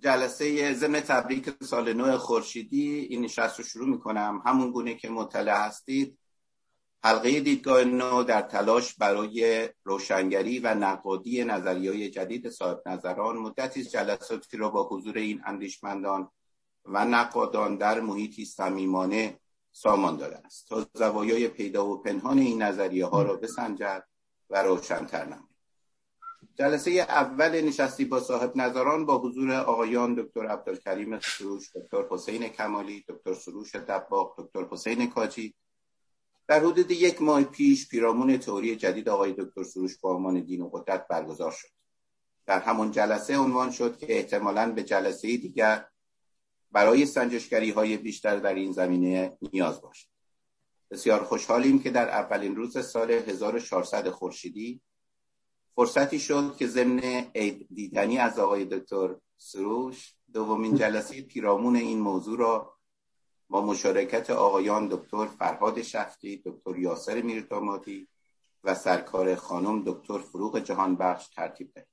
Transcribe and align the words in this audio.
جلسه 0.00 0.74
ضمن 0.74 1.00
تبریک 1.00 1.50
سال 1.64 1.92
نو 1.92 2.18
خورشیدی 2.18 2.98
این 2.98 3.24
نشست 3.24 3.58
رو 3.58 3.64
شروع 3.64 3.88
می‌کنم. 3.88 4.42
همون 4.46 4.70
گونه 4.70 4.94
که 4.94 5.08
مطلع 5.08 5.66
هستید 5.66 6.18
حلقه 7.04 7.40
دیدگاه 7.40 7.84
نو 7.84 8.22
در 8.22 8.42
تلاش 8.42 8.94
برای 8.94 9.68
روشنگری 9.84 10.58
و 10.58 10.74
نقادی 10.74 11.44
نظریه 11.44 12.10
جدید 12.10 12.48
صاحب 12.48 12.82
نظران 12.86 13.36
مدتی 13.36 13.84
جلساتی 13.84 14.56
را 14.56 14.70
با 14.70 14.88
حضور 14.88 15.18
این 15.18 15.42
اندیشمندان 15.46 16.30
و 16.84 17.04
نقادان 17.04 17.76
در 17.76 18.00
محیطی 18.00 18.44
صمیمانه 18.44 19.40
سامان 19.72 20.16
داده 20.16 20.38
است. 20.44 20.68
تا 20.68 20.86
زوایای 20.94 21.48
پیدا 21.48 21.86
و 21.86 22.02
پنهان 22.02 22.38
این 22.38 22.62
نظریه 22.62 23.06
ها 23.06 23.22
را 23.22 23.36
بسنجد 23.36 24.04
و 24.50 24.62
روشنتر 24.62 25.24
نماید. 25.24 25.53
جلسه 26.56 26.90
اول 26.90 27.60
نشستی 27.60 28.04
با 28.04 28.20
صاحب 28.20 28.56
نظران 28.56 29.06
با 29.06 29.18
حضور 29.18 29.52
آقایان 29.52 30.14
دکتر 30.14 30.46
عبدالکریم 30.46 31.20
سروش 31.20 31.76
دکتر 31.76 32.04
حسین 32.10 32.48
کمالی 32.48 33.04
دکتر 33.08 33.34
سروش 33.34 33.74
دباغ 33.74 34.34
دکتر 34.38 34.64
حسین 34.70 35.10
کاجی. 35.10 35.54
در 36.48 36.60
حدود 36.60 36.90
یک 36.90 37.22
ماه 37.22 37.44
پیش 37.44 37.88
پیرامون 37.88 38.36
تئوری 38.36 38.76
جدید 38.76 39.08
آقای 39.08 39.32
دکتر 39.32 39.62
سروش 39.62 39.98
با 39.98 40.16
عنوان 40.16 40.40
دین 40.40 40.62
و 40.62 40.68
قدرت 40.68 41.08
برگزار 41.08 41.50
شد. 41.50 41.68
در 42.46 42.60
همون 42.60 42.90
جلسه 42.90 43.38
عنوان 43.38 43.70
شد 43.70 43.98
که 43.98 44.16
احتمالاً 44.16 44.72
به 44.72 44.82
جلسه 44.82 45.36
دیگر 45.36 45.86
برای 46.72 47.06
سنجشگری 47.06 47.70
های 47.70 47.96
بیشتر 47.96 48.36
در 48.36 48.54
این 48.54 48.72
زمینه 48.72 49.38
نیاز 49.52 49.80
باشد. 49.80 50.08
بسیار 50.90 51.24
خوشحالیم 51.24 51.82
که 51.82 51.90
در 51.90 52.08
اولین 52.08 52.56
روز 52.56 52.86
سال 52.86 53.10
1400 53.10 54.08
خورشیدی 54.08 54.80
فرصتی 55.74 56.18
شد 56.18 56.56
که 56.56 56.66
ضمن 56.66 57.00
عید 57.34 57.66
دیدنی 57.74 58.18
از 58.18 58.38
آقای 58.38 58.64
دکتر 58.64 59.16
سروش 59.36 60.14
دومین 60.32 60.74
جلسه 60.74 61.22
پیرامون 61.22 61.76
این 61.76 61.98
موضوع 61.98 62.38
را 62.38 62.74
با 63.48 63.66
مشارکت 63.66 64.30
آقایان 64.30 64.88
دکتر 64.88 65.26
فرهاد 65.26 65.82
شفتی، 65.82 66.42
دکتر 66.46 66.78
یاسر 66.78 67.22
میردامادی 67.22 68.08
و 68.64 68.74
سرکار 68.74 69.34
خانم 69.34 69.82
دکتر 69.86 70.18
فروغ 70.18 70.58
جهانبخش 70.58 71.28
ترتیب 71.28 71.72
دهیم. 71.74 71.86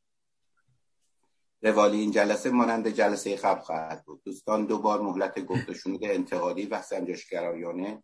روالی 1.61 1.99
این 1.99 2.11
جلسه 2.11 2.49
مانند 2.49 2.88
جلسه 2.88 3.35
قبل 3.35 3.61
خواهد 3.61 4.05
بود. 4.05 4.21
دوستان 4.23 4.66
دو 4.66 4.77
بار 4.77 5.01
مهلت 5.01 5.39
گفت 5.45 5.73
شنود 5.73 6.03
انتقادی 6.03 6.66
و 6.66 6.81
سنجشگرایانه 6.81 8.03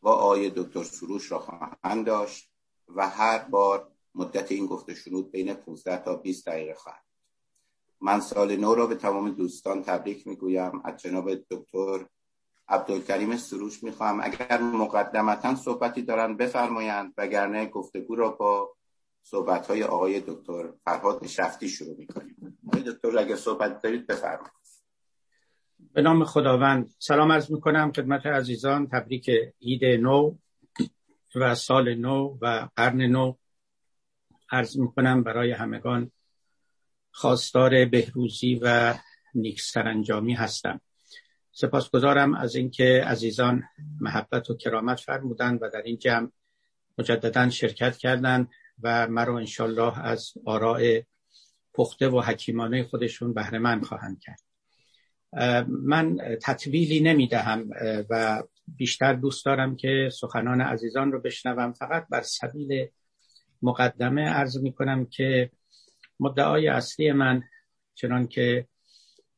با 0.00 0.12
آقای 0.12 0.52
دکتر 0.56 0.82
سروش 0.82 1.32
را 1.32 1.38
خواهند 1.38 2.06
داشت 2.06 2.50
و 2.88 3.08
هر 3.08 3.38
بار 3.38 3.93
مدت 4.14 4.52
این 4.52 4.66
گفته 4.66 4.94
شنود 4.94 5.30
بین 5.32 5.54
15 5.54 6.04
تا 6.04 6.16
20 6.16 6.46
دقیقه 6.46 6.74
خواهد 6.74 7.04
من 8.00 8.20
سال 8.20 8.56
نو 8.56 8.74
را 8.74 8.86
به 8.86 8.94
تمام 8.94 9.30
دوستان 9.30 9.82
تبریک 9.82 10.26
می‌گویم. 10.26 10.82
از 10.84 10.96
جناب 10.96 11.34
دکتر 11.34 12.06
عبدالکریم 12.68 13.36
سروش 13.36 13.82
می‌خواهم. 13.84 14.20
اگر 14.20 14.60
مقدمتا 14.60 15.54
صحبتی 15.54 16.02
دارن 16.02 16.36
بفرمایند 16.36 17.14
وگرنه 17.16 17.66
گفتگو 17.66 18.14
را 18.14 18.30
با 18.30 18.74
صحبت 19.22 19.66
های 19.66 19.82
آقای 19.82 20.20
دکتر 20.20 20.72
فرهاد 20.84 21.26
شفتی 21.26 21.68
شروع 21.68 21.96
می‌کنیم. 21.98 22.58
آقای 22.68 22.82
دکتر 22.82 23.18
اگر 23.18 23.36
صحبت 23.36 23.82
دارید 23.82 24.06
بفرمایید. 24.06 24.54
به 25.92 26.02
نام 26.02 26.24
خداوند 26.24 26.90
سلام 26.98 27.32
عرض 27.32 27.50
می‌کنم 27.50 27.92
خدمت 27.92 28.26
عزیزان. 28.26 28.86
تبریک 28.86 29.30
عید 29.62 29.84
نو 29.84 30.34
و 31.34 31.54
سال 31.54 31.94
نو 31.94 32.38
و 32.42 32.68
قرن 32.76 33.02
نو. 33.02 33.34
عرض 34.54 34.78
می‌کنم 34.78 35.22
برای 35.22 35.52
همگان 35.52 36.10
خواستار 37.10 37.84
بهروزی 37.84 38.60
و 38.62 38.94
نیک 39.34 39.60
سرانجامی 39.60 40.34
هستم. 40.34 40.80
سپاسگزارم 41.52 42.34
از 42.34 42.56
اینکه 42.56 43.04
عزیزان 43.06 43.62
محبت 44.00 44.50
و 44.50 44.56
کرامت 44.56 45.00
فرمودند 45.00 45.62
و 45.62 45.68
در 45.68 45.82
این 45.82 45.98
جمع 45.98 46.30
مجددا 46.98 47.50
شرکت 47.50 47.96
کردند 47.96 48.48
و 48.82 49.06
مرا 49.08 49.38
انشالله 49.38 50.00
از 50.00 50.32
آراء 50.44 51.00
پخته 51.74 52.08
و 52.08 52.20
حکیمانه 52.20 52.84
خودشون 52.84 53.34
بهره 53.34 53.58
من 53.58 53.80
خواهند 53.80 54.20
کرد. 54.20 54.40
من 55.68 56.18
تطویلی 56.42 57.00
نمی 57.00 57.28
دهم 57.28 57.70
و 58.10 58.42
بیشتر 58.68 59.12
دوست 59.12 59.44
دارم 59.44 59.76
که 59.76 60.10
سخنان 60.12 60.60
عزیزان 60.60 61.12
رو 61.12 61.20
بشنوم. 61.20 61.72
فقط 61.72 62.06
بر 62.10 62.20
سبیل 62.20 62.86
مقدمه 63.64 64.22
عرض 64.22 64.56
می 64.58 64.72
کنم 64.72 65.06
که 65.06 65.50
مدعای 66.20 66.68
اصلی 66.68 67.12
من 67.12 67.42
چنان 67.94 68.28
که 68.28 68.68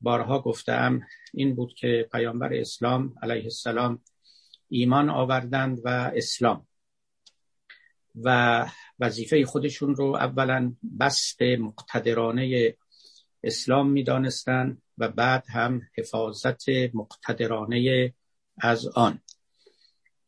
بارها 0.01 0.43
گفتم 0.43 1.01
این 1.35 1.55
بود 1.55 1.75
که 1.75 2.09
پیامبر 2.13 2.55
اسلام 2.55 3.15
علیه 3.23 3.45
السلام 3.45 4.03
ایمان 4.69 5.11
آوردند 5.11 5.81
و 5.85 5.89
اسلام 6.15 6.67
و 8.25 8.67
وظیفه 9.01 9.45
خودشون 9.45 9.97
رو 9.97 10.05
اولا 10.05 10.75
بست 11.01 11.43
مقتدرانه 11.43 12.75
اسلام 13.43 13.91
می‌دانستند 13.91 14.83
و 14.99 15.09
بعد 15.09 15.45
هم 15.49 15.83
حفاظت 15.99 16.69
مقتدرانه 16.95 18.13
از 18.59 18.87
آن. 18.87 19.21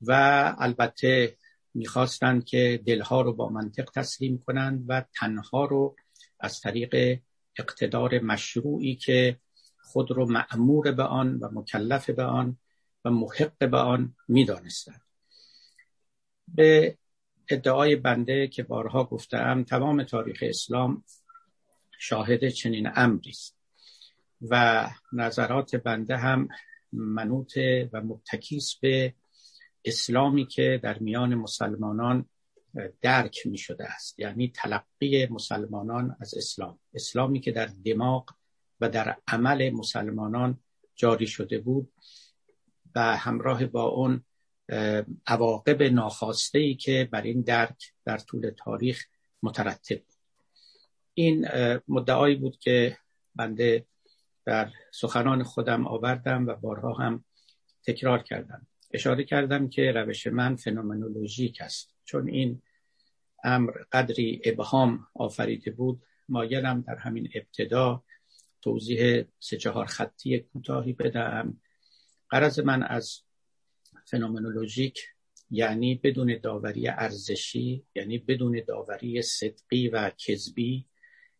و 0.03 0.13
البته 0.59 1.38
می‌خواستند 1.79 2.45
که 2.45 2.83
دلها 2.87 3.21
رو 3.21 3.33
با 3.33 3.49
منطق 3.49 3.91
تسلیم 3.95 4.39
کنند 4.39 4.85
و 4.89 5.05
تنها 5.15 5.65
رو 5.65 5.97
از 6.41 6.61
طریق 6.61 7.21
اقتدار 7.59 8.19
مشروعی 8.19 8.95
که 8.95 9.41
خود 9.83 10.11
رو 10.11 10.27
معمور 10.27 10.93
به 10.93 11.03
آن 11.03 11.39
و 11.39 11.49
مکلف 11.53 12.11
به 12.11 12.25
آن 12.25 12.59
و 13.05 13.11
محق 13.11 13.71
به 13.71 13.77
آن 13.77 14.15
می‌دانستند. 14.29 15.03
به 16.49 16.99
ادعای 17.49 17.97
بنده 17.97 18.49
که 18.49 18.63
بارها 18.63 19.05
گفتم 19.05 19.65
تمام 19.65 20.03
تاریخ 20.03 20.39
اسلام 20.43 21.05
شاهد 21.99 22.49
چنین 22.49 22.91
امری 22.95 23.31
است 23.31 23.59
و 24.51 24.87
نظرات 25.13 25.77
بنده 25.77 26.17
هم 26.17 26.49
منوط 26.93 27.59
و 27.93 28.01
متکیس 28.01 28.75
به 28.81 29.15
اسلامی 29.89 30.47
که 30.47 30.81
در 30.83 30.99
میان 30.99 31.35
مسلمانان 31.35 32.29
درک 33.03 33.47
می 33.47 33.59
شده 33.59 33.85
است. 33.85 34.19
یعنی 34.19 34.53
تلقی 34.55 35.27
مسلمانان 35.27 36.17
از 36.21 36.35
اسلام. 36.35 36.79
اسلامی 36.95 37.41
که 37.41 37.53
در 37.53 37.71
دماغ 37.85 38.31
و 38.81 38.89
در 38.89 39.17
عمل 39.29 39.71
مسلمانان 39.71 40.59
جاری 40.97 41.27
شده 41.27 41.59
بود 41.59 41.93
و 42.95 43.17
همراه 43.17 43.67
با 43.67 43.85
اون 43.85 44.25
عواقب 45.27 45.83
ناخواسته 45.83 46.59
ای 46.59 46.75
که 46.75 47.09
بر 47.13 47.23
این 47.23 47.41
درک 47.41 47.93
در 48.05 48.19
طول 48.19 48.51
تاریخ 48.65 49.05
مترتب 49.43 49.99
بود. 49.99 50.17
این 51.15 51.49
مدعایی 51.89 52.37
بود 52.37 52.59
که 52.59 52.99
بنده 53.35 53.87
در 54.45 54.71
سخنان 54.91 55.43
خودم 55.43 55.87
آوردم 55.87 56.47
و 56.47 56.55
بارها 56.55 56.93
هم 56.93 57.25
تکرار 57.87 58.23
کردم. 58.23 58.67
اشاره 58.91 59.25
کردم 59.25 59.69
که 59.69 59.93
روش 59.93 60.27
من 60.27 60.57
فنومنولوژیک 60.57 61.61
است. 61.61 61.95
چون 62.05 62.29
این 62.29 62.63
امر 63.45 63.73
قدری 63.93 64.41
ابهام 64.45 65.07
آفریده 65.15 65.71
بود 65.71 66.03
مایلم 66.29 66.81
در 66.81 66.97
همین 66.97 67.29
ابتدا 67.35 68.05
توضیح 68.63 69.25
سه 69.39 69.57
چهار 69.57 69.87
خطی 69.87 70.39
کوتاهی 70.39 70.93
بدم. 70.93 71.61
قرض 72.31 72.59
من 72.61 72.83
از 72.83 73.21
فنومنولوژیک 74.05 74.99
یعنی 75.51 75.95
بدون 75.95 76.39
داوری 76.43 76.89
ارزشی 76.89 77.87
یعنی 77.95 78.19
بدون 78.19 78.63
داوری 78.69 79.23
صدقی 79.23 79.89
و 79.89 80.11
کذبی 80.11 80.87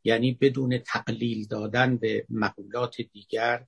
یعنی 0.05 0.33
بدون 0.33 0.79
تقلیل 0.79 1.47
دادن 1.47 1.97
به 1.97 2.27
مقولات 2.31 3.01
دیگر 3.01 3.67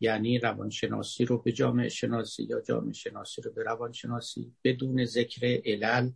یعنی 0.00 0.38
روانشناسی 0.38 1.24
رو 1.24 1.38
به 1.38 1.52
جامعه 1.52 1.88
شناسی 1.88 2.42
یا 2.42 2.60
جامعه 2.60 2.92
شناسی 2.92 3.42
رو 3.42 3.52
به 3.52 3.62
روانشناسی 3.62 4.52
بدون 4.64 5.04
ذکر 5.04 5.60
علل 5.64 6.10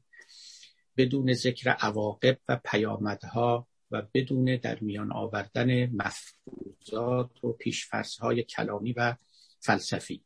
بدون 0.97 1.35
ذکر 1.35 1.71
عواقب 1.71 2.39
و 2.49 2.61
پیامدها 2.65 3.69
و 3.91 4.03
بدون 4.15 4.57
در 4.57 4.81
میان 4.81 5.13
آوردن 5.13 5.91
مفروضات 5.91 7.45
و 7.45 7.53
پیشفرزهای 7.53 8.43
کلامی 8.43 8.93
و 8.93 9.17
فلسفی. 9.61 10.25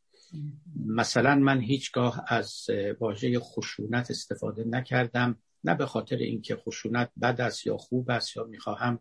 مثلا 0.85 1.35
من 1.35 1.61
هیچگاه 1.61 2.25
از 2.27 2.65
واژه 2.99 3.39
خشونت 3.39 4.11
استفاده 4.11 4.63
نکردم 4.63 5.39
نه 5.63 5.75
به 5.75 5.85
خاطر 5.85 6.15
اینکه 6.15 6.55
خشونت 6.55 7.11
بد 7.21 7.41
است 7.41 7.67
یا 7.67 7.77
خوب 7.77 8.09
است 8.09 8.37
یا 8.37 8.43
می‌خواهم 8.43 8.99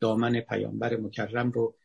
دامن 0.00 0.40
پیامبر 0.40 0.96
مکرم 0.96 1.50
رو 1.50 1.76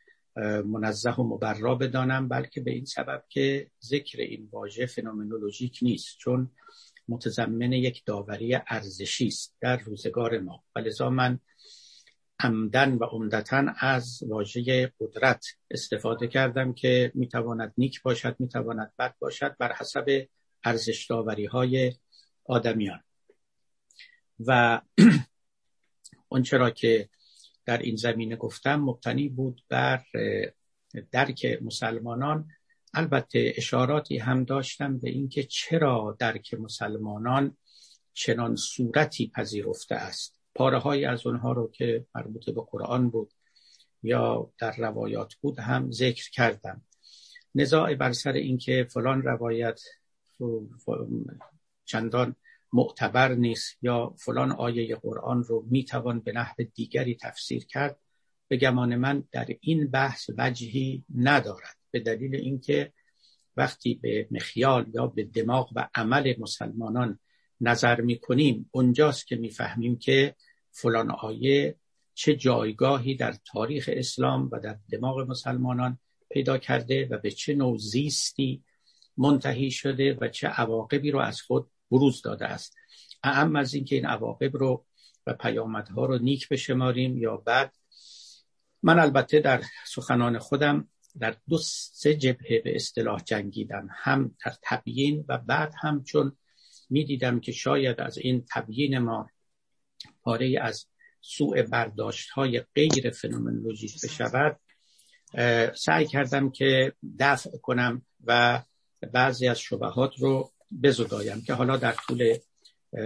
منزه 0.65 1.11
و 1.11 1.23
مبرا 1.23 1.75
بدانم 1.75 2.27
بلکه 2.27 2.61
به 2.61 2.71
این 2.71 2.85
سبب 2.85 3.23
که 3.29 3.71
ذکر 3.83 4.21
این 4.21 4.49
واژه 4.51 4.85
فنومنولوژیک 4.85 5.79
نیست 5.81 6.17
چون 6.17 6.51
متضمن 7.09 7.73
یک 7.73 8.03
داوری 8.05 8.55
ارزشی 8.67 9.27
است 9.27 9.55
در 9.61 9.77
روزگار 9.77 10.39
ما. 10.39 10.63
ولذا 10.75 11.09
من 11.09 11.39
عمدن 12.39 12.93
و 12.93 13.03
عمدتا 13.05 13.65
از 13.79 14.19
واژه 14.27 14.93
قدرت 14.99 15.45
استفاده 15.71 16.27
کردم 16.27 16.73
که 16.73 17.11
می‌تواند 17.15 17.73
نیک 17.77 18.01
باشد 18.01 18.35
می‌تواند 18.39 18.93
بد 18.99 19.15
باشد 19.19 19.55
بر 19.59 19.73
حسب 19.73 20.27
ارزش 20.63 21.11
های 21.51 21.93
آدمیان. 22.45 23.03
و 24.47 24.81
اونچه 26.29 26.57
را 26.57 26.69
که 26.69 27.09
در 27.65 27.77
این 27.77 27.95
زمینه 27.95 28.35
گفتم 28.35 28.75
مبتنی 28.75 29.29
بود 29.29 29.63
بر 29.69 30.03
درک 31.11 31.59
مسلمانان. 31.61 32.47
البته 32.93 33.53
اشاراتی 33.55 34.17
هم 34.17 34.43
داشتم 34.43 34.97
به 34.97 35.09
اینکه 35.09 35.43
چرا 35.43 36.17
درک 36.19 36.53
مسلمانان 36.53 37.57
چنان 38.13 38.55
صورتی 38.55 39.31
پذیرفته 39.35 39.95
است. 39.95 40.39
پاره 40.55 41.07
از 41.07 41.27
اونها 41.27 41.51
رو 41.51 41.71
که 41.71 42.05
مربوط 42.15 42.49
به 42.49 42.61
قرآن 42.71 43.09
بود 43.09 43.33
یا 44.03 44.51
در 44.57 44.75
روایات 44.77 45.33
بود 45.35 45.59
هم 45.59 45.91
ذکر 45.91 46.31
کردم. 46.31 46.81
نزاع 47.55 47.95
بر 47.95 48.11
سر 48.11 48.31
اینکه 48.31 48.87
فلان 48.93 49.21
روایت 49.21 49.81
چندان 51.85 52.35
معتبر 52.73 53.33
نیست 53.33 53.77
یا 53.81 54.15
فلان 54.17 54.51
آیه 54.51 54.95
قرآن 54.95 55.43
رو 55.43 55.65
می‌توان 55.69 56.19
به 56.19 56.31
نحو 56.31 56.55
دیگری 56.75 57.15
تفسیر 57.15 57.65
کرد 57.65 57.99
به 58.47 58.57
گمان 58.57 58.95
من 58.95 59.23
در 59.31 59.47
این 59.59 59.87
بحث 59.87 60.29
وجهی 60.37 61.05
ندارد. 61.15 61.77
به 61.91 61.99
دلیل 61.99 62.35
اینکه 62.35 62.93
وقتی 63.57 63.99
به 64.01 64.27
مخیال 64.31 64.85
یا 64.93 65.07
به 65.07 65.23
دماغ 65.23 65.69
و 65.75 65.89
عمل 65.95 66.33
مسلمانان 66.39 67.19
نظر 67.61 68.01
می‌کنیم 68.01 68.69
اونجاست 68.71 69.27
که 69.27 69.35
می‌فهمیم 69.35 69.97
که 69.97 70.35
فلان 70.71 71.11
آیه 71.11 71.75
چه 72.13 72.35
جایگاهی 72.35 73.15
در 73.15 73.35
تاریخ 73.45 73.89
اسلام 73.93 74.49
و 74.51 74.59
در 74.59 74.77
دماغ 74.91 75.19
مسلمانان 75.19 75.99
پیدا 76.29 76.57
کرده 76.57 77.07
و 77.11 77.17
به 77.17 77.31
چه 77.31 77.55
نوع 77.55 77.77
زیستی 77.77 78.63
منتهی 79.17 79.71
شده 79.71 80.17
و 80.21 80.27
چه 80.27 80.47
عواقبی 80.47 81.11
رو 81.11 81.19
از 81.19 81.41
خود 81.41 81.69
بروز 81.93 82.21
داده 82.21 82.45
است. 82.45 82.75
اهم 83.23 83.55
از 83.55 83.73
اینکه 83.73 83.95
این 83.95 84.05
عواقب 84.05 84.57
رو 84.57 84.85
و 85.27 85.33
پیامدها 85.33 86.05
رو 86.05 86.17
نیک 86.17 86.49
بشماریم 86.49 87.17
یا 87.17 87.37
بعد 87.37 87.73
من 88.83 88.99
البته 88.99 89.39
در 89.39 89.63
سخنان 89.85 90.39
خودم 90.39 90.87
در 91.19 91.35
دو 91.49 91.57
سه 91.57 92.15
جبهه 92.15 92.61
به 92.63 92.75
اصطلاح 92.75 93.21
جنگیدم. 93.23 93.87
هم 93.91 94.35
در 94.45 94.53
تبیین 94.63 95.25
و 95.27 95.37
بعد 95.37 95.73
هم 95.81 96.03
چون 96.03 96.37
می‌دیدم 96.89 97.39
که 97.39 97.51
شاید 97.51 98.01
از 98.01 98.17
این 98.17 98.45
تبیین 98.53 98.97
ما 98.97 99.29
پاره 100.21 100.59
از 100.61 100.85
سوء 101.21 101.63
برداشت 101.63 102.29
های 102.29 102.63
غیر 102.75 103.09
فنومنولوژیک 103.09 103.93
بشود 104.03 104.59
سعی 105.75 106.05
کردم 106.05 106.49
که 106.49 106.93
دفع 107.19 107.57
کنم 107.57 108.05
و 108.25 108.63
بعضی 109.13 109.47
از 109.47 109.59
شبهات 109.59 110.19
رو 110.19 110.51
بزدایم 110.83 111.41
که 111.41 111.53
حالا 111.53 111.77
در 111.77 111.91
طول 111.91 112.37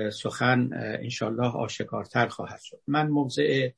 سخن 0.10 0.70
انشالله 0.74 1.56
آشکارتر 1.56 2.28
خواهد 2.28 2.60
شد. 2.60 2.82
من 2.88 3.08
موضع 3.08 3.70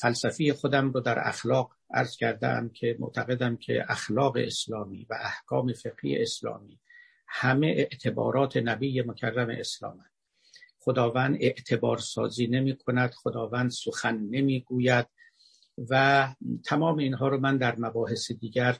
فلسفی 0.00 0.52
خودم 0.52 0.90
رو 0.90 1.00
در 1.00 1.28
اخلاق 1.28 1.72
عرض 1.94 2.16
کردم 2.16 2.68
که 2.68 2.96
معتقدم 2.98 3.56
که 3.56 3.84
اخلاق 3.88 4.36
اسلامی 4.36 5.06
و 5.10 5.14
احکام 5.20 5.72
فقهی 5.72 6.22
اسلامی 6.22 6.80
همه 7.28 7.66
اعتبارات 7.66 8.56
نبی 8.56 9.02
مکرم 9.02 9.50
اسلام 9.50 10.04
خداوند 10.78 11.36
اعتبار 11.40 11.98
سازی 11.98 12.46
نمی 12.46 12.76
کند 12.76 13.14
خداوند 13.14 13.70
سخن 13.70 14.18
نمی 14.30 14.60
گوید 14.60 15.06
و 15.90 16.28
تمام 16.64 16.98
اینها 16.98 17.28
رو 17.28 17.40
من 17.40 17.56
در 17.56 17.76
مباحث 17.78 18.32
دیگر 18.32 18.78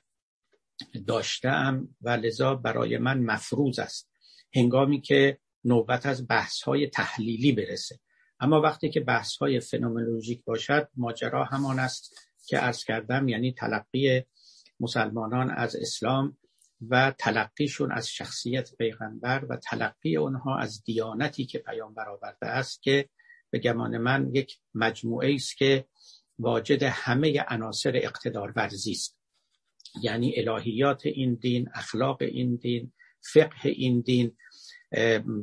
داشتم 1.07 1.89
و 2.03 2.11
لذا 2.11 2.55
برای 2.55 2.99
من 2.99 3.19
مفروض 3.19 3.79
است. 3.79 4.11
هنگامی 4.55 5.01
که 5.01 5.39
نوبت 5.65 6.07
از 6.07 6.29
بحث 6.29 6.63
های 6.63 6.87
تحلیلی 6.87 7.53
برسه. 7.53 8.01
اما 8.41 8.61
وقتی 8.61 8.91
که 8.91 9.01
بحث 9.01 9.37
های 9.37 9.61
فنومنولوژیک 9.61 10.45
باشد 10.45 10.89
ماجرا 10.97 11.45
همان 11.45 11.79
است 11.79 12.15
که 12.47 12.59
عرض 12.59 12.85
کردم 12.85 13.29
یعنی 13.29 13.53
تلقی 13.53 14.23
مسلمانان 14.81 15.51
از 15.51 15.77
اسلام 15.77 16.37
و 16.91 17.15
تلقیشون 17.19 17.93
از 17.93 18.09
شخصیت 18.09 18.77
پیغمبر 18.77 19.45
و 19.49 19.57
تلقی 19.57 20.17
اونها 20.17 20.59
از 20.59 20.85
دیانتی 20.85 21.47
که 21.47 21.59
پیامبر 21.59 22.09
آورده 22.09 22.47
است 22.47 22.83
که 22.83 23.09
به 23.51 23.59
گمان 23.59 23.99
من 23.99 24.31
یک 24.35 24.59
مجموعه 24.75 25.35
است 25.35 25.57
که 25.57 25.87
واجد 26.39 26.83
همه 26.83 27.45
عناصر 27.49 27.93
اقتدار 27.95 28.53
ورزی 28.57 28.91
است. 28.93 29.19
یعنی 30.03 30.35
الهیات 30.37 31.07
این 31.07 31.35
دین 31.35 31.69
اخلاق 31.75 32.23
این 32.23 32.57
دین 32.57 32.93
فقه 33.33 33.69
این 33.69 34.01
دین 34.01 34.37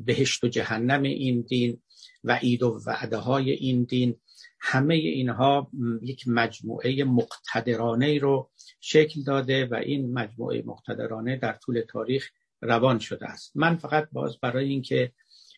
بهشت 0.05 0.43
و 0.43 0.47
جهنم 0.47 1.01
این 1.01 1.41
دین 1.41 1.81
وعید 2.23 2.63
و 2.63 2.79
وعده 2.87 3.17
های 3.17 3.51
این 3.51 3.83
دین. 3.83 4.15
همه 4.59 4.95
اینها 4.95 5.71
یک 6.01 6.27
مجموعه 6.27 7.03
مقتدرانه 7.03 8.19
رو 8.19 8.51
شکل 8.79 9.23
داده 9.23 9.65
و 9.65 9.75
این 9.75 10.13
مجموعه 10.13 10.63
مقتدرانه 10.65 11.37
در 11.37 11.53
طول 11.53 11.81
تاریخ 11.89 12.29
روان 12.61 12.99
شده 12.99 13.25
است. 13.25 13.51
من 13.55 13.75
فقط 13.75 14.09
باز 14.11 14.39
برای 14.39 14.69
اینکه 14.69 15.11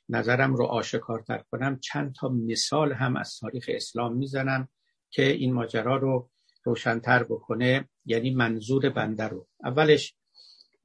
نظرم 0.10 0.56
رو 0.56 0.66
آشکارتر 0.66 1.44
کنم 1.52 1.80
چند 1.80 2.16
تا 2.16 2.30
مثال 2.30 2.94
هم 2.94 3.16
از 3.16 3.38
تاریخ 3.40 3.70
اسلام 3.74 4.18
می‌زنم 4.18 4.70
که 5.10 5.32
این 5.32 5.54
ماجرا 5.54 5.98
رو 5.98 6.30
روشنتر 6.64 7.24
بکنه 7.24 7.90
یعنی 8.06 8.32
منظور 8.32 8.90
بنده 8.90 9.24
رو. 9.24 9.48
اولش 9.64 10.16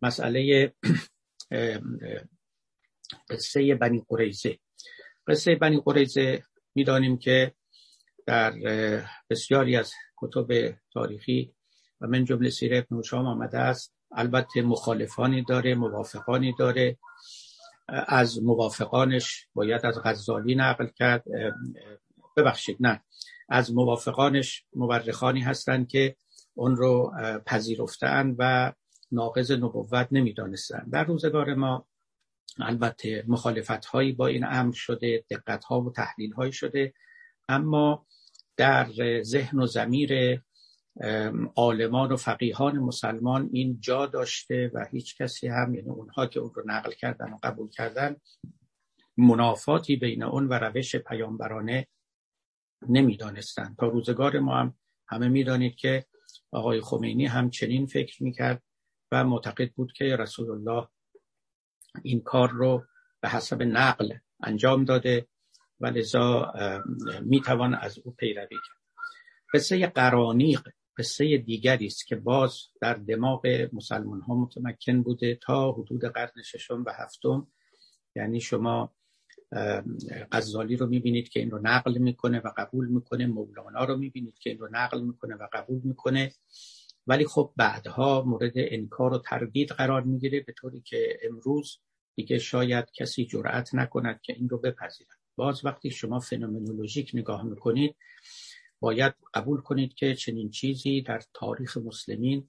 مسئله 0.02 0.72
قصه 3.30 3.74
بنی 3.74 4.04
قریزه 4.08 4.58
قصه 5.26 5.54
بنی 5.54 5.82
قریزه 5.84 6.42
می‌دانیم 6.74 7.18
که 7.18 7.54
در 8.26 8.52
بسیاری 9.30 9.76
از 9.76 9.92
کتب 10.16 10.78
تاریخی 10.92 11.54
و 12.00 12.06
من 12.06 12.24
جمله 12.24 12.50
سیر 12.50 12.74
ابن 12.74 13.02
شام 13.02 13.26
آمده 13.26 13.58
است. 13.58 13.94
البته 14.12 14.62
مخالفانی 14.62 15.44
داره 15.44 15.74
موافقانی 15.74 16.54
داره. 16.58 16.98
از 17.88 18.42
موافقانش 18.42 19.46
باید 19.54 19.86
از 19.86 19.98
غزالی 20.04 20.54
نقل 20.54 20.86
کرد. 20.96 21.24
ببخشید 22.36 22.76
نه. 22.80 23.02
از 23.48 23.74
موافقانش 23.74 24.64
مورخانی 24.72 25.40
هستند 25.40 25.88
که 25.88 26.16
اون 26.54 26.76
رو 26.76 27.12
پذیرفتن 27.46 28.34
و 28.38 28.72
ناقض 29.12 29.52
نبوت 29.52 30.08
نمی‌دانستن 30.10 30.86
در 30.92 31.04
روزگار 31.04 31.54
ما 31.54 31.86
البته 32.60 33.24
مخالفت 33.28 33.84
هایی 33.84 34.12
با 34.12 34.26
این 34.26 34.44
امر 34.44 34.72
شده 34.72 35.24
دقت 35.30 35.64
ها 35.64 35.80
و 35.80 35.92
تحلیل 35.92 36.32
هایی 36.32 36.52
شده 36.52 36.94
اما 37.48 38.06
در 38.56 38.88
ذهن 39.22 39.58
و 39.58 39.66
زمیر 39.66 40.42
عالمان 41.56 42.12
و 42.12 42.16
فقیهان 42.16 42.78
مسلمان 42.78 43.50
این 43.52 43.80
جا 43.80 44.06
داشته 44.06 44.70
و 44.74 44.84
هیچ 44.90 45.16
کسی 45.16 45.48
هم 45.48 45.74
یعنی 45.74 45.88
اونها 45.88 46.26
که 46.26 46.40
اون 46.40 46.50
رو 46.54 46.62
نقل 46.66 46.92
کردن 46.92 47.32
و 47.32 47.36
قبول 47.42 47.70
کردن 47.70 48.16
منافاتی 49.16 49.96
بین 49.96 50.22
اون 50.22 50.48
و 50.48 50.52
روش 50.52 50.96
پیامبرانه 50.96 51.86
نمی‌دانستند. 52.88 53.76
تا 53.76 53.86
روزگار 53.86 54.38
ما 54.38 54.56
هم 54.56 54.74
همه 55.08 55.28
می‌دانید 55.28 55.76
که 55.76 56.06
آقای 56.50 56.80
خمینی 56.80 57.26
هم 57.26 57.50
چنین 57.50 57.86
فکر 57.86 58.22
می‌کرد 58.22 58.62
و 59.12 59.24
معتقد 59.24 59.72
بود 59.72 59.92
که 59.92 60.16
رسول 60.16 60.50
الله 60.50 60.88
این 62.02 62.20
کار 62.20 62.50
رو 62.50 62.84
به 63.20 63.28
حسب 63.28 63.62
نقل 63.62 64.14
انجام 64.42 64.84
داده 64.84 65.28
و 65.80 65.86
لذا 65.86 66.52
می‌توان 67.20 67.74
از 67.74 67.98
او 67.98 68.12
پیروی 68.12 68.56
کرد. 68.56 68.78
قصه 69.54 69.86
قرانیق 69.86 70.68
قصه 70.98 71.38
دیگری 71.38 71.86
است 71.86 72.06
که 72.06 72.16
باز 72.16 72.58
در 72.80 72.94
دماغ 72.94 73.68
مسلمان 73.72 74.20
ها 74.20 74.34
متمکن 74.34 75.02
بوده 75.02 75.34
تا 75.34 75.72
حدود 75.72 76.04
قرن 76.04 76.42
ششم 76.44 76.84
و 76.86 76.92
هفتم. 76.92 77.46
یعنی 78.16 78.40
شما 78.40 78.94
غزالی 80.32 80.76
رو 80.76 80.86
می‌بینید 80.86 81.28
که 81.28 81.40
این 81.40 81.50
رو 81.50 81.58
نقل 81.62 81.98
می‌کنه 81.98 82.38
و 82.38 82.52
قبول 82.56 82.88
می‌کنه 82.88 83.26
مولانا 83.26 83.84
رو 83.84 83.96
می‌بینید 83.96 84.38
که 84.38 84.50
این 84.50 84.58
رو 84.58 84.68
نقل 84.72 85.00
می‌کنه 85.00 85.34
و 85.34 85.48
قبول 85.52 85.80
می‌کنه. 85.84 86.32
ولی 87.06 87.26
خب 87.26 87.52
بعدها 87.56 88.22
مورد 88.26 88.52
انکار 88.56 89.12
و 89.12 89.18
تردید 89.18 89.68
قرار 89.68 90.02
می‌گیره 90.02 90.40
به 90.40 90.52
طوری 90.52 90.80
که 90.80 91.18
امروز 91.22 91.78
دیگه 92.14 92.38
شاید 92.38 92.90
کسی 92.94 93.26
جرأت 93.26 93.74
نکند 93.74 94.20
که 94.22 94.32
این 94.32 94.48
رو 94.48 94.58
بپذیرد. 94.58 95.18
باز 95.36 95.64
وقتی 95.64 95.90
شما 95.90 96.20
فنومنولوژیک 96.20 97.10
نگاه 97.14 97.44
می‌کنید 97.44 97.96
باید 98.80 99.14
قبول 99.34 99.60
کنید 99.60 99.94
که 99.94 100.14
چنین 100.14 100.50
چیزی 100.50 101.02
در 101.02 101.22
تاریخ 101.34 101.76
مسلمین 101.76 102.48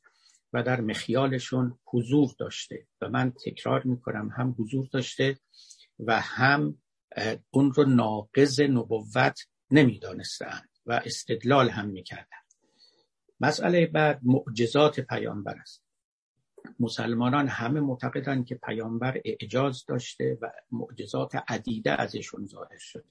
و 0.54 0.64
در 0.64 0.82
مخیالشون 0.82 1.80
حضور 1.86 2.30
داشته 2.40 2.88
و 3.02 3.10
من 3.10 3.32
تکرار 3.46 3.84
می‌کنم 3.84 4.30
هم 4.38 4.56
حضور 4.60 4.88
داشته 4.92 5.40
و 6.00 6.22
هم 6.22 6.78
اون 7.52 7.74
رو 7.74 7.86
ناقض 7.86 8.62
نبوت 8.62 9.40
نمی‌دانستند 9.72 10.70
و 10.86 11.02
استدلال 11.06 11.70
هم 11.70 11.88
می‌کردن 11.88 12.38
مسئله 13.40 13.86
بعد 13.86 14.20
معجزات 14.24 15.00
پیامبر 15.00 15.58
است. 15.58 15.84
مسلمانان 16.80 17.48
همه 17.48 17.80
معتقدند 17.80 18.46
که 18.46 18.56
پیامبر 18.56 19.22
اعجاز 19.26 19.86
داشته 19.86 20.38
و 20.42 20.52
معجزات 20.72 21.36
عدیده 21.48 22.02
ازشون 22.02 22.46
ظاهر 22.48 22.78
شده. 22.78 23.06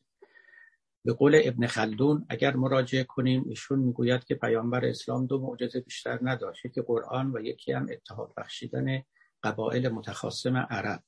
به 1.05 1.13
قول 1.13 1.41
ابن 1.45 1.67
خلدون 1.67 2.27
اگر 2.29 2.57
مراجعه 2.57 3.05
کنیم 3.05 3.45
ایشون 3.49 3.79
می‌گوید 3.79 4.25
که 4.25 4.35
پیامبر 4.35 4.85
اسلام 4.85 5.27
دو 5.27 5.39
معجزه 5.39 5.81
بیشتر 5.81 6.19
نداشت. 6.23 6.65
یکی 6.65 6.81
قرآن 6.81 7.33
و 7.37 7.41
یکی 7.41 7.73
هم 7.73 7.87
اتحاد 7.91 8.33
بخشیدن 8.37 9.03
قبایل 9.43 9.89
متخاصم 9.89 10.57
عرب. 10.57 11.03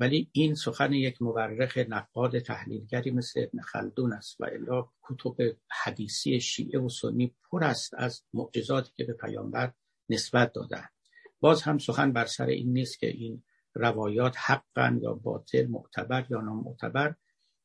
ولی 0.00 0.30
این 0.32 0.54
سخن 0.54 0.92
یک 0.92 1.22
مورخ 1.22 1.78
نقاد 1.78 2.38
تحلیلگری 2.38 3.10
مثل 3.10 3.40
ابن 3.42 3.60
خلدون 3.60 4.12
است 4.12 4.40
و 4.40 4.44
الا 4.44 4.88
کتب 5.02 5.56
حدیثی 5.84 6.40
شیعه 6.40 6.80
و 6.80 6.88
سنی 6.88 7.34
پر 7.50 7.64
است 7.64 7.94
از 7.94 8.22
معجزاتی 8.34 8.92
که 8.96 9.04
به 9.04 9.12
پیامبر 9.12 9.72
نسبت 10.08 10.52
دادن 10.52 10.84
باز 11.40 11.62
هم 11.62 11.78
سخن 11.78 12.12
بر 12.12 12.24
سر 12.24 12.46
این 12.46 12.72
نیست 12.72 12.98
که 12.98 13.06
این 13.06 13.42
روایات 13.74 14.34
حقا 14.38 14.98
یا 15.02 15.14
باطل 15.14 15.66
معتبر 15.66 16.26
یا 16.30 16.40
نامعتبر 16.40 17.14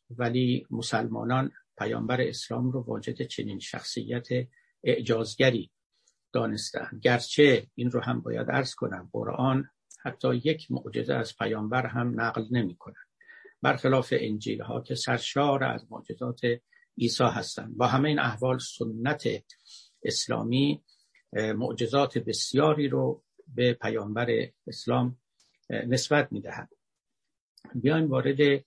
ولی 0.10 0.68
مسلمانان 0.72 1.52
پیامبر 1.78 2.22
اسلام 2.22 2.72
رو 2.72 2.82
واجد 2.82 3.22
چنین 3.22 3.60
شخصیت 3.60 4.28
اعجازگری 4.84 5.72
دانستند 6.34 7.00
گرچه 7.04 7.68
این 7.76 7.92
رو 7.92 8.00
هم 8.00 8.22
باید 8.22 8.52
عرض 8.52 8.76
کنم 8.76 9.10
قرآن 9.14 9.70
حتی 10.04 10.36
یک 10.36 10.72
معجزه 10.72 11.14
از 11.14 11.36
پیامبر 11.38 11.86
هم 11.86 12.22
نقل 12.22 12.44
نمی 12.52 12.76
کنند 12.76 13.08
برخلاف 13.62 14.14
انجیل 14.18 14.62
ها 14.62 14.82
که 14.82 14.96
سرشار 14.96 15.64
از 15.64 15.86
معجزات 15.92 16.42
عیسی 16.98 17.24
هستند. 17.24 17.78
با 17.78 17.88
همه 17.88 18.10
این 18.10 18.20
احوال 18.20 18.60
سنت 18.60 19.28
اسلامی 20.04 20.84
معجزات 21.34 22.18
بسیاری 22.18 22.88
رو 22.88 23.24
به 23.48 23.74
پیامبر 23.74 24.28
اسلام 24.68 25.18
نسبت 25.70 26.32
می‌دهد. 26.32 26.70
بیایم 27.76 28.10
وارد 28.10 28.66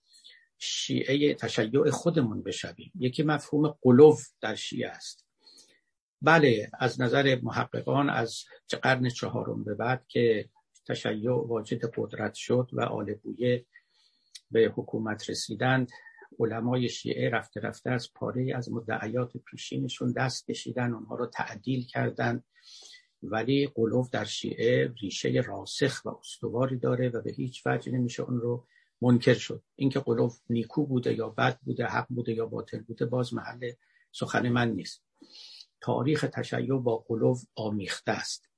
شیعه 0.57 1.33
تشیع 1.33 1.89
خودمون 1.89 2.43
بشویم. 2.43 2.91
یکی 2.95 3.23
مفهوم 3.23 3.77
قلوب 3.81 4.17
در 4.41 4.55
شیعه 4.55 4.89
است. 4.89 5.25
بله 6.21 6.71
از 6.79 7.01
نظر 7.01 7.39
محققان 7.43 8.09
از 8.09 8.43
قرن 8.81 9.09
چهارم 9.09 9.63
به 9.63 9.73
بعد 9.73 10.05
که 10.07 10.49
تشیع 10.87 11.31
واجد 11.31 11.81
قدرت 11.97 12.33
شد 12.33 12.69
و 12.73 12.81
آل 12.81 13.13
بویه 13.13 13.65
به 14.51 14.73
حکومت 14.75 15.29
رسیدند. 15.29 15.91
علمای 16.39 16.89
شیعه 16.89 17.29
رفته 17.29 17.59
رفته 17.59 17.89
از 17.89 18.13
پاره 18.13 18.55
از 18.55 18.71
مدعیات 18.71 19.37
پیشینشون 19.37 20.11
دست 20.11 20.47
کشیدن 20.47 20.93
اونها 20.93 21.15
رو 21.15 21.25
تعدیل 21.25 21.85
کردند. 21.85 22.43
ولی 23.23 23.67
قلوب 23.75 24.09
در 24.11 24.25
شیعه 24.25 24.93
ریشه 25.01 25.43
راسخ 25.47 26.01
و 26.05 26.09
استواری 26.09 26.77
داره 26.77 27.09
و 27.09 27.21
به 27.21 27.31
هیچ 27.31 27.61
وجه 27.65 27.91
نمیشه 27.91 28.23
اون 28.23 28.39
رو 28.39 28.67
منکر 29.01 29.33
شد. 29.33 29.63
اینکه 29.75 29.99
قلوب 29.99 30.31
نیکو 30.49 30.85
بوده 30.85 31.13
یا 31.13 31.29
بد 31.29 31.59
بوده 31.59 31.85
حق 31.85 32.07
بوده 32.09 32.33
یا 32.33 32.45
باطل 32.45 32.81
بوده 32.81 33.05
باز 33.05 33.33
محل 33.33 33.71
سخن 34.11 34.49
من 34.49 34.71
نیست. 34.71 35.03
تاریخ 35.81 36.25
تشیع 36.33 36.77
با 36.77 36.97
قلوب 36.97 37.37
آمیخته 37.55 38.11
است. 38.11 38.49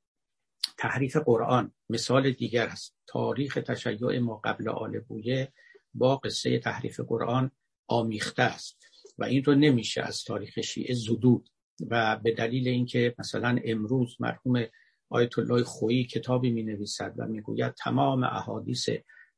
تحریف 0.77 1.17
قرآن 1.17 1.71
مثال 1.89 2.31
دیگر 2.31 2.67
است. 2.67 2.95
تاریخ 3.07 3.59
تشیع 3.67 4.19
ما 4.19 4.41
قبل 4.43 4.69
آل 4.69 4.99
بویه 4.99 5.53
با 5.93 6.17
قصه 6.17 6.59
تحریف 6.59 6.99
قرآن 6.99 7.51
آمیخته 7.87 8.43
است 8.43 8.77
و 9.17 9.23
این 9.23 9.43
رو 9.43 9.55
نمیشه 9.55 10.01
از 10.01 10.23
تاریخ 10.23 10.61
شیعه 10.61 10.95
زدود 10.95 11.49
و 11.89 12.19
به 12.23 12.31
دلیل 12.31 12.67
اینکه 12.67 13.15
مثلا 13.19 13.59
امروز 13.65 14.15
مرحوم 14.19 14.65
آیت 15.09 15.39
الله 15.39 15.63
خویی 15.63 16.03
کتابی 16.03 16.51
می 16.51 16.63
نویسد 16.63 17.13
و 17.17 17.27
می‌گوید 17.27 17.73
تمام 17.73 18.23
احادیث 18.23 18.89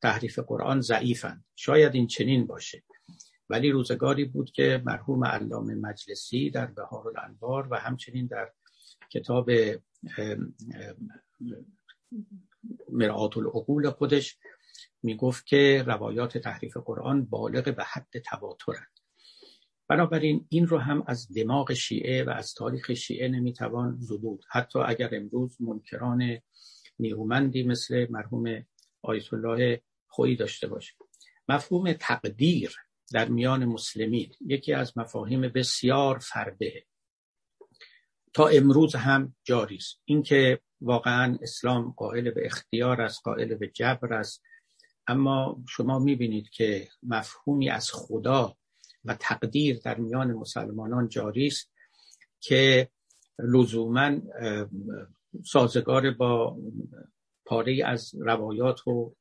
تحریف 0.01 0.39
قرآن 0.39 0.81
ضعیفند. 0.81 1.45
شاید 1.55 1.95
این 1.95 2.07
چنین 2.07 2.48
باشه. 2.48 2.83
ولی 3.50 3.71
روزگاری 3.71 4.25
بود 4.25 4.51
که 4.51 4.81
مرحوم 4.86 5.25
علامه 5.25 5.75
مجلسی 5.75 6.50
در 6.50 6.65
بهار 6.65 7.07
الانوار 7.07 7.67
و 7.71 7.75
همچنین 7.75 8.27
در 8.27 8.51
کتاب 9.12 9.50
مرآت 12.89 13.38
العقول 13.38 13.89
خودش 13.89 14.38
می‌گفت 15.03 15.46
که 15.46 15.84
روایات 15.88 16.38
تحریف 16.38 16.77
قرآن 16.77 17.25
بالغ 17.25 17.75
به 17.75 17.84
حد 17.84 18.20
تواترند. 18.25 19.00
بنابراین 19.88 20.48
این 20.50 20.68
رو 20.68 20.77
هم 20.77 21.03
از 21.08 21.34
دماغ 21.34 21.74
شیعه 21.74 22.24
و 22.24 22.29
از 22.29 22.53
تاریخ 22.53 22.94
شیعه 22.94 23.27
نمی‌توان 23.27 23.98
زدود. 24.00 24.46
حتی 24.50 24.79
اگر 24.79 25.10
امروز 25.12 25.62
منکران 25.62 26.39
نیرومندی 27.00 27.63
مثل 27.63 28.08
مرحوم 28.10 28.65
آیت 29.01 29.34
الله 29.34 29.82
خویی 30.08 30.36
داشته 30.36 30.68
باشه 30.68 30.94
مفهوم 31.50 31.94
تقدیر 31.94 32.75
در 33.13 33.29
میان 33.29 33.65
مسلمین 33.65 34.32
یکی 34.41 34.74
از 34.74 34.98
مفاهیم 34.98 35.41
بسیار 35.41 36.20
فرده 36.20 36.86
تا 38.39 38.48
امروز 38.48 38.96
هم 38.96 39.36
جاری 39.43 39.75
است. 39.75 40.01
اینکه 40.05 40.60
واقعا 40.81 41.38
اسلام 41.41 41.93
قائل 41.98 42.31
به 42.31 42.46
اختیار 42.46 43.01
است 43.01 43.22
قائل 43.24 43.55
به 43.55 43.67
جبر 43.67 44.13
است. 44.13 44.43
اما 45.08 45.63
شما 45.69 46.00
می‌بینید 46.00 46.50
که 46.50 46.88
مفهومی 47.03 47.69
از 47.69 47.91
خدا 47.91 48.58
و 49.05 49.13
تقدیر 49.19 49.79
در 49.84 49.98
میان 49.98 50.34
مسلمانان 50.34 51.08
جاری 51.08 51.48
است 51.48 51.72
که 52.39 52.89
لزوما 53.39 54.17
سازگار 55.46 56.12
با 56.12 56.58
پاره 57.46 57.84
از 57.86 58.15
روایات 58.15 58.88
و 58.88 59.15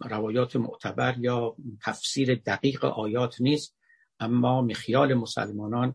روایات 0.00 0.56
معتبر 0.56 1.18
یا 1.18 1.56
تفسیر 1.84 2.34
دقیق 2.34 2.84
آیات 2.84 3.40
نیست 3.40 3.76
اما 4.20 4.62
مخیال 4.62 5.14
مسلمانان 5.14 5.94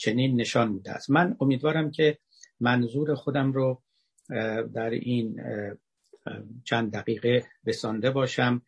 چنین 0.00 0.40
نشان 0.40 0.72
میده 0.72 0.90
است. 0.90 1.10
من 1.10 1.36
امیدوارم 1.40 1.90
که 1.90 2.18
منظور 2.60 3.14
خودم 3.14 3.52
رو 3.52 3.82
در 4.74 4.90
این 4.90 5.40
چند 6.64 6.92
دقیقه 6.92 7.46
رسانده 7.66 8.10
باشم. 8.10 8.62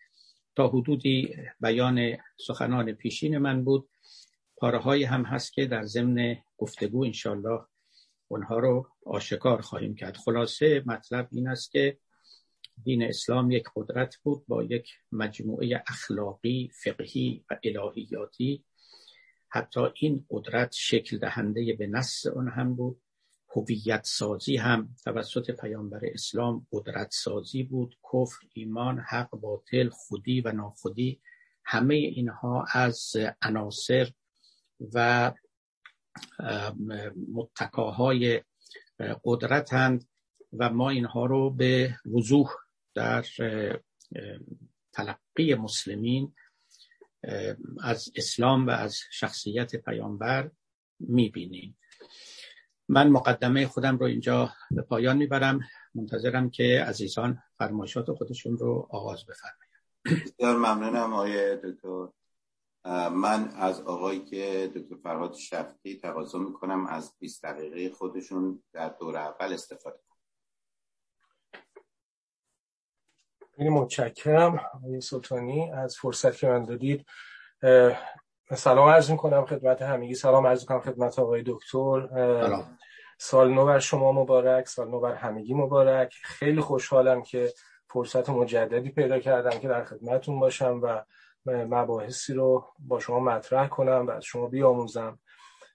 تا 0.56 0.68
حدودی 0.68 1.36
بیان 1.60 2.16
سخنان 2.46 2.92
پیشین 2.92 3.38
من 3.38 3.64
بود. 3.64 3.88
پاره 4.56 5.06
هم 5.06 5.24
هست 5.24 5.52
که 5.52 5.66
در 5.66 5.84
ضمن 5.84 6.36
گفتگو 6.58 7.04
انشالله 7.04 7.60
اونها 8.28 8.58
رو 8.58 8.88
آشکار 9.06 9.60
خواهیم 9.60 9.94
کرد. 9.94 10.16
خلاصه 10.16 10.82
مطلب 10.86 11.28
این 11.32 11.48
است 11.48 11.72
که 11.72 11.98
دین 12.84 13.02
اسلام 13.02 13.50
یک 13.50 13.64
قدرت 13.76 14.16
بود 14.16 14.44
با 14.48 14.62
یک 14.62 14.88
مجموعه 15.12 15.82
اخلاقی 15.88 16.70
فقهی 16.74 17.44
و 17.50 17.58
الهیاتی 17.64 18.64
حتی 19.54 19.80
این 19.94 20.26
قدرت 20.30 20.72
شکل 20.72 21.18
دهنده 21.18 21.72
به 21.72 21.86
نص 21.86 22.26
اون 22.26 22.48
هم 22.48 22.74
بود. 22.74 23.02
هویت 23.56 24.04
سازی 24.04 24.56
هم 24.56 24.96
توسط 25.04 25.50
پیامبر 25.50 26.00
اسلام 26.02 26.66
قدرت 26.72 27.08
سازی 27.10 27.62
بود. 27.62 27.98
کفر 28.12 28.46
ایمان 28.52 28.98
حق 28.98 29.30
باطل 29.30 29.88
خودی 29.88 30.40
و 30.40 30.52
ناخودی 30.52 31.20
همه 31.64 31.94
اینها 31.94 32.66
از 32.72 33.12
عناصر 33.42 34.12
و 34.94 35.32
متکاهای 37.32 38.42
قدرتند 39.24 40.08
و 40.52 40.70
ما 40.70 40.90
اینها 40.90 41.26
رو 41.26 41.50
به 41.50 41.96
وضوح 42.06 42.48
در 42.94 43.24
تلقی 44.92 45.54
مسلمین 45.54 46.34
از 47.82 48.12
اسلام 48.16 48.66
و 48.66 48.70
از 48.70 48.98
شخصیت 49.10 49.76
پیامبر 49.76 50.50
می‌بینیم. 50.98 51.78
من 52.88 53.08
مقدمه 53.08 53.66
خودم 53.66 53.98
رو 53.98 54.06
اینجا 54.06 54.52
به 54.70 54.82
پایان 54.82 55.16
می‌برم. 55.16 55.60
منتظرم 55.94 56.50
که 56.50 56.84
عزیزان 56.88 57.42
فرمایشات 57.58 58.12
خودشون 58.12 58.58
رو 58.58 58.88
آغاز 58.90 59.26
بفرمایند 59.26 60.22
بسیار 60.24 60.56
ممنونم 60.56 61.12
آقای 61.12 61.56
دکتر. 61.56 62.08
من 63.08 63.48
از 63.48 63.80
آقایی 63.80 64.24
که 64.24 64.72
دکتر 64.74 64.96
فرهاد 65.02 65.34
شفتی 65.34 65.98
تقاضا 65.98 66.38
می‌کنم 66.38 66.86
از 66.86 67.18
20 67.18 67.44
دقیقه 67.44 67.94
خودشون 67.94 68.62
در 68.72 68.88
دور 68.88 69.16
اول 69.16 69.52
استفاده 69.52 69.98
کنم 70.08 70.18
خیلی 73.56 73.68
متشکرم 73.68 74.60
آقای 74.74 75.00
سلطانی 75.00 75.72
از 75.72 75.96
فرصت 75.96 76.36
که 76.36 76.48
من 76.48 76.64
دادید. 76.64 77.06
سلام 78.54 78.88
عرض 78.88 79.10
می‌کنم 79.10 79.46
خدمت 79.46 79.82
همگی. 79.82 80.14
سلام 80.14 80.46
عرض 80.46 80.60
می‌کنم 80.60 80.80
خدمت 80.80 81.18
آقای 81.18 81.42
دکتر. 81.46 82.08
سال 83.18 83.50
نو 83.50 83.64
بر 83.64 83.78
شما 83.78 84.12
مبارک 84.12 84.68
سال 84.68 84.88
نو 84.88 85.00
بر 85.00 85.14
همگی 85.14 85.54
مبارک. 85.54 86.14
خیلی 86.22 86.60
خوشحالم 86.60 87.22
که 87.22 87.52
فرصت 87.90 88.30
مجددی 88.30 88.90
پیدا 88.90 89.18
کردم 89.18 89.58
که 89.58 89.68
در 89.68 89.84
خدمتون 89.84 90.40
باشم 90.40 90.80
و 90.82 91.02
مباحثی 91.46 92.34
رو 92.34 92.66
با 92.78 93.00
شما 93.00 93.20
مطرح 93.20 93.68
کنم 93.68 94.06
و 94.06 94.10
از 94.10 94.24
شما 94.24 94.46
بیاموزم. 94.46 95.18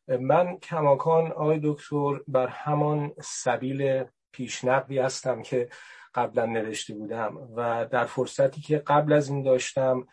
من 0.08 0.58
کماکان 0.58 1.32
آقای 1.32 1.60
دکتر 1.64 2.20
بر 2.28 2.48
همان 2.48 3.14
سبیل 3.24 4.04
پیشنقدی 4.32 5.00
هستم 5.00 5.42
که 5.42 5.70
قبلا 6.16 6.46
نوشته 6.46 6.94
بودم 6.94 7.38
و 7.56 7.86
در 7.92 8.06
فرصتی 8.06 8.62
که 8.62 8.78
قبل 8.78 9.14
از 9.14 9.30
این 9.30 9.44
داشتم 9.44 10.08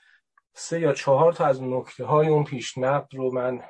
سه 0.55 0.81
یا 0.81 0.93
چهار 0.93 1.33
تا 1.33 1.47
از 1.47 1.63
نکته 1.63 2.05
های 2.05 2.29
اون 2.29 2.45
پیشنقد 2.45 3.15
رو 3.15 3.35
من 3.35 3.61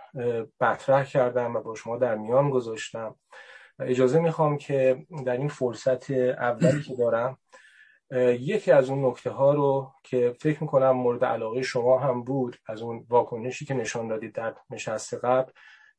مطرح 0.61 1.04
کردم 1.04 1.57
و 1.57 1.61
با 1.61 1.75
شما 1.75 1.97
در 1.97 2.14
میان 2.14 2.50
گذاشتم. 2.50 3.16
اجازه 3.78 4.19
می‌خوام 4.19 4.59
که 4.59 5.07
در 5.26 5.37
این 5.37 5.49
فرصت 5.49 6.11
اولی 6.11 6.83
که 6.83 6.95
دارم 6.95 7.38
یکی 8.40 8.73
از 8.73 8.90
اون 8.90 9.07
نکته 9.07 9.31
ها 9.31 9.54
رو 9.54 9.93
که 10.02 10.37
فکر 10.40 10.62
می‌کنم 10.62 10.90
مورد 10.90 11.25
علاقه 11.25 11.62
شما 11.62 11.99
هم 11.99 12.25
بود 12.25 12.57
از 12.66 12.83
اون 12.83 13.07
واکنشی 13.09 13.64
که 13.64 13.75
نشان 13.75 14.09
دادید 14.09 14.35
در 14.35 14.54
نشست 14.71 15.14
قبل 15.14 15.52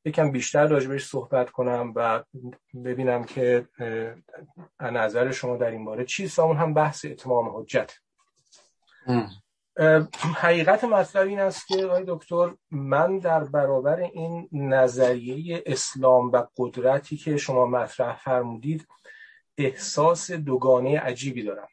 یکم 0.06 0.32
بیشتر 0.32 0.68
راجبش 0.68 1.06
صحبت 1.06 1.50
کنم 1.50 1.94
و 1.96 2.24
ببینم 2.86 3.24
که 3.24 3.68
نظر 4.80 5.32
شما 5.32 5.58
در 5.58 5.72
این 5.72 5.86
باره 5.86 6.06
چیست 6.06 6.40
اون 6.40 6.58
هم 6.58 6.74
بحث 6.74 7.06
اتمام 7.06 7.58
حجت. 7.58 7.94
حقیقت 10.36 10.84
مطلب 10.84 11.28
این 11.28 11.40
است 11.40 11.68
که 11.68 11.86
آقای 11.86 12.04
دکتر 12.08 12.56
من 12.72 13.20
در 13.20 13.44
برابر 13.44 14.00
این 14.00 14.50
نظریه 14.52 15.64
اسلام 15.66 16.32
و 16.32 16.44
قدرتی 16.58 17.18
که 17.18 17.38
شما 17.38 17.66
مطرح 17.66 18.16
فرمودید 18.18 18.88
احساس 19.58 20.32
دوگانه 20.32 21.00
عجیبی 21.00 21.44
دارم. 21.44 21.68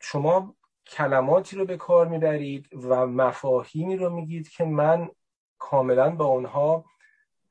شما 0.00 0.54
کلماتی 0.86 1.56
رو 1.56 1.64
به 1.64 1.76
کار 1.76 2.08
می‌برید 2.08 2.68
و 2.72 3.06
مفاهیمی 3.06 3.96
رو 3.96 4.10
میگید 4.10 4.48
که 4.48 4.64
من 4.64 5.10
کاملا 5.58 6.10
با 6.10 6.24
اونها 6.24 6.84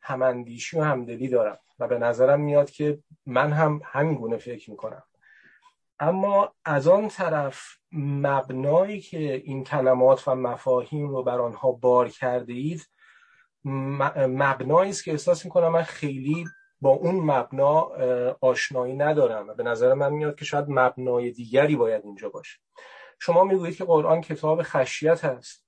هماندیشی 0.02 0.78
و 0.78 0.82
همدلی 0.82 1.28
دارم. 1.28 1.60
و 1.80 1.88
به 1.88 1.98
نظرم 1.98 2.40
میاد 2.40 2.70
که 2.70 3.00
من 3.26 3.52
هم 3.52 3.82
همین 3.86 4.16
گونه 4.16 4.38
فکر 4.38 4.72
می‌کنم. 4.72 5.04
اما 6.00 6.56
از 6.66 6.88
آن 6.88 7.08
طرف 7.08 7.62
مبنایی 7.92 9.02
که 9.02 9.34
این 9.34 9.64
کلمات 9.64 10.28
و 10.28 10.36
مفاهیم 10.36 11.10
رو 11.10 11.24
بر 11.24 11.40
آنها 11.40 11.72
بار 11.72 12.10
کرده 12.10 12.54
اید 12.54 12.90
مبنایی 13.66 14.90
است 14.90 15.04
که 15.04 15.12
احساس 15.12 15.46
می‌کنم 15.46 15.68
من 15.68 15.84
خیلی 15.84 16.46
با 16.82 16.90
اون 16.90 17.16
مبنا 17.16 17.80
آشنایی 18.42 18.94
ندارم 18.94 19.48
و 19.48 19.54
به 19.54 19.64
نظر 19.64 19.94
من 19.94 20.14
میاد 20.14 20.36
که 20.36 20.46
شاید 20.46 20.66
مبنای 20.68 21.32
دیگری 21.32 21.76
باید 21.76 22.06
اینجا 22.06 22.30
باشه. 22.30 22.60
شما 23.20 23.44
می‌گویید 23.44 23.78
که 23.78 23.86
قرآن 23.86 24.22
کتاب 24.22 24.64
خشیت 24.64 25.26
هست 25.26 25.67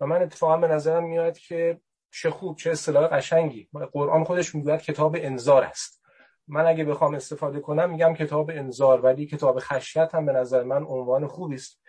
و 0.00 0.06
من 0.06 0.22
اتفاقا 0.22 0.56
به 0.56 0.68
نظرم 0.68 1.04
میاد 1.04 1.38
که 1.38 1.80
چه 2.12 2.30
خوب 2.30 2.56
چه 2.56 2.70
اصطلاح 2.70 3.06
قشنگی. 3.06 3.68
قرآن 3.92 4.24
خودش 4.24 4.54
می‌گوید 4.54 4.80
کتاب 4.80 5.16
انذار 5.18 5.64
است. 5.64 6.02
من 6.48 6.66
اگه 6.66 6.84
بخوام 6.84 7.14
استفاده 7.14 7.60
کنم 7.60 7.90
میگم 7.90 8.14
کتاب 8.14 8.50
انذار 8.54 9.00
ولی 9.00 9.26
کتاب 9.26 9.58
خشیت 9.58 10.14
هم 10.14 10.26
به 10.26 10.32
نظر 10.32 10.62
من 10.62 10.84
عنوان 10.84 11.26
خوبی 11.26 11.54
است. 11.54 11.80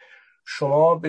شما 0.46 1.02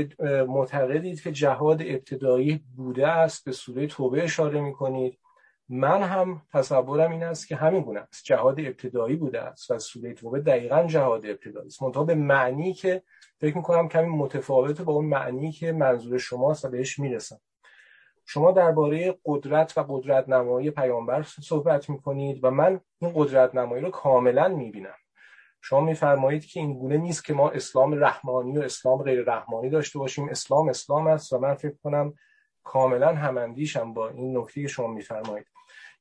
معتقدید 0.48 1.20
که 1.22 1.32
جهاد 1.32 1.82
ابتدایی 1.82 2.64
بوده 2.76 3.08
است 3.08 3.44
به 3.44 3.52
سوره 3.52 3.86
توبه 3.86 4.24
اشاره 4.24 4.60
می‌کنید. 4.60 5.18
من 5.74 6.02
هم 6.02 6.42
تصورم 6.52 7.10
این 7.10 7.22
است 7.22 7.48
که 7.48 7.56
همین 7.56 7.82
گونه 7.82 8.00
است. 8.00 8.24
جهاد 8.24 8.60
ابتدایی 8.60 9.16
بوده 9.16 9.42
است 9.42 9.70
و 9.70 9.78
سوره 9.78 10.14
توبه 10.14 10.40
دقیقا 10.40 10.84
جهاد 10.84 11.26
ابتدایی 11.26 11.66
است. 11.66 11.82
منتها 11.82 12.04
به 12.04 12.14
معنی 12.14 12.72
که 12.72 13.02
فکر 13.40 13.56
می‌کنم 13.56 13.88
کمی 13.88 14.06
متفاوت 14.06 14.82
با 14.82 14.92
اون 14.92 15.04
معنی 15.04 15.52
که 15.52 15.72
منظور 15.72 16.18
شماست 16.18 16.64
و 16.64 16.68
بهش 16.68 16.98
می‌رسم. 16.98 17.40
شما 18.26 18.52
درباره 18.52 19.18
قدرت 19.24 19.78
و 19.78 19.84
قدرت 19.88 20.28
نمایی 20.28 20.70
پیامبر 20.70 21.22
صحبت 21.22 21.90
می‌کنید 21.90 22.44
و 22.44 22.50
من 22.50 22.80
این 22.98 23.12
قدرت 23.14 23.54
نمایی 23.54 23.82
رو 23.82 23.90
کاملا 23.90 24.48
می‌بینم. 24.48 24.94
شما 25.60 25.80
میفرمایید 25.80 26.44
که 26.44 26.60
این 26.60 26.78
گونه 26.78 26.96
نیست 26.96 27.24
که 27.24 27.34
ما 27.34 27.50
اسلام 27.50 28.04
رحمانی 28.04 28.58
و 28.58 28.62
اسلام 28.62 29.02
غیر 29.02 29.24
رحمانی 29.24 29.70
داشته 29.70 29.98
باشیم. 29.98 30.28
اسلام 30.28 30.68
اسلام 30.68 31.06
است 31.06 31.32
و 31.32 31.38
من 31.38 31.54
فکر 31.54 31.76
کنم 31.84 32.14
کاملا 32.64 33.14
هماندیشم 33.14 33.94
با 33.94 34.08
این 34.08 34.38
نکته 34.38 34.66
شما 34.66 34.86
میفرمایید. 34.86 35.51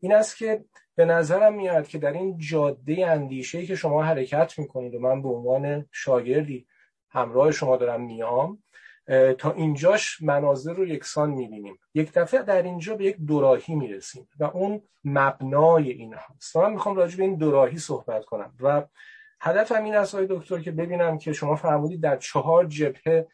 این 0.02 0.14
است 0.14 0.38
که 0.38 0.66
به 0.96 1.06
نظرم 1.06 1.54
میاد 1.54 1.88
که 1.88 1.98
در 1.98 2.14
این 2.14 2.38
جاده 2.38 3.08
اندیشه 3.08 3.66
که 3.66 3.76
شما 3.76 4.04
حرکت 4.04 4.60
می‌کنید 4.60 4.96
و 4.96 5.00
من 5.00 5.22
به 5.22 5.30
عنوان 5.30 5.86
شاگردی 5.92 6.68
همراه 7.10 7.52
شما 7.52 7.78
دارم 7.78 8.02
میام 8.02 8.64
تا 9.38 9.52
اینجاش 9.52 10.22
مناظر 10.22 10.74
رو 10.74 10.88
یکسان 10.88 11.30
می‌بینیم. 11.30 11.78
یک 11.94 12.14
دفعه 12.14 12.42
در 12.44 12.62
اینجا 12.62 12.96
به 12.96 13.06
یک 13.06 13.18
دوراهی 13.18 13.76
می‌رسیم 13.76 14.28
و 14.40 14.44
اون 14.44 14.82
مبنای 15.04 15.92
این 15.92 16.14
هست. 16.14 16.58
من 16.58 16.72
می‌خوام 16.72 16.96
راجع 16.96 17.18
به 17.18 17.24
این 17.24 17.36
دوراهی 17.36 17.78
صحبت 17.78 18.26
کنم 18.26 18.54
و 18.60 18.84
هدفم 19.42 19.84
این 19.84 19.96
است 19.96 20.16
دکتر 20.16 20.60
که 20.60 20.72
ببینم 20.72 21.18
که 21.18 21.34
شما 21.34 21.56
فرمودید 21.56 22.02
در 22.02 22.18
چهار 22.18 22.66
جبهه 22.66 23.28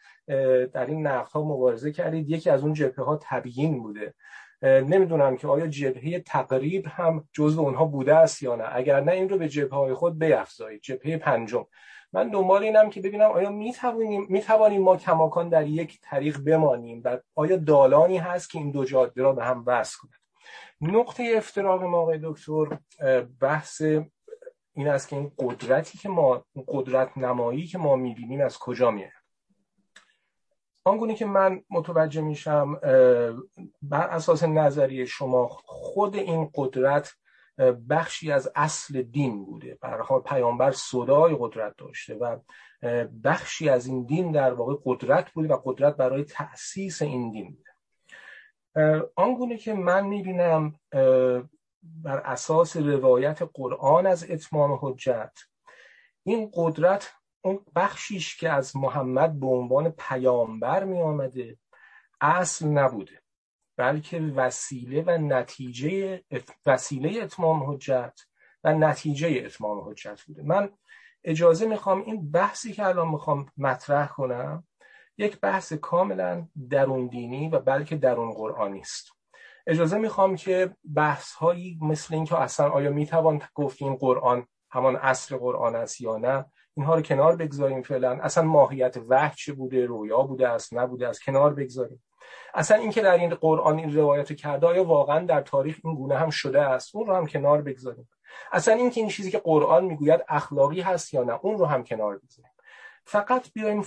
در 0.73 0.86
این 0.86 1.08
نقد 1.08 1.38
مبارزه 1.38 1.91
کردید. 1.91 2.30
یکی 2.30 2.49
از 2.49 2.63
اون 2.63 2.73
جبهه 2.73 3.06
ها 3.06 3.19
تبیین 3.21 3.84
بوده. 3.84 4.13
نمی‌دونم 4.61 5.37
که 5.37 5.47
آیا 5.47 5.67
جبهه 5.67 6.19
تقریب 6.19 6.85
هم 6.87 7.27
جزو 7.33 7.61
اونها 7.61 7.85
بوده 7.85 8.15
است 8.15 8.43
یا 8.43 8.55
نه. 8.55 8.65
اگر 8.71 8.99
نه 8.99 9.11
این 9.11 9.29
رو 9.29 9.37
به 9.37 9.49
جبهه 9.49 9.79
های 9.79 9.93
خود 9.93 10.19
بیافزایید 10.19 10.81
جبهه 10.81 11.17
پنجم. 11.17 11.65
من 12.13 12.29
دنبال 12.29 12.63
اینم 12.63 12.89
که 12.89 13.01
ببینم 13.01 13.31
آیا 13.31 13.49
می‌توانیم 13.49 14.25
می‌توانیم 14.29 14.81
ما 14.81 14.97
کماکان 14.97 15.49
در 15.49 15.67
یک 15.67 15.99
طریق 16.01 16.39
بمانیم 16.39 17.01
و 17.05 17.17
آیا 17.35 17.57
دالانی 17.57 18.17
هست 18.17 18.49
که 18.49 18.59
این 18.59 18.71
دو 18.71 18.85
جاده 18.85 19.21
را 19.21 19.33
به 19.33 19.45
هم 19.45 19.63
وصل 19.67 19.97
کند 19.97 20.11
نقطه 20.81 21.33
افتراق 21.37 21.83
ما 21.83 21.97
آقای 21.97 22.19
دکتر 22.23 22.77
بحث 23.41 23.81
این 24.73 24.87
است 24.87 25.07
که 25.07 25.15
این 25.15 25.31
قدرتی 25.39 25.97
که 25.97 26.09
ما 26.09 26.45
قدرت 26.67 27.17
نمایی 27.17 27.67
که 27.67 27.77
ما 27.77 27.95
می‌بینیم 27.95 28.41
از 28.41 28.57
کجا 28.57 28.91
میاد؟ 28.91 29.16
آنگونه 30.88 31.15
که 31.15 31.26
من 31.26 31.63
متوجه 31.69 32.21
میشم 32.21 32.80
بر 33.82 34.08
اساس 34.08 34.43
نظریه 34.43 35.06
شما 35.06 35.47
خود 35.47 36.15
این 36.15 36.52
قدرت 36.56 37.13
بخشی 37.89 38.32
از 38.32 38.52
اصل 38.56 39.02
دین 39.02 39.45
بوده. 39.45 39.78
حال 39.82 40.21
پیامبر 40.21 40.71
صدای 40.71 41.38
قدرت 41.39 41.73
داشته 41.78 42.15
و 42.15 42.39
بخشی 43.23 43.69
از 43.69 43.88
این 43.88 44.06
دین 44.06 44.32
در 44.32 44.54
واقع 44.54 44.76
قدرت 44.86 45.32
بوده 45.32 45.54
و 45.54 45.58
قدرت 45.65 45.95
برای 45.95 46.23
تأسیس 46.23 47.02
این 47.02 47.32
دین 47.32 47.56
بوده. 47.56 49.10
آنگونه 49.15 49.58
که 49.58 49.73
من 49.73 50.08
می‌بینم 50.08 50.80
بر 51.84 52.17
اساس 52.17 52.78
روایت 52.78 53.39
قرآن 53.54 54.06
از 54.06 54.32
اتمام 54.32 54.80
حجت 54.82 55.39
این 56.23 56.52
قدرت 56.54 57.13
اون 57.41 57.65
بخشیش 57.76 58.38
که 58.38 58.50
از 58.50 58.76
محمد 58.76 59.39
به 59.39 59.47
عنوان 59.47 59.89
پیامبر 59.89 60.84
می 60.84 61.02
آمده 61.02 61.58
اصل 62.21 62.67
نبوده 62.67 63.21
بلکه 63.78 64.19
وسیله 64.19 65.04
و 65.08 65.17
نتیجه 65.17 66.23
وسیله 66.65 67.23
اتمام 67.23 67.71
حجت 67.71 68.19
و 68.63 68.73
نتیجه 68.73 69.41
اتمام 69.45 69.89
حجت 69.89 70.21
بوده. 70.28 70.43
من 70.43 70.69
اجازه 71.23 71.65
می‌خوام 71.67 72.02
این 72.02 72.32
بحثی 72.32 72.73
که 72.73 72.86
الان 72.86 73.08
می‌خوام 73.08 73.45
مطرح 73.58 74.08
کنم 74.08 74.67
یک 75.17 75.39
بحث 75.39 75.73
کاملا 75.73 76.47
درون 76.69 77.08
دینی 77.08 77.50
و 77.50 77.60
بلکه 77.60 77.95
درون 77.95 78.32
قرآنی 78.32 78.80
است. 78.80 79.12
اجازه 79.67 79.97
می‌خوام 79.97 80.36
که 80.36 80.76
بحث 80.95 81.34
هایی 81.34 81.80
مثل 81.82 82.13
اینکه 82.13 82.39
اصلا 82.41 82.69
آیا 82.69 82.89
می‌توان 82.89 83.41
گفت 83.56 83.82
این 83.82 83.95
قرآن 83.95 84.47
همان 84.71 84.95
اصل 84.95 85.38
قرآن 85.38 85.76
است 85.76 86.02
یا 86.02 86.17
نه 86.17 86.45
اینها 86.77 86.95
رو 86.95 87.01
کنار 87.01 87.35
بگذاریم 87.35 87.81
فعلا. 87.81 88.19
اصلا 88.21 88.43
ماهیت 88.43 88.97
وحی 89.09 89.35
چه 89.35 89.53
بوده؟ 89.53 89.85
رویا 89.85 90.21
بوده 90.21 90.49
است؟ 90.49 90.73
نبوده 90.73 91.07
است؟ 91.07 91.23
کنار 91.23 91.53
بگذاریم. 91.53 92.03
اصلا 92.53 92.77
اینکه 92.77 93.01
در 93.01 93.17
این 93.17 93.35
قرآن 93.35 93.77
این 93.77 93.95
روایت 93.95 94.33
کرده 94.33 94.67
آیا 94.67 94.83
واقعا 94.83 95.25
در 95.25 95.41
تاریخ 95.41 95.79
این 95.83 95.95
گونه 95.95 96.17
هم 96.17 96.29
شده 96.29 96.61
است؟ 96.61 96.95
اون 96.95 97.07
رو 97.07 97.15
هم 97.15 97.27
کنار 97.27 97.61
بگذاریم. 97.61 98.09
اصلا 98.51 98.73
اینکه 98.73 99.01
این 99.01 99.09
چیزی 99.09 99.31
که 99.31 99.37
قرآن 99.39 99.85
می‌گوید 99.85 100.21
اخلاقی 100.29 100.81
هست 100.81 101.13
یا 101.13 101.23
نه 101.23 101.39
اون 101.41 101.57
رو 101.57 101.65
هم 101.65 101.83
کنار 101.83 102.17
بگذاریم. 102.17 102.51
فقط 103.05 103.53
بیایم 103.53 103.85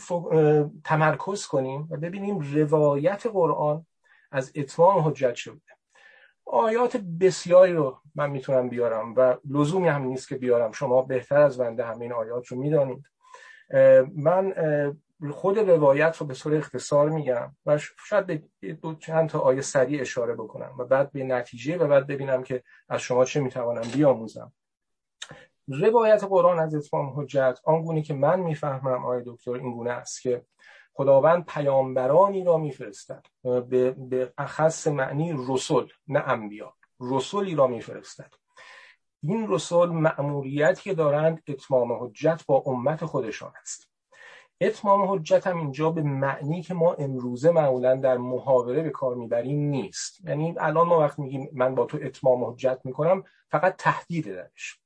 تمرکز 0.85 1.47
کنیم 1.47 1.89
و 1.91 1.97
ببینیم 1.97 2.39
روایت 2.39 3.27
قرآن 3.27 3.87
از 4.33 4.53
اتمام 4.55 5.09
حجت 5.09 5.35
شده 5.35 5.61
آیات 6.53 6.97
بسیاری 6.97 7.73
رو 7.73 7.99
من 8.15 8.31
می‌تونم 8.31 8.69
بیارم 8.69 9.15
و 9.15 9.37
لزومی 9.51 9.89
هم 9.89 10.03
نیست 10.03 10.29
که 10.29 10.37
بیارم. 10.37 10.73
شما 10.73 11.03
بهتر 11.03 11.41
از 11.41 11.59
بنده 11.59 11.85
همین 11.85 12.13
آیات 12.13 12.47
رو 12.47 12.57
می‌دانید. 12.57 13.05
من 14.15 14.55
خود 15.31 15.59
روایت 15.59 16.17
رو 16.17 16.27
به 16.27 16.35
صورت 16.35 16.59
اختصار 16.59 17.11
میگم 17.11 17.57
و 17.67 17.79
شاید 17.79 18.27
به 18.27 18.73
دو 18.73 18.95
چند 18.95 19.29
تا 19.29 19.39
آیه 19.39 19.61
سریع 19.61 20.01
اشاره 20.01 20.35
بکنم 20.35 20.75
و 20.79 20.85
بعد 20.85 21.13
به 21.13 21.25
نتیجه 21.25 21.79
و 21.79 21.87
بعد 21.87 22.07
ببینم 22.07 22.43
که 22.43 22.63
از 22.89 23.01
شما 23.01 23.25
چه 23.25 23.41
می‌توانم 23.41 23.91
بیاموزم. 23.95 24.53
روایت 25.69 26.25
قرآن 26.25 26.59
از 26.59 26.75
اتمام 26.75 27.21
حجت 27.21 27.59
آنگونه 27.65 28.03
که 28.03 28.15
من 28.15 28.41
می‌فهمم 28.41 29.05
آیه 29.07 29.23
دکتر 29.27 29.53
این 29.53 29.73
گونه 29.73 29.91
است 29.91 30.23
که 30.23 30.45
خداوند 30.93 31.45
پیامبرانی 31.47 32.45
را 32.45 32.57
میفرستد. 32.57 33.27
به, 33.43 33.91
به 33.91 34.33
اخص 34.39 34.87
معنی 34.87 35.35
رسول 35.49 35.89
نه 36.09 36.29
انبیا. 36.29 36.75
رسولی 37.01 37.55
را 37.55 37.67
میفرستد. 37.67 38.35
این 39.23 39.47
رسول 39.49 39.89
مأموریتی 39.89 40.83
که 40.83 40.95
دارند 40.95 41.43
اتمام 41.49 41.93
حجت 41.93 42.43
با 42.47 42.63
امت 42.67 43.05
خودشان 43.05 43.53
است. 43.63 43.91
اتمام 44.61 45.13
حجت 45.13 45.47
هم 45.47 45.59
اینجا 45.59 45.91
به 45.91 46.03
معنی 46.03 46.63
که 46.63 46.75
ما 46.75 46.95
امروزه 46.95 47.51
معمولا 47.51 47.97
در 47.97 48.17
محاوره 48.17 48.83
به 48.83 48.91
کار 48.91 49.15
می‌بریم 49.15 49.59
نیست. 49.59 50.21
یعنی 50.25 50.55
الان 50.59 50.87
ما 50.87 50.99
وقت 50.99 51.19
میگیم 51.19 51.51
من 51.53 51.75
با 51.75 51.85
تو 51.85 51.99
اتمام 52.03 52.45
حجت 52.45 52.81
می‌کنم 52.85 53.25
فقط 53.49 53.77
تهدید 53.79 54.35
درش. 54.35 54.80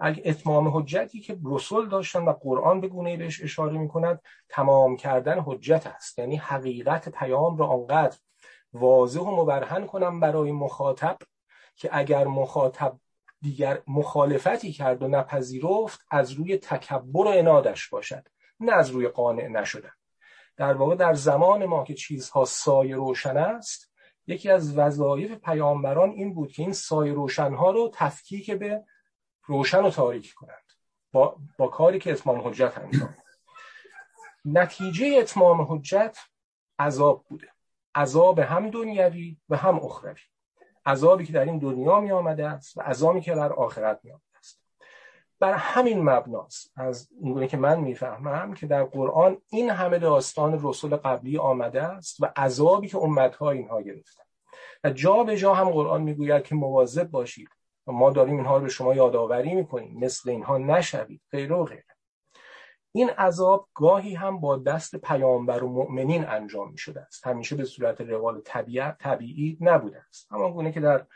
اتمام 0.00 0.68
حجتی 0.68 1.20
که 1.20 1.38
رسول 1.44 1.88
داشتن 1.88 2.24
و 2.24 2.32
قرآن 2.32 2.80
به 2.80 2.88
گونه 2.88 3.16
بهش 3.16 3.42
اشاره 3.42 3.78
می‌کند 3.78 4.20
تمام 4.48 4.96
کردن 4.96 5.40
حجت 5.40 5.86
است. 5.86 6.18
یعنی 6.18 6.36
حقیقت 6.36 7.08
پیام 7.08 7.56
را 7.56 7.66
آنقدر 7.66 8.16
واضح 8.72 9.20
و 9.20 9.42
مبرهن 9.42 9.86
کنم 9.86 10.20
برای 10.20 10.52
مخاطب 10.52 11.18
که 11.76 11.88
اگر 11.92 12.26
مخاطب 12.26 12.98
دیگر 13.40 13.82
مخالفتی 13.86 14.72
کرد 14.72 15.02
و 15.02 15.08
نپذیرفت 15.08 16.00
از 16.10 16.32
روی 16.32 16.56
تکبر 16.56 17.26
و 17.26 17.28
انادش 17.28 17.88
باشد 17.88 18.28
نه 18.60 18.72
از 18.72 18.90
روی 18.90 19.08
قانع 19.08 19.48
نشدن 19.48 19.92
در 20.56 20.74
واقع 20.74 20.94
در 20.94 21.14
زمان 21.14 21.66
ما 21.66 21.84
که 21.84 21.94
چیزها 21.94 22.44
سایه 22.44 22.96
روشن 22.96 23.36
است 23.36 23.92
یکی 24.26 24.50
از 24.50 24.78
وظایف 24.78 25.32
پیامبران 25.32 26.10
این 26.10 26.34
بود 26.34 26.52
که 26.52 26.62
این 26.62 26.72
سایه 26.72 27.12
روشنها 27.12 27.70
رو 27.70 27.90
تفکیک 27.94 28.50
به 28.50 28.84
روشن 29.46 29.84
و 29.84 29.90
تاریک 29.90 30.34
کنند. 30.34 30.72
با, 31.12 31.36
با 31.58 31.68
کاری 31.68 31.98
که 31.98 32.12
اتمام 32.12 32.48
حجت 32.48 32.78
انجام 32.78 33.16
نتیجه 34.44 35.16
اتمام 35.18 35.62
حجت 35.62 36.18
عذاب 36.78 37.24
بوده. 37.28 37.48
عذاب 37.94 38.38
هم 38.38 38.70
دنیوی 38.70 39.36
و 39.48 39.56
هم 39.56 39.76
اخروی. 39.76 40.20
عذابی 40.86 41.26
که 41.26 41.32
در 41.32 41.44
این 41.44 41.58
دنیا 41.58 42.00
می 42.00 42.12
آمده 42.12 42.48
است 42.48 42.78
و 42.78 42.80
عذابی 42.80 43.20
که 43.20 43.34
در 43.34 43.52
آخرت 43.52 44.00
می 44.02 44.10
آمده 44.10 44.38
است. 44.38 44.62
بر 45.40 45.52
همین 45.52 46.02
مبناست. 46.02 46.72
از 46.76 47.08
اینگونه 47.20 47.48
که 47.48 47.56
من 47.56 47.80
می‌فهمم 47.80 48.54
که 48.54 48.66
در 48.66 48.84
قرآن 48.84 49.38
این 49.50 49.70
همه 49.70 49.98
داستان 49.98 50.60
رسول 50.62 50.96
قبلی 50.96 51.38
آمده 51.38 51.82
است 51.82 52.22
و 52.22 52.32
عذابی 52.36 52.88
که 52.88 52.98
امتها 52.98 53.50
اینها 53.50 53.82
گرفتن. 53.82 54.22
و 54.84 54.90
جا 54.90 55.24
به 55.24 55.36
جا 55.36 55.54
هم 55.54 55.70
قرآن 55.70 56.02
می‌گوید 56.02 56.42
که 56.42 56.54
مواظب 56.54 57.10
باشید 57.10 57.48
ما 57.86 58.10
داریم 58.10 58.36
اینها 58.36 58.56
رو 58.56 58.62
به 58.62 58.68
شما 58.68 58.94
یادآوری 58.94 59.54
می‌کنیم. 59.54 59.98
مثل 59.98 60.30
اینها 60.30 60.58
نشوید. 60.58 61.20
غیر 61.30 61.52
و 61.52 61.64
غیر. 61.64 61.84
این 62.94 63.10
عذاب 63.10 63.68
گاهی 63.74 64.14
هم 64.14 64.40
با 64.40 64.56
دست 64.56 64.96
پیامبر 64.96 65.64
و 65.64 65.68
مؤمنین 65.68 66.24
انجام 66.24 66.70
می 66.70 66.78
شده 66.78 67.00
است. 67.00 67.26
همیشه 67.26 67.56
به 67.56 67.64
صورت 67.64 68.00
روال 68.00 68.40
طبیعت 68.40 68.98
طبیعی 68.98 69.58
نبوده 69.60 70.04
است. 70.08 70.32
همان 70.32 70.52
گونه 70.52 70.72
که 70.72 70.80
در 70.80 71.06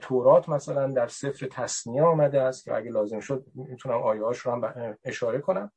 تورات 0.00 0.48
مثلا 0.48 0.86
در 0.86 1.06
سفر 1.06 1.46
تصنیه 1.46 2.02
آمده 2.02 2.42
است 2.42 2.64
که 2.64 2.74
اگه 2.74 2.90
لازم 2.90 3.20
شد 3.20 3.46
می‌تونم 3.54 4.02
آیه 4.02 4.20
رو 4.20 4.52
هم 4.52 4.96
اشاره 5.04 5.38
کنم. 5.38 5.72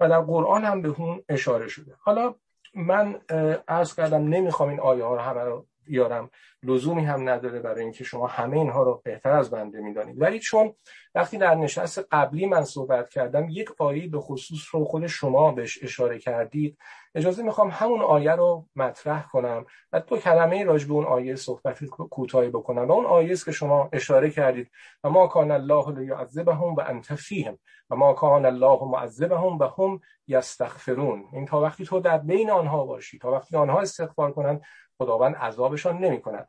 و 0.00 0.08
در 0.08 0.20
قرآن 0.20 0.64
هم 0.64 0.82
به 0.82 0.88
اون 0.88 1.24
اشاره 1.28 1.68
شده. 1.68 1.94
حالا 2.00 2.34
من 2.74 3.20
عرض 3.68 3.94
کردم 3.94 4.28
نمی‌خوام 4.28 4.68
این 4.68 4.80
آیه 4.80 5.04
ها 5.04 5.14
رو 5.14 5.20
همه 5.20 5.42
رو 5.42 5.66
بیارم. 5.86 6.30
لزومی 6.62 7.04
هم 7.04 7.28
نداره 7.28 7.60
برای 7.60 7.82
اینکه 7.82 8.04
شما 8.04 8.26
همه 8.26 8.56
اینها 8.56 8.82
رو 8.82 9.02
بهتر 9.04 9.30
از 9.30 9.50
بنده 9.50 9.80
می‌دانید. 9.80 10.20
ولی 10.20 10.38
چون 10.38 10.74
وقتی 11.14 11.38
در 11.38 11.54
نشست 11.54 12.06
قبلی 12.10 12.46
من 12.46 12.64
صحبت 12.64 13.08
کردم 13.08 13.46
یک 13.50 13.68
آیه 13.78 14.08
به 14.08 14.20
خصوص 14.20 14.74
رو 14.74 14.84
خود 14.84 15.06
شما 15.06 15.52
بهش 15.52 15.78
اشاره 15.82 16.18
کردید. 16.18 16.78
اجازه 17.14 17.42
می‌خوام 17.42 17.68
همون 17.72 18.00
آیه 18.00 18.32
رو 18.32 18.66
مطرح 18.76 19.26
کنم 19.32 19.64
و 19.92 20.00
دو 20.00 20.16
کلمه 20.16 20.64
راجع 20.64 20.86
به 20.86 20.94
اون 20.94 21.04
آیه 21.04 21.36
صحبت 21.36 21.84
کوتاهی 21.84 22.48
بکنم. 22.48 22.88
و 22.88 22.92
اون 22.92 23.06
آیه 23.06 23.32
است 23.32 23.44
که 23.44 23.52
شما 23.52 23.88
اشاره 23.92 24.30
کردید. 24.30 24.70
و 25.04 25.10
ما 25.10 25.26
کان 25.26 25.50
الله 25.50 25.90
لیعذبهم 25.90 26.74
و 26.74 26.80
انت 26.86 27.14
فیهم 27.14 27.58
و 27.90 27.96
ما 27.96 28.12
کان 28.12 28.46
الله 28.46 28.84
معذبهم 28.84 29.58
و 29.58 29.64
هم 29.64 30.00
یستغفرون 30.28 31.24
این 31.32 31.46
تا 31.46 31.60
وقتی 31.60 31.84
تو 31.84 32.00
در 32.00 32.18
بین 32.18 32.50
آنها 32.50 32.86
باشی 32.86 33.18
تا 33.18 33.32
وقتی 33.32 33.56
آنها 33.56 33.80
استغفار 33.80 34.32
کنند 34.32 34.62
خداوند 34.98 35.36
عذابشان 35.36 35.98
نمی 35.98 36.20
کند 36.20 36.48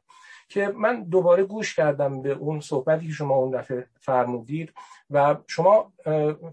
که 0.49 0.67
من 0.67 1.03
دوباره 1.03 1.43
گوش 1.43 1.75
کردم 1.75 2.21
به 2.21 2.31
اون 2.31 2.59
صحبتی 2.59 3.07
که 3.07 3.13
شما 3.13 3.35
اون 3.35 3.51
دفعه 3.51 3.87
فرمودید 3.99 4.73
و 5.09 5.35
شما 5.47 5.93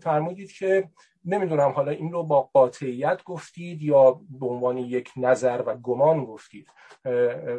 فرمودید 0.00 0.52
که 0.52 0.88
نمی‌دونم 1.24 1.70
حالا 1.70 1.90
این 1.92 2.12
رو 2.12 2.22
با 2.22 2.50
قاطعیت 2.52 3.24
گفتید 3.24 3.82
یا 3.82 4.20
به 4.40 4.46
عنوان 4.46 4.78
یک 4.78 5.10
نظر 5.16 5.62
و 5.66 5.76
گمان 5.76 6.24
گفتید. 6.24 6.68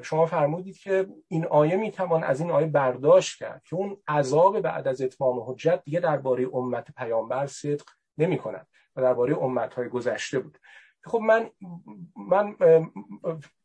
شما 0.02 0.26
فرمودید 0.26 0.78
که 0.78 1.08
این 1.28 1.46
آیه 1.46 1.76
می‌توان 1.76 2.24
از 2.24 2.42
این 2.42 2.52
آیه 2.52 2.68
برداشت 2.68 3.40
کرد 3.40 3.64
که 3.70 3.76
اون 3.76 3.98
عذاب 4.08 4.60
بعد 4.60 4.88
از 4.88 5.02
اتمام 5.02 5.40
حجت 5.40 5.84
دیگه 5.84 6.00
درباره 6.00 6.48
امت 6.54 6.92
پیامبر 6.98 7.48
صدق 7.48 7.86
نمی 8.18 8.38
کند 8.38 8.68
و 8.96 9.02
درباره 9.02 9.38
امت 9.38 9.74
های 9.74 9.90
گذشته 9.90 10.40
بود. 10.40 10.58
خب 11.06 11.20
من 11.20 11.50
من 12.30 12.56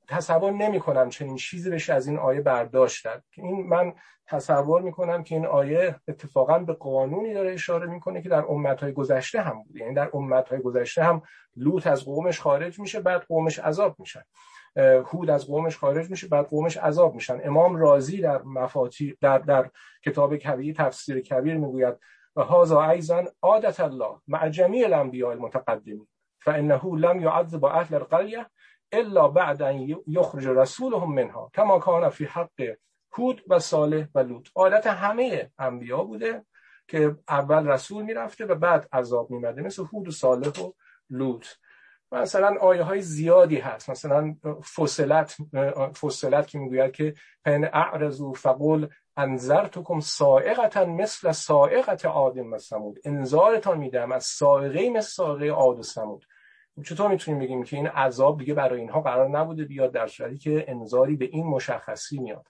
تصور 0.08 0.52
نمی 0.52 0.80
کنم 0.80 1.08
چنین 1.08 1.36
چیزی 1.36 1.70
بشه 1.70 1.94
از 1.94 2.06
این 2.06 2.18
آیه 2.18 2.40
برداشت 2.40 3.02
که 3.02 3.42
این 3.42 3.66
من 3.66 3.94
تصور 4.26 4.82
می 4.82 4.92
کنم 4.92 5.22
که 5.22 5.34
این 5.34 5.46
آیه 5.46 6.00
اتفاقا 6.08 6.58
به 6.58 6.72
قانونی 6.72 7.34
داره 7.34 7.52
اشاره 7.52 7.86
می‌کنه 7.86 8.22
که 8.22 8.28
در 8.28 8.44
امتهای 8.48 8.92
گذشته 8.92 9.40
هم 9.40 9.62
بوده 9.62 9.80
یعنی 9.80 9.94
در 9.94 10.10
امتهای 10.14 10.60
گذشته 10.60 11.02
هم 11.02 11.22
لوط 11.56 11.86
از 11.86 12.04
قومش 12.04 12.40
خارج 12.40 12.80
میشه 12.80 13.00
بعد 13.00 13.22
قومش 13.22 13.58
عذاب 13.58 13.96
میشن. 13.98 14.22
هود 15.12 15.30
از 15.30 15.46
قومش 15.46 15.76
خارج 15.76 16.10
میشه 16.10 16.28
بعد 16.28 16.46
قومش 16.46 16.76
عذاب 16.76 17.14
میشن. 17.14 17.40
امام 17.44 17.76
رازی 17.76 18.20
در 18.20 18.42
مفاتی 18.42 19.16
در, 19.20 19.38
در 19.38 19.70
کتاب 20.04 20.36
کبیر 20.36 20.74
تفسیر 20.74 21.20
کبیر 21.20 21.56
می‌گوید 21.56 21.94
و 22.36 22.42
هذا 22.42 22.90
ایضا 22.90 23.24
عادت 23.42 23.80
الله 23.80 24.20
مع 24.28 24.48
جمیع 24.48 24.84
الانبیاء 24.84 25.30
المتقدمین 25.30 26.06
فانه 26.40 26.96
لم 26.96 27.20
يعذب 27.20 27.64
اهل 27.64 27.94
القريه 27.94 28.50
الا 28.92 29.28
بعد 29.28 29.62
ان 29.62 29.96
یخرج 30.06 30.46
رسولهم 30.46 31.14
منها 31.14 31.50
کما 31.54 31.78
کان 31.78 32.08
فی 32.08 32.24
حق 32.24 32.76
هود 33.12 33.42
و 33.48 33.58
صالح 33.58 34.06
و 34.14 34.18
لوط. 34.18 34.48
عادت 34.56 34.86
همه 34.86 35.50
انبیا 35.58 36.04
بوده 36.04 36.44
که 36.88 37.16
اول 37.28 37.68
رسول 37.68 38.02
می‌رفته 38.02 38.46
و 38.46 38.54
بعد 38.54 38.88
عذاب 38.92 39.30
میمده 39.30 39.62
مثل 39.62 39.84
هود 39.92 40.08
و 40.08 40.10
صالح 40.10 40.60
و 40.60 40.72
لوط. 41.10 41.46
مثلا 42.12 42.56
آیه 42.60 42.82
های 42.82 43.00
زیادی 43.00 43.56
هست. 43.56 43.90
مثلا 43.90 44.36
فصلت 44.76 45.36
فصلت 46.00 46.46
که 46.46 46.58
می‌گوید 46.58 46.92
که 46.92 47.14
پن 47.44 47.64
اعرضوا 47.64 48.32
فقل 48.32 48.88
انذرتکم 49.16 50.00
سائقتا 50.00 50.84
مثل 50.84 51.32
سائقت 51.32 52.06
عاد 52.06 52.38
و 52.38 52.58
سمود 52.58 52.98
انذارتان 53.04 53.78
میدم 53.78 54.12
از 54.12 54.24
سائقه 54.24 54.90
مثل 54.90 55.08
سائقه 55.08 55.48
عاد 55.50 55.78
و 55.78 55.82
سمود 55.82 56.26
چطور 56.82 57.10
می‌تونیم 57.10 57.40
بگیم 57.40 57.62
که 57.62 57.76
این 57.76 57.86
عذاب 57.86 58.38
دیگه 58.38 58.54
برای 58.54 58.80
اینها 58.80 59.00
قرار 59.00 59.28
نبوده 59.28 59.64
بیاد 59.64 59.92
در 59.92 60.06
صورتی 60.06 60.38
که 60.38 60.64
انذاری 60.68 61.16
به 61.16 61.24
این 61.24 61.46
مشخصی 61.46 62.18
میاد؟ 62.18 62.46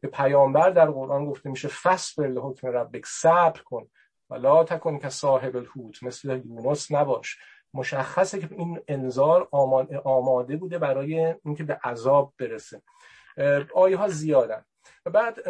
به 0.00 0.08
پیامبر 0.08 0.70
در 0.70 0.90
قرآن 0.90 1.26
گفته 1.26 1.50
میشه 1.50 1.68
فصبر 1.68 2.26
لحکم 2.26 2.68
ربک 2.68 3.06
صبر 3.06 3.60
کن 3.60 3.86
و 4.30 4.34
لا 4.34 4.64
تکن 4.64 4.98
که 4.98 5.08
صاحب 5.08 5.56
الحوت 5.56 6.02
مثل 6.02 6.40
یونس 6.44 6.92
نباش. 6.92 7.38
مشخصه 7.74 8.40
که 8.40 8.48
این 8.50 8.80
انذار 8.88 9.48
آماده 10.04 10.56
بوده 10.56 10.78
برای 10.78 11.34
اینکه 11.44 11.64
به 11.64 11.80
عذاب 11.84 12.34
برسه. 12.38 12.82
آیه 13.74 13.96
ها 13.96 14.08
زیادن. 14.08 14.64
و 15.06 15.10
بعد 15.10 15.48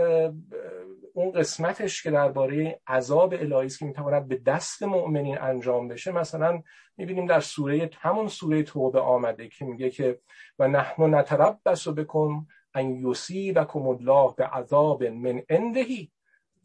اون 1.14 1.32
قسمتش 1.32 2.02
که 2.02 2.10
درباره 2.10 2.80
عذاب 2.86 3.34
الهی 3.34 3.68
که 3.68 3.84
می‌تواند 3.84 4.28
به 4.28 4.36
دست 4.36 4.82
مؤمنین 4.82 5.38
انجام 5.38 5.88
بشه 5.88 6.12
مثلا 6.12 6.62
می‌بینیم 6.96 7.26
در 7.26 7.40
سوره 7.40 7.90
همون 7.98 8.28
سوره 8.28 8.62
توبه 8.62 9.00
آمده 9.00 9.48
که 9.48 9.64
میگه 9.64 9.90
که 9.90 10.20
و 10.58 10.68
نحن 10.68 11.14
نتربص 11.14 11.88
بکن 11.88 12.46
ان 12.74 13.06
یصیبکم 13.06 13.88
الله 13.88 14.34
به 14.36 14.46
عذاب 14.46 15.04
من 15.04 15.42
اندهی 15.48 16.12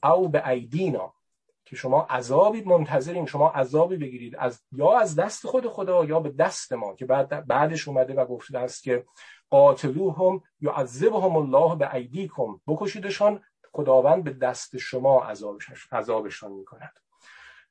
او 0.03 0.29
به 0.29 0.47
ایدینا 0.47 1.13
که 1.65 1.75
شما 1.75 2.01
عذابی 2.01 2.62
منتظرین 2.62 3.25
شما 3.25 3.49
عذابی 3.49 3.97
بگیرید 3.97 4.36
از 4.36 4.62
یا 4.71 4.99
از 4.99 5.15
دست 5.15 5.47
خود 5.47 5.67
خدا 5.67 6.05
یا 6.05 6.19
به 6.19 6.29
دست 6.29 6.73
ما 6.73 6.95
که 6.95 7.05
بعد 7.05 7.47
بعدش 7.47 7.88
اومده 7.88 8.13
و 8.13 8.25
گفته 8.25 8.58
است 8.58 8.84
که 8.84 9.05
قاتلوهم 9.49 10.43
یعذبهم 10.62 11.35
الله 11.35 11.75
به 11.75 11.93
ایدیکم 11.93 12.62
بکشیدشان 12.67 13.43
خداوند 13.71 14.23
به 14.23 14.33
دست 14.33 14.77
شما 14.77 15.23
عذابشان 15.91 16.51
می‌کند. 16.51 16.99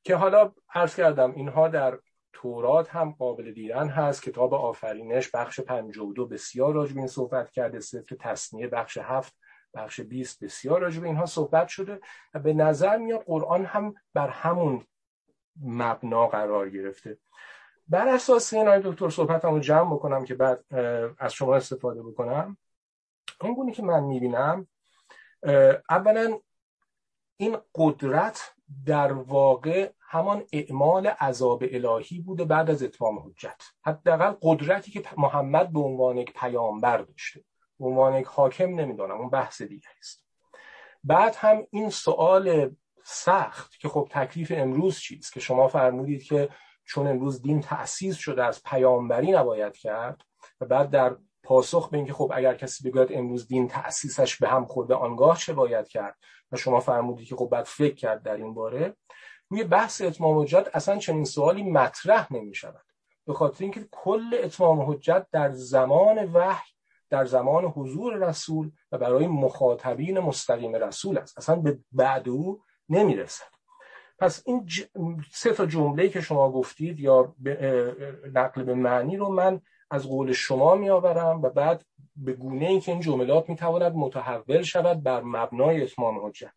که 0.03 0.15
حالا 0.15 0.51
عرض 0.73 0.95
کردم 0.95 1.31
اینها 1.31 1.67
در 1.67 1.99
تورات 2.33 2.89
هم 2.89 3.11
قابل 3.11 3.51
دیدن 3.51 3.87
هست. 3.87 4.23
کتاب 4.23 4.53
آفرینش 4.53 5.29
بخش 5.31 5.59
52 5.59 6.27
بسیار 6.27 6.73
راجب 6.73 6.97
این 6.97 7.07
صحبت 7.07 7.51
کرده. 7.51 7.79
سفر 7.79 8.15
تصنیه 8.19 8.67
بخش 8.67 8.97
هفت 8.97 9.35
بخش 9.73 9.99
20 9.99 10.43
بسیار 10.43 10.81
راجب 10.81 11.03
اینها 11.03 11.25
صحبت 11.25 11.67
شده. 11.67 11.99
و 12.33 12.39
به 12.39 12.53
نظر 12.53 12.97
میاد 12.97 13.23
قرآن 13.23 13.65
هم 13.65 13.93
بر 14.13 14.27
همون 14.29 14.85
مبنا 15.61 16.27
قرار 16.27 16.69
گرفته. 16.69 17.17
بر 17.89 18.07
اساس 18.07 18.53
این 18.53 18.79
دکتر 18.79 19.09
صحبتمو 19.09 19.59
جمع 19.59 19.95
بکنم 19.95 20.25
که 20.25 20.35
بعد 20.35 20.73
از 21.19 21.33
شما 21.33 21.55
استفاده 21.55 22.03
بکنم 22.03 22.57
اون 23.41 23.71
که 23.71 23.83
من 23.83 24.03
می‌بینم 24.03 24.67
اولا 25.89 26.39
این 27.37 27.57
قدرت 27.75 28.53
در 28.85 29.13
واقع 29.13 29.91
همان 29.99 30.43
اعمال 30.53 31.07
عذاب 31.07 31.63
الهی 31.71 32.19
بوده 32.19 32.45
بعد 32.45 32.69
از 32.69 32.83
اتمام 32.83 33.19
حجت. 33.19 33.63
حداقل 33.81 34.33
قدرتی 34.41 34.91
که 34.91 35.03
محمد 35.17 35.73
به 35.73 35.79
عنوان 35.79 36.17
یک 36.17 36.33
پیامبر 36.33 36.97
داشته. 36.97 37.43
به 37.79 37.85
عنوان 37.85 38.13
یک 38.15 38.25
حاکم 38.25 38.79
نمی‌دانم 38.79 39.17
اون 39.17 39.29
بحث 39.29 39.61
دیگری 39.61 39.99
است. 39.99 40.25
بعد 41.03 41.35
هم 41.35 41.67
این 41.71 41.89
سوال 41.89 42.75
سخت 43.03 43.79
که 43.79 43.89
خب 43.89 44.07
تکلیف 44.11 44.53
امروز 44.55 44.99
چیست؟ 44.99 45.33
که 45.33 45.39
شما 45.39 45.67
فرمودید 45.67 46.23
که 46.23 46.49
چون 46.89 47.07
امروز 47.07 47.41
دین 47.41 47.61
تأسیس 47.61 48.15
شده 48.15 48.43
از 48.43 48.63
پیامبری 48.63 49.31
نباید 49.31 49.73
کرد 49.73 50.21
و 50.61 50.65
بعد 50.65 50.89
در 50.89 51.15
پاسخ 51.43 51.89
به 51.89 51.97
اینکه 51.97 52.13
خب 52.13 52.31
اگر 52.35 52.55
کسی 52.55 52.89
بگوید 52.89 53.13
امروز 53.13 53.47
دین 53.47 53.67
تأسیسش 53.67 54.37
به 54.37 54.47
هم 54.49 54.65
خورده 54.65 54.95
آنگاه 54.95 55.37
چه 55.37 55.53
باید 55.53 55.87
کرد؟ 55.87 56.17
و 56.51 56.57
شما 56.57 56.79
فرمودید 56.79 57.27
که 57.27 57.35
خب 57.35 57.49
بعد 57.51 57.65
فکر 57.65 57.95
کرد 57.95 58.23
در 58.23 58.35
این 58.35 58.53
باره. 58.53 58.95
روی 59.49 59.63
بحث 59.63 60.01
اتمام 60.01 60.39
حجت 60.39 60.69
اصلا 60.73 60.97
چنین 60.97 61.25
سوالی 61.25 61.63
مطرح 61.63 62.33
نمی 62.33 62.55
شود 62.55 62.85
به 63.27 63.33
خاطر 63.33 63.63
اینکه 63.63 63.87
کل 63.91 64.37
اتمام 64.43 64.91
حجت 64.91 65.27
در 65.31 65.51
زمان 65.51 66.31
وحی 66.33 66.69
در 67.09 67.25
زمان 67.25 67.65
حضور 67.65 68.13
رسول 68.13 68.71
و 68.91 68.97
برای 68.97 69.27
مخاطبین 69.27 70.19
مستقیم 70.19 70.75
رسول 70.75 71.17
است. 71.17 71.37
اصلا 71.37 71.55
به 71.55 71.79
بعد 71.91 72.29
او 72.29 72.61
نمی‌رسد. 72.89 73.58
پس 74.19 74.43
این 74.45 74.69
سه 75.31 75.53
تا 75.53 75.65
جمله 75.65 76.09
که 76.09 76.21
شما 76.21 76.51
گفتید 76.51 76.99
یا 76.99 77.35
نقل 78.33 78.63
به 78.63 78.73
معنی 78.73 79.17
رو 79.17 79.29
من 79.29 79.61
از 79.91 80.07
قول 80.07 80.31
شما 80.31 80.75
میآورم 80.75 81.41
و 81.41 81.49
بعد 81.49 81.85
به 82.15 82.33
گونه 82.33 82.65
ای 82.65 82.79
که 82.79 82.91
این 82.91 83.01
جملات 83.01 83.49
می‌تواند 83.49 83.95
متحول 83.95 84.61
شود 84.61 85.03
بر 85.03 85.21
مبنای 85.21 85.83
اتمام 85.83 86.25
حجت. 86.25 86.51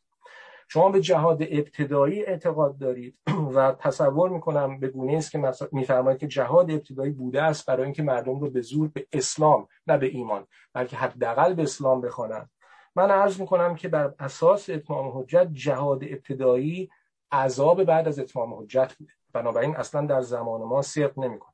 شما 0.69 0.89
به 0.89 1.01
جهاد 1.01 1.43
ابتدایی 1.43 2.25
اعتقاد 2.25 2.79
دارید 2.79 3.19
و 3.55 3.73
تصور 3.79 4.31
می‌کنم 4.31 4.81
به 4.81 4.89
گونه 4.89 5.17
است 5.17 5.31
که 5.31 5.53
میفرمایید 5.73 6.21
که 6.21 6.27
جهاد 6.27 6.71
ابتدایی 6.71 7.13
بوده 7.13 7.43
است 7.43 7.67
برای 7.67 7.85
اینکه 7.85 8.03
مردم 8.03 8.41
رو 8.41 8.51
به 8.51 8.61
زور 8.61 8.89
به 8.89 9.07
اسلام 9.13 9.69
نه 9.87 9.99
به 9.99 10.07
ایمان 10.07 10.47
بلکه 10.73 10.97
حداقل 10.97 11.55
به 11.55 11.63
اسلام 11.63 12.01
بخوانند. 12.01 12.51
من 12.97 13.11
عرض 13.11 13.41
می‌کنم 13.41 13.75
که 13.75 13.89
بر 13.89 14.15
اساس 14.19 14.71
اتمام 14.71 15.19
حجت 15.19 15.49
جهاد 15.53 16.05
ابتدایی 16.05 16.91
عذاب 17.33 17.85
بعد 17.85 18.09
از 18.09 18.19
اتمام 18.19 18.55
حجت 18.55 18.93
بوده. 18.99 19.13
بنابراین 19.33 19.77
اصلا 19.77 20.07
در 20.07 20.21
زمان 20.21 20.61
ما 20.61 20.83
صدق 20.83 21.19
نمی‌کنه. 21.19 21.53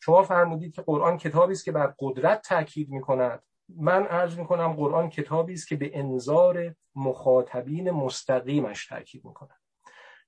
شما 0.00 0.22
فرمودید 0.22 0.74
که 0.74 0.82
قرآن 0.82 1.16
کتابی 1.16 1.52
است 1.52 1.64
که 1.64 1.72
بر 1.72 1.94
قدرت 1.98 2.42
تاکید 2.42 2.90
می‌کند. 2.90 3.42
من 3.68 4.06
عرض 4.06 4.38
می‌کنم 4.38 4.72
قرآن 4.72 5.08
کتابی 5.10 5.52
است 5.52 5.68
که 5.68 5.76
به 5.76 5.98
انظار 5.98 6.74
مخاطبین 6.94 7.90
مستقیمش 7.90 8.86
تاکید 8.86 9.24
می‌کند. 9.24 9.60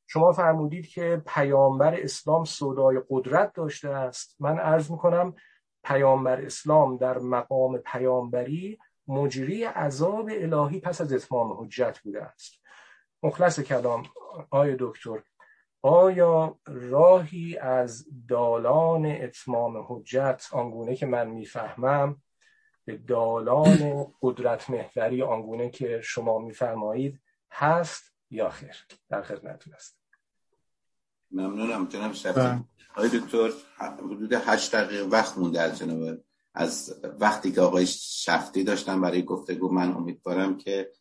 شما 0.06 0.32
فرمودید 0.32 0.86
که 0.86 1.22
پیامبر 1.26 1.94
اسلام 1.94 2.44
صدای 2.44 3.02
قدرت 3.10 3.52
داشته 3.52 3.88
است. 3.88 4.36
من 4.40 4.58
عرض 4.58 4.90
می‌کنم 4.90 5.34
پیامبر 5.84 6.40
اسلام 6.40 6.96
در 6.96 7.18
مقام 7.18 7.78
پیامبری 7.78 8.78
مجری 9.08 9.64
عذاب 9.64 10.28
الهی 10.32 10.80
پس 10.80 11.00
از 11.00 11.12
اتمام 11.12 11.52
حجت 11.52 11.98
بوده 12.04 12.22
است. 12.22 12.67
مخلص 13.22 13.60
کلام 13.60 14.06
آیا 14.50 14.76
دکتر. 14.78 15.22
آیا 15.82 16.58
راهی 16.66 17.58
از 17.58 18.06
دالان 18.28 19.06
اتمام 19.06 19.86
حجت 19.88 20.48
آنگونه 20.52 20.96
که 20.96 21.06
من 21.06 21.30
می‌فهمم 21.30 22.22
به 22.84 22.96
دالان 22.96 24.06
قدرت 24.22 24.70
محوری 24.70 25.22
آنگونه 25.22 25.70
که 25.70 26.00
شما 26.04 26.38
میفرمایید 26.38 27.20
هست 27.50 28.14
یا 28.30 28.50
خیر؟ 28.50 28.86
در 29.08 29.22
خدمتتون 29.22 29.74
است 29.74 29.98
ممنونم 31.30 31.86
جناب 31.86 32.12
شفتی 32.12 32.40
بله. 32.40 32.64
آقای 32.96 33.08
دکتر 33.08 33.50
حدود 33.98 34.32
هشت 34.32 34.74
دقیقه 34.74 35.04
وقت 35.04 35.38
مونده 35.38 35.60
از 35.60 35.78
جناب 35.78 36.18
از 36.54 37.00
وقتی 37.20 37.52
که 37.52 37.60
آقای 37.60 37.86
شفتی 37.86 38.64
داشتن 38.64 39.00
برای 39.00 39.24
گفتگو. 39.24 39.68
من 39.68 39.92
امیدوارم 39.92 40.58
که 40.58 40.92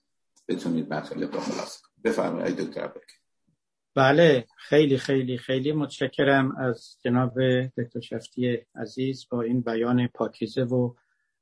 بتونید 0.48 0.94
مطالب 0.94 1.34
رو 1.34 1.40
خلاص 1.40 1.82
بفرمایید 2.04 2.58
دکتر 2.58 2.92
بله 3.96 4.48
خیلی 4.58 4.98
خیلی 4.98 5.38
خیلی 5.38 5.72
متشکرم 5.72 6.56
از 6.58 6.98
جناب 7.04 7.34
دکتر 7.68 8.00
شفتی 8.00 8.58
عزیز 8.76 9.28
با 9.30 9.42
این 9.42 9.62
بیان 9.62 10.08
پاکیزه 10.08 10.64
و 10.64 10.94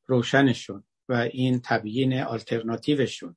روشنشون 0.06 0.84
و 1.10 1.14
این 1.14 1.62
تبیین 1.64 2.20
آلترناتیوشون 2.22 3.36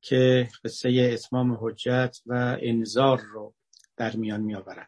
که 0.00 0.48
قصه 0.64 1.10
اتمام 1.12 1.58
حجت 1.60 2.16
و 2.26 2.58
انذار 2.60 3.20
رو 3.20 3.54
در 3.96 4.16
میان 4.16 4.40
می 4.40 4.54
آورن. 4.54 4.86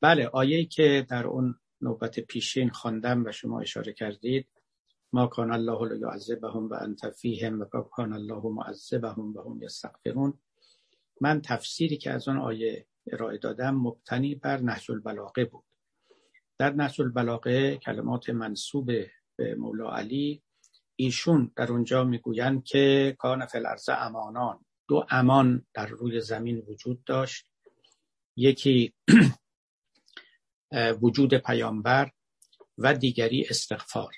بله 0.00 0.26
آیه 0.26 0.64
که 0.64 1.06
در 1.08 1.26
اون 1.26 1.54
نوبت 1.80 2.20
پیشین 2.20 2.70
خواندم 2.70 3.24
و 3.26 3.32
شما 3.32 3.60
اشاره 3.60 3.92
کردید 3.92 4.48
ما 5.12 5.26
کان 5.26 5.52
الله 5.52 5.94
لیعذبهم 5.94 6.68
و 6.68 6.74
انت 6.74 7.10
فیهم 7.10 7.60
و 7.60 7.64
کان 7.64 8.12
الله 8.12 8.42
معذبهم 8.44 9.36
و 9.36 9.40
هم 9.40 9.62
یستغفرون 9.62 10.38
من 11.22 11.40
تفسیری 11.40 11.96
که 11.96 12.10
از 12.10 12.28
آن 12.28 12.38
آیه 12.38 12.86
ارائه 13.12 13.38
دادم 13.38 13.74
مبتنی 13.74 14.34
بر 14.34 14.60
نهج 14.60 14.90
البلاغه 14.90 15.44
بود. 15.44 15.64
در 16.58 16.72
نهج 16.72 17.00
البلاغه 17.00 17.76
کلمات 17.76 18.30
منصوب 18.30 18.86
به 19.36 19.54
مولا 19.54 19.90
علی 19.90 20.42
ایشون 20.96 21.52
در 21.56 21.72
اونجا 21.72 22.04
می‌گویند 22.04 22.64
که 22.64 23.16
کان 23.18 23.46
الارض 23.54 23.88
امانان. 23.88 24.64
دو 24.88 25.06
امان 25.10 25.66
در 25.74 25.86
روی 25.86 26.20
زمین 26.20 26.58
وجود 26.58 27.04
داشت. 27.04 27.46
یکی 28.36 28.94
وجود 31.02 31.34
پیامبر 31.34 32.10
و 32.78 32.94
دیگری 32.94 33.46
استغفار. 33.50 34.14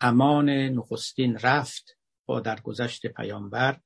امان 0.00 0.50
نخستین 0.50 1.38
رفت 1.38 1.98
با 2.26 2.40
درگذشت 2.40 3.06
پیامبر 3.06 3.80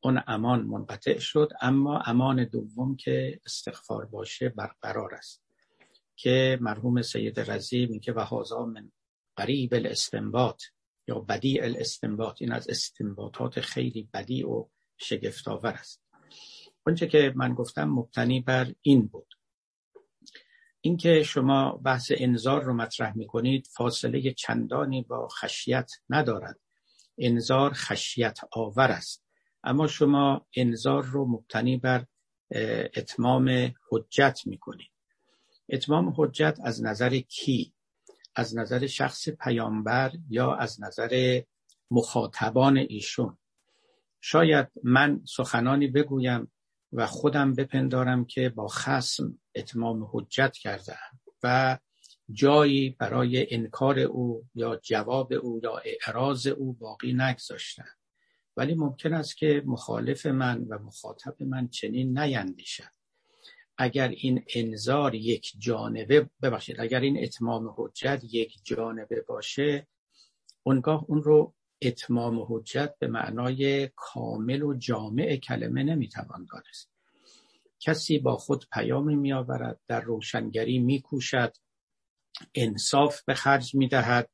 اون 0.00 0.22
امان 0.26 0.62
منقطع 0.62 1.18
شد 1.18 1.52
اما 1.60 1.98
امان 2.00 2.44
دوم 2.44 2.96
که 2.96 3.40
استغفار 3.46 4.06
باشه 4.06 4.48
برقرار 4.48 5.14
است 5.14 5.42
که 6.16 6.58
مرحوم 6.60 7.02
سید 7.02 7.40
رزی 7.40 7.86
میگه 7.86 8.12
و 8.12 8.20
هازا 8.20 8.64
من 8.64 8.92
قریب 9.36 9.74
الاستنباط 9.74 10.62
یا 11.08 11.18
بدیع 11.18 11.64
الاستنباط 11.64 12.42
این 12.42 12.52
از 12.52 12.68
استنباطات 12.68 13.60
خیلی 13.60 14.08
بدیع 14.14 14.48
و 14.48 14.64
شگفتآور 14.96 15.70
است. 15.70 16.02
اونچه 16.86 17.06
که 17.06 17.32
من 17.36 17.54
گفتم 17.54 17.88
مبتنی 17.88 18.40
بر 18.40 18.74
این 18.82 19.06
بود. 19.06 19.34
اینکه 20.80 21.22
شما 21.22 21.72
بحث 21.72 22.12
انذار 22.16 22.62
رو 22.62 22.74
مطرح 22.74 23.16
می‌کنید 23.16 23.66
فاصله 23.76 24.32
چندانی 24.32 25.02
با 25.02 25.28
خشیت 25.28 25.92
ندارد. 26.10 26.60
انذار 27.18 27.72
خشیت 27.72 28.38
آور 28.52 28.90
است. 28.90 29.27
اما 29.64 29.86
شما 29.86 30.46
انذار 30.56 31.04
رو 31.04 31.26
مبتنی 31.26 31.76
بر 31.76 32.04
اتمام 32.94 33.74
حجت 33.90 34.40
می‌کنید. 34.46 34.90
اتمام 35.68 36.14
حجت 36.16 36.58
از 36.64 36.84
نظر 36.84 37.18
کی؟ 37.18 37.72
از 38.34 38.56
نظر 38.56 38.86
شخص 38.86 39.28
پیامبر 39.28 40.12
یا 40.30 40.54
از 40.54 40.82
نظر 40.82 41.42
مخاطبان 41.90 42.76
ایشون؟ 42.76 43.38
شاید 44.20 44.68
من 44.82 45.20
سخنانی 45.24 45.86
بگویم 45.86 46.52
و 46.92 47.06
خودم 47.06 47.54
بپندارم 47.54 48.24
که 48.24 48.48
با 48.48 48.68
خسم 48.68 49.38
اتمام 49.54 50.08
حجت 50.12 50.52
کردم 50.52 51.20
و 51.42 51.78
جایی 52.32 52.90
برای 52.90 53.54
انکار 53.54 53.98
او 53.98 54.44
یا 54.54 54.76
جواب 54.76 55.32
او 55.32 55.60
یا 55.62 55.82
اعراض 55.84 56.46
او 56.46 56.72
باقی 56.72 57.12
نگذاشتم 57.12 57.97
ولی 58.58 58.74
ممکن 58.74 59.14
است 59.14 59.36
که 59.36 59.62
مخالف 59.66 60.26
من 60.26 60.64
و 60.64 60.78
مخاطب 60.78 61.42
من 61.42 61.68
چنین 61.68 62.18
نیندیشد. 62.18 62.92
اگر 63.78 64.08
این 64.08 64.44
انذار 64.54 65.14
یک 65.14 65.52
جانبه 65.58 66.30
ببخشید 66.42 66.80
اگر 66.80 67.00
این 67.00 67.24
اتمام 67.24 67.74
حجت 67.76 68.20
یک 68.24 68.60
جانبه 68.64 69.20
باشه 69.28 69.86
اونگاه 70.62 71.04
اون 71.08 71.22
رو 71.22 71.54
اتمام 71.82 72.46
حجت 72.48 72.94
به 72.98 73.08
معنای 73.08 73.90
کامل 73.96 74.62
و 74.62 74.74
جامع 74.74 75.36
کلمه 75.36 75.82
نمی‌توان 75.82 76.46
دانست. 76.52 76.90
کسی 77.80 78.18
با 78.18 78.36
خود 78.36 78.66
پیامی 78.72 79.16
میآورد 79.16 79.80
در 79.88 80.00
روشنگری 80.00 80.78
میکوشد 80.78 81.56
انصاف 82.54 83.22
به 83.22 83.34
خرج 83.34 83.74
می‌دهد 83.74 84.30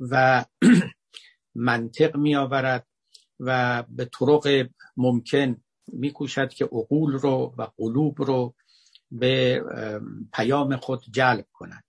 و 0.00 0.44
منطق 1.54 2.16
میآورد 2.16 2.86
و 3.42 3.82
به 3.88 4.04
طرق 4.04 4.68
ممکن 4.96 5.56
میکوشد 5.88 6.48
که 6.48 6.64
عقول 6.64 7.12
رو 7.12 7.54
و 7.58 7.66
قلوب 7.76 8.22
رو 8.22 8.54
به 9.10 9.64
پیام 10.32 10.76
خود 10.76 11.02
جلب 11.10 11.46
کند. 11.52 11.84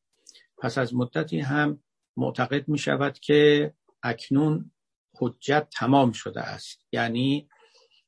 پس 0.58 0.78
از 0.78 0.96
مدتی 0.96 1.40
هم 1.40 1.84
معتقد 2.18 2.68
می 2.68 2.78
شود 2.78 3.20
که 3.20 3.74
اکنون 4.04 4.72
حجت 5.20 5.68
تمام 5.72 6.12
شده 6.12 6.42
است. 6.42 6.86
یعنی 6.92 7.50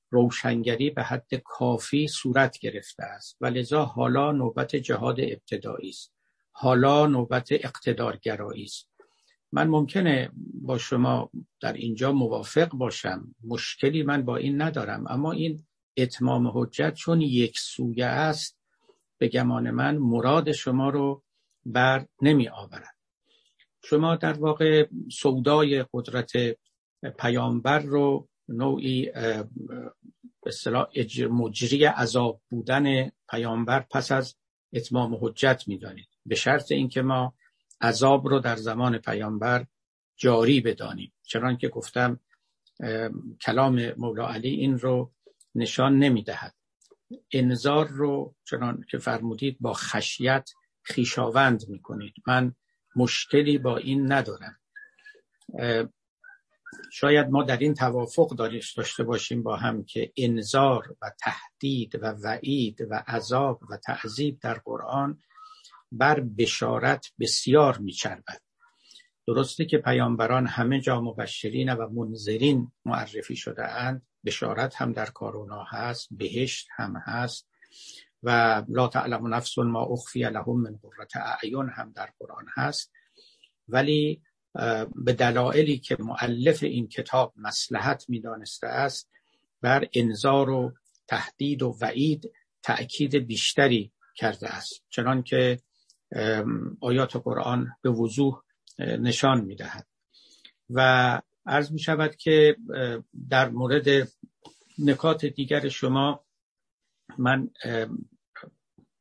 روشنگری 0.09 0.89
به 0.89 1.03
حد 1.03 1.35
کافی 1.35 2.07
صورت 2.07 2.59
گرفته 2.59 3.03
است. 3.03 3.37
و 3.41 3.45
لذا 3.45 3.85
حالا 3.85 4.31
نوبت 4.31 4.75
جهاد 4.75 5.19
ابتدایی 5.19 5.89
است. 5.89 6.13
حالا 6.51 7.07
نوبت 7.07 7.47
اقتدارگرایی 7.51 8.63
است. 8.63 8.94
من 9.55 9.67
ممکنه 9.67 10.29
با 10.61 10.77
شما 10.77 11.29
در 11.61 11.73
اینجا 11.73 12.11
موافق 12.11 12.69
باشم. 12.69 13.35
مشکلی 13.43 14.03
من 14.03 14.25
با 14.25 14.37
این 14.37 14.61
ندارم. 14.61 15.07
اما 15.07 15.31
این 15.31 15.65
اتمام 15.97 16.51
حجت 16.53 16.93
چون 16.93 17.21
یک 17.21 17.59
سویه 17.59 18.05
است 18.05 18.57
به 19.17 19.27
گمان 19.27 19.71
من 19.71 19.97
مراد 19.97 20.51
شما 20.51 20.89
رو 20.89 21.23
بر 21.65 22.05
نمی 22.21 22.47
آورد. 22.47 22.95
شما 23.83 24.15
در 24.15 24.33
واقع 24.33 24.87
سودای 25.11 25.85
قدرت 25.93 26.31
پیامبر 27.19 27.79
رو 27.79 28.27
نوعی 28.49 29.11
به 30.43 31.27
مجری 31.27 31.85
عذاب 31.85 32.41
بودن 32.49 33.11
پیامبر 33.29 33.79
پس 33.79 34.11
از 34.11 34.35
اتمام 34.73 35.17
حجت 35.21 35.63
می‌دانید. 35.67 36.09
به 36.25 36.35
شرط 36.35 36.71
اینکه 36.71 37.01
ما 37.01 37.33
عذاب 37.81 38.27
رو 38.27 38.39
در 38.39 38.55
زمان 38.55 38.97
پیامبر 38.97 39.65
جاری 40.17 40.61
بدانیم. 40.61 41.13
چنان 41.23 41.57
که 41.57 41.69
گفتم 41.69 42.19
کلام 43.41 43.93
مولا 43.97 44.27
علی 44.27 44.49
این 44.49 44.79
رو 44.79 45.11
نشان 45.55 45.97
نمی‌دهد. 45.97 46.55
انذار 47.31 47.87
رو 47.87 48.35
چنان 48.43 48.85
که 48.91 48.97
فرمودید 48.97 49.57
با 49.59 49.73
خشیت 49.73 50.49
خیشاوند 50.81 51.69
می‌کنید. 51.69 52.13
من 52.27 52.55
مشکلی 52.95 53.57
با 53.57 53.77
این 53.77 54.11
ندارم. 54.11 54.59
شاید 56.91 57.29
ما 57.29 57.43
در 57.43 57.57
این 57.57 57.73
توافق 57.73 58.35
داشته 58.75 59.03
باشیم 59.03 59.43
با 59.43 59.55
هم 59.55 59.83
که 59.83 60.13
انذار 60.17 60.95
و 61.01 61.11
تهدید 61.19 61.95
و 61.95 62.05
وعید 62.23 62.87
و 62.89 63.03
عذاب 63.07 63.59
و 63.69 63.77
تعذیب 63.77 64.39
در 64.39 64.53
قرآن 64.53 65.21
بر 65.97 66.19
بشارت 66.19 67.05
بسیار 67.19 67.77
میچربد. 67.77 68.41
درسته 69.27 69.65
که 69.65 69.77
پیامبران 69.77 70.47
همه 70.47 70.81
جا 70.81 71.01
مبشرین 71.01 71.73
و 71.73 71.89
منذرین 71.89 72.71
معرفی 72.85 73.35
شده 73.35 73.67
اند. 73.67 74.01
بشارت 74.25 74.75
هم 74.75 74.93
در 74.93 75.05
کارونا 75.05 75.63
هست 75.63 76.07
بهشت 76.11 76.67
هم 76.75 76.95
هست 77.05 77.49
و 78.23 78.63
لا 78.67 78.87
تعلم 78.87 79.33
نفس 79.33 79.57
ما 79.57 79.81
اخفی 79.81 80.19
لهم 80.19 80.61
من 80.61 80.79
قرة 80.81 81.07
اعین 81.15 81.69
هم 81.73 81.91
در 81.91 82.09
قرآن 82.19 82.45
هست. 82.55 82.91
ولی 83.67 84.21
به 84.95 85.13
دلایلی 85.13 85.77
که 85.77 85.97
معلف 85.99 86.63
این 86.63 86.87
کتاب 86.87 87.33
مسلحت 87.35 88.05
می‌دانسته 88.09 88.67
است 88.67 89.09
بر 89.61 89.87
انذار 89.93 90.49
و 90.49 90.73
تهدید 91.07 91.63
و 91.63 91.77
وعید 91.81 92.31
تأکید 92.63 93.15
بیشتری 93.15 93.91
کرده 94.15 94.49
است. 94.49 94.83
چنان 94.89 95.23
که 95.23 95.59
آیات 96.81 97.15
قرآن 97.15 97.75
به 97.81 97.89
وضوح 97.89 98.41
نشان 98.79 99.41
می‌دهد. 99.41 99.87
و 100.69 101.21
عرض 101.45 101.71
می 101.71 101.79
شود 101.79 102.15
که 102.15 102.57
در 103.29 103.49
مورد 103.49 104.07
نکات 104.79 105.25
دیگر 105.25 105.69
شما 105.69 106.25
من 107.17 107.49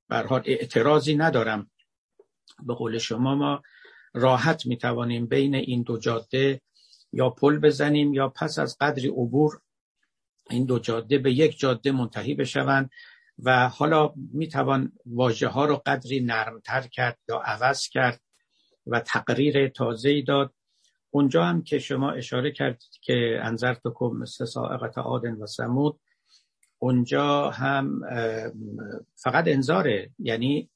برحال 0.08 0.42
اعتراضی 0.44 1.16
ندارم. 1.16 1.70
به 2.62 2.74
قول 2.74 2.98
شما 2.98 3.34
ما 3.34 3.62
راحت 4.14 4.66
می 4.66 4.76
توانیم 4.76 5.26
بین 5.26 5.54
این 5.54 5.82
دو 5.82 5.98
جاده 5.98 6.60
یا 7.12 7.30
پل 7.30 7.58
بزنیم 7.58 8.14
یا 8.14 8.28
پس 8.28 8.58
از 8.58 8.76
قدری 8.80 9.08
عبور 9.08 9.60
این 10.50 10.64
دو 10.64 10.78
جاده 10.78 11.18
به 11.18 11.32
یک 11.32 11.58
جاده 11.58 11.92
منتهی 11.92 12.34
بشوند. 12.34 12.90
و 13.38 13.68
حالا 13.68 14.12
می 14.16 14.48
توان 14.48 14.92
واژه 15.06 15.48
ها 15.48 15.64
رو 15.64 15.82
قدری 15.86 16.20
نرمتر 16.20 16.80
کرد 16.80 17.18
یا 17.28 17.36
عوض 17.36 17.88
کرد 17.88 18.20
و 18.86 19.00
تقریر 19.00 19.68
تازه 19.68 20.22
داد. 20.22 20.54
اونجا 21.10 21.44
هم 21.44 21.62
که 21.62 21.78
شما 21.78 22.10
اشاره 22.10 22.52
کردید 22.52 22.90
که 23.02 23.38
انذرتکم 23.42 24.06
مثل 24.06 24.44
سائقت 24.44 24.98
آدن 24.98 25.34
و 25.34 25.46
سمود 25.46 26.00
اونجا 26.78 27.50
هم 27.50 28.00
فقط 29.16 29.44
انذاره 29.48 30.10
یعنی 30.18 30.70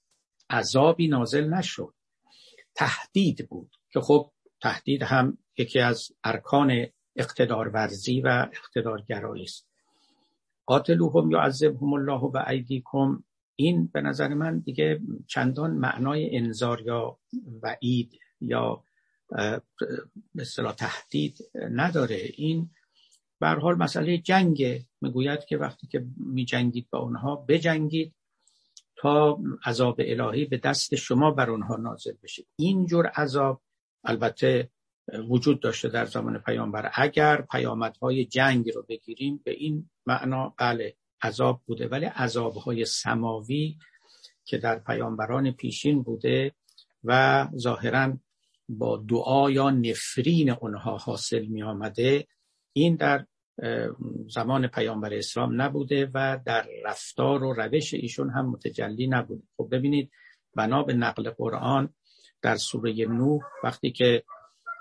عذابی 0.51 1.09
نازل 1.09 1.49
نشد. 1.49 1.95
تهدید 2.75 3.49
بود 3.49 3.71
که 3.93 4.01
خب 4.01 4.33
تهدید 4.63 5.03
هم 5.03 5.39
یکی 5.59 5.81
از 5.81 6.09
ارکان 6.25 6.87
اقتدار 7.17 7.69
ورزی 7.69 8.21
و 8.21 8.49
اقتدارگرایی 8.53 9.43
است. 9.43 9.68
قاتلوهم 10.69 11.31
یعذبهم 11.31 11.93
الله 11.93 12.31
به 12.33 12.49
ایدیکم. 12.49 13.25
این 13.57 13.87
به 13.93 14.01
نظر 14.01 14.35
من 14.35 14.59
دیگه 14.59 15.01
چندان 15.27 15.71
معنای 15.71 16.37
انذار 16.37 16.81
یا 16.81 17.19
وعید 17.63 18.19
یا 18.41 18.85
مثلا 20.35 20.73
تهدید 20.73 21.39
نداره. 21.55 22.21
این 22.35 22.71
به 23.41 23.49
حال 23.49 23.75
مسئله 23.75 24.19
جنگ. 24.19 24.83
می‌گوید 25.01 25.45
که 25.45 25.57
وقتی 25.57 25.87
که 25.87 26.07
میجنگید 26.17 26.87
با 26.91 26.99
اونها 26.99 27.37
بجنگید 27.37 28.15
تا 28.97 29.39
عذاب 29.65 30.01
الهی 30.05 30.45
به 30.45 30.57
دست 30.57 30.95
شما 30.95 31.31
بر 31.31 31.51
اونها 31.51 31.77
نازل 31.77 32.15
بشه. 32.23 32.45
اینجور 32.57 33.07
عذاب 33.07 33.63
البته 34.05 34.71
وجود 35.29 35.61
داشته 35.61 35.89
در 35.89 36.05
زمان 36.05 36.39
پیامبر. 36.39 36.91
اگر 36.95 37.43
پیامدهای 37.43 38.25
جنگ 38.25 38.71
رو 38.71 38.85
بگیریم 38.89 39.41
به 39.45 39.51
این 39.51 39.91
معنا 40.07 40.55
بله 40.59 40.97
عذاب 41.23 41.63
بوده. 41.67 41.89
ولی 41.89 42.05
عذابهای 42.05 42.85
سماوی 42.85 43.77
که 44.45 44.59
در 44.59 44.79
پیامبران 44.79 45.51
پیشین 45.51 46.03
بوده 46.03 46.53
و 47.05 47.49
ظاهرا 47.57 48.17
با 48.69 49.05
دعا 49.09 49.51
یا 49.51 49.71
نفرین 49.71 50.51
اونها 50.51 50.97
حاصل 50.97 51.45
می 51.45 51.63
آمده 51.63 52.27
این 52.73 52.97
در 52.97 53.27
زمان 54.29 54.67
پیامبر 54.67 55.15
اسلام 55.15 55.63
نبوده 55.63 56.11
و 56.15 56.39
در 56.45 56.67
رفتار 56.85 57.45
و 57.45 57.53
روش 57.53 57.95
ایشون 57.95 58.31
هم 58.31 58.51
متجلی 58.51 59.07
نبوده. 59.07 59.43
خب 59.57 59.69
ببینید 59.73 60.11
بنا 60.55 60.83
به 60.83 60.95
نقل 60.95 61.31
قرآن 61.31 61.89
در 62.43 62.57
سوره 62.57 62.93
نوح 62.93 63.43
وقتی 63.65 63.91
که 63.91 64.25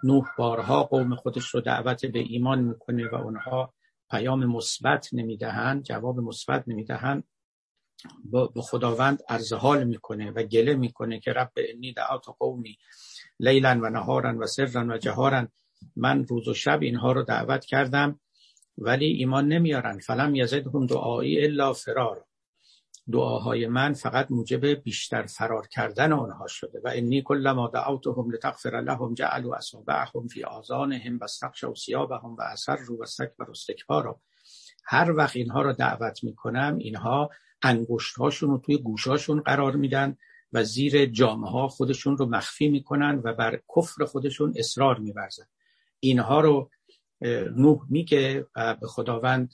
نوح 0.03 0.27
بارها 0.37 0.83
قوم 0.83 1.15
خودش 1.15 1.45
رو 1.45 1.61
دعوت 1.61 2.05
به 2.05 2.19
ایمان 2.19 2.59
می‌کنه 2.59 3.09
و 3.09 3.15
اونها 3.15 3.73
پیام 4.11 4.45
مثبت 4.45 5.09
نمی‌دهند 5.13 5.83
جواب 5.83 6.19
مثبت 6.19 6.63
نمی‌دهند. 6.67 7.23
به 8.31 8.61
خداوند 8.61 9.23
عرض 9.29 9.53
حال 9.53 9.83
می‌کنه 9.83 10.31
و 10.31 10.43
گله 10.43 10.75
می‌کنه 10.75 11.19
که 11.19 11.33
رب 11.33 11.51
انی 11.57 11.93
دعوت 11.93 12.25
قومی 12.39 12.77
لیلا 13.39 13.79
و 13.83 13.89
نهارا 13.89 14.37
و 14.39 14.45
سرا 14.45 14.87
و 14.87 14.97
جهارا 14.97 15.47
من 15.95 16.25
روز 16.25 16.47
و 16.47 16.53
شب 16.53 16.81
اینها 16.81 17.11
رو 17.11 17.23
دعوت 17.23 17.65
کردم 17.65 18.19
ولی 18.77 19.05
ایمان 19.05 19.47
نمیارن. 19.47 19.99
فلم 19.99 20.35
یزدهم 20.35 20.85
دعایی 20.85 21.43
الا 21.43 21.73
فرار 21.73 22.25
دعاهای 23.11 23.67
من 23.67 23.93
فقط 23.93 24.31
موجب 24.31 24.65
بیشتر 24.65 25.25
فرار 25.25 25.67
کردن 25.67 26.11
آنها 26.11 26.47
شده 26.47 26.81
و 26.83 26.91
انی 26.95 27.21
کلما 27.21 27.67
دعوتهم 27.67 28.31
لتغفر 28.31 28.81
لهم 28.81 29.13
جعلوا 29.13 29.55
اصابعهم 29.55 30.27
فی 30.27 30.43
آذانهم 30.43 31.17
واستغشوا 31.17 31.73
ثيابهم 31.75 32.35
و 32.35 32.41
اسروا 32.41 32.97
واستكبروا 32.97 33.51
استکبارا. 33.51 34.21
هر 34.85 35.11
وقت 35.11 35.35
اینها 35.35 35.61
رو 35.61 35.73
دعوت 35.73 36.23
می‌کنم 36.23 36.77
اینها 36.79 37.29
انگشت 37.61 38.15
هاشون 38.15 38.49
رو 38.49 38.57
توی 38.57 38.77
گوشاشون 38.77 39.41
قرار 39.41 39.75
میدن 39.75 40.17
و 40.53 40.63
زیر 40.63 41.05
جامعه 41.05 41.51
ها 41.51 41.67
خودشون 41.67 42.17
رو 42.17 42.25
مخفی 42.25 42.67
می‌کنن 42.67 43.21
و 43.23 43.33
بر 43.33 43.59
کفر 43.75 44.05
خودشون 44.05 44.53
اصرار 44.55 44.99
میورزن. 44.99 45.45
اینها 45.99 46.41
رو 46.41 46.69
نوح 47.55 47.81
میگه 47.89 48.47
و 48.55 48.75
به 48.75 48.87
خداوند 48.87 49.51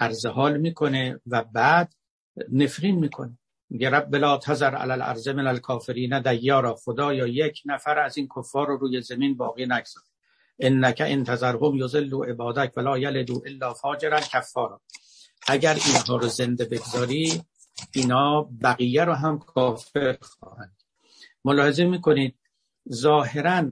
عرض 0.00 0.26
حال 0.26 0.56
می‌کنه 0.56 1.20
و 1.26 1.44
بعد 1.44 1.94
نفرین 2.52 2.96
می‌کنه 2.98 3.38
میگه 3.70 3.90
رب 3.90 4.10
بلا 4.10 4.38
تذر 4.38 4.74
علی 4.74 4.92
الارض 4.92 5.28
من 5.28 5.46
الکافرین 5.46 6.20
دیارا 6.20 6.74
خدا 6.74 7.14
یا 7.14 7.26
یک 7.26 7.62
نفر 7.64 7.98
از 7.98 8.16
این 8.16 8.28
کفار 8.36 8.66
رو 8.66 8.76
روی 8.76 9.00
زمین 9.00 9.36
باقی 9.36 9.66
نگذار. 9.66 10.02
انک 10.58 11.02
انتظرهم 11.06 11.74
یذلوا 11.74 12.24
عبادک 12.24 12.72
ولا 12.76 12.98
یلدوا 12.98 13.42
الا 13.46 13.74
فاجرا 13.74 14.20
کفارا. 14.20 14.80
اگر 15.46 15.78
اینها 15.86 16.16
رو 16.16 16.28
زنده 16.28 16.64
بگذاری 16.64 17.42
اینا 17.92 18.48
بقیه 18.62 19.04
رو 19.04 19.12
هم 19.12 19.38
کافر 19.38 20.18
خواهند. 20.20 20.76
ملاحظه 21.44 21.84
می‌کنید 21.84 22.38
ظاهرا 22.92 23.70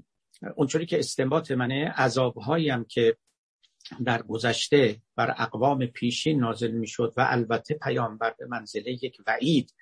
اونطوری 0.57 0.87
که 0.87 0.99
استنباط 0.99 1.51
منه 1.51 1.89
عذابهایی 1.89 2.71
هم 2.71 2.85
که 2.85 3.17
در 4.05 4.23
گذشته 4.23 5.03
بر 5.17 5.35
اقوام 5.39 5.87
پیشین 5.87 6.41
نازل 6.41 6.71
می‌شد 6.71 7.13
و 7.17 7.27
البته 7.29 7.75
پیامبر 7.75 8.35
به 8.39 8.47
منزله 8.47 8.93
یک 8.93 9.17
وعید 9.27 9.75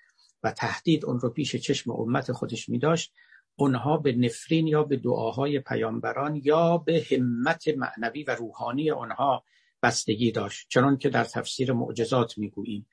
و 0.42 0.52
تهدید 0.52 1.04
اون 1.04 1.20
رو 1.20 1.30
پیش 1.30 1.56
چشم 1.56 1.90
امت 1.90 2.32
خودش 2.32 2.68
می 2.68 2.78
داشت 2.78 3.12
اونها 3.56 3.96
به 3.96 4.12
نفرین 4.12 4.66
یا 4.66 4.82
به 4.82 4.96
دعاهای 4.96 5.58
پیامبران 5.58 6.40
یا 6.44 6.78
به 6.78 7.06
همت 7.10 7.64
معنوی 7.68 8.24
و 8.24 8.34
روحانی 8.34 8.90
آنها 8.90 9.44
بستگی 9.82 10.32
داشت 10.32 10.66
چنان 10.68 10.98
که 10.98 11.08
در 11.08 11.24
تفسیر 11.24 11.72
معجزات 11.72 12.38
می‌گوییم. 12.38 12.86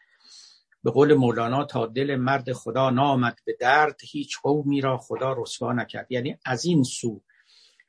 به 0.84 0.92
قول 0.92 1.14
مولانا 1.14 1.66
تا 1.66 1.86
دل 1.86 2.16
مرد 2.16 2.54
خدا 2.54 2.90
نامد 2.90 3.40
به 3.46 3.58
درد 3.60 4.00
هیچ 4.04 4.38
قومی 4.42 4.82
را 4.82 4.98
خدا 4.98 5.36
رسوا 5.38 5.74
نکرد. 5.74 6.12
یعنی 6.12 6.38
از 6.46 6.66
این 6.66 6.84
سو 6.84 7.22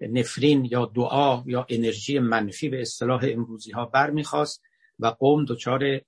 نفرین 0.01 0.65
یا 0.65 0.87
دعا 0.95 1.43
یا 1.47 1.67
انرژی 1.69 2.19
منفی 2.19 2.69
به 2.69 2.81
اصطلاح 2.81 3.21
امروزی 3.25 3.71
ها 3.71 3.85
بر 3.85 4.11
می‌خواست 4.11 4.63
و 4.99 5.07
قوم 5.07 5.45
دچار 5.45 6.01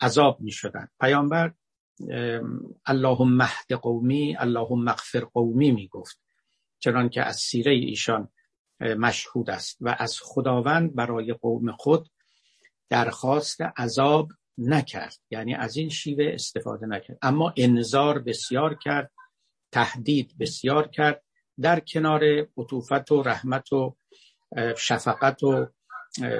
عذاب 0.00 0.40
می 0.40 0.50
شدن 0.50 0.88
پیامبر 1.00 1.52
اللهم 2.86 3.36
مهد 3.36 3.72
قومی 3.72 4.36
اللهم 4.38 4.84
مغفر 4.84 5.20
قومی 5.20 5.70
می 5.70 5.88
گفت 5.88 6.20
چنان 6.78 7.08
که 7.08 7.22
از 7.22 7.36
سیره 7.36 7.72
ایشان 7.72 8.28
مشهود 8.80 9.50
است 9.50 9.76
و 9.80 9.96
از 9.98 10.18
خداوند 10.22 10.94
برای 10.94 11.32
قوم 11.32 11.72
خود 11.72 12.08
درخواست 12.88 13.60
عذاب 13.60 14.28
نکرد. 14.58 15.16
یعنی 15.30 15.54
از 15.54 15.76
این 15.76 15.88
شیوه 15.88 16.30
استفاده 16.34 16.86
نکرد. 16.86 17.18
اما 17.22 17.54
انذار 17.56 18.18
بسیار 18.18 18.74
کرد 18.74 19.10
تهدید 19.72 20.38
بسیار 20.40 20.88
کرد 20.88 21.24
در 21.60 21.80
کنار 21.80 22.24
عطوفت 22.56 23.12
و 23.12 23.22
رحمت 23.22 23.72
و 23.72 23.96
شفقت 24.76 25.42
و 25.42 25.66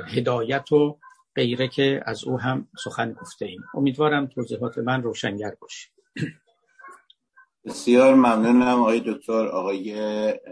هدایت 0.06 0.72
و 0.72 0.98
غیره 1.36 1.68
که 1.68 2.00
از 2.06 2.24
او 2.24 2.40
هم 2.40 2.68
سخن 2.84 3.12
گفته 3.12 3.46
ایم. 3.46 3.64
امیدوارم 3.74 4.26
توضیحات 4.26 4.78
من 4.78 5.02
روشنگر 5.02 5.54
باشه. 5.60 5.88
بسیار 7.64 8.14
ممنونم 8.14 8.80
آقای 8.80 9.02
دکتر. 9.06 9.46
آقای 9.48 9.94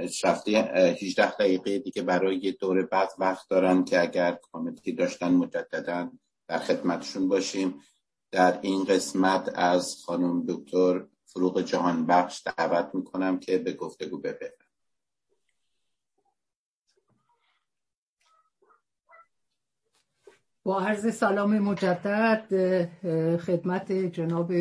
شفتی 0.08 0.56
18 0.56 1.30
دقیقه 1.30 1.78
دیگه 1.78 2.02
برای 2.02 2.52
دور 2.52 2.86
بعد 2.86 3.08
وقت 3.18 3.48
دارن 3.48 3.84
که 3.84 4.00
اگر 4.00 4.38
کامنتی 4.52 4.92
داشتن 4.92 5.28
مجددا 5.28 6.10
در 6.48 6.58
خدمتشون 6.58 7.28
باشیم. 7.28 7.74
در 8.30 8.58
این 8.62 8.84
قسمت 8.84 9.52
از 9.54 9.96
خانم 10.06 10.46
دکتر 10.48 11.06
فروغ 11.32 11.62
جهان 11.62 12.06
بخش 12.06 12.42
دعوت 12.46 12.94
می‌کنم 12.94 13.38
که 13.38 13.58
به 13.58 13.72
گفتگو 13.72 14.18
بپردازند 14.18 14.72
با 20.64 20.80
عرض 20.80 21.14
سلام 21.14 21.58
مجدد 21.58 22.46
خدمت 23.36 23.92
جناب 23.92 24.52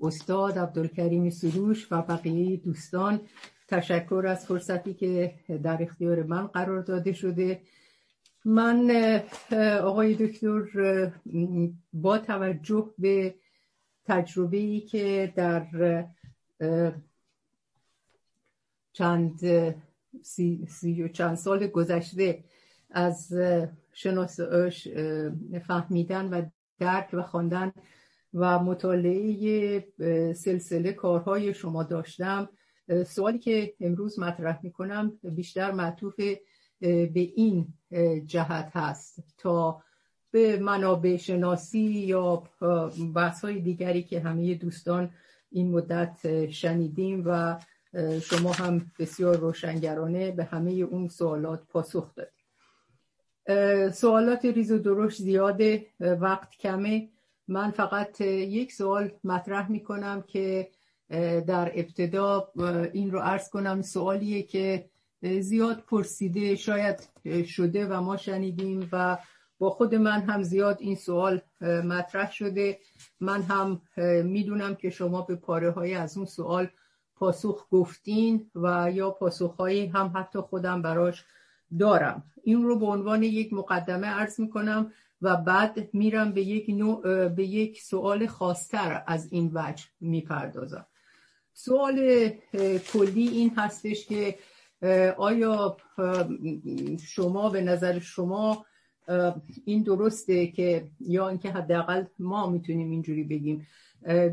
استاد 0.00 0.58
عبدالکریم 0.58 1.30
سروش 1.30 1.92
و 1.92 2.02
بقیه 2.02 2.56
دوستان. 2.56 3.20
تشکر 3.68 4.24
از 4.28 4.46
فرصتی 4.46 4.94
که 4.94 5.34
در 5.62 5.82
اختیار 5.82 6.22
من 6.22 6.46
قرار 6.46 6.82
داده 6.82 7.12
شده. 7.12 7.60
من 8.44 8.90
آقای 9.82 10.14
دکتر 10.14 10.62
با 11.92 12.18
توجه 12.18 12.94
به 12.98 13.34
تجربه 14.08 14.56
ای 14.56 14.80
که 14.80 15.32
در 15.36 15.66
چند 18.92 19.40
سی, 20.22 21.02
و 21.04 21.08
چند 21.08 21.34
سال 21.34 21.66
گذشته 21.66 22.44
از 22.90 23.32
شناس 23.92 24.40
فهمیدن 25.66 26.28
و 26.28 26.42
درک 26.78 27.08
و 27.12 27.22
خواندن 27.22 27.72
و 28.34 28.58
مطالعه 28.58 29.84
سلسله 30.32 30.92
کارهای 30.92 31.54
شما 31.54 31.82
داشتم 31.82 32.48
سوالی 33.06 33.38
که 33.38 33.74
امروز 33.80 34.18
مطرح 34.18 34.60
می‌کنم 34.62 35.18
بیشتر 35.22 35.72
معطوف 35.72 36.16
به 36.80 37.10
این 37.14 37.74
جهت 38.26 38.70
هست 38.74 39.24
تا 39.38 39.82
به 40.30 40.58
منابع 40.58 41.16
شناسی 41.16 41.80
یا 41.80 42.42
بحث 43.14 43.44
های 43.44 43.60
دیگری 43.60 44.02
که 44.02 44.20
همه 44.20 44.54
دوستان 44.54 45.10
این 45.50 45.70
مدت 45.70 46.50
شنیدیم 46.50 47.22
و 47.26 47.58
شما 48.22 48.52
هم 48.52 48.90
بسیار 48.98 49.36
روشنگرانه 49.36 50.30
به 50.30 50.44
همه 50.44 50.70
اون 50.70 51.08
سوالات 51.08 51.66
پاسخ 51.68 52.14
دادید. 52.14 52.38
سوالات 53.92 54.44
ریز 54.44 54.72
و 54.72 54.78
درشت 54.78 55.22
زیاده 55.22 55.86
وقت 56.00 56.50
کمه. 56.50 57.08
من 57.48 57.70
فقط 57.70 58.20
یک 58.20 58.72
سوال 58.72 59.10
مطرح 59.24 59.70
می 59.70 59.80
کنم 59.80 60.22
که 60.22 60.68
در 61.46 61.72
ابتدا 61.74 62.48
این 62.92 63.10
رو 63.10 63.18
عرض 63.18 63.50
کنم. 63.50 63.82
سوالیه 63.82 64.42
که 64.42 64.90
زیاد 65.40 65.80
پرسیده 65.80 66.56
شاید 66.56 67.08
شده 67.46 67.86
و 67.86 68.00
ما 68.00 68.16
شنیدیم 68.16 68.88
و 68.92 69.18
با 69.58 69.70
خود 69.70 69.94
من 69.94 70.20
هم 70.20 70.42
زیاد 70.42 70.76
این 70.80 70.96
سوال 70.96 71.40
مطرح 71.60 72.32
شده. 72.32 72.78
من 73.20 73.42
هم 73.42 73.80
می‌دونم 74.24 74.74
که 74.74 74.90
شما 74.90 75.22
به 75.22 75.34
پاره 75.34 75.70
های 75.70 75.94
از 75.94 76.16
اون 76.16 76.26
سوال 76.26 76.68
پاسخ 77.16 77.66
گفتین 77.70 78.50
و 78.54 78.90
یا 78.92 79.10
پاسخ 79.10 79.60
هم 79.60 80.12
حتی 80.14 80.38
خودم 80.38 80.82
براش 80.82 81.24
دارم. 81.78 82.22
این 82.42 82.62
رو 82.62 82.78
به 82.78 82.86
عنوان 82.86 83.22
یک 83.22 83.52
مقدمه 83.52 84.06
عرض 84.06 84.40
می‌کنم 84.40 84.92
و 85.22 85.36
بعد 85.36 85.94
میرم 85.94 86.32
به 86.32 86.42
یک, 86.42 86.70
نوع 86.70 87.28
به 87.28 87.44
یک 87.44 87.82
سوال 87.82 88.26
خاصتر 88.26 89.04
از 89.06 89.28
این 89.32 89.50
وجه 89.54 89.84
می‌پردازم. 90.00 90.86
سوال 91.52 92.28
کلی 92.92 93.28
این 93.28 93.52
هستش 93.56 94.06
که 94.06 94.38
آیا 95.16 95.76
شما 97.06 97.50
به 97.50 97.60
نظر 97.60 97.98
شما 97.98 98.64
این 99.64 99.82
درسته 99.82 100.46
که 100.46 100.90
یا 101.00 101.28
اینکه 101.28 101.50
حداقل 101.50 102.04
ما 102.18 102.50
می‌تونیم 102.50 102.90
اینجوری 102.90 103.24
بگیم. 103.24 103.66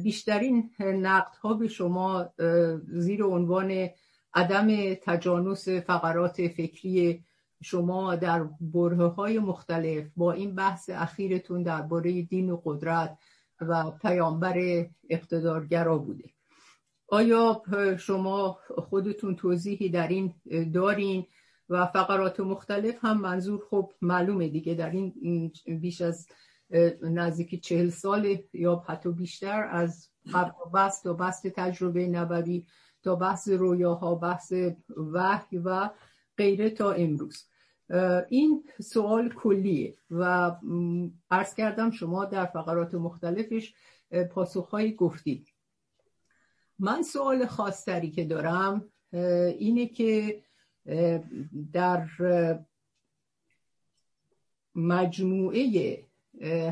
بیشترین 0.03 0.69
نقد 0.79 1.35
ها 1.35 1.53
به 1.53 1.67
شما 1.67 2.29
زیر 2.87 3.23
عنوان 3.23 3.89
عدم 4.33 4.93
تجانس 4.93 5.69
فقرات 5.69 6.47
فکری 6.47 7.23
شما 7.63 8.15
در 8.15 8.43
بره 8.61 9.07
های 9.07 9.39
مختلف 9.39 10.05
با 10.15 10.31
این 10.31 10.55
بحث 10.55 10.89
اخیرتون 10.93 11.63
درباره 11.63 12.21
دین 12.21 12.49
و 12.49 12.61
قدرت 12.65 13.17
و 13.61 13.91
پیامبر 13.91 14.85
اقتدارگرا 15.09 15.97
بوده. 15.97 16.29
آیا 17.07 17.61
شما 17.99 18.57
خودتون 18.69 19.35
توضیحی 19.35 19.89
در 19.89 20.07
این 20.07 20.33
دارین؟ 20.73 21.25
و 21.69 21.85
فقرات 21.85 22.39
مختلف 22.39 23.05
هم 23.05 23.21
منظور 23.21 23.63
خب 23.69 23.93
معلومه 24.01 24.47
دیگه 24.47 24.73
در 24.73 24.89
این 24.89 25.51
بیش 25.65 26.01
از 26.01 26.27
نزدیک 27.01 27.63
چهل 27.63 27.89
سال 27.89 28.37
یا 28.53 28.83
حتی 28.87 29.11
بیشتر 29.11 29.67
از 29.71 30.09
بحث 30.73 31.03
تا 31.03 31.13
بحث 31.13 31.45
تجربه 31.45 32.07
نبوی 32.07 32.65
تا 33.03 33.15
بحث 33.15 33.49
رویاها 33.49 34.15
بحث 34.15 34.53
وحی 35.13 35.57
و 35.57 35.89
غیره 36.37 36.69
تا 36.69 36.91
امروز. 36.91 37.45
این 38.29 38.63
سوال 38.81 39.29
کلیه 39.29 39.95
و 40.11 40.51
عرض 41.31 41.55
کردم 41.55 41.91
شما 41.91 42.25
در 42.25 42.45
فقرات 42.45 42.93
مختلفش 42.93 43.73
پاسخهایی 44.31 44.93
گفتید. 44.93 45.47
من 46.79 47.03
سوال 47.03 47.45
خاصتری 47.45 48.11
که 48.11 48.25
دارم 48.25 48.85
اینه 49.57 49.87
که 49.87 50.41
در 51.73 52.07
مجموعه 54.75 56.03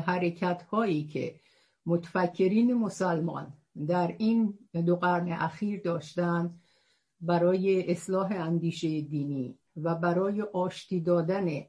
حرکت 0.06 0.62
هایی 0.62 1.04
که 1.04 1.40
متفکرین 1.86 2.74
مسلمان 2.74 3.52
در 3.86 4.14
این 4.18 4.58
دو 4.86 4.96
قرن 4.96 5.32
اخیر 5.32 5.80
داشتند 5.80 6.60
برای 7.20 7.90
اصلاح 7.90 8.32
اندیشه 8.32 9.00
دینی 9.00 9.58
و 9.76 9.94
برای 9.94 10.42
آشتی 10.42 11.00
دادن 11.00 11.62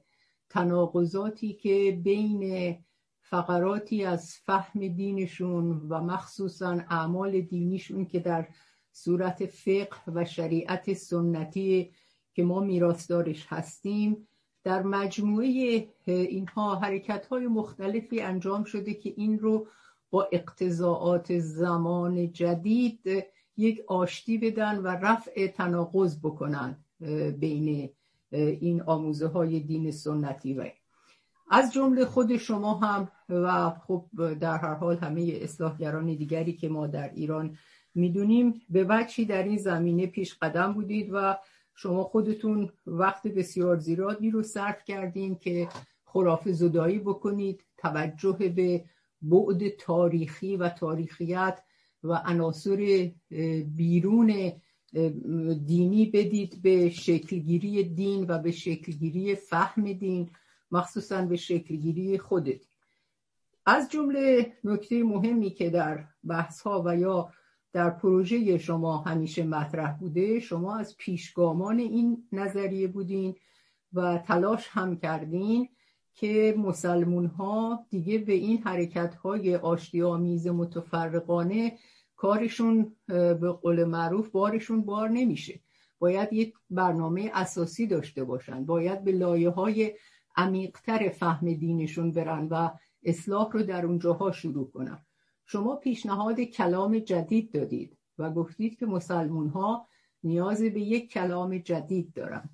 تناقضاتی 0.50 1.54
که 1.54 2.02
بین 2.04 2.76
فقراتی 3.22 4.04
از 4.04 4.34
فهم 4.36 4.88
دینشون 4.88 5.88
و 5.89 6.02
مخصوصا 6.02 6.72
اعمال 6.89 7.41
دینیشون 7.41 8.06
که 8.06 8.20
در 8.20 8.48
صورت 8.91 9.46
فقه 9.46 10.12
و 10.14 10.26
شریعت 10.26 10.93
سنتی 10.93 11.91
که 12.36 12.43
ما 12.43 12.59
میراثدارش 12.59 13.45
هستیم. 13.49 14.27
در 14.63 14.83
مجموعه 14.83 15.88
اینها 16.05 16.75
حرکت 16.75 17.25
های 17.25 17.47
مختلفی 17.47 18.21
انجام 18.21 18.63
شده 18.63 18.93
که 18.93 19.13
این 19.17 19.39
رو 19.39 19.67
با 20.09 20.29
اقتضاعات 20.31 21.39
زمان 21.39 22.31
جدید 22.31 23.25
یک 23.57 23.81
آشتی 23.88 24.38
بدن 24.38 24.77
و 24.77 24.88
رفع 24.88 25.47
تناقض 25.47 26.19
بکنن 26.19 26.77
بین 27.39 27.89
این 28.31 28.81
آموزه 28.81 29.27
های 29.27 29.59
دین 29.59 29.91
سنتی 29.91 30.53
و 30.53 30.65
از 31.49 31.73
جمله 31.73 32.05
خود 32.05 32.38
شما 32.38 32.73
هم 32.73 33.11
و 33.29 33.69
خب 33.69 34.05
در 34.39 34.57
هر 34.57 34.73
حال 34.73 34.97
همه 34.97 35.39
اصلاحگران 35.41 36.05
دیگری 36.05 36.53
که 36.53 36.69
ما 36.69 36.88
در 36.88 37.13
ایران 37.13 37.57
می‌دونیم 37.95 38.61
به 38.69 38.83
بچی 38.83 39.25
در 39.25 39.43
این 39.43 39.57
زمینه 39.57 40.07
پیش 40.07 40.36
قدم 40.41 40.73
بودید 40.73 41.09
و 41.13 41.38
شما 41.76 42.03
خودتون 42.03 42.69
وقت 42.88 43.28
بسیار 43.28 43.78
زیادی 43.78 44.32
رو 44.32 44.43
صرف 44.43 44.84
کردین 44.84 45.36
که 45.36 45.69
خرافه 46.05 46.51
زدایی 46.51 46.99
بکنید 46.99 47.63
توجه 47.78 48.49
به 48.55 48.86
بعد 49.21 49.69
تاریخی 49.69 50.57
و 50.57 50.69
تاریخیت 50.69 51.59
و 52.03 52.13
عناصر 52.13 53.11
بیرون 53.76 54.51
دینی 55.65 56.05
بدید 56.05 56.61
به 56.61 56.89
شکلگیری 56.89 57.84
دین 57.84 58.26
و 58.28 58.39
به 58.39 58.51
شکلگیری 58.51 59.36
فهم 59.36 59.93
دین 59.93 60.30
مخصوصا 60.71 61.26
به 61.26 61.36
شکلگیری 61.36 62.17
خودت. 62.17 62.61
از 63.65 63.91
جمله 63.91 64.53
نکته 64.63 65.03
مهمی 65.03 65.49
که 65.49 65.69
در 65.69 66.05
بحث 66.23 66.61
ها 66.61 66.84
و 66.86 66.97
یا 66.97 67.34
در 67.76 67.89
پروژه 67.89 68.57
شما 68.57 68.97
همیشه 68.97 69.43
مطرح 69.43 69.97
بوده 69.97 70.39
شما 70.39 70.78
از 70.78 70.97
پیشگامان 70.97 71.80
این 71.80 72.28
نظریه 72.32 72.88
بودین 72.88 73.36
و 73.93 74.17
تلاش 74.17 74.67
هم 74.67 74.97
کردین 74.97 75.69
که 76.13 76.55
مسلمون 76.57 77.26
ها 77.26 77.86
دیگه 77.89 78.17
به 78.17 78.34
این 78.34 78.57
حرکت 78.63 79.15
های 79.15 79.55
آشتی 79.55 80.01
آمیز 80.01 80.47
متفرقانه 80.47 81.78
کارشون 82.15 82.95
به 83.07 83.51
قول 83.61 83.84
معروف 83.84 84.30
بارشون 84.30 84.82
بار 84.82 85.09
نمیشه. 85.09 85.59
باید 85.99 86.34
یک 86.34 86.53
برنامه 86.69 87.32
اساسی 87.34 87.88
داشته 87.88 88.23
باشن 88.23 88.65
باید 88.65 89.03
به 89.03 89.11
لایه 89.11 89.49
های 89.49 89.95
عمیقتر 90.36 91.09
فهم 91.09 91.53
دینشون 91.53 92.11
برن 92.11 92.47
و 92.51 92.69
اصلاح 93.03 93.51
رو 93.51 93.63
در 93.63 93.86
اونجاها 93.86 94.32
شروع 94.32 94.71
کنن. 94.71 95.05
شما 95.46 95.76
پیشنهاد 95.76 96.39
کلام 96.41 97.00
جدید 97.00 97.52
دادید 97.52 97.98
و 98.18 98.32
گفتید 98.32 98.80
که 98.80 98.86
مسلمون 98.86 99.48
ها 99.48 99.88
نیاز 100.24 100.62
به 100.62 100.82
یک 100.82 101.12
کلام 101.12 101.58
جدید 101.58 102.14
دارن 102.14 102.50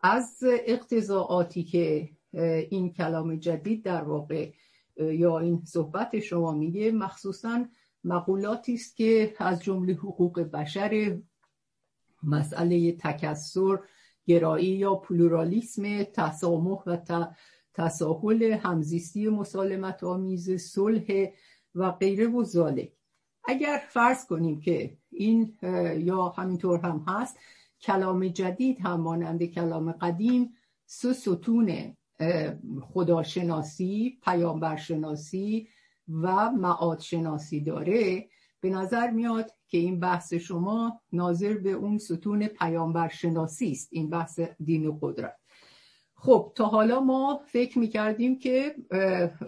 از 0.00 0.44
اقتضاعاتی 0.66 1.64
که 1.64 2.10
این 2.70 2.92
کلام 2.92 3.36
جدید 3.36 3.84
در 3.84 4.02
واقع 4.02 4.50
یا 4.96 5.38
این 5.38 5.64
صحبت 5.64 6.18
شما 6.18 6.52
میگه 6.52 6.92
مخصوصا 6.92 7.64
مقولاتی 8.04 8.74
است 8.74 8.96
که 8.96 9.34
از 9.38 9.62
جمله 9.62 9.92
حقوق 9.92 10.40
بشر 10.40 11.18
مسئله 12.22 12.92
تکسر 12.92 13.78
گرایی 14.26 14.66
یا 14.66 14.94
پلورالیسم 14.94 16.02
تسامح 16.02 16.82
و 16.86 16.98
تساهل 17.74 18.42
همزیستی 18.42 19.28
مسالمت 19.28 20.04
آمیز 20.04 20.50
صلح 20.50 21.30
و 21.76 21.90
غیره 21.90 22.26
و 22.26 22.44
زاله. 22.44 22.92
اگر 23.44 23.82
فرض 23.88 24.26
کنیم 24.26 24.60
که 24.60 24.96
این 25.10 25.54
یا 25.98 26.28
همینطور 26.28 26.80
هم 26.80 27.04
هست 27.08 27.38
کلام 27.80 28.28
جدید 28.28 28.80
هم 28.80 29.00
مانند 29.00 29.44
کلام 29.44 29.92
قدیم 29.92 30.54
سه 30.86 31.12
ستون 31.12 31.96
خداشناسی 32.80 34.18
پیامبرشناسی 34.24 35.68
و 36.08 36.50
معاد 36.50 37.00
شناسی 37.00 37.60
داره 37.60 38.28
به 38.60 38.70
نظر 38.70 39.10
میاد 39.10 39.50
که 39.68 39.78
این 39.78 40.00
بحث 40.00 40.34
شما 40.34 41.00
ناظر 41.12 41.54
به 41.58 41.72
اون 41.72 41.98
ستون 41.98 42.46
پیامبرشناسی 42.46 43.70
است 43.70 43.88
این 43.92 44.10
بحث 44.10 44.40
دین 44.64 44.86
و 44.86 44.98
قدرت. 45.02 45.36
خب 46.14 46.52
تا 46.54 46.64
حالا 46.66 47.00
ما 47.00 47.40
فکر 47.46 47.78
می‌کردیم 47.78 48.38
که 48.38 48.74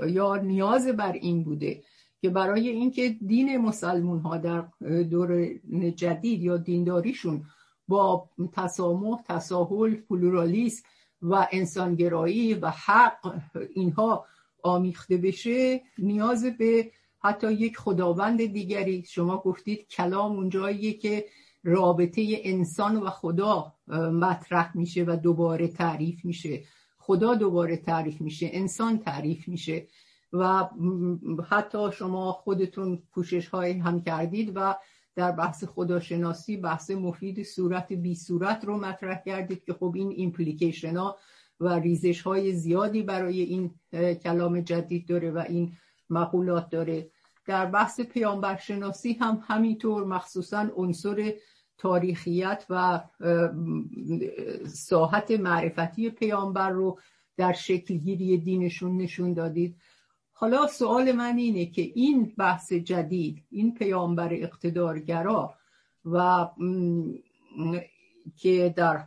یا 0.09 0.37
نیاز 0.37 0.89
بر 0.89 1.13
این 1.13 1.45
بوده 1.45 1.83
که 2.21 2.31
برای 2.31 2.69
اینکه 2.69 3.09
دین 3.09 3.57
مسلمون 3.59 4.19
ها 4.19 4.37
در 4.37 4.65
دور 5.03 5.55
جدید 5.97 6.43
یا 6.43 6.57
دینداریشون 6.57 7.45
با 7.89 8.31
تسامح، 8.53 9.23
تساهل، 9.23 9.95
پلورالیسم 9.95 10.85
و 11.23 11.49
انسانگرایی 11.53 12.55
و 12.55 12.71
حق 12.71 13.41
اینها 13.75 14.27
آمیخته 14.63 15.17
بشه 15.17 15.81
نیاز 15.99 16.45
به 16.45 16.91
حتی 17.21 17.53
یک 17.53 17.79
خداوند 17.79 18.45
دیگری. 18.47 19.05
شما 19.09 19.39
گفتید 19.39 19.89
کلام 19.89 20.37
اونجاییه 20.37 20.93
که 20.93 21.27
رابطه 21.65 22.41
انسان 22.43 22.97
و 22.97 23.11
خدا 23.11 23.73
مطرح 24.13 24.77
میشه 24.77 25.05
و 25.05 25.17
دوباره 25.17 25.69
تعریف 25.69 26.25
میشه. 26.25 26.63
خدا 26.99 27.35
دوباره 27.35 27.77
تعریف 27.77 28.21
میشه 28.21 28.51
انسان 28.53 28.99
تعریف 28.99 29.49
میشه. 29.49 29.87
و 30.33 30.69
حتی 31.49 31.93
شما 31.93 32.33
خودتون 32.33 33.03
پوشش 33.13 33.49
های 33.49 33.73
هم 33.73 34.01
کردید 34.01 34.53
و 34.55 34.75
در 35.19 35.33
بحث 35.33 35.65
خداشناسی 35.65 36.57
بحث 36.57 36.91
مفید 36.91 37.43
صورت 37.43 37.93
بی 37.93 38.15
صورت 38.15 38.65
رو 38.65 38.79
مطرح 38.79 39.23
کردید 39.27 39.65
که 39.65 39.73
خب 39.73 39.93
این 39.97 40.13
ایمپلیکیشن 40.17 40.97
ها 40.97 41.17
و 41.61 41.69
ریزش 41.69 42.23
های 42.23 42.53
زیادی 42.53 43.03
برای 43.03 43.41
این 43.41 43.71
کلام 44.15 44.61
جدید 44.61 45.09
داره 45.09 45.31
و 45.31 45.45
این 45.49 45.73
مقولات 46.11 46.71
داره. 46.71 47.11
در 47.47 47.67
بحث 47.67 48.01
پیامبرشناسی 48.01 49.13
هم 49.13 49.43
همینطور 49.49 50.05
مخصوصا 50.05 50.67
عنصر 50.77 51.35
تاریخیت 51.79 52.67
و 52.71 53.01
ساحت 54.67 55.31
معرفتی 55.31 56.11
پیامبر 56.11 56.71
رو 56.71 56.99
در 57.37 57.53
شکلگیری 57.53 58.39
دینشون 58.39 58.97
نشون 58.97 59.33
دادید. 59.33 59.77
حالا 60.41 60.67
سوال 60.67 61.13
من 61.13 61.37
اینه 61.37 61.67
که 61.67 61.83
این 61.95 62.35
بحث 62.39 62.73
جدید 62.73 63.43
این 63.51 63.75
پیامبر 63.75 64.29
اقتدارگرا 64.33 65.55
و 66.05 66.47
که 68.37 68.75
در 68.77 69.05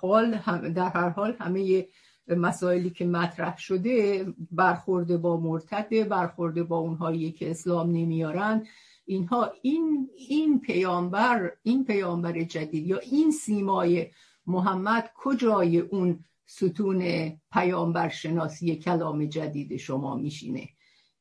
حال 0.00 0.38
در 0.74 0.88
هر 0.88 1.08
حال 1.08 1.36
همه 1.38 1.86
مسائلی 2.28 2.90
که 2.90 3.04
مطرح 3.04 3.58
شده 3.58 4.26
برخورده 4.50 5.16
با 5.16 5.36
مرتد 5.36 6.08
برخورده 6.08 6.62
با 6.62 6.78
اونهایی 6.78 7.32
که 7.32 7.50
اسلام 7.50 7.90
نمیارن 7.90 8.66
اینها 9.06 9.52
این 9.62 10.10
این 10.16 10.60
پیامبر 10.60 11.52
این 11.62 11.84
پیامبر 11.84 12.42
جدید 12.42 12.86
یا 12.86 12.98
این 12.98 13.30
سیمای 13.30 14.06
محمد 14.46 15.10
کجای 15.14 15.78
اون 15.78 16.24
ستون 16.46 17.32
پیامبر 17.52 18.08
شناسی 18.08 18.76
کلام 18.76 19.24
جدید 19.24 19.76
شما 19.76 20.16
میشینه. 20.16 20.68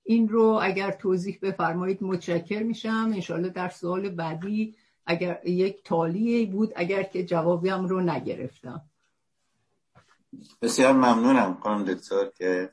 این 0.03 0.29
رو 0.29 0.59
اگر 0.63 0.91
توضیح 0.91 1.39
بفرمایید 1.41 2.03
متشکر 2.03 2.63
میشم. 2.63 3.11
انشالله 3.13 3.49
در 3.49 3.69
سوال 3.69 4.09
بعدی 4.09 4.75
اگر 5.05 5.39
یک 5.45 5.83
تالیه 5.83 6.45
بود 6.51 6.73
اگر 6.75 7.03
که 7.03 7.25
جوابیم 7.25 7.85
رو 7.85 8.01
نگرفتم. 8.01 8.81
بسیار 10.61 10.93
ممنونم 10.93 11.57
خانم 11.63 11.83
دکتر 11.83 12.29
که 12.37 12.71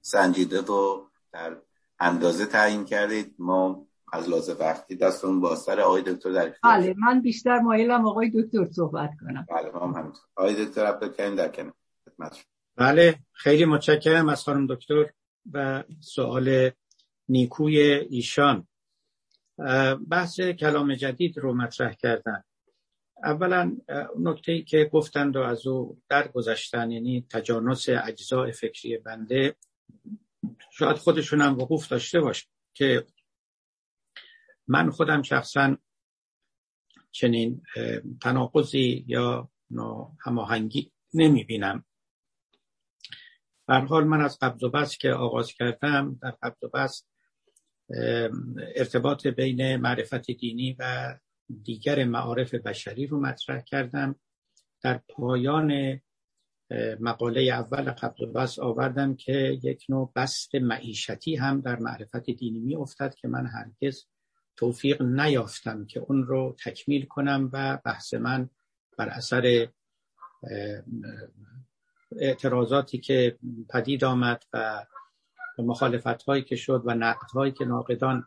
سنجیده 0.00 0.60
و 0.60 1.00
در 1.32 1.56
اندازه 2.00 2.46
تعیین 2.46 2.84
کردید. 2.84 3.34
ما 3.38 3.86
از 4.12 4.28
لازم 4.28 4.56
وقتی 4.60 4.96
دستون 4.96 5.40
با 5.40 5.56
سر 5.56 5.80
آقای 5.80 6.02
دکتر 6.02 6.30
در 6.30 6.54
بله 6.62 6.94
من 6.98 7.20
بیشتر 7.20 7.58
مایلم 7.58 8.06
آقای 8.06 8.30
دکتر 8.34 8.72
صحبت 8.72 9.10
کنم. 9.20 9.46
بله 9.50 9.70
ما 9.70 9.80
هم 9.80 9.94
همینطور. 9.94 10.22
آقای 10.36 10.64
دکتر 10.64 10.86
عبدالکریم 10.86 11.34
در 11.34 11.48
کنم 11.48 11.72
بله 12.76 13.18
خیلی 13.32 13.64
متشکرم 13.64 14.28
از 14.28 14.42
خانم 14.42 14.66
دکتر 14.66 15.10
و 15.52 15.84
سوال 16.00 16.70
نیکوی 17.28 17.80
ایشان. 17.82 18.66
بحث 20.08 20.40
کلام 20.40 20.94
جدید 20.94 21.38
رو 21.38 21.54
مطرح 21.54 21.92
کردن. 21.92 22.44
اولا 23.24 23.76
نکته 24.18 24.52
ای 24.52 24.62
که 24.62 24.90
گفتند 24.92 25.36
و 25.36 25.40
از 25.40 25.66
او 25.66 25.98
درگذشتن 26.08 26.90
یعنی 26.90 27.26
تجانس 27.30 27.88
اجزاء 27.88 28.50
فکری 28.50 28.96
بنده 28.96 29.54
شاید 30.70 30.96
خودشون 30.96 31.40
هم 31.40 31.58
وقوف 31.58 31.88
داشته 31.88 32.20
باشه 32.20 32.46
که 32.74 33.06
من 34.72 34.90
خودم 34.90 35.22
شخصا 35.22 35.76
چنین 37.10 37.62
تناقضی 38.20 39.04
یا 39.08 39.50
هماهنگی 40.20 40.92
نمی 41.14 41.44
بینم 41.44 41.84
حال 43.68 44.04
من 44.04 44.20
از 44.20 44.38
قبض 44.38 44.62
و 44.62 44.70
بس 44.70 44.98
که 44.98 45.10
آغاز 45.10 45.52
کردم 45.52 46.18
در 46.22 46.30
قبض 46.30 46.62
و 46.62 46.68
بس 46.68 47.06
ارتباط 48.76 49.26
بین 49.26 49.76
معرفت 49.76 50.30
دینی 50.30 50.76
و 50.78 51.14
دیگر 51.62 52.04
معارف 52.04 52.54
بشری 52.54 53.06
رو 53.06 53.20
مطرح 53.20 53.60
کردم. 53.60 54.20
در 54.82 55.00
پایان 55.08 56.00
مقاله 57.00 57.40
اول 57.40 57.90
قبل 57.90 58.24
و 58.24 58.32
بس 58.32 58.58
آوردم 58.58 59.14
که 59.16 59.58
یک 59.62 59.86
نوع 59.88 60.12
بست 60.16 60.54
معیشتی 60.54 61.36
هم 61.36 61.60
در 61.60 61.78
معرفت 61.78 62.30
دینی 62.30 62.58
می 62.58 62.76
افتد 62.76 63.14
که 63.14 63.28
من 63.28 63.46
هرگز 63.46 64.06
توفیق 64.56 65.02
نیافتم 65.02 65.86
که 65.86 66.00
اون 66.00 66.26
رو 66.26 66.56
تکمیل 66.64 67.06
کنم 67.06 67.50
و 67.52 67.78
بحث 67.84 68.14
من 68.14 68.50
بر 68.98 69.08
اثر 69.08 69.68
اعتراضاتی 72.16 72.98
که 72.98 73.38
پدید 73.70 74.04
آمد 74.04 74.44
و 74.52 74.84
مخالفت 75.58 76.22
هایی 76.22 76.42
که 76.42 76.56
شد 76.56 76.82
و 76.84 76.94
نقد 76.94 77.30
هایی 77.34 77.52
که 77.52 77.64
ناقدان 77.64 78.26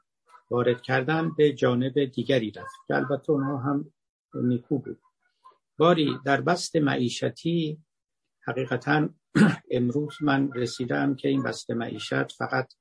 وارد 0.52 0.82
کردن 0.82 1.32
به 1.38 1.54
جانب 1.54 2.06
دیگری 2.06 2.52
رفت 2.52 2.76
که 2.88 2.96
البته 2.96 3.32
اونها 3.32 3.58
هم 3.58 3.92
نیکو 4.34 4.78
بود. 4.80 5.00
باری 5.78 6.20
در 6.26 6.42
بست 6.42 6.76
معیشتی 6.76 7.80
حقیقتا 8.48 9.10
امروز 9.72 10.14
من 10.22 10.54
رسیدم 10.54 11.16
که 11.16 11.28
این 11.28 11.44
بست 11.44 11.72
معیشت 11.72 12.32
فقط 12.32 12.74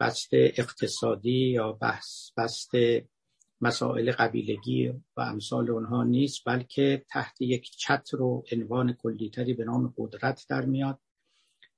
بست 0.00 0.28
اقتصادی 0.32 1.50
یا 1.50 1.72
بحث 1.72 2.30
بست 2.36 2.70
مسائل 3.60 4.12
قبیلگی 4.12 4.88
و 5.16 5.20
امثال 5.20 5.70
اونها 5.70 6.04
نیست 6.04 6.42
بلکه 6.46 7.04
تحت 7.10 7.40
یک 7.40 7.70
چتر 7.70 8.22
و 8.22 8.44
عنوان 8.52 8.92
کلیتری 8.92 9.54
به 9.54 9.64
نام 9.64 9.94
قدرت 9.98 10.46
در 10.48 10.64
میاد. 10.64 10.98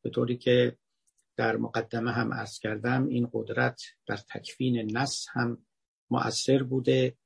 به 0.03 0.11
طوری 0.11 0.37
که 0.37 0.79
در 1.37 1.57
مقدمه 1.57 2.12
هم 2.12 2.33
ارز 2.33 2.59
کردم 2.59 3.07
این 3.07 3.29
قدرت 3.33 3.83
در 4.07 4.16
تکفین 4.16 4.97
نس 4.97 5.27
هم 5.33 5.66
مؤثر 6.11 6.62
بوده 6.62 7.16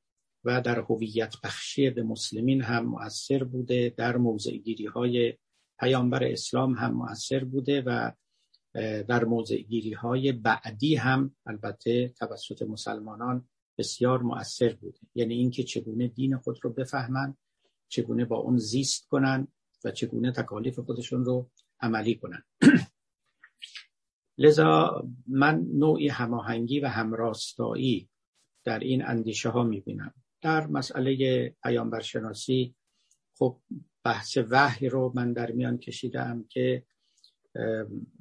و 0.44 0.60
در 0.60 0.78
هویت 0.78 1.34
بخشی 1.44 1.90
به 1.90 2.02
مسلمین 2.02 2.62
هم 2.62 2.86
مؤثر 2.86 3.44
بوده 3.44 3.94
در 3.96 4.16
موضع 4.16 4.56
گیری 4.56 4.86
های 4.86 5.38
پیامبر 5.80 6.24
اسلام 6.24 6.74
هم 6.74 6.92
مؤثر 6.92 7.44
بوده 7.44 7.82
و 7.86 8.12
در 9.08 9.24
موضع 9.24 9.56
گیری 9.56 9.92
های 9.92 10.32
بعدی 10.32 10.96
هم 10.96 11.36
البته 11.46 12.08
توسط 12.08 12.62
مسلمانان 12.62 13.48
بسیار 13.78 14.22
مؤثر 14.22 14.74
بوده. 14.74 14.98
یعنی 15.14 15.34
اینکه 15.34 15.62
چگونه 15.62 16.08
دین 16.08 16.36
خود 16.36 16.58
رو 16.62 16.72
بفهمن 16.72 17.36
چگونه 17.88 18.24
با 18.24 18.36
اون 18.36 18.58
زیست 18.58 19.08
کنن 19.08 19.48
و 19.84 19.90
چگونه 19.90 20.32
تکالیف 20.32 20.78
خودشون 20.78 21.24
رو 21.24 21.50
عملی 21.80 22.14
کنن. 22.14 22.42
لذا 24.38 25.02
من 25.26 25.66
نوعی 25.74 26.08
هماهنگی 26.08 26.80
و 26.80 26.86
همراستایی 26.86 28.08
در 28.64 28.78
این 28.78 29.04
اندیشه 29.06 29.48
ها 29.48 29.62
می‌بینم. 29.62 30.14
در 30.42 30.66
مسئله 30.66 31.48
پیامبرشناسی 31.62 32.74
خب 33.38 33.60
بحث 34.04 34.38
وحی 34.50 34.88
رو 34.88 35.12
من 35.14 35.32
در 35.32 35.52
میان 35.52 35.78
کشیدم 35.78 36.44
که 36.48 36.84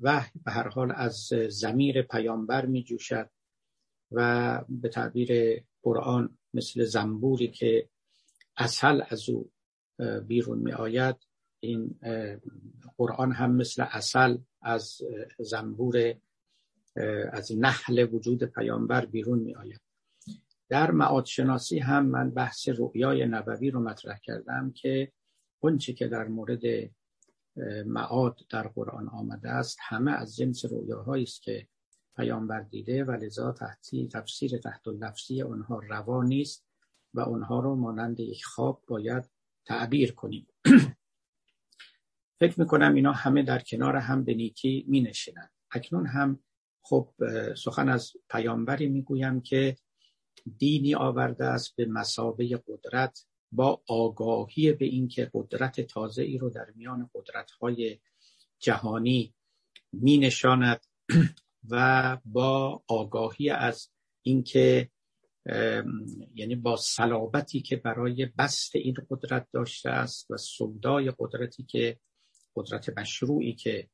وحی 0.02 0.40
به 0.46 0.52
هر 0.52 0.68
حال 0.68 0.92
از 0.96 1.34
زمیر 1.50 2.02
پیامبر 2.02 2.66
می 2.66 2.84
جوشد 2.84 3.30
و 4.12 4.62
به 4.70 4.90
تعبیر 4.90 5.62
قرآن 5.84 6.38
مثل 6.54 6.84
زنبوری 6.84 7.48
که 7.48 7.90
اصل 8.58 9.02
از 9.10 9.30
او 9.30 9.52
بیرون 10.28 10.60
می 10.60 10.72
آید. 10.72 11.16
این 11.60 12.00
قرآن 12.98 13.32
هم 13.32 13.56
مثل 13.56 13.86
اصل 13.90 14.38
از 14.62 15.02
زنبور 15.40 16.16
از 17.32 17.52
نحل 17.58 18.08
وجود 18.14 18.44
پیامبر 18.44 19.06
بیرون 19.06 19.40
می 19.40 19.56
آید. 19.56 19.82
در 20.70 20.92
معاد 20.92 21.26
شناسی 21.26 21.80
هم 21.80 22.06
من 22.06 22.30
بحث 22.30 22.70
رؤیای 22.70 23.26
نبوی 23.26 23.72
رو 23.72 23.80
مطرح 23.80 24.20
کردم 24.24 24.72
که 24.76 25.12
اونچه 25.60 25.94
که 25.94 26.08
در 26.08 26.28
مورد 26.28 26.62
معاد 27.86 28.40
در 28.50 28.68
قرآن 28.68 29.08
آمده 29.08 29.50
است 29.50 29.78
همه 29.82 30.12
از 30.12 30.36
جنس 30.36 30.66
رؤیاهایی 30.66 31.24
است 31.24 31.42
که 31.42 31.68
پیامبر 32.16 32.62
دیده 32.62 33.04
و 33.04 33.12
لذا 33.12 33.52
تحتی 33.52 34.08
تفسیر 34.08 34.58
تحت 34.58 34.88
لفظی 34.88 35.42
آنها 35.42 35.80
روا 35.80 36.24
نیست 36.24 36.66
و 37.14 37.22
آنها 37.22 37.60
رو 37.60 37.76
مانند 37.76 38.20
یک 38.20 38.46
خواب 38.46 38.84
باید 38.88 39.30
تعبیر 39.66 40.14
کنیم 40.14 40.48
فکر 42.40 42.60
می‌کنم 42.60 42.94
اینا 42.94 43.12
همه 43.12 43.44
در 43.44 43.60
کنار 43.60 43.96
هم 43.96 44.24
به 44.24 44.34
نیکی 44.34 44.86
می. 44.88 45.12
اکنون 45.72 46.06
هم 46.06 46.40
خب 46.82 47.14
سخن 47.58 47.90
از 47.90 48.12
پیامبری 48.30 48.88
می‌گویم 48.88 49.42
که 49.42 49.76
دینی 50.58 50.96
آورده 50.96 51.46
است 51.46 51.76
به 51.76 51.86
مسابه 51.86 52.64
قدرت 52.68 53.26
با 53.52 53.82
آگاهی 53.88 54.72
به 54.72 54.86
اینکه 54.86 55.32
قدرت 55.34 55.82
تازه 55.82 56.24
ای 56.24 56.38
رو 56.38 56.50
در 56.50 56.68
میان 56.76 57.10
قدرت 57.16 57.52
های 57.52 58.00
جهانی 58.60 59.34
می 59.92 60.18
نشاند 60.18 60.86
و 61.72 62.18
با 62.26 62.84
آگاهی 62.88 63.50
از 63.50 63.90
اینکه 64.22 64.90
یعنی 66.36 66.56
با 66.56 66.76
صلابتی 66.76 67.62
که 67.62 67.76
برای 67.76 68.26
بست 68.26 68.76
این 68.76 68.96
قدرت 69.10 69.48
داشته 69.54 69.90
است 69.90 70.32
و 70.32 70.38
سودای 70.38 71.14
قدرتی 71.20 71.64
که 71.64 72.00
قدرت 72.56 72.98
مشروعی 72.98 73.56
که 73.56 73.90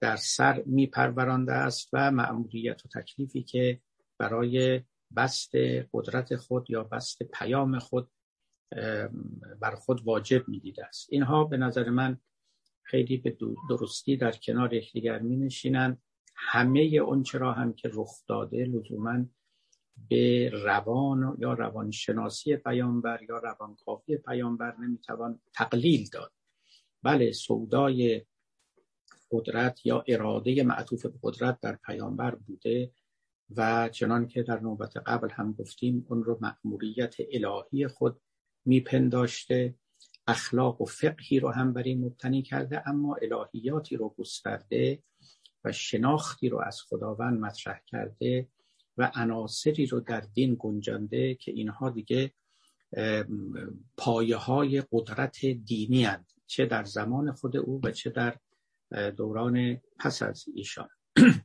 در 0.00 0.16
سر 0.16 0.62
می 0.66 0.86
پرورانده 0.86 1.52
است 1.52 1.88
و 1.92 2.10
مأموریت 2.10 2.82
و 2.86 2.88
تکلیفی 3.00 3.42
که 3.42 3.80
برای 4.18 4.80
بست 5.16 5.50
قدرت 5.92 6.36
خود 6.36 6.70
یا 6.70 6.84
بست 6.84 7.22
پیام 7.22 7.78
خود 7.78 8.10
بر 9.60 9.74
خود 9.74 10.02
واجب 10.04 10.48
می‌دیده 10.48 10.86
است. 10.86 11.08
اینها 11.10 11.44
به 11.44 11.56
نظر 11.56 11.90
من 11.90 12.18
خیلی 12.82 13.16
به 13.16 13.36
درستی 13.68 14.16
در 14.16 14.32
کنار 14.32 14.74
یکدیگر 14.74 15.18
می 15.18 15.36
نشینند 15.36 16.02
همه 16.36 16.80
اون 16.80 17.22
چرا 17.22 17.52
هم 17.52 17.72
که 17.72 17.90
رخ 17.92 18.10
داده 18.28 18.64
لزوما 18.64 19.24
به 20.10 20.50
روان 20.64 21.36
یا 21.38 21.52
روانشناسی 21.52 22.56
پیامبر 22.56 23.20
یا 23.28 23.38
روانکاوی 23.38 24.16
پیامبر 24.16 24.76
نمی‌توان 24.76 25.40
تقلیل 25.54 26.08
داد. 26.12 26.32
بله 27.02 27.32
سودای 27.32 28.26
قدرت 29.30 29.86
یا 29.86 30.04
اراده 30.08 30.62
معطوف 30.62 31.06
به 31.06 31.18
قدرت 31.22 31.60
در 31.60 31.76
پیامبر 31.86 32.34
بوده 32.34 32.92
و 33.56 33.88
چنان 33.88 34.26
که 34.26 34.42
در 34.42 34.60
نوبت 34.60 34.96
قبل 34.96 35.28
هم 35.30 35.52
گفتیم 35.52 36.06
اون 36.08 36.24
رو 36.24 36.38
مأموریت 36.40 37.14
الهی 37.32 37.88
خود 37.88 38.20
میپنداشته 38.66 39.74
اخلاق 40.26 40.80
و 40.80 40.84
فقهی 40.84 41.40
رو 41.40 41.50
هم 41.50 41.72
بر 41.72 41.82
این 41.82 42.04
مبتنی 42.04 42.42
کرده 42.42 42.88
اما 42.88 43.16
الهیاتی 43.22 43.96
رو 43.96 44.14
گسترده 44.18 45.02
و 45.64 45.72
شناختی 45.72 46.48
رو 46.48 46.60
از 46.60 46.82
خداوند 46.82 47.40
مطرح 47.40 47.80
کرده 47.86 48.48
و 48.96 49.12
عناصری 49.14 49.86
رو 49.86 50.00
در 50.00 50.20
دین 50.20 50.56
گنجانده 50.58 51.34
که 51.34 51.52
اینها 51.52 51.90
دیگه 51.90 52.32
پایه 53.96 54.36
های 54.36 54.82
قدرت 54.92 55.46
دینی 55.46 56.04
هند. 56.04 56.26
چه 56.46 56.66
در 56.66 56.84
زمان 56.84 57.32
خود 57.32 57.56
او 57.56 57.80
و 57.84 57.90
چه 57.90 58.10
در 58.10 58.38
دوران 59.10 59.80
پس 59.98 60.22
از 60.22 60.44
ایشان 60.54 60.88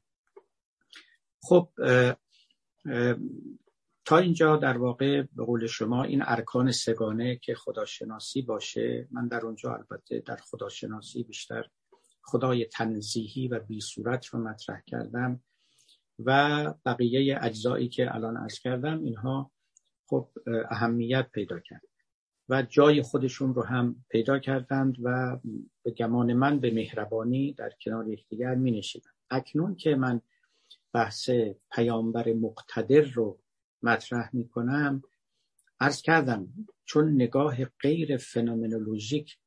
خب 1.47 1.69
تا 4.05 4.17
اینجا 4.17 4.57
در 4.57 4.77
واقع 4.77 5.21
به 5.21 5.45
قول 5.45 5.67
شما 5.67 6.03
این 6.03 6.21
ارکان 6.25 6.71
سگانه 6.71 7.35
که 7.35 7.55
خداشناسی 7.55 8.41
باشه 8.41 9.07
من 9.11 9.27
در 9.27 9.45
اونجا 9.45 9.73
البته 9.73 10.19
در 10.19 10.35
خداشناسی 10.35 11.23
بیشتر 11.23 11.65
خدای 12.23 12.65
تنزیهی 12.65 13.47
و 13.47 13.59
بی 13.59 13.81
صورت 13.81 14.25
رو 14.25 14.39
مطرح 14.39 14.81
کردم 14.87 15.43
و 16.19 16.73
بقیه 16.85 17.39
اجزایی 17.41 17.89
که 17.89 18.15
الان 18.15 18.37
ارز 18.37 18.59
کردم 18.59 19.03
اینها 19.03 19.51
خب 20.05 20.29
اهمیت 20.69 21.29
پیدا 21.31 21.59
کرد 21.59 21.81
و 22.49 22.61
جای 22.61 23.01
خودشون 23.01 23.53
رو 23.53 23.63
هم 23.63 24.05
پیدا 24.09 24.39
کردند 24.39 24.97
و 25.03 25.39
به 25.83 25.91
گمان 25.91 26.33
من 26.33 26.59
به 26.59 26.71
مهربانی 26.71 27.53
در 27.53 27.71
کنار 27.81 28.07
یکدیگر 28.07 28.55
می 28.55 28.71
نشیدن. 28.71 29.09
اکنون 29.29 29.75
که 29.75 29.95
من 29.95 30.21
بحث 30.93 31.29
پیامبر 31.71 32.33
مقتدر 32.33 33.01
رو 33.01 33.40
مطرح 33.83 34.29
می 34.33 34.47
کنم 34.47 35.01
ارز 35.79 36.01
کردم 36.01 36.47
چون 36.85 37.13
نگاه 37.13 37.65
غیر 37.65 38.17
فنومنولوژیک 38.17 39.37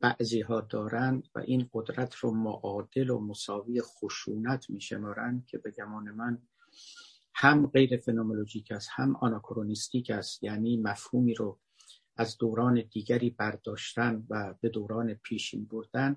بعضی 0.00 0.40
ها 0.40 0.60
دارند 0.60 1.28
و 1.34 1.38
این 1.38 1.70
قدرت 1.72 2.14
رو 2.14 2.34
معادل 2.34 3.10
و 3.10 3.20
مساوی 3.20 3.82
خشونت 3.82 4.70
می 4.70 4.80
شمارند 4.80 5.46
که 5.46 5.58
به 5.58 5.70
گمان 5.70 6.10
من 6.10 6.42
هم 7.34 7.66
غیر 7.66 7.96
فنومنولوژیک 7.96 8.72
است 8.72 8.88
هم 8.92 9.16
آناکرونیستیک 9.16 10.10
است. 10.10 10.42
یعنی 10.42 10.76
مفهومی 10.76 11.34
رو 11.34 11.60
از 12.16 12.38
دوران 12.38 12.82
دیگری 12.92 13.30
برداشتن 13.30 14.26
و 14.30 14.54
به 14.60 14.68
دوران 14.68 15.14
پیشین 15.14 15.64
بردن 15.64 16.16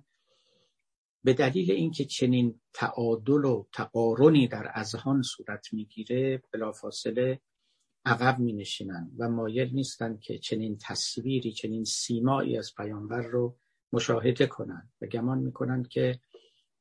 به 1.26 1.34
دلیل 1.34 1.72
اینکه 1.72 2.06
چنین 2.06 2.60
تعادل 2.74 3.46
و 3.46 3.66
تقارنی 3.74 4.48
در 4.48 4.72
اذهان 4.74 5.22
صورت 5.22 5.74
می‌گیره 5.74 6.44
بلافاصله 6.54 7.42
عقب 8.06 8.40
می 8.40 8.54
نشینن 8.54 9.12
و 9.18 9.30
مایل 9.30 9.74
نیستند 9.74 10.20
که 10.20 10.38
چنین 10.38 10.78
تصویری 10.82 11.52
چنین 11.52 11.84
سیمایی 11.84 12.58
از 12.58 12.76
پیامبر 12.78 13.22
رو 13.22 13.58
مشاهده 13.94 14.48
کنند 14.48 14.94
و 15.02 15.06
گمان 15.06 15.38
می‌کنند 15.38 15.88
که 15.88 16.20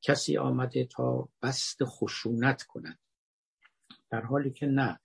کسی 0.01 0.37
آمده 0.37 0.85
تا 0.85 1.29
بست 1.41 1.77
خشونت 1.83 2.63
کند. 2.63 2.99
در 4.09 4.21
حالی 4.21 4.51
که 4.51 4.65
نه 4.65 4.99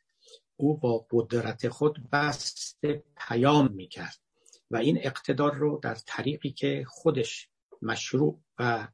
او 0.56 0.76
با 0.76 1.06
قدرت 1.10 1.68
خود 1.68 2.10
بست 2.12 2.80
پیام 3.16 3.72
می‌کرد 3.72 4.18
و 4.70 4.76
این 4.76 4.98
اقتدار 5.02 5.54
رو 5.54 5.80
در 5.82 5.94
طریقی 5.94 6.50
که 6.50 6.84
خودش 6.88 7.48
مشروع 7.82 8.40
و 8.58 8.88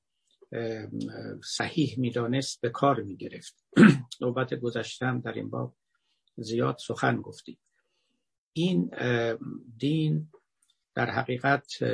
صحیح 1.45 1.95
می‌دانست 1.99 2.61
به 2.61 2.71
کار 2.71 3.03
می‌گرفت. 3.03 3.65
نوبت 4.21 4.55
گذشتم 4.55 5.21
در 5.21 5.33
این 5.33 5.51
باب 5.51 5.77
زیاد 6.37 6.77
سخن 6.79 7.17
گفتید 7.17 7.59
این 8.53 8.91
دین 9.79 10.31
در 10.95 11.11
حقیقت 11.11 11.85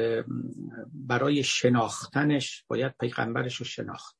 برای 0.94 1.42
شناختنش 1.42 2.64
باید 2.68 2.94
پیغمبرش 3.00 3.56
رو 3.56 3.64
شناخت. 3.64 4.16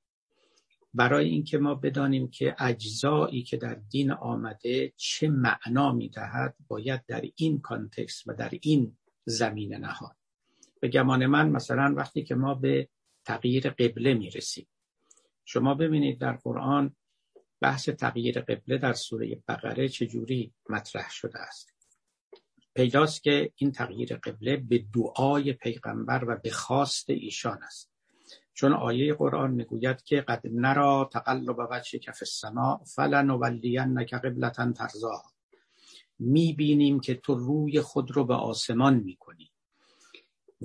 برای 0.95 1.29
اینکه 1.29 1.59
ما 1.59 1.75
بدانیم 1.75 2.29
که 2.29 2.57
اجزایی 2.59 3.43
که 3.43 3.57
در 3.57 3.75
دین 3.75 4.13
آمده 4.13 4.93
چه 4.97 5.29
معنا 5.29 5.93
می‌دهد 5.93 6.57
باید 6.69 7.07
در 7.07 7.23
این 7.37 7.61
کانتکست 7.61 8.29
و 8.29 8.35
در 8.35 8.51
این 8.63 8.97
زمینه 9.25 9.79
نهاد. 9.79 10.17
به 10.81 10.89
گمان 10.89 11.27
من 11.27 11.51
مثلا 11.51 11.95
وقتی 11.97 12.25
که 12.25 12.35
ما 12.35 12.55
به 12.55 12.89
تغییر 13.25 13.71
قبله 13.71 14.15
می‌رسیم 14.15 14.67
شما 15.45 15.75
ببینید 15.75 16.19
در 16.19 16.33
قرآن 16.33 16.97
بحث 17.61 17.89
تغییر 17.89 18.41
قبله 18.41 18.79
در 18.79 18.93
سوره 18.93 19.43
بقره 19.49 19.89
چجوری 19.89 20.53
مطرح 20.69 21.11
شده 21.11 21.39
است. 21.39 21.73
پیداست 22.75 23.23
که 23.23 23.53
این 23.57 23.73
تغییر 23.73 24.17
قبله 24.17 24.57
به 24.57 24.85
دعای 24.95 25.53
پیغمبر 25.53 26.25
و 26.29 26.37
به 26.37 26.51
خواست 26.51 27.11
ایشان 27.11 27.63
است. 27.63 27.93
چون 28.55 28.73
آیه 28.73 29.15
قرآن 29.15 29.51
می‌گوید 29.51 30.03
که 30.03 30.21
قد 30.21 30.41
نرا 30.45 31.11
تقلب 31.13 31.57
وجه 31.71 31.99
کف 31.99 32.19
السماء 32.23 32.85
فلنولینک 32.85 34.15
قبلتا 34.15 34.73
ترزاها 34.73 35.33
می‌بینیم 36.19 37.01
که 37.01 37.15
تو 37.15 37.35
روی 37.35 37.81
خود 37.81 38.11
رو 38.11 38.25
به 38.25 38.35
آسمان 38.35 38.95
می‌کنی. 38.95 39.52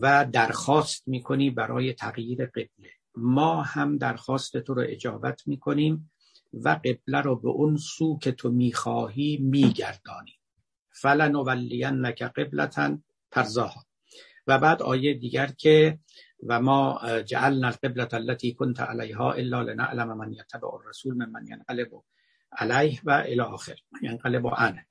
و 0.02 0.26
درخواست 0.26 1.08
می‌کنی 1.08 1.50
برای 1.50 1.94
تغییر 1.94 2.46
قبله. 2.46 2.92
ما 3.16 3.62
هم 3.62 3.98
درخواست 3.98 4.58
تو 4.58 4.74
رو 4.74 4.84
اجابت 4.88 5.48
می‌کنیم 5.48 6.12
و 6.54 6.70
قبله 6.70 7.22
رو 7.22 7.36
به 7.36 7.50
اون 7.50 7.78
سو 7.78 8.20
که 8.20 8.32
تو 8.32 8.52
می‌خواهی 8.52 9.38
میگردانی. 9.42 10.34
فلنولینک 10.92 12.24
قبلتا 12.24 12.98
ترزاها. 13.32 13.86
و 14.48 14.60
بعد 14.60 14.82
آیه 14.82 15.14
دیگر 15.14 15.48
که 15.48 16.00
و 16.48 16.62
ما 16.62 17.00
جعلنا 17.22 17.68
القبلة 17.68 18.08
التي 18.14 18.54
كنت 18.54 18.80
عليها 18.80 19.34
الا 19.34 19.64
لنعلم 19.64 20.18
من 20.18 20.34
يتبع 20.34 20.76
الرسول 20.76 21.16
من 21.16 21.48
ينقلب 21.48 22.04
علیه 22.52 23.02
و 23.04 23.12
الى 23.12 23.42
آخر. 23.42 23.76
ینقلب 24.02 24.48
عنه. 24.48 24.88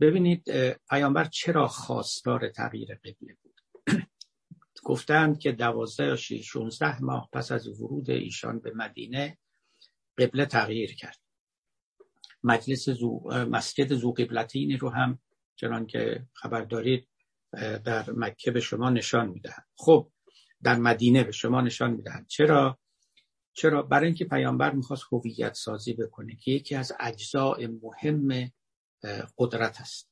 ببینید 0.00 0.44
پیامبر 0.90 1.24
چرا 1.24 1.68
خواستار 1.68 2.48
تغییر 2.48 2.94
قبله 2.94 3.36
بود؟ 3.42 3.53
گفتند 4.84 5.38
که 5.38 5.52
دوازده 5.52 6.06
یا 6.06 6.16
16 6.16 7.02
ماه 7.02 7.28
پس 7.32 7.52
از 7.52 7.80
ورود 7.80 8.10
ایشان 8.10 8.58
به 8.58 8.72
مدینه 8.74 9.38
قبله 10.18 10.46
تغییر 10.46 10.94
کرد. 10.94 11.18
مجلس 12.44 12.88
زو، 12.88 13.20
مسجد 13.30 13.94
زو 13.94 14.12
قبلتین 14.12 14.78
رو 14.78 14.90
هم 14.90 15.18
چنان 15.56 15.86
که 15.86 16.26
خبر 16.32 16.60
دارید 16.60 17.08
در 17.84 18.10
مکه 18.10 18.50
به 18.50 18.60
شما 18.60 18.90
نشان 18.90 19.28
می‌دهند. 19.28 19.66
خب 19.76 20.10
در 20.62 20.76
مدینه 20.76 21.24
به 21.24 21.32
شما 21.32 21.60
نشان 21.60 21.90
می‌دهند. 21.90 22.26
چرا؟ 22.26 22.78
چرا؟ 23.52 23.82
برای 23.82 24.06
اینکه 24.06 24.24
پیامبر 24.24 24.72
می‌خواست 24.72 25.04
هویت 25.12 25.54
سازی 25.54 25.92
بکنه 25.92 26.36
که 26.36 26.50
یکی 26.50 26.74
از 26.74 26.92
اجزاء 27.00 27.66
مهم 27.82 28.50
قدرت 29.38 29.80
است. 29.80 30.10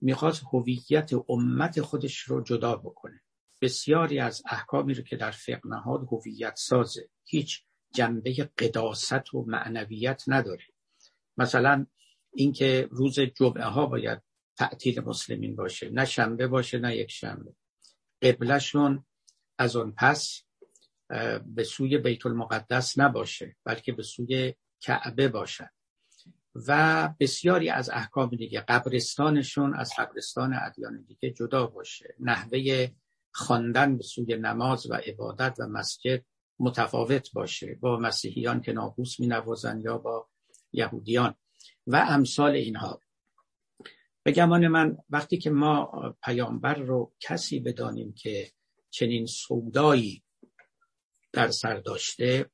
می‌خواست 0.00 0.42
هویت 0.52 1.10
امت 1.28 1.80
خودش 1.80 2.18
رو 2.18 2.42
جدا 2.42 2.76
بکنه. 2.76 3.20
بسیاری 3.60 4.18
از 4.18 4.42
احکامی 4.50 4.94
رو 4.94 5.02
که 5.02 5.16
در 5.16 5.30
فقه 5.30 5.60
نهاد 5.64 6.08
هویت 6.12 6.56
سازه. 6.56 7.08
هیچ 7.24 7.64
جنبه 7.94 8.50
قداست 8.58 9.34
و 9.34 9.44
معنویت 9.46 10.22
نداره. 10.26 10.64
مثلا 11.36 11.86
اینکه 12.32 12.88
روز 12.90 13.20
جمعه 13.20 13.64
ها 13.64 13.86
باید 13.86 14.22
تعطیل 14.56 15.00
مسلمین 15.00 15.56
باشه. 15.56 15.90
نه 15.90 16.04
شنبه 16.04 16.46
باشه 16.46 16.78
نه 16.78 16.96
یک 16.96 17.10
شنبه. 17.10 17.54
قبلشون 18.22 19.04
از 19.58 19.76
اون 19.76 19.92
پس 19.98 20.42
به 21.46 21.64
سوی 21.64 21.98
بیت 21.98 22.26
المقدس 22.26 22.98
نباشه 22.98 23.56
بلکه 23.64 23.92
به 23.92 24.02
سوی 24.02 24.54
کعبه 24.80 25.28
باشد 25.28 25.70
و 26.68 27.08
بسیاری 27.20 27.70
از 27.70 27.90
احکام 27.90 28.30
دیگه 28.30 28.60
قبرستانشون 28.60 29.74
از 29.74 29.92
قبرستان 29.98 30.54
ادیان 30.62 31.02
دیگه 31.02 31.30
جدا 31.30 31.66
باشه. 31.66 32.14
نحوه 32.20 32.88
خواندن 33.36 33.96
به 33.96 34.02
سوی 34.02 34.36
نماز 34.36 34.90
و 34.90 34.94
عبادت 34.94 35.56
و 35.58 35.66
مسجد 35.66 36.24
متفاوت 36.58 37.32
باشه. 37.32 37.78
با 37.80 37.98
مسیحیان 37.98 38.60
که 38.60 38.72
ناقوس 38.72 39.20
می 39.20 39.26
نوازن 39.26 39.80
یا 39.80 39.98
با 39.98 40.28
یهودیان. 40.72 41.34
و 41.86 42.06
امثال 42.08 42.50
اینها. 42.50 43.00
به 44.22 44.32
گمان 44.32 44.68
من 44.68 44.96
وقتی 45.10 45.38
که 45.38 45.50
ما 45.50 45.90
پیامبر 46.22 46.74
رو 46.74 47.12
کسی 47.20 47.60
بدانیم 47.60 48.12
که 48.12 48.50
چنین 48.90 49.26
سودایی 49.26 50.22
در 51.32 51.50
سر 51.50 51.76
داشته 51.76 52.50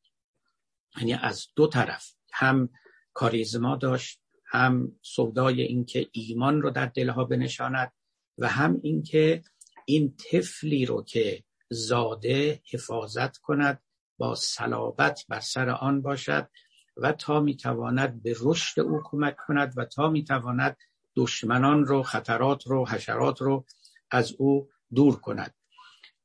یعنی 0.96 1.14
از 1.14 1.46
دو 1.56 1.66
طرف 1.66 2.14
هم 2.32 2.68
کاریزما 3.12 3.76
داشت 3.76 4.20
هم 4.46 4.98
سودای 5.02 5.62
اینکه 5.62 6.08
ایمان 6.12 6.62
رو 6.62 6.70
در 6.70 6.86
دلها 6.86 7.24
بنشاند 7.24 7.92
و 8.38 8.48
هم 8.48 8.80
اینکه 8.82 9.42
این 9.86 10.16
طفلی 10.16 10.86
رو 10.86 11.02
که 11.02 11.44
زاده 11.70 12.62
حفاظت 12.70 13.36
کند 13.36 13.82
با 14.18 14.34
صلابت 14.34 15.24
بر 15.28 15.40
سر 15.40 15.70
آن 15.70 16.02
باشد 16.02 16.48
و 16.96 17.12
تا 17.12 17.40
می‌تواند 17.40 18.22
به 18.22 18.36
رشد 18.40 18.80
او 18.80 19.00
کمک 19.04 19.36
کند 19.46 19.72
و 19.76 19.84
تا 19.84 20.10
می‌تواند 20.10 20.76
دشمنان 21.16 21.86
رو 21.86 22.02
خطرات 22.02 22.66
رو 22.66 22.88
حشرات 22.88 23.42
رو 23.42 23.64
از 24.10 24.32
او 24.38 24.68
دور 24.94 25.20
کند. 25.20 25.54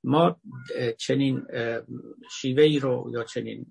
ما 0.03 0.41
چنین 0.97 1.47
شیوهی 2.31 2.79
رو 2.79 3.09
یا 3.13 3.23
چنین 3.23 3.65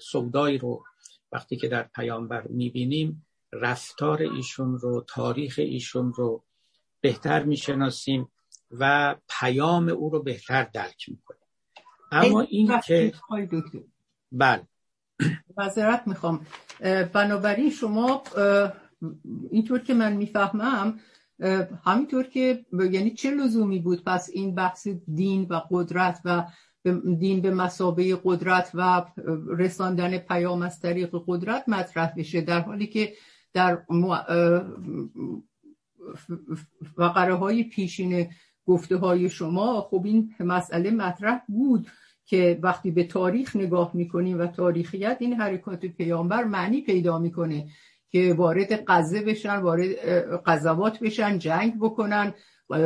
سودایی 0.00 0.58
رو 0.58 0.84
وقتی 1.32 1.56
که 1.56 1.68
در 1.68 1.82
پیامبر 1.82 2.46
می‌بینیم 2.46 3.26
رفتار 3.52 4.22
ایشون 4.22 4.78
رو 4.78 5.04
تاریخ 5.08 5.54
ایشون 5.58 6.12
رو 6.12 6.44
بهتر 7.00 7.44
می‌شناسیم. 7.44 8.28
و 8.70 9.16
پیام 9.28 9.88
او 9.88 10.10
رو 10.10 10.22
بهتر 10.22 10.62
درک 10.62 11.08
می‌کنیم 11.08 11.40
اما 12.12 12.40
این 12.40 12.80
که 12.86 13.12
بله. 14.32 14.62
معذرت 15.56 16.02
می‌خوام. 16.06 16.46
بنابراین 17.12 17.70
شما 17.70 18.22
اینطور 19.50 19.78
که 19.78 19.94
من 19.94 20.12
می‌فهمم 20.12 21.00
همینطور 21.84 22.24
که 22.24 22.64
یعنی 22.72 23.10
چه 23.10 23.30
لزومی 23.30 23.78
بود 23.78 24.04
پس 24.04 24.30
این 24.32 24.54
بحث 24.54 24.88
دین 25.14 25.46
و 25.50 25.60
قدرت 25.70 26.20
و 26.24 26.44
دین 27.18 27.40
به 27.40 27.50
مسابه 27.50 28.18
قدرت 28.24 28.70
و 28.74 29.04
رساندن 29.58 30.18
پیام 30.18 30.62
از 30.62 30.80
طریق 30.80 31.22
قدرت 31.26 31.68
مطرح 31.68 32.12
بشه 32.16 32.40
در 32.40 32.60
حالی 32.60 32.86
که 32.86 33.14
در 33.52 33.82
وقره 36.96 37.34
های 37.34 37.64
پیشین 37.64 38.28
گفته 38.68 38.96
های 38.96 39.30
شما 39.30 39.80
خب 39.80 40.02
این 40.04 40.34
مسئله 40.40 40.90
مطرح 40.90 41.40
بود 41.48 41.86
که 42.26 42.58
وقتی 42.62 42.90
به 42.90 43.04
تاریخ 43.04 43.56
نگاه 43.56 43.90
می‌کنیم 43.94 44.40
و 44.40 44.46
تاریخیت 44.46 45.16
این 45.20 45.32
حرکات 45.32 45.86
پیامبر 45.86 46.44
معنی 46.44 46.80
پیدا 46.80 47.18
می‌کنه 47.18 47.66
که 48.10 48.34
وارد 48.34 48.72
قضه 48.72 49.22
بشن 49.22 49.56
وارد 49.56 49.88
قضاوات 50.46 50.98
بشن 51.00 51.38
جنگ 51.38 51.78
بکنن 51.80 52.34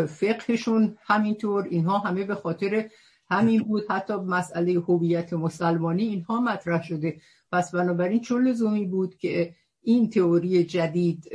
فقهشون 0.09 0.97
همینطور 1.03 1.66
اینها 1.70 1.99
همه 1.99 2.24
به 2.24 2.35
خاطر 2.35 2.89
همین 3.30 3.62
بود. 3.62 3.83
حتی 3.91 4.14
مسئله 4.14 4.72
هویت 4.72 5.33
مسلمانی 5.33 6.03
اینها 6.03 6.41
مطرح 6.41 6.83
شده. 6.83 7.20
پس 7.53 7.74
بنابراین 7.74 8.20
چون 8.20 8.49
لزومی 8.49 8.87
بود 8.87 9.16
که 9.16 9.55
این 9.83 10.11
تئوری 10.11 10.64
جدید 10.64 11.28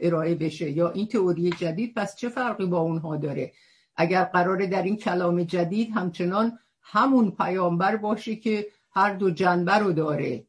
ارائه 0.00 0.34
بشه؟ 0.34 0.70
یا 0.70 0.90
این 0.90 1.06
تئوری 1.06 1.50
جدید 1.50 1.94
پس 1.94 2.16
چه 2.16 2.28
فرقی 2.28 2.66
با 2.66 2.78
اونها 2.78 3.16
داره؟ 3.16 3.52
اگر 3.98 4.24
قراره 4.24 4.66
در 4.66 4.82
این 4.82 4.96
کلام 4.96 5.42
جدید 5.42 5.90
همچنان 5.94 6.58
همون 6.82 7.30
پیامبر 7.30 7.96
باشه 7.96 8.36
که 8.36 8.66
هر 8.90 9.14
دو 9.14 9.30
جنبه 9.30 9.74
رو 9.74 9.92
داره. 9.92 10.44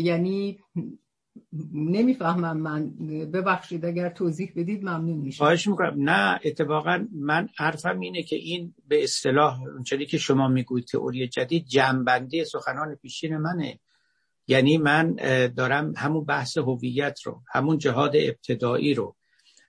یعنی 0.00 0.58
نمی‌فهمم 1.74 2.56
من. 2.56 2.90
ببخشید 3.32 3.84
اگر 3.84 4.08
توضیح 4.08 4.52
بدید 4.56 4.82
ممنون 4.82 5.18
میشم. 5.18 5.44
خواهش 5.44 5.66
می‌کنم. 5.66 5.94
نه 5.96 6.40
اتفاقا 6.44 7.06
من 7.12 7.48
حرفم 7.56 8.00
اینه 8.00 8.22
که 8.22 8.36
این 8.36 8.74
به 8.88 9.04
اصطلاح 9.04 9.62
اونچنی 9.62 10.06
که 10.06 10.18
شما 10.18 10.48
می‌گوید 10.48 10.84
تئوری 10.84 11.28
جدید 11.28 11.66
جنبندی 11.66 12.44
سخنان 12.44 12.94
پیشین 12.94 13.36
منه. 13.36 13.78
یعنی 14.46 14.78
من 14.78 15.16
دارم 15.56 15.92
همون 15.96 16.24
بحث 16.24 16.58
هویت 16.58 17.20
رو 17.24 17.42
همون 17.52 17.78
جهاد 17.78 18.12
ابتدایی 18.14 18.94
رو 18.94 19.16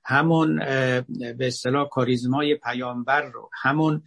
همون 0.06 0.60
به 1.38 1.48
اصطلاح 1.48 1.90
کاریزمای 1.90 2.56
پیامبر 2.56 3.22
رو 3.22 3.50
همون 3.62 4.04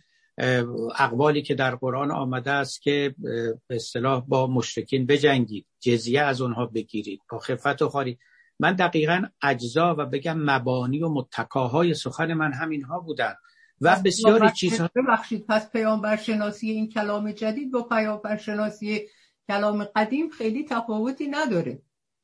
اقوالی 0.98 1.42
که 1.42 1.54
در 1.54 1.74
قرآن 1.74 2.10
آمده 2.10 2.50
است 2.50 2.82
که 2.82 3.14
به 3.18 3.56
اصطلاح 3.70 4.24
با 4.28 4.46
مشرکین 4.46 5.06
بجنگید 5.06 5.66
جزیه 5.80 6.20
از 6.20 6.40
اونها 6.40 6.66
بگیرید 6.66 7.20
با 7.30 7.38
خفت 7.38 7.82
و 7.82 7.88
خاری 7.88 8.18
من 8.60 8.72
دقیقا 8.72 9.22
اجزا 9.42 9.94
و 9.98 10.06
بگم 10.06 10.38
مبانی 10.38 11.02
و 11.02 11.08
متکاهای 11.08 11.94
سخن 11.94 12.34
من 12.34 12.52
همینها 12.52 13.00
بودن 13.00 13.34
و 13.80 13.96
بسیاری 14.04 14.50
چیزها 14.50 14.90
ببخشید. 14.96 15.46
پس 15.46 15.70
پیامبر 15.70 16.16
شناسی 16.16 16.70
این 16.70 16.88
کلام 16.88 17.32
جدید 17.32 17.72
با 17.72 17.82
پیامبر 17.82 18.36
شناسی 18.36 19.08
کلام 19.48 19.84
قدیم 19.84 20.30
خیلی 20.30 20.64
تفاوتی 20.64 21.28
نداره. 21.28 21.82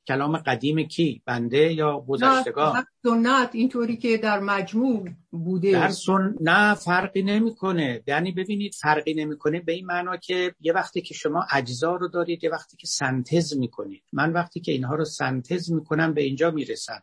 کلام 0.08 0.36
قدیم 0.36 0.82
کی؟ 0.82 1.22
بنده 1.26 1.72
یا 1.72 2.00
گذشتگان 2.08 2.84
سنت 3.02 3.50
اینطوری 3.52 3.96
که 3.96 4.16
در 4.16 4.40
مجموع 4.40 5.08
بوده. 5.30 5.72
در 5.72 5.88
سن... 5.88 6.34
نه 6.40 6.74
فرقی 6.74 7.22
نمی‌کنه. 7.22 8.02
یعنی 8.06 8.32
ببینید 8.32 8.74
فرقی 8.74 9.14
نمی‌کنه 9.14 9.60
به 9.60 9.72
این 9.72 9.86
معنا 9.86 10.16
که 10.16 10.54
یه 10.60 10.72
وقتی 10.72 11.00
که 11.00 11.14
شما 11.14 11.46
اجزا 11.52 11.96
رو 11.96 12.08
دارید 12.08 12.44
یه 12.44 12.50
وقتی 12.50 12.76
که 12.76 12.86
سنتز 12.86 13.56
می‌کنید. 13.56 14.02
من 14.12 14.32
وقتی 14.32 14.60
که 14.60 14.72
اینها 14.72 14.94
رو 14.94 15.04
سنتز 15.04 15.72
می‌کنم 15.72 16.14
به 16.14 16.22
اینجا 16.22 16.50
می‌رسم 16.50 17.02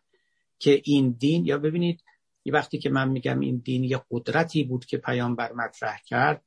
که 0.58 0.82
این 0.84 1.16
دین 1.18 1.46
یا 1.46 1.58
ببینید 1.58 2.04
یه 2.44 2.52
وقتی 2.52 2.78
که 2.78 2.90
من 2.90 3.08
میگم 3.08 3.40
این 3.40 3.62
دین 3.64 3.84
یه 3.84 4.00
قدرتی 4.10 4.64
بود 4.64 4.84
که 4.84 4.96
پیامبر 4.96 5.52
مطرح 5.52 6.00
کرد 6.06 6.42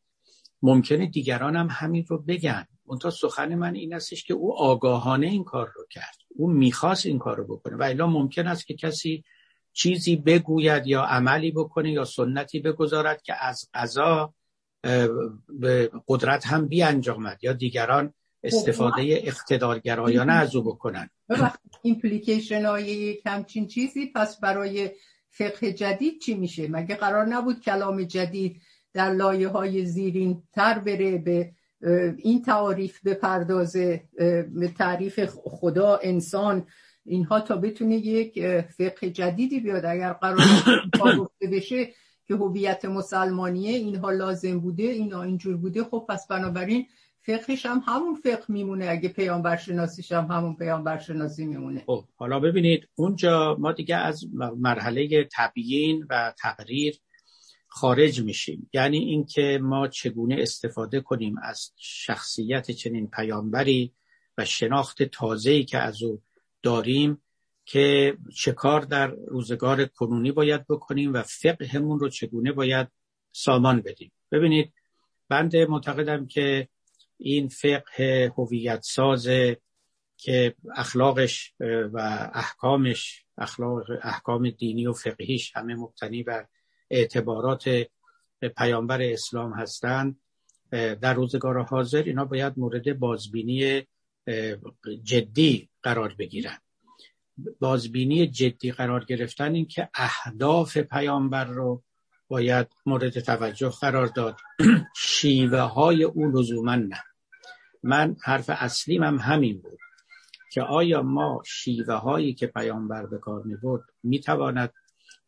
ممکنه 0.61 1.05
دیگران 1.05 1.55
هم 1.55 1.67
همین 1.71 2.05
رو 2.07 2.17
بگن. 2.17 2.67
اونتا 2.85 3.09
سخن 3.09 3.55
من 3.55 3.75
این 3.75 3.93
استش 3.93 4.23
که 4.23 4.33
او 4.33 4.57
آگاهانه 4.57 5.27
این 5.27 5.43
کار 5.43 5.71
رو 5.75 5.85
کرد. 5.89 6.20
او 6.41 6.51
می‌خواست 6.51 7.05
این 7.05 7.19
کار 7.19 7.37
رو 7.37 7.43
بکنه 7.43 7.75
و 7.75 7.83
الا 7.83 8.07
ممکن 8.07 8.47
است 8.47 8.67
که 8.67 8.75
کسی 8.75 9.23
چیزی 9.73 10.15
بگوید 10.15 10.87
یا 10.87 11.01
عملی 11.01 11.51
بکنه 11.51 11.91
یا 11.91 12.05
سنتی 12.05 12.59
بگذارد 12.59 13.21
که 13.21 13.33
از 13.45 13.69
قضا 13.73 14.33
به 15.49 15.91
قدرت 16.07 16.47
هم 16.47 16.67
بیانجامد 16.67 17.37
یا 17.41 17.53
دیگران 17.53 18.13
استفاده 18.43 19.01
اقتدارگرایانه 19.23 20.33
از 20.33 20.55
او 20.55 20.63
بکنن 20.63 21.09
ایمپلیکیشن 21.81 22.65
های 22.65 22.83
یک 22.83 23.21
همچین 23.25 23.67
چیزی 23.67 24.11
پس 24.15 24.39
برای 24.39 24.91
فقه 25.29 25.73
جدید 25.73 26.21
چی 26.21 26.33
میشه؟ 26.33 26.67
مگه 26.67 26.95
قرار 26.95 27.25
نبود 27.25 27.59
کلام 27.59 28.03
جدید 28.03 28.61
در 28.93 29.11
لایه 29.11 29.47
های 29.47 29.85
زیرین 29.85 30.43
تر 30.53 30.79
بره 30.79 31.17
به 31.17 31.51
این 32.17 32.41
تعاریف 32.41 33.07
بپردازه 33.07 34.03
به 34.53 34.67
تعریف 34.77 35.19
خدا 35.43 35.99
انسان 36.03 36.67
اینها 37.05 37.39
تا 37.39 37.55
بتونه 37.55 37.95
یک 37.95 38.61
فقه 38.61 39.09
جدیدی 39.09 39.59
بیاد. 39.59 39.85
اگر 39.85 40.13
قرار 40.13 40.39
گفته 41.17 41.47
بشه 41.53 41.89
که 42.27 42.35
هویت 42.35 42.85
مسلمانیه 42.85 43.77
اینها 43.77 44.11
لازم 44.11 44.59
بوده 44.59 44.83
اینا 44.83 45.23
اینجور 45.23 45.57
بوده 45.57 45.83
خب 45.83 46.05
پس 46.09 46.27
بنابراین 46.27 46.85
فقهش 47.21 47.65
هم 47.65 47.83
همون 47.87 48.15
فقه 48.15 48.45
میمونه. 48.47 48.87
اگه 48.89 49.09
پیامبر 49.09 49.55
شناسیش 49.55 50.11
هم 50.11 50.25
همون 50.25 50.55
پیامبر 50.55 50.97
شناسی 50.97 51.45
میمونه. 51.45 51.83
خب 51.85 52.05
حالا 52.15 52.39
ببینید 52.39 52.87
اونجا 52.95 53.55
ما 53.59 53.71
دیگه 53.71 53.95
از 53.95 54.23
مرحله 54.57 55.27
تبیین 55.37 56.05
و 56.09 56.33
تقریر 56.39 56.99
خارج 57.73 58.21
میشیم. 58.21 58.69
یعنی 58.73 58.97
اینکه 58.97 59.59
ما 59.61 59.87
چگونه 59.87 60.35
استفاده 60.39 61.01
کنیم 61.01 61.35
از 61.43 61.71
شخصیت 61.77 62.71
چنین 62.71 63.07
پیامبری 63.07 63.93
و 64.37 64.45
شناخت 64.45 65.03
تازه‌ای 65.03 65.63
که 65.63 65.77
از 65.77 66.03
او 66.03 66.21
داریم 66.63 67.21
که 67.65 68.17
چه 68.35 68.51
کار 68.51 68.81
در 68.81 69.07
روزگار 69.07 69.85
کنونی 69.85 70.31
باید 70.31 70.67
بکنیم 70.67 71.13
و 71.13 71.21
فقهمون 71.21 71.99
رو 71.99 72.09
چگونه 72.09 72.51
باید 72.51 72.87
سامان 73.31 73.81
بدیم. 73.81 74.11
ببینید 74.31 74.73
بنده 75.29 75.65
معتقدم 75.65 76.27
که 76.27 76.67
این 77.17 77.47
فقه 77.47 78.33
هویت 78.37 78.81
ساز 78.83 79.27
که 80.17 80.55
اخلاقش 80.75 81.53
و 81.93 82.29
احکامش 82.33 83.25
اخلاق 83.37 83.83
احکام 84.03 84.49
دینی 84.49 84.87
و 84.87 84.93
فقهیش 84.93 85.51
همه 85.55 85.75
مبتنی 85.75 86.23
بر 86.23 86.47
اعتبارات 86.91 87.69
پیامبر 88.57 89.01
اسلام 89.01 89.53
هستند. 89.53 90.19
در 90.71 91.13
روزگار 91.13 91.61
حاضر 91.61 92.03
اینا 92.03 92.25
باید 92.25 92.53
مورد 92.57 92.99
بازبینی 92.99 93.87
جدی 95.03 95.69
قرار 95.83 96.15
بگیرن. 96.19 96.57
بازبینی 97.59 98.27
جدی 98.27 98.71
قرار 98.71 99.05
گرفتن 99.05 99.55
این 99.55 99.65
که 99.65 99.89
اهداف 99.93 100.77
پیامبر 100.77 101.45
رو 101.45 101.83
باید 102.27 102.67
مورد 102.85 103.19
توجه 103.19 103.69
قرار 103.69 104.07
داد. 104.07 104.37
شیوه 104.95 105.59
های 105.59 106.03
او 106.03 106.31
لزوما 106.31 106.75
نه. 106.75 107.03
من 107.83 108.15
حرف 108.23 108.45
اصلیم 108.49 109.03
هم 109.03 109.17
همین 109.17 109.61
بود 109.61 109.79
که 110.51 110.61
آیا 110.61 111.01
ما 111.01 111.43
شیوه 111.45 111.93
هایی 111.93 112.33
که 112.33 112.47
پیامبر 112.47 113.05
به 113.05 113.17
کار 113.17 113.43
می 113.43 113.55
بود 113.55 113.83
می 114.03 114.19
تواند 114.19 114.73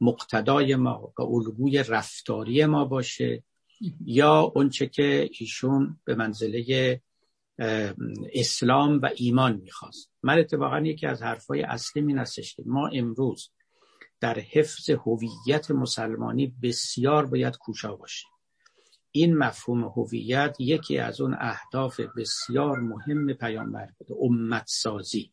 مقتدای 0.03 0.75
ما 0.75 1.13
و 1.17 1.21
الگوی 1.21 1.83
رفتاری 1.83 2.65
ما 2.65 2.85
باشه 2.85 3.43
یا 4.05 4.51
اونچه 4.55 4.87
که 4.87 5.29
ایشون 5.39 5.99
به 6.05 6.15
منزله 6.15 7.01
اسلام 8.33 8.99
و 9.01 9.09
ایمان 9.15 9.61
می‌خواست. 9.63 10.11
من 10.23 10.39
اتفاقا 10.39 10.79
یکی 10.79 11.07
از 11.07 11.21
حرفای 11.21 11.61
اصلی 11.61 12.01
می 12.01 12.23
که 12.25 12.63
ما 12.65 12.87
امروز 12.87 13.49
در 14.19 14.39
حفظ 14.39 14.89
هویت 14.89 15.71
مسلمانی 15.71 16.55
بسیار 16.61 17.25
باید 17.25 17.57
کوشا 17.57 17.95
باشیم. 17.95 18.29
این 19.11 19.37
مفهوم 19.37 19.83
هویت 19.83 20.55
یکی 20.59 20.97
از 20.97 21.21
اون 21.21 21.35
اهداف 21.39 21.99
بسیار 21.99 22.79
مهم 22.79 23.33
پیامبر 23.33 23.89
بوده 23.97 24.13
امت 24.21 24.65
سازی 24.67 25.31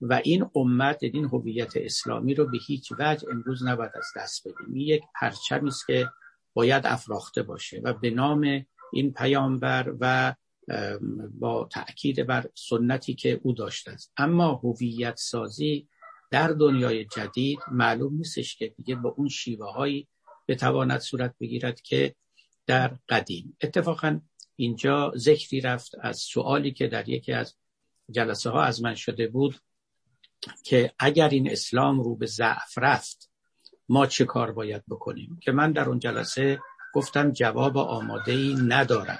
و 0.00 0.20
این 0.24 0.50
امت 0.54 1.02
این 1.02 1.24
هویت 1.24 1.72
اسلامی 1.76 2.34
رو 2.34 2.46
به 2.46 2.58
هیچ 2.66 2.92
وجه 2.98 3.28
امروز 3.30 3.66
نباید 3.66 3.92
از 3.94 4.06
دست 4.16 4.48
بدیم. 4.48 4.74
این 4.74 4.86
یک 4.86 5.02
پرچمی 5.20 5.68
است 5.68 5.86
که 5.86 6.10
باید 6.54 6.86
افراخته 6.86 7.42
باشه 7.42 7.80
و 7.84 7.92
به 7.92 8.10
نام 8.10 8.66
این 8.92 9.12
پیامبر 9.12 9.94
و 10.00 10.34
با 11.30 11.68
تأکید 11.72 12.26
بر 12.26 12.46
سنتی 12.54 13.14
که 13.14 13.40
او 13.42 13.52
داشته 13.52 13.90
است. 13.90 14.12
اما 14.16 14.54
هویت 14.64 15.16
سازی 15.16 15.88
در 16.30 16.48
دنیای 16.48 17.04
جدید 17.04 17.58
معلوم 17.72 18.16
نیستش 18.16 18.56
که 18.56 18.68
دیگه 18.68 18.94
با 18.94 19.08
اون 19.08 19.28
شیوه 19.28 19.72
هایی 19.72 20.08
بتواند 20.48 21.00
صورت 21.00 21.34
بگیرد 21.40 21.80
که 21.80 22.14
در 22.66 22.96
قدیم. 23.08 23.56
اتفاقا 23.62 24.20
اینجا 24.56 25.12
ذکری 25.16 25.60
رفت 25.60 25.92
از 26.00 26.18
سوالی 26.18 26.72
که 26.72 26.86
در 26.86 27.08
یکی 27.08 27.32
از 27.32 27.56
جلسه 28.10 28.50
ها 28.50 28.62
از 28.62 28.82
من 28.82 28.94
شده 28.94 29.28
بود. 29.28 29.56
که 30.64 30.92
اگر 30.98 31.28
این 31.28 31.50
اسلام 31.50 32.00
رو 32.00 32.16
به 32.16 32.26
ضعف 32.26 32.78
رفت 32.78 33.30
ما 33.88 34.06
چه 34.06 34.24
کار 34.24 34.52
باید 34.52 34.82
بکنیم؟ 34.88 35.40
که 35.42 35.52
من 35.52 35.72
در 35.72 35.88
اون 35.88 35.98
جلسه 35.98 36.60
گفتم 36.94 37.30
جواب 37.30 37.78
آماده 37.78 38.32
ای 38.32 38.54
ندارم 38.68 39.18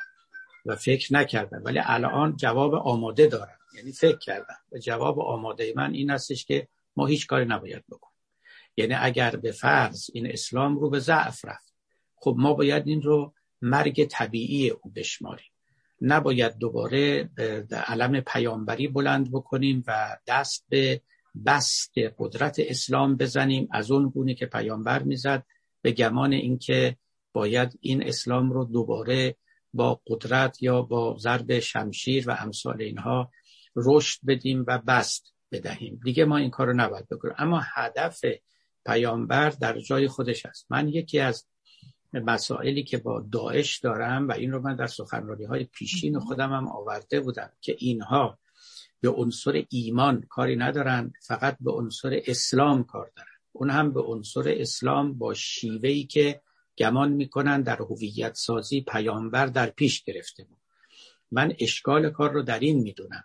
و 0.66 0.76
فکر 0.76 1.14
نکردم 1.14 1.62
ولی 1.64 1.80
الان 1.82 2.36
جواب 2.36 2.74
آماده 2.74 3.26
دارم. 3.26 3.58
یعنی 3.76 3.92
فکر 3.92 4.18
کردم. 4.18 4.56
و 4.72 4.78
جواب 4.78 5.20
آماده 5.20 5.72
من 5.76 5.94
این 5.94 6.10
هستش 6.10 6.44
که 6.44 6.68
ما 6.96 7.06
هیچ 7.06 7.26
کاری 7.26 7.44
نباید 7.44 7.84
بکنیم. 7.88 8.16
یعنی 8.76 8.94
اگر 8.94 9.36
به 9.36 9.52
فرض 9.52 10.10
این 10.14 10.26
اسلام 10.32 10.78
رو 10.78 10.90
به 10.90 10.98
ضعف 10.98 11.44
رفت 11.44 11.74
خب 12.14 12.34
ما 12.38 12.54
باید 12.54 12.88
این 12.88 13.02
رو 13.02 13.34
مرگ 13.62 14.04
طبیعی 14.04 14.70
او 14.70 14.92
بشماریم. 14.96 15.50
نباید 16.00 16.58
دوباره 16.58 17.30
علم 17.88 18.20
پیامبری 18.20 18.88
بلند 18.88 19.32
بکنیم 19.32 19.84
و 19.86 20.16
دست 20.26 20.66
به 20.68 21.00
بست 21.46 21.92
قدرت 22.18 22.56
اسلام 22.58 23.16
بزنیم 23.16 23.68
از 23.72 23.90
اون 23.90 24.08
گونه 24.08 24.34
که 24.34 24.46
پیامبر 24.46 25.02
می‌زد 25.02 25.46
به 25.82 25.92
گمان 25.92 26.32
اینکه 26.32 26.96
باید 27.32 27.78
این 27.80 28.08
اسلام 28.08 28.52
رو 28.52 28.64
دوباره 28.64 29.36
با 29.72 30.00
قدرت 30.06 30.62
یا 30.62 30.82
با 30.82 31.16
ضرب 31.18 31.58
شمشیر 31.58 32.30
و 32.30 32.36
امثال 32.40 32.82
اینها 32.82 33.30
رشد 33.76 34.20
بدیم 34.26 34.64
و 34.68 34.78
بست 34.78 35.34
بدهیم. 35.52 36.00
دیگه 36.04 36.24
ما 36.24 36.36
این 36.36 36.50
کار 36.50 36.66
رو 36.66 36.72
نباید 36.76 37.08
بکنیم. 37.08 37.34
اما 37.38 37.62
هدف 37.74 38.20
پیامبر 38.86 39.50
در 39.50 39.78
جای 39.78 40.08
خودش 40.08 40.46
است. 40.46 40.66
من 40.70 40.88
یکی 40.88 41.18
از 41.18 41.46
مسائلی 42.12 42.84
که 42.84 42.98
با 42.98 43.24
داعش 43.32 43.78
دارم 43.78 44.28
و 44.28 44.32
این 44.32 44.52
رو 44.52 44.62
من 44.62 44.76
در 44.76 44.86
سخنرانی 44.86 45.44
های 45.44 45.64
پیشین 45.64 46.18
خودم 46.18 46.52
هم 46.52 46.68
آورده 46.68 47.20
بودم 47.20 47.50
که 47.60 47.76
اینها 47.78 48.38
به 49.00 49.10
عنصر 49.10 49.64
ایمان 49.68 50.26
کاری 50.28 50.56
ندارن 50.56 51.12
فقط 51.22 51.56
به 51.60 51.72
عنصر 51.72 52.20
اسلام 52.26 52.84
کار 52.84 53.12
دارن. 53.16 53.28
اون 53.52 53.70
هم 53.70 53.92
به 53.92 54.00
عنصر 54.00 54.44
اسلام 54.46 55.18
با 55.18 55.34
شیوهی 55.34 56.04
که 56.04 56.40
گمان 56.78 57.12
می‌کنن 57.12 57.62
در 57.62 57.76
هویت 57.76 58.34
سازی 58.34 58.80
پیامبر 58.80 59.46
در 59.46 59.70
پیش 59.70 60.02
گرفته 60.02 60.44
بود. 60.44 60.58
من 61.30 61.54
اشکال 61.58 62.10
کار 62.10 62.32
رو 62.32 62.42
در 62.42 62.58
این 62.58 62.78
می‌دونم. 62.78 63.24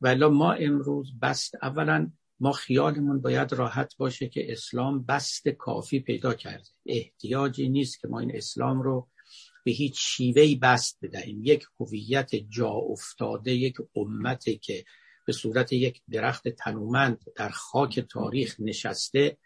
ولی 0.00 0.26
ما 0.26 0.52
امروز 0.52 1.18
بست 1.22 1.54
اولا 1.62 2.10
ما 2.40 2.52
خیالمون 2.52 3.20
باید 3.20 3.52
راحت 3.52 3.96
باشه 3.96 4.28
که 4.28 4.52
اسلام 4.52 5.04
بست 5.04 5.48
کافی 5.48 6.00
پیدا 6.00 6.34
کرده. 6.34 6.68
احتیاجی 6.86 7.68
نیست 7.68 8.00
که 8.00 8.08
ما 8.08 8.20
این 8.20 8.36
اسلام 8.36 8.82
رو 8.82 9.08
به 9.64 9.72
هیچ 9.72 9.94
شیوهی 9.98 10.56
بست 10.56 10.98
بدهیم. 11.02 11.40
یک 11.44 11.64
هویت 11.80 12.30
جا 12.34 12.70
افتاده 12.70 13.52
یک 13.52 13.76
امتی 13.96 14.58
که 14.58 14.84
به 15.30 15.34
صورت 15.34 15.72
یک 15.72 16.02
درخت 16.10 16.48
تنومند 16.48 17.18
در 17.36 17.48
خاک 17.48 18.00
تاریخ 18.00 18.56
نشسته 18.58 19.36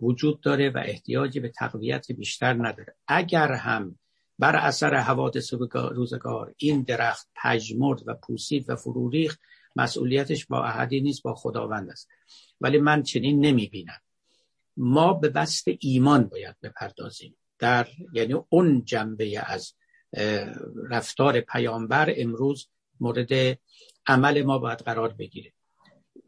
وجود 0.00 0.40
داره 0.40 0.70
و 0.70 0.82
احتیاجی 0.86 1.40
به 1.40 1.48
تقویت 1.48 2.12
بیشتر 2.12 2.52
نداره. 2.52 2.94
اگر 3.08 3.52
هم 3.52 3.98
بر 4.38 4.56
اثر 4.56 4.94
حوادث 4.94 5.54
روزگار 5.72 6.54
این 6.56 6.82
درخت 6.82 7.28
پژمرد 7.42 8.02
و 8.06 8.14
پوسید 8.14 8.70
و 8.70 8.76
فروریخ 8.76 9.38
مسئولیتش 9.76 10.46
با 10.46 10.64
احدی 10.64 11.00
نیست 11.00 11.22
با 11.22 11.34
خداوند 11.34 11.90
است. 11.90 12.08
ولی 12.60 12.78
من 12.78 13.02
چنین 13.02 13.40
نمی 13.40 13.66
بینم 13.66 14.00
ما 14.76 15.12
به 15.12 15.28
بست 15.28 15.64
ایمان 15.80 16.24
باید 16.24 16.56
بپردازیم. 16.62 17.36
در 17.58 17.88
یعنی 18.12 18.34
اون 18.48 18.84
جنبه 18.84 19.42
از 19.46 19.74
رفتار 20.90 21.40
پیامبر 21.40 22.14
امروز 22.16 22.68
مورد 23.00 23.58
عمل 24.06 24.42
ما 24.42 24.58
باید 24.58 24.78
قرار 24.78 25.12
بگیره. 25.12 25.52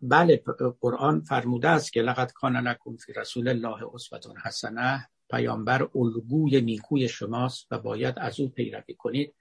بله 0.03 0.43
قرآن 0.81 1.21
فرموده 1.21 1.69
است 1.69 1.93
که 1.93 2.03
لقد 2.03 2.33
کان 2.33 2.57
لکم 2.69 2.97
فی 2.97 3.13
رسول 3.13 3.49
الله 3.49 3.95
اسوه 3.95 4.19
حسنه 4.45 5.09
پیامبر 5.31 5.89
الگوی 5.95 6.61
نیکوی 6.61 7.09
شماست 7.09 7.67
و 7.71 7.79
باید 7.79 8.15
از 8.19 8.41
او 8.41 8.49
پیروی 8.49 8.95
کنید. 8.95 9.35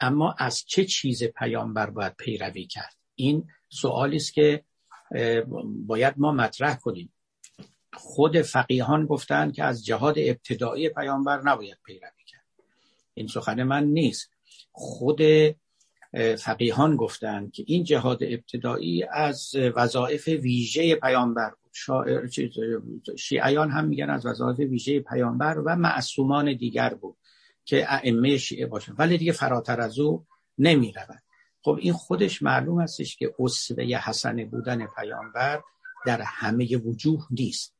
اما 0.00 0.34
از 0.38 0.64
چه 0.66 0.84
چیز 0.84 1.24
پیامبر 1.24 1.90
باید 1.90 2.16
پیروی 2.16 2.66
کرد؟ 2.66 2.96
این 3.14 3.48
سوالی 3.68 4.16
است 4.16 4.34
که 4.34 4.64
باید 5.64 6.14
ما 6.16 6.32
مطرح 6.32 6.74
کنیم. 6.74 7.12
خود 7.92 8.42
فقیهان 8.42 9.06
گفتند 9.06 9.54
که 9.54 9.64
از 9.64 9.84
جهاد 9.84 10.14
ابتدایی 10.18 10.88
پیامبر 10.88 11.42
نباید 11.42 11.78
پیروی 11.84 12.24
کرد. 12.26 12.44
این 13.14 13.26
سخن 13.26 13.62
من 13.62 13.84
نیست. 13.84 14.30
خود 14.72 15.20
فقیهان 16.38 16.96
گفتند 16.96 17.52
که 17.52 17.64
این 17.66 17.84
جهاد 17.84 18.18
ابتدایی 18.22 19.04
از 19.04 19.52
وظایف 19.76 20.28
ویژه 20.28 20.94
پیامبر 20.94 21.52
شاعر 21.72 22.28
شیعیان 23.18 23.70
هم 23.70 23.84
میگن 23.84 24.10
از 24.10 24.26
وظایف 24.26 24.58
ویژه 24.58 25.00
پیامبر 25.00 25.58
و 25.58 25.76
معصومان 25.76 26.56
دیگر 26.56 26.94
بود 26.94 27.16
که 27.64 27.94
ائمه 27.94 28.38
شیعه 28.38 28.66
باشن. 28.66 28.94
ولی 28.98 29.18
دیگه 29.18 29.32
فراتر 29.32 29.80
از 29.80 29.98
او 29.98 30.26
نمی 30.58 30.94
خب 31.62 31.78
این 31.80 31.92
خودش 31.92 32.42
معلوم 32.42 32.80
هستش 32.80 33.16
که 33.16 33.34
اسوه 33.38 33.84
حسن 33.84 34.44
بودن 34.44 34.86
پیامبر 34.86 35.62
در 36.06 36.20
همه 36.22 36.76
وجوه 36.76 37.26
نیست. 37.30 37.74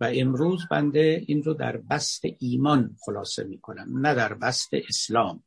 و 0.00 0.10
امروز 0.14 0.62
بنده 0.70 1.24
این 1.26 1.42
رو 1.42 1.54
در 1.54 1.76
بست 1.76 2.22
ایمان 2.38 2.96
خلاصه 3.04 3.44
می 3.44 3.58
کنم 3.58 3.98
نه 4.06 4.14
در 4.14 4.34
بست 4.34 4.68
اسلام. 4.88 5.42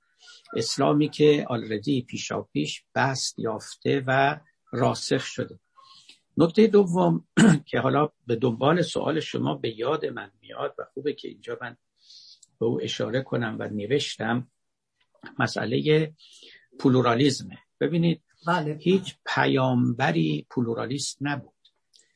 اسلامی 0.55 1.09
که 1.09 1.45
آلردی 1.49 2.01
پیشا 2.01 2.41
پیش 2.41 2.83
بست 2.95 3.39
یافته 3.39 4.03
و 4.07 4.39
راسخ 4.71 5.25
شده. 5.25 5.59
نکته 6.37 6.67
دوم 6.67 7.27
که 7.69 7.79
حالا 7.79 8.09
به 8.27 8.35
دنبال 8.35 8.81
سوال 8.81 9.19
شما 9.19 9.55
به 9.55 9.79
یاد 9.79 10.05
من 10.05 10.31
میاد 10.41 10.75
و 10.77 10.83
خوبه 10.93 11.13
که 11.13 11.27
اینجا 11.27 11.57
من 11.61 11.77
به 12.59 12.65
او 12.65 12.83
اشاره 12.83 13.21
کنم 13.21 13.55
و 13.59 13.69
نوشتم 13.69 14.47
مسئله 15.39 16.13
پلورالیزمه 16.79 17.57
ببینید 17.79 18.21
بله. 18.47 18.77
هیچ 18.81 19.15
پیامبری 19.25 20.47
پلورالیست 20.49 21.17
نبود. 21.21 21.53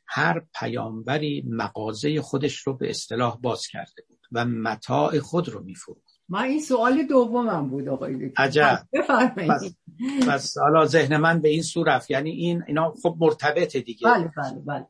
هر 0.05 0.45
پیامبری 0.59 1.43
مغازه 1.47 2.21
خودش 2.21 2.57
رو 2.57 2.73
به 2.77 2.89
اصطلاح 2.89 3.39
باز 3.41 3.67
کرده 3.67 4.03
بود 4.07 4.19
و 4.31 4.45
متاع 4.45 5.19
خود 5.19 5.49
رو 5.49 5.63
میفروخت. 5.63 6.20
من 6.29 6.43
این 6.43 6.61
سوال 6.61 7.03
دومم 7.03 7.69
بود 7.69 7.87
آقای 7.87 8.31
عجب. 8.37 8.79
بس, 9.37 9.75
بس 10.29 10.57
حالا 10.57 10.85
ذهن 10.85 11.17
من 11.17 11.41
به 11.41 11.49
این 11.49 11.61
سو 11.61 11.83
رفت. 11.83 12.11
یعنی 12.11 12.31
این 12.31 12.63
اینا 12.67 12.93
خب 13.03 13.17
مرتبطه 13.19 13.81
دیگه. 13.81 14.07
بله 14.07 14.31
بله 14.37 14.59
بله. 14.65 14.87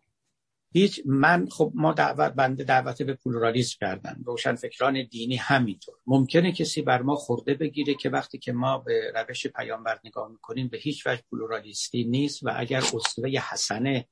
هیچ 0.73 1.01
من 1.05 1.47
خب 1.49 1.71
ما 1.75 1.93
دعوت 1.93 2.33
بنده 2.33 2.63
دعوت 2.63 3.01
به 3.01 3.13
پلورالیسم 3.13 3.77
کردن. 3.79 4.21
روشن 4.25 4.55
فکران 4.55 5.07
دینی 5.11 5.35
همینطور. 5.35 5.95
ممکنه 6.07 6.51
کسی 6.51 6.81
بر 6.81 7.01
ما 7.01 7.15
خورده 7.15 7.53
بگیره 7.53 7.93
که 7.93 8.09
وقتی 8.09 8.37
که 8.37 8.51
ما 8.51 8.77
به 8.77 9.11
روش 9.15 9.47
پیامبر 9.47 9.99
نگاه 10.03 10.31
می‌کنیم 10.31 10.67
به 10.67 10.77
هیچ 10.77 11.07
وجه 11.07 11.21
پلورالیستی 11.31 12.03
نیست 12.03 12.43
و 12.43 12.51
اگر 12.55 12.77
اسوه 12.77 13.29
حسنه 13.29 14.05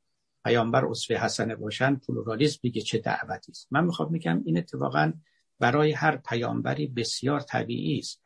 پیامبر 0.46 0.86
اسوه 0.86 1.18
حسنه 1.18 1.56
باشن 1.56 1.96
پلورالیسم 1.96 2.60
دیگه 2.62 2.82
چه 2.82 2.98
دعوتی 2.98 3.52
است؟ 3.52 3.68
من 3.72 3.86
می‌خوام 3.86 4.12
میگم 4.12 4.42
این 4.46 4.58
اتفاقا 4.58 5.14
برای 5.60 5.92
هر 5.92 6.18
پیامبری 6.18 6.88
بسیار 6.88 7.40
طبیعی 7.40 8.00
است 8.00 8.22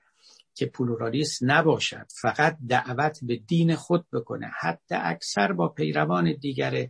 که 0.56 0.66
پلورالیست 0.66 1.40
نباشد 1.44 2.06
فقط 2.22 2.58
دعوت 2.70 3.20
به 3.22 3.36
دین 3.36 3.76
خود 3.76 4.06
بکنه. 4.14 4.52
حتی 4.60 4.96
اکثر 4.96 5.54
با 5.54 5.68
پیروان 5.68 6.34
دیگر 6.34 6.88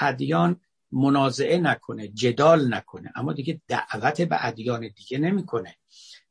ادیان 0.00 0.60
منازعه 0.92 1.58
نکنه 1.58 2.08
جدال 2.08 2.74
نکنه. 2.74 3.12
اما 3.14 3.32
دیگه 3.32 3.60
دعوت 3.68 4.20
به 4.20 4.46
ادیان 4.46 4.88
دیگه 4.96 5.18
نمی‌کنه 5.18 5.76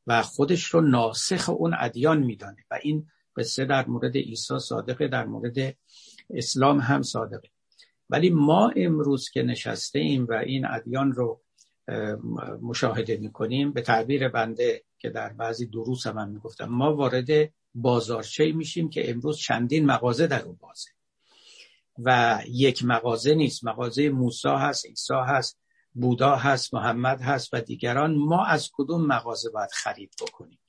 و 0.07 0.21
خودش 0.21 0.65
رو 0.65 0.81
ناسخ 0.81 1.49
اون 1.49 1.75
ادیان 1.79 2.19
میدانه. 2.23 2.65
و 2.71 2.79
این 2.83 3.07
قصه 3.37 3.65
در 3.65 3.87
مورد 3.87 4.17
عیسی 4.17 4.59
صادقه 4.59 5.07
در 5.07 5.25
مورد 5.25 5.75
اسلام 6.29 6.79
هم 6.79 7.01
صادقه. 7.01 7.49
ولی 8.09 8.29
ما 8.29 8.71
امروز 8.75 9.29
که 9.29 9.43
نشسته 9.43 9.99
ایم 9.99 10.25
و 10.29 10.33
این 10.33 10.65
ادیان 10.65 11.11
رو 11.11 11.42
مشاهده 12.61 13.17
می‌کنیم. 13.17 13.71
به 13.71 13.81
تعبیر 13.81 14.27
بنده 14.29 14.83
که 14.99 15.09
در 15.09 15.29
بعضی 15.29 15.65
دروس 15.65 16.07
هم, 16.07 16.17
هم 16.17 16.29
می‌گفتم 16.29 16.65
ما 16.65 16.95
وارد 16.95 17.53
بازارچه 17.75 18.51
میشیم 18.51 18.89
که 18.89 19.09
امروز 19.09 19.37
چندین 19.37 19.85
مغازه 19.85 20.27
در 20.27 20.41
اون 20.41 20.57
بازه. 20.61 20.89
و 21.97 22.39
یک 22.47 22.85
مغازه 22.85 23.35
نیست. 23.35 23.63
مغازه 23.63 24.09
موسی 24.09 24.47
هست 24.47 24.85
عیسی 24.85 25.13
هست 25.13 25.59
بودا 25.93 26.35
هست 26.35 26.73
محمد 26.73 27.21
هست 27.21 27.49
و 27.53 27.61
دیگران. 27.61 28.15
ما 28.15 28.45
از 28.45 28.69
کدوم 28.73 29.05
مغازه 29.05 29.49
باید 29.49 29.71
خرید 29.71 30.13
بکنیم؟ 30.21 30.59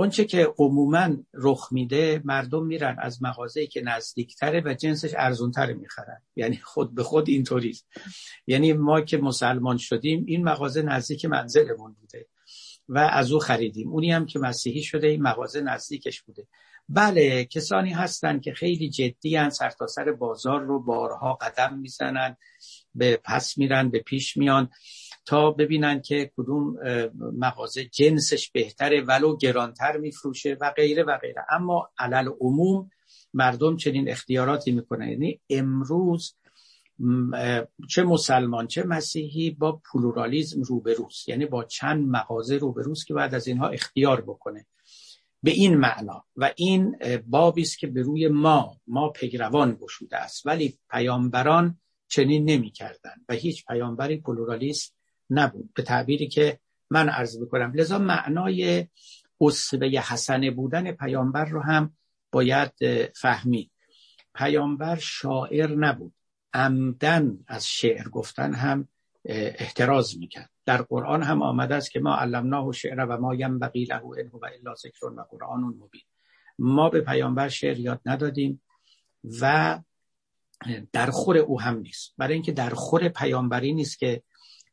اونچه 0.00 0.24
که 0.24 0.54
عموما 0.58 1.16
رخ 1.34 1.68
میده 1.70 2.22
مردم 2.24 2.66
میرن 2.66 2.96
از 3.00 3.22
مغازه‌ای 3.22 3.66
که 3.66 3.80
نزدیکتره 3.80 4.62
و 4.64 4.74
جنسش 4.74 5.14
ارزونتر 5.16 5.72
می‌خرن. 5.72 6.22
یعنی 6.36 6.56
خود 6.56 6.94
به 6.94 7.02
خود 7.02 7.28
اینطوریست 7.28 7.88
یعنی 8.46 8.72
ما 8.72 9.00
که 9.00 9.18
مسلمان 9.18 9.76
شدیم 9.76 10.24
این 10.26 10.44
مغازه 10.44 10.82
نزدیک 10.82 11.24
منزلمون 11.24 11.96
بوده 12.00 12.26
و 12.88 12.98
از 12.98 13.32
او 13.32 13.38
خریدیم. 13.38 13.88
اونی 13.92 14.12
هم 14.12 14.26
که 14.26 14.38
مسیحی 14.38 14.82
شده 14.82 15.06
این 15.06 15.22
مغازه 15.22 15.60
نزدیکش 15.60 16.22
بوده. 16.22 16.46
بله 16.88 17.44
کسانی 17.44 17.90
هستند 17.90 18.42
که 18.42 18.52
خیلی 18.52 18.90
جدی 18.90 19.36
هن 19.36 19.50
سرتاسر 19.50 20.04
سر 20.04 20.12
بازار 20.12 20.60
رو 20.60 20.82
بارها 20.82 21.34
قدم 21.34 21.78
می‌زنن 21.78 22.36
به 22.94 23.20
پس 23.24 23.58
میرن 23.58 23.88
به 23.88 23.98
پیش 23.98 24.36
میان. 24.36 24.70
تا 25.28 25.50
ببینن 25.50 26.00
که 26.00 26.30
کدوم 26.36 26.76
مغازه 27.38 27.84
جنسش 27.84 28.50
بهتره 28.50 29.00
ولو 29.00 29.36
گرانتر 29.36 29.96
میفروشه 29.96 30.56
و 30.60 30.72
غیره 30.76 31.02
و 31.02 31.18
غیره. 31.18 31.44
اما 31.50 31.88
علل 31.98 32.28
عموم 32.40 32.90
مردم 33.34 33.76
چنین 33.76 34.10
اختیاراتی 34.10 34.72
می‌کنن. 34.72 35.08
یعنی 35.08 35.40
امروز 35.50 36.34
چه 37.88 38.02
مسلمان 38.02 38.66
چه 38.66 38.82
مسیحی 38.82 39.50
با 39.50 39.82
پلورالیزم 39.92 40.62
روبروست. 40.62 41.28
یعنی 41.28 41.46
با 41.46 41.64
چند 41.64 42.08
مغازه 42.08 42.56
روبروست 42.56 43.06
که 43.06 43.14
بعد 43.14 43.34
از 43.34 43.46
اینها 43.46 43.68
اختیار 43.68 44.20
بکنه. 44.20 44.66
به 45.42 45.50
این 45.50 45.76
معنا. 45.76 46.24
و 46.36 46.52
این 46.56 46.96
بابی 47.26 47.62
است 47.62 47.78
که 47.78 47.86
به 47.86 48.02
روی 48.02 48.28
ما 48.28 48.76
ما 48.86 49.08
پیروان 49.08 49.78
گشوده 49.80 50.16
است. 50.16 50.46
ولی 50.46 50.78
پیامبران 50.90 51.78
چنین 52.08 52.44
نمی‌کردند 52.44 53.24
و 53.28 53.34
هیچ 53.34 53.66
پیامبری 53.66 54.16
پلورالیست 54.16 54.97
نبود. 55.30 55.74
به 55.74 55.82
تعبیری 55.82 56.28
که 56.28 56.58
من 56.90 57.08
عرض 57.08 57.38
می‌کنم. 57.38 57.72
لذا 57.74 57.98
معنای 57.98 58.86
اسوه 59.40 59.86
حسنه 59.86 60.50
بودن 60.50 60.92
پیامبر 60.92 61.44
رو 61.44 61.60
هم 61.60 61.96
باید 62.32 62.72
فهمید. 63.16 63.70
پیامبر 64.34 64.96
شاعر 64.96 65.74
نبود. 65.74 66.14
عمدن 66.52 67.38
از 67.46 67.66
شعر 67.66 68.08
گفتن 68.08 68.54
هم 68.54 68.88
احتراز 69.24 70.18
می‌کرد. 70.18 70.50
در 70.66 70.82
قرآن 70.82 71.22
هم 71.22 71.42
آمده 71.42 71.74
است 71.74 71.90
که 71.90 72.00
ما 72.00 72.16
علمناه 72.16 72.72
شعر 72.72 73.06
و 73.06 73.16
ما 73.20 73.34
ینبغی 73.34 73.84
له 73.84 74.04
ان 74.04 74.30
و 74.32 74.44
الا 74.44 74.74
ذکر 74.74 75.06
و 75.06 75.26
قرآن 75.30 75.60
مبین. 75.60 76.02
ما 76.58 76.90
به 76.90 77.00
پیامبر 77.00 77.48
شعر 77.48 77.78
یاد 77.78 78.00
ندادیم 78.06 78.62
و 79.40 79.78
در 80.92 81.10
خور 81.10 81.36
او 81.38 81.60
هم 81.60 81.78
نیست. 81.78 82.14
برای 82.18 82.34
اینکه 82.34 82.52
در 82.52 82.70
خور 82.70 83.08
پیامبری 83.08 83.72
نیست 83.72 83.98
که 83.98 84.22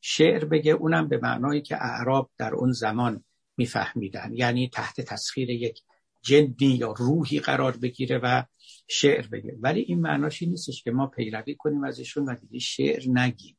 شعر 0.07 0.45
بگه 0.45 0.71
اونم 0.71 1.07
به 1.07 1.17
معنایی 1.17 1.61
که 1.61 1.75
اعراب 1.75 2.31
در 2.37 2.53
اون 2.53 2.71
زمان 2.71 3.23
میفهمیدن. 3.57 4.33
یعنی 4.33 4.69
تحت 4.69 5.01
تسخیر 5.01 5.49
یک 5.49 5.81
جدی 6.21 6.67
یا 6.67 6.91
روحی 6.97 7.39
قرار 7.39 7.77
بگیره 7.77 8.19
و 8.23 8.43
شعر 8.87 9.27
بگه. 9.27 9.57
ولی 9.59 9.81
این 9.81 10.01
معناشی 10.01 10.45
نیستش 10.45 10.83
که 10.83 10.91
ما 10.91 11.07
پیروی 11.07 11.55
کنیم 11.55 11.83
از 11.83 11.99
ایشون 11.99 12.25
و 12.25 12.35
دیگه 12.35 12.59
شعر 12.59 13.03
نگیم. 13.07 13.57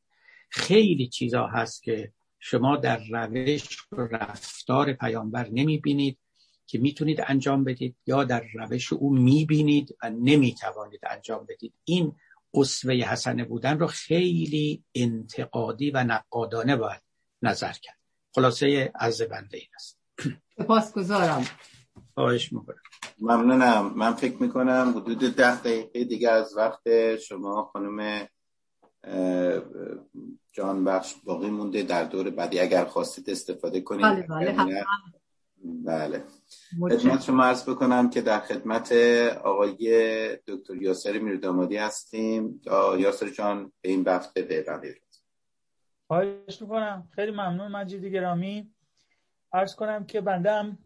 خیلی 0.51 1.09
چیزا 1.09 1.47
هست 1.47 1.83
که 1.83 2.13
شما 2.39 2.77
در 2.77 3.01
روش 3.11 3.79
و 3.93 4.01
رفتار 4.01 4.93
پیامبر 4.93 5.49
نمی‌بینید 5.49 6.19
که 6.67 6.79
می‌تونید 6.79 7.25
انجام 7.27 7.65
بدید 7.65 7.97
یا 8.07 8.25
در 8.25 8.45
روش 8.55 8.93
او 8.93 9.15
می‌بینید 9.15 9.97
و 10.03 10.11
نمی‌توانید 10.11 11.01
انجام 11.11 11.47
بدید. 11.49 11.75
این 11.85 12.13
اصوه 12.57 12.95
حسنه 12.95 13.45
بودن 13.45 13.79
رو 13.79 13.87
خیلی 13.87 14.85
انتقادی 14.95 15.91
و 15.91 16.05
نقادانه 16.05 16.77
باید 16.77 17.03
نظر 17.43 17.73
کرد. 17.73 17.99
خلاصه 18.35 18.93
عرض 18.95 19.23
بنده 19.23 19.59
این 19.59 19.69
است. 19.75 19.99
سپاس 20.59 20.93
گذارم 20.93 21.45
خواهش 22.15 22.53
می‌کنم. 22.53 22.77
ممنونم. 23.19 23.93
من 23.97 24.13
فکر 24.15 24.43
می‌کنم 24.43 24.95
حدود 24.97 25.19
ده 25.19 25.61
دقیقه 25.61 26.05
دیگه 26.05 26.31
از 26.31 26.57
وقت 26.57 27.17
شما 27.17 27.71
خانم 27.73 28.29
جان 30.53 30.85
بخش 30.85 31.15
باقی 31.25 31.51
مونده. 31.51 31.83
در 31.83 32.05
دور 32.05 32.31
بعدی 32.31 32.61
اگر 32.61 32.85
خواستید 32.85 33.31
استفاده 33.31 33.81
کنید. 33.81 34.03
بله 34.03 34.53
بله 34.55 34.85
بله. 35.67 36.25
خدمت 36.81 37.23
شما 37.23 37.45
عرض 37.45 37.69
بکنم 37.69 38.11
که 38.11 38.21
در 38.21 38.41
خدمت 38.41 38.93
آقای 39.45 40.39
دکتر 40.47 40.75
یاسر 40.75 41.19
میردامادی 41.19 41.77
هستیم. 41.77 42.61
یاسر 42.99 43.29
جان 43.29 43.73
به 43.81 43.89
این 43.89 44.03
وقت 44.03 44.35
پیوندید 44.35 45.03
خواهش 46.07 46.63
می‌کنم. 46.63 47.09
خیلی 47.11 47.31
ممنون 47.31 47.73
مجید 47.73 48.05
گرامی. 48.05 48.71
عرض 49.53 49.75
کنم 49.75 50.05
که 50.05 50.21
بندم. 50.21 50.79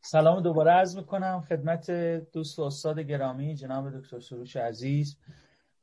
سلام 0.00 0.40
دوباره 0.40 0.70
عرض 0.70 0.96
می‌کنم. 0.96 1.44
خدمت 1.48 1.90
دوست 2.32 2.58
و 2.58 2.62
استاد 2.62 3.00
گرامی 3.00 3.54
جناب 3.54 4.00
دکتر 4.00 4.20
سروش 4.20 4.56
عزیز. 4.56 5.16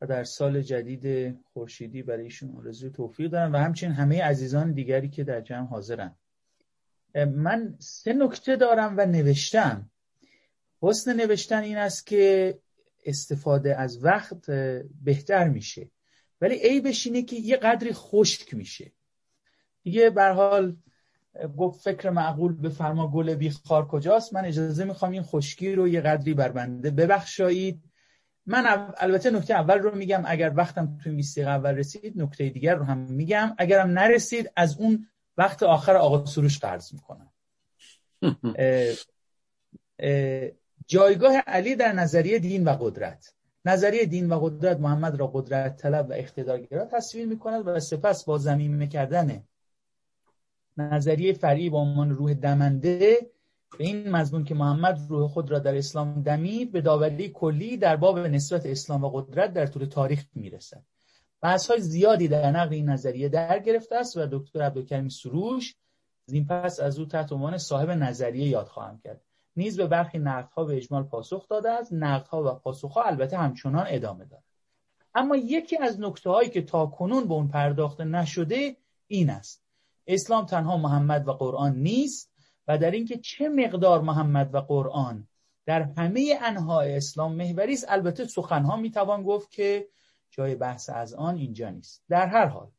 و 0.01 0.07
در 0.07 0.23
سال 0.23 0.61
جدید 0.61 1.35
خورشیدی 1.53 2.03
برای 2.03 2.23
ایشون 2.23 2.55
آرزوی 2.57 2.89
توفیق 2.89 3.31
دارم. 3.31 3.53
و 3.53 3.57
همچنین 3.57 3.93
همه 3.93 4.23
عزیزان 4.23 4.71
دیگری 4.71 5.09
که 5.09 5.23
در 5.23 5.41
جمع 5.41 5.67
حاضرن. 5.67 6.15
من 7.15 7.75
سه 7.79 8.13
نکته 8.13 8.55
دارم 8.55 8.93
و 8.97 9.05
نوشتم 9.05 9.89
حسن 10.81 11.15
نوشتن 11.15 11.63
این 11.63 11.77
است 11.77 12.07
که 12.07 12.57
استفاده 13.05 13.75
از 13.75 14.03
وقت 14.05 14.51
بهتر 15.03 15.47
میشه. 15.47 15.89
ولی 16.41 16.55
عیبش 16.55 17.07
اینه 17.07 17.21
که 17.21 17.35
یه 17.35 17.57
قدری 17.57 17.93
خشک 17.93 18.53
میشه. 18.53 18.91
دیگه 19.83 20.09
بر 20.09 20.31
حال 20.31 20.77
گفت 21.57 21.81
فکر 21.81 22.09
معقول 22.09 22.53
بفرما 22.53 23.11
گل 23.11 23.35
بیخار 23.35 23.87
کجاست. 23.87 24.33
من 24.33 24.45
اجازه 24.45 24.83
می‌خوام 24.83 25.11
این 25.11 25.23
خشکی 25.23 25.75
رو 25.75 25.87
یه 25.87 26.01
قدری 26.01 26.33
بر 26.33 26.51
بنده 26.51 26.91
ببخشایید. 26.91 27.83
من 28.45 28.93
البته 28.97 29.29
نکته 29.29 29.53
اول 29.53 29.77
رو 29.79 29.95
میگم. 29.95 30.23
اگر 30.25 30.53
وقتم 30.55 30.97
توی 31.03 31.11
20 31.11 31.37
اول 31.37 31.75
رسید 31.75 32.21
نکته 32.21 32.49
دیگر 32.49 32.75
رو 32.75 32.83
هم 32.83 32.97
میگم. 32.97 33.55
اگرم 33.57 33.89
نرسید 33.89 34.51
از 34.55 34.77
اون 34.77 35.07
وقت 35.37 35.63
آخر 35.63 35.95
آقا 35.95 36.25
سروش 36.25 36.59
قرض 36.59 36.93
می‌کنم 36.93 37.31
جایگاه 40.87 41.37
علی 41.37 41.75
در 41.75 41.93
نظریه 41.93 42.39
دین 42.39 42.63
و 42.63 42.69
قدرت. 42.69 43.33
نظریه 43.65 44.05
دین 44.05 44.29
و 44.29 44.39
قدرت 44.39 44.79
محمد 44.79 45.15
را 45.15 45.27
قدرت 45.27 45.77
طلب 45.77 46.09
و 46.09 46.13
اقتدارگرا 46.13 46.85
تصویر 46.85 47.27
می‌کند 47.27 47.67
و 47.67 47.79
سپس 47.79 48.25
با 48.25 48.37
زمین 48.37 48.85
کردن 48.85 49.43
نظریه 50.77 51.33
فرعی 51.33 51.69
با 51.69 51.79
عنوان 51.79 52.09
روح 52.09 52.33
دمنده 52.33 53.31
به 53.77 53.83
این 53.85 54.09
مضمون 54.09 54.43
که 54.43 54.55
محمد 54.55 54.99
روح 55.09 55.29
خود 55.29 55.51
را 55.51 55.59
در 55.59 55.77
اسلام 55.77 56.21
دمید 56.21 56.71
به 56.71 56.81
داوری 56.81 57.29
کلی 57.29 57.77
در 57.77 57.95
باب 57.95 58.19
نسبت 58.19 58.65
اسلام 58.65 59.03
و 59.03 59.09
قدرت 59.09 59.53
در 59.53 59.65
طول 59.65 59.85
تاریخ 59.85 60.25
می‌رسد. 60.35 60.83
بحث 61.41 61.71
های 61.71 61.81
زیادی 61.81 62.27
در 62.27 62.51
نقل 62.51 62.73
این 62.73 62.89
نظریه 62.89 63.29
در 63.29 63.59
گرفته 63.59 63.95
است 63.95 64.17
و 64.17 64.27
دکتر 64.31 64.61
عبدالکریم 64.61 65.09
سروش 65.09 65.75
این 66.27 66.47
پس 66.47 66.79
از 66.79 66.99
او 66.99 67.05
تحت 67.05 67.31
عنوان 67.31 67.57
صاحب 67.57 67.89
نظریه 67.89 68.47
یاد 68.47 68.67
خواهم 68.67 68.99
کرد. 69.03 69.21
نیز 69.55 69.77
به 69.77 69.87
برخی 69.87 70.19
نقدها 70.19 70.63
به 70.63 70.77
اجمال 70.77 71.03
پاسخ 71.03 71.47
داده 71.47 71.69
است 71.69 71.93
نقدها 71.93 72.43
و 72.43 72.59
پاسخها 72.59 73.03
البته 73.03 73.37
همچنان 73.37 73.85
ادامه 73.89 74.25
دارد. 74.25 74.43
اما 75.15 75.35
یکی 75.35 75.77
از 75.77 75.99
نکته 75.99 76.29
هایی 76.29 76.49
که 76.49 76.61
تا 76.61 76.85
کنون 76.85 77.27
به 77.27 77.33
اون 77.33 77.47
پرداخته 77.47 78.03
نشده 78.03 78.75
این 79.07 79.29
است. 79.29 79.63
اسلام 80.07 80.45
تنها 80.45 80.77
محمد 80.77 81.27
و 81.27 81.33
قرآن 81.33 81.75
نیست 81.75 82.31
و 82.67 82.77
در 82.77 82.91
اینکه 82.91 83.17
چه 83.17 83.49
مقدار 83.49 84.01
محمد 84.01 84.55
و 84.55 84.61
قرآن 84.61 85.27
در 85.65 85.81
همه 85.81 86.39
انواع 86.41 86.85
اسلام 86.85 87.35
محوری 87.35 87.73
است 87.73 87.85
البته 87.89 88.25
سخنها 88.25 88.75
می‌توان 88.75 89.23
گفت 89.23 89.51
که 89.51 89.87
جای 90.31 90.55
بحث 90.55 90.89
از 90.89 91.13
آن 91.13 91.35
اینجا 91.35 91.69
نیست. 91.69 92.03
در 92.09 92.27
هر 92.27 92.45
حال 92.45 92.71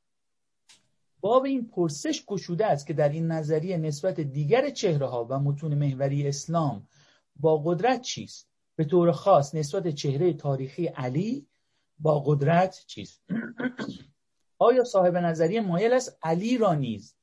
باب 1.21 1.45
این 1.45 1.69
پرسش 1.69 2.25
گشوده 2.27 2.67
است 2.67 2.87
که 2.87 2.93
در 2.93 3.09
این 3.09 3.27
نظریه 3.27 3.77
نسبت 3.77 4.21
دیگر 4.21 4.71
چهره 4.71 5.07
ها 5.07 5.27
و 5.31 5.39
متون 5.39 5.75
محوری 5.75 6.29
اسلام 6.29 6.89
با 7.37 7.59
قدرت 7.59 8.01
چیست؟ 8.01 8.49
به 8.77 8.85
طور 8.85 9.13
خاص 9.13 9.55
نسبت 9.55 9.89
چهره 9.89 10.33
تاریخی 10.33 10.87
علی 10.87 11.47
با 11.99 12.21
قدرت 12.21 12.85
چیست؟ 12.87 13.23
آیا 14.59 14.85
صاحب 14.85 15.17
نظریه 15.17 15.61
مایل 15.61 15.93
است 15.93 16.19
علی 16.23 16.59
را 16.59 16.75
نیز 16.75 17.17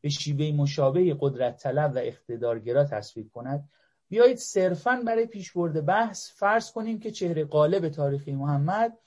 به 0.00 0.08
شیوه 0.08 0.56
مشابه 0.56 1.16
قدرت 1.20 1.62
طلب 1.62 1.92
و 1.94 1.98
اقتدارگرا 1.98 2.84
تصویر 2.84 3.28
کند؟ 3.28 3.68
بیایید 4.08 4.38
صرفا 4.38 5.02
برای 5.06 5.26
پیشبرد 5.26 5.86
بحث 5.86 6.30
فرض 6.32 6.72
کنیم 6.72 6.98
که 6.98 7.10
چهره 7.10 7.44
غالب 7.44 7.88
تاریخی 7.88 8.32
محمد 8.32 8.98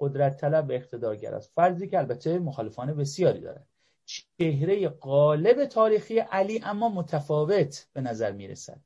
قدرت 0.00 0.40
طلب 0.40 0.68
و 0.68 0.72
اقتدارگر 0.72 1.34
است. 1.34 1.52
فرضی 1.54 1.88
که 1.88 1.98
البته 1.98 2.38
مخالفان 2.38 2.94
بسیاری 2.94 3.40
دارد 3.40 3.66
چهره 4.06 4.88
غالب 4.88 5.64
تاریخی 5.64 6.18
علی 6.18 6.60
اما 6.64 6.88
متفاوت 6.88 7.86
به 7.92 8.00
نظر 8.00 8.32
می 8.32 8.48
رسد 8.48 8.80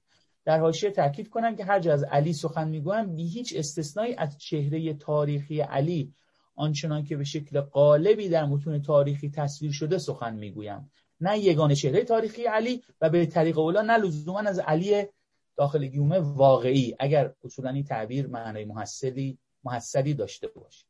در 0.45 0.61
حاشیه 0.61 0.91
تاکید 0.91 1.29
کنم 1.29 1.57
که 1.57 1.65
هر 1.65 1.91
از 1.91 2.05
علی 2.05 2.33
سخن 2.33 2.69
می‌گویم 2.69 3.15
بی 3.15 3.29
هیچ 3.29 3.55
استثنایی 3.57 4.15
از 4.15 4.39
چهره 4.39 4.95
تاریخی 4.95 5.61
علی 5.61 6.15
آنچنان 6.55 7.05
که 7.05 7.17
به 7.17 7.25
شکل 7.25 7.61
غالبی 7.61 8.29
در 8.29 8.45
متون 8.45 8.83
تاریخی 8.83 9.31
تصویر 9.31 9.73
شده 9.73 9.99
سخن 9.99 10.35
می‌گویم. 10.35 10.91
نه 11.21 11.39
یگان 11.39 11.75
چهره 11.75 12.05
تاریخی 12.05 12.45
علی 12.45 12.83
و 13.01 13.11
به 13.11 13.27
طریق 13.27 13.59
اولا 13.59 13.83
نه 13.83 13.97
لزوما 13.97 14.41
از 14.41 14.59
علی 14.59 15.05
داخل 15.57 15.87
گیومه 15.87 16.19
واقعی 16.19 16.97
اگر 16.99 17.35
اصولا 17.45 17.71
این 17.71 17.85
تعبیر 17.85 18.27
معنای 18.27 18.65
محصلی 18.65 19.39
محصلی 19.65 20.15
داشته 20.15 20.49
باشه. 20.49 20.90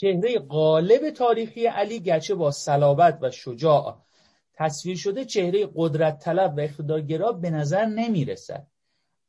چهره 0.00 0.38
غالب 0.38 1.10
تاریخی 1.10 1.66
علی 1.66 2.00
گرچه 2.00 2.34
با 2.34 2.50
صلابت 2.50 3.18
و 3.22 3.30
شجاع 3.30 3.98
تصویر 4.54 4.96
شده 4.96 5.24
چهره 5.24 5.68
قدرت 5.74 6.18
طلب 6.18 6.56
و 6.56 6.60
اقتدارگرا 6.60 7.32
به 7.32 7.50
نظر 7.50 7.84
نمی 7.84 8.24
رسد. 8.24 8.66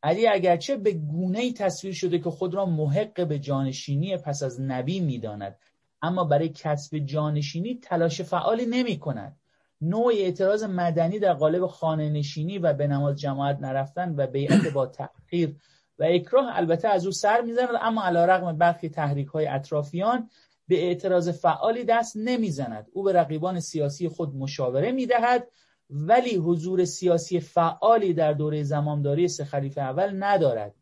علی 0.04 0.28
اگرچه 0.28 0.76
به 0.76 0.92
گونه 0.92 1.40
ای 1.40 1.54
تصویر 1.54 1.94
شده 1.94 2.20
که 2.20 2.30
خود 2.30 2.54
را 2.54 2.66
محق 2.66 3.28
به 3.28 3.40
جانشینی 3.40 4.18
پس 4.18 4.44
از 4.44 4.62
نبی 4.62 5.00
می 5.00 5.20
داند. 5.20 5.56
اما 6.02 6.24
برای 6.24 6.50
کسب 6.50 6.98
جانشینی 6.98 7.80
تلاش 7.84 8.22
فعالی 8.22 8.66
نمی 8.66 9.00
کند. 9.00 9.38
نوع 9.82 10.14
اعتراض 10.14 10.64
مدنی 10.64 11.20
در 11.20 11.34
قالب 11.34 11.66
خانه 11.66 12.10
نشینی 12.10 12.58
و 12.58 12.74
به 12.74 12.88
نماز 12.88 13.20
جماعت 13.20 13.60
نرفتن 13.60 14.16
و 14.18 14.28
بیعت 14.28 14.68
با 14.74 14.86
تأخیر 14.86 15.56
و 16.00 16.04
اکراه 16.04 16.58
البته 16.58 16.88
از 16.88 17.06
او 17.06 17.12
سر 17.12 17.42
می‌زند 17.42 17.70
اما 17.82 18.04
علا 18.04 18.26
رقم 18.26 18.58
برخی 18.58 18.90
تحریک 18.90 19.28
های 19.28 19.48
اطرافیان 19.48 20.30
به 20.70 20.84
اعتراض 20.86 21.30
فعالی 21.30 21.84
دست 21.84 22.18
نمی‌زند. 22.18 22.88
او 22.94 23.04
به 23.04 23.14
رقیبان 23.14 23.60
سیاسی 23.60 24.10
خود 24.10 24.36
مشاوره 24.36 24.92
می‌دهد 24.92 25.48
ولی 25.90 26.36
حضور 26.36 26.86
سیاسی 26.86 27.40
فعالی 27.40 28.14
در 28.14 28.34
دوره 28.34 28.64
زمامداری 28.64 29.28
سه 29.28 29.46
خلیفه 29.46 29.82
اول 29.82 30.24
ندارد. 30.24 30.76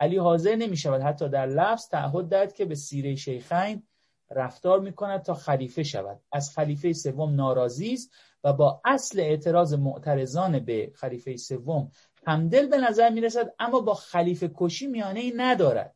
علی 0.00 0.16
حاضر 0.16 0.54
نمی 0.54 0.76
شود 0.76 1.02
حتی 1.02 1.28
در 1.28 1.46
لفظ 1.46 1.88
تعهد 1.88 2.28
دهد 2.28 2.54
که 2.54 2.64
به 2.64 2.74
سیره 2.74 3.14
شیخین 3.14 3.82
رفتار 4.30 4.80
می 4.80 4.92
کند 4.92 5.22
تا 5.22 5.34
خلیفه 5.34 5.82
شود. 5.82 6.20
از 6.32 6.50
خلیفه 6.50 6.92
سوم 6.92 7.34
ناراضی 7.34 7.92
است 7.92 8.10
و 8.44 8.52
با 8.52 8.80
اصل 8.84 9.20
اعتراض 9.20 9.74
معترضان 9.74 10.58
به 10.58 10.92
خلیفه 10.94 11.36
سوم 11.36 11.90
همدل 12.26 12.66
به 12.66 12.78
نظر 12.78 13.10
می 13.10 13.20
رسد 13.20 13.54
اما 13.58 13.80
با 13.80 13.94
خلیفه 13.94 14.50
کشی 14.54 14.86
میانه 14.86 15.20
ای 15.20 15.32
ندارد. 15.36 15.94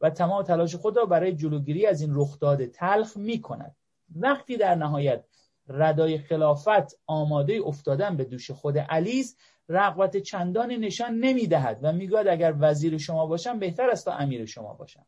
و 0.00 0.10
تمام 0.10 0.42
تلاش 0.42 0.74
خود 0.74 0.96
را 0.96 1.06
برای 1.06 1.32
جلوگیری 1.32 1.86
از 1.86 2.00
این 2.00 2.10
رخداد 2.14 2.66
تلخ 2.66 3.16
می 3.16 3.40
کند 3.40 3.76
وقتی 4.16 4.56
در 4.56 4.74
نهایت 4.74 5.24
ردای 5.68 6.18
خلافت 6.18 6.98
آماده 7.06 7.60
افتادن 7.64 8.16
به 8.16 8.24
دوش 8.24 8.50
خود 8.50 8.78
علیز 8.78 9.36
رغبت 9.68 10.16
چندانی 10.16 10.76
نشان 10.76 11.14
نمی 11.14 11.46
دهد 11.46 11.78
و 11.82 11.92
می‌گوید 11.92 12.28
اگر 12.28 12.54
وزیر 12.58 12.98
شما 12.98 13.26
باشم 13.26 13.58
بهتر 13.58 13.90
است 13.90 14.04
تا 14.04 14.12
امیر 14.12 14.46
شما 14.46 14.74
باشم. 14.74 15.06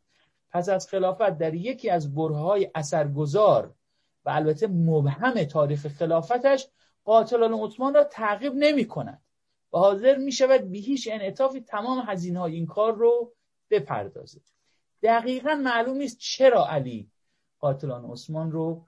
پس 0.50 0.68
از 0.68 0.88
خلافت 0.88 1.38
در 1.38 1.54
یکی 1.54 1.90
از 1.90 2.14
برهای 2.14 2.70
اثرگذار 2.74 3.74
و 4.24 4.30
البته 4.30 4.66
مبهم 4.66 5.44
تاریخ 5.44 5.88
خلافتش 5.88 6.68
قاتلان 7.04 7.54
عثمان 7.54 7.94
را 7.94 8.04
تعقیب 8.04 8.52
نمی 8.54 8.84
کند 8.84 9.22
و 9.72 9.78
حاضر 9.78 10.16
می 10.16 10.32
شود 10.32 10.70
به 10.70 10.78
هیچ 10.78 11.08
انعطافی 11.12 11.60
تمام 11.60 12.04
هزینه 12.06 12.40
های 12.40 12.54
این 12.54 12.66
کار 12.66 12.94
رو 12.94 13.32
بپردازد. 13.70 14.55
دقیقا 15.06 15.54
معلوم 15.54 15.96
نیست 15.96 16.18
چرا 16.18 16.66
علی 16.68 17.10
قاتلان 17.58 18.04
عثمان 18.04 18.52
رو 18.52 18.86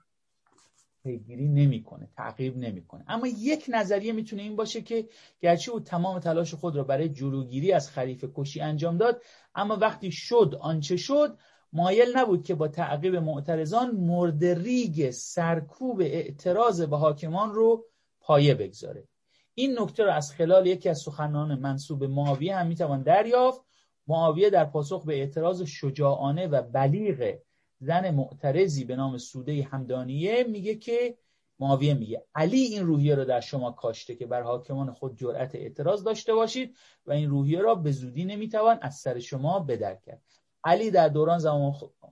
پیگیری 1.03 1.47
نمی‌کنه 1.47 2.09
تعقیب 2.15 2.57
نمی‌کنه. 2.57 3.05
اما 3.07 3.27
یک 3.27 3.65
نظریه 3.67 4.13
می‌تونه 4.13 4.41
این 4.41 4.55
باشه 4.55 4.81
که 4.81 5.09
گرچه 5.41 5.71
او 5.71 5.79
تمام 5.79 6.19
تلاش 6.19 6.53
خود 6.53 6.75
را 6.75 6.83
برای 6.83 7.09
جلوگیری 7.09 7.71
از 7.71 7.89
خلیفه 7.89 8.29
کشی 8.35 8.61
انجام 8.61 8.97
داد 8.97 9.21
اما 9.55 9.75
وقتی 9.75 10.11
شد 10.11 10.57
آنچه 10.61 10.97
شد 10.97 11.37
مایل 11.73 12.17
نبود 12.17 12.43
که 12.43 12.55
با 12.55 12.67
تعقیب 12.67 13.15
معترضان 13.15 13.91
مرد 13.95 14.45
ریگ 14.45 15.11
سرکوب 15.11 16.01
اعتراض 16.01 16.81
به 16.81 16.97
حاکمان 16.97 17.53
رو 17.53 17.85
پایه 18.19 18.55
بگذاره. 18.55 19.07
این 19.53 19.79
نکته 19.79 20.03
رو 20.03 20.11
از 20.11 20.31
خلال 20.31 20.67
یکی 20.67 20.89
از 20.89 20.99
سخنان 20.99 21.59
منصوب 21.59 22.03
معاویه 22.03 22.55
هم 22.55 22.67
می‌توان 22.67 23.03
دریافت. 23.03 23.61
معاویه 24.09 24.49
در 24.49 24.65
پاسخ 24.65 25.05
به 25.05 25.15
اعتراض 25.15 25.63
شجاعانه 25.63 26.47
و 26.47 26.61
بلیغ 26.61 27.37
زن 27.79 28.11
معترضی 28.11 28.85
به 28.85 28.95
نام 28.95 29.17
سوده 29.17 29.63
همدانیه 29.63 30.43
میگه 30.43 30.75
که 30.75 31.17
معاویه 31.59 31.93
میگه 31.93 32.25
علی 32.35 32.61
این 32.61 32.85
روحیه 32.85 33.15
رو 33.15 33.25
در 33.25 33.39
شما 33.39 33.71
کاشته 33.71 34.15
که 34.15 34.25
بر 34.25 34.41
حاکمان 34.41 34.93
خود 34.93 35.17
جرأت 35.17 35.55
اعتراض 35.55 36.03
داشته 36.03 36.33
باشید 36.33 36.75
و 37.05 37.11
این 37.11 37.29
روحیه 37.29 37.59
را 37.59 37.75
به 37.75 37.91
زودی 37.91 38.25
نمی‌توان 38.25 38.79
از 38.81 38.95
سر 38.95 39.19
شما 39.19 39.59
بدر 39.59 39.95
کرد. 39.95 40.38
علی 40.63 40.91
در 40.91 41.09
دوران 41.09 41.39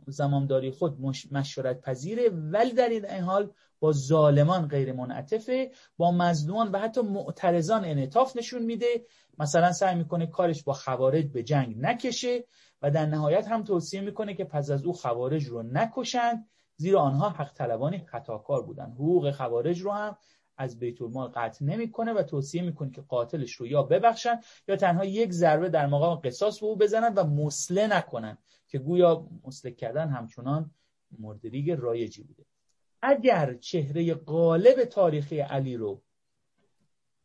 زمامداری 0.07 0.71
خود 0.71 0.97
مشورت 1.31 1.81
پذیره 1.81 2.29
ولی 2.29 2.71
در 2.71 2.89
این 2.89 3.23
حال 3.23 3.51
با 3.79 3.91
ظالمان 3.91 4.67
غیر 4.67 4.93
منعطفه 4.93 5.71
با 5.97 6.11
مظلومان 6.11 6.71
و 6.71 6.79
حتی 6.79 7.01
معترضان 7.01 7.85
انعطاف 7.85 8.37
نشون 8.37 8.61
میده. 8.61 9.05
مثلا 9.39 9.71
سعی 9.71 9.95
می‌کنه 9.95 10.27
کارش 10.27 10.63
با 10.63 10.73
خوارج 10.73 11.25
به 11.25 11.43
جنگ 11.43 11.75
نکشه 11.77 12.43
و 12.81 12.91
در 12.91 13.05
نهایت 13.05 13.47
هم 13.47 13.63
توصیه 13.63 14.01
می‌کنه 14.01 14.33
که 14.33 14.43
پس 14.43 14.69
از 14.69 14.83
او 14.83 14.93
خوارج 14.93 15.45
رو 15.45 15.63
نکشند. 15.63 16.47
زیرا 16.77 17.01
آنها 17.01 17.29
حق 17.29 17.53
طلبانی 17.53 17.97
خطاکار 17.97 18.63
بودن 18.63 18.91
حقوق 18.91 19.31
خوارج 19.31 19.81
رو 19.81 19.91
هم 19.91 20.17
از 20.57 20.79
بیت 20.79 21.01
المال 21.01 21.27
قطع 21.27 21.65
نمی‌کنه 21.65 22.13
و 22.13 22.23
توصیه 22.23 22.61
می‌کنه 22.61 22.91
که 22.91 23.01
قاتلش 23.01 23.53
رو 23.53 23.67
یا 23.67 23.83
ببخشن 23.83 24.39
یا 24.67 24.75
تنها 24.75 25.05
یک 25.05 25.31
ضربه 25.31 25.69
در 25.69 25.87
مقام 25.87 26.15
قصاص 26.15 26.59
به 26.59 26.65
او 26.65 26.75
بزنن 26.75 27.13
و 27.13 27.23
مسله 27.23 27.87
نکنن 27.87 28.37
که 28.67 28.79
گویا 28.79 29.27
مسله 29.43 29.71
کردن 29.71 30.09
همچنان 30.09 30.71
مردریگ 31.19 31.71
رایجی 31.71 32.23
بوده. 32.23 32.45
اگر 33.01 33.53
چهره 33.53 34.13
غالب 34.13 34.83
تاریخی 34.83 35.39
علی 35.39 35.77
رو 35.77 36.01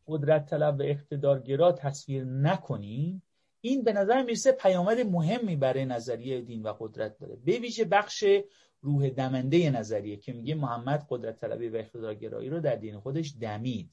قدرت 0.07 0.49
طلب 0.49 0.79
و 0.79 0.83
اقتدارگرا 0.83 1.71
تصویر 1.71 2.23
نکنیم 2.23 3.23
این 3.61 3.83
به 3.83 3.93
نظر 3.93 4.23
می‌رسه 4.23 4.51
پیامد 4.51 4.99
مهمی 4.99 5.55
برای 5.55 5.85
نظریه 5.85 6.41
دین 6.41 6.63
و 6.63 6.73
قدرت 6.79 7.17
داره. 7.17 7.35
به 7.35 7.59
ویژه 7.59 7.85
بخش 7.85 8.23
روح 8.83 9.09
دمنده 9.09 9.69
نظریه 9.69 10.17
که 10.17 10.33
میگه 10.33 10.55
محمد 10.55 11.05
قدرت 11.09 11.39
طلبی 11.39 11.69
و 11.69 11.75
اقتدارگرایی 11.75 12.49
رو 12.49 12.59
در 12.59 12.75
دین 12.75 12.99
خودش 12.99 13.33
دمید. 13.41 13.89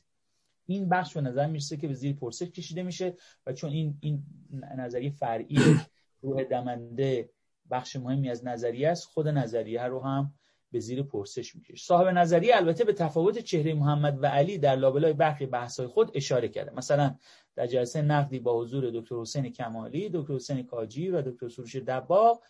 این 0.67 0.89
بخش 0.89 1.15
به 1.15 1.21
نظر 1.21 1.47
می‌رسه 1.47 1.77
که 1.77 1.89
به 1.89 1.95
زیر 1.95 2.17
پرسش 2.17 2.51
کشیده 2.51 2.83
میشه 2.83 3.15
و 3.47 3.53
چون 3.53 3.71
این 3.71 3.99
این 4.01 4.23
نظریه 4.79 5.11
فرعی 5.11 5.59
روح 6.23 6.45
دمنده 6.45 7.31
بخش 7.71 7.97
مهمی 7.97 8.31
از 8.31 8.47
نظریه 8.47 8.89
است 8.89 9.05
خود 9.05 9.29
نظریه 9.29 9.83
رو 9.83 10.01
هم 10.01 10.35
به 10.73 10.81
زیر 10.81 11.03
پرسش 11.03 11.57
می‌کشه. 11.57 11.87
صاحب 11.87 12.07
نظریه 12.07 12.57
البته 12.57 12.85
به 12.85 12.93
تفاوت 12.93 13.39
چهره 13.39 13.75
محمد 13.75 14.19
و 14.23 14.27
علی 14.27 14.59
در 14.59 14.77
لابلای 14.77 15.13
برخی 15.13 15.47
بحث‌های 15.47 15.89
خود 15.89 16.11
اشاره 16.15 16.49
کرده. 16.49 16.71
مثلا 16.75 17.15
در 17.57 17.67
جلسه 17.67 18.03
نقدی 18.03 18.39
با 18.39 18.61
حضور 18.61 18.91
دکتر 18.95 19.17
حسین 19.17 19.53
کمالی 19.53 20.11
دکتر 20.13 20.35
حسین 20.35 20.63
کاجی 20.63 21.09
و 21.09 21.23
دکتر 21.23 21.49
سروش 21.49 21.77
دباغ 21.77 22.41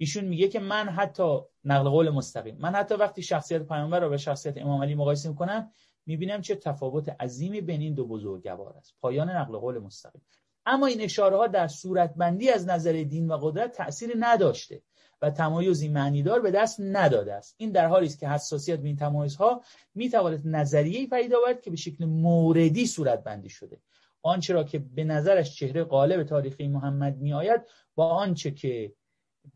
ایشون 0.00 0.24
میگه 0.24 0.48
که 0.48 0.60
من 0.60 0.88
حتی 0.88 1.38
نقل 1.64 1.88
قول 1.88 2.10
مستقیم 2.10 2.56
من 2.60 2.74
حتی 2.74 2.94
وقتی 2.94 3.22
شخصیت 3.22 3.62
پیامبر 3.62 4.00
رو 4.00 4.08
به 4.08 4.16
شخصیت 4.16 4.58
امام 4.58 4.82
علی 4.82 4.94
مقایسه 4.94 5.28
می‌کنم 5.28 5.70
می‌بینم 6.06 6.40
چه 6.40 6.54
تفاوت 6.54 7.08
عظیمی 7.08 7.60
بین 7.60 7.80
این 7.80 7.94
دو 7.94 8.06
بزرگوار 8.06 8.74
است. 8.76 8.94
پایان 9.00 9.30
نقل 9.30 9.58
قول 9.58 9.78
مستقیم. 9.78 10.22
اما 10.66 10.86
این 10.86 11.00
اشاره 11.00 11.36
ها 11.36 11.46
در 11.46 11.68
صورتبندی 11.68 12.50
از 12.50 12.68
نظر 12.68 12.92
دین 12.92 13.28
و 13.28 13.36
قدرت 13.36 13.72
تأثیری 13.72 14.12
نداشته 14.18 14.82
و 15.22 15.30
تمایزی 15.30 15.88
معنیدار 15.88 16.40
به 16.40 16.50
دست 16.50 16.80
نداده 16.80 17.34
است. 17.34 17.54
این 17.58 17.70
در 17.70 17.86
حالی 17.86 18.06
است 18.06 18.20
که 18.20 18.28
حساسیت 18.28 18.78
به 18.78 18.86
این 18.86 18.96
تمایزها 18.96 19.62
می‌تواند 19.94 20.42
نظریه‌ای 20.44 21.06
پیدا 21.06 21.38
آورد 21.38 21.62
که 21.62 21.70
به 21.70 21.76
شکل 21.76 22.04
موردی 22.04 22.86
صورتبندی 22.86 23.48
شده. 23.48 23.80
آنچه 24.22 24.54
را 24.54 24.64
که 24.64 24.78
به 24.78 25.04
نظرش 25.04 25.56
چهره 25.56 25.84
غالب 25.84 26.22
تاریخی 26.22 26.68
محمد 26.68 27.16
میآید 27.16 27.60
با 27.94 28.08
آنچه 28.08 28.50
که 28.50 28.92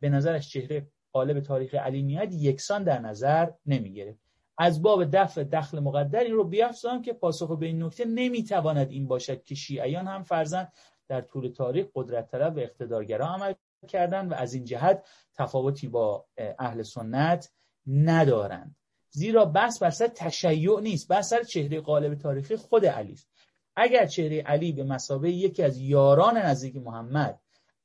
به 0.01 0.09
نظرش 0.09 0.49
چهره 0.49 0.87
قالب 1.13 1.41
تاریخ 1.41 1.75
علی 1.75 2.03
میاد 2.03 2.33
یکسان 2.33 2.85
در 2.85 2.99
نظر 2.99 3.51
نمی‌گیره. 3.67 4.17
از 4.59 4.83
باب 4.83 5.05
دفع 5.05 5.45
دخل 5.45 5.81
مقدر 5.81 6.21
این 6.21 6.33
رو 6.33 6.45
بیافزام 6.45 7.03
که 7.03 7.13
پاسخ 7.13 7.59
به 7.59 7.67
این 7.67 7.83
نکته 7.83 8.05
نمی‌تواند 8.05 8.91
این 8.91 9.09
باشد 9.09 9.43
که 9.43 9.55
شیعیان 9.55 10.07
هم 10.07 10.23
فرزن 10.23 10.69
در 11.09 11.21
طول 11.21 11.49
تاریخ 11.49 11.87
قدرت 11.95 12.31
طلب 12.31 12.57
و 12.57 12.61
اقتدارگرا 12.61 13.27
عمل 13.27 13.53
کردن 13.89 14.29
و 14.29 14.35
از 14.35 14.55
این 14.55 14.65
جهت 14.65 15.09
تفاوتی 15.35 15.89
با 15.89 16.27
اهل 16.59 16.83
سنت 16.83 17.53
ندارند. 17.87 18.77
زیرا 19.11 19.45
بس 19.45 19.79
بر 19.79 19.91
سر 19.91 20.07
تشیع 20.07 20.81
نیست 20.81 21.09
بس 21.09 21.31
سر 21.31 21.43
چهره 21.43 21.81
قالب 21.81 22.15
تاریخی 22.15 22.57
خود 22.57 22.87
علی 22.87 23.13
است 23.13 23.29
اگر 23.77 24.07
چهره 24.07 24.43
علی 24.43 24.73
به 24.73 24.85
مسابه 24.85 25.31
یکی 25.31 25.63
از 25.63 25.79
یاران 25.79 26.37
نزدیک 26.37 26.77
محمد 26.77 27.41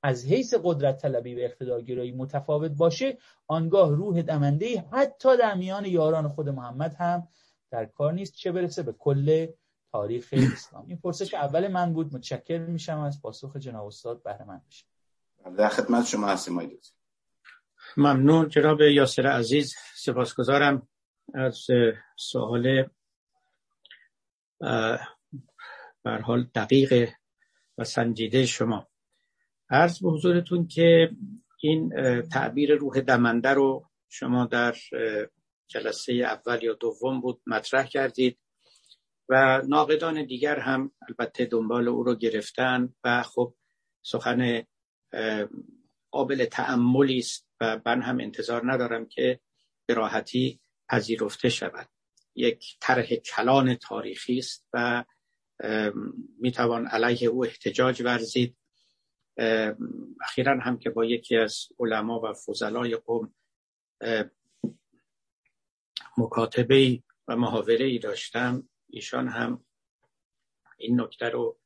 از 0.08 0.26
حیث 0.26 0.54
قدرت 0.64 1.02
طلبی 1.02 1.36
و 1.36 1.40
اقتدارگرایی 1.40 2.12
متفاوت 2.12 2.72
باشه 2.72 3.18
آنگاه 3.48 3.96
روح 3.96 4.22
دمنده 4.22 4.86
حتی 4.92 5.38
در 5.38 5.54
میان 5.56 5.86
یاران 5.86 6.28
خود 6.28 6.50
محمد 6.50 6.94
هم 6.94 7.28
در 7.72 7.86
کار 7.86 8.14
نیست 8.14 8.34
چه 8.34 8.52
برسه 8.52 8.84
به 8.84 8.94
کل 8.94 9.48
تاریخ 9.92 10.30
اسلام. 10.54 10.86
این 10.88 10.98
پرسش 10.98 11.34
اول 11.34 11.68
من 11.68 11.94
بود 11.94 12.16
متشکر 12.16 12.58
میشم 12.58 13.00
از 13.00 13.22
پاسخ 13.22 13.56
جناب 13.56 13.86
استاد 13.88 14.24
بهره 14.24 14.46
من 14.46 14.62
بشه 14.68 14.86
در 15.58 15.70
خدمت 15.70 16.06
شما 16.06 16.28
هستیم 16.28 16.80
ممنون. 17.98 18.50
جناب 18.50 18.82
یاسر 18.82 19.28
عزیز 19.28 19.76
سپاسگزارم 19.96 20.88
از 21.34 21.68
سوال 22.16 22.90
بر 26.04 26.22
حال 26.22 26.44
دقیق 26.56 27.10
و 27.78 27.84
سنجیده 27.84 28.46
شما. 28.46 28.88
عرض 29.70 30.04
به 30.04 30.12
حضورتون 30.12 30.68
که 30.68 31.12
این 31.62 31.92
تعبیر 32.22 32.76
روح 32.76 33.02
دمنده 33.02 33.50
رو 33.50 33.90
شما 34.10 34.46
در 34.46 34.76
جلسه 35.68 36.14
اول 36.14 36.64
یا 36.64 36.74
دوم 36.74 37.22
بود 37.22 37.42
مطرح 37.48 37.88
کردید 37.88 38.40
و 39.30 39.62
ناقدان 39.68 40.26
دیگر 40.26 40.60
هم 40.60 40.92
البته 41.10 41.46
دنبال 41.46 41.88
او 41.88 42.04
رو 42.04 42.16
گرفتن 42.16 42.94
و 43.04 43.24
خب 43.24 43.54
سخن 44.02 44.64
قابل 46.12 46.46
تعملی 46.46 47.18
است 47.18 47.48
و 47.62 47.82
من 47.86 48.02
هم 48.02 48.20
انتظار 48.20 48.74
ندارم 48.74 49.06
که 49.06 49.40
به 49.86 49.94
راحتی 49.94 50.60
پذیرفته 50.90 51.50
شود. 51.50 51.90
یک 52.36 52.78
طرح 52.82 53.16
کلان 53.16 53.76
تاریخی 53.76 54.38
است 54.38 54.68
و 54.74 55.04
می‌توان 56.40 56.88
علیه 56.88 57.28
او 57.28 57.46
احتجاج 57.46 58.02
ورزید. 58.02 58.57
اخیرا 60.22 60.60
هم 60.60 60.78
که 60.78 60.90
با 60.90 61.06
یکی 61.06 61.38
از 61.38 61.68
علما 61.80 62.20
و 62.20 62.34
فضلای 62.34 62.96
قوم 62.96 63.34
مکاتبه 66.18 67.04
و 67.28 67.36
محاوره 67.36 67.86
ای 67.86 68.00
داشتم 68.00 68.70
ایشان 68.90 69.28
هم 69.28 69.66
این 70.78 71.02
نکته 71.02 71.30
رو 71.30 71.60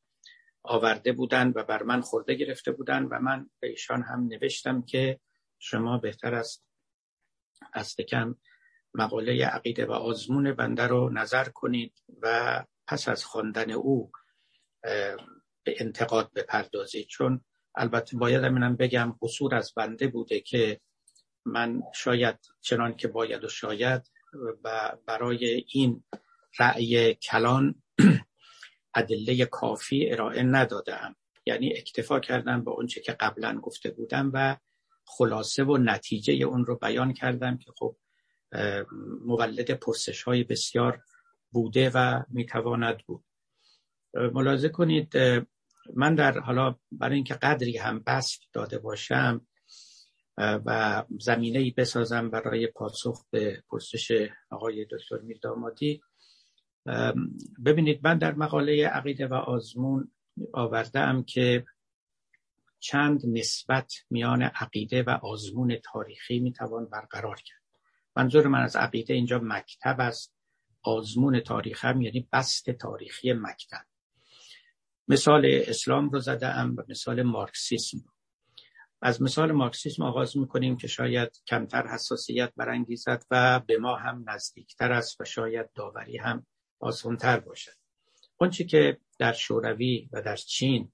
آورده 0.64 1.12
بودند 1.12 1.58
و 1.58 1.64
بر 1.64 1.84
من 1.84 2.02
خورده 2.02 2.36
گرفته 2.36 2.72
بودند 2.72 3.08
و 3.12 3.20
من 3.20 3.50
به 3.60 3.70
ایشان 3.70 4.04
هم 4.04 4.28
نوشتم 4.28 4.82
که 4.82 5.20
شما 5.60 5.98
بهتر 5.98 6.36
است 6.36 6.66
از 7.74 7.96
کم 7.96 8.36
مقاله 8.94 9.46
عقیده 9.46 9.86
و 9.86 9.92
آزمون 9.92 10.54
بنده 10.54 10.88
رو 10.88 11.10
نظر 11.10 11.50
کنید 11.50 12.04
و 12.22 12.66
پس 12.88 13.08
از 13.08 13.26
خواندن 13.26 13.72
او 13.72 14.12
به 15.64 15.76
انتقاد 15.80 16.34
بپردازید. 16.34 17.08
چون 17.08 17.46
البته 17.76 18.18
باید 18.18 18.44
امینم 18.44 18.76
بگم 18.76 19.18
قصور 19.22 19.56
از 19.56 19.74
بنده 19.76 20.08
بوده 20.08 20.40
که 20.40 20.80
من 21.46 21.82
شاید 21.94 22.40
چنان 22.62 22.96
که 22.96 23.08
باید 23.08 23.44
و 23.44 23.50
شاید 23.50 24.12
و 24.64 24.98
برای 25.06 25.66
این 25.68 26.04
رأی 26.60 27.14
کلان 27.14 27.76
ادله 28.96 29.46
کافی 29.46 30.12
ارائه 30.12 30.44
ندادم. 30.44 31.16
یعنی 31.46 31.74
اکتفا 31.78 32.20
کردم 32.20 32.64
به 32.64 32.72
اونچه 32.72 33.02
که 33.02 33.12
قبلا 33.12 33.60
گفته 33.60 33.92
بودم 33.92 34.32
و 34.34 34.58
خلاصه 35.06 35.64
و 35.64 35.78
نتیجه 35.78 36.34
اون 36.34 36.66
رو 36.66 36.76
بیان 36.76 37.14
کردم 37.14 37.58
که 37.58 37.72
خب 37.78 37.98
مولد 39.26 39.72
پرسش 39.72 40.24
های 40.24 40.44
بسیار 40.44 41.04
بوده 41.52 41.92
و 41.94 42.24
می‌تواند 42.30 42.98
بود. 43.06 43.24
ملاحظه 44.14 44.70
کنید 44.70 45.14
من 45.96 46.16
در 46.16 46.40
حالا 46.40 46.76
برای 46.92 47.16
اینکه 47.16 47.34
قدری 47.34 47.78
هم 47.78 48.00
بست 48.00 48.42
داده 48.54 48.80
باشم 48.80 49.48
و 50.38 51.04
زمینه 51.20 51.60
ای 51.60 51.72
بسازم 51.72 52.30
برای 52.30 52.68
پاسخ 52.68 53.26
به 53.32 53.64
پرسش 53.70 54.30
آقای 54.50 54.86
دکتر 54.92 55.18
میردامادی 55.18 56.02
ببینید 57.66 58.00
من 58.04 58.18
در 58.18 58.34
مقاله 58.34 58.88
عقیده 58.88 59.28
و 59.28 59.34
آزمون 59.34 60.12
آورده 60.54 61.00
ام 61.00 61.24
که 61.24 61.66
چند 62.80 63.22
نسبت 63.26 63.94
میان 64.10 64.42
عقیده 64.42 65.04
و 65.04 65.10
آزمون 65.10 65.76
تاریخی 65.76 66.40
می‌توان 66.40 66.86
برقرار 66.86 67.36
کرد. 67.36 67.62
منظور 68.16 68.48
من 68.48 68.62
از 68.62 68.76
عقیده 68.76 69.14
اینجا 69.14 69.40
مکتب 69.44 69.96
است 70.00 70.34
آزمون 70.84 71.40
تاریخ 71.40 71.86
هم 71.86 72.02
یعنی 72.02 72.28
بست 72.34 72.70
تاریخی 72.70 73.34
مکتب. 73.34 73.91
مثال 75.08 75.46
اسلام 75.46 76.10
رو 76.10 76.20
زده 76.20 76.48
ام 76.48 76.76
و 76.78 76.84
مثال 76.90 77.22
مارکسیسم. 77.22 77.98
از 79.02 79.22
مثال 79.22 79.52
مارکسیسم 79.52 80.04
آغاز 80.04 80.38
می‌کنیم 80.38 80.78
که 80.78 80.88
شاید 80.88 81.42
کمتر 81.48 81.88
حساسیت 81.88 82.54
برانگیزد 82.56 83.26
و 83.32 83.60
به 83.60 83.78
ما 83.78 83.96
هم 83.96 84.24
نزدیکتر 84.28 84.92
است 84.92 85.22
و 85.22 85.26
شاید 85.26 85.74
داوری 85.74 86.18
هم 86.18 86.46
آسانتر 86.80 87.40
باشد. 87.40 87.72
آنچه 88.38 88.64
که 88.64 88.98
در 89.20 89.34
شوروی 89.34 90.10
و 90.12 90.22
در 90.22 90.36
چین 90.36 90.92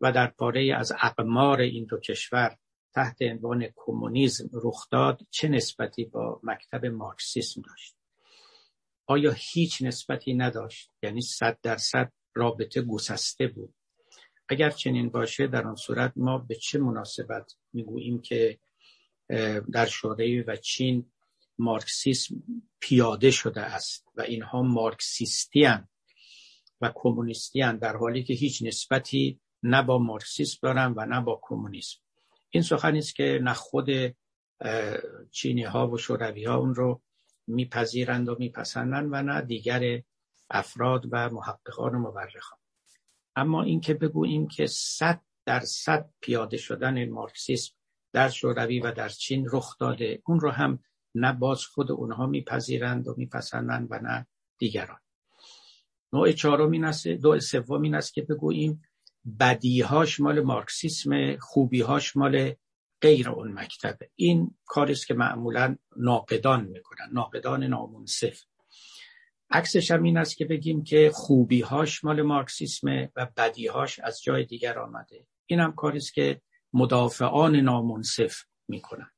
و 0.00 0.12
در 0.12 0.26
پاره 0.26 0.74
از 0.78 0.92
اقمار 1.02 1.60
این 1.60 1.84
دو 1.84 1.98
کشور 1.98 2.56
تحت 2.94 3.22
عنوان 3.22 3.68
کمونیسم 3.76 4.48
رخ 4.52 4.88
داد 4.90 5.20
چه 5.30 5.48
نسبتی 5.48 6.04
با 6.04 6.40
مکتب 6.42 6.86
مارکسیسم 6.86 7.62
داشت؟ 7.62 7.96
آیا 9.06 9.34
هیچ 9.36 9.82
نسبتی 9.82 10.34
نداشت؟ 10.34 10.90
یعنی 11.02 11.20
صد 11.20 11.58
درصد 11.62 12.12
رابطه 12.34 12.82
گسسته 12.82 13.46
بود. 13.46 13.74
اگر 14.48 14.70
چنین 14.70 15.08
باشه 15.08 15.46
در 15.46 15.66
آن 15.66 15.76
صورت 15.76 16.12
ما 16.16 16.38
به 16.38 16.54
چه 16.54 16.78
مناسبت 16.78 17.52
می‌گوییم 17.72 18.20
که 18.20 18.58
در 19.72 19.86
شوروی 19.86 20.40
و 20.40 20.56
چین 20.56 21.12
مارکسیسم 21.58 22.34
پیاده 22.80 23.30
شده 23.30 23.60
است 23.60 24.06
و 24.16 24.22
اینها 24.22 24.62
مارکسیستی 24.62 25.66
و 26.80 26.92
کمونیستی 26.94 27.60
در 27.60 27.96
حالی 27.96 28.24
که 28.24 28.34
هیچ 28.34 28.62
نسبتی 28.62 29.40
نه 29.62 29.82
با 29.82 29.98
مارکسیسم 29.98 30.58
دارن 30.62 30.94
و 30.96 31.06
نه 31.06 31.20
با 31.20 31.40
کمونیسم. 31.42 31.98
این 32.50 32.62
سخنی 32.62 32.98
است 32.98 33.14
که 33.14 33.40
نه 33.42 33.54
خود 33.54 33.88
چینی 35.30 35.62
ها 35.62 35.88
و 35.88 35.98
شوروی 35.98 36.44
ها 36.44 36.56
اون 36.56 36.74
رو 36.74 37.02
میپذیرند 37.46 38.28
و 38.28 38.36
میپسندند 38.38 39.08
و 39.12 39.22
نه 39.22 39.40
دیگر 39.40 40.02
افراد 40.52 41.06
و 41.10 41.30
محققان 41.30 41.94
و 41.94 41.98
مورخان. 41.98 42.58
اما 43.36 43.62
اینکه 43.62 43.94
بگوییم 43.94 44.48
که 44.48 44.66
صد 44.66 45.20
در 45.46 45.60
صد 45.60 46.10
پیاده 46.20 46.56
شدن 46.56 47.08
مارکسیسم 47.08 47.74
در 48.12 48.28
شوروی 48.28 48.80
و 48.80 48.92
در 48.92 49.08
چین 49.08 49.48
رخ 49.52 49.78
داده 49.78 50.22
اون 50.26 50.40
رو 50.40 50.50
هم 50.50 50.78
نه 51.14 51.32
باز 51.32 51.64
خود 51.64 51.92
اونها 51.92 52.26
میپذیرند 52.26 53.08
و 53.08 53.14
میپسندند 53.16 53.88
و 53.90 53.98
نه 53.98 54.26
دیگران. 54.58 55.00
نوع 56.12 56.32
چهارم 56.32 56.70
این 56.70 56.84
است 56.84 57.08
دو 57.08 57.40
سوم 57.40 57.82
این 57.82 57.94
است 57.94 58.14
که 58.14 58.22
بگوییم 58.22 58.82
بدیهاش 59.40 60.20
مال 60.20 60.40
مارکسیسم 60.40 61.36
خوبیهاش 61.36 62.16
مال 62.16 62.54
غیر 63.00 63.30
اون 63.30 63.52
مکتبه. 63.52 64.10
این 64.14 64.56
کاری 64.64 64.92
است 64.92 65.06
که 65.06 65.14
معمولا 65.14 65.76
ناقدان 65.96 66.64
می‌کنن 66.64 67.08
ناقدان 67.12 67.64
نامنصف. 67.64 68.44
عکسش 69.52 69.90
هم 69.90 70.02
این 70.02 70.16
است 70.16 70.36
که 70.36 70.44
بگیم 70.44 70.84
که 70.84 71.10
خوبیهاش 71.14 72.04
مال 72.04 72.22
مارکسیسمه 72.22 73.12
و 73.16 73.28
بدیهاش 73.36 73.98
از 73.98 74.22
جای 74.22 74.44
دیگر 74.44 74.78
آمده. 74.78 75.26
این 75.46 75.60
هم 75.60 75.72
کاری 75.72 75.96
است 75.96 76.14
که 76.14 76.40
مدافعان 76.72 77.56
نامنصف 77.56 78.36
می‌کنن. 78.68 79.10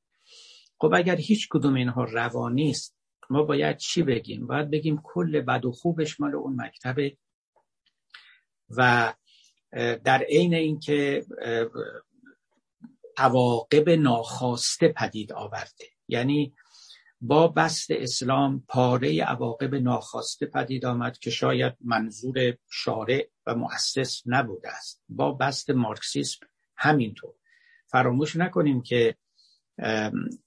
خب 0.79 0.95
اگر 0.95 1.17
هیچ 1.17 1.49
کدوم 1.51 1.75
اینها 1.75 2.05
روانی 2.05 2.71
است 2.71 2.97
ما 3.31 3.43
باید 3.43 3.77
چی 3.77 4.03
بگیم؟ 4.03 4.47
باید 4.47 4.71
بگیم 4.71 5.01
کل 5.05 5.41
بد 5.41 5.65
و 5.65 5.73
خوبش 5.73 6.21
مال 6.21 6.35
اون 6.35 6.63
مکتبه 6.63 7.17
و 8.69 9.15
در 10.05 10.23
عین 10.29 10.55
اینکه 10.55 11.25
عواقب 13.17 13.91
ناخواسته 13.91 14.89
پدید 14.89 15.33
آورده. 15.33 15.85
یعنی 16.09 16.55
با 17.21 17.49
بست 17.49 17.91
اسلام 17.91 18.65
پاره 18.69 19.25
عواقب 19.25 19.75
ناخواسته 19.75 20.47
پدید 20.47 20.87
آمد 20.87 21.19
که 21.19 21.31
شاید 21.31 21.75
منظور 21.81 22.57
شارع 22.71 23.29
و 23.47 23.55
مؤسس 23.55 24.23
نبوده 24.27 24.69
است. 24.69 25.03
با 25.09 25.33
بست 25.33 25.71
مارکسیسم 25.71 26.47
همینطور. 26.77 27.35
فراموش 27.87 28.37
نکنیم 28.37 28.83
که 28.83 29.17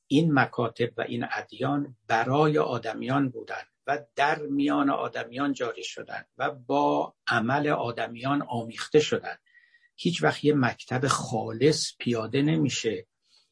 این 0.08 0.34
مکاتب 0.34 0.90
و 0.98 1.02
این 1.02 1.26
ادیان 1.32 1.96
برای 2.08 2.58
آدمیان 2.58 3.30
بودند 3.30 3.68
و 3.88 4.00
در 4.16 4.40
میان 4.40 4.90
آدمیان 4.90 5.54
جاری 5.54 5.84
شدند 5.84 6.28
و 6.38 6.52
با 6.52 7.16
عمل 7.28 7.68
آدمیان 7.68 8.42
آمیخته 8.42 9.00
شدند. 9.00 9.40
هیچ 9.96 10.24
وقت 10.24 10.44
یه 10.44 10.54
مکتب 10.54 11.08
خالص 11.08 11.92
پیاده 12.00 12.42
نمیشه 12.42 13.08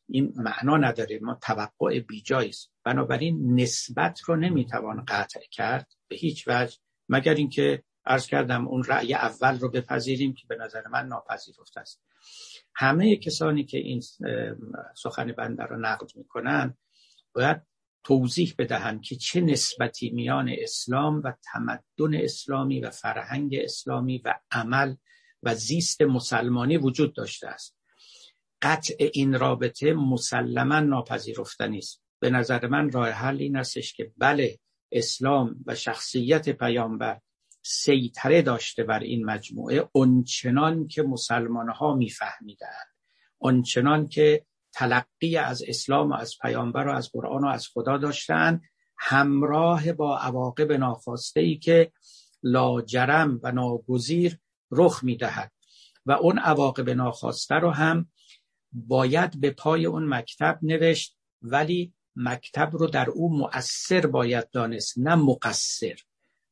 این 0.10 0.34
معنا 0.36 0.78
نداره. 0.78 1.20
ما 1.22 1.40
توقع 1.42 2.00
بیجاییست 2.00 2.72
بنابراین 2.84 3.60
نسبت 3.60 4.22
رو 4.22 4.36
نمی‌توان 4.36 5.06
قطع 5.08 5.40
کرد 5.52 5.88
به 6.08 6.16
هیچ 6.16 6.48
وجه 6.48 6.78
مگر 7.10 7.34
اینکه 7.34 7.84
عرض 8.06 8.28
کردم 8.28 8.68
اون 8.68 8.84
رأی 8.84 9.14
اول 9.14 9.60
رو 9.60 9.70
بپذیریم 9.70 10.34
که 10.34 10.48
به 10.48 10.56
نظر 10.56 10.88
من 10.88 11.08
ناپذیرفته 11.08 11.80
است. 11.80 12.02
همه 12.76 13.16
کسانی 13.16 13.66
که 13.66 13.78
این 13.78 14.02
سخن 14.96 15.32
بنده 15.32 15.64
رو 15.64 15.80
نقد 15.80 16.16
می‌کنن 16.16 16.78
باید 17.34 17.62
توضیح 18.04 18.56
بدهند 18.58 19.02
که 19.02 19.16
چه 19.16 19.42
نسبتی 19.42 20.10
میان 20.10 20.56
اسلام 20.60 21.22
و 21.24 21.34
تمدن 21.54 22.14
اسلامی 22.14 22.80
و 22.80 22.90
فرهنگ 22.90 23.56
اسلامی 23.56 24.18
و 24.18 24.34
عمل 24.52 24.96
و 25.44 25.56
زیست 25.56 26.02
مسلمانی 26.02 26.78
وجود 26.78 27.16
داشته 27.16 27.48
است. 27.48 27.75
قطع 28.62 29.10
این 29.14 29.40
رابطه 29.40 29.94
مسلما 29.94 30.80
ناپذیرفتنی 30.80 31.78
است. 31.78 32.02
به 32.20 32.30
نظر 32.30 32.68
من 32.68 32.92
راه 32.92 33.10
حل 33.10 33.42
این 33.42 33.56
استش 33.56 33.94
که 33.94 34.12
بله 34.18 34.60
اسلام 34.92 35.56
و 35.66 35.76
شخصیت 35.76 36.50
پیامبر 36.50 37.20
سیطره 37.62 38.42
داشته 38.42 38.84
بر 38.84 39.00
این 39.00 39.26
مجموعه 39.26 39.90
اونچنان 39.92 40.88
که 40.88 41.04
مسلمان 41.04 41.70
ها 41.70 41.96
میفهمیدند 41.96 42.88
اونچنان 43.38 44.08
که 44.08 44.46
تلقی 44.74 45.38
از 45.38 45.64
اسلام 45.68 46.10
و 46.10 46.14
از 46.14 46.36
پیامبر 46.42 46.88
و 46.88 46.92
از 46.92 47.10
قرآن 47.12 47.44
و 47.44 47.48
از 47.48 47.68
خدا 47.74 47.98
داشتند 47.98 48.62
همراه 48.98 49.94
با 49.94 50.18
عواقب 50.18 50.72
ناخواسته 50.72 51.40
ای 51.40 51.58
که 51.58 51.92
لاجرم 52.44 53.40
و 53.44 53.52
ناگزیر 53.52 54.40
رخ 54.72 55.04
می‌دهد. 55.04 55.52
و 56.06 56.12
اون 56.12 56.40
عواقب 56.40 56.90
ناخواسته 56.90 57.56
رو 57.56 57.72
هم 57.72 58.12
باید 58.76 59.42
به 59.42 59.52
پای 59.52 59.86
اون 59.86 60.08
مکتب 60.08 60.60
نوشت 60.62 61.18
ولی 61.42 61.94
مکتب 62.16 62.70
رو 62.74 62.88
در 62.88 63.10
او 63.10 63.38
مؤثر 63.38 64.06
باید 64.06 64.50
دانست 64.50 64.98
نه 64.98 65.16
مقصر. 65.16 65.96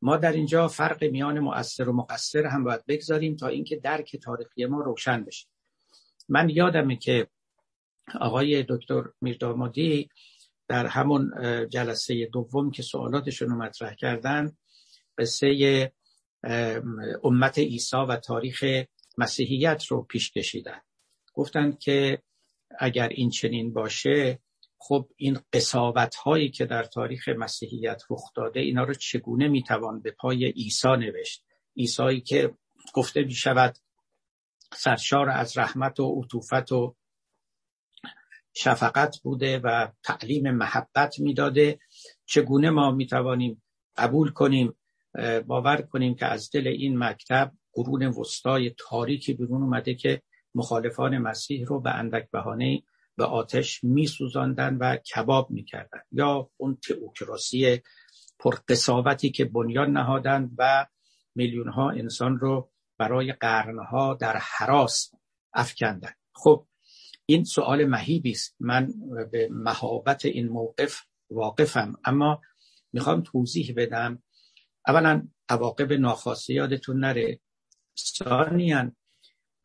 ما 0.01 0.17
در 0.17 0.31
اینجا 0.31 0.67
فرق 0.67 1.03
میان 1.03 1.39
مؤثر 1.39 1.89
و 1.89 1.93
مقصر 1.93 2.45
هم 2.45 2.63
باید 2.63 2.85
بگذاریم 2.85 3.35
تا 3.35 3.47
اینکه 3.47 3.75
درک 3.75 4.15
تاریخی 4.15 4.65
ما 4.65 4.81
روشن 4.81 5.23
بشه. 5.23 5.47
من 6.29 6.49
یادمه 6.49 6.95
که 6.95 7.27
آقای 8.19 8.65
دکتر 8.69 9.03
میردامادی 9.21 10.09
در 10.67 10.85
همون 10.85 11.31
جلسه 11.69 12.25
دوم 12.25 12.71
که 12.71 12.81
سوالاتشون 12.81 13.49
رو 13.49 13.55
مطرح 13.55 13.93
کردن 13.93 14.51
قصه 15.17 15.91
امت 17.23 17.57
عیسی 17.57 17.97
و 17.97 18.15
تاریخ 18.15 18.85
مسیحیت 19.17 19.85
رو 19.85 20.01
پیش 20.01 20.31
کشیدن. 20.31 20.81
گفتند 21.33 21.79
که 21.79 22.21
اگر 22.79 23.07
این 23.07 23.29
چنین 23.29 23.73
باشه 23.73 24.39
خب 24.77 25.09
این 25.15 25.39
قصاوت 25.53 26.15
هایی 26.15 26.49
که 26.49 26.65
در 26.65 26.83
تاریخ 26.83 27.29
مسیحیت 27.29 28.03
رخ 28.09 28.33
داده 28.35 28.59
اینا 28.59 28.83
رو 28.83 28.93
چگونه 28.93 29.47
می‌توان 29.47 30.01
به 30.01 30.11
پای 30.11 30.45
عیسی 30.45 30.87
نوشت؟ 30.87 31.45
عیسایی 31.77 32.21
که 32.21 32.53
گفته 32.93 33.23
می 33.23 33.33
شود 33.33 33.77
سرشار 34.73 35.29
از 35.29 35.57
رحمت 35.57 35.99
و 35.99 36.21
عطوفت 36.21 36.71
و 36.71 36.95
شفقت 38.53 39.19
بوده 39.23 39.59
و 39.59 39.87
تعلیم 40.03 40.51
محبت 40.51 41.19
می‌داده. 41.19 41.79
چگونه 42.25 42.69
ما 42.69 42.91
می‌توانیم 42.91 43.63
قبول 43.97 44.31
کنیم 44.31 44.75
باور 45.47 45.81
کنیم 45.81 46.15
که 46.15 46.25
از 46.25 46.49
دل 46.53 46.67
این 46.67 46.97
مکتب 46.97 47.51
قرون 47.73 48.03
وسطای 48.03 48.75
تاریکی 48.77 49.33
بیرون 49.33 49.61
اومده 49.61 49.95
که 49.95 50.21
مخالفان 50.55 51.17
مسیح 51.17 51.65
رو 51.65 51.79
به 51.79 51.91
اندک 51.95 52.31
بهانه 52.31 52.83
به 53.17 53.25
آتش 53.25 53.83
میسوزاندن 53.83 54.77
و 54.77 54.95
کباب 54.95 55.51
می‌کردن. 55.51 56.01
یا 56.11 56.49
اون 56.57 56.77
تئوکراسی 56.87 57.81
پرقصاوتی 58.39 59.29
که 59.29 59.45
بنیان 59.45 59.91
نهادند 59.91 60.51
و 60.57 60.85
میلیون 61.35 61.69
ها 61.69 61.89
انسان 61.89 62.39
رو 62.39 62.71
برای 62.97 63.33
قرنها 63.33 64.13
در 64.13 64.37
حراس 64.37 65.11
افکندن. 65.53 66.13
خب 66.35 66.67
این 67.25 67.43
سوال 67.43 67.85
مهیبی 67.85 68.31
است. 68.31 68.55
من 68.59 68.93
به 69.31 69.49
مهابت 69.51 70.25
این 70.25 70.47
موقف 70.47 71.01
واقفم. 71.29 71.93
اما 72.05 72.41
می‌خوام 72.93 73.21
توضیح 73.21 73.73
بدم. 73.77 74.23
اولا 74.87 75.27
عواقب 75.49 75.93
ناخواسته 75.93 76.53
یادتون 76.53 76.99
نره. 76.99 77.39
ثانیا 77.99 78.91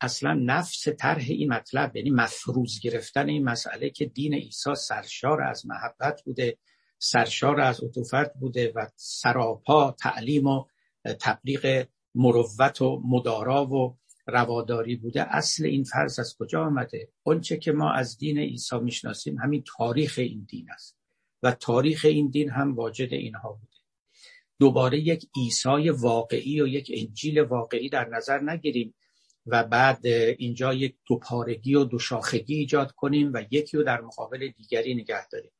اصلا 0.01 0.33
نفس 0.33 0.87
طرح 0.87 1.23
این 1.27 1.53
مطلب 1.53 1.95
یعنی 1.95 2.09
مفروض 2.09 2.79
گرفتن 2.79 3.29
این 3.29 3.43
مسئله 3.43 3.89
که 3.89 4.05
دین 4.05 4.33
عیسی 4.33 4.75
سرشار 4.75 5.41
از 5.41 5.65
محبت 5.65 6.21
بوده 6.25 6.57
سرشار 6.99 7.61
از 7.61 7.83
عطوفت 7.83 8.33
بوده 8.33 8.71
و 8.75 8.87
سراپا 8.95 9.91
تعلیم 9.91 10.47
و 10.47 10.65
تبلیغ 11.19 11.87
مروت 12.15 12.81
و 12.81 13.01
مدارا 13.05 13.65
و 13.65 13.97
رواداری 14.27 14.95
بوده. 14.95 15.35
اصل 15.35 15.65
این 15.65 15.83
فرض 15.83 16.19
از 16.19 16.35
کجا 16.39 16.65
آمده؟ 16.65 17.09
اونچه 17.23 17.57
که 17.57 17.71
ما 17.71 17.91
از 17.91 18.17
دین 18.17 18.39
عیسی 18.39 18.79
می‌شناسیم 18.79 19.37
همین 19.37 19.63
تاریخ 19.77 20.15
این 20.17 20.47
دین 20.49 20.71
است 20.71 20.97
و 21.43 21.51
تاریخ 21.51 22.05
این 22.05 22.29
دین 22.29 22.49
هم 22.49 22.75
واجد 22.75 23.13
اینها 23.13 23.51
بوده. 23.51 23.77
دوباره 24.59 24.99
یک 24.99 25.29
عیسی 25.35 25.89
واقعی 25.89 26.61
و 26.61 26.67
یک 26.67 26.91
انجیل 26.93 27.39
واقعی 27.39 27.89
در 27.89 28.09
نظر 28.09 28.41
نگیریم. 28.41 28.95
و 29.45 29.63
بعد 29.63 30.05
اینجا 30.37 30.73
یک 30.73 30.95
دوپارگی 31.05 31.75
و 31.75 31.83
دوشاخگی 31.83 32.55
ایجاد 32.55 32.91
کنیم 32.91 33.31
و 33.33 33.43
یکی 33.51 33.77
رو 33.77 33.83
در 33.83 34.01
مقابل 34.01 34.47
دیگری 34.47 34.95
نگه 34.95 35.27
داریم. 35.27 35.51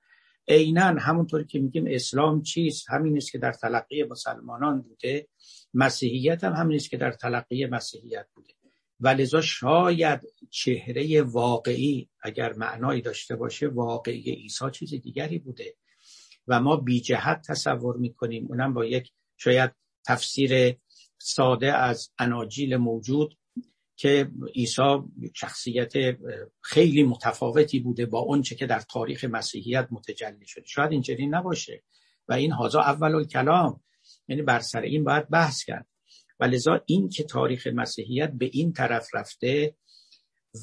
عینا 0.48 0.84
همونطوری 0.84 1.46
که 1.46 1.60
میگیم 1.60 1.86
اسلام 1.88 2.42
چیست؟ 2.42 2.90
همین 2.90 3.18
است 3.18 3.32
که 3.32 3.38
در 3.38 3.52
تلقی 3.52 4.04
مسلمانان 4.04 4.82
بوده. 4.82 5.28
مسیحیت 5.74 6.44
هم 6.44 6.54
همین 6.54 6.76
است 6.76 6.90
که 6.90 6.98
در 6.98 7.12
تلقی 7.12 7.66
مسیحیت 7.66 8.28
بوده. 8.34 8.54
و 9.00 9.42
شاید 9.42 10.22
چهره 10.50 11.22
واقعی 11.22 12.10
اگر 12.22 12.54
معنایی 12.54 13.02
داشته 13.02 13.36
باشه 13.36 13.68
واقعی 13.68 14.32
عیسی 14.32 14.66
چیز 14.72 14.94
دیگری 14.94 15.40
بوده. 15.40 15.76
و 16.48 16.62
ما 16.62 16.76
بی 16.76 17.02
جهت 17.02 17.42
تصور 17.48 17.98
می‌کنیم. 17.98 18.46
اونم 18.50 18.74
با 18.74 18.86
یک 18.86 19.12
شاید 19.38 19.72
تفسیر 20.08 20.78
ساده 21.18 21.74
از 21.74 22.12
اناجیل 22.20 22.78
موجود 22.78 23.38
که 24.00 24.32
عیسی 24.56 24.98
شخصیت 25.34 25.94
خیلی 26.62 27.04
متفاوتی 27.04 27.80
بوده 27.80 28.06
با 28.06 28.20
اونچه 28.20 28.56
که 28.56 28.66
در 28.66 28.80
تاریخ 28.80 29.24
مسیحیت 29.24 29.88
متجلی 29.92 30.48
شده. 30.48 30.66
شاید 30.66 30.92
اینجوری 30.92 31.28
نباشه. 31.28 31.84
و 32.28 32.34
این 32.34 32.52
هازا 32.52 32.82
اول 32.82 33.24
کلام 33.28 33.82
یعنی 34.28 34.42
بر 34.42 34.60
سر 34.60 34.82
این 34.82 35.04
باید 35.04 35.30
بحث 35.30 35.64
کرد. 35.64 35.88
و 36.40 36.44
لذا 36.44 36.82
این 36.86 37.10
که 37.10 37.24
تاریخ 37.24 37.68
مسیحیت 37.68 38.32
به 38.32 38.50
این 38.54 38.74
طرف 38.74 39.08
رفته 39.14 39.76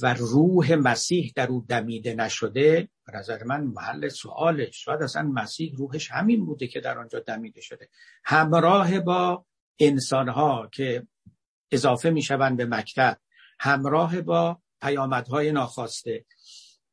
و 0.03 0.15
روح 0.15 0.75
مسیح 0.75 1.33
در 1.37 1.49
او 1.49 1.65
دمیده 1.69 2.15
نشده 2.15 2.89
به 3.07 3.19
نظر 3.19 3.45
من 3.45 3.65
محل 3.65 4.09
سواله. 4.09 4.71
شاید 4.71 5.03
اصلا 5.03 5.23
مسیح 5.23 5.75
روحش 5.77 6.11
همین 6.11 6.47
بوده 6.47 6.67
که 6.67 6.81
در 6.81 6.99
آنجا 6.99 7.21
دمیده 7.21 7.61
شده. 7.61 7.89
همراه 8.25 9.01
با 9.01 9.47
انسانها 9.79 10.69
که 10.73 11.07
اضافه 11.71 12.11
می‌شوند 12.11 12.57
به 12.57 12.67
مکتب. 12.67 13.19
همراه 13.59 14.21
با 14.21 14.59
پیامدهای 14.83 15.53
ناخواسته. 15.53 16.25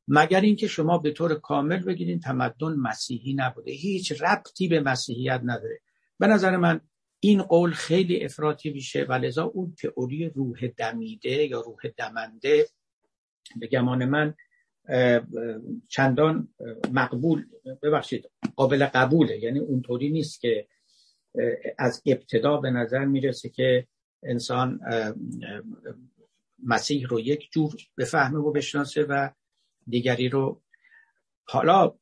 مگر 0.07 0.41
اینکه 0.41 0.67
شما 0.67 0.97
به 0.97 1.11
طور 1.11 1.35
کامل 1.35 1.83
بگیرین 1.83 2.19
تمدن 2.19 2.73
مسیحی 2.73 3.33
نبوده. 3.33 3.71
هیچ 3.71 4.21
ربطی 4.21 4.67
به 4.67 4.79
مسیحیت 4.79 5.41
نداره. 5.43 5.79
به 6.19 6.27
نظر 6.27 6.57
من 6.57 6.81
این 7.19 7.43
قول 7.43 7.71
خیلی 7.71 8.25
افراطی 8.25 8.69
میشه 8.69 9.03
و 9.03 9.13
لذا 9.13 9.43
اون 9.43 9.75
تئوری 9.75 10.29
روح 10.29 10.67
دمیده 10.67 11.29
یا 11.29 11.61
روح 11.61 11.81
دمنده 11.97 12.67
به 13.59 13.67
گمان 13.67 14.05
من 14.05 14.33
چندان 15.89 16.47
مقبول 16.91 17.45
ببخشید 17.81 18.29
قابل 18.55 18.85
قبوله. 18.85 19.39
یعنی 19.39 19.59
اونطوری 19.59 20.09
نیست 20.09 20.41
که 20.41 20.67
از 21.77 22.01
ابتدا 22.05 22.57
به 22.57 22.71
نظر 22.71 23.05
می‌رسه 23.05 23.49
که 23.49 23.87
انسان 24.23 24.79
مسیح 26.65 27.07
رو 27.07 27.19
یک 27.19 27.49
جور 27.51 27.73
بفهمه 27.97 28.39
و 28.39 28.51
بشناسه 28.51 29.03
و 29.03 29.29
دیگری 29.87 30.29
رو 30.29 30.61
حالا 31.45 31.93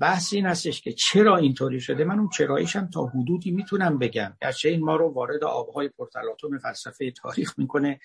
بحث 0.00 0.32
این 0.32 0.46
هستش 0.46 0.80
که 0.80 0.92
چرا 0.92 1.36
اینطوری 1.36 1.80
شده؟ 1.80 2.04
من 2.04 2.18
اون 2.18 2.28
چراییش 2.28 2.76
هم 2.76 2.90
تا 2.90 3.06
حدودی 3.06 3.50
می‌تونم 3.50 3.98
بگم. 3.98 4.36
گرچه 4.42 4.68
این 4.68 4.80
ما 4.80 4.96
رو 4.96 5.08
وارد 5.08 5.44
آبهای 5.44 5.88
پرتلاتوم 5.88 6.58
فلسفه 6.58 7.10
تاریخ 7.10 7.58
می‌کنه 7.58 8.00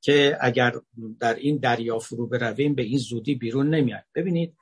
که 0.00 0.38
اگر 0.40 0.72
در 1.20 1.34
این 1.34 1.56
دریا 1.56 1.98
فرو 1.98 2.26
برویم 2.26 2.74
به 2.74 2.82
این 2.82 2.98
زودی 2.98 3.34
بیرون 3.34 3.74
نمیاد. 3.74 4.04
ببینید 4.14 4.56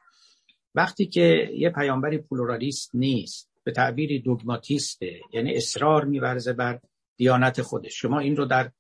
وقتی 0.74 1.06
که 1.06 1.50
یه 1.54 1.70
پیامبری 1.70 2.18
پلورالیست 2.18 2.90
نیست 2.94 3.50
به 3.64 3.72
تعبیری 3.72 4.20
دوگماتیسته 4.20 5.20
یعنی 5.32 5.54
اصرار 5.54 6.04
میورزه 6.04 6.52
بر 6.52 6.80
دیانت 7.16 7.62
خودش. 7.62 8.00
شما 8.00 8.18
این 8.18 8.36
رو 8.36 8.44
در 8.44 8.70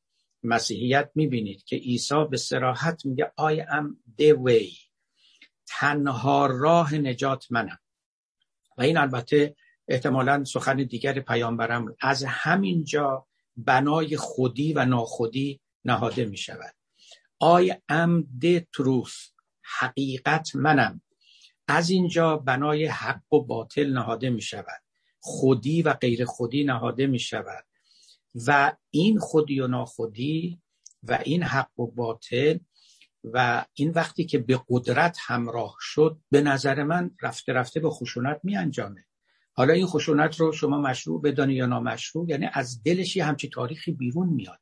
مسیحیت 0.42 1.10
می‌بینید 1.14 1.64
که 1.64 1.76
عیسی 1.76 2.24
به 2.30 2.36
سراحت 2.36 3.06
میگه 3.06 3.32
I 3.40 3.60
am 3.60 3.86
the 4.20 4.36
way. 4.36 4.88
تنها 5.66 6.46
راه 6.46 6.94
نجات 6.94 7.46
منم. 7.50 7.78
و 8.78 8.82
این 8.82 8.96
البته 8.96 9.56
احتمالا 9.88 10.44
سخن 10.44 10.76
دیگر 10.76 11.20
پیامبرم 11.20 11.96
از 12.00 12.24
همین 12.24 12.84
جا 12.84 13.26
بنای 13.56 14.16
خودی 14.16 14.72
و 14.72 14.84
ناخودی 14.84 15.60
نهاده 15.84 16.24
می 16.24 16.36
شود 16.36 16.74
I 17.42 17.70
am 17.92 18.24
the 18.44 18.60
truth. 18.76 19.32
حقیقت 19.62 20.56
منم. 20.56 21.02
از 21.68 21.90
اینجا 21.90 22.36
بنای 22.36 22.86
حق 22.86 23.32
و 23.32 23.44
باطل 23.44 23.92
نهاده 23.92 24.30
می 24.30 24.42
شود 24.42 24.82
خودی 25.20 25.82
و 25.82 25.92
غیر 25.92 26.24
خودی 26.24 26.64
نهاده 26.64 27.06
می 27.06 27.18
شود 27.18 27.64
و 28.46 28.76
این 28.90 29.18
خودی 29.18 29.60
و 29.60 29.66
ناخودی 29.66 30.60
و 31.02 31.18
این 31.24 31.42
حق 31.42 31.80
و 31.80 31.86
باطل 31.86 32.58
و 33.24 33.64
این 33.74 33.90
وقتی 33.90 34.24
که 34.24 34.38
به 34.38 34.60
قدرت 34.68 35.18
همراه 35.20 35.76
شد 35.80 36.18
به 36.30 36.40
نظر 36.40 36.82
من 36.82 37.10
رفته 37.22 37.52
رفته 37.52 37.80
به 37.80 37.90
خشونت 37.90 38.40
می 38.42 38.56
انجامه 38.56 39.04
حالا 39.58 39.72
این 39.72 39.86
خشونت 39.86 40.40
رو 40.40 40.52
شما 40.52 40.80
مشروع 40.80 41.22
بدانی 41.22 41.54
یا 41.54 41.66
نامشروع 41.66 42.30
یعنی 42.30 42.48
از 42.52 42.82
دلش 42.82 43.16
یه 43.16 43.24
همچی 43.24 43.48
تاریخی 43.48 43.92
بیرون 43.92 44.28
میاد. 44.28 44.58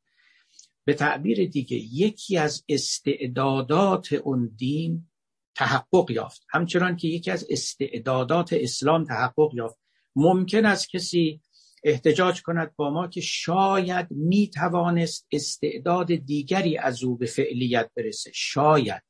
به 0.85 0.95
تعبیر 0.95 1.49
دیگه 1.49 1.77
یکی 1.77 2.39
از 2.39 2.65
استعدادات 2.69 4.13
اون 4.13 4.55
دین 4.57 5.09
تحقق 5.55 6.11
یافت. 6.11 6.47
همچنان 6.49 6.97
که 6.97 7.09
یکی 7.09 7.31
از 7.31 7.47
استعدادات 7.51 8.53
اسلام 8.53 9.05
تحقق 9.05 9.55
یافت. 9.55 9.79
ممکن 10.17 10.67
است 10.67 10.91
کسی 10.91 11.41
احتجاج 11.87 12.43
کند 12.43 12.77
با 12.77 12.91
ما 12.91 13.09
که 13.09 13.21
شاید 13.21 14.07
می 14.11 14.51
توانست 14.51 15.27
استعداد 15.33 16.15
دیگری 16.15 16.79
از 16.79 17.03
او 17.03 17.17
به 17.17 17.27
فعلیت 17.27 17.91
برسه. 17.97 18.31
شاید. 18.35 19.03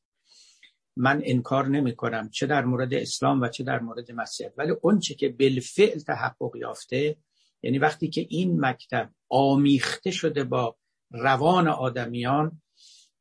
من 0.96 1.22
انکار 1.24 1.68
نمی 1.68 1.96
کنم 1.96 2.30
چه 2.30 2.46
در 2.46 2.64
مورد 2.64 2.94
اسلام 2.94 3.40
و 3.40 3.48
چه 3.48 3.64
در 3.64 3.80
مورد 3.80 4.12
مسیحیت 4.12 4.52
ولی 4.58 4.72
اونچه 4.82 5.14
که 5.14 5.28
بالفعل 5.28 5.98
تحقق 5.98 6.56
یافته 6.56 7.16
یعنی 7.62 7.78
وقتی 7.78 8.08
که 8.08 8.26
این 8.30 8.60
مکتب 8.60 9.10
آمیخته 9.28 10.10
شده 10.10 10.44
با 10.44 10.76
روان 11.10 11.68
آدمیان 11.68 12.62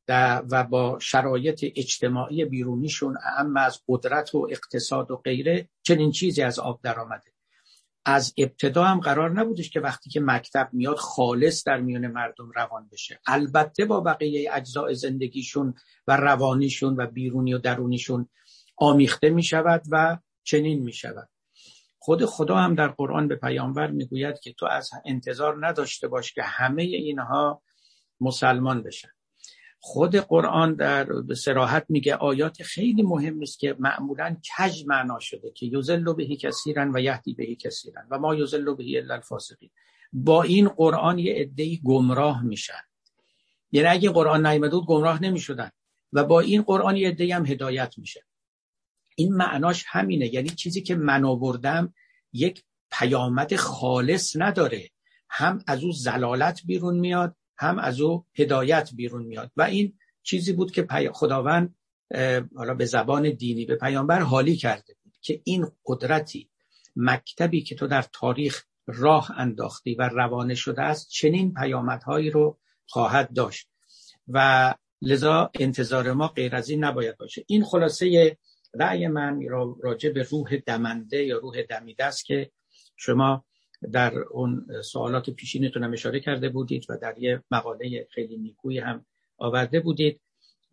و 0.08 0.64
با 0.70 1.00
شرایط 1.00 1.66
اجتماعی 1.76 2.46
بیرونیشون 2.46 3.18
اما 3.38 3.60
از 3.60 3.82
قدرت 3.88 4.36
و 4.36 4.48
اقتصاد 4.52 5.12
و 5.12 5.16
غیره 5.16 5.70
چنین 5.84 6.12
چیزی 6.12 6.42
از 6.42 6.60
آب 6.60 6.80
در 6.84 7.00
آمده 7.00 7.35
از 8.06 8.34
ابتدا 8.38 8.84
هم 8.84 9.00
قرار 9.00 9.32
نبودش 9.32 9.70
که 9.70 9.80
وقتی 9.80 10.10
که 10.10 10.20
مکتب 10.20 10.70
میاد 10.72 10.98
خالص 10.98 11.68
در 11.68 11.82
میان 11.82 12.08
مردم 12.08 12.52
روان 12.56 12.90
بشه. 12.92 13.20
البته 13.28 13.86
با 13.86 14.02
بقیه 14.02 14.50
اجزاء 14.54 14.94
زندگیشون 14.94 15.74
و 16.08 16.18
روانیشون 16.18 16.96
و 16.96 17.06
بیرونی 17.08 17.54
و 17.54 17.58
درونیشون 17.58 18.30
آمیخته 18.78 19.30
می 19.30 19.44
شود 19.44 19.84
و 19.92 20.18
چنین 20.44 20.84
می 20.84 20.94
شود 20.94 21.30
خود 22.00 22.26
خدا 22.26 22.56
هم 22.56 22.76
در 22.76 22.88
قرآن 22.88 23.28
به 23.28 23.36
پیامبر 23.36 23.92
می‌گوید 23.92 24.40
که 24.40 24.54
تو 24.54 24.66
از 24.66 24.90
انتظار 25.06 25.68
نداشته 25.68 26.08
باش 26.08 26.34
که 26.34 26.44
همه 26.44 26.84
اینها 26.84 27.62
مسلمان 28.22 28.84
بشن. 28.84 29.15
خود 29.88 30.16
قرآن 30.16 30.76
در 30.76 31.08
سراحت 31.38 31.86
میگه 31.90 32.16
آیات 32.16 32.64
خیلی 32.64 33.04
مهم 33.04 33.42
است 33.42 33.60
که 33.60 33.76
معمولا 33.80 34.38
کج 34.58 34.84
معنا 34.88 35.20
شده 35.20 35.52
که 35.52 35.66
یوزلو 35.66 36.14
بهی 36.14 36.36
کثیرن 36.36 36.92
و 36.96 37.00
یهدی 37.00 37.34
بهی 37.34 37.56
کثیرن 37.56 38.08
و 38.12 38.20
ما 38.20 38.36
یوزلو 38.36 38.76
بهی 38.76 38.98
الا 38.98 39.14
الفاسقین. 39.14 39.70
با 40.14 40.44
این 40.44 40.68
قرآن 40.68 41.20
یه 41.20 41.34
عده‌ای 41.34 41.82
گمراه 41.84 42.44
میشن. 42.44 42.82
یعنی 43.72 43.88
اگه 43.88 44.10
قرآن 44.10 44.46
نیامده 44.46 44.76
بود 44.76 44.86
گمراه 44.86 45.24
نمی‌شدن. 45.24 45.70
و 46.14 46.24
با 46.24 46.40
این 46.40 46.62
قرآن 46.62 46.96
یه 46.98 47.08
عده‌ای 47.08 47.32
هم 47.32 47.46
هدایت 47.46 47.94
میشه. 47.98 48.26
این 49.16 49.34
معناش 49.34 49.86
همینه. 49.88 50.34
یعنی 50.34 50.50
چیزی 50.50 50.82
که 50.82 50.96
من 50.96 51.26
آوردم 51.26 51.94
یک 52.34 52.64
پیامد 52.92 53.56
خالص 53.56 54.36
نداره. 54.36 54.90
هم 55.30 55.64
از 55.68 55.84
او 55.84 55.92
زلالت 55.92 56.62
بیرون 56.66 57.00
میاد 57.00 57.36
هم 57.58 57.80
از 57.80 58.02
او 58.02 58.26
هدایت 58.36 58.90
بیرون 58.96 59.26
میاد. 59.26 59.52
و 59.58 59.62
این 59.62 59.94
چیزی 60.24 60.54
بود 60.54 60.72
که 60.72 60.88
خداوند 61.14 61.76
حالا 62.56 62.74
به 62.78 62.86
زبان 62.86 63.30
دینی 63.30 63.66
به 63.66 63.76
پیامبر 63.76 64.20
حالی 64.20 64.56
کرده 64.56 64.96
بود 65.04 65.14
که 65.22 65.42
این 65.44 65.68
قدرتی 65.86 66.50
مکتبی 66.96 67.62
که 67.62 67.76
تو 67.76 67.88
در 67.88 68.06
تاریخ 68.14 68.64
راه 68.88 69.32
انداختی 69.38 69.96
و 69.96 70.10
روانه 70.10 70.56
شده 70.56 70.82
است 70.82 71.10
چنین 71.10 71.54
پیامدهایی 71.54 72.30
رو 72.30 72.60
خواهد 72.88 73.34
داشت. 73.34 73.70
و 74.28 74.74
لذا 75.02 75.52
انتظار 75.60 76.14
ما 76.14 76.28
غیر 76.28 76.56
از 76.56 76.70
این 76.70 76.84
نباید 76.84 77.18
باشه. 77.18 77.44
این 77.48 77.64
خلاصه 77.64 78.38
رأی 78.74 79.08
من 79.08 79.42
راجع 79.84 80.10
به 80.10 80.24
روح 80.24 80.58
دمنده 80.58 81.24
یا 81.24 81.38
روح 81.38 81.62
دمیده 81.62 82.06
است 82.06 82.26
که 82.26 82.52
شما 82.96 83.46
در 83.92 84.20
اون 84.20 84.68
سوالات 84.84 85.30
پیشینتون 85.30 85.84
هم 85.84 85.94
اشاره 85.94 86.20
کرده 86.20 86.50
بودید 86.50 86.86
و 86.90 86.98
در 86.98 87.16
یه 87.18 87.44
مقاله 87.52 88.08
خیلی 88.12 88.38
نیکویی 88.38 88.80
هم 88.80 89.06
آورده 89.38 89.80
بودید 89.80 90.22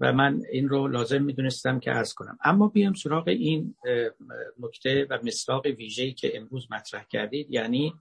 و 0.00 0.12
من 0.12 0.42
این 0.52 0.68
رو 0.68 0.88
لازم 0.88 1.22
می‌دونستم 1.22 1.80
که 1.80 1.90
عرض 1.90 2.14
کنم. 2.14 2.38
اما 2.44 2.68
بیام 2.68 2.94
سراغ 2.94 3.28
این 3.28 3.74
نکته 4.60 5.06
و 5.10 5.18
مصداق 5.24 5.66
ویژه‌ای 5.66 6.12
که 6.12 6.36
امروز 6.36 6.66
مطرح 6.70 7.04
کردید 7.10 7.50
یعنی 7.50 7.94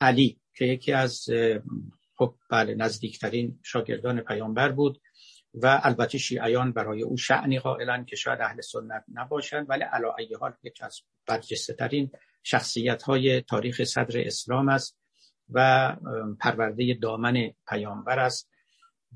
علی 0.00 0.40
که 0.54 0.64
یکی 0.64 0.92
از 0.92 1.28
خب 2.16 2.34
بله 2.50 2.74
نزدیکترین 2.74 3.58
شاگردان 3.62 4.20
پیامبر 4.20 4.72
بود 4.72 5.00
و 5.54 5.80
البته 5.82 6.18
شیعیان 6.18 6.72
برای 6.72 7.02
او 7.02 7.16
شعنی 7.16 7.58
قائلن 7.58 8.04
که 8.04 8.16
شاید 8.16 8.40
اهل 8.40 8.60
سنت 8.60 9.04
نباشند 9.14 9.66
ولی 9.68 9.82
علا 9.82 10.14
حال 10.40 10.52
یکی 10.62 10.84
از 10.84 11.00
برجسته 11.26 11.72
ترین 11.72 12.10
شخصیت 12.46 13.02
های 13.02 13.40
تاریخ 13.40 13.84
صدر 13.84 14.26
اسلام 14.26 14.68
است 14.68 14.98
و 15.50 15.96
پرورده 16.40 16.94
دامن 16.94 17.50
پیامبر 17.68 18.18
است 18.18 18.50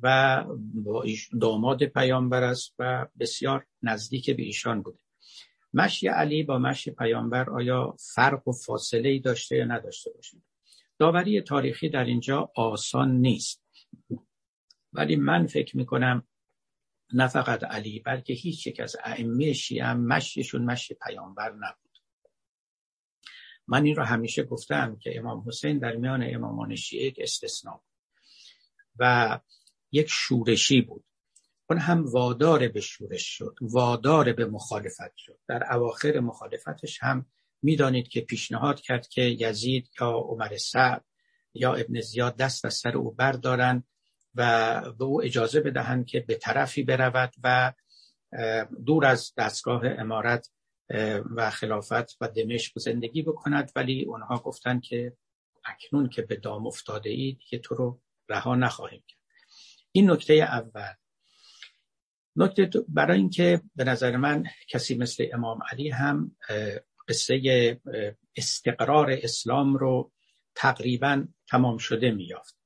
و 0.03 0.45
داماد 1.41 1.85
پیامبر 1.85 2.43
است 2.43 2.75
و 2.79 3.07
بسیار 3.19 3.67
نزدیک 3.83 4.31
به 4.31 4.43
ایشان 4.43 4.83
بوده. 4.83 4.99
مشی 5.75 6.09
علی 6.09 6.43
با 6.43 6.59
مشی 6.59 6.91
پیامبر 6.91 7.51
آیا 7.51 7.97
فرق 8.15 8.49
و 8.49 8.53
فاصله 8.53 9.09
ای 9.09 9.19
داشته 9.19 9.57
یا 9.57 9.65
نداشته 9.65 10.11
باشید 10.11 10.43
داوری 10.99 11.41
تاریخی 11.41 11.89
در 11.89 12.05
اینجا 12.05 12.51
آسان 12.57 13.11
نیست. 13.11 13.63
ولی 14.93 15.17
من 15.17 15.47
فکر 15.47 15.77
می‌کنم 15.77 16.29
نه 17.13 17.29
فقط 17.29 17.65
علی 17.65 18.01
بلکه 18.01 18.33
هیچ 18.33 18.67
یک 18.67 18.81
از 18.81 18.97
ائمه 19.05 19.53
شیعه 19.53 19.95
مشیشون 19.95 20.65
مشی 20.65 20.95
پیامبر 20.95 21.51
نبود. 21.51 21.90
من 23.71 23.85
این 23.85 23.97
رو 23.97 24.03
همیشه 24.03 24.43
گفتم 24.43 24.97
که 24.97 25.19
امام 25.19 25.45
حسین 25.47 25.79
در 25.79 25.97
میان 25.97 26.35
امامان 26.35 26.77
شیعه 26.77 27.07
یک 27.07 27.19
استثناء 27.23 27.81
و 28.99 29.39
یک 29.93 30.07
شورشی 30.11 30.81
بود. 30.81 31.05
اون 31.71 31.79
هم 31.79 32.13
وادار 32.13 32.69
به 32.69 32.81
شورش 32.81 33.27
شد 33.27 33.57
وادار 33.61 34.33
به 34.33 34.47
مخالفت 34.47 35.17
شد. 35.17 35.39
در 35.49 35.75
اواخر 35.75 36.21
مخالفتش 36.21 36.99
هم 37.03 37.27
می‌دانید 37.63 38.09
که 38.09 38.21
پیشنهاد 38.21 38.81
کرد 38.81 39.09
که 39.09 39.23
یزید 39.23 39.91
یا 40.01 40.11
عمر 40.11 40.57
سعد 40.57 41.05
یا 41.55 41.75
ابن 41.75 42.01
زیاد 42.01 42.37
دست 42.37 42.65
از 42.65 42.75
سر 42.75 42.97
او 42.97 43.11
بردارن 43.11 43.85
و 44.35 44.81
به 44.99 45.05
او 45.05 45.23
اجازه 45.23 45.61
بدهند 45.61 46.07
که 46.07 46.21
به 46.21 46.35
طرفی 46.35 46.83
برود 46.83 47.33
و 47.43 47.73
دور 48.87 49.05
از 49.05 49.33
دستگاه 49.37 49.83
امارت 49.85 50.51
و 51.37 51.51
خلافت 51.51 52.17
و 52.21 52.29
دمشق 52.29 52.79
زندگی 52.79 53.23
بکند. 53.23 53.73
ولی 53.77 54.05
اونها 54.05 54.39
گفتند 54.39 54.83
که 54.83 55.17
اکنون 55.65 56.09
که 56.09 56.23
به 56.23 56.37
دام 56.37 56.67
افتاده 56.67 57.11
اید 57.11 57.39
که 57.39 57.59
تو 57.59 57.75
رو 57.75 58.01
رها 58.29 58.55
نخواهیم 58.55 59.05
کرد. 59.09 59.21
این 59.93 60.11
نکته 60.11 60.35
اول. 60.35 60.95
نکته 62.37 62.71
برای 62.89 63.19
اینکه 63.19 63.61
به 63.77 63.85
نظر 63.85 64.17
من 64.17 64.45
کسی 64.69 64.95
مثل 64.95 65.27
امام 65.33 65.61
علی 65.73 65.91
هم 65.91 66.37
قصه 67.09 67.81
استقرار 68.37 69.11
اسلام 69.11 69.77
رو 69.77 70.13
تقریبا 70.55 71.27
تمام 71.49 71.79
شده 71.79 72.11
میافت 72.11 72.57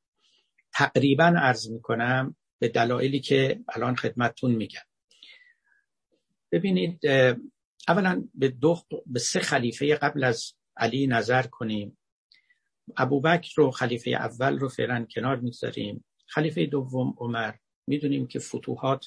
تقریبا 0.72 1.24
عرض 1.24 1.70
می‌کنم 1.70 2.36
به 2.58 2.68
دلایلی 2.68 3.20
که 3.20 3.60
الان 3.68 3.96
خدمتتون 3.96 4.50
میگم. 4.50 4.80
ببینید 6.52 7.00
اولا 7.88 8.24
به 8.34 8.48
دو 8.48 8.78
به 9.06 9.18
سه 9.18 9.40
خلیفه 9.40 9.94
قبل 9.94 10.24
از 10.24 10.52
علی 10.76 11.06
نظر 11.06 11.42
کنیم. 11.42 11.98
ابوبکر 12.96 13.52
رو 13.56 13.70
خلیفه 13.70 14.10
اول 14.10 14.58
رو 14.58 14.68
فعلا 14.68 15.06
کنار 15.14 15.36
می‌گذاریم 15.36 16.04
خلیفه 16.26 16.66
دوم 16.66 17.14
عمر. 17.18 17.54
می‌دونیم 17.86 18.26
که 18.26 18.38
فتوحات 18.38 19.06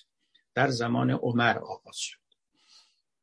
در 0.54 0.68
زمان 0.68 1.12
عمر 1.12 1.58
آغاز 1.58 1.98
شد 1.98 2.20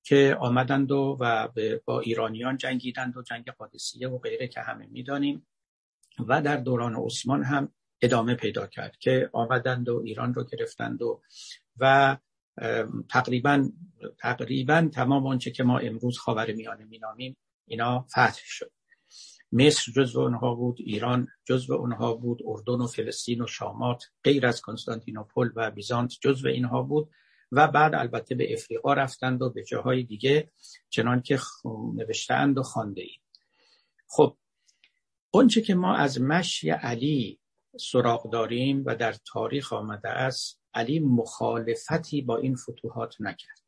که 0.02 0.36
آمدند 0.40 0.90
و, 0.92 1.16
و 1.20 1.48
با 1.84 2.00
ایرانیان 2.00 2.56
جنگیدند 2.56 3.16
و 3.16 3.22
جنگ 3.22 3.50
قادسیه 3.50 4.08
و 4.08 4.18
غیره 4.18 4.48
که 4.48 4.60
همه 4.60 4.86
می‌دانیم. 4.86 5.46
و 6.28 6.42
در 6.42 6.56
دوران 6.56 6.96
عثمان 6.96 7.42
هم 7.42 7.72
ادامه 8.00 8.34
پیدا 8.34 8.66
کرد 8.66 8.96
که 8.96 9.30
آمدند 9.32 9.88
و 9.88 10.02
ایران 10.04 10.34
رو 10.34 10.44
گرفتند 10.44 11.02
و 11.02 11.20
و 11.76 12.16
تقریبا 13.08 13.68
تقریبا 14.18 14.90
تمام 14.94 15.26
آنچه 15.26 15.50
که 15.50 15.62
ما 15.62 15.78
امروز 15.78 16.18
خاور 16.18 16.52
میانه 16.52 16.84
مینامیم 16.84 17.36
اینا 17.66 18.06
فتح 18.10 18.42
شد. 18.44 18.72
مصر 19.52 19.92
جزو 19.92 20.20
اونها 20.20 20.54
بود 20.54 20.76
ایران 20.80 21.28
جزو 21.44 21.74
اونها 21.74 22.14
بود 22.14 22.38
اردن 22.46 22.84
و 22.84 22.86
فلسطین 22.86 23.42
و 23.42 23.46
شامات 23.46 24.04
غیر 24.24 24.46
از 24.46 24.60
کنستانتینوپل 24.60 25.50
و 25.56 25.70
بیزانت 25.70 26.12
جزو 26.20 26.48
اینها 26.48 26.82
بود 26.82 27.10
و 27.52 27.68
بعد 27.68 27.94
البته 27.94 28.34
به 28.34 28.52
افریقا 28.52 28.92
رفتند 28.94 29.42
و 29.42 29.50
به 29.50 29.64
جاهای 29.64 30.02
دیگه 30.02 30.50
چنان 30.90 31.22
که 31.22 31.38
نوشتند 31.94 32.58
و 32.58 32.62
خانده 32.62 33.00
ایم 33.00 33.20
خب 34.08 34.36
اونچه 35.30 35.60
که 35.60 35.74
ما 35.74 35.96
از 35.96 36.20
مشی 36.20 36.70
علی 36.70 37.40
سراغ 37.80 38.30
داریم 38.30 38.82
و 38.86 38.96
در 38.96 39.14
تاریخ 39.32 39.72
آمده 39.72 40.08
است 40.08 40.63
علی 40.74 41.00
مخالفتی 41.00 42.22
با 42.22 42.36
این 42.36 42.56
فتوحات 42.56 43.20
نکرد. 43.20 43.60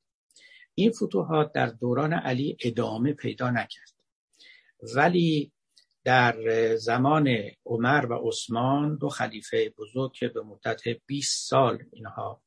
این 0.74 0.92
فتوحات 0.92 1.52
در 1.52 1.66
دوران 1.66 2.12
علی 2.12 2.56
ادامه 2.64 3.12
پیدا 3.12 3.50
نکرد. 3.50 3.92
ولی 4.94 5.52
در 6.04 6.36
زمان 6.76 7.28
عمر 7.66 8.06
و 8.06 8.28
عثمان 8.28 8.96
دو 8.96 9.08
خلیفه 9.08 9.74
بزرگ 9.78 10.12
که 10.12 10.28
به 10.28 10.42
مدت 10.42 10.82
20 11.06 11.48
سال 11.48 11.84
اینها 11.92 12.42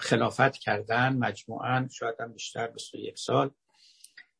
خلافت 0.00 0.56
کردن 0.56 1.16
مجموعا 1.16 1.88
شاید 1.92 2.14
هم 2.20 2.32
بیشتر 2.32 2.66
21 2.66 3.18
سال 3.18 3.50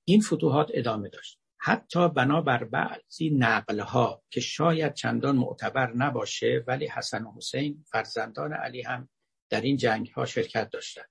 این 0.04 0.20
فتوحات 0.20 0.70
ادامه 0.74 1.08
داشت. 1.08 1.40
حتی 1.58 2.08
بنابر 2.08 2.64
بعضی 2.64 3.30
نقلها 3.30 4.22
که 4.30 4.40
شاید 4.40 4.94
چندان 4.94 5.36
معتبر 5.36 5.92
نباشه 5.92 6.64
ولی 6.66 6.86
حسن 6.86 7.24
و 7.24 7.32
حسین 7.36 7.84
فرزندان 7.90 8.52
علی 8.52 8.82
هم 8.82 9.08
در 9.54 9.60
این 9.60 9.76
جنگ 9.76 10.08
ها 10.08 10.24
شرکت 10.24 10.70
داشتند. 10.70 11.08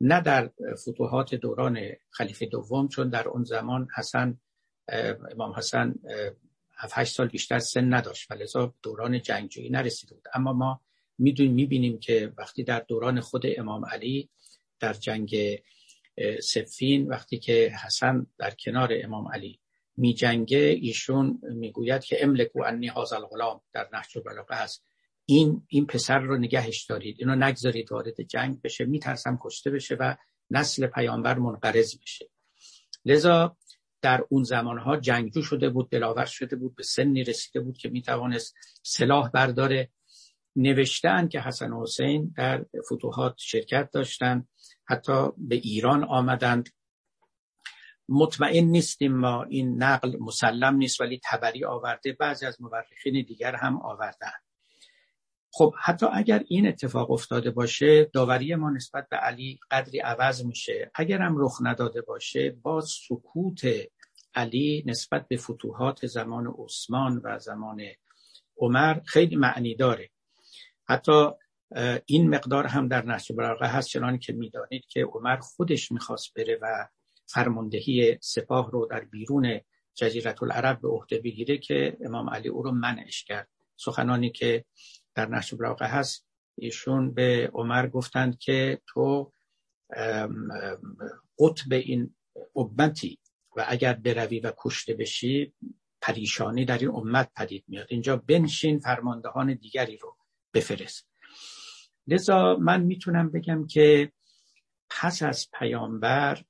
نه 0.00 0.20
در 0.20 0.50
فتوحات 0.82 1.34
دوران 1.34 1.80
خلیفه 2.10 2.46
دوم 2.46 2.88
چون 2.88 3.08
در 3.08 3.28
اون 3.28 3.44
زمان 3.44 3.88
حسن 3.96 4.38
امام 5.32 5.52
حسن 5.52 5.94
7 6.76 7.04
سال 7.04 7.28
بیشتر 7.28 7.58
سن 7.58 7.94
نداشت 7.94 8.30
و 8.30 8.72
دوران 8.82 9.22
جنگجویی 9.22 9.70
نرسیده 9.70 10.14
بود. 10.14 10.24
اما 10.34 10.52
ما 10.52 10.80
می‌دونیم 11.18 11.52
می‌بینیم 11.54 11.98
که 11.98 12.32
وقتی 12.38 12.64
در 12.64 12.80
دوران 12.80 13.20
خود 13.20 13.42
امام 13.56 13.84
علی 13.84 14.30
در 14.80 14.92
جنگ 14.92 15.62
سفین 16.42 17.08
وقتی 17.08 17.38
که 17.38 17.72
حسن 17.84 18.26
در 18.38 18.50
کنار 18.50 18.90
امام 18.92 19.32
علی 19.32 19.60
می 19.96 20.14
جنگه 20.14 20.58
ایشون 20.58 21.40
می‌گوید 21.42 22.04
که 22.04 22.16
املکو 22.20 22.62
انی 22.62 22.86
هازل 22.86 23.16
الغلام 23.16 23.60
در 23.72 23.88
نهج 23.92 24.18
البلاغه 24.18 24.54
هست. 24.54 24.84
این 25.26 25.66
این 25.68 25.86
پسر 25.86 26.18
رو 26.18 26.38
نگهش 26.38 26.84
دارید. 26.84 27.16
اینو 27.18 27.34
نگذارید 27.34 27.92
وارد 27.92 28.22
جنگ 28.22 28.62
بشه. 28.62 28.84
میترسم 28.84 29.38
کشته 29.42 29.70
بشه 29.70 29.96
و 30.00 30.16
نسل 30.50 30.86
پیامبر 30.86 31.38
منقرض 31.38 31.98
بشه. 31.98 32.30
لذا 33.04 33.56
در 34.02 34.24
اون 34.28 34.42
زمانها 34.42 34.96
جنگجو 34.96 35.42
شده 35.42 35.68
بود 35.68 35.90
دلاور 35.90 36.24
شده 36.24 36.56
بود 36.56 36.76
به 36.76 36.82
سنی 36.82 37.24
رسیده 37.24 37.60
بود 37.60 37.78
که 37.78 37.88
می‌توانست 37.88 38.54
سلاح 38.82 39.30
برداره 39.30 39.90
نوشتن 40.56 41.28
که 41.28 41.40
حسن 41.40 41.72
و 41.72 41.82
حسین 41.82 42.34
در 42.36 42.64
فتوحات 42.92 43.34
شرکت 43.38 43.90
داشتند. 43.92 44.48
حتی 44.84 45.28
به 45.38 45.54
ایران 45.54 46.04
آمدند. 46.04 46.68
مطمئن 48.08 48.64
نیستیم 48.64 49.16
ما 49.16 49.42
این 49.42 49.82
نقل 49.82 50.16
مسلم 50.20 50.76
نیست 50.76 51.00
ولی 51.00 51.20
تبری 51.24 51.64
آورده. 51.64 52.12
بعضی 52.12 52.46
از 52.46 52.60
مورخین 52.60 53.24
دیگر 53.28 53.56
هم 53.56 53.82
آوردن 53.82 54.32
خب 55.58 55.74
حتی 55.82 56.06
اگر 56.12 56.44
این 56.48 56.68
اتفاق 56.68 57.10
افتاده 57.10 57.50
باشه 57.50 58.04
داوری 58.04 58.54
ما 58.54 58.70
نسبت 58.70 59.08
به 59.08 59.16
علی 59.16 59.60
قدری 59.70 59.98
عوض 59.98 60.44
میشه. 60.44 60.90
اگر 60.94 61.18
هم 61.18 61.34
رخ 61.38 61.58
نداده 61.60 62.00
باشه 62.00 62.50
با 62.62 62.80
سکوت 62.80 63.60
علی 64.34 64.84
نسبت 64.86 65.28
به 65.28 65.36
فتوحات 65.36 66.06
زمان 66.06 66.54
عثمان 66.58 67.20
و 67.24 67.38
زمان 67.38 67.82
عمر 68.58 69.00
خیلی 69.04 69.36
معنی 69.36 69.74
داره. 69.74 70.10
حتی 70.84 71.30
این 72.06 72.28
مقدار 72.28 72.66
هم 72.66 72.88
در 72.88 73.04
نهج 73.04 73.32
براغه 73.32 73.66
هست 73.66 73.88
چنان 73.88 74.18
که 74.18 74.32
می‌دانید 74.32 74.84
که 74.88 75.04
عمر 75.04 75.36
خودش 75.36 75.92
می‌خواست 75.92 76.34
بره 76.34 76.58
و 76.62 76.88
فرماندهی 77.26 78.18
سپاه 78.20 78.70
رو 78.70 78.86
در 78.90 79.00
بیرون 79.00 79.60
جزیرت 79.94 80.42
العرب 80.42 80.80
به 80.80 80.88
عهده 80.88 81.18
بگیره 81.20 81.58
که 81.58 81.96
امام 82.04 82.30
علی 82.30 82.48
او 82.48 82.62
رو 82.62 82.72
منعش 82.72 83.24
کرد. 83.24 83.48
سخنانی 83.76 84.30
که 84.30 84.64
در 85.16 85.26
نهج 85.26 85.54
براغه 85.54 85.86
هست. 85.86 86.26
ایشون 86.58 87.14
به 87.14 87.50
عمر 87.54 87.86
گفتند 87.86 88.38
که 88.38 88.80
تو 88.86 89.32
قطب 91.38 91.72
این 91.72 92.14
امتی 92.56 93.18
و 93.56 93.64
اگر 93.68 93.92
بروی 93.92 94.40
و 94.40 94.52
کشته 94.56 94.94
بشی 94.94 95.54
پریشانی 96.00 96.64
در 96.64 96.78
این 96.78 96.88
امت 96.88 97.30
پدید 97.36 97.64
میاد. 97.68 97.86
اینجا 97.90 98.16
بنشین 98.16 98.78
فرماندهان 98.78 99.54
دیگری 99.54 99.96
رو 99.96 100.16
بفرست. 100.54 101.08
لذا 102.06 102.56
من 102.56 102.82
می‌تونم 102.82 103.30
بگم 103.30 103.66
که 103.66 104.12
پس 104.90 105.22
از 105.22 105.48
پیامبر 105.58 106.44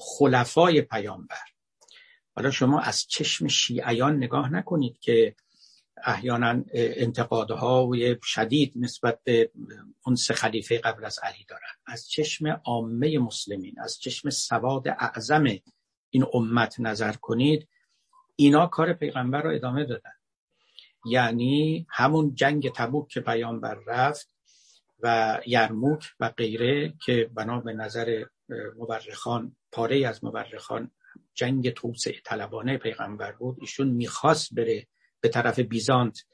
خلفای 0.00 0.82
پیامبر 0.82 1.36
حالا 2.36 2.50
شما 2.50 2.80
از 2.80 3.06
چشم 3.06 3.48
شیعیان 3.48 4.16
نگاه 4.16 4.52
نکنید 4.52 4.98
که 4.98 5.36
احیانا 6.04 6.64
انتقادهای 6.74 8.16
شدید 8.22 8.72
نسبت 8.76 9.20
به 9.24 9.50
اون 10.06 10.16
سه 10.16 10.34
خلیفه 10.34 10.78
قبل 10.78 11.04
از 11.04 11.18
علی 11.22 11.44
دارن 11.48 11.72
از 11.86 12.08
چشم 12.08 12.60
عامه 12.64 13.18
مسلمین 13.18 13.74
از 13.80 13.98
چشم 14.00 14.30
سواد 14.30 14.88
اعظم 14.88 15.44
این 16.10 16.26
امت 16.34 16.80
نظر 16.80 17.12
کنید 17.12 17.68
اینا 18.36 18.66
کار 18.66 18.92
پیغمبر 18.92 19.42
رو 19.42 19.54
ادامه 19.54 19.84
دادن. 19.84 20.12
یعنی 21.06 21.86
همون 21.90 22.34
جنگ 22.34 22.72
تبوک 22.72 23.08
که 23.08 23.20
پیامبر 23.20 23.78
رفت 23.86 24.34
و 25.02 25.38
یرموک 25.46 26.04
و 26.20 26.28
غیره 26.28 26.94
که 27.04 27.30
بنا 27.34 27.60
به 27.60 27.72
نظر 27.72 28.24
مورخان 28.76 29.56
پاره 29.72 30.06
از 30.06 30.24
مورخان 30.24 30.90
جنگ 31.34 31.70
توسعه 31.70 32.20
طلبانه 32.24 32.78
پیغمبر 32.78 33.32
بود 33.32 33.56
ایشون 33.60 33.88
می‌خواست 33.88 34.54
بره 34.54 34.86
به 35.20 35.28
طرف 35.28 35.58
بیزانت. 35.58 36.24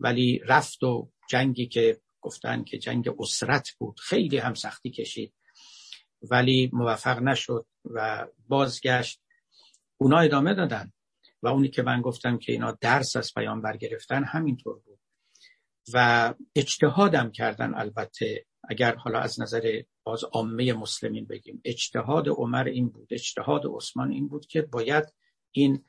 ولی 0.00 0.40
رفت 0.44 0.82
و 0.82 1.10
جنگی 1.30 1.66
که 1.66 2.00
گفتن 2.20 2.64
که 2.64 2.78
جنگ 2.78 3.10
اسرت 3.18 3.70
بود 3.78 4.00
خیلی 4.00 4.38
هم 4.38 4.54
سختی 4.54 4.90
کشید. 4.90 5.34
ولی 6.22 6.70
موفق 6.72 7.18
نشد 7.18 7.66
و 7.84 8.26
بازگشت. 8.48 9.20
اونا 9.96 10.18
ادامه 10.18 10.54
دادن 10.54 10.92
و 11.42 11.48
اونی 11.48 11.68
که 11.68 11.82
من 11.82 12.00
گفتم 12.00 12.38
که 12.38 12.52
اینا 12.52 12.78
درس 12.80 13.16
از 13.16 13.34
پیامبر 13.34 13.76
گرفتن 13.76 14.24
همینطور 14.24 14.78
بود. 14.78 15.00
و 15.92 16.34
اجتهادم 16.54 17.30
کردن 17.30 17.74
البته. 17.74 18.46
اگر 18.68 18.94
حالا 18.94 19.18
از 19.20 19.40
نظر 19.40 19.82
باز 20.02 20.24
عامه 20.24 20.72
مسلمین 20.72 21.26
بگیم 21.26 21.60
اجتهاد 21.64 22.28
عمر 22.28 22.64
این 22.64 22.88
بود 22.88 23.08
اجتهاد 23.10 23.62
عثمان 23.66 24.10
این 24.10 24.28
بود 24.28 24.46
که 24.46 24.62
باید 24.62 25.04
این 25.50 25.84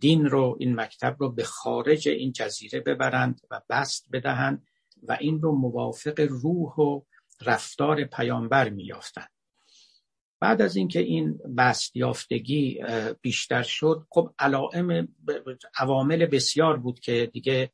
دین 0.00 0.26
رو 0.26 0.56
این 0.60 0.80
مکتب 0.80 1.16
رو 1.18 1.32
به 1.32 1.44
خارج 1.44 2.08
این 2.08 2.32
جزیره 2.32 2.80
ببرند 2.80 3.40
و 3.50 3.60
بست 3.70 4.06
بدهند 4.12 4.66
و 5.02 5.16
این 5.20 5.40
رو 5.40 5.52
موافق 5.52 6.20
روح 6.20 6.74
و 6.74 7.00
رفتار 7.42 8.04
پیامبر 8.04 8.68
میافتند 8.68 9.30
بعد 10.40 10.62
از 10.62 10.76
اینکه 10.76 11.00
این 11.00 11.38
بست 11.56 11.96
یافتگی 11.96 12.82
بیشتر 13.20 13.62
شد 13.62 14.06
خب 14.10 14.34
علائم 14.38 15.08
عوامل 15.78 16.26
بسیار 16.26 16.76
بود 16.76 17.00
که 17.00 17.30
دیگه 17.32 17.70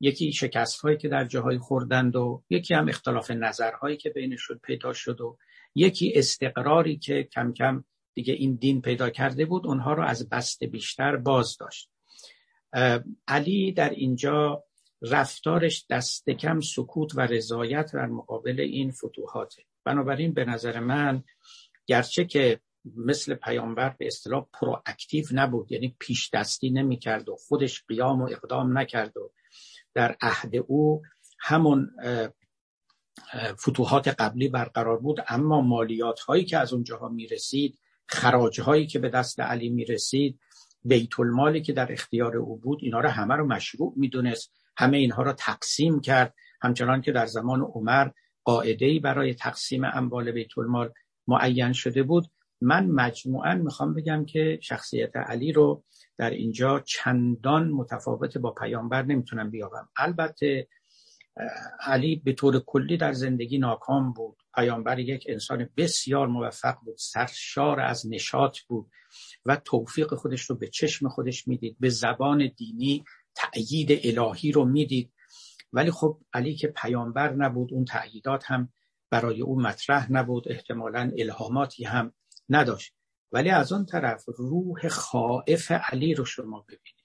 یکی 0.00 0.32
شکست 0.32 0.80
هایی 0.80 0.96
که 0.96 1.08
در 1.08 1.24
جاهای 1.24 1.58
خوردند 1.58 2.16
و 2.16 2.42
یکی 2.50 2.74
هم 2.74 2.88
اختلاف 2.88 3.30
نظرهایی 3.30 3.96
که 3.96 4.10
بینشون 4.10 4.60
پیدا 4.62 4.92
شد 4.92 5.20
و 5.20 5.38
یکی 5.74 6.12
استقراری 6.16 6.98
که 6.98 7.22
کم 7.22 7.52
کم 7.52 7.84
دیگه 8.14 8.34
این 8.34 8.54
دین 8.54 8.80
پیدا 8.80 9.10
کرده 9.10 9.44
بود 9.46 9.66
اونها 9.66 9.92
رو 9.92 10.04
از 10.04 10.28
بست 10.28 10.64
بیشتر 10.64 11.16
باز 11.16 11.56
داشت. 11.56 11.90
علی 13.28 13.72
در 13.72 13.90
اینجا 13.90 14.64
رفتارش 15.02 15.86
دست 15.90 16.30
کم 16.30 16.60
سکوت 16.60 17.14
و 17.14 17.20
رضایت 17.20 17.92
در 17.92 18.06
مقابل 18.06 18.60
این 18.60 18.90
فتوحاته. 18.90 19.62
بنابراین 19.84 20.34
به 20.34 20.44
نظر 20.44 20.80
من 20.80 21.24
گرچه 21.86 22.24
که 22.24 22.60
مثل 22.96 23.34
پیامبر 23.34 23.88
به 23.98 24.06
اصطلاح 24.06 24.46
پرواکتیو 24.52 25.24
نبود 25.32 25.72
یعنی 25.72 25.96
پیش 25.98 26.30
دستی 26.34 26.70
نمی 26.70 26.98
کرد 26.98 27.28
و 27.28 27.36
خودش 27.36 27.84
قیام 27.88 28.22
و 28.22 28.28
اقدام 28.30 28.78
نکرد 28.78 29.16
و 29.16 29.32
در 29.94 30.16
عهد 30.20 30.56
او 30.56 31.02
همون 31.40 31.90
فتوحات 33.60 34.08
قبلی 34.08 34.48
برقرار 34.48 34.98
بود 34.98 35.24
اما 35.28 35.60
مالیات 35.60 36.20
هایی 36.20 36.44
که 36.44 36.58
از 36.58 36.72
اونجاها 36.72 37.08
می 37.08 37.26
رسید 37.26 37.78
خراج 38.12 38.60
هایی 38.60 38.86
که 38.86 38.98
به 38.98 39.08
دست 39.08 39.40
علی 39.40 39.68
می 39.68 39.84
رسید 39.84 40.38
بیت 40.84 41.20
المالی 41.20 41.62
که 41.62 41.72
در 41.72 41.92
اختیار 41.92 42.36
او 42.36 42.56
بود 42.56 42.78
اینا 42.82 43.00
رو 43.00 43.08
همه 43.08 43.34
رو 43.34 43.46
مشروع 43.46 43.92
می‌دونست. 43.96 44.52
همه 44.76 44.96
اینها 44.96 45.22
رو 45.22 45.32
تقسیم 45.32 46.00
کرد. 46.00 46.34
همچنان 46.62 47.00
که 47.02 47.12
در 47.12 47.26
زمان 47.26 47.60
عمر 47.60 48.08
قاعده 48.44 49.00
برای 49.00 49.34
تقسیم 49.34 49.84
اموال 49.84 50.32
بیت 50.32 50.58
المال 50.58 50.92
معین 51.26 51.72
شده 51.72 52.02
بود. 52.02 52.26
من 52.60 52.86
مجموعا 52.86 53.54
می‌خوام 53.54 53.94
بگم 53.94 54.24
که 54.24 54.58
شخصیت 54.62 55.16
علی 55.16 55.52
رو 55.52 55.84
در 56.18 56.30
اینجا 56.30 56.80
چندان 56.80 57.68
متفاوت 57.68 58.38
با 58.38 58.50
پیامبر 58.50 59.02
نمی‌تونم 59.02 59.50
بیابم. 59.50 59.88
البته 59.96 60.68
علی 61.80 62.16
به 62.16 62.32
طور 62.32 62.60
کلی 62.60 62.96
در 62.96 63.12
زندگی 63.12 63.58
ناکام 63.58 64.12
بود. 64.12 64.36
پیامبر 64.54 64.98
یک 64.98 65.26
انسان 65.28 65.68
بسیار 65.76 66.26
موفق 66.26 66.76
بود. 66.84 66.96
سرشار 66.98 67.80
از 67.80 68.06
نشاط 68.10 68.58
بود 68.60 68.90
و 69.46 69.56
توفیق 69.56 70.14
خودش 70.14 70.42
رو 70.42 70.56
به 70.56 70.68
چشم 70.68 71.08
خودش 71.08 71.48
می‌دید 71.48 71.76
به 71.80 71.88
زبان 71.88 72.50
دینی 72.56 73.04
تأیید 73.34 74.18
الهی 74.18 74.52
رو 74.52 74.64
می‌دید. 74.64 75.12
ولی 75.72 75.90
خب 75.90 76.20
علی 76.32 76.54
که 76.54 76.68
پیامبر 76.68 77.32
نبود 77.32 77.72
اون 77.72 77.84
تأییدات 77.84 78.44
هم 78.50 78.72
برای 79.10 79.40
او 79.40 79.60
مطرح 79.60 80.12
نبود 80.12 80.48
احتمالا 80.48 81.12
الهاماتی 81.18 81.84
هم 81.84 82.12
نداشت. 82.48 82.94
ولی 83.32 83.50
از 83.50 83.72
اون 83.72 83.86
طرف 83.86 84.24
روح 84.26 84.88
خائف 84.88 85.72
علی 85.72 86.14
رو 86.14 86.24
شما 86.24 86.60
ببینید. 86.60 87.02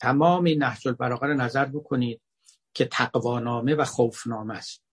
تمام 0.00 0.48
نهج 0.48 0.88
البلاغه 0.88 1.26
رو 1.26 1.34
نظر 1.34 1.64
بکنید. 1.64 2.20
که 2.74 2.84
تقوانامه 2.84 3.74
و 3.74 3.84
خوفنامه 3.84 4.54
است. 4.54 4.84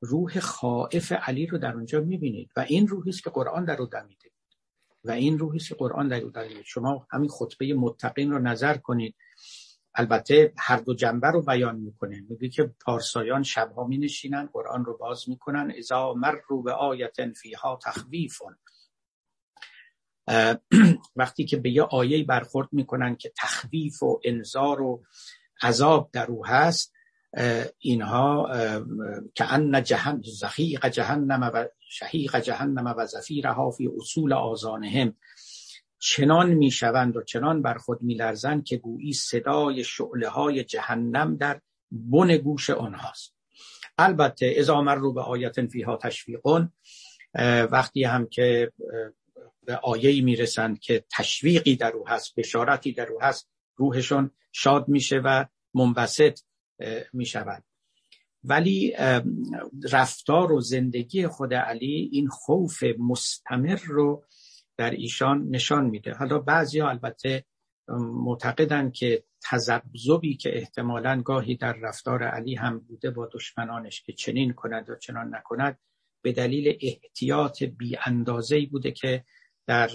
روح 0.00 0.40
خائف 0.40 1.12
علی 1.12 1.46
رو 1.46 1.58
در 1.58 1.74
اونجا 1.74 2.00
می‌بینید 2.00 2.50
و 2.56 2.60
این 2.60 2.88
روحی 2.88 3.10
است 3.10 3.24
که 3.24 3.30
قرآن 3.30 3.64
در 3.64 3.80
او 3.80 3.86
دمیده. 3.86 4.30
و 5.04 5.10
این 5.10 5.38
روحی 5.38 5.56
است 5.56 5.68
که 5.68 5.74
قرآن 5.74 6.08
در 6.08 6.20
او 6.20 6.30
دمیده. 6.30 6.62
شما 6.62 7.06
همین 7.10 7.28
خطبه 7.28 7.74
متقین 7.74 8.30
رو 8.30 8.38
نظر 8.38 8.76
کنید. 8.76 9.14
البته 9.94 10.52
هر 10.58 10.76
دو 10.76 10.94
جنبه 10.94 11.28
رو 11.28 11.42
بیان 11.42 11.76
می‌کنه. 11.76 12.24
میگه 12.28 12.48
که 12.48 12.74
پارسایان 12.84 13.42
شبها 13.42 13.86
می 13.86 13.98
نشینن 13.98 14.46
قرآن 14.52 14.84
رو 14.84 14.96
باز 14.96 15.28
می‌کنن. 15.28 15.72
اذا 15.76 16.14
مر 16.14 16.36
رو 16.48 16.62
به 16.62 16.72
آیت 16.72 17.32
فیها 17.32 17.78
تخویفون 17.84 18.56
وقتی 21.16 21.44
که 21.44 21.56
به 21.56 21.70
یه 21.70 21.82
آیه 21.82 22.24
برخورد 22.24 22.68
می‌کنن 22.72 23.16
که 23.16 23.32
تخویف 23.36 24.02
و 24.02 24.20
انذار 24.24 24.80
و 24.80 25.04
عذاب 25.62 26.10
در 26.12 26.26
او 26.26 26.46
هست 26.46 26.95
اینها 27.78 28.50
که 29.34 29.52
ان 29.52 29.82
جهن 29.82 30.22
زخیق 30.40 30.88
جهنم 30.88 31.50
و 31.54 31.64
شهیق 31.88 32.36
جهنم 32.36 32.94
و 32.98 33.06
زفیرها 33.06 33.70
فی 33.70 33.88
اصول 33.96 34.32
آزانهم 34.32 35.16
چنان 35.98 36.50
می‌شوند 36.50 37.16
و 37.16 37.22
چنان 37.22 37.62
بر 37.62 37.74
خود 37.74 38.02
میلرزند 38.02 38.64
که 38.64 38.76
گویی 38.76 39.12
صدای 39.12 39.84
شعله 39.84 40.28
های 40.28 40.64
جهنم 40.64 41.36
در 41.36 41.60
بن 41.90 42.36
گوش 42.36 42.70
آنهاست. 42.70 43.34
البته 43.98 44.54
اذا 44.56 44.80
رو 44.80 45.12
به 45.12 45.20
آیت 45.20 45.66
فیها 45.66 45.96
تشویقون 45.96 46.72
وقتی 47.70 48.04
هم 48.04 48.26
که 48.26 48.72
به 49.66 49.76
آیه 49.76 50.24
می‌رسند 50.24 50.80
که 50.80 51.04
تشویقی 51.16 51.76
در 51.76 51.92
او 51.92 52.08
هست 52.08 52.34
بشارتی 52.36 52.92
در 52.92 53.08
او 53.08 53.22
هست 53.22 53.48
روحشون 53.76 54.30
شاد 54.52 54.88
میشه 54.88 55.18
و 55.24 55.44
منبسط 55.74 56.38
می‌شود. 57.12 57.64
ولی 58.44 58.96
رفتار 59.92 60.52
و 60.52 60.60
زندگی 60.60 61.26
خود 61.26 61.54
علی 61.54 62.08
این 62.12 62.28
خوف 62.28 62.84
مستمر 62.98 63.78
رو 63.86 64.24
در 64.76 64.90
ایشان 64.90 65.48
نشان 65.48 65.86
میده. 65.86 66.14
حالا 66.14 66.38
بعضی 66.38 66.80
البته 66.80 67.44
معتقدند 67.98 68.92
که 68.92 69.24
تذبذبی 69.50 70.36
که 70.36 70.58
احتمالا 70.58 71.22
گاهی 71.22 71.56
در 71.56 71.72
رفتار 71.72 72.22
علی 72.22 72.54
هم 72.54 72.78
بوده 72.78 73.10
با 73.10 73.28
دشمنانش 73.32 74.02
که 74.02 74.12
چنین 74.12 74.52
کند 74.52 74.90
و 74.90 74.96
چنان 74.96 75.34
نکند 75.34 75.78
به 76.22 76.32
دلیل 76.32 76.78
احتیاط 76.80 77.62
بی 77.62 77.96
اندازه‌ای 78.06 78.66
بوده 78.66 78.90
که 78.90 79.24
در 79.66 79.90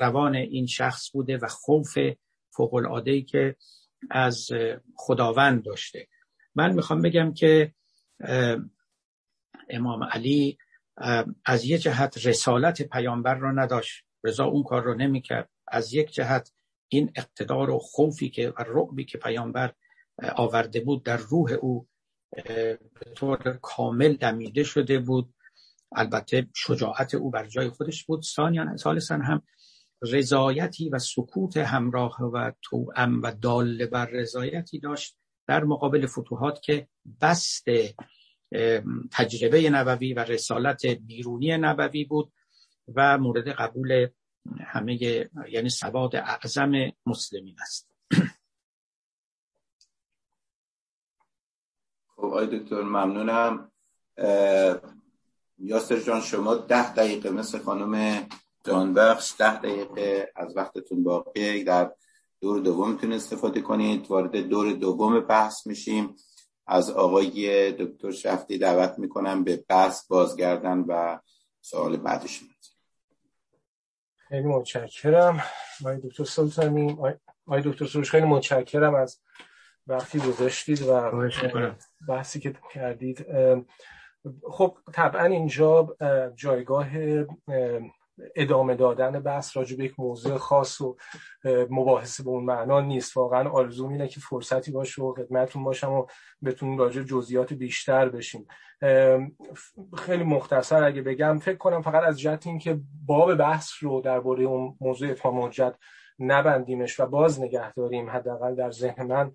روان 0.00 0.34
این 0.34 0.66
شخص 0.66 1.10
بوده 1.12 1.36
و 1.36 1.46
خوف 1.48 1.98
فوق 2.50 2.74
العاده 2.74 3.22
که 3.22 3.56
از 4.10 4.48
خداوند 4.96 5.64
داشته. 5.64 6.08
من 6.54 6.72
می‌خوام 6.72 7.02
بگم 7.02 7.34
که 7.34 7.74
امام 9.70 10.04
علی 10.04 10.58
از 11.44 11.64
یک 11.64 11.82
جهت 11.82 12.26
رسالت 12.26 12.82
پیامبر 12.82 13.34
را 13.34 13.52
نداشت. 13.52 14.04
رضا 14.24 14.44
اون 14.44 14.62
کار 14.62 14.82
رو 14.82 14.94
نمی‌کرد. 14.94 15.48
از 15.68 15.94
یک 15.94 16.10
جهت 16.10 16.52
این 16.88 17.12
اقتدار 17.16 17.70
و 17.70 17.78
خوفی 17.78 18.30
که 18.30 18.48
و 18.48 18.64
رعبی 18.66 19.04
که 19.04 19.18
پیامبر 19.18 19.72
آورده 20.36 20.80
بود 20.80 21.04
در 21.04 21.16
روح 21.16 21.52
او 21.52 21.88
به 22.44 22.78
طور 23.14 23.58
کامل 23.62 24.16
دمیده 24.16 24.62
شده 24.62 24.98
بود. 24.98 25.34
البته 25.92 26.46
شجاعت 26.54 27.14
او 27.14 27.30
بر 27.30 27.46
جای 27.46 27.68
خودش 27.68 28.04
بود. 28.04 28.22
ثانیا 28.22 28.76
سالسا 28.76 29.14
هم 29.14 29.42
رضایتی 30.02 30.88
و 30.88 30.98
سکوت 30.98 31.56
همراه 31.56 32.22
و 32.22 32.52
توأم 32.62 33.22
و 33.22 33.30
دال 33.30 33.86
بر 33.86 34.06
رضایتی 34.06 34.78
داشت 34.78 35.16
در 35.46 35.64
مقابل 35.64 36.06
فتوحات 36.06 36.62
که 36.62 36.88
بست 37.20 37.64
تجربه 39.12 39.70
نبوی 39.70 40.14
و 40.14 40.18
رسالت 40.18 40.86
بیرونی 40.86 41.56
نبوی 41.56 42.04
بود 42.04 42.32
و 42.94 43.18
مورد 43.18 43.48
قبول 43.48 44.08
همه 44.60 44.94
یعنی 45.48 45.68
سواد 45.68 46.16
اعظم 46.16 46.72
مسلمین 47.06 47.56
است. 47.60 47.88
خب 52.16 52.24
آی 52.24 52.58
دکتر 52.58 52.82
ممنونم. 52.82 53.72
یاسر 55.58 56.00
جان 56.00 56.20
شما 56.20 56.54
ده 56.54 56.94
دقیقه 56.94 57.30
مثل 57.30 57.58
خانم 57.58 58.26
جانبخش 58.64 59.34
ده 59.38 59.58
دقیقه 59.58 60.32
از 60.36 60.56
وقتتون 60.56 61.04
باقی. 61.04 61.64
در 61.64 61.92
دور 62.40 62.60
دوم 62.60 62.90
می‌تونید 62.90 63.16
استفاده 63.16 63.60
کنید. 63.60 64.06
وارد 64.10 64.36
دور 64.36 64.72
دوم 64.72 65.20
بحث 65.20 65.66
میشیم. 65.66 66.16
از 66.66 66.90
آقای 66.90 67.72
دکتر 67.72 68.10
شفتی 68.10 68.58
دعوت 68.58 68.98
می‌کنم 68.98 69.44
به 69.44 69.64
بحث 69.68 70.06
بازگردن 70.06 70.78
و 70.78 71.18
سوال 71.60 71.96
بعدش 71.96 72.40
خیلی 74.16 74.46
متشکرم. 74.48 75.42
آقای 75.80 75.96
دکتر 76.04 76.24
سلطانی 76.24 76.92
آقای 77.46 77.62
دکتر 77.64 77.86
سروش 77.86 78.10
خیلی 78.10 78.26
متشکرم 78.26 78.94
از 78.94 79.20
وقتی 79.86 80.18
گذاشتید 80.18 80.82
و 80.82 81.10
بحثی 82.08 82.40
که 82.40 82.54
کردید. 82.74 83.26
خب 84.50 84.78
طبعا 84.92 85.24
اینجا 85.24 85.96
جایگاه 86.34 86.88
ادامه 88.36 88.74
دادن 88.74 89.20
بحث 89.20 89.56
راجع 89.56 89.76
به 89.76 89.84
یک 89.84 90.00
موضوع 90.00 90.38
خاص 90.38 90.80
و 90.80 90.96
مباحثه 91.70 92.22
به 92.22 92.30
اون 92.30 92.44
معنا 92.44 92.80
نیست. 92.80 93.16
واقعا 93.16 93.50
آرزوم 93.50 93.92
اینه 93.92 94.08
که 94.08 94.20
فرصتی 94.20 94.70
باشه 94.70 95.02
و 95.02 95.14
خدمتتون 95.14 95.64
باشم 95.64 95.92
و 95.92 96.06
بتونیم 96.44 96.78
راجع 96.78 97.02
جزئیات 97.02 97.52
بیشتر 97.52 98.08
بشیم. 98.08 98.46
خیلی 99.96 100.24
مختصر 100.24 100.84
اگه 100.84 101.02
بگم 101.02 101.38
فکر 101.38 101.56
کنم 101.56 101.82
فقط 101.82 102.02
از 102.02 102.20
جهت 102.20 102.46
اینکه 102.46 102.80
باب 103.06 103.34
بحث 103.34 103.70
رو 103.80 104.00
درباره 104.00 104.44
اون 104.44 104.76
موضوع 104.80 105.10
اتمام 105.10 105.40
حجت 105.40 105.74
نبندیمش 106.18 107.00
و 107.00 107.06
باز 107.06 107.40
نگه 107.40 107.72
داریم 107.72 108.10
حداقل 108.10 108.54
در 108.54 108.70
ذهن 108.70 109.06
من 109.06 109.32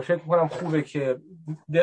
فکر 0.00 0.16
کنم 0.16 0.48
خوبه 0.48 0.82
که 0.82 1.18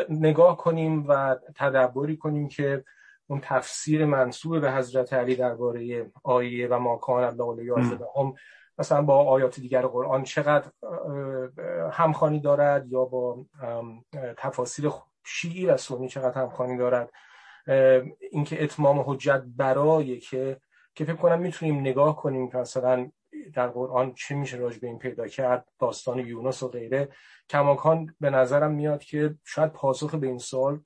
نگاه 0.08 0.56
کنیم 0.56 1.04
و 1.08 1.36
تدبری 1.56 2.16
کنیم 2.16 2.48
که 2.48 2.84
اون 3.30 3.40
تفسیر 3.42 4.04
منصوب 4.04 4.60
به 4.60 4.72
حضرت 4.72 5.12
علی 5.12 5.36
درباره 5.36 6.10
آیه 6.24 6.68
و 6.68 6.78
ماکان 6.78 7.24
الله 7.24 7.64
یازده 7.64 8.06
هم 8.16 8.34
مثلا 8.78 9.02
با 9.02 9.24
آیات 9.24 9.60
دیگر 9.60 9.86
قرآن 9.86 10.24
چقدر 10.24 10.70
همخانی 11.92 12.40
دارد 12.40 12.92
یا 12.92 13.04
با 13.04 13.46
تفاسیر 14.36 14.90
شیعی 15.26 15.66
و 15.66 15.76
سنی 15.76 16.08
چقدر 16.08 16.40
همخانی 16.40 16.76
دارد. 16.76 17.10
اینکه 18.30 18.64
اتمام 18.64 19.04
حجت 19.06 19.42
برای 19.56 20.20
که 20.20 20.60
که 20.94 21.04
فکر 21.04 21.16
کنم 21.16 21.38
می‌تونیم 21.38 21.80
نگاه 21.80 22.16
کنیم 22.16 22.50
که 22.50 22.58
مثلا 22.58 23.10
در 23.54 23.68
قرآن 23.68 24.14
چه 24.14 24.34
میشه 24.34 24.56
راجع 24.56 24.78
به 24.78 24.86
این 24.86 24.98
پیدا 24.98 25.26
کرد 25.26 25.68
داستان 25.78 26.18
یونس 26.18 26.62
و 26.62 26.68
غیره. 26.68 27.08
کماکان 27.50 28.14
به 28.20 28.30
نظرم 28.30 28.72
میاد 28.72 29.04
که 29.04 29.34
شاید 29.44 29.72
پاسخ 29.72 30.14
به 30.14 30.26
این 30.26 30.38
سوال 30.38 30.80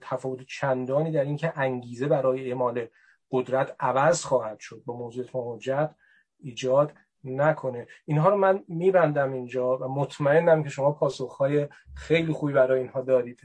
تفاوت 0.00 0.42
چندانی 0.48 1.12
در 1.12 1.24
اینکه 1.24 1.52
انگیزه 1.56 2.06
برای 2.06 2.48
اعمال 2.48 2.86
قدرت 3.30 3.76
عوض 3.80 4.24
خواهد 4.24 4.58
شد 4.58 4.82
با 4.86 4.96
موضوع 4.96 5.26
حجت 5.32 5.94
ایجاد 6.40 6.92
نکنه. 7.24 7.86
اینها 8.04 8.28
رو 8.28 8.36
من 8.36 8.64
میبندم 8.68 9.32
اینجا 9.32 9.78
و 9.78 9.88
مطمئنم 9.88 10.62
که 10.62 10.68
شما 10.68 10.92
پاسخهای 10.92 11.68
خیلی 11.94 12.32
خوبی 12.32 12.52
برای 12.52 12.80
اینها 12.80 13.00
دارید. 13.00 13.40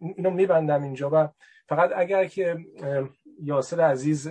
اینو 0.00 0.30
میبندم 0.30 0.82
اینجا 0.82 1.10
و 1.12 1.28
فقط 1.68 1.90
اگر 1.96 2.24
که 2.24 2.56
یاسر 3.42 3.80
عزیز 3.80 4.28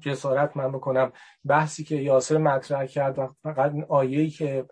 جسارت 0.00 0.56
من 0.56 0.72
بکنم. 0.72 1.12
بحثی 1.44 1.84
که 1.84 1.96
یاسر 1.96 2.38
مطرح 2.38 2.86
کرد 2.86 3.18
و 3.18 3.34
فقط 3.42 3.72
آیه‌ای 3.88 4.30
که 4.30 4.64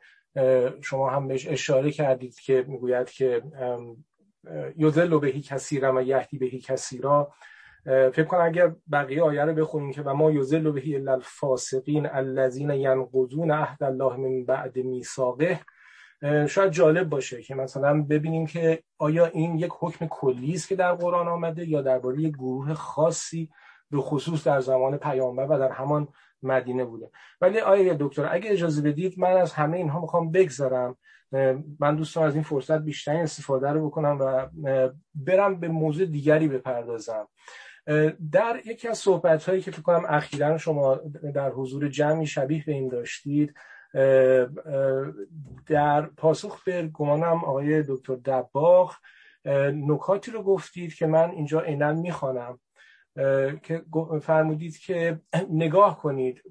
شما 0.82 1.10
هم 1.10 1.28
بهش 1.28 1.46
اشاره 1.48 1.90
کردید 1.90 2.40
که 2.40 2.64
می‌گوید 2.68 3.10
که 3.10 3.42
یذل 4.76 5.18
بهی 5.18 5.40
کثیرا 5.40 5.96
و 5.96 6.02
یهدی 6.02 6.38
بهی 6.38 6.60
کثیرا. 6.60 7.32
فکر 7.84 8.24
کنم 8.24 8.40
اگر 8.40 8.74
بقیه 8.92 9.22
آیه 9.22 9.44
رو 9.44 9.54
بخونیم 9.54 9.92
که 9.92 10.02
و 10.02 10.14
ما 10.14 10.30
یذل 10.30 10.70
بهی 10.70 10.96
الا 10.96 11.12
الفاسقین 11.12 12.06
الذین 12.06 12.70
ینقضون 12.70 13.50
عهد 13.50 13.82
الله 13.82 14.16
من 14.16 14.44
بعد 14.44 14.76
میثاقه 14.76 15.60
شاید 16.48 16.72
جالب 16.72 17.08
باشه 17.08 17.42
که 17.42 17.54
مثلا 17.54 18.02
ببینیم 18.02 18.46
که 18.46 18.82
آیا 18.98 19.26
این 19.26 19.58
یک 19.58 19.70
حکم 19.80 20.06
کلی 20.06 20.54
است 20.54 20.68
که 20.68 20.76
در 20.76 20.92
قرآن 20.92 21.28
آمده 21.28 21.68
یا 21.68 21.82
درباره 21.82 22.20
یک 22.20 22.34
گروه 22.34 22.74
خاصی 22.74 23.50
به 23.90 24.00
خصوص 24.00 24.46
در 24.46 24.60
زمان 24.60 24.96
پیامبر 24.96 25.46
و 25.46 25.58
در 25.58 25.72
همان 25.72 26.08
مدینه 26.42 26.84
بوده. 26.84 27.10
ولی 27.40 27.60
آیا 27.60 27.96
دکتر 28.00 28.28
اگه 28.32 28.52
اجازه 28.52 28.82
بدید 28.82 29.18
من 29.18 29.32
از 29.32 29.52
همه 29.52 29.76
اینها 29.76 30.00
می‌خوام 30.00 30.30
بگذرم. 30.30 30.96
من 31.80 31.96
دوستان 31.96 32.24
از 32.24 32.34
این 32.34 32.42
فرصت 32.42 32.78
بیشتری 32.78 33.18
استفاده 33.18 33.70
رو 33.70 33.86
بکنم 33.86 34.18
و 34.20 34.48
برم 35.14 35.60
به 35.60 35.68
موضوع 35.68 36.06
دیگری 36.06 36.48
بپردازم. 36.48 37.28
در 38.32 38.60
یکی 38.64 38.88
از 38.88 38.98
صحبت 38.98 39.48
هایی 39.48 39.60
که 39.62 39.70
فکر 39.70 39.82
کنم 39.82 40.04
اخیرا 40.08 40.58
شما 40.58 41.00
در 41.34 41.50
حضور 41.50 41.88
جمعی 41.88 42.26
شبیه 42.26 42.64
به 42.66 42.72
این 42.72 42.88
داشتید 42.88 43.54
در 45.66 46.02
پاسخ 46.02 46.64
به 46.64 46.90
گمانم 46.94 47.44
آقای 47.44 47.82
دکتر 47.88 48.14
دباغ 48.14 48.94
نکاتی 49.74 50.30
رو 50.30 50.42
گفتید 50.42 50.94
که 50.94 51.06
من 51.06 51.30
اینجا 51.30 51.60
عینا 51.60 51.92
می‌خوانم. 51.92 52.58
که 53.62 53.84
فرمودید 54.22 54.78
که 54.78 55.20
نگاه 55.50 55.98
کنید 55.98 56.42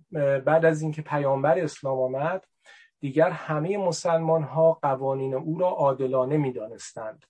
بعد 0.46 0.66
از 0.66 0.82
اینکه 0.82 1.02
پیامبر 1.02 1.60
اسلام 1.60 2.00
آمد 2.00 2.46
دیگر 3.00 3.30
همه 3.30 3.78
مسلمان 3.78 4.44
ها 4.44 4.80
قوانین 4.82 5.34
او 5.34 5.60
را 5.60 5.68
عادلانه 5.68 6.38
می 6.38 6.54
دانستند 6.54 7.26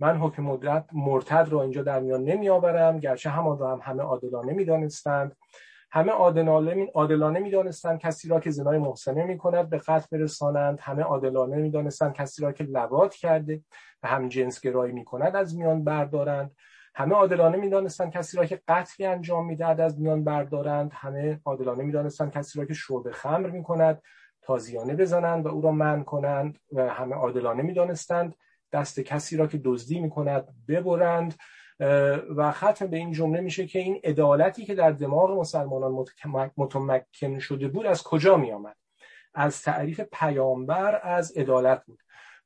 من 0.00 0.16
حکم 0.16 0.42
مدرت 0.42 0.88
مرتد 0.92 1.48
را 1.50 1.62
اینجا 1.62 1.82
در 1.82 2.00
میان 2.00 2.24
نمی 2.24 2.48
آورم 2.48 2.98
گرچه 2.98 3.30
همان 3.30 3.58
را 3.58 3.72
هم 3.72 3.80
همه 3.82 4.02
عادلانه 4.02 4.52
می 4.52 4.64
دانستند 4.64 5.36
همه 5.94 6.12
عادلانه 6.12 7.40
می 7.40 7.50
دانستند 7.50 7.98
کسی 7.98 8.28
را 8.28 8.40
که 8.40 8.50
زنای 8.50 8.78
محسنه 8.78 9.24
می 9.24 9.38
کند 9.38 9.70
به 9.70 9.78
قتل 9.78 10.06
برسانند. 10.18 10.78
همه 10.82 11.02
عادلانه 11.02 11.56
می 11.56 11.70
دانستند 11.70 12.12
کسی 12.12 12.42
را 12.42 12.52
که 12.52 12.64
لبات 12.64 13.14
کرده 13.14 13.60
و 14.02 14.08
هم 14.08 14.28
جنس 14.28 14.60
گرایی 14.60 14.92
می 14.92 15.04
کند 15.04 15.36
از 15.36 15.56
میان 15.56 15.84
بردارند. 15.84 16.50
همه 16.94 17.14
عادلانه 17.14 17.56
می‌دانستند 17.56 18.12
کسی 18.12 18.36
را 18.36 18.46
که 18.46 18.60
قتلی 18.68 19.06
انجام 19.06 19.46
می‌دهد 19.46 19.80
از 19.80 20.00
میان 20.00 20.24
بردارند. 20.24 20.90
همه 20.94 21.40
عادلانه 21.44 21.82
می‌دانستند 21.82 22.32
کسی 22.32 22.58
را 22.58 22.64
که 22.64 22.74
شرب 22.74 23.10
خمر 23.10 23.50
می‌کند 23.50 24.02
تازیانه 24.42 24.94
بزنند 24.94 25.46
و 25.46 25.48
او 25.48 25.60
را 25.60 25.72
من 25.72 26.04
کنند 26.04 26.58
و 26.72 26.88
همه 26.88 27.14
عادلانه 27.14 27.62
می‌دانستند 27.62 28.34
دست 28.72 29.00
کسی 29.00 29.36
را 29.36 29.46
که 29.46 29.60
دزدی 29.64 30.00
می‌کند 30.00 30.48
ببرند. 30.68 31.34
و 32.36 32.52
ختم 32.52 32.86
به 32.86 32.96
این 32.96 33.12
جمله 33.12 33.40
میشه 33.40 33.66
که 33.66 33.78
این 33.78 34.00
عدالتی 34.04 34.64
که 34.64 34.74
در 34.74 34.90
دماغ 34.90 35.30
مسلمانان 35.30 36.04
متمکن 36.56 37.38
شده 37.38 37.68
بود 37.68 37.86
از 37.86 38.02
کجا 38.02 38.36
میآمد؟ 38.36 38.76
از 39.34 39.62
تعریف 39.62 40.00
پیامبر 40.00 41.00
از 41.02 41.32
عدالت 41.32 41.84
بود. 41.86 41.98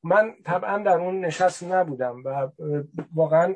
من 0.03 0.33
طبعا 0.45 0.77
در 0.77 0.97
اون 0.97 1.25
نشست 1.25 1.63
نبودم 1.63 2.23
و 2.25 2.49
واقعا 3.15 3.55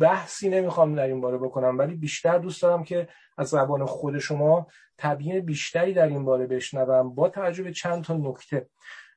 بحثی 0.00 0.48
نمی‌خوام 0.48 0.94
در 0.94 1.06
این 1.06 1.20
باره 1.20 1.38
بکنم 1.38 1.78
ولی 1.78 1.94
بیشتر 1.94 2.38
دوست 2.38 2.62
دارم 2.62 2.84
که 2.84 3.08
از 3.38 3.48
زبان 3.48 3.86
خود 3.86 4.18
شما 4.18 4.66
تبیین 4.98 5.40
بیشتری 5.40 5.94
در 5.94 6.06
این 6.06 6.24
باره 6.24 6.46
بشنوم 6.46 7.14
با 7.14 7.28
توجه 7.28 7.62
به 7.62 7.72
چند 7.72 8.04
تا 8.04 8.16
نکته. 8.16 8.66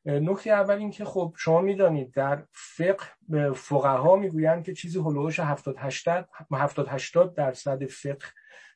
نکته 0.06 0.50
اول 0.50 0.76
این 0.76 0.92
که 0.92 1.06
خب 1.06 1.34
شما 1.38 1.62
می‌دانید 1.62 2.14
در 2.14 2.44
فقه 2.52 3.52
فقها 3.56 4.16
می‌گویند 4.16 4.64
که 4.64 4.74
چیزی 4.74 5.00
هلوش 5.00 5.40
70 5.40 5.76
80 5.78 6.30
70 6.52 6.88
80 6.90 7.36
درصد 7.36 7.86
فقه 7.86 8.26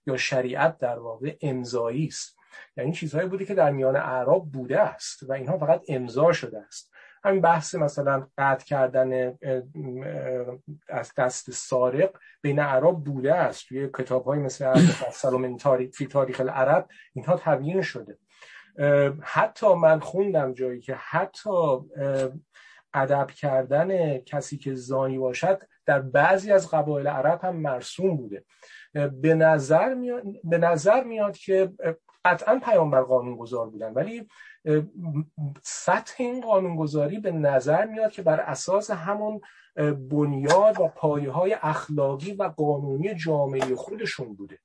یا 0.07 0.17
شریعت 0.17 0.77
در 0.77 0.99
واقع 0.99 1.35
امضایی 1.41 2.07
است. 2.07 2.37
یعنی 2.77 2.91
چیزهایی 2.91 3.27
بوده 3.27 3.45
که 3.45 3.53
در 3.53 3.71
میان 3.71 3.95
اعراب 3.95 4.51
بوده 4.51 4.79
است 4.81 5.23
و 5.23 5.33
اینها 5.33 5.57
فقط 5.57 5.81
امضا 5.87 6.31
شده 6.31 6.59
است. 6.67 6.91
همین 7.27 7.41
بحث 7.41 7.75
مثلا 7.75 8.27
قطع 8.37 8.65
کردن 8.65 9.37
از 10.89 11.11
دست 11.17 11.51
سارق 11.51 12.17
بین 12.41 12.59
عرب 12.59 12.95
بوده 12.95 13.35
است. 13.35 13.67
توی 13.67 13.89
کتاب 13.97 14.25
های 14.25 14.39
مثل 14.39 14.79
سلام 15.11 15.57
فی 15.93 16.07
تاریخ 16.07 16.39
العرب 16.39 16.87
اینها 17.13 17.37
تبیین 17.37 17.81
شده. 17.81 18.17
حتی 19.21 19.73
من 19.73 19.99
خوندم 19.99 20.53
جایی 20.53 20.81
که 20.81 20.95
حتی 20.95 21.49
ادب 22.93 23.27
کردن 23.31 24.17
کسی 24.17 24.57
که 24.57 24.75
زانی 24.75 25.17
باشد 25.17 25.63
در 25.85 25.99
بعضی 25.99 26.51
از 26.51 26.71
قبایل 26.71 27.07
عرب 27.07 27.39
هم 27.43 27.55
مرسوم 27.55 28.17
بوده. 28.17 28.45
به 28.93 29.33
نظر 29.33 29.93
میاد, 29.93 30.23
به 30.43 30.57
نظر 30.57 31.03
میاد 31.03 31.37
که 31.37 31.71
قطعا 32.27 32.59
پیامبر 32.59 33.01
قانونگذار 33.01 33.69
بودن 33.69 33.93
ولی 33.93 34.27
سطح 35.63 36.15
این 36.17 36.41
قانونگذاری 36.41 37.19
به 37.19 37.31
نظر 37.31 37.85
میاد 37.85 38.11
که 38.11 38.21
بر 38.21 38.39
اساس 38.39 38.91
همون 38.91 39.41
بنیاد 40.09 40.79
و 40.79 40.87
پایه 40.87 41.31
های 41.31 41.57
اخلاقی 41.61 42.31
و 42.31 42.43
قانونی 42.43 43.15
جامعه 43.15 43.75
خودشون 43.75 44.35
بوده. 44.35 44.59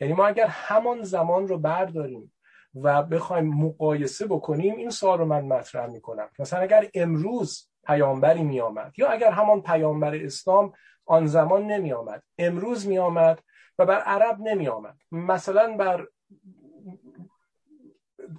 یعنی 0.00 0.12
ما 0.12 0.26
اگر 0.26 0.46
همان 0.46 1.02
زمان 1.02 1.48
رو 1.48 1.58
برداریم 1.58 2.32
و 2.74 3.02
بخوایم 3.02 3.54
مقایسه 3.54 4.26
بکنیم 4.26 4.76
این 4.76 4.90
سوال 4.90 5.18
رو 5.18 5.24
من 5.24 5.44
مطرح 5.44 5.86
می‌کنم. 5.86 6.28
مثلا 6.38 6.60
اگر 6.60 6.88
امروز 6.94 7.68
پیامبری 7.86 8.42
می 8.42 8.60
آمد 8.60 8.92
یا 8.98 9.08
اگر 9.08 9.30
همان 9.30 9.62
پیامبر 9.62 10.14
اسلام 10.14 10.72
آن 11.06 11.26
زمان 11.26 11.66
نمی 11.66 11.92
آمد 11.92 12.22
امروز 12.38 12.86
می 12.86 12.98
آمد 12.98 13.40
و 13.78 13.86
بر 13.86 14.00
عرب 14.00 14.40
نمی 14.40 14.68
آمد 14.68 14.96
مثلا 15.12 15.76
بر 15.76 16.06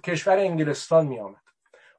کشور 0.04 0.38
انگلستان 0.38 1.06
می 1.06 1.20
آمد 1.20 1.40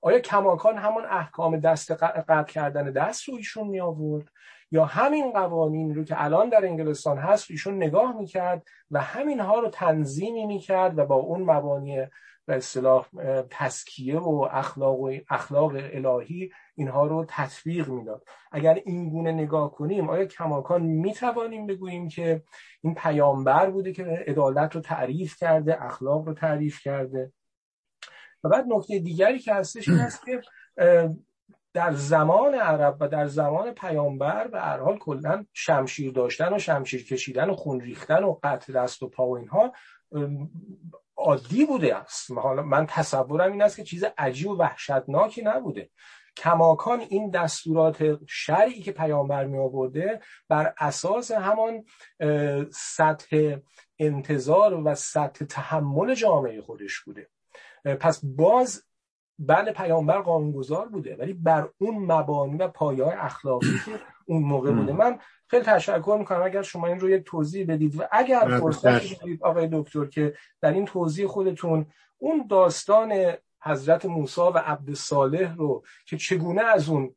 آیا 0.02 0.20
کماکان 0.20 0.78
همون 0.78 1.06
احکام 1.06 1.60
دست 1.60 1.92
قطع 1.92 2.44
کردن 2.44 2.92
دست 2.92 3.30
رو 3.30 3.36
ایشون 3.36 3.68
می 3.68 3.80
آورد 3.80 4.28
یا 4.72 4.86
همین 4.86 5.32
قوانین 5.32 5.96
رو 5.96 6.04
که 6.04 6.24
الان 6.24 6.50
در 6.50 6.66
انگلستان 6.66 7.18
هست 7.18 7.52
ایشون 7.52 7.76
نگاه 7.76 8.18
می‌کرد 8.18 8.64
و 8.92 9.02
همین 9.02 9.40
ها 9.40 9.60
رو 9.60 9.70
تنظیمی 9.70 10.46
می‌کرد 10.46 10.98
و 10.98 11.06
با 11.06 11.16
اون 11.16 11.42
مبانی 11.42 12.06
به 12.46 12.56
اصطلاح 12.56 13.06
تسکیه 13.50 14.20
و 14.20 14.48
اخلاق 14.52 15.00
و 15.00 15.12
اخلاق 15.30 15.72
الهی 15.76 16.52
اینها 16.76 17.08
رو 17.08 17.26
تطبیق 17.30 17.90
می‌داد؟ 17.90 18.24
اگر 18.52 18.82
این 18.86 19.10
گونه 19.10 19.32
نگاه 19.32 19.72
کنیم 19.72 20.10
آیا 20.10 20.26
کماکان 20.26 20.82
می‌توانیم 20.82 21.68
بگوییم 21.68 22.08
که 22.08 22.44
این 22.82 22.96
پیامبر 22.96 23.70
بوده 23.70 23.94
که 23.94 24.04
عدالت 24.28 24.76
رو 24.76 24.82
تعریف 24.82 25.38
کرده 25.38 25.84
اخلاق 25.86 26.28
رو 26.28 26.34
تعریف 26.34 26.82
کرده؟ 26.82 27.32
و 28.44 28.50
بعد 28.50 28.66
نکته 28.68 29.00
دیگری 29.00 29.40
که 29.40 29.54
هستش 29.54 29.90
این 29.90 30.00
است 30.00 30.26
که 30.26 30.42
در 31.74 31.92
زمان 31.92 32.56
عرب 32.56 32.98
و 33.00 33.08
در 33.08 33.28
زمان 33.28 33.72
پیامبر 33.72 34.48
به 34.48 34.62
هر 34.62 34.80
حال 34.80 34.98
کلا 34.98 35.46
شمشیر 35.54 36.12
داشتن 36.12 36.54
و 36.54 36.60
شمشیر 36.60 37.06
کشیدن 37.06 37.50
و 37.50 37.56
خون 37.56 37.82
ریختن 37.82 38.24
و 38.24 38.40
قطع 38.44 38.74
دست 38.74 39.04
و 39.04 39.10
پا 39.10 39.28
و 39.28 39.38
اینها 39.38 39.74
عادی 41.18 41.66
بوده 41.66 41.96
است. 41.96 42.32
حالا 42.32 42.64
من 42.64 42.86
تصورم 42.86 43.52
این 43.52 43.62
است 43.62 43.76
که 43.76 43.84
چیز 43.84 44.04
عجیب 44.18 44.48
و 44.48 44.58
وحشتناکی 44.58 45.42
نبوده. 45.42 45.90
کماکان 46.38 47.00
این 47.00 47.30
دستورات 47.30 48.20
شرعی 48.28 48.82
که 48.82 48.92
پیامبر 48.92 49.46
می 49.46 49.58
آورده 49.58 50.22
بر 50.50 50.74
اساس 50.80 51.32
همان 51.32 51.86
سطح 52.74 53.58
انتظار 54.00 54.74
و 54.74 54.96
سطح 54.96 55.46
تحمل 55.46 56.14
جامعه 56.16 56.62
خودش 56.62 57.00
بوده. 57.00 57.30
پس 57.84 58.26
باز 58.26 58.84
بله 59.40 59.72
پیامبر 59.72 60.22
قانونگذار 60.22 60.88
بوده 60.88 61.16
ولی 61.16 61.34
بر 61.34 61.70
اون 61.78 62.12
مبانی 62.12 62.58
و 62.58 62.68
پایه 62.68 63.24
اخلاقی 63.24 63.80
که 63.86 63.92
اون 64.26 64.44
موقع 64.44 64.72
بوده. 64.72 64.94
من 64.94 65.20
خیلی 65.48 65.64
تشکر 65.64 66.16
می‌کنم 66.20 66.42
اگر 66.44 66.62
شما 66.62 66.88
این 66.88 67.00
رو 67.00 67.10
یک 67.10 67.24
توضیح 67.24 67.66
بدید 67.68 68.00
و 68.00 68.04
اگر 68.12 68.58
فرصت 68.60 69.20
دارید 69.20 69.44
آقای 69.44 69.70
دکتر 69.72 70.06
که 70.06 70.34
در 70.62 70.72
این 70.72 70.86
توضیح 70.86 71.28
خودتون 71.28 71.86
اون 72.18 72.46
داستان 72.50 73.34
حضرت 73.64 74.06
موسی 74.06 74.42
و 74.42 74.58
عبد 74.58 74.94
صالح 74.94 75.56
رو 75.56 75.84
که 76.06 76.18
چگونه 76.18 76.62
از 76.62 76.90
اون 76.90 77.16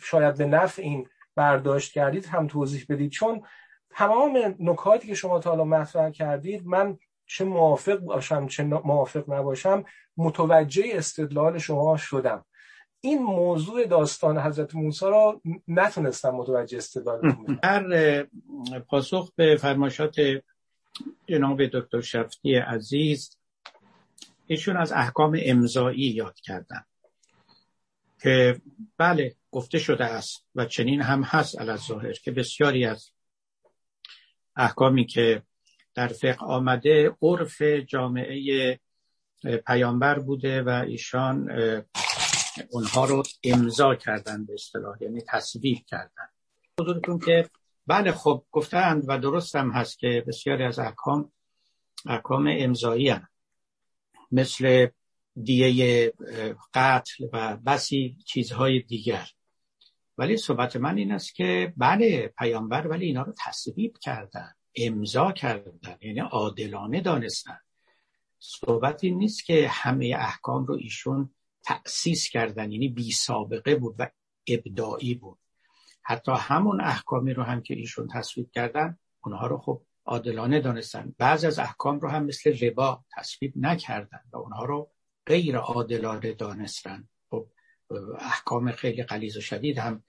شاید 0.00 0.36
به 0.36 0.46
نفع 0.46 0.82
این 0.82 1.08
برداشت 1.36 1.92
کردید 1.92 2.26
هم 2.26 2.46
توضیح 2.46 2.86
بدید. 2.88 3.10
چون 3.10 3.42
تمام 3.90 4.54
نکاتی 4.58 5.08
که 5.08 5.14
شما 5.14 5.38
تا 5.38 5.50
حالا 5.50 5.64
مطرح 5.64 6.10
کردید 6.10 6.66
من 6.66 6.98
چه 7.34 7.44
موافق 7.44 7.96
باشم 7.96 8.46
چه 8.46 8.64
موافق 8.64 9.32
نباشم 9.32 9.84
متوجه 10.16 10.84
استدلال 10.94 11.58
شما 11.58 11.96
شدم. 11.96 12.44
این 13.00 13.22
موضوع 13.22 13.86
داستان 13.86 14.38
حضرت 14.38 14.74
موسی 14.74 15.04
را 15.04 15.40
نتونستم 15.68 16.30
متوجه 16.30 16.78
استدلال 16.78 17.20
در 17.62 18.26
پاسخ 18.88 19.32
به 19.36 19.56
فرماشات 19.56 20.14
جناب 21.26 21.66
دکتر 21.66 22.00
شفتی 22.00 22.54
عزیز 22.54 23.38
ایشون 24.46 24.76
از 24.76 24.92
احکام 24.92 25.38
امضایی 25.42 26.06
یاد 26.06 26.40
کردن 26.40 26.84
که 28.22 28.60
بله 28.98 29.34
گفته 29.50 29.78
شده 29.78 30.04
است 30.04 30.46
و 30.54 30.64
چنین 30.64 31.02
هم 31.02 31.22
هست 31.22 31.76
ظاهر 31.76 32.12
که 32.12 32.30
بسیاری 32.30 32.84
از 32.84 33.10
احکامی 34.56 35.06
که 35.06 35.42
در 35.94 36.08
فقه 36.08 36.44
آمده 36.46 37.16
عرف 37.22 37.62
جامعه 37.62 38.80
پیامبر 39.66 40.18
بوده 40.18 40.62
و 40.62 40.68
ایشان 40.68 41.50
اونها 42.70 43.04
رو 43.04 43.22
امضا 43.44 43.94
کردن 43.94 44.44
به 44.44 44.52
اصطلاح 44.54 45.02
یعنی 45.02 45.20
تصویب 45.28 45.78
کردن. 45.86 46.28
حضورتون 46.80 47.18
که 47.18 47.48
بله 47.86 48.12
خب 48.12 48.44
گفتند 48.50 49.04
و 49.08 49.18
درست 49.18 49.56
هم 49.56 49.70
هست 49.70 49.98
که 49.98 50.24
بسیاری 50.26 50.64
از 50.64 50.78
احکام 50.78 51.32
احکام 52.06 52.54
امضایی 52.58 53.08
هم. 53.08 53.28
مثل 54.32 54.86
دیه 55.42 56.12
قتل 56.74 57.24
و 57.32 57.56
بسی 57.56 58.16
چیزهای 58.26 58.80
دیگر. 58.80 59.28
ولی 60.18 60.36
صحبت 60.36 60.76
من 60.76 60.96
این 60.96 61.12
است 61.12 61.34
که 61.34 61.72
بله 61.76 62.32
پیامبر 62.38 62.86
ولی 62.86 63.06
اینا 63.06 63.22
رو 63.22 63.34
تصویب 63.46 63.96
کردن. 64.00 64.52
امضا 64.76 65.32
کردن 65.32 65.96
یعنی 66.00 66.20
عادلانه 66.20 67.00
دانستن. 67.00 67.58
صحبت 68.38 69.04
این 69.04 69.18
نیست 69.18 69.44
که 69.44 69.68
همه 69.68 70.16
احکام 70.18 70.66
رو 70.66 70.74
ایشون 70.74 71.34
تأسیس 71.62 72.28
کردن 72.28 72.72
یعنی 72.72 72.88
بی 72.88 73.12
سابقه 73.12 73.76
بود 73.76 73.94
و 73.98 74.10
ابداعی 74.46 75.14
بود. 75.14 75.38
حتی 76.02 76.32
همون 76.38 76.80
احکامی 76.80 77.34
رو 77.34 77.42
هم 77.42 77.62
که 77.62 77.74
ایشون 77.74 78.08
تصویب 78.08 78.50
کردن 78.50 78.98
اونها 79.24 79.46
رو 79.46 79.58
خب 79.58 79.82
عادلانه 80.04 80.60
دانستن. 80.60 81.14
بعض 81.18 81.44
از 81.44 81.58
احکام 81.58 82.00
رو 82.00 82.08
هم 82.08 82.24
مثل 82.24 82.58
ربا 82.58 83.04
تصویب 83.16 83.52
نکردن 83.56 84.20
و 84.32 84.36
اونها 84.36 84.64
رو 84.64 84.90
غیر 85.26 85.56
عادلانه 85.56 86.32
دانستن. 86.32 87.08
خب 87.30 87.46
احکام 88.18 88.72
خیلی 88.72 89.02
قلیز 89.02 89.36
و 89.36 89.40
شدید 89.40 89.78
هم 89.78 90.02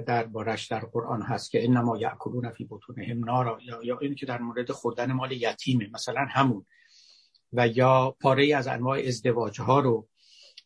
در 0.00 0.24
بارش 0.26 0.66
در 0.66 0.80
قرآن 0.80 1.22
هست 1.22 1.50
که 1.50 1.64
انما 1.64 1.98
یعکلون 1.98 2.50
فی 2.50 2.66
بطونهم 2.70 3.24
نارا 3.24 3.58
یا, 3.62 3.80
یا 3.84 3.98
این 3.98 4.14
که 4.14 4.26
در 4.26 4.40
مورد 4.40 4.72
خوردن 4.72 5.12
مال 5.12 5.32
یتیمه 5.32 5.90
مثلا 5.92 6.26
همون. 6.30 6.66
و 7.52 7.68
یا 7.68 8.16
پاره 8.20 8.56
از 8.56 8.66
انواع 8.66 8.98
ازدواج 8.98 9.60
ها 9.60 9.80
رو 9.80 10.08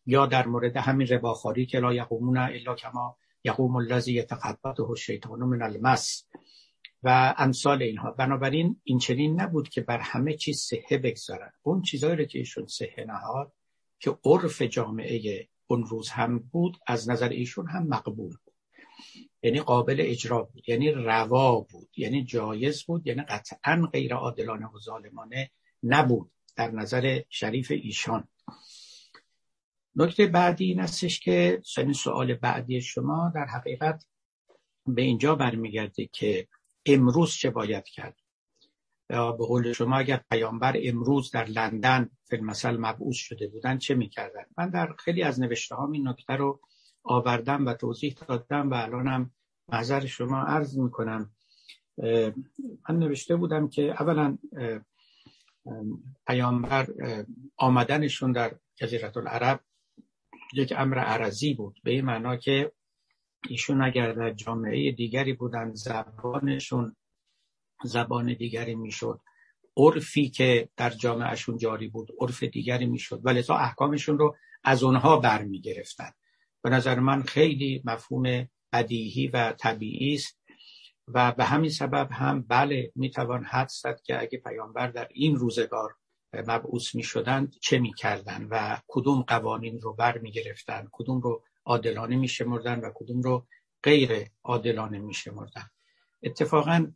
یا 0.07 0.27
در 0.27 0.47
مورد 0.47 0.77
همین 0.77 1.07
رباخاری 1.07 1.67
که 1.67 1.81
لا 1.81 1.95
یقومون 1.95 2.39
الا 2.39 2.75
کما 2.75 3.17
یقوم 3.45 3.77
الذی 3.77 4.13
یتقبضه 4.13 4.91
الشیطان 4.91 5.39
من 5.39 5.63
المس 5.63 6.25
و 7.03 7.35
امثال 7.39 7.83
اینها. 7.83 8.11
بنابراین 8.11 8.81
این 8.85 8.99
چنین 8.99 9.41
نبود 9.41 9.69
که 9.69 9.81
بر 9.81 9.99
همه 9.99 10.35
چیز 10.35 10.59
صحه 10.59 10.99
بگذارن. 10.99 11.53
اون 11.63 11.83
چیزایی 11.83 12.17
رو 12.17 12.25
که 12.25 12.39
ایشون 12.39 12.67
صحه 12.67 13.05
نهاد 13.09 13.53
که 13.99 14.19
عرف 14.25 14.63
جامعه 14.63 15.49
اون 15.67 15.85
روز 15.85 16.09
هم 16.09 16.39
بود 16.39 16.77
از 16.87 17.11
نظر 17.11 17.29
ایشون 17.29 17.69
هم 17.69 17.87
مقبول 17.87 18.35
یعنی 19.43 19.61
قابل 19.61 19.97
اجرا 20.01 20.43
بود 20.43 20.69
یعنی 20.69 20.91
روا 20.91 21.61
بود 21.61 21.89
یعنی 21.97 22.25
جایز 22.25 22.83
بود 22.83 23.07
یعنی 23.07 23.23
قطعا 23.23 23.89
غیر 23.93 24.15
عادلانه 24.15 24.67
و 24.67 24.79
ظالمانه 24.79 25.51
نبود 25.83 26.31
در 26.57 26.71
نظر 26.71 27.23
شریف 27.29 27.71
ایشان. 27.71 28.29
نکته 29.97 30.27
بعدی 30.27 30.65
این 30.65 30.81
استش 30.81 31.21
که 31.21 31.63
سن 31.65 31.93
سوال 31.93 32.35
بعدی 32.35 32.81
شما 32.81 33.33
در 33.35 33.45
حقیقت 33.45 34.05
به 34.87 35.03
اینجا 35.03 35.35
برمیگرده 35.35 36.07
که 36.13 36.49
امروز 36.87 37.35
چه 37.35 37.51
باید 37.51 37.85
کرد. 37.85 38.17
به 39.09 39.33
قول 39.33 39.73
شما 39.73 39.99
اگر 39.99 40.25
پیامبر 40.31 40.77
امروز 40.83 41.31
در 41.31 41.45
لندن 41.45 42.11
فیلمسل 42.29 42.77
مبعوث 42.77 43.17
شده 43.17 43.49
بودن 43.49 43.79
چه 43.79 43.95
می‌کردن؟ 43.95 44.45
من 44.59 44.71
در 44.71 44.95
خیلی 44.99 45.23
از 45.23 45.41
نوشته 45.41 45.81
این 45.81 46.09
نکته 46.09 46.33
رو 46.33 46.61
آوردم 47.09 47.67
و 47.67 47.75
توضیح 47.75 48.15
دادم 48.29 48.71
و 48.71 48.75
الانم 48.75 49.31
نظر 49.73 50.07
شما 50.07 50.43
عرض 50.43 50.79
می‌کنم. 50.79 51.31
من 52.89 52.99
نوشته 52.99 53.37
بودم 53.37 53.69
که 53.69 53.83
اولا 53.83 54.39
پیامبر 56.27 56.89
آمدنشون 57.57 58.33
در 58.33 58.57
جزیرت 58.77 59.17
العرب 59.17 59.61
یک 60.55 60.73
امر 60.77 60.99
عرضی 60.99 61.55
بود. 61.55 61.81
به 61.85 61.91
این 61.91 62.05
معنا 62.05 62.37
که 62.37 62.73
ایشون 63.49 63.83
اگر 63.83 64.13
در 64.13 64.33
جامعه 64.33 64.93
دیگری 64.93 65.33
بودن 65.33 65.75
زبانشون 65.75 66.97
زبان 67.85 68.35
دیگری 68.35 68.75
می‌شد. 68.75 69.21
عرفی 69.77 70.29
که 70.29 70.69
در 70.77 70.91
جامعهشون 70.91 71.57
جاری 71.59 71.89
بود 71.89 72.09
عرف 72.21 72.43
دیگری 72.43 72.87
می‌شد. 72.87 73.21
و 73.25 73.29
لذا 73.29 73.55
احکامشون 73.55 74.19
رو 74.19 74.37
از 74.65 74.83
اونها 74.83 75.17
برمی 75.17 75.61
گرفتن 75.61 76.11
به 76.63 76.71
نظر 76.71 77.01
من 77.01 77.23
خیلی 77.23 77.83
مفهوم 77.85 78.49
بدیهی 78.73 79.29
و 79.29 79.53
طبیعی 79.53 80.15
است 80.15 80.39
و 81.09 81.33
به 81.33 81.45
همین 81.45 81.71
سبب 81.71 82.09
هم 82.13 82.43
بله 82.43 82.93
می‌توان 82.95 83.45
حد 83.45 83.69
زد 83.69 84.01
که 84.05 84.21
اگه 84.21 84.39
پیامبر 84.39 84.87
در 84.87 85.09
این 85.11 85.37
روزگار 85.37 85.95
مبعوث 86.33 86.95
می 86.95 87.03
شدند 87.03 87.55
چه 87.61 87.79
می 87.79 87.95
کردن 87.95 88.49
و 88.51 88.79
کدوم 88.89 89.23
قوانین 89.23 89.81
رو 89.81 89.95
بر 89.95 90.19
می 90.19 90.31
گرفتن 90.31 90.89
کدوم 90.93 91.21
رو 91.21 91.45
عادلانه 91.65 92.17
می 92.17 92.29
شمردن 92.29 92.81
و 92.81 92.91
کدوم 92.95 93.23
رو 93.23 93.47
غیر 93.83 94.31
عادلانه 94.45 94.99
می 94.99 95.15
شمردن 95.15 95.71
اتفاقا 96.23 96.93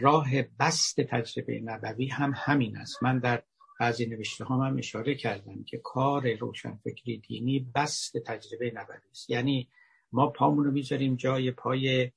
راه 0.00 0.42
بست 0.42 1.00
تجربه 1.00 1.60
نبوی 1.64 2.08
هم 2.08 2.32
همین 2.36 2.76
است. 2.76 3.02
من 3.02 3.18
در 3.18 3.42
بعضی 3.80 4.06
نوشته 4.06 4.44
ها 4.44 4.64
هم 4.66 4.78
اشاره 4.78 5.14
کردم 5.14 5.64
که 5.64 5.78
کار 5.78 6.34
روشنفکری 6.34 7.18
دینی 7.18 7.70
بست 7.74 8.18
تجربه 8.18 8.72
نبوی 8.74 8.96
است. 9.10 9.30
یعنی 9.30 9.68
ما 10.12 10.26
پامون 10.26 10.64
رو 10.64 10.70
می‌ذاریم 10.70 11.16
جای 11.16 11.50
پای 11.50 12.10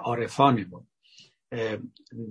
عارفانمون. 0.00 0.86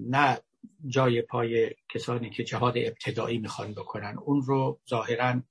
نه 0.09 0.39
جای 0.87 1.21
پای 1.21 1.71
کسانی 1.93 2.29
که 2.29 2.43
جهاد 2.43 2.77
ابتدایی 2.77 3.37
می‌خوان 3.37 3.71
بکنن. 3.71 4.17
اون 4.17 4.41
رو 4.41 4.79
ظاهرا 4.89 5.41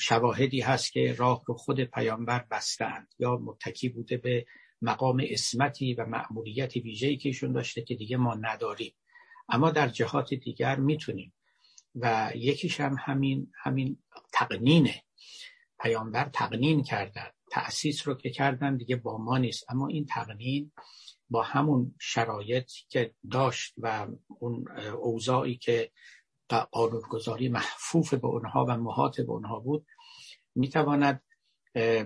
شواهدی 0.00 0.60
هست 0.60 0.92
که 0.92 1.14
راه 1.18 1.42
رو 1.46 1.54
خود 1.54 1.80
پیامبر 1.80 2.44
بستند 2.50 3.08
یا 3.18 3.36
متکی 3.36 3.88
بوده 3.88 4.16
به 4.16 4.46
مقام 4.82 5.22
اسمتی 5.30 5.94
و 5.94 6.06
مأموریت 6.06 6.76
ویژه‌ای 6.76 7.16
که 7.16 7.28
ایشون 7.28 7.52
داشته 7.52 7.82
که 7.82 7.94
دیگه 7.94 8.16
ما 8.16 8.34
نداریم. 8.34 8.92
اما 9.48 9.70
در 9.70 9.88
جهات 9.88 10.34
دیگر 10.34 10.76
می‌تونیم 10.76 11.32
و 11.94 12.32
یکیش 12.34 12.80
هم 12.80 12.96
همین 12.98 13.52
همین 13.62 13.98
تقنینه. 14.32 15.02
پیامبر 15.80 16.30
تقنین 16.32 16.82
کردن 16.82 17.30
تأسیس 17.50 18.08
رو 18.08 18.14
که 18.14 18.30
کردن 18.30 18.76
دیگه 18.76 18.96
با 18.96 19.18
ما 19.18 19.38
نیست. 19.38 19.64
اما 19.68 19.88
این 19.88 20.06
تقنین 20.06 20.72
با 21.30 21.42
همون 21.42 21.94
شرایط 22.00 22.70
که 22.88 23.14
داشت 23.30 23.74
و 23.78 24.06
اون 24.28 24.64
اوضاعی 24.92 25.56
که 25.56 25.90
قانونگذاری 26.72 27.48
محفوف 27.48 28.14
به 28.14 28.26
اونها 28.26 28.64
و 28.68 28.76
محاط 28.76 29.20
به 29.20 29.30
اونها 29.30 29.60
بود 29.60 29.86
می‌تواند 30.54 31.22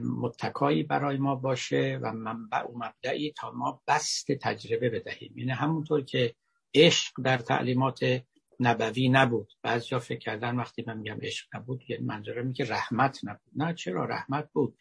متکایی 0.02 0.82
برای 0.82 1.16
ما 1.16 1.34
باشه 1.34 1.98
و 2.02 2.12
منبع 2.12 2.62
و 2.62 2.78
مبدعی 2.78 3.32
تا 3.32 3.50
ما 3.50 3.82
بست 3.86 4.32
تجربه 4.32 4.90
بدهیم. 4.90 5.38
یعنی 5.38 5.50
همونطور 5.50 6.04
که 6.04 6.34
عشق 6.74 7.12
در 7.24 7.38
تعلیمات 7.38 8.22
نبوی 8.60 9.08
نبود. 9.08 9.52
بعضی 9.62 9.98
فکر 9.98 10.18
کردن 10.18 10.56
وقتی 10.56 10.84
من 10.86 10.98
میگم 10.98 11.18
عشق 11.22 11.56
نبود 11.56 11.90
یعنی 11.90 12.04
منظورم 12.04 12.52
که 12.52 12.64
رحمت 12.64 13.20
نبود. 13.22 13.52
نه 13.56 13.74
چرا 13.74 14.04
رحمت 14.04 14.50
بود؟ 14.52 14.78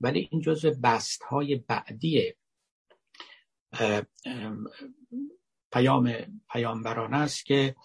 ولی 0.00 0.28
این 0.32 0.40
جزء 0.40 0.70
بست 0.82 1.22
های 1.22 1.56
بعدی 1.56 2.34
پیام 5.72 6.12
پیامبران 6.52 7.14
است 7.14 7.46
که 7.46 7.76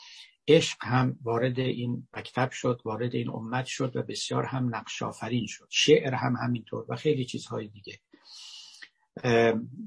عشق 0.47 0.77
هم 0.81 1.19
وارد 1.21 1.59
این 1.59 2.07
مکتب 2.13 2.51
شد 2.51 2.81
وارد 2.85 3.15
این 3.15 3.29
امت 3.29 3.65
شد 3.65 3.95
و 3.95 4.03
بسیار 4.03 4.45
هم 4.45 4.75
نقش 4.75 5.01
آفرین 5.01 5.45
شد. 5.47 5.67
شعر 5.69 6.15
هم 6.15 6.35
همینطور 6.35 6.85
و 6.89 6.95
خیلی 6.95 7.25
چیزهای 7.25 7.67
دیگه. 7.67 7.99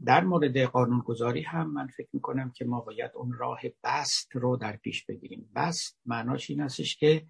در 0.07 0.25
مورد 0.25 0.59
قانونگذاری 0.59 1.43
هم 1.43 1.71
من 1.73 1.87
فکر 1.87 2.09
می‌کنم 2.13 2.51
که 2.51 2.65
ما 2.65 2.81
باید 2.81 3.11
اون 3.15 3.33
راه 3.33 3.61
بست 3.85 4.37
رو 4.37 4.57
در 4.57 4.77
پیش 4.77 5.05
بگیریم. 5.05 5.51
بست 5.57 5.99
معناش 6.07 6.51
این 6.51 6.61
هستش 6.61 6.97
که 6.97 7.27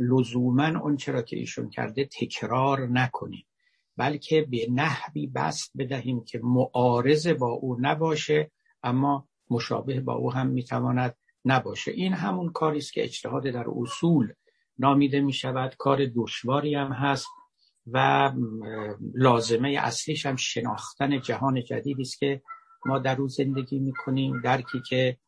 لزوما 0.00 0.66
اون 0.66 0.96
چرا 0.96 1.22
که 1.22 1.36
ایشون 1.36 1.70
کرده 1.70 2.04
تکرار 2.04 2.88
نکنیم 2.88 3.46
بلکه 3.96 4.46
به 4.50 4.66
نحوی 4.70 5.26
بست 5.26 5.72
بدهیم 5.78 6.24
که 6.24 6.40
معارض 6.42 7.26
با 7.26 7.50
او 7.50 7.76
نباشه 7.80 8.50
اما 8.82 9.28
مشابه 9.50 10.00
با 10.00 10.14
او 10.14 10.32
هم 10.32 10.46
می‌تواند 10.46 11.16
نباشه. 11.44 11.90
این 11.90 12.12
همون 12.12 12.52
کاری 12.52 12.78
است 12.78 12.92
که 12.92 13.04
اجتهاد 13.04 13.42
در 13.42 13.64
اصول 13.76 14.32
نامیده 14.78 15.20
می 15.20 15.32
شود 15.32 15.74
کار 15.78 16.06
دشواری 16.16 16.74
هم 16.74 16.92
هست. 16.92 17.26
و 17.92 18.32
لازمه 19.14 19.78
اصلیش 19.82 20.26
هم 20.26 20.36
شناختن 20.36 21.20
جهان 21.20 21.64
جدیدی 21.64 22.02
است 22.02 22.18
که 22.18 22.42
ما 22.86 22.98
در 22.98 23.14
روز 23.14 23.36
زندگی 23.36 23.78
می‌کنیم. 23.78 24.40
درکی 24.40 24.82
که 24.88 25.18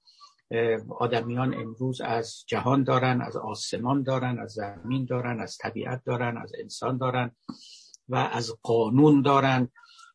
آدمیان 0.98 1.54
امروز 1.54 2.00
از 2.00 2.44
جهان 2.46 2.84
دارن 2.84 3.20
از 3.20 3.36
آسمان 3.36 4.02
دارن 4.02 4.38
از 4.38 4.52
زمین 4.52 5.04
دارن 5.04 5.40
از 5.40 5.58
طبیعت 5.60 6.02
دارن 6.06 6.36
از 6.36 6.52
انسان 6.60 6.98
دارن 6.98 7.30
و 8.08 8.16
از 8.16 8.50
قانون 8.62 9.22
دارن 9.22 9.68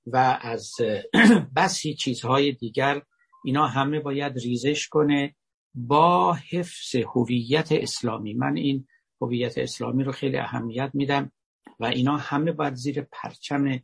و 0.07 0.39
از 0.41 0.71
بسی 1.55 1.93
چیزهای 1.93 2.51
دیگر. 2.51 3.01
اینا 3.45 3.67
همه 3.67 3.99
باید 3.99 4.37
ریزش 4.37 4.87
کنه 4.87 5.35
با 5.75 6.33
حفظ 6.33 6.95
هویت 6.95 7.71
اسلامی. 7.71 8.33
من 8.33 8.57
این 8.57 8.87
هویت 9.21 9.57
اسلامی 9.57 10.03
رو 10.03 10.11
خیلی 10.11 10.37
اهمیت 10.37 10.91
میدم. 10.93 11.31
و 11.79 11.85
اینا 11.85 12.17
همه 12.17 12.51
باید 12.51 12.73
زیر 12.73 13.01
پرچم 13.01 13.79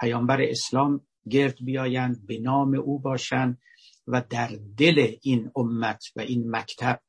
پیامبر 0.00 0.42
اسلام 0.42 1.00
گرد 1.30 1.64
بیایند 1.64 2.26
به 2.26 2.38
نام 2.38 2.74
او 2.74 2.98
باشند 2.98 3.58
و 4.06 4.22
در 4.30 4.50
دل 4.76 5.14
این 5.22 5.50
امت 5.56 6.04
و 6.16 6.20
این 6.20 6.56
مکتب 6.56 7.00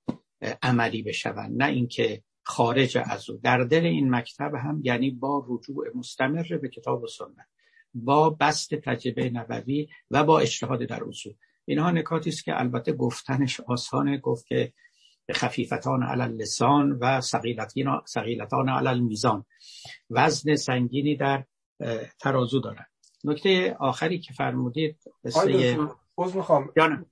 عملی 0.64 1.03
بشوند. 1.03 1.64
نه 1.64 1.65
اینکه 1.65 2.23
خارج 2.43 2.97
از 2.97 3.30
او. 3.30 3.38
در 3.38 3.57
دل 3.57 3.85
این 3.85 4.15
مکتب 4.15 4.56
هم 4.56 4.81
یعنی 4.84 5.11
با 5.11 5.45
رجوع 5.49 5.85
مستمر 5.95 6.57
به 6.61 6.69
کتاب 6.69 7.03
و 7.03 7.07
سنت 7.07 7.47
با 7.93 8.30
بست 8.30 8.76
تجربه 8.76 9.30
نبوی 9.30 9.88
و 10.11 10.23
با 10.23 10.39
اجتهاد 10.39 10.84
در 10.84 11.03
اصول. 11.03 11.34
اینها 11.65 11.91
نکاتی 11.91 12.30
است 12.30 12.43
که 12.43 12.60
البته 12.60 12.93
گفتنش 12.93 13.60
آسانه 13.60 14.18
گفت 14.18 14.47
که 14.47 14.73
خفیفتان 15.34 16.03
علی 16.03 16.22
اللسان 16.22 16.91
و 16.91 17.22
سقیلتان 17.22 18.69
علی 18.69 18.88
المیزان. 18.88 19.45
وزن 20.10 20.56
سنگینی 20.56 21.15
در 21.15 21.43
ترازو 22.19 22.60
دارن. 22.60 22.85
نکته 23.23 23.76
آخری 23.80 24.19
که 24.19 24.34
فرمودید 24.34 24.97
قصه 25.26 25.77
باز 26.15 26.35
می‌خوام. 26.35 26.72
جانم 26.76 27.06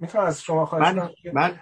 می‌تونم 0.00 0.24
از 0.24 0.42
شما 0.42 0.66
خواهش 0.66 0.94
بله 1.34 1.60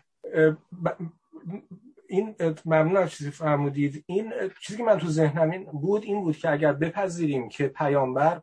این 2.09 2.37
ممنون 2.65 2.97
از 2.97 3.11
چیزی 3.11 3.31
فرمودید. 3.31 4.05
این 4.07 4.33
چیزی 4.63 4.79
که 4.79 4.85
من 4.85 4.99
تو 4.99 5.07
ذهنم 5.07 5.51
این 5.51 5.65
بود 5.65 6.03
این 6.05 6.21
بود 6.21 6.37
که 6.37 6.51
اگر 6.51 6.73
بپذیریم 6.73 7.49
که 7.49 7.69
پیامبر 7.69 8.43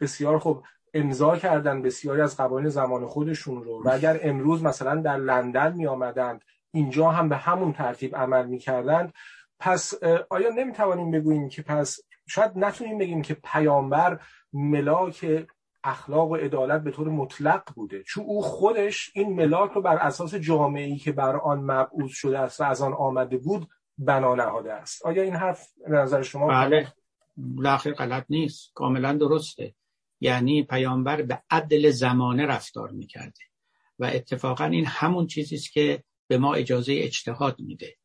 بسیار 0.00 0.38
خوب 0.38 0.62
امضا 0.98 1.36
کردن 1.36 1.82
بسیاری 1.82 2.20
از 2.20 2.36
قوانین 2.36 2.68
زمان 2.68 3.06
خودشون 3.06 3.64
رو 3.64 3.82
و 3.84 3.88
اگر 3.92 4.20
امروز 4.22 4.62
مثلا 4.62 5.00
در 5.00 5.16
لندن 5.16 5.72
می 5.72 5.86
آمدند 5.86 6.44
اینجا 6.70 7.10
هم 7.10 7.28
به 7.28 7.36
همون 7.36 7.72
ترتیب 7.72 8.16
عمل 8.16 8.46
می 8.46 8.58
کردند 8.58 9.12
پس 9.58 9.94
آیا 10.30 10.50
نمی 10.50 10.72
توانیم 10.72 11.10
بگوییم 11.10 11.48
که 11.48 11.62
پس 11.62 12.00
شاید 12.26 12.52
نتونیم 12.56 12.98
بگیم 12.98 13.22
که 13.22 13.36
پیامبر 13.44 14.20
ملاک 14.52 15.46
اخلاق 15.84 16.30
و 16.30 16.36
عدالت 16.36 16.82
به 16.82 16.90
طور 16.90 17.08
مطلق 17.08 17.62
بوده؟ 17.74 18.02
چون 18.02 18.24
او 18.24 18.42
خودش 18.42 19.10
این 19.14 19.34
ملاک 19.34 19.72
رو 19.72 19.82
بر 19.82 19.96
اساس 19.96 20.34
جامعه 20.34 20.96
که 20.96 21.12
بر 21.12 21.36
آن 21.36 21.58
مبعوث 21.58 22.10
شده 22.10 22.38
است 22.38 22.60
و 22.60 22.64
از 22.64 22.82
آن 22.82 22.92
آمده 22.92 23.38
بود 23.38 23.68
بنا 23.98 24.34
نهاده 24.34 24.72
است. 24.72 25.06
آیا 25.06 25.22
این 25.22 25.34
حرف 25.34 25.68
نظر 25.88 26.22
شما 26.22 26.46
بله. 26.46 26.92
لاخر 27.36 27.92
غلط 27.92 28.24
نیست. 28.28 28.72
کاملا 28.74 29.12
درسته. 29.12 29.74
یعنی 30.20 30.62
پیامبر 30.62 31.22
به 31.22 31.42
عدل 31.50 31.90
زمانه 31.90 32.46
رفتار 32.46 32.90
می‌کرده. 32.90 33.44
و 33.98 34.04
اتفاقا 34.04 34.64
این 34.64 34.86
همون 34.86 35.26
چیزی 35.26 35.54
است 35.54 35.72
که 35.72 36.04
به 36.26 36.38
ما 36.38 36.54
اجازه 36.54 36.92
اجتهاد 37.02 37.60
میده. 37.60 37.96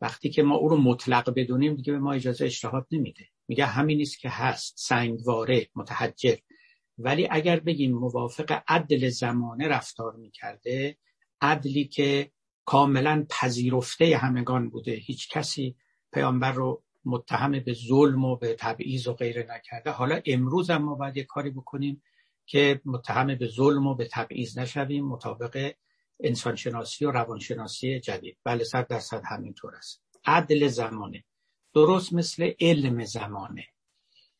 وقتی 0.00 0.30
که 0.30 0.42
ما 0.42 0.54
او 0.54 0.68
رو 0.68 0.76
مطلق 0.76 1.34
بدونیم 1.36 1.74
دیگه 1.74 1.92
به 1.92 1.98
ما 1.98 2.12
اجازه 2.12 2.44
اجتهاد 2.44 2.86
نمیده. 2.90 3.28
میگه 3.48 3.66
همین 3.66 4.00
است 4.00 4.18
که 4.18 4.28
هست 4.28 4.74
سنگواره 4.78 5.66
متحجر. 5.74 6.36
ولی 6.98 7.28
اگر 7.30 7.60
بگیم 7.60 7.92
موافق 7.92 8.62
عدل 8.68 9.08
زمانه 9.08 9.68
رفتار 9.68 10.16
می‌کرده 10.16 10.96
عدلی 11.40 11.84
که 11.84 12.30
کاملا 12.64 13.26
پذیرفته 13.30 14.16
همگان 14.16 14.70
بوده 14.70 14.92
هیچ 14.92 15.28
کسی 15.28 15.76
پیامبر 16.12 16.52
رو 16.52 16.82
متهم 17.04 17.60
به 17.60 17.72
ظلم 17.72 18.24
و 18.24 18.36
به 18.36 18.56
تبعیض 18.58 19.06
و 19.06 19.12
غیره 19.12 19.46
نکرده. 19.50 19.90
حالا 19.90 20.20
امروز 20.26 20.70
هم 20.70 20.82
ما 20.82 20.94
باید 20.94 21.16
یک 21.16 21.26
کاری 21.26 21.50
بکنیم 21.50 22.02
که 22.46 22.80
متهم 22.84 23.34
به 23.34 23.46
ظلم 23.46 23.86
و 23.86 23.94
به 23.94 24.08
تبعیض 24.12 24.58
نشویم 24.58 25.04
مطابق 25.04 25.72
انسانشناسی 26.20 27.04
و 27.04 27.10
روانشناسی 27.10 28.00
جدید. 28.00 28.38
بله 28.44 28.64
صد 28.64 28.86
درصد 28.86 29.22
همینطور 29.24 29.74
است. 29.74 30.02
عدل 30.24 30.68
زمانه. 30.68 31.24
درست 31.74 32.12
مثل 32.12 32.52
علم 32.60 33.04
زمانه. 33.04 33.64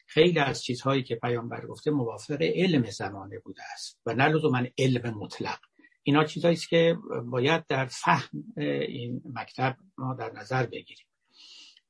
خیلی 0.06 0.38
از 0.38 0.62
چیزهایی 0.62 1.02
که 1.02 1.14
پیامبر 1.14 1.66
گفته 1.66 1.90
موافق 1.90 2.42
علم 2.42 2.90
زمانه 2.90 3.38
بوده 3.38 3.62
است. 3.74 4.00
و 4.06 4.14
نه 4.14 4.28
لزوما 4.28 4.62
علم 4.78 5.14
مطلق. 5.18 5.58
اینا 6.02 6.24
چیزهایی 6.24 6.56
است 6.56 6.68
که 6.68 6.98
باید 7.24 7.66
در 7.66 7.86
فهم 7.86 8.44
این 8.56 9.22
مکتب 9.34 9.76
ما 9.98 10.14
در 10.14 10.32
نظر 10.32 10.66
بگیریم. 10.66 11.06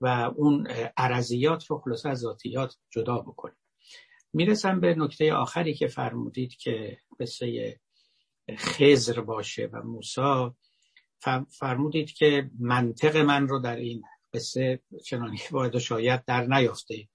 و 0.01 0.06
اون 0.36 0.66
عرضیات 0.97 1.66
رو 1.66 1.78
خلاصه 1.78 2.09
از 2.09 2.18
ذاتیات 2.18 2.77
جدا 2.90 3.18
بکنیم. 3.18 3.56
می‌رسم 4.32 4.81
به 4.81 4.94
نکته 4.94 5.32
آخری 5.32 5.74
که 5.74 5.86
فرمودید 5.86 6.56
که 6.56 6.98
قصه 7.20 7.81
خزر 8.59 9.20
باشه 9.20 9.68
و 9.72 9.82
موسا 9.82 10.56
فرمودید 11.48 12.12
که 12.12 12.51
منطق 12.59 13.16
من 13.16 13.48
رو 13.48 13.59
در 13.59 13.77
این 13.77 14.02
قصه 14.35 14.81
چنانی 15.05 15.39
باید 15.51 15.78
شاید 15.78 16.24
در 16.24 16.47
نیافته. 16.47 17.09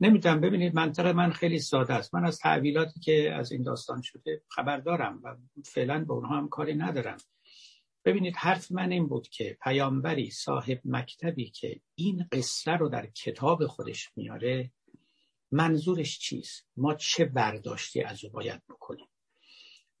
نمی‌تونم 0.00 0.40
ببینید 0.40 0.74
منطق 0.74 1.06
من 1.06 1.32
خیلی 1.32 1.58
ساده 1.58 1.94
است. 1.94 2.14
من 2.14 2.24
از 2.24 2.38
تحویلاتی 2.38 3.00
که 3.00 3.32
از 3.32 3.52
این 3.52 3.62
داستان 3.62 4.02
شده 4.02 4.42
خبر 4.48 4.76
دارم 4.76 5.20
و 5.24 5.36
فعلا 5.64 6.04
به 6.04 6.12
اونها 6.12 6.36
هم 6.36 6.48
کاری 6.48 6.74
ندارم. 6.74 7.16
ببینید 8.06 8.36
حرف 8.36 8.72
من 8.72 8.92
این 8.92 9.06
بود 9.06 9.28
که 9.28 9.58
پیامبری 9.62 10.30
صاحب 10.30 10.80
مکتبی 10.84 11.50
که 11.50 11.80
این 11.94 12.26
قصه 12.32 12.72
رو 12.72 12.88
در 12.88 13.06
کتاب 13.06 13.66
خودش 13.66 14.10
میاره 14.16 14.70
منظورش 15.50 16.18
چیست؟ 16.18 16.66
ما 16.76 16.94
چه 16.94 17.24
برداشتی 17.24 18.02
از 18.02 18.24
او 18.24 18.30
باید 18.30 18.62
بکنیم؟ 18.68 19.06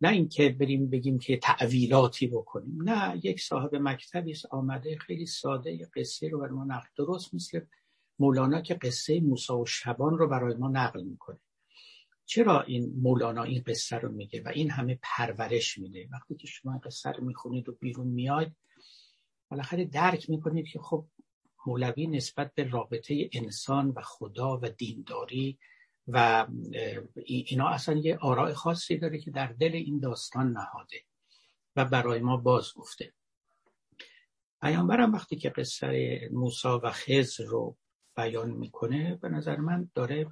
نه 0.00 0.08
اینکه 0.08 0.48
بریم 0.48 0.90
بگیم 0.90 1.18
که 1.18 1.36
تعویلاتی 1.36 2.26
بکنیم. 2.26 2.82
نه 2.82 3.20
یک 3.24 3.40
صاحب 3.40 3.74
مکتبی 3.74 4.34
آمده 4.50 4.98
خیلی 4.98 5.26
ساده 5.26 5.90
قصه 5.96 6.28
رو 6.28 6.40
بر 6.40 6.48
ما 6.48 6.64
نقل 6.64 6.88
درست 6.96 7.34
مثل 7.34 7.60
مولانا 8.18 8.60
که 8.60 8.74
قصه 8.74 9.20
موسا 9.20 9.58
و 9.58 9.66
شبان 9.66 10.18
رو 10.18 10.28
برای 10.28 10.54
ما 10.54 10.68
نقل 10.68 11.02
می‌کنه. 11.02 11.38
چرا 12.26 12.62
این 12.62 12.92
مولانا 12.96 13.42
این 13.42 13.62
قصه 13.66 13.96
رو 13.96 14.12
میگه 14.12 14.42
و 14.42 14.48
این 14.48 14.70
همه 14.70 14.98
پرورش 15.02 15.78
میده؟ 15.78 16.08
وقتی 16.12 16.34
که 16.34 16.46
شما 16.46 16.72
این 16.72 16.80
قصه 16.80 17.10
رو 17.10 17.24
می‌خونید 17.24 17.68
و 17.68 17.72
بیرون 17.72 18.06
میاید 18.06 18.56
بالاخره 19.48 19.84
درک 19.84 20.30
می‌کنید 20.30 20.68
که 20.68 20.78
خب 20.78 21.06
مولوی 21.66 22.06
نسبت 22.06 22.54
به 22.54 22.64
رابطه 22.68 23.30
انسان 23.32 23.88
و 23.88 24.00
خدا 24.04 24.58
و 24.62 24.68
دینداری 24.68 25.58
و 26.08 26.46
اینا 27.24 27.68
اصلا 27.68 27.94
یه 27.94 28.16
آراء 28.16 28.54
خاصی 28.54 28.96
داره 28.96 29.18
که 29.18 29.30
در 29.30 29.46
دل 29.46 29.72
این 29.72 30.00
داستان 30.00 30.52
نهاده 30.52 31.02
و 31.76 31.84
برای 31.84 32.20
ما 32.20 32.36
باز 32.36 32.72
گفته 32.74 33.12
پیامبرم 34.60 35.12
وقتی 35.12 35.36
که 35.36 35.50
قصه 35.50 36.20
موسا 36.32 36.80
و 36.84 36.90
خز 36.90 37.40
رو 37.40 37.76
بیان 38.16 38.50
می‌کنه 38.50 39.14
به 39.22 39.28
نظر 39.28 39.56
من 39.56 39.90
داره 39.94 40.26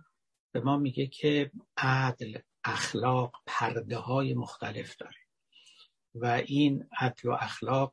به 0.54 0.60
ما 0.60 0.76
میگه 0.76 1.06
که 1.06 1.50
عدل 1.76 2.38
اخلاق 2.64 3.42
پرده 3.46 3.96
های 3.96 4.34
مختلف 4.34 4.96
داره. 4.96 5.16
و 6.14 6.26
این 6.26 6.88
عدل 7.00 7.28
و 7.28 7.32
اخلاق 7.32 7.92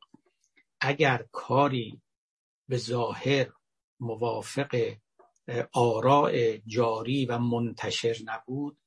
اگر 0.80 1.26
کاری 1.32 2.02
به 2.68 2.78
ظاهر 2.78 3.52
موافق 4.00 4.96
آراء 5.74 6.58
جاری 6.66 7.26
و 7.26 7.38
منتشر 7.38 8.18
نبود 8.26 8.78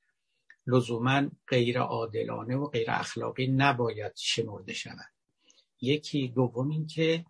لزوما 0.66 1.30
غیر 1.48 1.78
عادلانه 1.78 2.56
و 2.56 2.66
غیر 2.66 2.90
اخلاقی 2.90 3.46
نباید 3.46 4.12
شمرده 4.16 4.72
شود. 4.72 5.12
یکی 5.80 6.28
دوم 6.28 6.70
این 6.70 6.86
که 6.86 7.24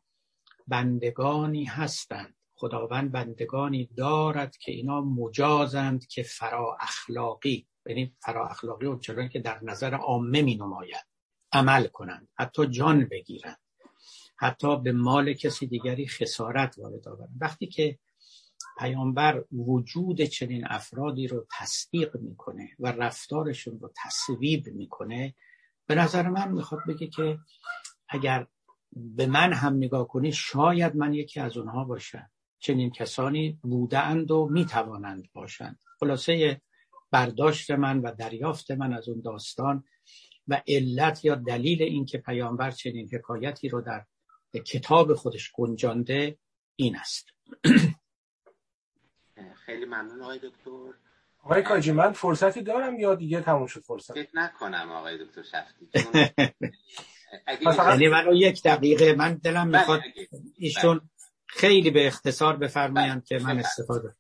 بندگانی 0.69 1.65
هستند 1.65 2.37
خداوند 2.65 3.13
بندگانی 3.13 3.91
دارد 3.97 4.57
که 4.57 4.73
اینا 4.73 5.01
مجازند 5.01 6.07
که 6.07 6.23
فرا 6.23 6.77
اخلاقی 6.81 7.67
یعنی 7.87 8.17
فرا 8.21 8.49
اخلاقی 8.49 8.87
اونچنان 8.87 9.29
که 9.29 9.39
در 9.39 9.61
نظر 9.63 9.95
عامه 9.95 10.43
می 10.43 10.55
نماید 10.55 11.07
عمل 11.53 11.87
کنند 11.87 12.29
حتی 12.35 12.67
جان 12.67 13.05
بگیرند 13.05 13.61
حتی 14.37 14.81
به 14.81 14.93
مال 14.93 15.33
کسی 15.33 15.67
دیگری 15.67 16.07
خسارت 16.09 16.79
وارد 16.79 17.09
آورند. 17.09 17.37
وقتی 17.41 17.67
که 17.67 17.99
پیامبر 18.79 19.45
وجود 19.53 20.21
چنین 20.23 20.65
افرادی 20.67 21.27
رو 21.27 21.47
تصدیق 21.59 22.17
می‌کنه 22.17 22.71
و 22.79 22.93
رفتارشون 22.93 23.79
رو 23.81 23.93
تصویب 24.05 24.67
می‌کنه 24.69 25.35
به 25.87 25.95
نظر 25.95 26.29
من 26.29 26.53
می‌خواد 26.53 26.81
بگه 26.89 27.07
که 27.07 27.39
اگر 28.09 28.47
به 28.97 29.27
من 29.27 29.53
هم 29.53 29.77
نگاه 29.77 30.09
کنی 30.09 30.33
شاید 30.33 30.97
من 30.97 31.15
یکی 31.15 31.41
از 31.41 31.57
اونها 31.57 31.85
باشم. 31.85 32.31
چنین 32.65 32.91
کسانی 32.91 33.59
بودند 33.63 34.31
و 34.31 34.49
می‌توانند 34.53 35.29
باشند. 35.33 35.79
خلاصه 36.01 36.61
برداشت 37.11 37.71
من 37.71 37.99
و 37.99 38.15
دریافت 38.15 38.71
من 38.71 38.93
از 38.93 39.09
اون 39.09 39.21
داستان 39.21 39.85
و 40.49 40.63
علت 40.69 41.25
یا 41.25 41.35
دلیل 41.35 41.83
این 41.83 42.07
که 42.07 42.19
پیامبر 42.19 42.71
چنین 42.71 43.09
حکایتی 43.13 43.69
رو 43.69 43.81
در 43.81 44.05
کتاب 44.67 45.15
خودش 45.15 45.53
گنجانده 45.55 46.39
این 46.77 46.97
است. 46.97 47.27
خیلی 49.67 49.85
ممنون 49.85 50.23
آقای 50.23 50.39
دکتر. 50.39 50.95
آقای 51.43 51.63
کاجی 51.63 51.93
من 51.93 52.13
فرصتی 52.13 52.63
دارم 52.63 52.99
یا 52.99 53.15
دیگه 53.15 53.41
تموم 53.41 53.67
شد 53.67 53.81
فرصت؟ 53.81 54.15
فکر 54.15 54.31
نکنم 54.35 54.93
آقای 54.93 55.25
دکتر 55.25 55.43
شفتی. 55.43 55.89
یعنی 57.81 58.09
من 58.09 58.27
یک 58.33 58.63
دقیقه 58.63 59.15
من 59.15 59.35
دلم 59.35 59.69
می‌خواد 59.69 60.01
ایشون 60.59 61.11
خیلی 61.47 61.91
به 61.91 62.07
اختصار 62.07 62.57
بفرمایند 62.57 63.25
که 63.25 63.39
من 63.39 63.59
استفاده 63.59 64.15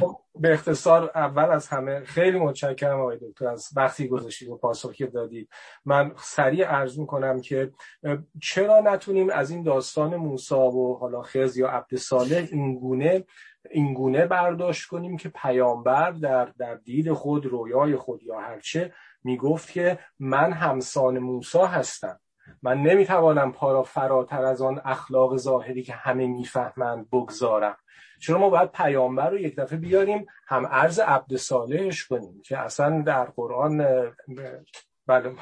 خب، 0.00 0.16
به 0.40 0.52
اختصار 0.52 1.10
اول 1.14 1.44
از 1.44 1.68
همه 1.68 2.04
خیلی 2.04 2.38
متشکرم 2.38 3.00
آقای 3.00 3.18
دکتر 3.22 3.46
از 3.46 3.68
وقتی 3.76 4.08
گذاشتید 4.08 4.48
و 4.48 4.56
پاسخی 4.56 5.06
دادید 5.06 5.48
من 5.84 6.12
سریع 6.16 6.66
عرض 6.66 6.98
می‌کنم 6.98 7.40
که 7.40 7.72
چرا 8.42 8.80
نتونیم 8.80 9.30
از 9.30 9.50
این 9.50 9.62
داستان 9.62 10.16
موسا 10.16 10.70
و 10.70 10.98
حالا 10.98 11.22
خز 11.22 11.56
یا 11.56 11.68
عبد 11.68 11.96
صالح 11.96 12.48
این 12.52 12.78
گونه 12.78 13.24
این 13.70 13.94
گونه 13.94 14.26
برداشت 14.26 14.88
کنیم 14.88 15.16
که 15.16 15.28
پیامبر 15.28 16.10
در 16.10 16.44
در 16.44 16.74
دید 16.74 17.12
خود 17.12 17.46
رویای 17.46 17.96
خود 17.96 18.22
یا 18.22 18.40
هرچه 18.40 18.92
می‌گفت 19.24 19.72
که 19.72 19.98
من 20.18 20.52
همسان 20.52 21.18
موسا 21.18 21.66
هستم. 21.66 22.20
من 22.62 22.82
نمی‌توانم 22.82 23.52
پا 23.52 23.82
فراتر 23.82 24.44
از 24.44 24.62
آن 24.62 24.80
اخلاق 24.84 25.36
ظاهری 25.36 25.82
که 25.82 25.92
همه 25.92 26.26
می‌فهمند 26.26 27.10
بگذارم. 27.10 27.76
چرا 28.20 28.38
ما 28.38 28.50
باید 28.50 28.72
پیامبر 28.72 29.30
رو 29.30 29.38
یک 29.38 29.56
دفعه 29.56 29.78
بیاریم 29.78 30.26
هم 30.46 30.66
عرض 30.66 30.98
عبد 30.98 31.36
صالحش 31.36 32.04
کنیم 32.04 32.42
که 32.44 32.58
اصلا 32.58 33.02
در 33.02 33.24
قرآن 33.24 33.84
بله 35.06 35.34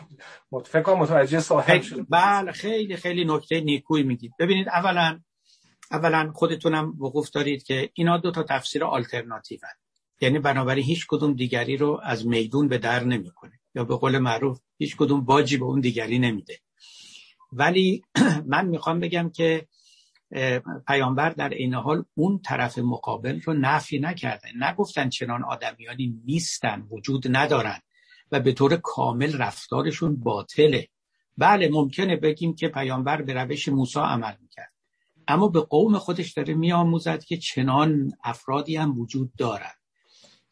فکر 0.64 0.94
متوجه 0.94 1.40
صاحب 1.40 1.82
شد 1.82 2.06
بله 2.08 2.52
خیلی 2.52 2.96
خیلی 2.96 3.24
نکته 3.24 3.60
نیکوی 3.60 4.02
میگید. 4.02 4.32
ببینید 4.38 4.68
اولا 4.68 5.20
اولا 5.90 6.32
خودتونم 6.34 6.94
وقوف 7.00 7.30
دارید 7.30 7.62
که 7.62 7.90
اینا 7.94 8.18
دو 8.18 8.30
تا 8.30 8.42
تفسیر 8.42 8.84
آلترناتیو 8.84 9.58
هست. 9.62 9.84
یعنی 10.20 10.38
بنابراین 10.38 10.84
هیچ 10.84 11.06
کدوم 11.08 11.32
دیگری 11.32 11.76
رو 11.76 12.00
از 12.02 12.26
میدون 12.26 12.68
به 12.68 12.78
در 12.78 13.04
نمی‌کنه. 13.04 13.60
یا 13.74 13.84
به 13.84 13.96
قول 13.96 14.18
معروف 14.18 14.60
هیچ 14.78 14.96
کدوم 14.96 15.24
باجی 15.24 15.56
به 15.56 15.64
اون 15.64 15.80
دیگری 15.80 16.18
نمیده. 16.18 16.58
ولی 17.54 18.02
من 18.52 18.66
می‌خوام 18.66 19.00
بگم 19.00 19.30
که 19.30 19.66
پیامبر 20.86 21.30
در 21.30 21.48
این 21.48 21.74
حال 21.74 22.04
اون 22.14 22.38
طرف 22.38 22.78
مقابل 22.78 23.40
رو 23.40 23.52
نفی 23.52 23.98
نکرده. 23.98 24.48
نگفتن 24.60 25.08
چنان 25.08 25.44
آدمیانی 25.44 26.20
نیستن 26.24 26.86
وجود 26.90 27.36
ندارن 27.36 27.80
و 28.32 28.40
به 28.40 28.52
طور 28.52 28.76
کامل 28.76 29.38
رفتارشون 29.38 30.16
باطله. 30.16 30.88
بله 31.38 31.68
ممکنه 31.68 32.16
بگیم 32.16 32.54
که 32.54 32.68
پیامبر 32.68 33.22
به 33.22 33.34
روش 33.34 33.68
موسی 33.68 34.00
عمل 34.00 34.34
می‌کرد. 34.40 34.72
اما 35.28 35.48
به 35.48 35.60
قوم 35.60 35.98
خودش 35.98 36.32
داره 36.32 36.54
میآموزد 36.54 37.24
که 37.24 37.36
چنان 37.36 38.12
افرادی 38.24 38.76
هم 38.76 38.98
وجود 39.00 39.32
دارد 39.38 39.78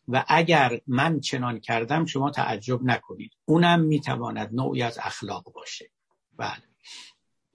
و 0.09 0.25
اگر 0.29 0.81
من 0.87 1.21
چنان 1.21 1.61
کردم 1.61 2.05
شما 2.05 2.31
تعجب 2.31 2.83
نکنید. 2.83 3.33
اونم 3.45 3.81
می‌تواند 3.81 4.51
نوعی 4.53 4.83
از 4.83 4.99
اخلاق 5.03 5.53
باشه. 5.53 5.91
بله. 6.37 6.72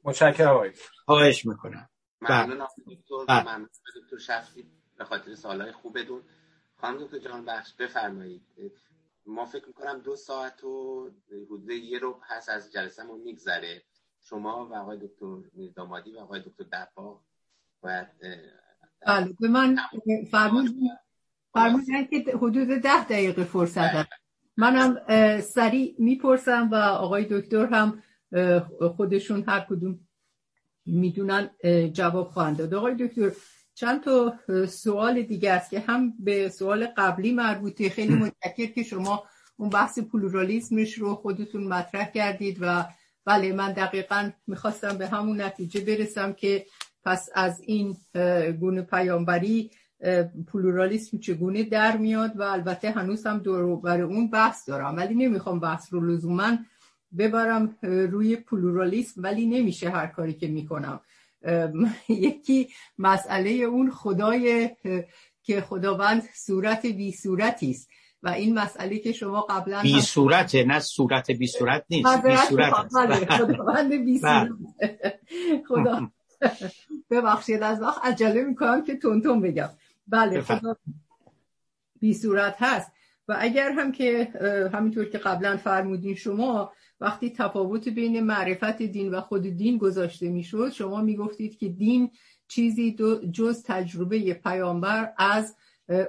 متشکرم 0.07 0.47
آقای 0.47 0.71
خواهش 1.05 1.45
می‌کنم. 1.45 1.89
ممنون 2.21 2.67
دکتر. 2.87 3.25
بله. 3.27 3.41
ممنون. 3.41 3.69
دکتر 3.95 4.17
شفتی 4.17 4.65
به 4.97 5.05
خاطر 5.05 5.35
سوالای 5.35 5.71
خوبتون. 5.71 6.21
خانم 6.75 6.97
دکتر 6.97 7.17
جان 7.17 7.45
بخش 7.45 7.73
بفرمایید. 7.73 8.41
ما 9.25 9.45
فکر 9.45 9.67
می‌کنم 9.67 9.99
دو 9.99 10.15
ساعت 10.15 10.63
و 10.63 11.09
حدود 11.31 11.69
یه 11.69 11.99
رو 11.99 12.19
هست 12.23 12.49
از 12.49 12.71
جلسهمون 12.71 13.19
میگذره. 13.21 13.83
شما 14.21 14.65
و 14.65 14.75
آقای 14.75 14.97
دکتر 14.97 15.37
دامادی 15.75 16.13
و 16.15 16.19
آقای 16.19 16.41
دکتر 16.41 16.63
دپا 16.63 17.21
باید 17.81 18.07
بله. 19.07 19.35
به 19.39 19.47
من 19.47 19.77
فرمودن 20.31 22.05
که 22.09 22.37
حدود 22.37 22.67
ده 22.67 23.03
دقیقه 23.03 23.43
فرصت 23.43 23.77
بله. 23.77 23.99
هست 23.99 24.09
منم 24.57 25.01
سریع 25.41 25.95
می‌پرسم 25.99 26.69
و 26.71 26.75
آقای 26.75 27.27
دکتر 27.29 27.65
هم 27.65 28.03
خودشون 28.97 29.43
هر 29.47 29.65
کدوم 29.69 29.99
می‌دونن 30.85 31.49
جواب 31.93 32.27
خواهند 32.27 32.57
داد. 32.57 32.73
آقای 32.73 32.95
دکتر 32.95 33.31
چند 33.73 34.03
تا 34.03 34.33
سوال 34.67 35.21
دیگه 35.21 35.51
است 35.51 35.69
که 35.69 35.79
هم 35.79 36.13
به 36.19 36.49
سوال 36.49 36.87
قبلی 36.97 37.31
مربوطه. 37.31 37.89
خیلی 37.89 38.15
متشکر 38.15 38.65
که 38.65 38.83
شما 38.83 39.23
اون 39.57 39.69
بحث 39.69 39.99
پلورالیسمش 39.99 40.93
رو 40.93 41.15
خودتون 41.15 41.63
مطرح 41.63 42.11
کردید 42.11 42.57
و 42.61 42.85
بله 43.25 43.53
من 43.53 43.73
دقیقا 43.73 44.29
می‌خواستم 44.47 44.97
به 44.97 45.07
همون 45.07 45.41
نتیجه 45.41 45.81
برسم 45.81 46.33
که 46.33 46.65
پس 47.03 47.29
از 47.35 47.61
این 47.61 47.97
گونه 48.59 48.81
پیامبری 48.81 49.71
پلورالیسم 50.47 51.17
چگونه 51.17 51.63
در 51.63 51.97
میاد 51.97 52.39
و 52.39 52.41
البته 52.41 52.91
هنوز 52.91 53.27
هم 53.27 53.37
دور 53.37 53.75
بر 53.81 54.01
اون 54.01 54.29
بحث 54.29 54.69
دارم. 54.69 54.95
ولی 54.95 55.15
نمی‌خوام 55.15 55.59
بحث 55.59 55.93
رو 55.93 56.01
لزوما 56.01 56.57
ببرم 57.17 57.75
روی 57.81 58.35
پلورالیسم 58.35 59.23
ولی 59.23 59.45
نمیشه 59.45 59.89
هر 59.89 60.07
کاری 60.07 60.33
که 60.33 60.47
می‌کنم. 60.47 61.01
یکی 62.09 62.69
مسئله 62.97 63.49
اون 63.49 63.91
خدای 63.91 64.69
که 65.43 65.61
خداوند 65.61 66.23
صورت 66.35 66.85
بی 66.85 67.11
صورتی 67.11 67.71
است. 67.71 67.89
و 68.23 68.29
این 68.29 68.59
مسئله 68.59 68.99
که 68.99 69.11
شما 69.11 69.41
قبلا 69.41 69.81
بی 69.81 70.01
صورت 70.01 70.55
نه 70.55 70.79
صورت 70.79 71.31
بی 71.31 71.47
صورت 71.47 71.85
نیست 71.89 72.23
بی 72.23 72.35
صورت 72.35 72.73
بله، 72.95 73.25
خداوند 73.25 73.93
بی 73.93 74.19
صورت. 74.19 74.49
بله. 74.79 75.19
خدا 75.67 76.11
ببخشید 77.11 77.63
از 77.63 77.81
وقت 77.81 78.05
عجله 78.05 78.43
می‌کنم 78.43 78.83
که 78.83 78.95
تونتون 78.95 79.41
بگم. 79.41 79.69
بله 80.07 80.41
خدا 80.41 80.75
بی 81.99 82.13
صورت 82.13 82.55
هست. 82.59 82.91
و 83.27 83.35
اگر 83.39 83.71
هم 83.71 83.91
که 83.91 84.27
همینطور 84.73 85.05
که 85.05 85.17
قبلا 85.17 85.57
فرمودین 85.57 86.15
شما 86.15 86.71
وقتی 87.01 87.29
تفاوت 87.29 87.89
بین 87.89 88.19
معرفت 88.19 88.81
دین 88.81 89.11
و 89.11 89.21
خود 89.21 89.41
دین 89.41 89.77
گذاشته 89.77 90.29
می‌شد 90.29 90.69
شما 90.69 91.01
می‌گفتید 91.01 91.57
که 91.57 91.69
دین 91.69 92.11
چیزی 92.47 92.95
جز 93.31 93.63
تجربه 93.63 94.33
پیامبر 94.33 95.13
از 95.17 95.55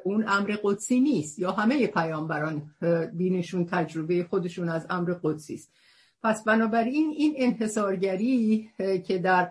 اون 0.04 0.24
امر 0.28 0.56
قدسی 0.62 1.00
نیست 1.00 1.38
یا 1.38 1.52
همه 1.52 1.86
پیامبران 1.86 2.70
دینشون 3.16 3.64
تجربه 3.64 4.24
خودشون 4.24 4.68
از 4.68 4.86
امر 4.90 5.14
قدسی 5.22 5.54
است. 5.54 5.72
پس 6.22 6.44
بنابراین 6.44 7.14
این 7.16 7.34
انحصارگری 7.36 8.70
که 9.06 9.18
در 9.18 9.50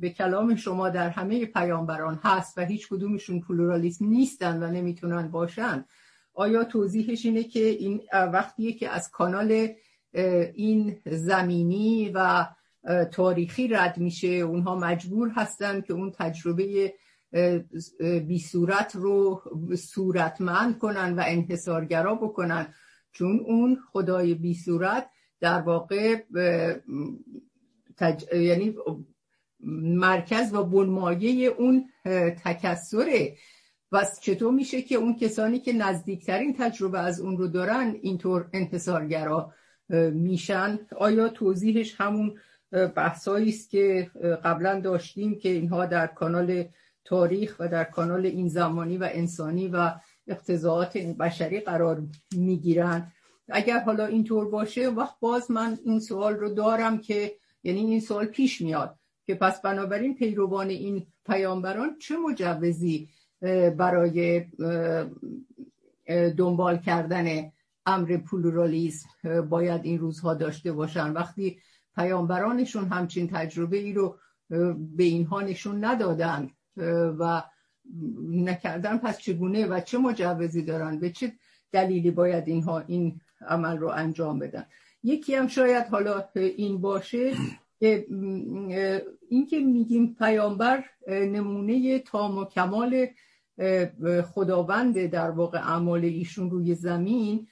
به 0.00 0.10
کلام 0.10 0.54
شما 0.54 0.88
در 0.88 1.08
همه 1.08 1.46
پیامبران 1.46 2.20
هست 2.22 2.58
و 2.58 2.64
هیچ 2.64 2.88
کدومشون 2.88 3.40
پلورالیسم 3.40 4.06
نیستن 4.06 4.62
و 4.62 4.70
نمی‌تونن 4.70 5.28
باشن 5.28 5.84
آیا 6.38 6.64
توضیحش 6.64 7.26
اینه 7.26 7.44
که 7.44 7.64
این 7.64 8.02
وقتیه 8.12 8.72
که 8.72 8.88
از 8.88 9.10
کانال 9.10 9.68
این 10.54 10.96
زمینی 11.06 12.10
و 12.14 12.46
تاریخی 13.12 13.68
رد 13.68 13.98
میشه؟ 13.98 14.28
اونها 14.28 14.74
مجبور 14.74 15.28
هستن 15.28 15.80
که 15.80 15.92
اون 15.92 16.10
تجربه 16.10 16.94
بی 18.26 18.38
صورت 18.38 18.96
رو 18.96 19.42
صورتمند 19.78 20.78
کنن 20.78 21.14
و 21.14 21.22
انحصارگرا 21.26 22.14
بکنن. 22.14 22.74
چون 23.12 23.40
اون 23.40 23.78
خدای 23.92 24.34
بی 24.34 24.54
صورت 24.54 25.10
در 25.40 25.60
واقع 25.60 26.16
تج... 27.96 28.24
یعنی 28.32 28.74
مرکز 29.94 30.54
و 30.54 30.64
بنمایه 30.64 31.46
اون 31.46 31.88
تکسره 32.44 33.36
و 33.92 34.06
چطور 34.20 34.52
میشه 34.52 34.82
که 34.82 34.94
اون 34.94 35.16
کسانی 35.16 35.58
که 35.58 35.72
نزدیکترین 35.72 36.56
تجربه 36.58 36.98
از 37.00 37.20
اون 37.20 37.36
رو 37.36 37.48
دارن 37.48 37.96
اینطور 38.02 38.48
انحصارگرا 38.52 39.52
میشن؟ 40.12 40.78
آیا 40.96 41.28
توضیحش 41.28 41.94
همون 42.00 42.38
بحثایی 42.70 43.48
است 43.48 43.70
که 43.70 44.10
قبلا 44.44 44.80
داشتیم 44.80 45.38
که 45.38 45.48
اینها 45.48 45.86
در 45.86 46.06
کانال 46.06 46.64
تاریخ 47.04 47.56
و 47.60 47.68
در 47.68 47.84
کانال 47.84 48.26
این 48.26 48.48
زمانی 48.48 48.98
و 48.98 49.08
انسانی 49.12 49.68
و 49.68 49.94
اقتضاعات 50.26 50.96
بشری 50.96 51.60
قرار 51.60 52.02
می‌گیرن؟ 52.36 53.12
اگر 53.48 53.80
حالا 53.80 54.06
اینطور 54.06 54.48
باشه 54.48 54.88
وقت 54.88 55.14
باز 55.20 55.50
من 55.50 55.78
این 55.84 56.00
سوال 56.00 56.34
رو 56.34 56.54
دارم 56.54 56.98
که 56.98 57.32
یعنی 57.62 57.80
این 57.80 58.00
سوال 58.00 58.26
پیش 58.26 58.60
میاد 58.60 58.98
که 59.26 59.34
پس 59.34 59.60
بنابراین 59.60 60.14
پیروان 60.14 60.68
این 60.68 61.06
پیامبران 61.26 61.98
چه 61.98 62.16
مجوزی 62.16 63.08
برای 63.76 64.44
دنبال 66.36 66.78
کردن 66.78 67.52
امر 67.86 68.16
پلورالیسم 68.16 69.08
باید 69.50 69.84
این 69.84 69.98
روزها 69.98 70.34
داشته 70.34 70.72
باشن. 70.72 71.12
وقتی 71.12 71.58
پیامبرانشون 71.96 72.84
همچین 72.84 73.28
تجربه 73.28 73.76
ای 73.76 73.92
رو 73.92 74.18
به 74.96 75.04
اینها 75.04 75.40
نشون 75.40 75.84
ندادن 75.84 76.50
و 77.18 77.42
نکردن 78.30 78.98
پس 78.98 79.18
چگونه 79.18 79.66
و 79.66 79.80
چه 79.80 79.98
مجوزی 79.98 80.62
دارن؟ 80.62 80.98
به 80.98 81.10
چه 81.10 81.32
دلیلی 81.72 82.10
باید 82.10 82.48
اینها 82.48 82.80
این 82.80 83.20
عمل 83.48 83.78
رو 83.78 83.88
انجام 83.88 84.38
بدن؟ 84.38 84.66
یکی 85.02 85.34
هم 85.34 85.46
شاید 85.46 85.86
حالا 85.86 86.24
این 86.34 86.80
باشه 86.80 87.32
که 87.78 88.06
اینکه 89.28 89.60
میگیم 89.60 90.16
پیامبر 90.18 90.84
نمونه 91.08 91.98
تام 91.98 92.38
و 92.38 92.44
کمال 92.44 93.06
خداوند 94.34 95.06
در 95.06 95.30
واقع 95.30 95.58
اعمال 95.58 96.04
ایشون 96.04 96.50
روی 96.50 96.74
زمین 96.74 97.46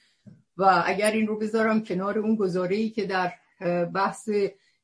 و 0.57 0.83
اگر 0.85 1.11
این 1.11 1.27
رو 1.27 1.37
بذارم 1.37 1.83
کنار 1.83 2.19
اون 2.19 2.35
گزاره 2.35 2.75
ای 2.75 2.89
که 2.89 3.05
در 3.05 3.33
بحث 3.85 4.29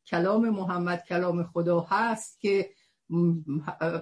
کلام 0.05 0.49
محمد 0.49 1.03
کلام 1.03 1.43
خدا 1.43 1.79
هست 1.79 2.39
که 2.39 2.69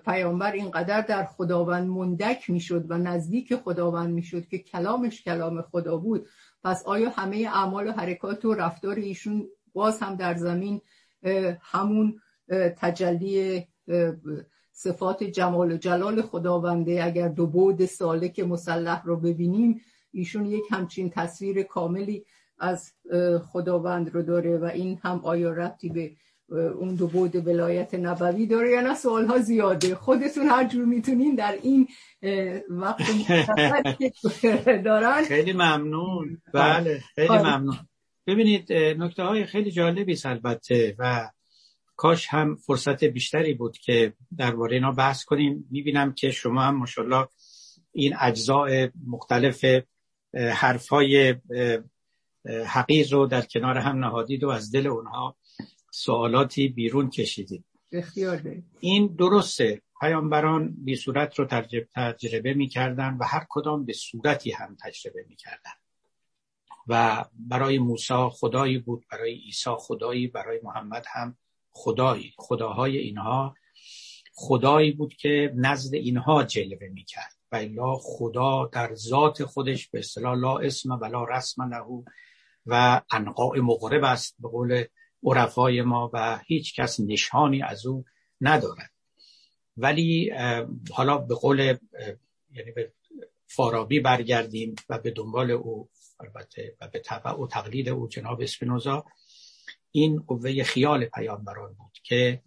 پیامبر 0.05 0.51
اینقدر 0.51 1.01
در 1.01 1.25
خداوند 1.25 1.89
مندک 1.89 2.49
می‌شد 2.49 2.85
و 2.91 2.97
نزدیک 2.97 3.55
خداوند 3.55 4.13
می‌شد 4.13 4.47
که 4.47 4.57
کلامش 4.57 5.21
کلام 5.23 5.61
خدا 5.61 5.97
بود. 5.97 6.27
پس 6.63 6.85
آیا 6.85 7.09
همه 7.09 7.49
اعمال 7.53 7.87
و 7.87 7.91
حرکات 7.91 8.45
و 8.45 8.53
رفتار 8.53 8.95
ایشون 8.95 9.47
باز 9.73 9.99
هم 9.99 10.15
در 10.15 10.35
زمین 10.35 10.81
همون 11.61 12.21
تجلی 12.77 13.67
صفات 14.83 15.23
جمال 15.23 15.71
و 15.71 15.77
جلال 15.77 16.21
خداونده 16.21 17.03
اگر 17.03 17.27
دو 17.27 17.47
بود 17.47 17.85
سالک 17.85 18.39
مسلح 18.39 19.03
رو 19.05 19.17
ببینیم 19.17 19.81
ایشون 20.11 20.45
یک 20.45 20.63
همچین 20.71 21.09
تصویر 21.09 21.63
کاملی 21.63 22.25
از 22.59 22.93
خداوند 23.51 24.15
رو 24.15 24.21
داره 24.21 24.57
و 24.57 24.63
این 24.65 24.99
هم 25.03 25.21
آیا 25.23 25.51
ربطی 25.51 25.89
به 25.89 26.11
اون 26.79 26.95
دو 26.95 27.07
بود 27.07 27.47
ولایت 27.47 27.93
نبوی 27.93 28.45
داره 28.45 28.69
یا 28.71 28.81
نه؟ 28.81 28.95
سوال 28.95 29.25
ها 29.25 29.39
زیاده. 29.39 29.95
خودتون 29.95 30.47
هر 30.47 30.67
جور 30.67 30.85
می‌تونین 30.85 31.35
در 31.35 31.57
این 31.61 31.87
وقت 32.69 33.01
دارن. 34.85 35.23
خیلی 35.23 35.53
ممنون. 35.53 36.41
بله. 36.53 37.01
خیلی 37.15 37.27
آره. 37.27 37.57
ممنون. 37.57 37.75
ببینید 38.27 38.73
نکته 38.73 39.23
های 39.23 39.45
خیلی 39.45 39.71
جالبی 39.71 40.17
البته 40.25 40.95
و 40.99 41.29
کاش 42.01 42.27
هم 42.27 42.55
فرصت 42.55 43.03
بیشتری 43.03 43.53
بود 43.53 43.77
که 43.77 44.13
درباره 44.37 44.73
اینا 44.75 44.91
بحث 44.91 45.23
کنیم. 45.23 45.67
می‌بینم 45.71 46.13
که 46.13 46.31
شما 46.31 46.61
هم 46.61 46.75
ماشاءالله 46.75 47.27
این 47.91 48.15
اجزاء 48.19 48.87
مختلف 49.07 49.65
حرفای 50.33 51.35
حقیق 52.65 53.13
رو 53.13 53.25
در 53.25 53.41
کنار 53.41 53.77
هم 53.77 54.05
نهادید 54.05 54.43
و 54.43 54.49
از 54.49 54.71
دل 54.71 54.87
اونها 54.87 55.35
سوالاتی 55.91 56.67
بیرون 56.67 57.09
کشیدید. 57.09 57.65
این 58.79 59.15
درسته. 59.19 59.81
پیامبران 59.99 60.75
بی 60.77 60.95
صورت 60.95 61.39
رو 61.39 61.45
تجربه 61.95 62.53
می‌کردن 62.53 63.17
و 63.19 63.23
هر 63.23 63.45
کدام 63.49 63.85
به 63.85 63.93
صورتی 63.93 64.51
هم 64.51 64.77
تجربه 64.83 65.25
می‌کردن. 65.29 65.77
و 66.87 67.25
برای 67.33 67.79
موسی 67.79 68.29
خدایی 68.31 68.77
بود 68.77 69.05
برای 69.11 69.33
عیسی 69.33 69.69
خدایی 69.77 70.27
برای 70.27 70.59
محمد 70.63 71.05
هم 71.13 71.37
خدایی 71.71 72.33
خداهای 72.37 72.97
اینها. 72.97 73.55
خدایی 74.33 74.91
بود 74.91 75.13
که 75.13 75.53
نزد 75.55 75.93
اینها 75.93 76.43
جلوه 76.43 76.87
می‌کرد. 76.87 77.41
و 77.51 77.55
الا 77.55 77.95
خدا 77.95 78.69
در 78.73 78.95
ذات 78.95 79.43
خودش 79.45 79.87
به 79.87 79.99
اصطلاح 79.99 80.37
لا 80.37 80.57
اسم 80.57 80.91
و 80.91 81.05
لا 81.05 81.23
رسم 81.23 81.73
له 81.73 82.03
و 82.65 83.01
انقاء 83.11 83.61
مقرب 83.61 84.03
است 84.03 84.35
به 84.39 84.47
قول 84.47 84.83
عرفای 85.23 85.81
ما 85.81 86.11
و 86.13 86.39
هیچ 86.45 86.79
کس 86.79 86.99
نشانی 86.99 87.63
از 87.63 87.85
او 87.85 88.05
ندارد. 88.41 88.91
ولی 89.77 90.31
حالا 90.91 91.17
به 91.17 91.35
قول 91.35 91.59
یعنی 92.51 92.71
به 92.75 92.93
فارابی 93.47 93.99
برگردیم 93.99 94.75
و 94.89 94.99
به 94.99 95.11
دنبال 95.11 95.51
او 95.51 95.89
البته 96.19 96.75
و 96.81 96.87
به 96.87 96.99
تبع 96.99 97.31
و 97.31 97.47
تقلید 97.47 97.89
او 97.89 98.07
جناب 98.07 98.41
اسپینوزا 98.41 99.05
این 99.91 100.19
قوه 100.19 100.63
خیال 100.63 101.05
پیامبران 101.05 101.73
بود 101.73 101.97
که 102.03 102.43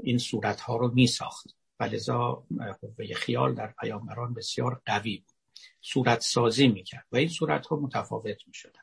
این 0.00 0.18
صورت 0.18 0.60
ها 0.60 0.76
رو 0.76 0.94
می 0.94 1.06
ساخت 1.06 1.56
و 1.80 1.84
لذا 1.84 2.46
قوه 2.80 3.14
خیال 3.14 3.54
در 3.54 3.74
پیامبران 3.80 4.34
بسیار 4.34 4.82
قوی 4.86 5.16
بود. 5.18 5.34
صورت 5.80 6.20
سازی 6.20 6.68
می 6.68 6.82
کرد 6.82 7.06
و 7.12 7.16
این 7.16 7.28
صورت 7.28 7.66
ها 7.66 7.76
متفاوت 7.76 8.38
می 8.46 8.54
شدن 8.54 8.80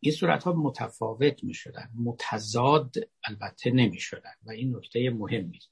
این 0.00 0.12
صورت 0.12 0.44
ها 0.44 0.52
متفاوت 0.52 1.44
می 1.44 1.54
شدن 1.54 1.90
متضاد 1.94 2.94
البته 3.24 3.70
نمی 3.70 4.00
شدن 4.00 4.34
و 4.46 4.50
این 4.50 4.76
نکته 4.76 5.10
مهمی 5.10 5.56
است. 5.56 5.70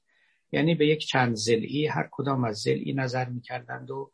یعنی 0.51 0.75
به 0.75 0.87
یک 0.87 1.07
چند 1.07 1.35
زلعی 1.35 1.87
هر 1.87 2.09
کدام 2.11 2.43
از 2.43 2.57
زلعی 2.57 2.93
نظر 2.93 3.29
می 3.29 3.41
کردند 3.41 3.91
و 3.91 4.11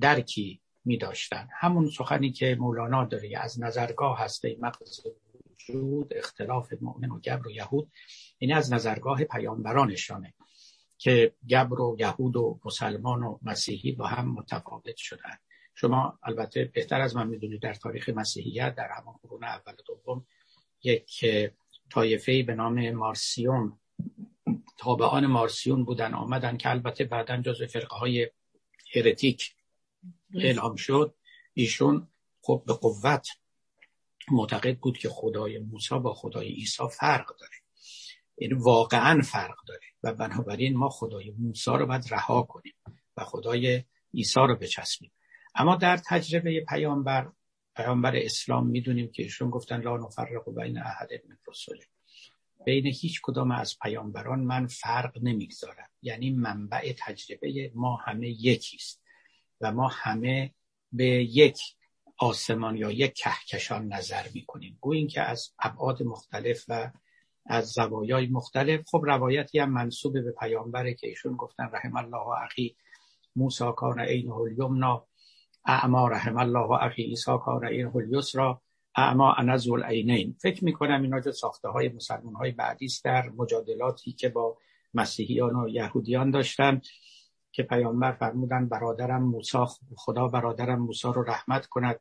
درکی 0.00 0.60
می 0.84 0.96
داشتن 0.96 1.48
همون 1.52 1.90
سخنی 1.90 2.32
که 2.32 2.56
مولانا 2.60 3.04
داره 3.04 3.38
از 3.38 3.60
نظرگاه 3.60 4.18
هسته 4.18 4.56
مغز 4.60 5.00
وجود 5.68 6.12
اختلاف 6.16 6.72
مؤمن 6.80 7.10
و 7.10 7.18
گبر 7.18 7.48
و 7.48 7.50
یهود 7.50 7.90
این 8.38 8.54
از 8.54 8.72
نظرگاه 8.72 9.24
پیامبرانشانه 9.24 10.34
که 10.98 11.32
گبر 11.50 11.80
و 11.80 11.96
یهود 11.98 12.36
و 12.36 12.60
مسلمان 12.64 13.22
و 13.22 13.38
مسیحی 13.42 13.92
با 13.92 14.06
هم 14.06 14.28
متفاوت 14.28 14.96
شدن. 14.96 15.38
شما 15.74 16.18
البته 16.22 16.64
بهتر 16.64 17.00
از 17.00 17.16
من 17.16 17.26
می‌دونید 17.26 17.62
در 17.62 17.74
تاریخ 17.74 18.08
مسیحیت 18.08 18.74
در 18.74 18.88
همان 18.88 19.14
قرون 19.22 19.44
اول 19.44 19.72
و 19.72 19.82
دوم 19.86 20.26
یک 20.82 21.24
طایفه 21.90 22.42
به 22.42 22.54
نام 22.54 22.90
مارسیون 22.90 23.78
تابعان 24.78 25.26
مارسیون 25.26 25.84
بودن 25.84 26.14
آمدن 26.14 26.56
که 26.56 26.70
البته 26.70 27.04
بعدا 27.04 27.36
جز 27.36 27.62
فرقه 27.62 27.96
های 27.96 28.30
هرتیک 28.94 29.54
اعلام 30.34 30.76
شد. 30.76 31.14
ایشون 31.54 32.08
خب 32.40 32.62
به 32.66 32.72
قوت 32.72 33.28
معتقد 34.30 34.78
بود 34.78 34.98
که 34.98 35.08
خدای 35.08 35.58
موسی 35.58 35.98
با 35.98 36.14
خدای 36.14 36.48
عیسی 36.48 36.82
فرق 36.98 37.26
داره. 37.26 37.56
یعنی 38.38 38.54
واقعا 38.54 39.20
فرق 39.20 39.56
داره. 39.68 39.80
و 40.02 40.14
بنابراین 40.14 40.76
ما 40.76 40.88
خدای 40.88 41.30
موسی 41.38 41.70
رو 41.70 41.86
باید 41.86 42.04
رها 42.10 42.42
کنیم 42.42 42.74
و 43.16 43.24
خدای 43.24 43.84
عیسی 44.14 44.40
رو 44.40 44.56
بچسبیم. 44.56 45.12
اما 45.54 45.76
در 45.76 45.96
تجربه 45.96 46.64
پیامبر 46.68 47.32
پیامبر 47.76 48.16
اسلام 48.16 48.66
می‌دونیم 48.66 49.12
که 49.12 49.22
ایشون 49.22 49.50
گفتن 49.50 49.80
لا 49.80 49.96
نفرق 49.96 50.54
بین 50.56 50.78
احد 50.78 51.08
من 51.28 51.38
رسوله 51.48 51.84
بین 52.64 52.86
هیچ 52.86 53.20
کدام 53.22 53.50
از 53.50 53.78
پیامبران 53.82 54.40
من 54.40 54.66
فرق 54.66 55.18
نمی‌گذارم 55.22 55.88
یعنی 56.02 56.30
منبع 56.30 56.92
تجربه 56.98 57.72
ما 57.74 57.96
همه 57.96 58.28
یکیست 58.28 59.02
و 59.60 59.72
ما 59.72 59.88
همه 59.88 60.54
به 60.92 61.04
یک 61.24 61.58
آسمان 62.18 62.76
یا 62.76 62.90
یک 62.90 63.12
کهکشان 63.14 63.92
نظر 63.92 64.22
می‌کنیم. 64.34 64.78
گوییم 64.80 65.08
که 65.08 65.20
از 65.20 65.52
ابعاد 65.58 66.02
مختلف 66.02 66.64
و 66.68 66.90
از 67.46 67.68
زوایای 67.68 68.26
مختلف 68.26 68.80
خب 68.86 69.02
روایتی 69.04 69.58
هم 69.58 69.70
منصوب 69.70 70.12
به 70.12 70.34
پیامبره 70.40 70.94
که 70.94 71.08
ایشون 71.08 71.36
گفتن 71.36 71.70
رحم 71.72 71.96
الله 71.96 72.42
اخی 72.44 72.76
موسی 73.36 73.64
کان 73.76 74.00
عین 74.00 74.30
الیمنا 74.30 75.06
اعما 75.64 76.08
رحم 76.08 76.36
الله 76.36 76.70
اخی 76.82 77.02
عیسی 77.02 77.32
کان 77.44 77.66
عین 77.66 77.86
الیسرا 77.94 78.62
اعما 78.96 79.34
انزل 79.34 79.72
العینین. 79.72 80.36
فکر 80.42 80.64
می‌کنم 80.64 81.02
اینا 81.02 81.20
جو 81.20 81.32
ساخته 81.32 81.68
های 81.68 81.88
مسلمان 81.88 82.34
های 82.34 82.50
بعدی 82.50 82.86
است 82.86 83.04
در 83.04 83.28
مجادلاتی 83.28 84.12
که 84.12 84.28
با 84.28 84.56
مسیحیان 84.94 85.56
و 85.56 85.68
یهودیان 85.68 86.30
داشتن. 86.30 86.80
که 87.52 87.62
پیامبر 87.62 88.12
فرمودن 88.12 88.68
برادرم 88.68 89.22
موسی 89.22 89.58
خدا 89.96 90.28
برادرم 90.28 90.78
موسی 90.78 91.08
رو 91.14 91.22
رحمت 91.22 91.66
کند 91.66 92.00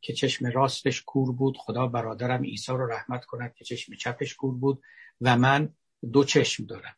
که 0.00 0.12
چشم 0.12 0.46
راستش 0.46 1.02
کور 1.02 1.32
بود. 1.32 1.56
خدا 1.56 1.86
برادرم 1.86 2.42
عیسی 2.42 2.72
رو 2.72 2.86
رحمت 2.86 3.24
کند 3.24 3.54
که 3.54 3.64
چشم 3.64 3.94
چپش 3.94 4.34
کور 4.34 4.54
بود 4.54 4.82
و 5.20 5.36
من 5.36 5.74
دو 6.12 6.24
چشم 6.24 6.66
دارم. 6.66 6.96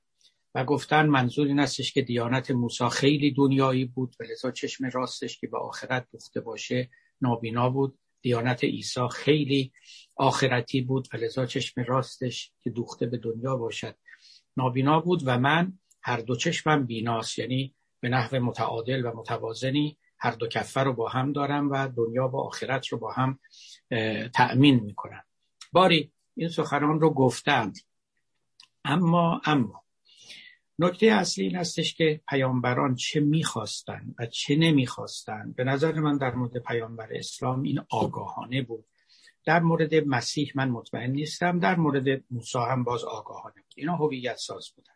و 0.54 0.64
گفتن 0.64 1.06
منظور 1.06 1.46
این 1.46 1.60
استش 1.60 1.92
که 1.92 2.02
دیانت 2.02 2.50
موسی 2.50 2.88
خیلی 2.88 3.30
دنیایی 3.30 3.84
بود 3.84 4.16
و 4.20 4.24
لذا 4.24 4.50
چشم 4.50 4.88
راستش 4.92 5.38
که 5.38 5.46
به 5.46 5.58
آخرت 5.58 6.06
دوخته 6.12 6.40
باشه 6.40 6.90
نابینا 7.20 7.70
بود. 7.70 7.98
دیانت 8.22 8.64
عیسی 8.64 9.08
خیلی 9.12 9.72
آخرتی 10.16 10.80
بود 10.80 11.08
و 11.12 11.16
لذا 11.16 11.46
چشم 11.46 11.84
راستش 11.86 12.52
که 12.62 12.70
دوخته 12.70 13.06
به 13.06 13.18
دنیا 13.18 13.56
باشد 13.56 13.96
نابینا 14.56 15.00
بود 15.00 15.22
و 15.26 15.38
من 15.38 15.78
هر 16.02 16.20
دو 16.20 16.36
چشمم 16.36 16.86
بیناست. 16.86 17.38
یعنی 17.38 17.74
به 18.04 18.10
نحو 18.10 18.36
متعادل 18.36 19.06
و 19.06 19.16
متوازنی 19.16 19.96
هر 20.18 20.30
دو 20.30 20.46
کفه 20.46 20.80
رو 20.80 20.92
با 20.92 21.08
هم 21.08 21.32
دارم 21.32 21.70
و 21.70 21.88
دنیا 21.88 22.28
و 22.28 22.36
آخرت 22.36 22.86
رو 22.86 22.98
با 22.98 23.12
هم 23.12 23.38
تأمین 24.34 24.80
می‌کنم 24.80 25.24
باری 25.72 26.12
این 26.36 26.48
سخنان 26.48 27.00
رو 27.00 27.10
گفتند. 27.10 27.78
اما 28.84 29.40
اما 29.44 29.82
نکته 30.78 31.06
اصلی 31.06 31.44
این 31.44 31.56
استش 31.56 31.94
که 31.94 32.20
پیامبران 32.28 32.94
چه 32.94 33.20
می‌خواستند 33.20 34.14
و 34.18 34.26
چه 34.26 34.56
نمی‌خواستند 34.56 35.56
به 35.56 35.64
نظر 35.64 35.92
من 35.92 36.16
در 36.16 36.34
مورد 36.34 36.58
پیامبر 36.58 37.08
اسلام 37.10 37.62
این 37.62 37.80
آگاهانه 37.90 38.62
بود. 38.62 38.84
در 39.44 39.60
مورد 39.60 39.94
مسیح 39.94 40.52
من 40.54 40.68
مطمئن 40.68 41.10
نیستم 41.10 41.58
در 41.58 41.76
مورد 41.76 42.24
موسی 42.30 42.58
هم 42.58 42.84
باز 42.84 43.04
آگاهانه 43.04 43.54
بود. 43.54 43.74
اینا 43.76 43.96
هویت 43.96 44.36
ساز 44.36 44.70
بودن. 44.76 44.93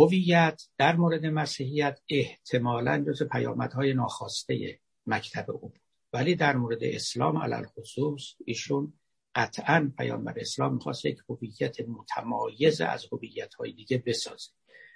هویت 0.00 0.62
در 0.78 0.96
مورد 0.96 1.26
مسیحیت 1.26 2.00
احتمالا 2.08 3.04
جز 3.06 3.22
پیامدهای 3.22 3.94
ناخواسته 3.94 4.80
مکتب 5.06 5.50
او 5.50 5.58
بود. 5.58 5.80
ولی 6.12 6.34
در 6.34 6.56
مورد 6.56 6.84
اسلام 6.84 7.38
علل 7.38 7.66
خصوص 7.66 8.34
ایشون 8.44 8.92
قطعا 9.34 9.92
پیامبر 9.98 10.34
اسلام 10.36 10.74
می‌خواست 10.74 11.04
یک 11.04 11.18
هویت 11.28 11.80
متمایز 11.80 12.80
از 12.80 13.06
هویت 13.12 13.54
های 13.54 13.72
دیگه 13.72 14.02
بسازه. 14.06 14.50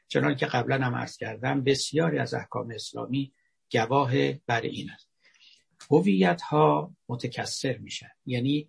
چنان 0.09 0.37
که 0.37 0.47
قبلا 0.47 0.85
هم 0.85 0.95
عرض 0.95 1.17
کردم 1.17 1.65
بسیاری 1.65 2.19
از 2.19 2.35
احکام 2.35 2.71
اسلامی 2.71 3.33
گواه 3.73 4.33
بر 4.33 4.61
این 4.61 4.91
است. 4.91 5.09
هویت 5.91 6.43
ها 6.43 6.95
متکثر 7.09 7.79
میشن. 7.79 8.11
یعنی 8.27 8.69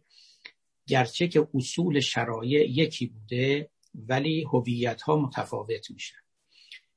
گرچه 0.87 1.27
که 1.27 1.47
اصول 1.53 1.99
شرایع 1.99 2.69
یکی 2.69 3.07
بوده 3.07 3.69
ولی 3.95 4.43
هویت 4.43 5.01
ها 5.01 5.17
متفاوت 5.17 5.91
میشن. 5.91 6.24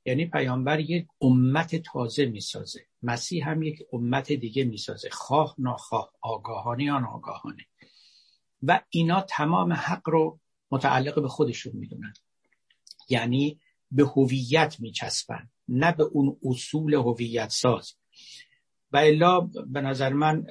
یعنی 0.09 0.25
پیامبر 0.25 0.79
یک 0.79 1.07
امت 1.21 1.75
تازه 1.75 2.25
می‌سازه. 2.25 2.79
مسیح 3.03 3.49
هم 3.49 3.63
یک 3.63 3.79
امت 3.93 4.31
دیگه 4.31 4.63
می‌سازه. 4.63 5.09
خواه 5.09 5.55
ناخواه 5.57 6.11
آگاهانه 6.21 6.83
یا 6.83 6.99
ناگاهانه. 6.99 7.65
و 8.63 8.81
اینا 8.89 9.21
تمام 9.21 9.73
حق 9.73 10.09
رو 10.09 10.39
متعلق 10.71 11.21
به 11.21 11.27
خودشون 11.27 11.73
می‌دونن. 11.75 12.13
یعنی 13.09 13.59
به 13.91 14.03
هویت 14.03 14.75
میچسبن 14.79 15.49
نه 15.67 15.91
به 15.91 16.03
اون 16.03 16.37
اصول 16.43 16.93
هویت 16.93 17.49
ساز. 17.49 17.93
و 18.91 18.97
الا 18.97 19.39
به 19.67 19.81
نظر 19.81 20.13
من 20.13 20.45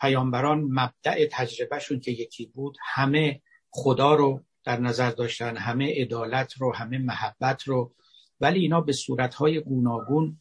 پیامبران 0.00 0.60
مبدع 0.60 1.26
تجربهشون 1.32 2.00
که 2.00 2.10
یکی 2.10 2.46
بود 2.46 2.76
همه 2.94 3.42
خدا 3.70 4.14
رو 4.14 4.44
در 4.64 4.80
نظر 4.80 5.10
داشتن 5.10 5.56
همه 5.56 5.94
عدالت 6.02 6.52
رو 6.52 6.74
همه 6.74 6.98
محبت 6.98 7.62
رو 7.62 7.94
ولی 8.40 8.60
اینا 8.60 8.80
به 8.80 8.92
صورتهای 8.92 9.60
گوناگون 9.60 10.40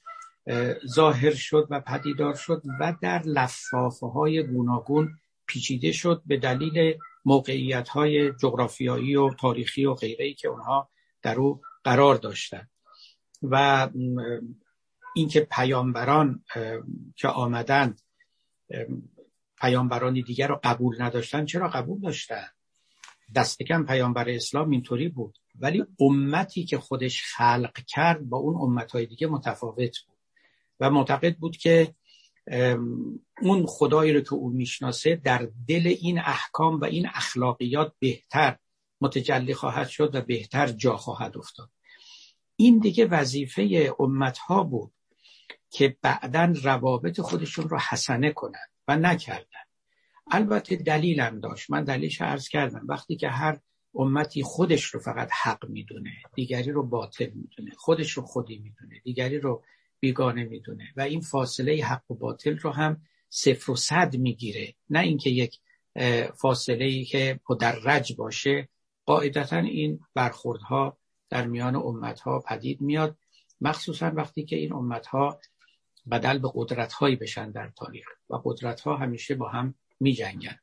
ظاهر 0.88 1.34
شد 1.34 1.68
و 1.70 1.80
پدیدار 1.80 2.36
شد 2.36 2.62
و 2.80 2.96
در 3.02 3.22
لفافه 3.26 4.08
های 4.08 4.44
گوناگون 4.44 5.20
پیچیده 5.48 5.92
شد 5.92 6.22
به 6.26 6.38
دلیل 6.38 6.98
موقعیت 7.26 7.90
های 7.90 8.32
جغرافیایی 8.32 9.16
و 9.16 9.34
تاریخی 9.34 9.86
و 9.86 9.94
غیره 9.94 10.34
که 10.34 10.48
اونها 10.48 10.90
در 11.22 11.36
او 11.36 11.62
قرار 11.84 12.16
داشتند 12.16 12.70
و 13.42 13.88
اینکه 15.16 15.48
پیامبران 15.52 16.44
که 17.16 17.28
آمدند 17.28 18.02
پیامبرانی 19.62 20.24
دیگر 20.24 20.48
رو 20.48 20.60
قبول 20.64 21.02
نداشتن 21.02 21.46
چرا 21.46 21.68
قبول 21.68 22.00
داشتن؟ 22.02 22.46
دست 23.36 23.64
کم 23.64 23.86
پیامبر 23.86 24.30
اسلام 24.30 24.70
اینطوری 24.70 25.10
بود. 25.10 25.39
ولی 25.60 25.86
امتی 26.00 26.66
که 26.66 26.78
خودش 26.78 27.24
خلق 27.24 27.74
کرد 27.88 28.30
با 28.30 28.38
اون 28.38 28.62
امتهای 28.62 29.06
دیگه 29.06 29.28
متفاوت 29.28 29.98
بود. 30.08 30.18
و 30.80 30.90
معتقد 30.90 31.36
بود 31.36 31.58
که 31.58 31.94
اون 33.42 33.66
خدایی 33.66 34.14
رو 34.14 34.22
که 34.22 34.34
او 34.34 34.50
می‌شناسه 34.50 35.16
در 35.16 35.50
دل 35.68 35.96
این 36.02 36.20
احکام 36.20 36.80
و 36.80 36.86
این 36.86 37.08
اخلاقیات 37.14 37.94
بهتر 38.00 38.58
متجلی 39.02 39.54
خواهد 39.54 39.88
شد 39.88 40.16
و 40.16 40.22
بهتر 40.22 40.68
جا 40.68 40.98
خواهد 40.98 41.38
افتاد. 41.38 41.70
این 42.56 42.80
دیگه 42.80 43.06
وظیفه 43.06 43.94
امتها 44.00 44.64
بود 44.64 44.94
که 45.70 45.98
بعدا 46.02 46.54
روابط 46.64 47.22
خودشون 47.22 47.70
رو 47.70 47.80
حسنه 47.90 48.32
کنند 48.32 48.70
و 48.88 48.96
نکردن 48.96 49.60
البته 50.32 50.76
دلیلم 50.76 51.40
داشت. 51.40 51.72
من 51.72 51.84
دلیلش 51.84 52.22
عرض 52.22 52.50
کردم. 52.50 52.86
وقتی 52.90 53.16
که 53.16 53.30
هر 53.30 53.60
امتی 53.96 54.44
خودش 54.44 54.84
رو 54.84 55.00
فقط 55.00 55.30
حق 55.44 55.70
می‌دونه 55.70 56.12
دیگری 56.36 56.72
رو 56.72 56.84
باطل 56.84 57.30
می‌دونه 57.34 57.72
خودش 57.78 58.12
رو 58.12 58.24
خودی 58.24 58.58
می‌دونه 58.58 59.00
دیگری 59.04 59.40
رو 59.40 59.64
بیگانه 60.00 60.44
می‌دونه 60.44 60.94
و 60.96 61.02
این 61.02 61.22
فاصله 61.22 61.86
حق 61.86 62.12
و 62.12 62.14
باطل 62.14 62.58
رو 62.58 62.72
هم 62.72 63.02
صفر 63.30 63.72
و 63.72 63.76
صد 63.76 64.16
می‌گیره 64.16 64.74
نه 64.90 65.00
اینکه 65.00 65.30
یک 65.30 65.60
فاصله 66.36 66.86
ای 66.86 67.06
که 67.06 67.40
رج 67.84 68.16
باشه 68.16 68.70
قاعدتا 69.06 69.58
این 69.58 70.00
برخوردها 70.14 70.98
در 71.30 71.48
میان 71.48 71.76
امتها 71.76 72.40
پدید 72.40 72.82
میاد 72.82 73.18
مخصوصا 73.62 74.12
وقتی 74.16 74.44
که 74.44 74.56
این 74.56 74.74
امتها 74.74 75.40
بدل 76.12 76.38
به 76.38 76.52
قدرت 76.54 76.94
هایی 76.94 77.16
بشن 77.16 77.52
در 77.52 77.70
تاریخ 77.70 78.08
و 78.30 78.36
قدرت 78.44 78.82
ها 78.82 78.98
همیشه 78.98 79.36
با 79.36 79.50
هم 79.50 79.76
می 80.00 80.14
جنگن. 80.14 80.60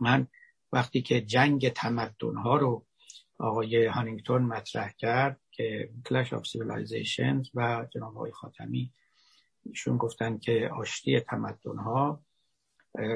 من 0.00 0.26
وقتی 0.72 1.02
که 1.02 1.20
جنگ 1.20 1.68
تمدن 1.68 2.36
ها 2.36 2.56
رو 2.56 2.86
آقای 3.38 3.86
هانینگتون 3.86 4.42
مطرح 4.42 4.92
کرد 4.98 5.40
که 5.50 5.90
Clash 6.08 6.28
of 6.28 6.42
Civilizations 6.42 7.50
و 7.54 7.86
جناب 7.94 8.16
آقای 8.16 8.32
خاتمی 8.32 8.92
ایشون 9.64 9.96
گفتن 9.96 10.38
که 10.38 10.70
آشتی 10.76 11.20
تمدن 11.20 11.76
ها 11.76 12.22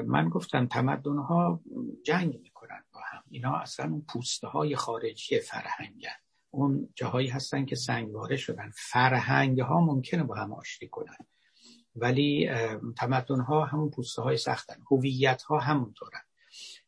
من 0.05 0.29
گفتم 0.29 0.67
تمدن 0.67 1.17
ها 1.17 1.61
جنگ 2.05 2.39
می‌کنن 2.41 2.83
با 2.93 2.99
هم. 3.11 3.23
اینا 3.29 3.55
اصلا 3.55 3.91
اون 3.91 4.05
پوسته 4.09 4.47
های 4.47 4.75
خارجی 4.75 5.39
فرهنگن. 5.39 6.15
اون 6.51 6.89
جاهایی 6.95 7.27
هستن 7.27 7.65
که 7.65 7.75
سنگواره 7.75 8.37
شدن. 8.37 8.71
فرهنگ 8.75 9.59
ها 9.59 9.81
ممکنه 9.81 10.23
با 10.23 10.35
هم 10.35 10.53
آشتی 10.53 10.87
کنن. 10.87 11.17
ولی 11.95 12.49
تمدن 12.97 13.39
ها 13.39 13.65
همون 13.65 13.89
پوسته 13.89 14.21
های 14.21 14.37
سختن. 14.37 14.75
هویت 14.91 15.41
ها 15.41 15.59
همونطورن. 15.59 16.21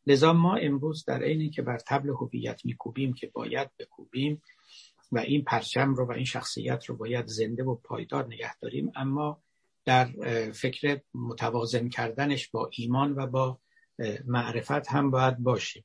لذا 0.06 0.32
ما 0.32 0.56
امروز 0.56 1.04
در 1.04 1.22
عینی 1.22 1.50
که 1.50 1.62
بر 1.62 1.78
تبل 1.78 2.08
هویت 2.08 2.64
میکوبیم 2.64 3.12
که 3.12 3.26
باید 3.26 3.70
بکوبیم 3.78 4.42
و 5.12 5.18
این 5.18 5.44
پرچم 5.44 5.94
رو 5.94 6.06
و 6.06 6.12
این 6.12 6.24
شخصیت 6.24 6.84
رو 6.84 6.96
باید 6.96 7.26
زنده 7.26 7.64
و 7.64 7.74
پایدار 7.74 8.26
نگه 8.26 8.58
داریم 8.58 8.92
اما 8.96 9.42
در 9.84 10.06
فکر 10.52 11.00
متوازن 11.14 11.88
کردنش 11.88 12.48
با 12.48 12.70
ایمان 12.72 13.14
و 13.14 13.26
با 13.26 13.58
معرفت 14.24 14.88
هم 14.88 15.10
باید 15.10 15.38
باشیم. 15.38 15.84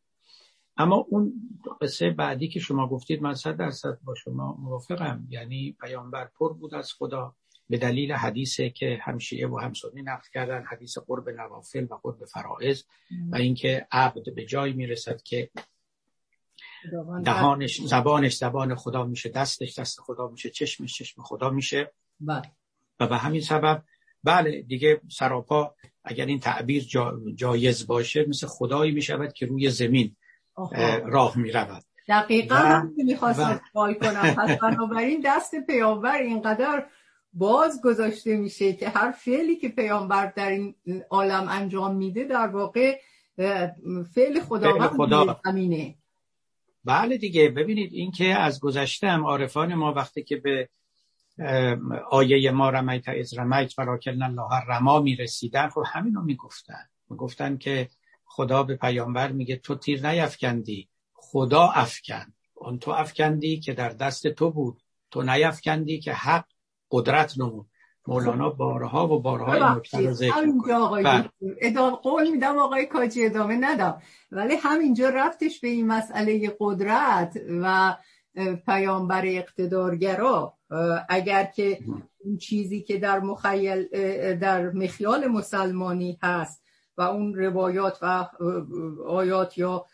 اما 0.77 0.95
اون 0.95 1.33
قصه 1.81 2.09
بعدی 2.09 2.47
که 2.47 2.59
شما 2.59 2.87
گفتید 2.87 3.21
من 3.21 3.33
صد 3.33 3.57
درصد 3.57 3.99
با 4.03 4.15
شما 4.15 4.57
موافقم 4.59 5.27
یعنی 5.29 5.77
پیامبر 5.81 6.29
پر 6.39 6.53
بود 6.53 6.75
از 6.75 6.93
خدا. 6.93 7.35
به 7.71 7.77
دلیل 7.77 8.11
حدیثی 8.11 8.69
که 8.69 8.99
همشیعه 9.01 9.47
و 9.47 9.59
همسنی 9.59 10.01
نقل 10.01 10.23
کردن 10.33 10.63
حدیث 10.63 10.97
قرب 10.97 11.29
نوافل 11.29 11.83
و 11.89 11.95
قرب 12.03 12.25
فرائض 12.25 12.83
و 13.31 13.35
اینکه 13.35 13.87
عبد 13.91 14.35
به 14.35 14.45
جای 14.45 14.73
می‌رسد 14.73 15.21
که 15.21 15.49
دهانش 17.25 17.81
زبانش 17.81 18.35
زبان 18.35 18.75
خدا 18.75 19.05
میشه 19.05 19.29
دستش 19.29 19.79
دست 19.79 19.99
خدا 19.99 20.27
میشه 20.27 20.49
چشمش 20.49 20.97
چشم 20.97 21.21
خدا 21.21 21.49
میشه. 21.49 21.91
بله. 22.19 22.51
و 22.99 23.07
به 23.07 23.17
همین 23.17 23.41
سبب 23.41 23.83
بله 24.23 24.61
دیگه 24.61 25.01
سراپا 25.09 25.75
اگر 26.03 26.25
این 26.25 26.39
تعبیر 26.39 26.83
جایز 27.35 27.87
باشه 27.87 28.25
مثل 28.27 28.47
خدایی 28.47 28.91
می‌شود 28.91 29.33
که 29.33 29.45
روی 29.45 29.69
زمین 29.69 30.15
راه 31.05 31.37
می‌رود. 31.37 31.83
دقیقا 32.07 32.55
هم 32.55 32.93
می‌خواستم 32.97 33.61
و... 33.75 33.93
کنم. 33.93 34.35
پس 34.35 34.57
بنابراین 34.57 35.21
دست 35.25 35.55
پیامبر 35.67 36.17
اینقدر 36.17 36.85
باز 37.33 37.81
گذاشته 37.83 38.37
میشه 38.37 38.73
که 38.73 38.89
هر 38.89 39.11
فعلی 39.11 39.55
که 39.55 39.69
پیامبر 39.69 40.25
در 40.25 40.49
این 40.49 40.75
عالم 41.09 41.47
انجام 41.49 41.95
میده 41.95 42.23
در 42.23 42.47
واقع 42.47 42.99
فعل 44.13 44.39
خداوند 44.39 44.89
خدا. 44.89 45.39
زمینه. 45.45 45.95
بله 46.85 47.17
دیگه. 47.17 47.49
ببینید 47.49 47.93
این 47.93 48.11
که 48.11 48.25
از 48.25 48.59
گذشته 48.59 49.07
هم 49.07 49.25
عارفان 49.25 49.73
ما 49.73 49.93
وقتی 49.93 50.23
که 50.23 50.35
به 50.35 50.69
آیه 52.09 52.51
ما 52.51 52.69
رمیت 52.69 53.09
از 53.09 53.37
رمیت 53.37 53.79
ولاکن 53.79 54.21
الله 54.21 54.65
رما 54.67 54.99
می‌رسیدن 54.99 55.69
خب 55.69 55.83
همین 55.85 56.13
رو 56.13 56.21
می‌گفتن. 56.21 56.89
می‌گفتن 57.09 57.57
که 57.57 57.89
خدا 58.25 58.63
به 58.63 58.75
پیامبر 58.75 59.31
میگه 59.31 59.55
تو 59.55 59.75
تیر 59.75 60.07
نیفکندی 60.07 60.89
خدا 61.13 61.67
افکن. 61.67 62.33
اون 62.53 62.79
تو 62.79 62.91
افکندی 62.91 63.59
که 63.59 63.73
در 63.73 63.89
دست 63.89 64.27
تو 64.27 64.51
بود. 64.51 64.81
تو 65.11 65.21
نیفکندی 65.21 65.99
که 65.99 66.13
حق 66.13 66.45
قدرت 66.91 67.39
نمود 67.39 67.65
مولانا 68.07 68.49
بارها 68.49 69.07
و 69.07 69.21
بارها 69.21 69.53
این 69.53 69.63
نکته 69.63 70.07
رو 70.07 70.13
ذکر 70.13 70.45
بله. 71.03 71.29
ادامه 71.61 71.95
قول 71.95 72.31
میدم 72.31 72.57
آقای 72.57 72.85
کاجی 72.85 73.25
ادامه 73.25 73.55
ندم. 73.55 74.01
ولی 74.31 74.55
همینجا 74.55 75.09
رفتش 75.09 75.59
به 75.59 75.67
این 75.67 75.87
مسئله 75.87 76.55
قدرت 76.59 77.37
و 77.61 77.95
پیامبر 78.65 79.25
اقتدارگرا. 79.25 80.53
اگر 81.09 81.43
که 81.43 81.79
اون 82.17 82.37
چیزی 82.37 82.81
که 82.81 82.97
در 82.97 83.19
مخیل 83.19 83.87
در 84.35 84.69
مخیال 84.69 85.27
مسلمانی 85.27 86.19
هست 86.23 86.63
و 86.97 87.01
اون 87.01 87.35
روایات 87.35 87.99
و 88.01 88.27
آیات 89.07 89.57
یا 89.57 89.85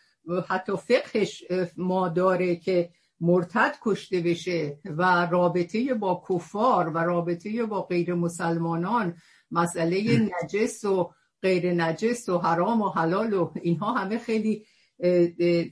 حتی 0.48 0.72
فقهش 0.76 1.44
ما 1.76 2.08
داره 2.08 2.56
که 2.56 2.90
مرتد 3.20 3.74
کشته 3.82 4.20
بشه 4.20 4.78
و 4.84 5.26
رابطه 5.30 5.94
با 5.94 6.22
کفار 6.30 6.88
و 6.88 6.98
رابطه 6.98 7.66
با 7.66 7.82
غیر 7.82 8.14
مسلمانان 8.14 9.14
مسئله 9.50 10.28
نجس 10.44 10.84
و 10.84 11.10
غیر 11.42 11.72
نجس 11.72 12.28
و 12.28 12.38
حرام 12.38 12.82
و 12.82 12.88
حلال 12.88 13.32
و 13.32 13.50
اینها 13.62 13.92
همه 13.92 14.18
خیلی 14.18 14.64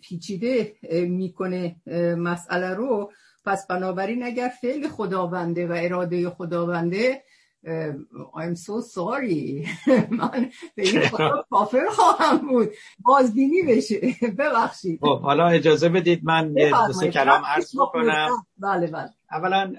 پیچیده 0.02 0.76
می‌کنه 0.92 1.76
مسئله 2.18 2.74
رو. 2.74 3.12
پس 3.44 3.66
بنابراین 3.66 4.22
اگر 4.22 4.52
فعل 4.60 4.88
خداونده 4.88 5.66
و 5.66 5.74
اراده 5.76 6.30
خداونده 6.30 7.22
I'm 7.64 8.56
so 8.56 8.80
sorry. 8.80 9.68
من 10.20 10.50
به 10.74 10.82
این 10.82 11.08
کافر 11.50 11.86
خواهم 11.90 12.48
بود. 12.48 12.68
بازبینی 12.98 13.62
بشه. 13.62 14.00
ببخشید. 14.38 15.00
خب 15.00 15.20
حالا 15.20 15.48
اجازه 15.48 15.88
بدید 15.88 16.20
من 16.24 16.54
یه 16.56 16.72
دو 17.00 17.06
کلام 17.08 17.42
عرض 17.44 17.76
بکنم. 17.76 18.28
بله 18.58 18.86
بله. 18.86 19.10
اولا 19.32 19.72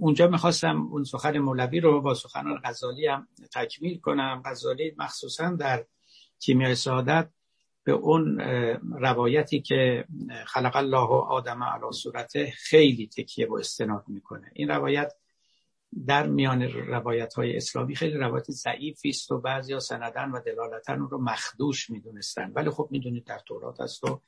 اونجا 0.00 0.26
می‌خواستم 0.26 0.88
اون 0.90 1.04
سخن 1.04 1.38
مولوی 1.38 1.80
رو 1.80 2.00
با 2.00 2.14
سخنان 2.14 2.60
غزالی 2.64 3.06
هم 3.06 3.28
تکمیل 3.54 4.00
کنم. 4.00 4.42
غزالی 4.44 4.92
مخصوصا 4.98 5.50
در 5.50 5.84
کیمیای 6.40 6.74
سعادت 6.74 7.28
به 7.84 7.92
اون 7.92 8.40
روایتی 9.00 9.60
که 9.60 10.04
خلق 10.46 10.76
الله 10.76 11.08
آدم 11.28 11.62
علی 11.62 11.92
صورته 11.92 12.52
خیلی 12.56 13.06
تکیه 13.06 13.48
و 13.48 13.54
استناد 13.54 14.04
می‌کنه. 14.08 14.50
این 14.54 14.68
روایت 14.68 15.12
در 16.06 16.26
میان 16.26 16.62
روایت 16.62 17.34
های 17.34 17.56
اسلامی 17.56 17.96
خیلی 17.96 18.14
روایت 18.14 18.50
ضعیفی 18.50 19.08
است 19.08 19.32
و 19.32 19.40
بعضی 19.40 19.72
ها 19.72 19.78
سندن 19.78 20.30
و 20.30 20.40
دلالتن 20.40 21.00
اون 21.00 21.10
رو 21.10 21.22
مخدوش 21.22 21.90
می‌دونستن. 21.90 22.52
ولی 22.54 22.70
خب 22.70 22.88
می‌دونید 22.90 23.24
در 23.24 23.38
تورات 23.46 23.80
است 23.80 24.04
و 24.04 24.20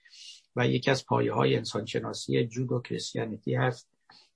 و 0.57 0.67
یکی 0.67 0.91
از 0.91 1.07
پایه 1.07 1.33
های 1.33 1.57
انسانشناسی 1.57 2.47
جود 2.47 2.73
و 2.73 2.81
کریستیانیتی 2.81 3.55
هست 3.55 3.89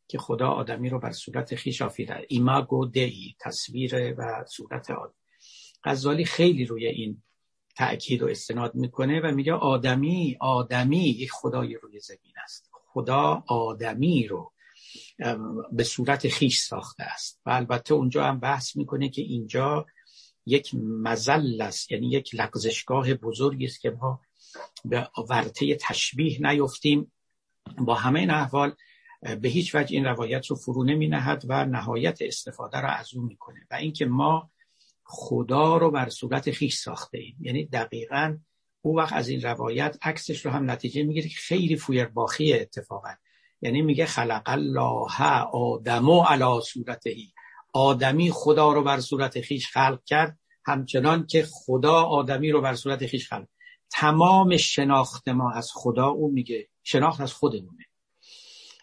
که 0.09 0.19
خدا 0.19 0.49
آدمی 0.49 0.89
رو 0.89 0.99
بر 0.99 1.13
صورت 1.13 1.55
خیش 1.55 1.83
آفیده. 1.83 2.27
ایماگو 2.29 2.87
دی 2.87 3.37
تصویر 3.41 4.15
و 4.19 4.45
صورت 4.49 4.91
آدم. 4.91 5.15
غزالی 5.85 6.25
خیلی 6.25 6.65
روی 6.65 6.87
این 6.87 7.23
تأکید 7.77 8.23
و 8.23 8.27
استناد 8.27 8.75
می‌کنه 8.75 9.21
و 9.21 9.35
میگه 9.35 9.53
آدمی 9.53 10.37
آدمی 10.41 11.09
یک 11.09 11.31
خدای 11.33 11.75
روی 11.75 12.01
زمین 12.01 12.35
است. 12.45 12.71
خدا 12.73 13.45
آدمی 13.47 14.27
رو 14.27 14.53
به 15.73 15.85
صورت 15.85 16.29
خیش 16.29 16.59
ساخته 16.59 17.03
است. 17.03 17.41
و 17.47 17.51
البته 17.51 17.95
اونجا 17.95 18.25
هم 18.25 18.41
بحث 18.41 18.77
می‌کنه 18.77 19.09
که 19.09 19.23
اینجا 19.23 19.87
یک 20.47 20.75
مزل 20.75 21.61
است 21.61 21.93
یعنی 21.93 22.11
یک 22.11 22.35
لغزشگاه 22.35 23.15
بزرگی 23.15 23.65
است 23.65 23.81
که 23.81 23.91
ما 23.91 24.21
به 24.85 25.09
ورطه 25.31 25.75
تشبیه 25.81 26.53
نیفتیم. 26.53 27.13
با 27.79 27.95
همه 27.95 28.21
این 28.21 28.31
احوال 28.31 28.75
به 29.41 29.49
هیچ 29.49 29.75
وجه 29.75 29.97
این 29.97 30.05
روایت 30.05 30.47
رو 30.47 30.57
فرو 30.57 30.85
نمی 30.85 31.09
نهد 31.09 31.45
و 31.49 31.65
نهایت 31.65 32.19
استفاده 32.21 32.81
را 32.81 32.89
از 32.89 33.15
اون 33.15 33.25
می‌کنه. 33.25 33.67
و 33.71 33.75
اینکه 33.75 34.07
ما 34.07 34.51
خدا 35.05 35.77
رو 35.77 35.91
بر 35.91 36.09
صورت 36.09 36.51
خیش 36.51 36.75
ساخته 36.75 37.19
ایم. 37.19 37.37
یعنی 37.41 37.67
دقیقا 37.67 38.39
او 38.83 38.97
وقت 38.97 39.13
از 39.13 39.29
این 39.29 39.43
روایت 39.43 39.99
عکسش 40.03 40.47
رو 40.47 40.53
هم 40.53 40.71
نتیجه 40.71 41.03
می‌گیره 41.03 41.29
که 41.29 41.37
خیلی 41.37 41.77
فویرباخی 41.77 42.53
اتفاقا. 42.53 43.15
یعنی 43.63 43.83
میگه 43.83 44.07
خلق 44.07 44.43
الله 44.47 45.23
آدمو 45.53 46.23
علی 46.23 46.61
صورتهی 46.65 47.33
آدمی 47.73 48.31
خدا 48.31 48.73
رو 48.73 48.83
بر 48.83 49.01
صورت 49.01 49.41
خیش 49.41 49.69
خلق 49.69 50.05
کرد 50.07 50.39
همچنان 50.65 51.27
که 51.27 51.47
خدا 51.51 52.03
آدمی 52.03 52.51
رو 52.51 52.61
بر 52.61 52.75
صورت 52.75 53.07
خیش 53.07 53.29
خلق. 53.29 53.47
تمام 53.91 54.57
شناخت 54.57 55.29
ما 55.29 55.53
از 55.53 55.71
خدا 55.75 56.07
او 56.07 56.31
میگه 56.33 56.69
شناخت 56.83 57.21
از 57.21 57.33
خودمونه. 57.33 57.85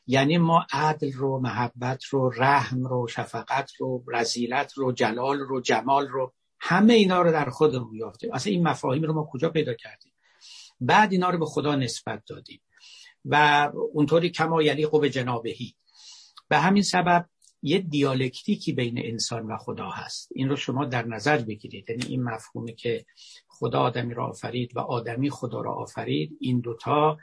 یعنی 0.07 0.38
ما 0.38 0.65
عدل 0.72 1.11
رو 1.11 1.39
محبت 1.39 2.03
رو 2.03 2.30
رحم 2.30 2.85
رو 2.85 3.07
شفقت 3.07 3.72
رو 3.80 4.03
رزیلت 4.07 4.73
رو 4.73 4.91
جلال 4.91 5.39
رو 5.39 5.61
جمال 5.61 6.07
رو 6.07 6.34
همه 6.60 6.93
اینا 6.93 7.22
رو 7.22 7.31
در 7.31 7.49
خودمون 7.49 7.95
یافتیم. 7.95 8.34
اصلا 8.34 8.53
این 8.53 8.68
مفاهیم 8.68 9.03
رو 9.03 9.14
ما 9.14 9.30
کجا 9.31 9.49
پیدا 9.49 9.73
کردیم؟ 9.73 10.11
بعد 10.81 11.11
اینا 11.11 11.30
رو 11.30 11.39
به 11.39 11.45
خدا 11.45 11.76
نسبت 11.76 12.23
دادیم. 12.27 12.61
و 13.26 13.72
اونطوری 13.93 14.30
کما 14.30 14.61
یلیق 14.61 14.99
به 14.99 15.10
جنابهی. 15.10 15.76
به 16.47 16.57
همین 16.57 16.84
سبب 16.84 17.30
یه 17.61 17.80
دیالکتیکی 17.80 18.73
بین 18.73 18.99
انسان 19.06 19.45
و 19.45 19.57
خدا 19.57 19.89
هست. 19.89 20.30
این 20.35 20.49
رو 20.49 20.56
شما 20.56 20.85
در 20.85 21.06
نظر 21.06 21.38
بگیرید. 21.38 21.89
یعنی 21.89 22.06
این 22.06 22.23
مفهومه 22.23 22.73
که 22.73 23.06
خدا 23.47 23.80
آدمی 23.80 24.14
را 24.14 24.27
آفرید 24.27 24.77
و 24.77 24.80
آدمی 24.80 25.30
خدا 25.30 25.61
را 25.61 25.73
آفرید 25.73 26.38
این 26.39 26.60
دوتا 26.60 27.18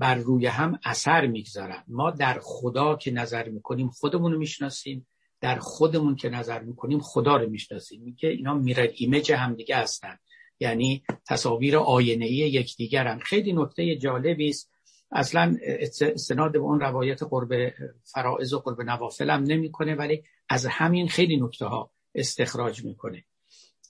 بر 0.00 0.14
روی 0.14 0.46
هم 0.46 0.78
اثر 0.84 1.26
می‌گذارن. 1.26 1.84
ما 1.88 2.10
در 2.10 2.38
خدا 2.42 2.96
که 2.96 3.10
نظر 3.10 3.48
می‌کنیم 3.48 3.88
خودمون 3.88 4.32
رو 4.32 4.38
می‌شناسیم 4.38 5.06
در 5.40 5.58
خودمون 5.58 6.16
که 6.16 6.28
نظر 6.28 6.62
می‌کنیم 6.62 7.00
خدا 7.00 7.36
رو 7.36 7.50
می‌شناسیم. 7.50 8.02
میگه 8.02 8.28
اینا 8.28 8.54
میرر 8.54 8.88
ایمیج 8.94 9.32
همدیگه 9.32 9.76
هستن. 9.76 10.18
یعنی 10.60 11.02
تصاویر 11.26 11.76
آینه 11.76 12.30
یکدیگرن. 12.30 13.18
خیلی 13.18 13.52
نکته 13.52 13.96
جالبی 13.96 14.48
است 14.48 14.70
اصلا 15.10 15.56
استناد 16.00 16.52
به 16.52 16.58
اون 16.58 16.80
روایت 16.80 17.22
قرب 17.22 17.72
فرائض 18.04 18.52
و 18.52 18.58
قرب 18.58 18.82
نوافل 18.82 19.30
هم 19.30 19.42
نمی‌کنه 19.42 19.94
ولی 19.94 20.24
از 20.48 20.66
همین 20.66 21.08
خیلی 21.08 21.40
نکته 21.40 21.66
ها 21.66 21.90
استخراج 22.14 22.84
می‌کنه. 22.84 23.24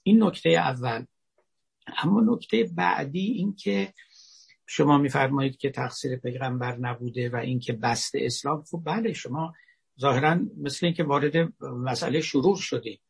این 0.03 0.23
نکته 0.23 0.51
اول. 0.51 1.05
اما 1.97 2.21
نکته 2.21 2.71
بعدی 2.75 3.27
این 3.27 3.55
که 3.55 3.93
شما 4.67 4.99
میفرمایید 4.99 5.57
که 5.57 5.71
تقصیر 5.71 6.17
پیغمبر 6.17 6.77
نبوده 6.77 7.29
و 7.29 7.37
اینکه 7.37 7.73
بست 7.73 8.13
اسلام. 8.15 8.63
خب 8.63 8.83
بله 8.85 9.13
شما 9.13 9.55
ظاهرا 10.01 10.39
مثل 10.57 10.87
اینکه 10.87 11.05
وارد 11.05 11.63
مسئله 11.63 12.21
شرور 12.21 12.57
شدید 12.57 13.01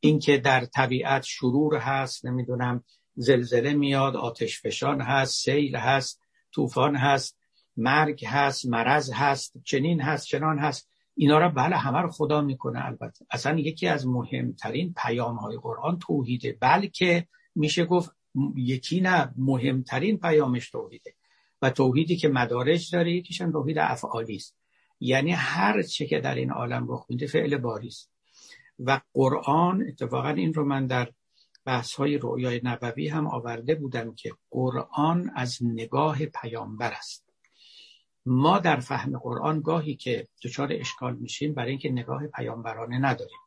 اینکه 0.00 0.38
در 0.38 0.64
طبیعت 0.64 1.22
شرور 1.22 1.76
هست 1.76 2.26
نمی‌دونم 2.26 2.84
زلزله 3.14 3.74
میاد 3.74 4.16
آتش 4.16 4.60
فشان 4.60 5.00
هست 5.00 5.44
سیل 5.44 5.76
هست 5.76 6.20
طوفان 6.54 6.96
هست. 6.96 7.38
مرگ 7.76 8.24
هست 8.26 8.66
مرض 8.66 9.10
هست 9.12 9.54
چنین 9.64 10.00
هست 10.00 10.26
چنان 10.26 10.58
هست. 10.58 10.88
اینا 11.14 11.38
را 11.38 11.48
بله 11.48 11.76
همه 11.76 11.98
رو 11.98 12.10
خدا 12.10 12.40
می‌کنه 12.40 12.84
البته. 12.84 13.26
اصلا 13.30 13.58
یکی 13.58 13.86
از 13.86 14.06
مهمترین 14.06 14.94
پیام 14.96 15.36
های 15.36 15.56
قرآن 15.56 15.98
توحیده. 15.98 16.56
بلکه 16.60 17.26
میشه 17.54 17.84
گفت 17.84 18.10
یکی 18.56 19.00
نه 19.00 19.34
مهمترین 19.36 20.18
پیامش 20.18 20.70
توحیده. 20.70 21.14
و 21.62 21.70
توحیدی 21.70 22.16
که 22.16 22.28
مدارج 22.28 22.94
داره 22.94 23.12
یکیش 23.12 23.40
هم 23.40 23.52
توحید 23.52 23.78
افعالی 23.78 24.36
است. 24.36 24.56
یعنی 25.00 25.30
هر 25.30 25.82
چه 25.82 26.06
که 26.06 26.20
در 26.20 26.34
این 26.34 26.50
عالم 26.50 26.86
رخ 26.88 27.06
میده 27.08 27.26
فعل 27.26 27.56
باری 27.56 27.88
است. 27.88 28.10
و 28.78 29.00
قرآن 29.14 29.84
اتفاقا 29.88 30.28
این 30.28 30.54
رو 30.54 30.64
من 30.64 30.86
در 30.86 31.12
بحث 31.64 31.94
های 31.94 32.18
رویای 32.18 32.60
نبوی 32.64 33.08
هم 33.08 33.26
آورده 33.26 33.74
بودم 33.74 34.14
که 34.14 34.32
قرآن 34.50 35.30
از 35.34 35.58
نگاه 35.62 36.26
پیامبر 36.26 36.92
است. 36.92 37.23
ما 38.26 38.58
در 38.58 38.80
فهم 38.80 39.18
قرآن 39.18 39.60
گاهی 39.60 39.94
که 39.94 40.28
دچار 40.44 40.68
اشکال 40.72 41.16
میشیم 41.16 41.54
برای 41.54 41.70
اینکه 41.70 41.90
نگاه 41.90 42.26
پیامبرانه 42.26 42.98
نداریم. 42.98 43.38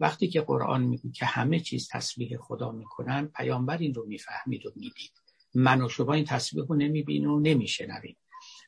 وقتی 0.00 0.28
که 0.28 0.40
قرآن 0.40 0.82
میگه 0.82 1.10
که 1.10 1.26
همه 1.26 1.60
چیز 1.60 1.88
تسبیح 1.88 2.36
خدا 2.36 2.72
می‌کنن 2.72 3.26
پیامبر 3.26 3.78
این 3.78 3.94
رو 3.94 4.06
می‌فهمید 4.06 4.66
و 4.66 4.72
می‌دید. 4.76 5.12
من 5.54 5.82
و 5.82 5.88
شما 5.88 6.12
این 6.12 6.24
تسبیح 6.24 6.64
رو 6.64 6.74
نمی‌بینیم 6.74 7.30
و 7.30 7.40
نمیشنویم 7.40 8.16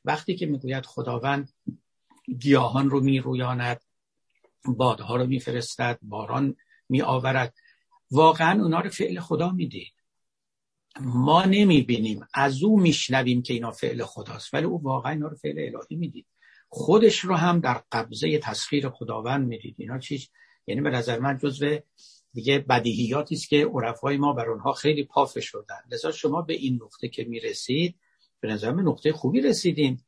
وقتی 0.05 0.36
که 0.36 0.47
می‌گوید 0.47 0.86
خداوند 0.86 1.52
گیاهان 2.39 2.90
رو 2.90 3.01
میرویاند 3.01 3.80
بادها 4.64 5.16
رو 5.16 5.26
میفرستد 5.26 5.98
باران 6.02 6.56
میآورد 6.89 7.55
واقعا 8.10 8.62
اونا 8.62 8.80
رو 8.80 8.90
فعل 8.90 9.20
خدا 9.20 9.51
می‌دید. 9.51 9.93
ما 11.01 11.44
نمی‌بینیم. 11.44 12.27
از 12.35 12.62
او 12.62 12.81
میشنویم 12.81 13.43
که 13.43 13.55
اینا 13.55 13.70
فعل 13.70 14.05
خداست 14.05 14.55
ولی 14.55 14.64
او 14.64 14.82
واقعا 14.82 15.12
اینا 15.12 15.28
رو 15.28 15.36
فعل 15.36 15.59
الهی 15.59 15.97
می‌دید. 15.97 16.27
خودش 16.69 17.19
رو 17.19 17.35
هم 17.35 17.60
در 17.60 17.82
قبضه 17.93 18.39
تسخیر 18.39 18.89
خداوند 18.89 19.48
می‌دید. 19.48 19.74
اینا 19.78 19.98
چیز 19.98 20.28
یعنی 20.66 20.81
به 20.81 20.90
نظر 20.90 21.19
من 21.19 21.39
جزو 21.39 21.78
دیگه 22.35 22.59
بدیهیاتی 22.59 23.35
است 23.35 23.48
که 23.48 23.66
عرفای 23.74 24.16
ما 24.16 24.32
بر 24.32 24.51
اونها 24.51 24.73
خیلی 24.73 25.05
پافه 25.05 25.40
شدن 25.40 25.81
لذا 25.93 26.12
شما 26.12 26.43
به 26.43 26.55
این 26.55 26.78
نقطه 26.82 27.09
که 27.09 27.24
می‌رسید 27.24 27.97
به 28.40 28.48
نظر 28.48 28.73
من 28.73 28.82
نقطه 28.82 29.12
خوبی 29.12 29.40
رسیدین. 29.40 30.01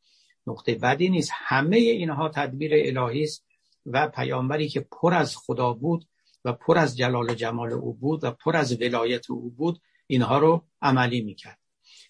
نقطه 0.46 0.74
بدی 0.74 1.08
نیست. 1.08 1.30
همه 1.34 1.76
اینها 1.76 2.28
تدبیر 2.28 2.72
الهی 2.74 3.22
است 3.22 3.46
و 3.86 4.08
پیامبری 4.08 4.68
که 4.68 4.80
پر 4.80 5.14
از 5.14 5.36
خدا 5.36 5.72
بود 5.72 6.04
و 6.44 6.52
پر 6.52 6.78
از 6.78 6.96
جلال 6.96 7.30
و 7.30 7.34
جمال 7.34 7.72
او 7.72 7.94
بود 7.94 8.24
و 8.24 8.30
پر 8.30 8.56
از 8.56 8.82
ولایت 8.82 9.30
او 9.30 9.50
بود 9.50 9.80
اینها 10.06 10.38
رو 10.38 10.64
عملی 10.82 11.20
می‌کرد. 11.20 11.58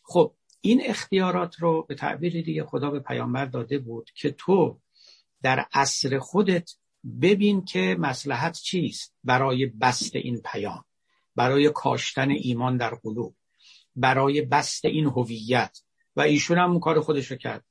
خب 0.03 0.35
این 0.61 0.83
اختیارات 0.85 1.57
رو 1.61 1.83
به 1.89 1.95
تعبیر 1.95 2.43
دیگه 2.43 2.65
خدا 2.65 2.91
به 2.91 3.01
پیامبر 3.01 3.45
داده 3.45 3.79
بود 3.79 4.11
که 4.15 4.31
تو 4.31 4.81
در 5.43 5.67
عصر 5.73 6.19
خودت 6.19 6.71
ببین 7.21 7.65
که 7.65 7.97
مسلحت 7.99 8.55
چیست 8.55 9.15
برای 9.25 9.67
بست 9.67 10.17
این 10.17 10.41
پیام 10.53 10.85
برای 11.37 11.71
کاشتن 11.71 12.31
ایمان 12.31 12.77
در 12.77 12.95
قلوب 12.95 13.37
برای 13.97 14.43
بست 14.43 14.85
این 14.85 15.07
هویت. 15.07 15.79
و 16.17 16.21
ایشون 16.21 16.59
هم 16.59 16.81
کار 16.81 17.01
خودش 17.01 17.31
رو 17.31 17.37
کرد. 17.37 17.65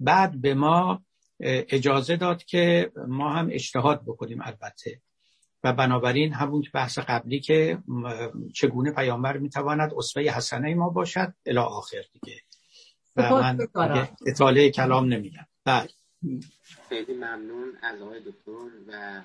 بعد 0.00 0.40
به 0.40 0.54
ما 0.54 1.04
اجازه 1.40 2.16
داد 2.16 2.44
که 2.44 2.92
ما 3.08 3.32
هم 3.32 3.48
اجتهاد 3.52 4.02
بکنیم 4.06 4.40
البته. 4.42 5.02
و 5.64 5.72
بنابراین 5.72 6.32
همون 6.32 6.64
بحث 6.74 6.98
قبلی 6.98 7.40
که 7.40 7.78
چگونه 8.54 8.92
پیامبر 8.92 9.36
می‌تواند 9.36 9.94
اصفه 9.94 10.20
حسنه 10.20 10.74
ما 10.74 10.88
باشد 10.88 11.34
الی 11.46 11.58
آخر 11.58 12.04
دیگه. 12.12 12.40
و 13.16 13.30
من 13.30 13.58
اطاله 14.26 14.70
کلام 14.70 15.12
نمیدم. 15.12 15.46
بله. 15.64 15.88
خیلی 16.88 17.14
ممنون 17.14 17.72
از 17.82 18.02
آقای 18.02 18.20
دکتر 18.20 18.50
و 18.88 19.22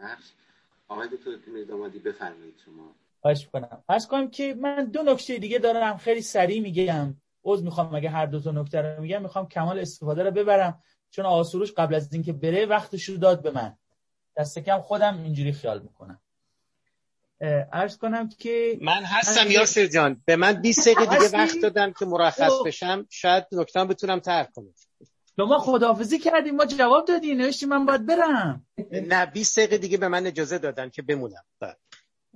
بخش. 0.00 0.24
آقای 0.88 1.08
دکتر 1.08 1.64
دامادی 1.68 1.98
بفرمایید 1.98 2.54
شما. 2.64 2.94
خواهش 3.20 3.48
کنم 3.52 3.82
از 3.88 4.08
کنم 4.08 4.30
که 4.30 4.54
من 4.60 4.84
دو 4.84 5.02
نکته 5.02 5.38
دیگه 5.38 5.58
دارم 5.58 5.96
خیلی 5.96 6.22
سریع 6.22 6.62
میگم. 6.62 7.16
عذر 7.44 7.64
می‌خوام 7.64 7.94
اگه 7.94 8.10
هر 8.10 8.26
دو 8.26 8.40
تا 8.40 8.50
نکته 8.50 8.82
رو 8.82 9.02
میگم 9.02 9.22
می‌خوام 9.22 9.48
کمال 9.48 9.78
استفاده 9.78 10.22
رو 10.22 10.30
ببرم. 10.30 10.82
چون 11.10 11.24
آسوروش 11.24 11.72
قبل 11.72 11.94
از 11.94 12.12
اینکه 12.12 12.32
بره 12.32 12.66
وقتش 12.66 13.04
رو 13.04 13.16
داد 13.16 13.42
به 13.42 13.50
من. 13.50 13.76
دست 14.36 14.58
کم 14.58 14.80
خودم 14.80 15.22
اینجوری 15.22 15.52
خیال 15.52 15.82
می‌کنم. 15.82 16.20
عرض 17.72 17.96
کنم 17.96 18.28
که 18.28 18.78
من 18.82 19.04
هستم 19.04 19.50
یاسر 19.50 19.86
جان. 19.86 20.22
به 20.24 20.36
من 20.36 20.52
20 20.52 20.88
دقیقه 20.88 21.16
دیگه 21.16 21.38
وقت 21.38 21.60
دادن 21.62 21.92
که 21.92 22.06
مرخص 22.06 22.50
خب. 22.50 22.64
بشم. 22.66 23.06
شاید 23.10 23.44
نکتم 23.52 23.88
بتونم 23.88 24.20
ترک 24.20 24.52
کنم. 24.52 24.74
شما 25.36 25.58
خداحافظی 25.58 26.18
کردیم. 26.18 26.56
ما 26.56 26.66
جواب 26.66 27.04
دادی 27.04 27.34
نوشتی 27.34 27.66
من 27.66 27.86
باید 27.86 28.06
برم. 28.06 28.66
نه 28.90 29.26
20 29.26 29.58
دقیقه 29.58 29.78
دیگه 29.78 29.98
به 29.98 30.08
من 30.08 30.26
اجازه 30.26 30.58
دادن 30.58 30.90
که 30.90 31.02
بمونم. 31.02 31.44
بله. 31.60 31.76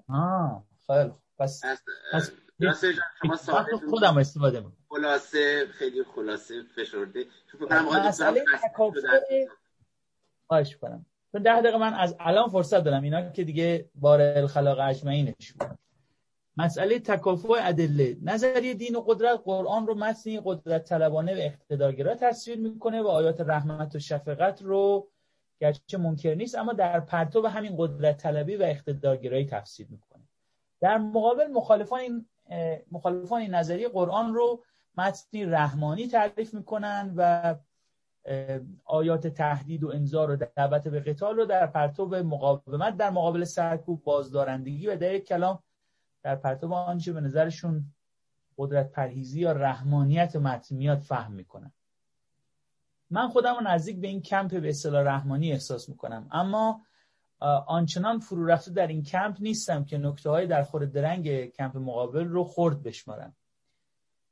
آه 0.08 0.64
خیلی 0.86 1.12
پس 1.38 1.62
پس 2.12 2.30
شما 3.46 3.66
خودم 3.90 4.18
استفاده 4.18 4.60
می‌کنم. 4.60 4.76
خلاصه 4.88 5.66
خیلی 5.72 6.04
خلاصه 6.14 6.62
فشرده. 6.76 7.26
مسئله 8.06 8.44
خواهش 10.46 10.76
کنم 10.76 11.06
ده 11.34 11.60
دقیقه 11.60 11.78
من 11.78 11.94
از 11.94 12.16
الان 12.20 12.48
فرصت 12.48 12.84
دارم. 12.84 13.02
اینا 13.02 13.30
که 13.30 13.44
دیگه 13.44 13.90
بار 13.94 14.20
الخلاق 14.20 14.78
اجمعینش 14.80 15.52
بود 15.52 15.78
مسئله 16.56 16.98
تکافع 16.98 17.54
ادله. 17.62 18.16
نظریه 18.22 18.74
دین 18.74 18.96
و 18.96 19.00
قدرت 19.00 19.40
قرآن 19.44 19.86
رو 19.86 19.94
متنی 19.94 20.40
قدرت 20.44 20.84
طلبانه 20.84 21.34
و 21.34 21.38
اقتدارگرا 21.38 22.14
تصویر 22.14 22.58
می‌کنه 22.58 23.02
و 23.02 23.06
آیات 23.06 23.40
رحمت 23.40 23.94
و 23.94 23.98
شفقت 23.98 24.62
رو 24.62 25.08
گرچه 25.60 25.98
منکر 25.98 26.34
نیست 26.34 26.54
اما 26.54 26.72
در 26.72 27.00
پرتو 27.00 27.46
همین 27.46 27.74
قدرت 27.76 28.16
طلبی 28.16 28.56
و 28.56 28.62
اقتدارگرایی 28.62 29.46
تفسیر 29.46 29.86
می‌کنه. 29.90 30.22
در 30.80 30.98
مقابل 30.98 31.46
مخالفان 31.46 32.00
این 32.00 32.26
مخالفان 32.92 33.40
این 33.40 33.54
نظریه 33.54 33.88
قرآن 33.88 34.34
رو 34.34 34.62
متنی 34.98 35.44
رحمانی 35.44 36.06
تعریف 36.06 36.54
می‌کنن 36.54 37.12
و 37.16 37.54
آیات 38.84 39.26
تهدید 39.26 39.84
و 39.84 39.88
انذار 39.88 40.30
و 40.30 40.36
دعوت 40.36 40.88
به 40.88 41.00
قتال 41.00 41.36
رو 41.36 41.44
در 41.44 41.66
پرتو 41.66 42.06
مقاومت 42.06 42.96
در 42.96 43.10
مقابل 43.10 43.44
سرکوب 43.44 44.04
بازدارندگی 44.04 44.86
و 44.86 44.96
در 44.96 45.14
یک 45.14 45.24
کلام 45.24 45.62
در 46.22 46.36
پرتو 46.36 46.74
آنچه 46.74 47.12
به 47.12 47.20
نظرشون 47.20 47.84
قدرت 48.58 48.92
پرهیزی 48.92 49.40
یا 49.40 49.52
رحمانیت 49.52 50.36
متن 50.36 50.76
میاد 50.76 50.98
فهم 50.98 51.32
می‌کنن. 51.32 51.72
من 53.10 53.28
خودم 53.28 53.54
رو 53.54 53.60
نزدیک 53.60 54.00
به 54.00 54.06
این 54.06 54.22
کمپ 54.22 54.60
به 54.60 54.68
اصطلاح 54.68 55.02
رحمانی 55.02 55.52
احساس 55.52 55.88
می‌کنم. 55.88 56.28
اما 56.30 56.82
آنچنان 57.66 58.18
فرو 58.18 58.46
رفته 58.46 58.70
در 58.70 58.86
این 58.86 59.02
کمپ 59.02 59.36
نیستم 59.40 59.84
که 59.84 59.98
نکته 59.98 60.30
های 60.30 60.46
در 60.46 60.62
خور 60.62 60.84
درنگ 60.84 61.46
کمپ 61.46 61.76
مقابل 61.76 62.24
رو 62.24 62.44
خرد 62.44 62.82
بشمارم. 62.82 63.36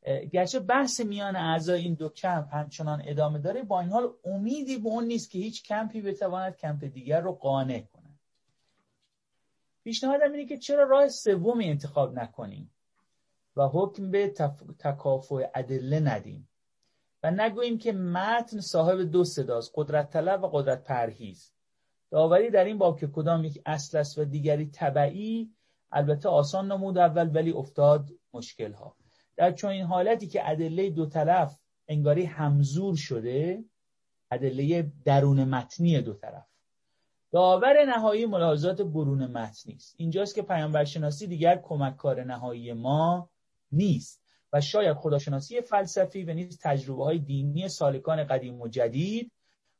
گرچه 0.06 0.60
بحث 0.60 1.00
میان 1.00 1.36
اعضای 1.36 1.80
این 1.80 1.94
دو 1.94 2.08
کمپ 2.08 2.54
همچنان 2.54 3.02
ادامه 3.04 3.38
داره 3.38 3.62
با 3.62 3.80
این 3.80 3.90
حال 3.90 4.12
امیدی 4.24 4.78
به 4.78 4.88
اون 4.88 5.04
نیست 5.04 5.30
که 5.30 5.38
هیچ 5.38 5.62
کمپی 5.62 6.02
بتواند 6.02 6.56
کمپ 6.56 6.84
دیگر 6.84 7.20
رو 7.20 7.32
قانع 7.32 7.80
کنه 7.80 8.18
پیشنهادم 9.84 10.32
اینه 10.32 10.46
که 10.46 10.58
چرا 10.58 10.84
راه 10.84 11.08
سومی 11.08 11.70
انتخاب 11.70 12.18
نکنیم 12.18 12.70
و 13.56 13.68
حکم 13.68 14.10
به 14.10 14.28
تف... 14.28 14.62
تکافع 14.78 15.50
ادله 15.54 16.00
ندیم 16.00 16.48
و 17.22 17.30
نگوییم 17.30 17.78
که 17.78 17.92
متن 17.92 18.60
صاحب 18.60 19.02
دو 19.02 19.24
صداست 19.24 19.72
قدرت 19.74 20.10
طلب 20.10 20.44
و 20.44 20.48
قدرت 20.48 20.84
پرهیز. 20.84 21.52
داوری 22.10 22.50
در 22.50 22.64
این 22.64 22.78
باب 22.78 23.00
که 23.00 23.06
کدام 23.06 23.44
یک 23.44 23.62
اصل 23.66 23.98
است 23.98 24.18
و 24.18 24.24
دیگری 24.24 24.70
تبعی 24.72 25.50
البته 25.92 26.28
آسان 26.28 26.72
نمود 26.72 26.98
اول 26.98 27.30
ولی 27.34 27.50
افتاد 27.50 28.10
مشکل 28.34 28.72
ها 28.72 28.96
در 29.36 29.52
چنین 29.52 29.84
حالتی 29.84 30.26
که 30.26 30.50
ادله 30.50 30.90
دو 30.90 31.06
طرف 31.06 31.60
انگاری 31.88 32.24
همزور 32.24 32.96
شده 32.96 33.64
ادله 34.30 34.92
درون 35.04 35.44
متنی 35.44 36.00
دو 36.00 36.14
طرف. 36.14 36.46
داور 37.32 37.84
نهایی 37.84 38.26
ملاحظات 38.26 38.82
برون 38.82 39.26
متنی 39.26 39.74
است. 39.74 39.94
اینجاست 39.98 40.34
که 40.34 40.42
پیامبرشناسی 40.42 41.26
دیگر 41.26 41.56
کمککار 41.56 42.24
نهایی 42.24 42.72
ما 42.72 43.30
نیست 43.72 44.22
و 44.52 44.60
شاید 44.60 44.96
خداشناسی 44.96 45.60
فلسفی 45.60 46.24
و 46.24 46.34
نیز 46.34 46.58
تجربه 46.62 47.04
های 47.04 47.18
دینی 47.18 47.68
سالکان 47.68 48.24
قدیم 48.24 48.60
و 48.60 48.68
جدید 48.68 49.32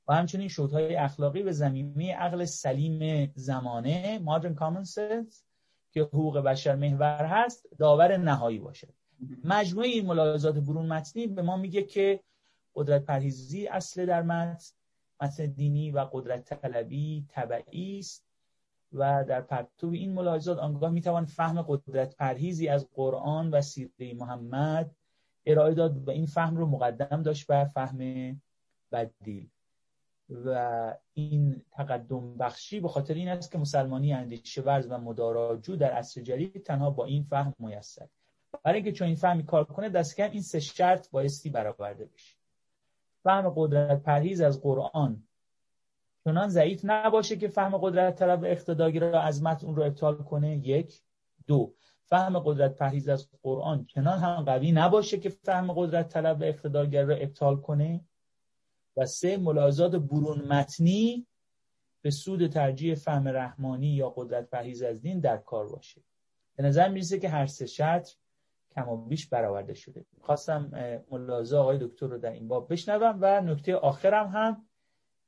و 0.08 0.14
همچنین 0.14 0.48
شهودهای 0.48 0.96
اخلاقی 0.96 1.42
و 1.42 1.52
زمینه 1.52 2.14
عقل 2.14 2.44
سلیم 2.44 3.32
زمانه 3.34 4.20
modern 4.24 4.60
common 4.60 4.84
sense 4.84 5.42
که 5.92 6.02
حقوق 6.02 6.38
بشر 6.38 6.76
محور 6.76 7.24
هست 7.24 7.66
داور 7.78 8.16
نهایی 8.16 8.58
باشد. 8.58 8.94
مجموعه 9.44 9.88
این 9.88 10.06
ملاحظات 10.06 10.59
برون 10.59 10.86
متنی 10.86 11.26
به 11.26 11.43
ما 11.43 11.56
میگه 11.56 11.82
که 11.82 12.20
قدرت 12.74 13.05
پرهیزی 13.05 13.66
اصل 13.66 14.06
در 14.06 14.22
متن 14.22 14.74
متن 15.20 15.47
دینی 15.47 15.90
و 15.90 15.98
قدرت 16.12 16.55
طلبی 16.55 17.26
تبعی 17.28 17.98
است 17.98 18.26
و 18.93 19.24
در 19.24 19.40
پرتو 19.40 19.88
این 19.88 20.12
ملاحظات 20.12 20.59
آنگاه 20.59 20.90
می‌توان 20.90 21.24
فهم 21.24 21.62
قدرت 21.62 22.16
پرهیزی 22.16 22.68
از 22.68 22.88
قرآن 22.94 23.51
و 23.51 23.60
سیره 23.60 24.14
محمد 24.14 24.90
ارائه 25.47 25.74
داد 25.74 26.09
و 26.09 26.10
این 26.10 26.26
فهم 26.26 26.56
رو 26.56 26.66
مقدم 26.66 27.22
داشت 27.22 27.47
بر 27.47 27.64
فهم 27.64 27.98
بدیل. 28.93 29.48
و 30.28 30.94
این 31.12 31.62
تقدم 31.70 32.36
بخشی 32.36 32.80
به 32.80 32.88
خاطر 32.88 33.14
این 33.14 33.28
است 33.28 33.52
که 33.52 33.59
مسلمانی 33.59 34.12
اندیشه 34.12 34.62
ورز 34.62 34.86
و 34.90 34.98
مداراجو 34.98 35.76
در 35.76 35.90
عصر 35.90 36.22
جدید 36.22 36.62
تنها 36.62 36.90
با 36.90 37.05
این 37.05 37.22
فهم 37.22 37.55
میسر. 37.59 38.09
برای 38.62 38.76
اینکه 38.76 38.92
چون 38.92 39.06
این 39.06 39.16
فهمی 39.16 39.42
کار 39.42 39.64
کنه 39.64 39.88
دست 39.88 40.16
کم 40.16 40.30
این 40.30 40.42
سه 40.42 40.60
شرط 40.60 41.10
بایستی 41.10 41.50
برآورده 41.50 42.04
بشه. 42.04 42.36
فهم 43.22 43.52
قدرت 43.56 44.02
پرهیز 44.02 44.40
از 44.40 44.62
قرآن. 44.62 45.22
چنان 46.24 46.48
ضعیف 46.48 46.80
نباشه 46.84 47.36
که 47.36 47.48
فهم 47.48 47.78
قدرت 47.78 48.18
طلب 48.18 48.44
اقتداگی 48.44 48.98
را 48.98 49.20
از 49.20 49.42
متن 49.42 49.66
اون 49.66 49.76
رو 49.76 49.82
ابطال 49.82 50.16
کنه. 50.16 50.56
یک. 50.56 51.02
دو. 51.46 51.74
فهم 52.04 52.38
قدرت 52.38 52.74
پرهیز 52.74 53.08
از 53.08 53.28
قرآن 53.42 53.86
چنان 53.86 54.18
هم 54.18 54.44
قوی 54.44 54.72
نباشه 54.72 55.18
که 55.18 55.28
فهم 55.28 55.72
قدرت 55.72 56.08
طلب 56.08 56.42
اقتدارگر 56.42 57.04
را 57.04 57.14
ابطال 57.14 57.56
کنه. 57.56 58.04
و 58.96 59.06
سه. 59.06 59.36
ملاحظات 59.36 59.94
برون 59.94 60.38
متنی 60.38 61.26
به 62.02 62.10
سود 62.10 62.46
ترجیح 62.46 62.94
فهم 62.94 63.28
رحمانی 63.28 63.86
یا 63.86 64.10
قدرت 64.10 64.50
پرهیز 64.50 64.82
از 64.82 65.02
دین 65.02 65.20
در 65.20 65.36
کار 65.36 65.68
باشه. 65.68 66.00
به 66.56 66.62
نظر 66.62 66.88
می‌رسه 66.88 67.18
که 67.18 67.28
هر 67.28 67.46
سه 67.46 67.66
شرط 67.66 68.10
کم 68.77 68.89
و 68.89 68.97
بیش 68.97 69.27
برآورده 69.27 69.74
شده. 69.74 70.05
خواستم 70.20 70.70
ملاحظه 71.11 71.57
آقای 71.57 71.78
دکتر 71.78 72.07
رو 72.07 72.19
در 72.19 72.32
این 72.32 72.48
باب 72.48 72.73
بشنوم 72.73 73.19
و 73.20 73.40
نکته 73.40 73.77
آخرم 73.77 74.27
هم 74.27 74.66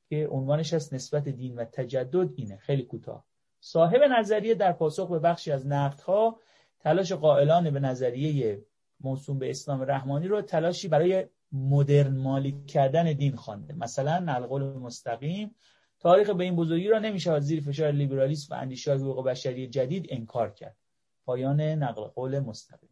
که 0.09 0.29
عنوانش 0.31 0.75
از 0.75 0.95
نسبت 0.95 1.29
دین 1.29 1.57
و 1.57 1.65
تجدد 1.65 2.31
اینه. 2.37 2.57
خیلی 2.57 2.83
کوتاه. 2.83 3.25
صاحب 3.61 4.01
نظریه 4.19 4.55
در 4.55 4.73
پاسخ 4.73 5.09
به 5.09 5.19
بخشی 5.19 5.53
از 5.53 5.67
نقدها 5.67 6.41
تلاش 6.81 7.13
قائلان 7.13 7.71
به 7.71 7.81
نظریه 7.81 8.65
موسوم 9.01 9.39
به 9.39 9.51
اسلام 9.51 9.83
رحمانی 9.83 10.29
رو 10.29 10.43
تلاشی 10.43 10.89
برای 10.89 11.27
مدرن 11.53 12.17
مالی 12.17 12.65
کردن 12.67 13.13
دین 13.13 13.37
خوانده. 13.37 13.75
مثلا 13.75 14.19
نقل 14.19 14.63
مستقیم 14.63 15.55
تاریخ 16.01 16.31
به 16.31 16.45
این 16.45 16.57
بزرگی 16.57 16.89
را 16.89 16.99
نمیشه 16.99 17.41
زیر 17.41 17.61
فشار 17.61 17.93
لیبرالیسم 17.93 18.55
و 18.55 18.59
اندیشه 18.59 18.95
حقوق 18.95 19.27
بشری 19.27 19.69
جدید 19.69 20.07
انکار 20.09 20.51
کرد. 20.51 20.77
پایان 21.25 21.61
نقل 21.61 22.03
قول 22.03 22.39
مستقیم. 22.39 22.88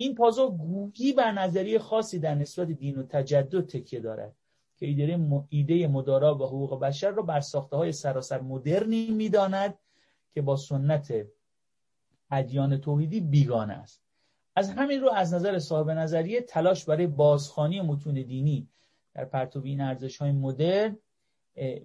این 0.00 0.14
پاسخ 0.14 0.50
گویی 0.50 1.12
بر 1.12 1.32
نظریه 1.32 1.78
خاصی 1.78 2.18
در 2.18 2.34
نسبت 2.34 2.68
دین 2.68 2.98
و 2.98 3.02
تجدد 3.02 3.66
تکیه 3.66 4.00
دارد 4.00 4.36
که 4.76 4.86
ایده, 4.86 5.20
ایده 5.48 5.86
مدارا 5.86 6.34
و 6.34 6.42
حقوق 6.42 6.80
بشر 6.80 7.10
را 7.10 7.22
بر 7.22 7.40
ساخته 7.40 7.76
های 7.76 7.92
سراسر 7.92 8.40
مدرنی 8.40 9.10
می‌داند 9.10 9.74
که 10.30 10.42
با 10.42 10.56
سنت 10.56 11.14
ادیان 12.30 12.76
توحیدی 12.76 13.20
بیگانه 13.20 13.72
است. 13.72 14.02
از 14.56 14.70
همین 14.70 15.00
رو 15.00 15.10
از 15.10 15.34
نظر 15.34 15.58
صاحب 15.58 15.90
نظریه 15.90 16.40
تلاش 16.40 16.84
برای 16.84 17.06
بازخانی 17.06 17.80
متون 17.80 18.14
دینی 18.14 18.68
در 19.14 19.24
پرتو 19.24 19.62
این 19.64 19.80
ارزش 19.80 20.16
های 20.16 20.32
مدرن 20.32 20.98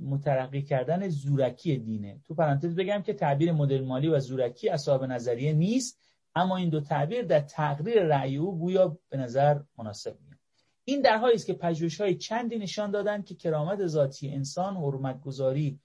مترقی 0.02 0.62
کردن 0.62 1.08
زورکی 1.08 1.78
دینه. 1.78 2.20
تو 2.24 2.34
پرانتز 2.34 2.76
بگم 2.76 3.02
که 3.02 3.14
تعبیر 3.14 3.52
مدل 3.52 3.82
مالی 3.82 4.08
و 4.08 4.20
زورکی 4.20 4.70
از 4.70 4.82
صاحب 4.82 5.04
نظریه 5.04 5.54
نیست. 5.54 6.00
اما 6.36 6.58
این 6.58 6.70
دو 6.70 6.82
تعبیر 6.82 7.22
در 7.22 7.40
تقریر 7.40 8.04
رأی 8.04 8.38
او 8.38 8.60
گویا 8.60 8.98
به 9.10 9.18
نظر 9.18 9.60
مناسب 9.78 10.18
میاد. 10.22 10.40
این 10.86 11.02
در 11.02 11.18
حالی 11.18 11.36
است 11.36 11.46
که 11.46 11.60
های 12.00 12.16
چندی 12.16 12.58
نشان 12.58 12.92
دادند 12.92 13.26
که 13.26 13.36
کرامت 13.36 13.88
ذاتی 13.88 14.30
انسان 14.30 14.76
حرمت 14.76 15.22
گذاری 15.22 15.80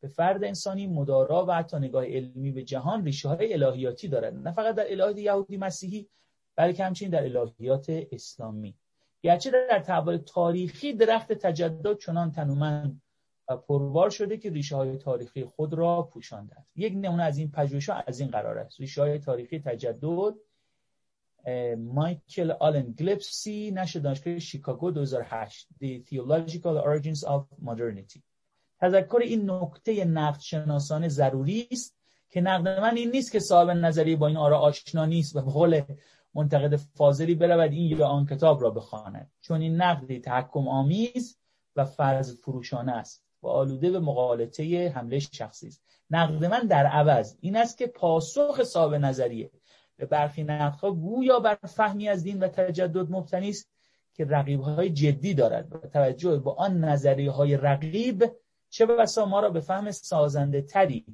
به 0.00 0.08
فرد 0.08 0.44
انسانی 0.44 0.86
مدارا 0.86 1.46
و 1.46 1.52
حتی 1.52 1.76
نگاه 1.76 2.06
علمی 2.06 2.52
به 2.52 2.62
جهان 2.62 3.04
ریشه 3.04 3.28
های 3.28 3.52
الهیاتی 3.52 4.08
دارد 4.08 4.34
نه 4.34 4.52
فقط 4.52 4.74
در 4.74 4.84
الهیات 4.92 5.18
یهودی 5.18 5.56
مسیحی 5.56 6.08
بلکه 6.56 6.84
همچنین 6.84 7.10
در 7.10 7.22
الهیات 7.22 7.86
اسلامی. 7.88 8.74
گرچه 9.22 9.50
در 9.50 9.78
تحول 9.78 10.16
تاریخی 10.16 10.92
درخت 10.92 11.32
تجدد 11.32 11.98
چنان 11.98 12.32
تنومند 12.32 13.02
پروار 13.56 14.10
شده 14.10 14.36
که 14.36 14.50
ریشه 14.50 14.76
های 14.76 14.96
تاریخی 14.96 15.44
خود 15.44 15.74
را 15.74 16.02
پوشانده 16.02 16.56
یک 16.76 16.92
نمونه 16.96 17.22
از 17.22 17.38
این 17.38 17.50
پژوهش 17.50 17.90
از 18.06 18.20
این 18.20 18.30
قرار 18.30 18.58
است. 18.58 18.80
ریشه 18.80 19.02
های 19.02 19.18
تاریخی 19.18 19.58
تجدد 19.58 20.34
مایکل 21.78 22.50
آلن 22.50 22.92
گلپسی 22.92 23.70
نشر 23.70 23.98
دانشگاه 24.00 24.38
شیکاگو 24.38 24.90
2008 24.90 25.68
The 25.82 26.10
Theological 26.10 26.84
Origins 26.84 27.24
of 27.24 27.64
Modernity. 27.64 28.20
تذکر 28.80 29.18
این 29.22 29.50
نکته 29.50 30.04
نقد 30.04 30.40
شناسانه 30.40 31.08
ضروری 31.08 31.68
است 31.70 31.96
که 32.30 32.40
نقد 32.40 32.80
من 32.80 32.96
این 32.96 33.10
نیست 33.10 33.32
که 33.32 33.38
صاحب 33.38 33.70
نظری 33.70 34.16
با 34.16 34.26
این 34.26 34.36
آرا 34.36 34.58
آشنا 34.58 35.04
نیست 35.04 35.36
و 35.36 35.42
به 35.42 35.50
قول 35.50 35.82
منتقد 36.34 36.76
فاضلی 36.76 37.34
برود 37.34 37.72
این 37.72 37.98
یا 37.98 38.06
آن 38.06 38.26
کتاب 38.26 38.62
را 38.62 38.70
بخواند. 38.70 39.30
چون 39.40 39.60
این 39.60 39.76
نقدی 39.76 40.20
تحکم 40.20 40.68
آمیز 40.68 41.38
و 41.76 41.84
فرض 41.84 42.40
فروشانه 42.40 42.92
است. 42.92 43.29
و 43.42 43.48
آلوده 43.48 43.90
به 43.90 44.00
مقالطه 44.00 44.92
حمله 44.94 45.18
شخصی 45.18 45.66
است. 45.66 45.82
نقد 46.10 46.44
من 46.44 46.60
در 46.60 46.86
عوض 46.86 47.36
این 47.40 47.56
است 47.56 47.78
که 47.78 47.86
پاسخ 47.86 48.62
صاحب 48.62 48.94
نظریه 48.94 49.50
به 49.96 50.06
برخی 50.06 50.44
نقدها 50.44 50.92
گویا 50.92 51.40
بر 51.40 51.54
فهمی 51.54 52.08
از 52.08 52.22
دین 52.22 52.40
و 52.40 52.48
تجدد 52.48 53.10
مبتنی 53.10 53.48
است 53.48 53.70
که 54.14 54.24
رقیب 54.24 54.60
های 54.60 54.90
جدی 54.90 55.34
دارد 55.34 55.74
و 55.74 55.78
توجه 55.78 56.36
با 56.36 56.54
آن 56.54 56.84
نظریه 56.84 57.30
های 57.30 57.56
رقیب 57.56 58.32
چه 58.70 58.86
بسا 58.86 59.26
ما 59.26 59.40
را 59.40 59.50
به 59.50 59.60
فهم 59.60 59.90
سازنده 59.90 60.62
تری 60.62 61.06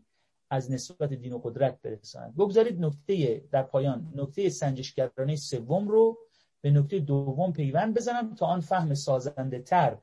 از 0.50 0.72
نسبت 0.72 1.12
دین 1.12 1.32
و 1.32 1.38
قدرت 1.38 1.82
برساند. 1.82 2.34
بگذارید 2.36 2.80
نکته 2.80 3.44
در 3.52 3.62
پایان 3.62 4.12
نکته 4.14 4.48
سنجشگرانه 4.48 5.36
سوم 5.36 5.88
رو 5.88 6.18
به 6.60 6.70
نکته 6.70 6.98
دوم 6.98 7.52
پیوند 7.52 7.96
بزنم 7.96 8.34
تا 8.34 8.46
آن 8.46 8.60
فهم 8.60 8.94
سازنده 8.94 9.58
تر 9.58 9.98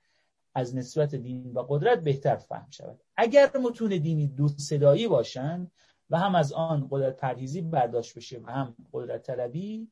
از 0.55 0.75
نسبت 0.75 1.15
دین 1.15 1.53
و 1.53 1.59
قدرت 1.69 2.03
بهتر 2.03 2.35
فهم 2.35 2.67
شود. 2.69 2.99
اگر 3.17 3.51
متون 3.57 3.89
دینی 3.89 4.27
دو 4.27 4.47
صدایی 4.47 5.07
باشند 5.07 5.71
و 6.09 6.17
هم 6.17 6.35
از 6.35 6.53
آن 6.53 6.87
قدرت 6.91 7.17
پرهیزی 7.17 7.61
برداشت 7.61 8.17
بشه 8.17 8.39
و 8.39 8.51
هم 8.51 8.75
قدرت 8.93 9.23
طلبی 9.23 9.87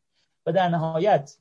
و 0.46 0.52
در 0.52 0.70
نهایت 0.70 1.38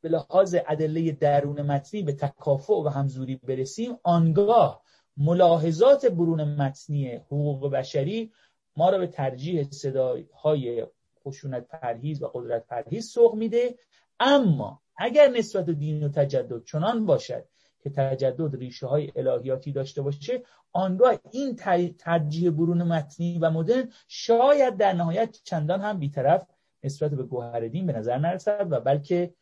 به 0.00 0.08
لحاظ 0.08 0.56
ادله 0.66 1.12
درون 1.12 1.62
متنی 1.62 2.02
به 2.02 2.12
تکافع 2.12 2.74
و 2.74 2.88
همزوری 2.88 3.36
برسیم 3.36 3.98
آنگاه 4.02 4.82
ملاحظات 5.16 6.06
برون 6.06 6.44
متنی 6.54 7.14
حقوق 7.14 7.70
بشری 7.70 8.32
ما 8.76 8.90
را 8.90 8.98
به 8.98 9.06
ترجیح 9.06 9.70
صداهای 9.70 10.86
خشونت 11.24 11.68
پرهیز 11.68 12.22
و 12.22 12.26
قدرت 12.26 12.66
پرهیز 12.66 13.08
سوق 13.08 13.34
میده. 13.34 13.78
اما 14.20 14.82
اگر 14.96 15.28
نسبت 15.28 15.70
دین 15.70 16.04
و 16.04 16.08
تجدد 16.08 16.64
چنان 16.64 17.06
باشد 17.06 17.44
که 17.84 17.90
تجدد 17.90 18.56
ریشه 18.56 18.86
های 18.86 19.12
الهیاتی 19.16 19.72
داشته 19.72 20.02
باشه 20.02 20.42
آنگاه 20.72 21.14
این 21.30 21.56
ترجیح 21.98 22.50
برون 22.50 22.82
متنی 22.82 23.38
و 23.38 23.50
مدرن 23.50 23.88
شاید 24.08 24.76
در 24.76 24.92
نهایت 24.92 25.40
چندان 25.44 25.80
هم 25.80 25.98
بیطرف 25.98 26.46
نسبت 26.84 27.10
به 27.10 27.22
گوهر 27.22 27.68
دین 27.68 27.86
به 27.86 27.92
نظر 27.92 28.18
نرسد 28.18 28.66
و 28.70 28.80
بلکه 28.80 29.34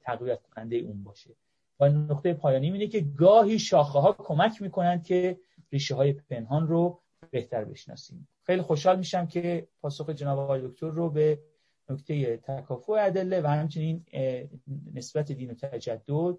تقویت 0.00 0.42
کننده 0.42 0.76
اون 0.76 1.04
باشه. 1.04 1.30
و 1.80 1.88
نقطه 1.88 2.34
پایانی 2.34 2.72
اینه 2.72 2.86
که 2.86 3.00
گاهی 3.00 3.58
شاخه 3.58 3.98
ها 3.98 4.12
کمک 4.12 4.62
می‌کنند 4.62 5.04
که 5.04 5.38
ریشه 5.72 5.94
های 5.94 6.12
پنهان 6.12 6.68
رو 6.68 7.00
بهتر 7.30 7.64
بشناسیم. 7.64 8.28
خیلی 8.42 8.62
خوشحال 8.62 8.98
میشم 8.98 9.26
که 9.26 9.68
پاسخ 9.80 10.10
جناب 10.10 10.38
آقای 10.38 10.68
دکتر 10.68 10.86
رو 10.86 11.10
به 11.10 11.38
نکته 11.90 12.36
تکافع 12.36 12.92
ادله 12.92 13.40
و 13.40 13.46
همچنین 13.46 14.04
نسبت 14.94 15.32
دین 15.32 15.50
و 15.50 15.54
تجدد 15.54 16.38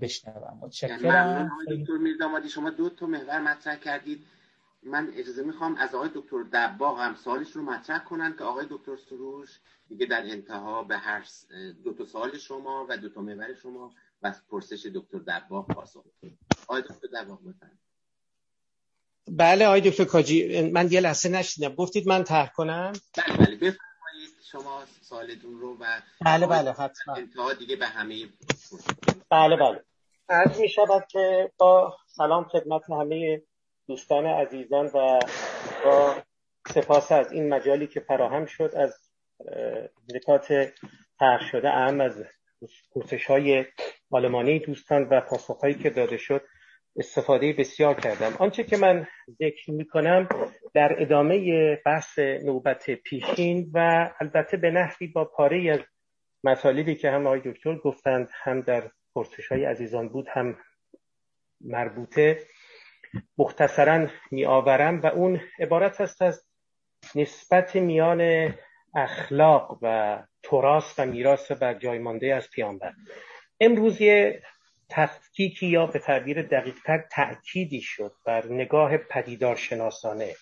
بشنوم. 0.00 0.58
متشکرم. 0.62 1.50
دکتر 1.70 1.92
میردامادی 1.92 2.48
شما 2.48 2.70
دو 2.70 2.90
تا 2.90 3.06
محور 3.06 3.38
مطرح 3.40 3.76
کردید. 3.76 4.26
من 4.82 5.12
اجازه 5.14 5.42
می‌خوام 5.42 5.76
از 5.76 5.94
آقای 5.94 6.10
دکتر 6.14 6.42
دباغ 6.52 7.00
هم 7.00 7.14
سوالش 7.14 7.50
رو 7.50 7.62
مطرح 7.62 8.04
کنن 8.04 8.36
که 8.38 8.44
آقای 8.44 8.66
دکتر 8.70 8.96
سروش 8.96 9.60
دیگه 9.88 10.06
در 10.06 10.22
انتها 10.22 10.82
به 10.82 10.96
هر 10.96 11.24
دو 11.84 11.92
تا 11.92 12.04
سوال 12.04 12.38
شما 12.38 12.86
و 12.88 12.96
دو 12.96 13.08
تا 13.08 13.20
محور 13.20 13.54
شما 13.54 13.92
و 14.22 14.34
پرسش 14.50 14.86
دکتر 14.94 15.18
دباغ 15.18 15.66
پاسخ 15.66 16.04
آقای 16.66 16.82
دکتر 16.82 17.08
دباغ 17.12 17.38
بفرمایید. 17.40 17.80
بله 19.30 19.66
آقای 19.66 19.80
دکتر 19.80 20.04
کاجی 20.04 20.70
من 20.70 20.92
یه 20.92 21.00
لحظه 21.00 21.28
نشیدم 21.28 21.74
گفتید 21.74 22.08
من 22.08 22.24
طرح 22.24 22.52
کنم؟ 22.54 22.92
بله 23.16 23.36
بله 23.36 23.56
بفرمایید. 23.56 23.78
شما 24.52 24.82
سوالتون 25.02 25.60
رو 25.60 25.76
و 25.80 25.84
بله 26.24 26.46
بله 26.46 26.72
حتما. 26.72 27.14
انتها 27.14 27.52
دیگه 27.52 27.76
به 27.76 27.86
همه 27.86 28.28
بله 29.30 29.56
بله. 29.56 29.84
عرض 30.28 30.60
می 30.60 30.68
شود 30.68 31.06
که 31.08 31.52
با 31.58 31.96
سلام 32.06 32.44
خدمت 32.44 32.90
همه 32.90 33.42
دوستان 33.88 34.26
عزیزان 34.26 34.86
و 34.86 35.18
با 35.84 36.14
سپاس 36.68 37.12
از 37.12 37.32
این 37.32 37.48
مجالی 37.48 37.86
که 37.86 38.00
فراهم 38.00 38.46
شد 38.46 38.72
از 38.76 38.94
نکات 40.14 40.72
طرح 41.18 41.50
شده 41.50 41.68
اهم 41.68 42.00
از 42.00 42.24
پرسش 42.94 43.26
های 43.26 43.64
آلمانی 44.10 44.58
دوستان 44.58 45.08
و 45.10 45.20
پاسخ 45.20 45.60
هایی 45.60 45.74
که 45.74 45.90
داده 45.90 46.16
شد. 46.16 46.42
استفاده 46.96 47.52
بسیار 47.52 47.94
کردم. 47.94 48.36
آنچه 48.38 48.64
که 48.64 48.76
من 48.76 49.06
ذکر 49.38 49.70
می 49.70 49.86
کنم 49.86 50.28
در 50.74 51.02
ادامه 51.02 51.76
بحث 51.76 52.18
نوبت 52.18 52.90
پیشین 52.90 53.70
و 53.74 54.10
البته 54.20 54.56
به 54.56 54.70
نحوی 54.70 55.06
با 55.06 55.24
پاره 55.24 55.70
از 55.72 55.80
مطالبی 56.44 56.94
که 56.94 57.10
هم 57.10 57.26
آقای 57.26 57.40
دکتر 57.40 57.76
گفتند 57.76 58.28
هم 58.32 58.60
در 58.60 58.90
پرسش 59.14 59.48
های 59.52 59.64
عزیزان 59.64 60.08
بود 60.08 60.26
هم 60.28 60.56
مربوطه 61.60 62.38
مختصرا 63.38 64.06
می 64.30 64.44
آورم 64.44 65.00
و 65.00 65.06
اون 65.06 65.40
عبارت 65.60 66.00
است 66.00 66.22
از 66.22 66.44
نسبت 67.14 67.76
میان 67.76 68.54
اخلاق 68.94 69.78
و 69.82 70.18
تراس 70.42 70.98
و 70.98 71.06
میراث 71.06 71.52
و 71.60 71.74
جای 71.74 71.98
مانده 71.98 72.34
از 72.34 72.50
پیامبر. 72.50 72.92
امروز 73.60 74.00
یه 74.00 74.42
تفکیکی 74.88 75.66
یا 75.66 75.86
به 75.86 75.98
تعبیر 75.98 76.42
دقیقتر 76.42 77.04
تأکیدی 77.10 77.80
شد 77.80 78.12
بر 78.26 78.46
نگاه 78.46 78.96
پدیدار 78.96 79.56
شناسانه 79.56 80.34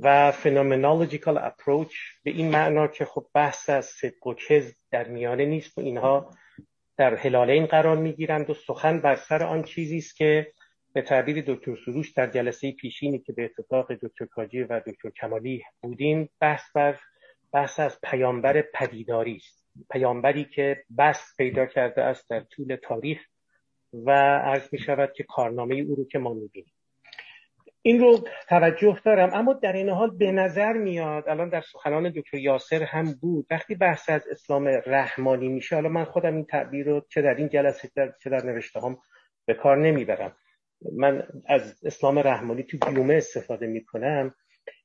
و 0.00 0.32
فنومنولوژیکال 0.32 1.38
اپروچ 1.38 1.94
به 2.24 2.30
این 2.30 2.50
معنا 2.50 2.88
که 2.88 3.04
خب 3.04 3.26
بحث 3.34 3.70
از 3.70 3.86
صدق 3.86 4.26
و 4.26 4.34
کذب 4.34 4.74
در 4.90 5.08
میانه 5.08 5.44
نیست 5.44 5.78
و 5.78 5.80
اینها 5.80 6.30
در 6.96 7.14
حلالین 7.14 7.66
قرار 7.66 7.96
می‌گیرند 7.96 8.50
و 8.50 8.54
سخن 8.54 9.00
بر 9.00 9.16
سر 9.16 9.42
آن 9.42 9.62
چیزی 9.62 9.98
است 9.98 10.16
که 10.16 10.52
به 10.92 11.02
تعبیر 11.02 11.44
دکتر 11.46 11.76
سروش 11.84 12.12
در 12.12 12.26
جلسه 12.26 12.72
پیشینی 12.72 13.18
که 13.18 13.32
به 13.32 13.44
اتفاق 13.44 13.94
دکتر 13.94 14.24
کاجی 14.24 14.62
و 14.62 14.80
دکتر 14.80 15.10
کمالی 15.10 15.62
بودیم 15.80 16.28
بحث 16.40 16.62
بر 16.74 16.98
بحث 17.52 17.80
از 17.80 18.00
پیامبر 18.02 18.62
پدیداری 18.62 19.36
است. 19.36 19.66
پیامبری 19.90 20.44
که 20.44 20.84
بس 20.98 21.34
پیدا 21.38 21.66
کرده 21.66 22.02
است 22.02 22.30
در 22.30 22.40
طول 22.40 22.76
تاریخ 22.82 23.18
و 24.04 24.10
عرض 24.38 24.68
می 24.72 24.78
شود 24.78 25.12
که 25.12 25.24
کارنامه 25.24 25.74
او 25.74 25.94
رو 25.94 26.04
که 26.04 26.18
ما 26.18 26.34
می‌بینیم. 26.34 26.72
این 27.82 28.00
رو 28.00 28.24
توجه 28.48 28.98
دارم 29.04 29.30
اما 29.32 29.52
در 29.52 29.72
این 29.72 29.88
حال 29.88 30.10
به 30.10 30.32
نظر 30.32 30.72
میاد 30.72 31.28
الان 31.28 31.48
در 31.48 31.60
سخنان 31.60 32.12
دکتر 32.16 32.38
یاسر 32.38 32.82
هم 32.82 33.14
بود 33.20 33.46
وقتی 33.50 33.74
بحث 33.74 34.10
از 34.10 34.28
اسلام 34.30 34.68
رحمانی 34.86 35.48
میشه 35.48 35.74
حالا 35.74 35.88
من 35.88 36.04
خودم 36.04 36.34
این 36.34 36.44
تعبیر 36.44 36.86
رو 36.86 37.06
چه 37.08 37.22
در 37.22 37.34
این 37.34 37.48
جلسه 37.48 37.90
چه 38.22 38.30
در 38.30 38.46
نوشته 38.46 38.80
هم 38.80 38.98
به 39.46 39.54
کار 39.54 39.76
نمی‌برم. 39.76 40.32
من 40.92 41.22
از 41.46 41.84
اسلام 41.84 42.18
رحمانی 42.18 42.62
تو 42.62 42.78
گیومه 42.90 43.14
استفاده 43.14 43.66
می‌کنم. 43.66 44.34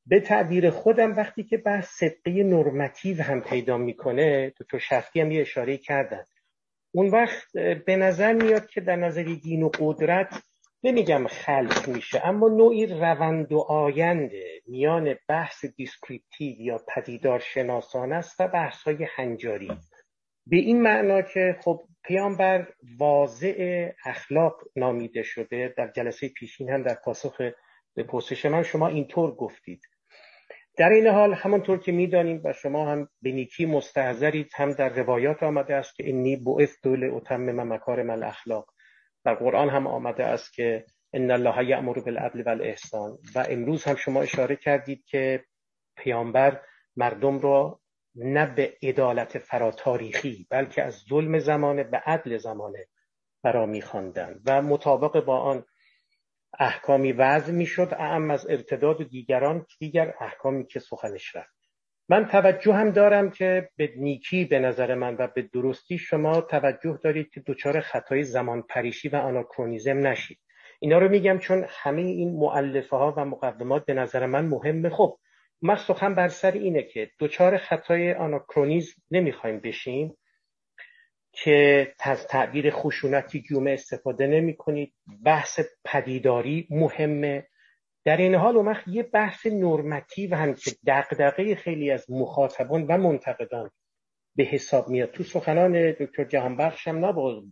به 0.06 0.20
تعبیر 0.20 0.70
خودم 0.70 1.16
وقتی 1.16 1.44
که 1.44 1.58
بحث 1.58 1.88
صدقه 1.88 2.44
نرمتیو 2.44 3.22
هم 3.22 3.42
پیدا 3.42 3.78
می‌کنه 3.78 4.54
تو 4.70 4.80
شفتی 4.80 5.22
هم 5.22 5.32
یه 5.32 5.42
اشاره 5.42 5.78
کردن. 5.78 6.26
اون 6.92 7.10
وقت 7.10 7.58
به 7.86 7.96
نظر 7.96 8.34
میاد 8.34 8.68
که 8.68 8.82
در 8.82 8.96
نظر 8.96 9.24
دین 9.24 9.64
و 9.64 9.70
قدرت 9.80 10.44
نمیگم 10.84 11.28
خلق 11.28 11.88
میشه 11.88 12.28
اما 12.28 12.48
نوعی 12.48 12.86
رونده 12.86 13.52
و 13.52 13.60
آینده 13.60 14.62
میان 14.68 15.16
بحث 15.28 15.66
descriptive 15.66 16.62
یا 16.62 16.82
پدیدار 16.96 17.40
شناسان 17.40 18.14
است 18.14 18.40
و 18.40 18.48
بحث 18.48 18.84
های 18.84 19.08
هنجاری. 19.16 19.72
به 20.48 20.58
این 20.58 20.82
معنا 20.82 21.22
که 21.22 21.58
خب 21.64 21.84
پیامبر 22.04 22.68
واضع 23.00 23.90
اخلاق 24.06 24.62
نامیده 24.76 25.24
شده 25.24 25.74
در 25.78 25.92
جلسه 25.96 26.30
پیشین 26.30 26.70
هم 26.70 26.84
در 26.84 26.98
پاسخ 27.06 27.38
به 27.96 28.04
پرسش 28.04 28.46
من 28.46 28.64
شما 28.64 28.88
اینطور 28.88 29.36
گفتید. 29.36 29.82
در 30.78 30.90
این 30.90 31.08
حال 31.08 31.34
همانطور 31.34 31.80
که 31.80 31.92
می‌دانیم 31.92 32.42
و 32.44 32.54
شما 32.54 32.92
هم 32.92 33.10
به 33.22 33.32
نیکی 33.32 33.66
مستحضرید 33.66 34.52
هم 34.56 34.74
در 34.74 34.90
روایات 34.90 35.44
آمده 35.44 35.76
است 35.76 35.96
که 35.96 36.04
انی 36.06 36.36
بعثت 36.36 36.88
لاتمم 36.88 37.74
مکارم 37.74 38.10
الاخلاق 38.10 38.74
در 39.24 39.36
قرآن 39.36 39.70
هم 39.70 39.88
آمده 39.88 40.24
است 40.24 40.54
که 40.54 40.86
ان 41.14 41.32
الله 41.32 41.70
یأمر 41.70 42.00
بالعدل 42.00 42.42
والاحسان 42.42 43.18
و 43.36 43.46
امروز 43.50 43.84
هم 43.84 43.96
شما 43.96 44.22
اشاره 44.22 44.56
کردید 44.56 45.06
که 45.06 45.44
پیامبر 45.98 46.62
مردم 46.96 47.40
را 47.40 47.80
نه 48.16 48.56
به 48.56 48.74
عدالت 48.84 49.38
فراتاریخی 49.38 50.48
بلکه 50.50 50.84
از 50.84 50.94
ظلم 51.10 51.40
زمانه 51.40 51.84
به 51.84 51.98
عدل 51.98 52.38
زمانه 52.38 52.88
فرا 53.42 53.66
میخواندند. 53.66 54.42
و 54.46 54.62
مطابق 54.62 55.26
با 55.26 55.40
آن 55.40 55.66
احکامی 56.60 57.12
وضع 57.12 57.52
می‌شد 57.52 57.94
اعم 58.00 58.32
از 58.32 58.50
ارتداد 58.50 59.10
دیگران 59.10 59.66
دیگر 59.80 60.14
احکامی 60.20 60.66
که 60.66 60.80
سخنش 60.80 61.36
رفت. 61.36 61.62
من 62.10 62.26
توجه 62.26 62.74
هم 62.74 62.90
دارم 62.90 63.30
که 63.30 63.70
به 63.76 63.94
نیکی 63.98 64.46
به 64.46 64.60
نظر 64.60 64.96
من 64.96 65.16
و 65.20 65.28
به 65.28 65.42
درستی 65.42 65.98
شما 65.98 66.42
توجه 66.42 67.00
دارید 67.04 67.30
که 67.30 67.44
دچار 67.48 67.80
خطای 67.80 68.24
زمان 68.24 68.62
پریشی 68.62 69.10
و 69.10 69.16
آناکرونیزم 69.16 70.08
نشید. 70.08 70.40
اینا 70.80 70.98
رو 70.98 71.10
میگم 71.10 71.38
چون 71.38 71.66
همه 71.70 72.02
این 72.02 72.40
معلفه 72.40 72.96
ها 72.96 73.14
و 73.18 73.26
مقدمات 73.26 73.86
به 73.86 73.94
نظر 73.94 74.26
من 74.26 74.46
مهمه. 74.46 74.90
خب 74.90 75.18
من 75.62 75.76
سخن 75.76 76.16
بر 76.16 76.28
سر 76.28 76.52
اینه 76.52 76.84
که 76.84 77.12
دچار 77.20 77.58
خطای 77.58 78.14
آناکرونیزم 78.14 79.02
نمی‌خوایم 79.12 79.60
بشیم. 79.60 80.18
که 81.34 81.88
از 82.00 82.28
تعبیر 82.28 82.72
خشونتی 82.72 83.42
گیومه 83.42 83.72
استفاده 83.72 84.28
نمی 84.28 84.56
کنید. 84.56 84.94
بحث 85.26 85.60
پدیداری 85.86 86.68
مهمه. 86.70 87.48
در 88.06 88.18
این 88.18 88.36
حال 88.36 88.58
اون 88.58 88.76
یه 88.88 89.04
بحث 89.04 89.46
نرمتیو 89.46 90.36
هم 90.36 90.54
که 90.54 90.72
دقدقه 90.88 91.56
خیلی 91.56 91.92
از 91.92 92.12
مخاطبان 92.12 92.84
و 92.84 92.98
منتقدان 92.98 93.72
به 94.36 94.44
حساب 94.44 94.90
میاد. 94.90 95.12
تو 95.12 95.24
سخنان 95.24 95.92
دکتر 95.92 96.24
جهانبخش 96.24 96.88
هم 96.88 97.04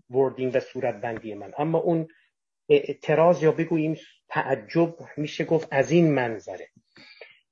وردین 0.10 0.50
و 0.50 0.60
صورت 0.60 1.02
بندی 1.02 1.34
من. 1.34 1.52
اما 1.58 1.78
اون 1.78 2.08
اعتراض 2.70 3.44
یا 3.44 3.52
بگوییم 3.52 3.98
تعجب 4.30 4.96
میشه 5.18 5.46
گفت 5.46 5.68
از 5.72 5.92
این 5.92 6.14
منظره. 6.14 6.70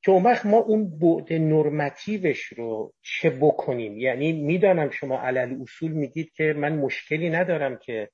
که 0.07 0.11
اون 0.11 0.23
وقت 0.23 0.45
ما 0.45 0.57
اون 0.57 0.99
بعد 0.99 1.33
نرمتیوش 1.33 2.45
رو 2.45 2.93
چه 3.01 3.29
بکنیم؟ 3.29 3.97
یعنی 3.97 4.31
می‌دانم 4.31 4.89
شما 4.89 5.21
علل 5.21 5.61
اصول 5.61 5.91
میگید 5.91 6.31
که 6.33 6.53
من 6.57 6.75
مشکلی 6.75 7.29
ندارم 7.29 7.77
که 7.77 8.09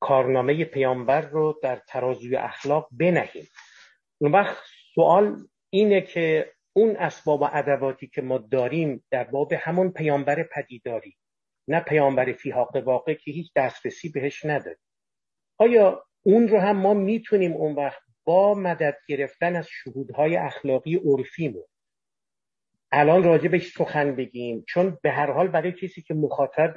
کارنامه 0.00 0.64
پیامبر 0.64 1.20
رو 1.20 1.60
در 1.62 1.82
ترازوی 1.88 2.36
اخلاق 2.36 2.88
بنهیم. 2.92 3.48
اون 4.18 4.32
وقت 4.32 4.56
سوال 4.94 5.36
اینه 5.70 6.00
که 6.00 6.52
اون 6.72 6.96
اسباب 6.96 7.42
و 7.42 7.48
ادواتی 7.52 8.06
که 8.06 8.22
ما 8.22 8.38
داریم 8.38 9.04
در 9.10 9.24
باب 9.24 9.52
همون 9.52 9.90
پیامبر 9.90 10.42
پدیداری 10.42 11.16
نه 11.68 11.80
پیامبر 11.80 12.32
فیحاق 12.32 12.76
واقع 12.76 13.14
که 13.14 13.30
هیچ 13.30 13.52
دسترسی 13.56 14.08
بهش 14.08 14.44
نداریم. 14.44 14.84
آیا 15.58 16.04
اون 16.22 16.48
رو 16.48 16.58
هم 16.58 16.76
ما 16.76 16.94
می‌تونیم 16.94 17.52
اون 17.52 17.74
وقت 17.74 18.03
با 18.24 18.54
مدد 18.54 18.96
گرفتن 19.08 19.56
از 19.56 19.68
شهودهای 19.68 20.36
اخلاقی 20.36 20.96
عرفیمون 20.96 21.64
الان 22.92 23.24
راجبش 23.24 23.72
سخن 23.72 24.16
بگیم 24.16 24.64
چون 24.68 24.98
به 25.02 25.10
هر 25.10 25.30
حال 25.30 25.48
برای 25.48 25.72
کسی 25.72 26.02
که 26.02 26.14
مخاطب 26.14 26.74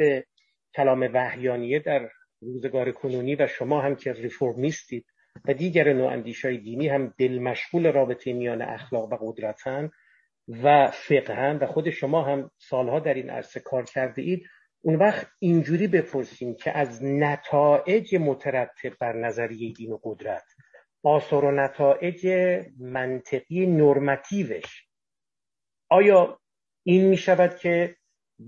کلام 0.76 1.10
وحیانیه 1.14 1.80
در 1.80 2.10
روزگار 2.42 2.92
کنونی 2.92 3.36
و 3.36 3.48
شما 3.48 3.82
هم 3.82 3.96
که 3.96 4.14
ریفورمیستید 4.14 5.06
و 5.46 5.54
دیگر 5.54 5.94
نواندیشای 5.94 6.58
دینی 6.58 6.88
هم 6.88 7.14
دل 7.18 7.40
مشغول 7.40 7.92
رابطه 7.92 8.34
میان 8.34 8.62
اخلاق 8.62 9.14
و 9.14 9.18
قدرتن 9.22 9.92
و 10.48 10.92
فقهن 10.92 11.58
و 11.58 11.66
خود 11.66 11.90
شما 11.90 12.22
هم 12.22 12.52
سالها 12.58 13.00
در 13.00 13.14
این 13.14 13.30
عرصه 13.30 13.60
کار 13.60 13.84
کرده 13.84 14.22
اید 14.22 14.48
اون 14.82 14.96
وقت 14.96 15.28
اینجوری 15.40 15.88
بپرسیم 15.88 16.56
که 16.56 16.78
از 16.78 17.04
نتایج 17.04 18.16
مترتب 18.16 18.94
بر 19.00 19.14
نظریه 19.14 19.74
دین 19.74 19.92
و 19.92 20.00
قدرت 20.04 20.44
آثار 21.04 21.46
و 21.46 21.52
نتایج 21.52 22.28
منطقی 22.80 23.66
نرمتیوش 23.66 24.88
آیا 25.90 26.40
این 26.84 27.06
می 27.06 27.18
شود 27.18 27.58
که 27.58 27.96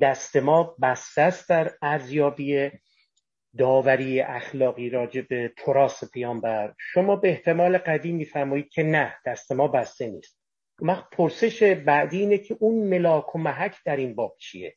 دست 0.02 0.38
ما 0.38 0.76
بسته 0.82 1.22
است 1.22 1.50
در 1.50 1.72
ارزیابی 1.82 2.72
داوری 3.58 4.22
اخلاقی 4.22 4.90
راجع 4.90 5.22
به 5.22 5.54
تراس 5.58 6.12
پیامبر؟ 6.12 6.74
شما 6.78 7.16
به 7.16 7.30
احتمال 7.30 7.78
قدیم 7.78 8.16
میفرمایید 8.16 8.70
که 8.70 8.84
نه 8.84 9.16
دست 9.26 9.52
ما 9.52 9.68
بسته 9.68 10.08
نیست. 10.08 10.40
ما 10.82 11.08
پرسش 11.12 11.64
بعدی 11.64 12.20
اینه 12.20 12.38
که 12.38 12.58
اون 12.60 12.88
ملاک 12.88 13.36
و 13.36 13.40
محک 13.40 13.76
در 13.86 13.96
این 13.96 14.16
باب 14.16 14.36
چیه؟ 14.40 14.76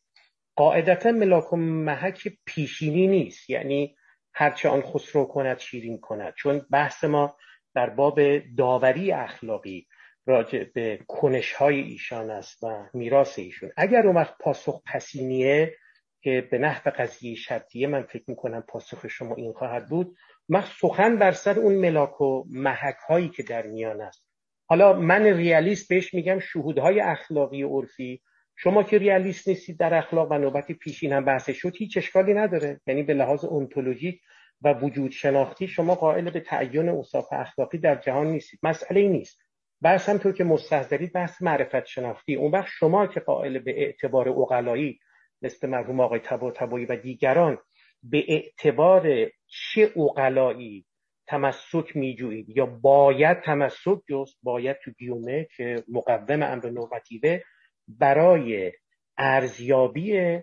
قاعدتا 0.57 1.12
ملاک 1.12 1.52
و 1.52 1.57
محک 1.57 2.28
پیشینی 2.47 3.07
نیست. 3.07 3.51
یعنی 3.51 3.97
هرچه 4.34 4.68
آن 4.68 4.83
خسرو 4.83 5.25
کند 5.25 5.59
شیرین 5.59 6.01
کند. 6.01 6.34
چون 6.34 6.67
بحث 6.70 7.05
ما 7.05 7.36
در 7.75 7.91
باب 7.91 8.39
داوری 8.39 9.12
اخلاقی 9.12 9.86
راجع 10.26 10.65
به 10.75 11.01
کنش 11.09 11.52
های 11.52 11.81
ایشان 11.81 12.31
است 12.31 12.65
و 12.65 12.89
میراث 12.94 13.39
ایشون. 13.39 13.70
اگر 13.76 14.07
اون 14.07 14.17
وقت 14.17 14.39
پاسخ 14.39 14.83
پسینیه 14.86 15.76
که 16.23 16.49
به 16.51 16.59
نحو 16.59 16.91
قضیه 16.99 17.34
شرطیه 17.34 17.86
من 17.86 18.02
فکر 18.02 18.25
می‌کنم 18.26 18.65
پاسخ 18.68 19.09
شما 19.09 19.34
این 19.34 19.52
خواهد 19.52 19.89
بود 19.89 20.17
من 20.49 20.65
سخن 20.81 21.17
بر 21.17 21.33
سر 21.33 21.59
اون 21.59 21.75
ملاک 21.75 22.20
و 22.20 22.44
محک 22.51 22.97
هایی 23.09 23.28
که 23.28 23.42
در 23.42 23.67
میان 23.67 24.01
است. 24.01 24.26
حالا 24.67 24.92
من 24.92 25.23
ریالیست 25.23 25.89
بهش 25.89 26.15
میگم 26.15 26.39
شهودهای 26.39 27.01
اخلاقی 27.01 27.62
عرفی. 27.62 28.23
شما 28.57 28.83
که 28.83 28.99
ریالیست 28.99 29.49
نیستید 29.49 29.78
در 29.78 29.94
اخلاق 29.94 30.33
و 30.33 30.39
نوبتی 30.39 30.75
پیشین 30.75 31.12
هم 31.12 31.25
بحث 31.25 31.51
شد 31.51 31.76
هیچ 31.76 31.97
اشکالی 31.97 32.34
نداره. 32.34 32.81
یعنی 32.86 33.02
به 33.02 33.15
لحاظ 33.15 33.44
اونتولوژیک 33.44 34.20
و 34.65 34.73
وجود 34.73 35.10
شناختی 35.10 35.68
شما 35.68 35.94
قائل 35.94 36.31
به 36.31 36.41
تعین 36.41 36.89
اوصاف 36.89 37.32
اخلاقی 37.32 37.78
در 37.78 37.94
جهان 37.94 38.26
نیستید. 38.26 38.60
مسئله 38.62 39.00
ای 39.00 39.08
نیست. 39.08 39.39
بحث 39.82 40.08
همطور 40.08 40.32
که 40.32 40.44
مستحضرید 40.44 41.12
بحث 41.12 41.42
معرفت 41.42 41.86
شناختی. 41.86 42.34
اون 42.34 42.50
وقت 42.50 42.68
شما 42.68 43.07
که 43.07 43.20
قائل 43.20 43.58
به 43.58 43.82
اعتبار 43.82 44.28
اقلایی 44.28 44.99
مثل 45.42 45.68
مرحوم 45.68 46.00
آقای 46.00 46.20
تبا 46.20 46.50
تبایی 46.50 46.86
و 46.86 46.97
دیگران 46.97 47.58
به 48.02 48.24
اعتبار 48.28 49.31
چه 49.47 49.92
اقلایی 49.97 50.86
تمسک 51.26 51.97
میجویید 51.97 52.57
یا 52.57 52.66
باید 52.66 53.41
تمسک 53.41 53.99
جست 54.10 54.39
باید 54.42 54.76
تو 54.84 54.91
گیومه 54.91 55.49
که 55.57 55.84
مقوم 55.89 56.42
امر 56.42 56.70
نورمتیوه 56.70 57.41
برای 57.89 58.73
ارزیابی 59.18 60.39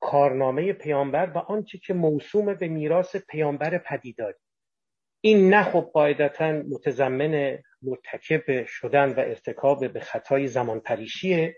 کارنامه 0.00 0.72
پیامبر 0.72 1.30
و 1.34 1.38
آنچه 1.38 1.78
که 1.78 1.94
موسوم 1.94 2.54
به 2.54 2.68
میراث 2.68 3.16
پیامبر 3.16 3.78
پدیداری. 3.78 4.38
این 5.20 5.50
نه 5.54 5.62
خب 5.62 5.90
قاعدتا 5.92 6.52
متضمن 6.52 7.58
مرتکب 7.82 8.64
شدن 8.64 9.08
و 9.08 9.20
ارتکاب 9.20 9.92
به 9.92 10.00
خطای 10.00 10.46
زمان 10.46 10.80
پریشیه 10.80 11.56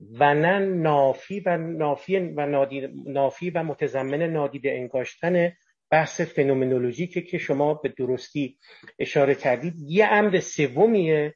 و 0.00 0.34
نه 0.34 0.58
نافی 0.58 1.40
و 1.40 1.56
نافی 1.56 2.18
و 2.18 2.66
نافی 3.06 3.50
و 3.50 3.62
متضمن 3.62 4.22
نادیده 4.22 4.70
انگاشتن 4.70 5.52
بحث 5.90 6.20
فنومنولوژیکه 6.20 7.22
که 7.22 7.38
شما 7.38 7.74
به 7.74 7.88
درستی 7.88 8.58
اشاره 8.98 9.34
کردید. 9.34 9.74
یه 9.78 10.06
امر 10.06 10.40
سومیه 10.40 11.34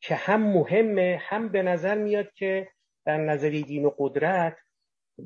که 0.00 0.14
هم 0.14 0.42
مهمه 0.42 1.20
هم 1.22 1.48
به 1.48 1.62
نظر 1.62 1.98
میاد 1.98 2.32
که 2.32 2.68
در 3.06 3.16
نظری 3.16 3.62
دین 3.62 3.84
و 3.84 3.90
قدرت 3.98 4.56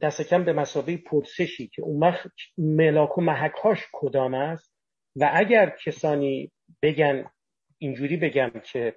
دست 0.02 0.22
کم 0.22 0.44
به 0.44 0.52
مسابقه 0.52 0.96
پرسشی 0.96 1.68
که 1.68 1.82
اون 1.82 2.00
وقت 2.00 2.30
ملاک 2.58 3.18
و 3.18 3.20
محکاش 3.20 3.86
کدام 3.92 4.34
است 4.34 4.74
و 5.16 5.30
اگر 5.34 5.76
کسانی 5.84 6.52
بگن 6.82 7.30
اینجوری 7.78 8.16
بگم 8.16 8.50
که 8.72 8.96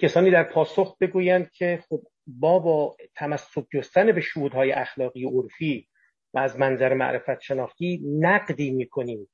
کسانی 0.00 0.30
در 0.30 0.44
پاسخ 0.44 0.96
بگویند 1.00 1.50
که 1.50 1.84
خب 1.88 2.02
با 2.26 2.58
با 2.58 2.96
تمسک 3.14 3.64
جستن 3.72 4.12
به 4.12 4.20
شهودهای 4.20 4.72
اخلاقی 4.72 5.24
عرفی 5.24 5.88
و 6.34 6.38
از 6.38 6.58
منظر 6.58 6.94
معرفت 6.94 7.40
شناختی 7.40 8.00
نقدی 8.20 8.70
می‌کنیم 8.70 9.28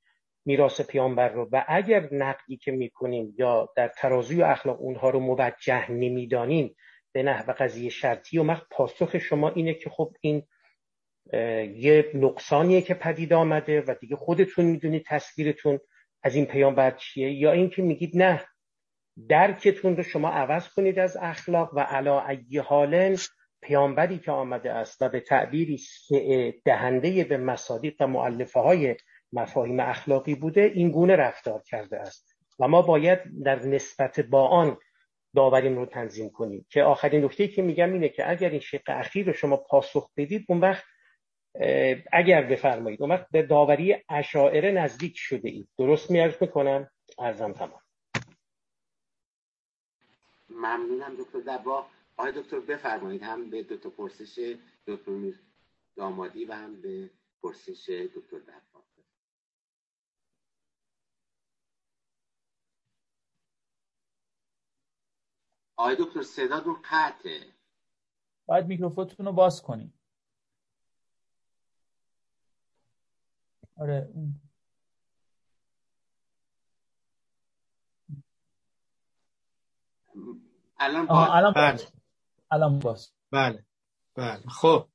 میراث 0.45 0.81
پیامبر 0.81 1.29
رو 1.29 1.49
و 1.53 1.65
اگر 1.69 2.09
نقدی 2.13 2.57
که 2.57 2.73
می‌کنیم 2.73 3.35
یا 3.39 3.69
در 3.77 3.89
ترازوی 3.89 4.43
اخلاق 4.43 4.81
اونها 4.81 5.11
رو 5.11 5.21
موجه 5.21 5.91
نمی‌دانیم 5.91 6.75
به 7.13 7.23
نحو 7.23 7.53
قضیه 7.59 7.91
شرطی 7.91 8.39
و 8.39 8.43
مخ 8.43 8.63
پاسخ 8.71 9.19
شما 9.19 9.49
اینه 9.51 9.75
که 9.75 9.91
خب 9.91 10.13
این 10.21 10.43
یه 11.77 12.11
نقصانیه 12.15 12.83
که 12.83 12.95
پدید 12.95 13.33
آمده 13.33 13.81
و 13.81 13.95
دیگه 14.01 14.17
خودتون 14.17 14.65
می‌دونید 14.65 15.05
تصویرتون 15.07 15.81
از 16.23 16.35
این 16.35 16.47
پیامبر 16.47 16.91
چیه. 16.91 17.33
یا 17.33 17.53
اینکه 17.53 17.83
میگید 17.83 18.17
نه 18.17 18.45
درکتون 19.29 19.97
رو 19.97 20.03
شما 20.03 20.29
عوض 20.29 20.69
کنید 20.69 20.99
از 20.99 21.17
اخلاق 21.21 21.71
و 21.75 21.81
علا 21.81 22.27
ای 22.27 22.59
حالن 22.59 23.17
پیامبری 23.63 24.19
که 24.19 24.31
آمده 24.31 24.73
است 24.73 25.03
و 25.03 25.09
به 25.09 25.21
تعبیری 25.21 25.81
دهنده 26.65 27.25
به 27.25 27.37
مصادیق 27.37 27.95
و 28.01 28.07
معلفه 28.07 28.61
های 28.61 28.97
مفاهیم 29.33 29.81
اخلاقی 29.81 30.35
بوده 30.35 30.61
این 30.75 30.91
گونه 30.91 31.17
رفتار 31.17 31.63
کرده 31.63 32.01
است. 32.01 32.39
و 32.59 32.69
ما 32.69 32.83
باید 32.83 33.19
در 33.45 33.67
نسبت 33.67 34.21
با 34.21 34.49
آن 34.49 34.77
داوریم 35.35 35.77
رو 35.77 35.87
تنظیم 35.87 36.31
کنیم. 36.31 36.67
که 36.69 36.83
آخرین 36.83 37.25
نکته 37.25 37.49
که 37.49 37.63
میگم 37.63 37.93
اینه 37.93 38.09
که 38.09 38.31
اگر 38.31 38.51
این 38.51 38.61
شق 38.61 38.83
اخیر 38.87 39.27
رو 39.27 39.33
شما 39.33 39.57
پاسخ 39.57 40.11
بدید 40.17 40.45
اون 40.49 40.61
وقت 40.61 40.85
اگر 42.13 42.43
بفرمایید. 42.43 43.03
اون 43.03 43.11
وقت 43.11 43.31
به 43.31 43.43
داوری 43.43 43.97
اشاعره 44.09 44.73
نزدیک 44.73 45.17
شده 45.17 45.49
اید. 45.49 45.69
درست 45.79 46.11
میارز 46.11 46.37
می‌کنم؟ 46.41 46.91
ارزم 47.19 47.53
تمام. 47.53 47.81
ممنونم 50.49 51.17
دکتر 51.17 51.39
دبا. 51.39 51.87
آقای 52.17 52.33
دکتر 52.33 52.61
بفرمایید. 52.61 53.23
هم 53.23 53.51
به 53.51 53.63
دو 53.63 53.77
تا 53.77 53.91
پرسش 53.91 54.57
دکتر 54.87 55.33
دامادی 55.97 56.45
و 56.45 56.53
هم 56.53 56.83
به 56.83 57.11
پرسش 57.43 58.09
دکتر 58.17 58.39
دبا. 58.39 58.85
آقای 65.77 65.97
دکتر 65.99 66.23
صداتون 66.23 66.77
قطعه. 66.91 67.41
باید 68.47 68.67
میکروفونتون 68.67 69.27
رو 69.27 69.33
باز 69.33 69.63
کنید 69.63 69.98
آره 73.79 74.09
الان 80.81 81.07
باز. 81.07 81.29
الان 81.31 81.53
بله. 81.53 81.73
باز 81.73 81.93
الان 82.51 82.79
باز. 82.79 83.13
بله 83.31 83.65
بله. 84.15 84.43
خب 84.49 84.89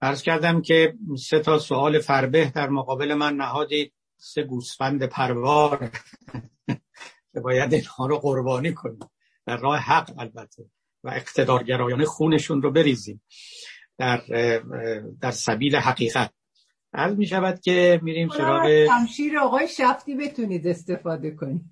عرض 0.00 0.22
کردم 0.22 0.62
که 0.62 0.94
سه 1.18 1.40
تا 1.40 1.58
سوال 1.58 1.98
فربه 1.98 2.52
در 2.54 2.68
مقابل 2.68 3.14
من. 3.14 3.34
نهادید 3.36 3.94
سه 4.16 4.42
گوسفند 4.42 5.06
پروار. 5.06 5.90
که 7.32 7.40
باید 7.40 7.74
اینها 7.74 8.06
رو 8.06 8.18
قربانی 8.18 8.74
کنیم. 8.74 8.98
در 9.46 9.56
راه 9.56 9.78
حق 9.78 10.18
البته. 10.18 10.64
و 11.04 11.08
اقتدارگرایانه 11.08 12.04
خونشون 12.04 12.62
رو 12.62 12.70
بریزیم. 12.70 13.22
در 13.98 14.22
در 15.20 15.30
سبیل 15.30 15.76
حقیقت. 15.76 16.32
عرض 16.94 17.16
می 17.16 17.26
شود 17.26 17.60
که 17.60 18.00
میریم 18.02 18.28
سراغ 18.28 18.86
شمشیر 18.86 19.38
آقای 19.38 19.68
شفتی 19.68 20.14
بتونید 20.14 20.66
استفاده 20.66 21.30
کنید. 21.30 21.62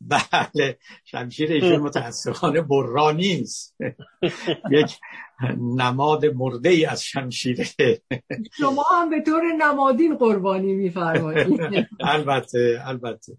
بله 0.00 0.78
شمشیر 1.04 1.52
ایشون 1.52 1.76
متاسفانه 1.76 2.60
برا 2.60 3.12
نیست. 3.12 3.76
یک 4.70 4.98
نماد 5.58 6.26
مرده 6.26 6.68
ای 6.68 6.84
از 6.84 7.04
شمشیره 7.04 7.66
شما 8.58 8.84
هم 9.00 9.10
به 9.10 9.22
طور 9.22 9.42
نمادین 9.58 10.16
قربانی 10.16 10.74
میفرمایید. 10.74 11.60
البته 12.00 12.82
البته. 12.84 13.38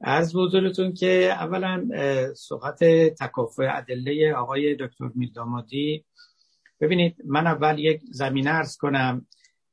از 0.00 0.36
بزرگتون 0.36 0.94
که 0.94 1.32
اولا 1.32 1.88
صحبت 2.34 2.84
تکافع 3.20 3.76
ادله 3.76 4.34
آقای 4.34 4.74
دکتر 4.74 5.10
میردامادی 5.14 6.04
ببینید 6.80 7.16
من 7.26 7.46
اول 7.46 7.78
یک 7.78 8.00
زمینه 8.10 8.50
ارز 8.50 8.76
کنم. 8.76 9.26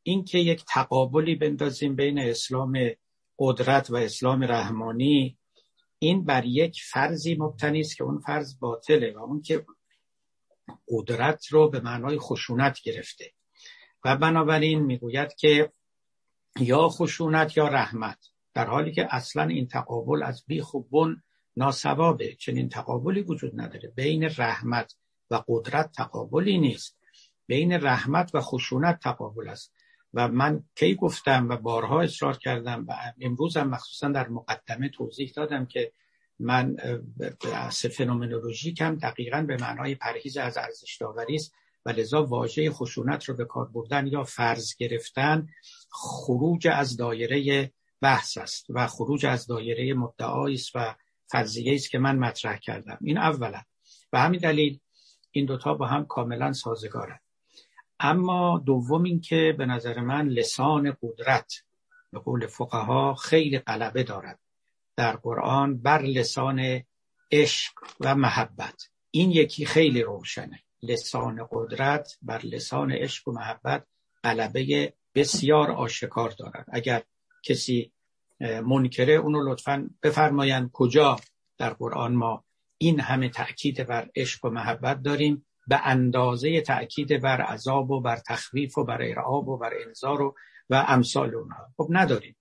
اینکه 0.07 0.37
یک 0.37 0.65
تقابلی 0.67 1.35
بندازیم 1.35 1.95
بین 1.95 2.19
اسلام 2.19 2.79
قدرت 3.39 3.89
و 3.89 3.95
اسلام 3.95 4.43
رحمانی 4.43 5.37
این 5.99 6.25
بر 6.25 6.45
یک 6.45 6.81
فرضی 6.83 7.35
مبتنی 7.35 7.79
است 7.79 7.97
که 7.97 8.03
اون 8.03 8.19
فرض 8.19 8.59
باطله 8.59 9.13
و 9.13 9.19
اون 9.19 9.41
که 9.41 9.65
قدرت 10.87 11.47
رو 11.47 11.69
به 11.69 11.79
معنای 11.79 12.19
خشونت 12.19 12.81
گرفته. 12.83 13.31
و 14.03 14.17
بنابراین 14.17 14.79
می‌گوید 14.79 15.35
که 15.35 15.71
یا 16.59 16.89
خشونت 16.89 17.57
یا 17.57 17.67
رحمت 17.67 18.17
در 18.53 18.65
حالی 18.65 18.91
که 18.91 19.07
اصلا 19.15 19.43
این 19.43 19.67
تقابل 19.67 20.23
از 20.23 20.43
بیخ 20.47 20.73
و 20.73 20.79
بن 20.79 21.23
ناسوابه 21.57 22.35
چنین 22.35 22.69
تقابلی 22.69 23.21
وجود 23.21 23.61
نداره. 23.61 23.93
بین 23.95 24.23
رحمت 24.37 24.95
و 25.31 25.43
قدرت 25.47 25.91
تقابلی 25.91 26.57
نیست. 26.57 26.97
بین 27.47 27.73
رحمت 27.73 28.31
و 28.33 28.41
خشونت 28.41 28.99
تقابل 28.99 29.49
است. 29.49 29.74
و 30.15 30.27
من 30.27 30.63
کی 30.75 30.95
گفتم 30.95 31.49
و 31.49 31.57
بارها 31.57 32.01
اصرار 32.01 32.37
کردم 32.37 32.85
و 32.87 32.93
امروز 33.21 33.57
هم 33.57 33.69
مخصوصا 33.69 34.07
در 34.07 34.27
مقدمه 34.27 34.89
توضیح 34.89 35.31
دادم 35.35 35.65
که 35.65 35.91
من 36.39 36.75
از 37.53 37.85
فنومنولوژیکم 37.85 38.95
دقیقا 38.95 39.41
به 39.41 39.57
معنای 39.57 39.95
پرهیز 39.95 40.37
از 40.37 40.57
ارزش 40.57 40.97
داوری 40.97 41.35
است 41.35 41.53
و 41.85 41.89
لذا 41.89 42.25
واژه 42.25 42.71
خشونت 42.71 43.23
رو 43.23 43.35
به 43.35 43.45
کار 43.45 43.65
بردن 43.65 44.07
یا 44.07 44.23
فرض 44.23 44.75
گرفتن 44.75 45.47
خروج 45.91 46.67
از 46.67 46.97
دایره 46.97 47.71
بحث 48.01 48.37
است 48.37 48.65
و 48.69 48.87
خروج 48.87 49.25
از 49.25 49.47
دایره 49.47 49.93
مدعایی 49.93 50.55
است 50.55 50.71
و 50.75 50.95
فرضیه 51.27 51.75
است 51.75 51.89
که 51.89 51.99
من 51.99 52.19
مطرح 52.19 52.57
کردم. 52.57 52.97
این 53.01 53.17
اولا. 53.17 53.61
و 54.13 54.19
همین 54.19 54.39
دلیل 54.39 54.79
این 55.31 55.45
دوتا 55.45 55.73
با 55.73 55.87
هم 55.87 56.05
کاملا 56.05 56.53
سازگارند 56.53 57.24
اما 57.99 58.63
دوم 58.65 59.03
این 59.03 59.21
که 59.21 59.55
به 59.57 59.65
نظر 59.65 59.99
من 59.99 60.27
لسان 60.27 60.97
قدرت 61.01 61.53
به 62.11 62.19
قول 62.19 62.47
فقها 62.47 63.15
خیلی 63.15 63.59
غلبه 63.59 64.03
دارد 64.03 64.39
در 64.95 65.15
قرآن 65.15 65.77
بر 65.77 66.01
لسان 66.01 66.83
عشق 67.31 67.73
و 67.99 68.15
محبت. 68.15 68.89
این 69.11 69.31
یکی 69.31 69.65
خیلی 69.65 70.01
روشنه. 70.01 70.59
لسان 70.83 71.47
قدرت 71.51 72.17
بر 72.21 72.41
لسان 72.45 72.91
عشق 72.91 73.27
و 73.27 73.31
محبت 73.31 73.85
غلبه 74.23 74.93
بسیار 75.15 75.71
آشکار 75.71 76.29
دارد. 76.29 76.65
اگر 76.71 77.03
کسی 77.43 77.91
منکره 78.39 79.13
اونو 79.13 79.51
لطفا 79.51 79.89
بفرمایند 80.03 80.71
کجا 80.73 81.15
در 81.57 81.73
قرآن 81.73 82.13
ما 82.13 82.43
این 82.77 82.99
همه 82.99 83.29
تاکید 83.29 83.87
بر 83.87 84.09
عشق 84.15 84.45
و 84.45 84.49
محبت 84.49 85.01
داریم. 85.01 85.45
به 85.67 85.87
اندازه 85.87 86.61
تأکید 86.61 87.21
بر 87.21 87.41
عذاب 87.41 87.91
و 87.91 88.01
بر 88.01 88.17
تخویف 88.27 88.77
و 88.77 88.83
بر 88.83 89.01
ارعاب 89.01 89.47
و 89.47 89.57
بر 89.57 89.73
انذار 89.87 90.21
و, 90.21 90.35
و 90.69 90.85
امثال 90.87 91.35
اونها. 91.35 91.67
خب 91.77 91.87
نداریم. 91.89 92.35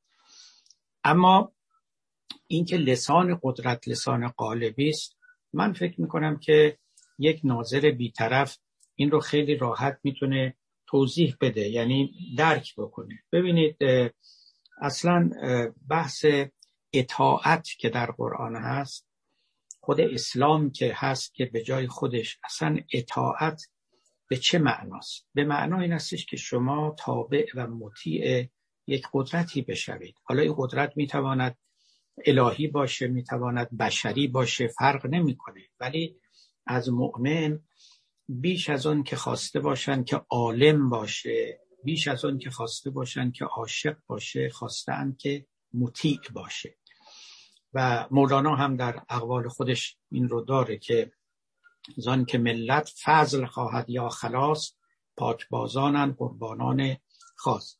اما 1.04 1.52
اینکه 2.46 2.76
لسان 2.76 3.40
قدرت 3.42 3.88
لسان 3.88 4.28
قالبی 4.28 4.88
است 4.88 5.16
من 5.52 5.72
فکر 5.72 6.00
می‌کنم 6.00 6.38
که 6.38 6.78
یک 7.18 7.40
ناظر 7.44 7.90
بیطرف 7.90 8.58
این 8.94 9.10
رو 9.10 9.20
خیلی 9.20 9.56
راحت 9.56 9.98
می‌تونه 10.02 10.54
توضیح 10.86 11.36
بده 11.40 11.68
یعنی 11.68 12.14
درک 12.38 12.74
بکنه. 12.76 13.22
ببینید 13.32 13.76
اصلا 14.80 15.30
بحث 15.88 16.24
اطاعت 16.92 17.68
که 17.78 17.88
در 17.88 18.10
قرآن 18.10 18.56
هست 18.56 19.06
خود 19.84 20.00
اسلام 20.00 20.70
که 20.70 20.92
هست 20.94 21.34
که 21.34 21.44
به 21.44 21.62
جای 21.62 21.86
خودش 21.86 22.38
اصلا 22.44 22.78
اطاعت 22.92 23.62
به 24.28 24.36
چه 24.36 24.58
معناست؟ 24.58 25.26
به 25.34 25.44
معنا 25.44 25.80
این 25.80 25.92
هستش 25.92 26.26
که 26.26 26.36
شما 26.36 26.96
تابع 26.98 27.46
و 27.54 27.66
مطیع 27.66 28.48
یک 28.86 29.06
قدرتی 29.12 29.62
بشوید. 29.62 30.14
حالا 30.22 30.42
این 30.42 30.54
قدرت 30.56 30.92
می‌تواند 30.96 31.58
الهی 32.26 32.68
باشه 32.68 33.06
می‌تواند 33.08 33.76
بشری 33.76 34.28
باشه 34.28 34.66
فرق 34.66 35.06
نمی‌کنه. 35.06 35.60
ولی 35.80 36.20
از 36.66 36.88
مؤمن 36.88 37.60
بیش 38.28 38.70
از 38.70 38.86
اون 38.86 39.02
که 39.02 39.16
خواسته 39.16 39.60
باشن 39.60 40.04
که 40.04 40.16
عالم 40.30 40.88
باشه 40.88 41.60
بیش 41.84 42.08
از 42.08 42.24
اون 42.24 42.38
که 42.38 42.50
خواسته 42.50 42.90
باشن 42.90 43.30
که 43.30 43.44
عاشق 43.44 43.96
باشه 44.06 44.48
خواستن 44.48 45.16
که 45.18 45.46
مطیع 45.74 46.20
باشه. 46.32 46.76
و 47.74 48.06
مولانا 48.10 48.56
هم 48.56 48.76
در 48.76 49.02
اقوال 49.08 49.48
خودش 49.48 49.96
این 50.10 50.28
رو 50.28 50.40
داره 50.40 50.78
که 50.78 51.12
زان 51.96 52.24
که 52.24 52.38
ملت 52.38 52.92
فضل 53.04 53.46
خواهد 53.46 53.90
یا 53.90 54.08
خلاص 54.08 54.72
پاکبازانن 55.16 56.12
قربانان 56.12 56.96
خاص. 57.36 57.76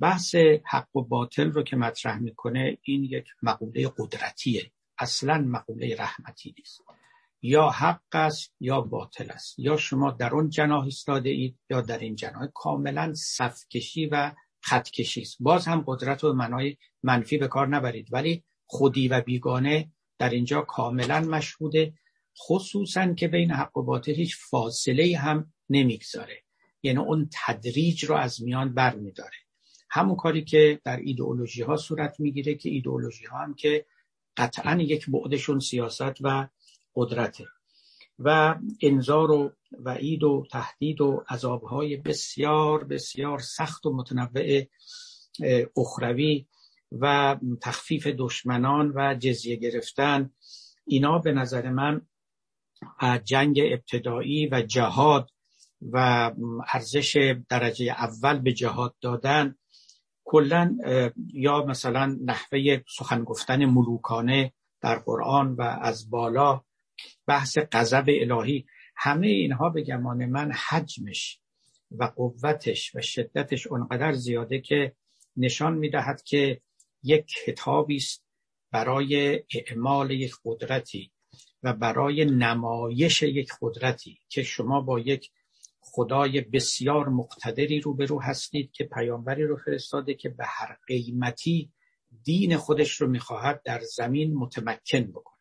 بحث 0.00 0.34
حق 0.64 0.96
و 0.96 1.02
باطل 1.02 1.50
رو 1.50 1.62
که 1.62 1.76
مطرح 1.76 2.18
می‌کنه 2.18 2.78
این 2.82 3.04
یک 3.04 3.26
مقوله 3.42 3.92
قدرتیه. 3.98 4.72
اصلا 4.98 5.38
مقوله 5.38 5.96
رحمتی 5.98 6.54
نیست. 6.58 6.80
یا 7.42 7.70
حق 7.70 8.02
است 8.12 8.54
یا 8.60 8.80
باطل 8.80 9.30
است. 9.30 9.58
یا 9.58 9.76
شما 9.76 10.10
در 10.10 10.34
اون 10.34 10.50
جناح 10.50 10.84
ایستاده 10.84 11.30
اید 11.30 11.58
یا 11.70 11.80
در 11.80 11.98
این 11.98 12.16
جناح. 12.16 12.46
کاملا 12.54 13.14
صفکشی 13.14 14.06
و 14.06 14.32
خطکشی 14.60 15.20
است. 15.20 15.36
باز 15.40 15.66
هم 15.66 15.84
قدرت 15.86 16.24
و 16.24 16.32
منای 16.32 16.76
منفی 17.02 17.38
به 17.38 17.48
کار 17.48 17.66
نبرید. 17.66 18.08
ولی 18.12 18.44
خودی 18.70 19.08
و 19.08 19.20
بیگانه 19.20 19.92
در 20.18 20.30
اینجا 20.30 20.60
کاملا 20.60 21.20
مشهوده 21.20 21.92
خصوصا 22.38 23.14
که 23.14 23.28
بین 23.28 23.50
حق 23.50 23.76
و 23.76 23.82
باطل 23.82 24.12
هیچ 24.12 24.36
فاصله 24.50 25.18
هم 25.18 25.52
نمی‌گذاره. 25.70 26.42
یعنی 26.82 26.98
اون 26.98 27.30
تدریج 27.46 28.04
رو 28.04 28.14
از 28.14 28.42
میان 28.42 28.74
بر 28.74 28.94
میداره. 28.94 29.36
همون 29.90 30.16
کاری 30.16 30.44
که 30.44 30.80
در 30.84 30.96
ایدئولوژی 30.96 31.62
ها 31.62 31.76
صورت 31.76 32.20
می‌گیره 32.20 32.54
که 32.54 32.70
ایدئولوژی 32.70 33.24
ها 33.26 33.38
هم 33.38 33.54
که 33.54 33.86
قطعا 34.36 34.82
یک 34.82 35.10
بعدشون 35.10 35.60
سیاست 35.60 36.20
و 36.20 36.48
قدرته. 36.94 37.44
و 38.18 38.58
انذار 38.82 39.30
و 39.30 39.52
وعید 39.84 40.22
و 40.22 40.46
تهدید 40.50 41.00
و 41.00 41.24
عذابهای 41.28 41.96
بسیار 41.96 42.84
بسیار 42.84 43.38
سخت 43.38 43.86
و 43.86 43.96
متنوع 43.96 44.62
اخروی 45.76 46.46
و 46.92 47.36
تخفیف 47.62 48.06
دشمنان 48.06 48.92
و 48.94 49.14
جزیه 49.14 49.56
گرفتن 49.56 50.30
اینا 50.86 51.18
به 51.18 51.32
نظر 51.32 51.70
من 51.70 52.00
جنگ 53.24 53.60
ابتدایی 53.64 54.48
و 54.52 54.62
جهاد 54.62 55.30
و 55.82 56.30
ارزش 56.72 57.36
درجه 57.48 57.84
اول 57.84 58.38
به 58.38 58.52
جهاد 58.52 58.94
دادن 59.00 59.54
کلا 60.24 60.76
یا 61.34 61.64
مثلا 61.64 62.18
نحوه 62.24 62.80
سخن 62.96 63.24
گفتن 63.24 63.64
ملوکانه 63.64 64.52
در 64.80 64.98
قرآن 64.98 65.52
و 65.52 65.62
از 65.62 66.10
بالا 66.10 66.62
بحث 67.26 67.58
غضب 67.72 68.04
الهی 68.08 68.66
همه 68.96 69.26
اینها 69.26 69.68
به 69.68 69.82
گمان 69.82 70.26
من 70.26 70.52
حجمش 70.52 71.40
و 71.90 72.04
قوتش 72.04 72.94
و 72.94 73.00
شدتش 73.00 73.66
اونقدر 73.66 74.12
زیاده 74.12 74.60
که 74.60 74.92
نشان 75.36 75.74
می‌دهد 75.74 76.22
که 76.22 76.60
یک 77.08 77.26
کتابی 77.46 77.96
است 77.96 78.24
برای 78.72 79.42
اعمال 79.54 80.10
یک 80.10 80.34
قدرتی 80.44 81.12
و 81.62 81.72
برای 81.72 82.24
نمایش 82.24 83.22
یک 83.22 83.50
قدرتی 83.60 84.20
که 84.28 84.42
شما 84.42 84.80
با 84.80 85.00
یک 85.00 85.30
خدای 85.80 86.40
بسیار 86.40 87.08
مقتدری 87.08 87.80
روبرو 87.80 88.22
هستید 88.22 88.72
که 88.72 88.84
پیامبری 88.84 89.44
رو 89.44 89.56
فرستاده 89.56 90.14
که 90.14 90.28
به 90.28 90.44
هر 90.46 90.76
قیمتی 90.86 91.72
دین 92.24 92.56
خودش 92.56 92.92
رو 93.00 93.06
می‌خواهد 93.06 93.62
در 93.64 93.80
زمین 93.80 94.34
متمکن 94.34 95.02
بکند. 95.02 95.38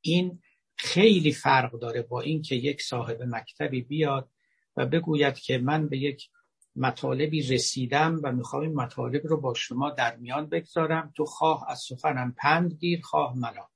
این 0.00 0.42
خیلی 0.76 1.32
فرق 1.32 1.78
داره 1.78 2.02
با 2.02 2.20
اینکه 2.20 2.54
یک 2.54 2.82
صاحب 2.82 3.22
مکتبی 3.22 3.80
بیاد 3.80 4.28
و 4.76 4.86
بگوید 4.86 5.38
که 5.38 5.58
من 5.58 5.88
به 5.88 5.98
یک 5.98 6.28
مطالبی 6.76 7.42
رسیدم 7.42 8.20
و 8.22 8.32
می‌خوام 8.32 8.62
این 8.62 8.74
مطالب 8.74 9.26
رو 9.26 9.40
با 9.40 9.54
شما 9.54 9.90
در 9.90 10.16
میان 10.16 10.46
بگذارم. 10.46 11.12
تو 11.16 11.24
خواه 11.24 11.64
از 11.68 11.80
سخنم 11.80 12.34
پند 12.38 12.72
گیر 12.72 13.00
خواه 13.02 13.38
ملال 13.38 13.68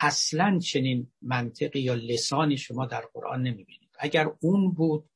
اصلا 0.00 0.58
چنین 0.58 1.12
منطقی 1.22 1.80
یا 1.80 1.94
لسانی 1.94 2.56
شما 2.56 2.86
در 2.86 3.04
قرآن 3.14 3.42
نمی‌بینید. 3.42 3.90
اگر 3.98 4.30
اون 4.40 4.72
بود 4.72 5.10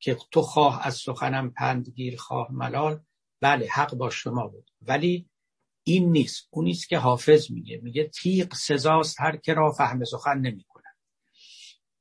که 0.00 0.16
تو 0.30 0.42
خواه 0.42 0.86
از 0.86 0.94
سخنم 0.94 1.50
پند 1.50 1.88
گیر 1.88 2.16
خواه 2.16 2.52
ملال 2.52 3.00
بله 3.40 3.68
حق 3.70 3.94
با 3.94 4.10
شما 4.10 4.48
بود. 4.48 4.70
ولی 4.82 5.28
این 5.84 6.12
نیست. 6.12 6.48
اون 6.50 6.64
نیست 6.64 6.88
که 6.88 6.98
حافظ 6.98 7.50
میگه. 7.50 7.80
میگه 7.82 8.04
تیغ 8.04 8.54
سزاست 8.54 9.20
هر 9.20 9.36
که 9.36 9.54
را 9.54 9.72
فهم 9.72 10.04
سخن 10.04 10.38
نمی‌کنه 10.38 10.67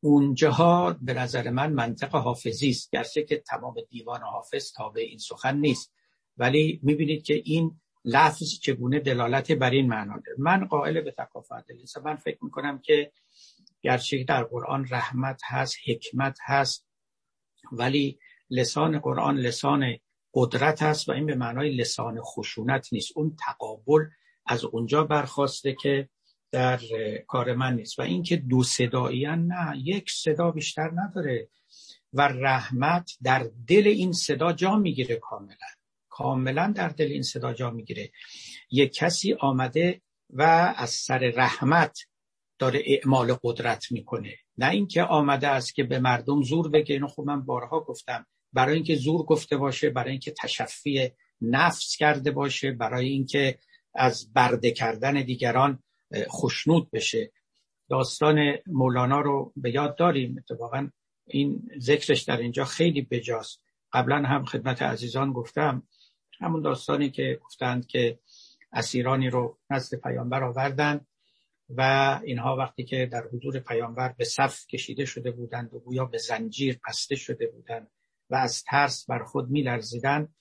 اونجاها 0.07 0.97
به 1.01 1.13
نظر 1.13 1.49
من 1.49 1.73
منطق 1.73 2.15
حافظی 2.15 2.69
است. 2.69 2.91
گرچه 2.91 3.23
که 3.23 3.37
تمام 3.37 3.75
دیوان 3.89 4.21
حافظ 4.21 4.71
تابع 4.71 5.01
این 5.01 5.17
سخن 5.17 5.57
نیست. 5.57 5.93
ولی 6.37 6.79
می‌بینید 6.83 7.23
که 7.23 7.41
این 7.45 7.79
لفظ 8.05 8.59
چگونه 8.59 8.99
دلالت 8.99 9.51
بر 9.51 9.69
این 9.69 9.87
معنا 9.87 10.13
داره. 10.13 10.37
من 10.37 10.65
قائل 10.65 11.01
به 11.01 11.11
تکافات 11.11 11.65
من 12.03 12.15
فکر 12.15 12.37
می‌کنم 12.41 12.79
که 12.79 13.11
گرچه 13.81 14.23
در 14.23 14.43
قرآن 14.43 14.87
رحمت 14.89 15.41
هست 15.45 15.77
حکمت 15.85 16.37
هست 16.41 16.87
ولی 17.71 18.19
لسان 18.49 18.99
قرآن 18.99 19.37
لسان 19.37 19.97
قدرت 20.33 20.83
هست 20.83 21.09
و 21.09 21.11
این 21.11 21.25
به 21.25 21.35
معنای 21.35 21.75
لسان 21.75 22.21
خشونت 22.21 22.87
نیست. 22.91 23.11
اون 23.15 23.35
تقابل 23.45 24.05
از 24.45 24.65
اونجا 24.65 25.03
برخواسته 25.03 25.73
که 25.73 26.09
در 26.51 26.80
کار 27.27 27.53
من 27.53 27.76
نیست. 27.76 28.00
و 28.00 28.01
اینکه 28.01 28.38
دو 28.38 28.64
صدایی 28.64 29.26
نه 29.26 29.74
یک 29.84 30.11
صدا 30.11 30.51
بیشتر 30.51 30.92
نداره. 30.95 31.50
و 32.14 32.22
رحمت 32.22 33.11
در 33.24 33.50
دل 33.67 33.88
این 33.88 34.14
صدا 34.14 34.53
جا 34.53 34.76
می‌گیره 34.76 35.16
کاملا. 35.16 35.67
کاملا 36.09 36.74
در 36.76 36.90
دل 36.90 37.06
این 37.06 37.24
صدا 37.24 37.53
جا 37.53 37.72
می‌گیره. 37.72 38.11
یک 38.72 38.93
کسی 38.93 39.34
آمده 39.34 40.01
و 40.30 40.74
از 40.77 40.90
سر 40.90 41.17
رحمت 41.17 42.00
داره 42.59 42.84
اعمال 42.85 43.38
قدرت 43.43 43.92
می‌کنه. 43.92 44.35
نه 44.58 44.69
اینکه 44.69 45.03
آمده 45.03 45.48
است 45.48 45.76
که 45.76 45.84
به 45.84 46.00
مردم 46.00 46.42
زور 46.42 46.69
بگه. 46.69 46.95
اینو 46.95 47.08
خب 47.08 47.24
من 47.24 47.45
بارها 47.45 47.80
گفتم. 47.80 48.26
برای 48.53 48.76
اینکه 48.76 48.95
زور 48.95 49.26
گفته 49.26 49.58
باشه 49.58 49.90
برای 49.90 50.11
اینکه 50.11 50.32
تشفی 50.32 51.11
نفس 51.42 51.95
کرده 51.95 52.32
باشه 52.32 52.72
برای 52.72 53.09
اینکه 53.09 53.59
از 53.95 54.34
برده 54.34 54.72
کردن 54.72 55.14
دیگران 55.14 55.84
خوشنود 56.27 56.91
بشه. 56.91 57.31
داستان 57.89 58.53
مولانا 58.67 59.21
رو 59.21 59.53
به 59.55 59.71
یاد 59.71 59.97
داریم. 59.97 60.35
اتفاقا 60.37 60.89
این 61.27 61.69
ذکرش 61.79 62.21
در 62.21 62.37
اینجا 62.37 62.65
خیلی 62.65 63.01
بجاست. 63.01 63.63
قبلا 63.93 64.15
هم 64.15 64.45
خدمت 64.45 64.81
عزیزان 64.81 65.33
گفتم. 65.33 65.87
همون 66.39 66.61
داستانی 66.61 67.09
که 67.09 67.39
گفتند 67.43 67.87
که 67.87 68.19
اسیرانی 68.71 69.29
رو 69.29 69.57
نزد 69.69 69.97
پیامبر 69.97 70.43
آوردن 70.43 71.05
و 71.69 71.81
اینها 72.23 72.55
وقتی 72.55 72.83
که 72.83 73.05
در 73.05 73.23
حضور 73.33 73.59
پیامبر 73.59 74.13
به 74.17 74.25
صف 74.25 74.67
کشیده 74.67 75.05
شده 75.05 75.31
بودند 75.31 75.73
و 75.73 75.79
گویا 75.79 76.05
به 76.05 76.17
زنجیر 76.17 76.79
پسته 76.87 77.15
شده 77.15 77.47
بودند 77.47 77.91
و 78.29 78.35
از 78.35 78.63
ترس 78.63 79.09
بر 79.09 79.23
خود 79.23 79.49
میلرزیدند 79.49 80.35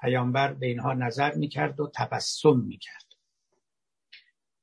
پیامبر 0.00 0.52
به 0.52 0.66
اینها 0.66 0.92
نظر 0.92 1.34
می‌کرد 1.34 1.80
و 1.80 1.90
تبسم 1.94 2.56
می‌کرد. 2.56 3.09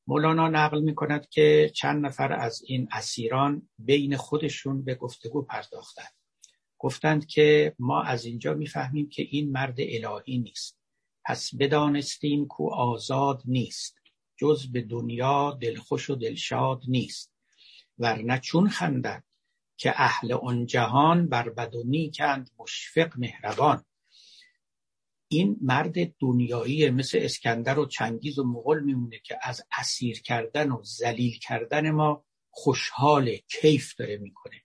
مولانا 0.07 0.47
نقل 0.47 0.81
می 0.81 0.95
کند 0.95 1.29
که 1.29 1.71
چند 1.75 2.05
نفر 2.05 2.33
از 2.33 2.61
این 2.65 2.87
اسیران 2.91 3.69
بین 3.77 4.17
خودشون 4.17 4.83
به 4.83 4.95
گفتگو 4.95 5.41
پرداختند. 5.41 6.13
گفتند 6.77 7.25
که 7.25 7.75
ما 7.79 8.03
از 8.03 8.25
اینجا 8.25 8.53
می‌فهمیم 8.53 9.09
که 9.09 9.27
این 9.29 9.51
مرد 9.51 9.75
الهی 9.79 10.37
نیست. 10.37 10.77
پس 11.25 11.55
بدانستیم 11.55 12.47
کو 12.47 12.69
آزاد 12.69 13.41
نیست. 13.45 13.95
جز 14.37 14.71
به 14.71 14.81
دنیا 14.81 15.57
دلخوش 15.61 16.09
و 16.09 16.15
دلشاد 16.15 16.81
نیست. 16.87 17.33
ورنه 17.99 18.39
چون 18.39 18.69
خندد 18.69 19.23
که 19.77 19.93
اهل 20.01 20.31
اون 20.31 20.65
جهان 20.65 21.27
بر 21.27 21.49
بد 21.49 21.75
و 21.75 21.83
نیکند 21.83 22.49
مشفق 22.59 23.13
مهربان. 23.17 23.83
این 25.27 25.57
مرد 25.61 26.13
دنیایی 26.19 26.89
مثل 26.89 27.19
اسکندر 27.21 27.79
و 27.79 27.85
چنگیز 27.85 28.39
و 28.39 28.43
مغل 28.43 28.79
میمونه 28.79 29.19
که 29.19 29.37
از 29.41 29.63
اسیر 29.79 30.21
کردن 30.21 30.71
و 30.71 30.83
ذلیل 30.83 31.39
کردن 31.39 31.91
ما 31.91 32.25
خوشحال 32.49 33.35
کیف 33.35 33.95
داره 33.95 34.17
می‌کنه. 34.17 34.61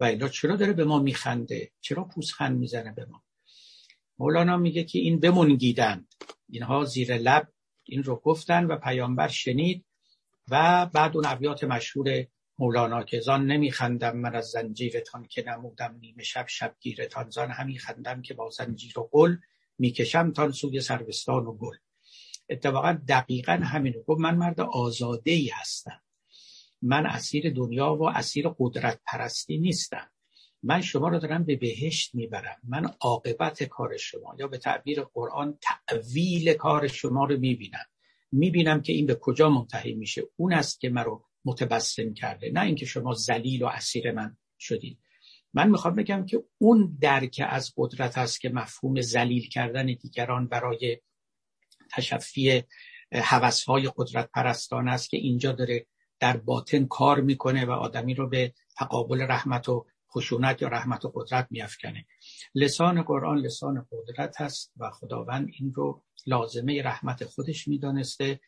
و 0.00 0.04
اینا 0.04 0.28
چرا 0.28 0.56
داره 0.56 0.72
به 0.72 0.84
ما 0.84 0.98
میخنده؟ 0.98 1.72
چرا 1.80 2.04
پوزخند 2.04 2.58
می‌زنه 2.58 2.92
به 2.92 3.04
ما؟ 3.04 3.24
مولانا 4.18 4.56
میگه 4.56 4.84
که 4.84 4.98
این 4.98 5.20
بمونگیدند 5.20 6.08
اینها 6.48 6.84
زیر 6.84 7.16
لب 7.16 7.48
این 7.84 8.02
رو 8.02 8.16
گفتن 8.16 8.64
و 8.64 8.76
پیامبر 8.76 9.28
شنید 9.28 9.84
و 10.50 10.86
بعد 10.86 11.16
اون 11.16 11.26
ابیات 11.26 11.64
مشهور 11.64 12.26
مولانا 12.58 13.02
که 13.02 13.20
زان 13.20 13.46
نمیخندم 13.46 14.16
من 14.16 14.34
از 14.34 14.46
زنجیرتان 14.46 15.26
که 15.26 15.44
نمودم 15.46 15.96
نیمه 16.00 16.22
شب 16.22 16.46
شبگیرتان 16.48 17.30
زان 17.30 17.50
همی 17.50 17.78
خندم 17.78 18.22
که 18.22 18.34
با 18.34 18.50
زنجیر 18.50 18.98
و 18.98 19.08
قل 19.12 19.36
می‌کشم 19.78 20.32
تان 20.32 20.52
سوی 20.52 20.80
سروستان 20.80 21.46
و 21.46 21.56
گل. 21.56 21.76
اتفاقا 22.48 22.98
دقیقا 23.08 23.52
همینو 23.52 24.02
گفت 24.02 24.20
من 24.20 24.34
مرد 24.36 24.60
آزاده 24.60 25.30
ای 25.30 25.48
هستم. 25.48 26.00
من 26.82 27.06
اسیر 27.06 27.50
دنیا 27.50 27.94
و 27.94 28.08
اسیر 28.08 28.48
قدرت 28.58 29.00
پرستی 29.06 29.58
نیستم. 29.58 30.10
من 30.62 30.80
شما 30.80 31.08
رو 31.08 31.18
دارم 31.18 31.44
به 31.44 31.56
بهشت 31.56 32.14
می‌برم. 32.14 32.56
من 32.68 32.94
عاقبت 33.00 33.62
کار 33.62 33.96
شما 33.96 34.36
یا 34.38 34.48
به 34.48 34.58
تعبیر 34.58 35.02
قرآن 35.02 35.58
تعویل 35.62 36.52
کار 36.52 36.88
شما 36.88 37.24
رو 37.24 37.38
می‌بینم. 37.38 37.86
می‌بینم 38.32 38.82
که 38.82 38.92
این 38.92 39.06
به 39.06 39.14
کجا 39.14 39.48
منتهی 39.50 39.94
میشه. 39.94 40.22
اون 40.36 40.52
است 40.52 40.80
که 40.80 40.88
مرا 40.88 41.24
متبسم 41.44 42.14
کرده. 42.14 42.50
نه 42.50 42.60
اینکه 42.60 42.86
شما 42.86 43.14
ذلیل 43.14 43.62
و 43.62 43.66
اسیر 43.66 44.12
من 44.12 44.36
شدید. 44.58 44.98
من 45.54 45.70
می‌خوام 45.70 45.94
بگم 45.94 46.26
که 46.26 46.44
اون 46.58 46.98
درک 47.00 47.42
از 47.48 47.72
قدرت 47.76 48.18
است 48.18 48.40
که 48.40 48.48
مفهوم 48.48 49.00
ذلیل 49.00 49.48
کردن 49.48 49.86
دیگران 49.86 50.48
برای 50.48 51.00
تشفی 51.90 52.62
حوثهای 53.12 53.92
قدرت 53.96 54.30
پرستان 54.30 54.88
است 54.88 55.10
که 55.10 55.16
اینجا 55.16 55.52
داره 55.52 55.86
در 56.20 56.36
باطن 56.36 56.86
کار 56.86 57.20
می‌کنه 57.20 57.64
و 57.64 57.70
آدمی 57.70 58.14
رو 58.14 58.28
به 58.28 58.52
تقابل 58.76 59.20
رحمت 59.20 59.68
و 59.68 59.86
خشونت 60.14 60.62
یا 60.62 60.68
رحمت 60.68 61.04
و 61.04 61.12
قدرت 61.14 61.46
میافکنه. 61.50 62.06
لسان 62.54 63.02
قرآن 63.02 63.38
لسان 63.38 63.86
قدرت 63.92 64.40
هست 64.40 64.72
و 64.76 64.90
خداوند 64.90 65.48
این 65.58 65.72
رو 65.74 66.02
لازمه 66.26 66.82
رحمت 66.82 67.24
خودش 67.24 67.68
می‌دانسته 67.68 68.40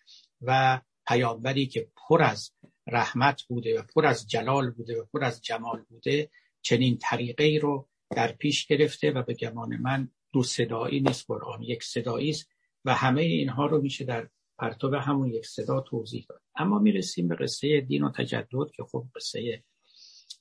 و 0.43 0.81
پیامبری 1.07 1.67
که 1.67 1.89
پر 1.97 2.23
از 2.23 2.51
رحمت 2.87 3.43
بوده 3.43 3.81
و 3.81 3.83
پر 3.95 4.07
از 4.07 4.27
جلال 4.27 4.71
بوده 4.71 5.01
و 5.01 5.05
پر 5.13 5.25
از 5.25 5.43
جمال 5.43 5.83
بوده 5.89 6.31
چنین 6.67 6.99
طریقه 6.99 7.59
رو 7.63 7.89
در 8.11 8.33
پیش 8.33 8.67
گرفته 8.67 9.11
و 9.11 9.23
به 9.23 9.35
گمان 9.35 9.77
من 9.77 10.11
دو 10.33 10.43
صدایی 10.43 11.01
نیست 11.01 11.25
قرآن 11.27 11.63
یک 11.63 11.85
صدایی 11.85 12.31
است 12.31 12.49
و 12.85 12.95
همه 12.95 13.23
اینها 13.23 13.67
رو 13.67 13.81
میشه 13.81 14.05
در 14.05 14.29
پرتو 14.59 14.97
همون 14.97 15.29
یک 15.29 15.47
صدا 15.47 15.81
توضیح 15.81 16.27
داد. 16.29 16.43
اما 16.55 16.79
می‌رسیم 16.79 17.29
به 17.29 17.37
قصه 17.37 17.81
دین 17.81 18.03
و 18.03 18.13
تجدد 18.13 18.71
که 18.77 18.83
خب 18.83 19.07
قصه 19.17 19.65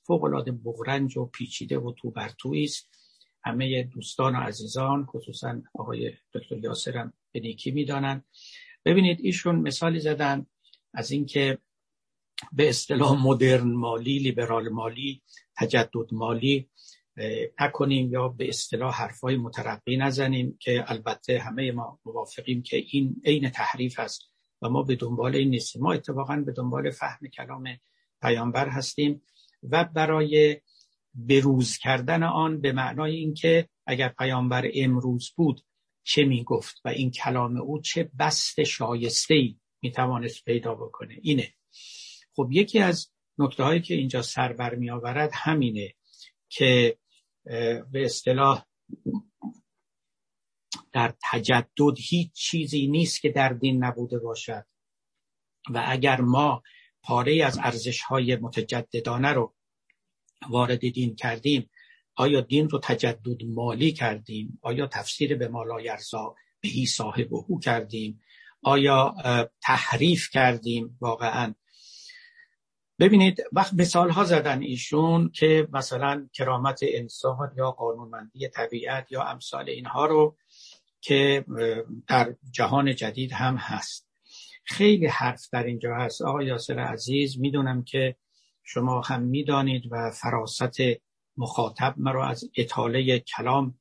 فوق 0.06 0.24
العاده 0.24 0.52
بغرنج 0.52 1.16
و 1.16 1.26
پیچیده 1.26 1.78
و 1.78 1.92
تو 1.92 2.10
برتویی 2.10 2.64
است. 2.64 2.88
همه 3.44 3.82
دوستان 3.82 4.36
و 4.36 4.38
عزیزان 4.38 5.06
خصوصا 5.06 5.62
آقای 5.74 6.12
دکتر 6.34 6.58
یاسرم 6.58 7.12
به 7.32 7.40
نیکی 7.40 7.70
می‌دانند. 7.70 8.24
ببینید 8.84 9.18
ایشون 9.22 9.56
مثالی 9.56 10.00
زدن 10.00 10.46
از 10.94 11.10
اینکه 11.10 11.58
به 12.52 12.68
اصطلاح 12.68 13.26
مدرن 13.26 13.72
مالی 13.72 14.18
لیبرال 14.18 14.68
مالی 14.68 15.22
تجدد 15.56 16.12
مالی 16.12 16.68
نکنیم 17.60 18.12
یا 18.12 18.28
به 18.28 18.48
اصطلاح 18.48 18.94
حرفای 18.94 19.36
مترقی 19.36 19.96
نزنیم 19.96 20.56
که 20.60 20.84
البته 20.86 21.38
همه 21.38 21.72
ما 21.72 22.00
موافقیم 22.04 22.62
که 22.62 22.76
این 22.90 23.22
عین 23.24 23.50
تحریف 23.50 23.98
است 23.98 24.22
و 24.62 24.68
ما 24.68 24.82
به 24.82 24.96
دنبال 24.96 25.36
این 25.36 25.50
نیستیم. 25.50 25.82
ما 25.82 25.92
اتفاقا 25.92 26.36
به 26.36 26.52
دنبال 26.52 26.90
فهم 26.90 27.28
کلام 27.28 27.68
پیامبر 28.22 28.68
هستیم 28.68 29.22
و 29.62 29.84
برای 29.84 30.60
بروز 31.14 31.76
کردن 31.76 32.22
آن 32.22 32.60
به 32.60 32.72
معنای 32.72 33.16
اینکه 33.16 33.68
اگر 33.86 34.08
پیامبر 34.08 34.70
امروز 34.74 35.32
بود 35.36 35.60
چه 36.04 36.24
می 36.24 36.44
گفت 36.44 36.80
و 36.84 36.88
این 36.88 37.10
کلام 37.10 37.56
او 37.56 37.80
چه 37.80 38.10
بست 38.18 38.62
شایسته 38.62 39.34
ای 39.34 39.56
می 39.82 39.92
توانست 39.92 40.44
پیدا 40.44 40.74
بکنه؟ 40.74 41.18
اینه. 41.22 41.55
خب 42.36 42.48
یکی 42.52 42.78
از 42.78 43.10
نکته 43.38 43.62
هایی 43.64 43.80
که 43.80 43.94
اینجا 43.94 44.22
سر 44.22 44.52
بر 44.52 44.74
می 44.74 44.90
آورد 44.90 45.30
همینه 45.34 45.94
که 46.48 46.98
به 47.92 48.04
اصطلاح 48.04 48.66
در 50.92 51.14
تجدد 51.30 51.98
هیچ 51.98 52.32
چیزی 52.32 52.86
نیست 52.86 53.20
که 53.20 53.28
در 53.28 53.48
دین 53.48 53.84
نبوده 53.84 54.18
باشد. 54.18 54.66
و 55.70 55.84
اگر 55.86 56.20
ما 56.20 56.62
پاره 57.02 57.44
از 57.44 57.58
ارزش 57.58 58.00
های 58.00 58.36
متجددانه 58.36 59.32
رو 59.32 59.54
وارد 60.48 60.78
دین 60.78 61.14
کردیم 61.14 61.70
آیا 62.14 62.40
دین 62.40 62.68
رو 62.68 62.80
تجدد 62.82 63.44
مالی 63.44 63.92
کردیم؟ 63.92 64.58
آیا 64.62 64.86
تفسیر 64.86 65.36
به 65.36 65.48
مالایرزا 65.48 66.34
بهی 66.60 66.86
صاحب 66.86 67.34
او 67.34 67.60
کردیم؟ 67.60 68.20
آیا 68.62 69.14
تحریف 69.62 70.30
کردیم؟ 70.30 70.98
واقعا 71.00 71.54
ببینید 72.98 73.44
وقت 73.52 73.74
مثال 73.74 74.10
ها 74.10 74.24
زدن 74.24 74.62
ایشون 74.62 75.30
که 75.34 75.68
مثلا 75.72 76.28
کرامت 76.32 76.80
انسان 76.82 77.52
یا 77.56 77.70
قانونمندی 77.70 78.48
طبیعت 78.48 79.12
یا 79.12 79.22
امثال 79.22 79.68
اینها 79.68 80.06
رو 80.06 80.36
که 81.00 81.44
در 82.08 82.34
جهان 82.50 82.94
جدید 82.94 83.32
هم 83.32 83.56
هست. 83.56 84.08
خیلی 84.64 85.06
حرف 85.06 85.48
در 85.52 85.62
اینجا 85.62 85.94
هست. 85.94 86.22
آقای 86.22 86.46
یاسر 86.46 86.78
عزیز 86.78 87.38
می‌دونم 87.40 87.84
که 87.84 88.16
شما 88.64 89.00
هم 89.00 89.22
می‌دانید 89.22 89.82
و 89.90 90.10
فراست 90.10 90.78
مخاطب 91.36 91.94
مرا 91.96 92.28
از 92.28 92.50
اطاله 92.56 93.18
کلام 93.18 93.78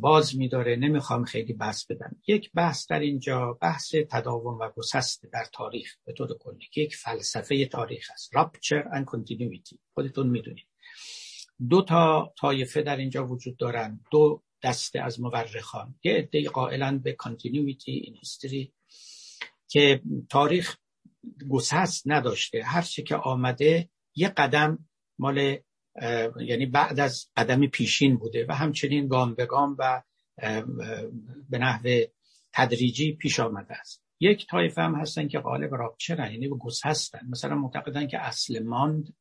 باز 0.00 0.36
میداره 0.36 0.76
نمی‌خوام 0.76 1.24
خیلی 1.24 1.52
بحث 1.52 1.86
بدم. 1.86 2.16
یک 2.26 2.50
بحث 2.54 2.86
در 2.86 3.00
اینجا 3.00 3.58
بحث 3.60 3.94
تداوم 4.10 4.58
و 4.58 4.68
گسست 4.76 5.26
در 5.32 5.44
تاریخ. 5.52 5.96
به 6.04 6.12
طور 6.12 6.38
کلی 6.38 6.68
که 6.72 6.80
یک 6.80 6.96
فلسفه 6.96 7.66
تاریخ 7.66 8.10
است. 8.12 8.34
رابچر 8.34 8.82
and 8.82 9.04
continuity. 9.04 9.76
خودتون 9.94 10.30
می‌دونید. 10.30 10.66
دو 11.68 11.82
تا 11.82 12.34
طایفه 12.38 12.82
در 12.82 12.96
اینجا 12.96 13.26
وجود 13.26 13.56
دارن. 13.56 14.00
دو 14.10 14.42
دسته 14.62 15.00
از 15.00 15.20
مورخان. 15.20 15.94
یه 16.04 16.12
عده 16.12 16.48
قائلا 16.48 17.00
به 17.04 17.16
continuity 17.22 18.06
in 18.06 18.14
history 18.24 18.68
که 19.68 20.02
تاریخ 20.28 20.76
گسست 21.50 22.02
نداشته. 22.06 22.62
هر 22.64 22.82
چی 22.82 23.02
که 23.02 23.16
آمده 23.16 23.88
یه 24.14 24.28
قدم 24.28 24.88
مال 25.18 25.56
یعنی 26.40 26.66
بعد 26.66 27.00
از 27.00 27.30
قدم 27.36 27.66
پیشین 27.66 28.16
بوده 28.16 28.46
و 28.48 28.52
همچنین 28.52 29.08
گام 29.08 29.34
به 29.34 29.46
گام 29.46 29.76
و 29.78 30.02
به 31.50 31.58
نحو 31.58 32.00
تدریجی 32.52 33.12
پیش 33.12 33.40
آمده 33.40 33.74
است. 33.74 34.04
یک 34.20 34.46
طایفه 34.46 34.82
هم 34.82 34.94
هستن 34.94 35.28
که 35.28 35.38
قالب 35.38 35.74
راپچرن 35.74 36.32
یعنی 36.32 36.48
گس 36.48 36.86
هستن. 36.86 37.20
مثلا 37.28 37.54
معتقدن 37.54 38.06
که 38.06 38.18
اصل 38.18 38.62
ماند 38.62 39.14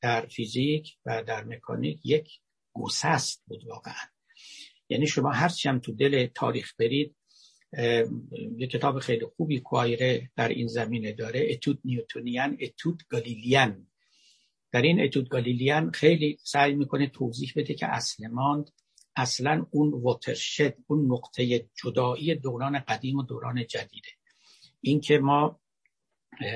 در 0.00 0.26
فیزیک 0.26 0.96
و 1.06 1.22
در 1.22 1.44
مکانیک 1.44 2.00
یک 2.04 2.40
گسست 2.72 3.44
بود 3.46 3.64
واقعا. 3.64 3.94
یعنی 4.88 5.06
شما 5.06 5.30
هرچی 5.30 5.68
هم 5.68 5.78
تو 5.78 5.92
دل 5.92 6.26
تاریخ 6.26 6.74
برید 6.78 7.16
یک 8.56 8.70
کتاب 8.70 8.98
خیلی 8.98 9.26
خوبی 9.36 9.60
کوایره 9.60 10.30
در 10.36 10.48
این 10.48 10.66
زمینه 10.66 11.12
داره 11.12 11.46
اتود 11.50 11.80
نیوتونیان 11.84 12.58
اتود 12.60 13.02
گالیلیان 13.08 13.86
در 14.72 14.82
این 14.82 15.00
اتود 15.00 15.28
گالیلیان 15.28 15.90
خیلی 15.90 16.38
سعی 16.42 16.74
می‌کنه 16.74 17.06
توضیح 17.06 17.52
بده 17.56 17.74
که 17.74 17.86
اصل 17.86 18.26
ماند. 18.26 18.70
اصلا 19.16 19.66
اون 19.70 19.92
ووترشد 19.92 20.74
اون 20.86 21.12
نقطه 21.12 21.68
جدایی 21.82 22.34
دوران 22.34 22.78
قدیم 22.78 23.16
و 23.16 23.22
دوران 23.22 23.66
جدیده. 23.66 24.08
اینکه 24.80 25.18
ما 25.18 25.60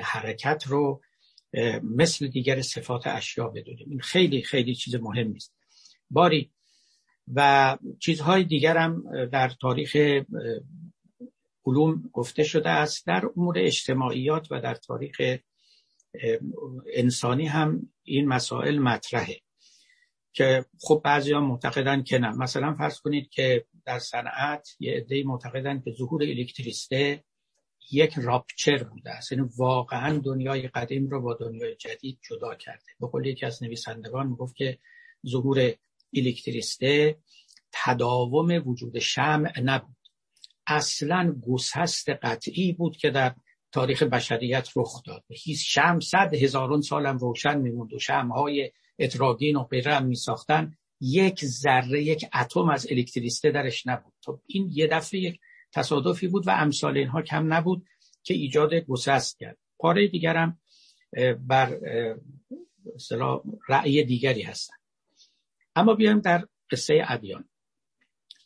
حرکت 0.03 0.65
رو 0.67 1.03
مثل 1.83 2.27
دیگر 2.27 2.63
صفات 2.63 3.07
اشیا 3.07 3.49
بدونیم. 3.49 3.91
این 3.91 4.01
خیلی 4.01 4.43
خیلی 4.43 4.75
چیز 4.75 4.95
مهمی 4.95 5.37
است 5.37 5.55
باری 6.11 6.51
و 7.35 7.79
چیزهای 7.99 8.45
دیگر 8.45 8.77
هم 8.77 9.05
در 9.27 9.49
تاریخ 9.49 9.97
علوم 11.67 12.11
گفته 12.13 12.45
شده 12.45 12.71
است. 12.71 13.07
در 13.07 13.27
امور 13.37 13.59
اجتماعیات 13.59 14.47
و 14.51 14.61
در 14.61 14.75
تاریخ 14.75 15.21
انسانی 16.95 17.47
هم 17.47 17.93
این 18.11 18.29
مسائل 18.29 18.79
مطرحه. 18.79 19.41
که 20.33 20.65
خب 20.81 21.01
بعضی 21.05 21.33
ها 21.33 21.41
معتقدن 21.41 22.03
که 22.03 22.19
نه. 22.19 22.31
مثلا 22.31 22.75
فرض 22.75 23.01
کنید 23.01 23.31
که 23.31 23.65
در 23.85 23.99
صنعت 23.99 24.69
یه 24.81 24.93
عده 24.93 25.23
معتقدن 25.25 25.81
که 25.81 25.91
ظهور 25.91 26.23
الکتریسته 26.23 27.25
یک 27.91 28.15
راپچر 28.17 28.83
بوده 28.83 29.11
است. 29.11 29.33
یعنی 29.33 29.49
واقعا 29.57 30.19
دنیای 30.19 30.69
قدیم 30.69 31.09
رو 31.09 31.23
با 31.23 31.35
دنیای 31.35 31.75
جدید 31.75 32.19
جدا 32.31 32.55
کرده. 32.55 32.85
به 33.01 33.07
قول 33.07 33.27
یکی 33.27 33.47
از 33.47 33.63
نویسندگان 33.63 34.35
گفت 34.35 34.57
که 34.57 34.79
ظهور 35.29 35.73
الکتریسته 36.15 37.19
تداوم 37.73 38.69
وجود 38.69 38.99
شمع 38.99 39.61
نبود. 39.61 39.97
اصلا 40.67 41.41
گسست 41.49 42.09
قطعی 42.09 42.73
بود 42.73 42.97
که 42.97 43.11
در 43.11 43.35
تاریخ 43.73 44.03
بشریت 44.03 44.69
رخ 44.77 45.03
داد. 45.03 45.25
هیچ 45.29 45.75
شم 45.75 46.01
صد 46.01 46.35
هزارون 46.35 46.81
سالم 46.81 47.19
روشن 47.19 47.59
میموند 47.59 47.93
و 47.93 47.99
های 48.33 48.73
اتراگین 48.99 49.57
و 49.57 49.65
غیره 49.65 49.95
هم 49.95 50.07
میساختن. 50.07 50.77
یک 51.01 51.45
ذره 51.45 52.03
یک 52.03 52.27
اتم 52.35 52.69
از 52.69 52.87
الکتریسته 52.91 53.51
درش 53.51 53.87
نبود. 53.87 54.13
تو 54.23 54.41
این 54.47 54.71
یه 54.73 54.87
دفعه 54.87 55.21
یک 55.21 55.41
تصادفی 55.73 56.29
بود 56.29 56.49
و 56.49 56.51
امثال 56.51 56.97
اینها 56.97 57.23
کم 57.23 57.53
نبود 57.53 57.87
که 58.23 58.35
ایجاد 58.35 58.75
گسست 58.75 59.39
کرد. 59.39 59.59
پاره 59.79 60.09
دیگرم 60.09 60.61
بر 61.39 61.79
رأی 63.69 64.05
دیگری 64.05 64.43
هستن. 64.43 64.75
اما 65.77 65.95
بیایم 65.95 66.21
در 66.21 66.47
قصه 66.71 67.05
ادیان. 67.09 67.49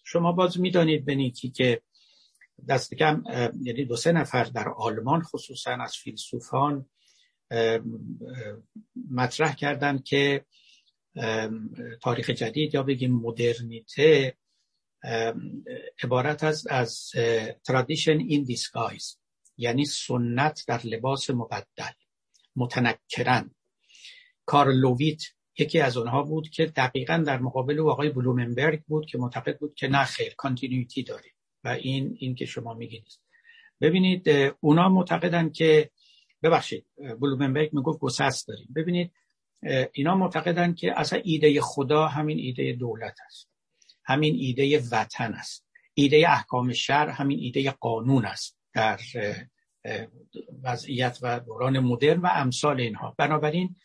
شما 0.05 0.33
باز 0.33 0.61
می‌دانید 0.61 1.05
بنیکی 1.05 1.51
که 1.51 1.83
دست 2.69 2.95
کم 2.95 3.23
یعنی 3.63 3.85
دو 3.85 3.97
سه 3.97 4.13
نفر 4.13 4.45
در 4.45 4.69
آلمان 4.69 5.23
خصوصا 5.23 5.71
از 5.71 5.97
فیلسوفان 5.97 6.87
مطرح 9.11 9.55
کردند 9.55 10.05
که 10.05 10.45
تاریخ 12.03 12.31
جدید 12.31 12.75
یا 12.75 12.83
بگیم 12.83 13.13
مدرنیته 13.15 14.35
عبارت 16.03 16.45
از 16.45 16.67
از 16.71 17.11
tradition 17.69 18.21
in 18.31 18.53
disguise 18.53 19.17
یعنی 19.57 19.85
سنت 19.85 20.65
در 20.69 20.81
لباس 20.85 21.31
مبدل 21.31 21.93
متنکرن. 22.57 23.55
کارل 24.47 24.81
لوویت 24.81 25.23
یکی 25.59 25.81
از 25.81 25.97
اونها 25.97 26.23
بود 26.23 26.49
که 26.49 26.67
دقیقا 26.67 27.25
در 27.27 27.39
مقابل 27.39 27.81
آقای 27.81 28.11
بلومنبرگ 28.11 28.83
بود 28.83 29.07
که 29.07 29.19
معتقد 29.19 29.59
بود 29.59 29.75
که 29.75 29.89
نه 29.89 30.05
خیر 30.05 30.35
continuity 30.35 31.03
داریم 31.03 31.33
و 31.65 31.69
این 31.69 32.17
این 32.19 32.35
که 32.35 32.45
شما 32.47 32.75
میگید 32.75 33.07
ببینید 33.81 34.29
اونا 34.61 34.89
معتقدن 34.89 35.51
که 35.51 35.91
ببخشید 36.43 36.87
بلومنبرگ 37.21 37.75
می‌گفت 37.75 37.99
گسست 37.99 38.49
داریم. 38.49 38.69
ببینید 38.77 39.13
اینا 39.93 40.17
معتقدن 40.17 40.75
که 40.75 41.01
اصلا 41.01 41.21
ایده 41.25 41.61
خدا 41.61 42.07
همین 42.07 42.39
ایده 42.39 42.73
دولت 42.73 43.17
است. 43.27 43.51
همین 44.05 44.35
ایده 44.35 44.83
وطن 44.93 45.33
است. 45.33 45.67
ایده 45.95 46.25
احکام 46.29 46.73
شهر 46.73 47.09
همین 47.09 47.39
ایده 47.39 47.71
قانون 47.71 48.25
است 48.25 48.59
در 48.73 49.01
وضعیت 50.63 51.19
و 51.23 51.41
دوران 51.41 51.79
مدرن 51.79 52.21
و 52.21 52.29
امثال 52.33 52.81
اینها. 52.81 53.15
بنابراین 53.19 53.77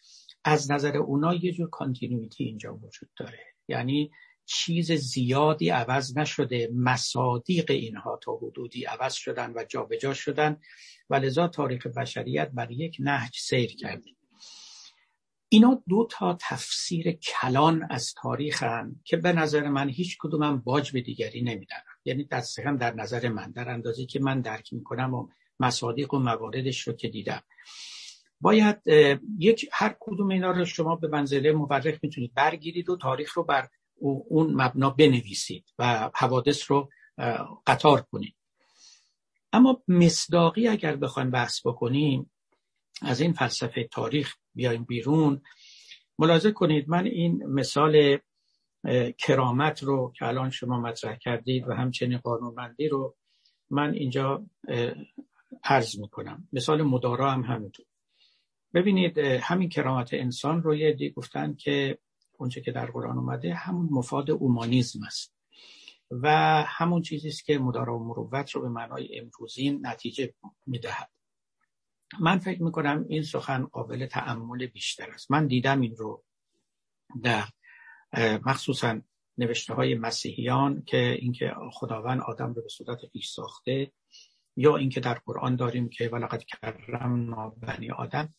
از 0.43 0.71
نظر 0.71 0.97
اونا 0.97 1.33
یه 1.33 1.51
جور 1.51 1.69
کانتینویتی 1.69 2.43
اینجا 2.43 2.75
وجود 2.75 3.09
داره. 3.17 3.39
یعنی 3.67 4.11
چیز 4.51 4.91
زیادی 4.91 5.69
عوض 5.69 6.17
نشده. 6.17 6.69
مصادیق 6.73 7.71
اینها 7.71 8.19
تا 8.23 8.35
حدودی 8.35 8.85
عوض 8.85 9.13
شدن 9.13 9.53
و 9.55 9.63
جابجا 9.63 9.97
جا 9.97 10.13
شدن 10.13 10.57
و 11.09 11.15
لذا 11.15 11.47
تاریخ 11.47 11.87
بشریت 11.87 12.51
بر 12.53 12.71
یک 12.71 12.97
نهج 12.99 13.37
سیر 13.37 13.75
کرده 13.75 14.09
اینا 15.49 15.83
دو 15.89 16.07
تا 16.11 16.37
تفسیر 16.41 17.11
کلان 17.11 17.87
از 17.89 18.13
تاریخ 18.21 18.63
هم 18.63 18.95
که 19.03 19.17
به 19.17 19.33
نظر 19.33 19.67
من 19.67 19.89
هیچ 19.89 20.17
کدومم 20.19 20.57
باج 20.61 20.91
به 20.91 21.01
دیگری 21.01 21.41
نمیدن 21.41 21.81
یعنی 22.05 22.23
دست 22.23 22.59
هم 22.59 22.77
در 22.77 22.93
نظر 22.93 23.29
من 23.29 23.51
در 23.51 23.69
اندازه 23.69 24.05
که 24.05 24.19
من 24.19 24.41
درک 24.41 24.73
می‌کنم 24.73 25.13
و 25.13 25.27
مصادیق 25.59 26.13
و 26.13 26.19
مواردش 26.19 26.87
رو 26.87 26.93
که 26.93 27.07
دیدم. 27.07 27.41
باید 28.41 28.77
یک 29.39 29.69
هر 29.71 29.95
کدوم 29.99 30.29
اینا 30.29 30.51
رو 30.51 30.65
شما 30.65 30.95
به 30.95 31.07
منزله 31.07 31.51
مورخ 31.51 31.99
می‌تونید 32.03 32.33
برگیرید 32.33 32.89
و 32.89 32.97
تاریخ 32.97 33.33
رو 33.33 33.43
بر 33.43 33.67
اون 34.01 34.53
مبنا 34.53 34.89
بنویسید 34.89 35.73
و 35.79 36.09
حوادث 36.15 36.71
رو 36.71 36.89
قطار 37.67 38.01
کنید. 38.01 38.35
اما 39.53 39.83
مصداقی 39.87 40.67
اگر 40.67 40.95
بخوایم 40.95 41.31
بحث 41.31 41.67
بکنیم 41.67 42.31
از 43.01 43.21
این 43.21 43.33
فلسفه 43.33 43.83
تاریخ 43.83 44.35
بیایم 44.55 44.83
بیرون 44.83 45.41
ملاحظه 46.19 46.51
کنید 46.51 46.89
من 46.89 47.05
این 47.05 47.45
مثال 47.45 48.17
کرامت 49.17 49.83
رو 49.83 50.13
که 50.15 50.25
الان 50.25 50.49
شما 50.49 50.79
مطرح 50.79 51.15
کردید 51.15 51.67
و 51.67 51.73
همچنین 51.73 52.17
قانونمندی 52.17 52.87
رو 52.87 53.15
من 53.69 53.93
اینجا 53.93 54.45
عرض 55.63 55.99
می‌کنم. 55.99 56.47
مثال 56.53 56.81
مدارا 56.81 57.31
هم 57.31 57.41
همینطور. 57.41 57.85
ببینید 58.73 59.17
همین 59.17 59.69
کرامت 59.69 60.13
انسان 60.13 60.63
رو 60.63 60.75
یه 60.75 60.93
دی 60.93 61.09
گفتن 61.09 61.55
که 61.55 61.97
اونچه 62.39 62.61
که 62.61 62.71
در 62.71 62.85
قرآن 62.85 63.17
اومده 63.17 63.53
همون 63.53 63.87
مفاد 63.91 64.31
اومانیزم 64.31 65.03
است. 65.03 65.35
و 66.11 66.29
همون 66.67 67.01
چیزی 67.01 67.27
است 67.27 67.45
که 67.45 67.57
مدارا 67.57 67.99
و 67.99 68.03
مروت 68.03 68.51
رو 68.51 68.61
به 68.61 68.69
معنای 68.69 69.19
امروزین 69.19 69.87
نتیجه 69.87 70.33
می‌دهد. 70.65 71.09
من 72.19 72.39
فکر 72.39 72.63
می‌کنم 72.63 73.05
این 73.09 73.23
سخن 73.23 73.65
قابل 73.65 74.05
تعمل 74.05 74.65
بیشتر 74.65 75.11
است. 75.11 75.31
من 75.31 75.47
دیدم 75.47 75.81
این 75.81 75.95
رو 75.95 76.23
در 77.23 77.45
مخصوصا 78.45 79.01
نوشته 79.37 79.73
های 79.73 79.95
مسیحیان 79.95 80.83
که 80.85 81.17
اینکه 81.19 81.53
خداوند 81.71 82.21
آدم 82.21 82.53
رو 82.53 82.61
به 82.61 82.69
صورت 82.69 83.05
پیش 83.05 83.29
ساخته 83.29 83.91
یا 84.55 84.75
اینکه 84.75 84.99
در 84.99 85.21
قرآن 85.25 85.55
داریم 85.55 85.89
که 85.89 86.09
ولقد 86.09 86.43
کرم 86.43 87.49
بنی 87.49 87.91
آدم 87.91 88.33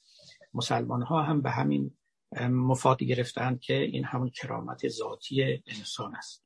مسلمان 0.54 1.02
ها 1.02 1.22
هم 1.22 1.42
به 1.42 1.50
همین 1.50 1.96
مفادی 2.40 3.06
گرفتند 3.06 3.60
که 3.60 3.74
این 3.74 4.04
همون 4.04 4.30
کرامت 4.30 4.88
ذاتی 4.88 5.62
انسان 5.66 6.16
است. 6.16 6.44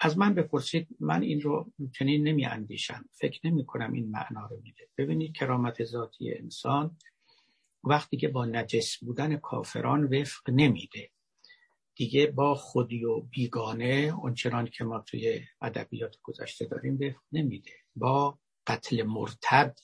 از 0.00 0.18
من 0.18 0.34
بپرسید 0.34 0.88
من 1.00 1.22
این 1.22 1.40
رو 1.40 1.72
چنین 1.94 2.28
نمی 2.28 2.46
اندیشم. 2.46 3.04
فکر 3.12 3.40
نمی 3.44 3.66
کنم 3.66 3.92
این 3.92 4.10
معنا 4.10 4.46
رو 4.46 4.60
میده. 4.62 4.88
ببینید 4.98 5.36
کرامت 5.36 5.84
ذاتی 5.84 6.34
انسان 6.34 6.96
وقتی 7.84 8.16
که 8.16 8.28
با 8.28 8.46
نجس 8.46 8.98
بودن 9.04 9.36
کافران 9.36 10.04
وفق 10.04 10.50
نمیده 10.50 11.10
دیگه 11.94 12.26
با 12.26 12.54
خودی 12.54 13.04
و 13.04 13.20
بیگانه 13.20 14.14
اونچنان 14.22 14.66
که 14.66 14.84
ما 14.84 14.98
توی 14.98 15.40
ادبیات 15.60 16.16
گذشته 16.22 16.64
داریم 16.64 16.94
وفق 16.94 17.22
نمیده 17.32 17.72
با 17.96 18.38
قتل 18.66 19.02
مرتد 19.02 19.78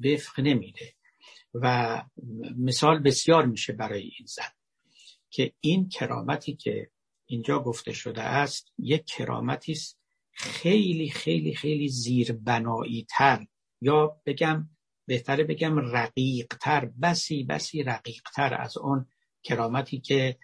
وفق 0.00 0.40
نمیده 0.40 0.94
و 1.54 2.02
مثال 2.58 2.98
بسیار 2.98 3.46
میشه 3.46 3.72
برای 3.72 4.02
این 4.02 4.26
زن 4.26 4.52
که 5.30 5.52
این 5.60 5.88
کرامتی 5.88 6.56
که 6.56 6.90
اینجا 7.26 7.58
گفته 7.58 7.92
شده 7.92 8.22
است 8.22 8.72
یک 8.78 9.04
کرامتی 9.04 9.72
است 9.72 9.98
خیلی 10.32 11.08
خیلی 11.08 11.54
خیلی 11.54 11.88
زیربنایی 11.88 13.06
تر 13.10 13.46
یا 13.80 14.20
بگم 14.26 14.68
بهتره 15.06 15.44
بگم 15.44 15.78
رقیق 15.78 16.46
تر 16.60 16.90
بسی 17.02 17.44
بسی 17.44 17.82
رقیق 17.82 18.22
تر 18.34 18.54
از 18.54 18.76
اون 18.76 19.06
کرامتی 19.42 20.00
که 20.00 20.38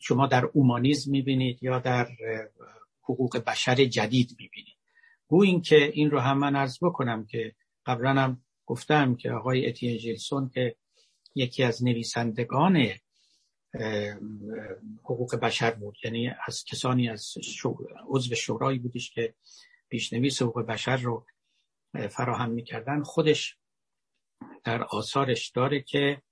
شما 0.00 0.26
در 0.26 0.44
اومانیزم 0.44 1.10
می‌بینید 1.10 1.62
یا 1.62 1.78
در 1.78 2.08
حقوق 3.02 3.38
بشر 3.38 3.84
جدید 3.84 4.36
می‌بینید. 4.38 4.76
گو 5.26 5.42
این 5.42 5.62
که 5.62 5.90
این 5.94 6.10
رو 6.10 6.20
هم 6.20 6.38
من 6.38 6.56
ارز 6.56 6.78
بکنم 6.82 7.26
که 7.26 7.54
قبلا 7.86 8.10
هم 8.10 8.42
گفتم 8.70 9.16
که 9.16 9.30
آقای 9.30 9.68
اتین 9.68 9.98
جیلسون 9.98 10.48
که 10.48 10.76
یکی 11.34 11.62
از 11.62 11.84
نویسندگان 11.84 12.86
حقوق 15.04 15.36
بشر 15.36 15.70
بود. 15.70 15.96
یعنی 16.04 16.30
از 16.46 16.64
کسانی 16.64 17.08
از 17.08 17.34
عضو 18.08 18.34
شورایی 18.34 18.78
بودش 18.78 19.10
که 19.10 19.34
پیشنویس 19.88 20.42
حقوق 20.42 20.66
بشر 20.66 20.96
رو 20.96 21.26
فراهم 22.10 22.50
می‌کردن. 22.50 23.02
خودش 23.02 23.56
در 24.64 24.82
آثارش 24.82 25.48
داره 25.48 25.80
که 25.80 26.22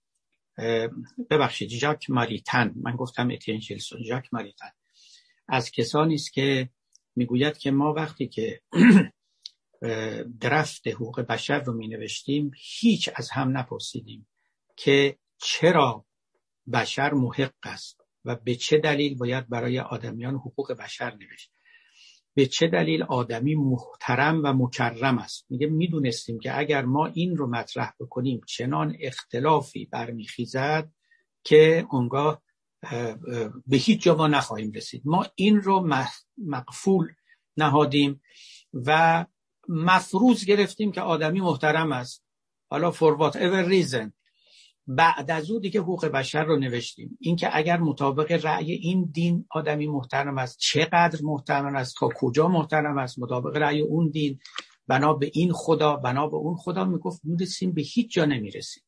ببخشید 1.30 1.68
جاک 1.68 2.10
ماریتن 2.10 2.72
من 2.76 2.96
گفتم 2.96 3.30
اتین 3.30 3.60
جیلسون 3.60 4.02
جاک 4.02 4.28
ماریتن 4.32 4.70
از 5.48 5.70
کسانی 5.70 6.14
است 6.14 6.32
که 6.32 6.68
می‌گوید 7.16 7.58
که 7.58 7.70
ما 7.70 7.92
وقتی 7.92 8.28
که 8.28 8.60
درفت 10.40 10.88
حقوق 10.88 11.20
بشر 11.20 11.60
رو 11.60 11.72
می 11.72 11.88
نوشتیم 11.88 12.50
هیچ 12.56 13.10
از 13.14 13.30
هم 13.30 13.58
نپرسیدیم 13.58 14.28
که 14.76 15.18
چرا 15.38 16.04
بشر 16.72 17.12
محق 17.12 17.54
است 17.62 18.00
و 18.24 18.36
به 18.36 18.54
چه 18.54 18.78
دلیل 18.78 19.18
باید 19.18 19.48
برای 19.48 19.80
آدمیان 19.80 20.34
حقوق 20.34 20.72
بشر 20.72 21.14
نوشت. 21.14 21.52
به 22.34 22.46
چه 22.46 22.66
دلیل 22.66 23.02
آدمی 23.02 23.54
محترم 23.54 24.44
و 24.44 24.52
مکرم 24.52 25.18
است؟ 25.18 25.46
میگه 25.50 25.66
می‌دونستیم 25.66 26.38
که 26.38 26.58
اگر 26.58 26.84
ما 26.84 27.06
این 27.06 27.36
رو 27.36 27.46
مطرح 27.46 27.92
بکنیم 28.00 28.40
چنان 28.46 28.96
اختلافی 29.00 29.84
برمیخیزد 29.84 30.90
که 31.44 31.86
اونگاه 31.90 32.42
به 33.66 33.76
هیچ 33.76 34.02
جا 34.02 34.14
ما 34.14 34.26
نخواهیم 34.26 34.72
رسید. 34.72 35.02
ما 35.04 35.26
این 35.34 35.60
رو 35.60 35.90
مقفول 36.46 37.08
نهادیم 37.56 38.20
و 38.72 39.26
مفروض 39.68 40.44
گرفتیم 40.44 40.92
که 40.92 41.00
آدمی 41.00 41.40
محترم 41.40 41.92
است. 41.92 42.24
حالا 42.70 42.92
for 42.92 43.18
whatever 43.18 43.68
reason. 43.68 44.12
بعد 44.86 45.30
از 45.30 45.50
دیگه 45.60 45.80
حقوق 45.80 46.06
بشر 46.06 46.44
رو 46.44 46.56
نوشتیم. 46.56 47.18
اینکه 47.20 47.56
اگر 47.56 47.76
مطابق 47.76 48.44
رأی 48.44 48.72
این 48.72 49.10
دین 49.12 49.46
آدمی 49.50 49.86
محترم 49.86 50.38
است 50.38 50.58
چقدر 50.58 51.18
محترم 51.22 51.76
است 51.76 51.96
تا 51.98 52.08
کجا 52.14 52.48
محترم 52.48 52.98
است 52.98 53.18
مطابق 53.18 53.56
رأی 53.56 53.80
اون 53.80 54.08
دین. 54.08 54.38
بنا 54.86 55.12
به 55.12 55.30
این 55.34 55.52
خدا 55.52 55.96
بنا 55.96 56.26
به 56.26 56.36
اون 56.36 56.56
خدا 56.56 56.84
می‌گفت 56.84 57.20
می‌رسیم 57.24 57.72
به 57.72 57.82
هیچ 57.82 58.12
جا 58.12 58.24
نمی‌رسیم. 58.24 58.82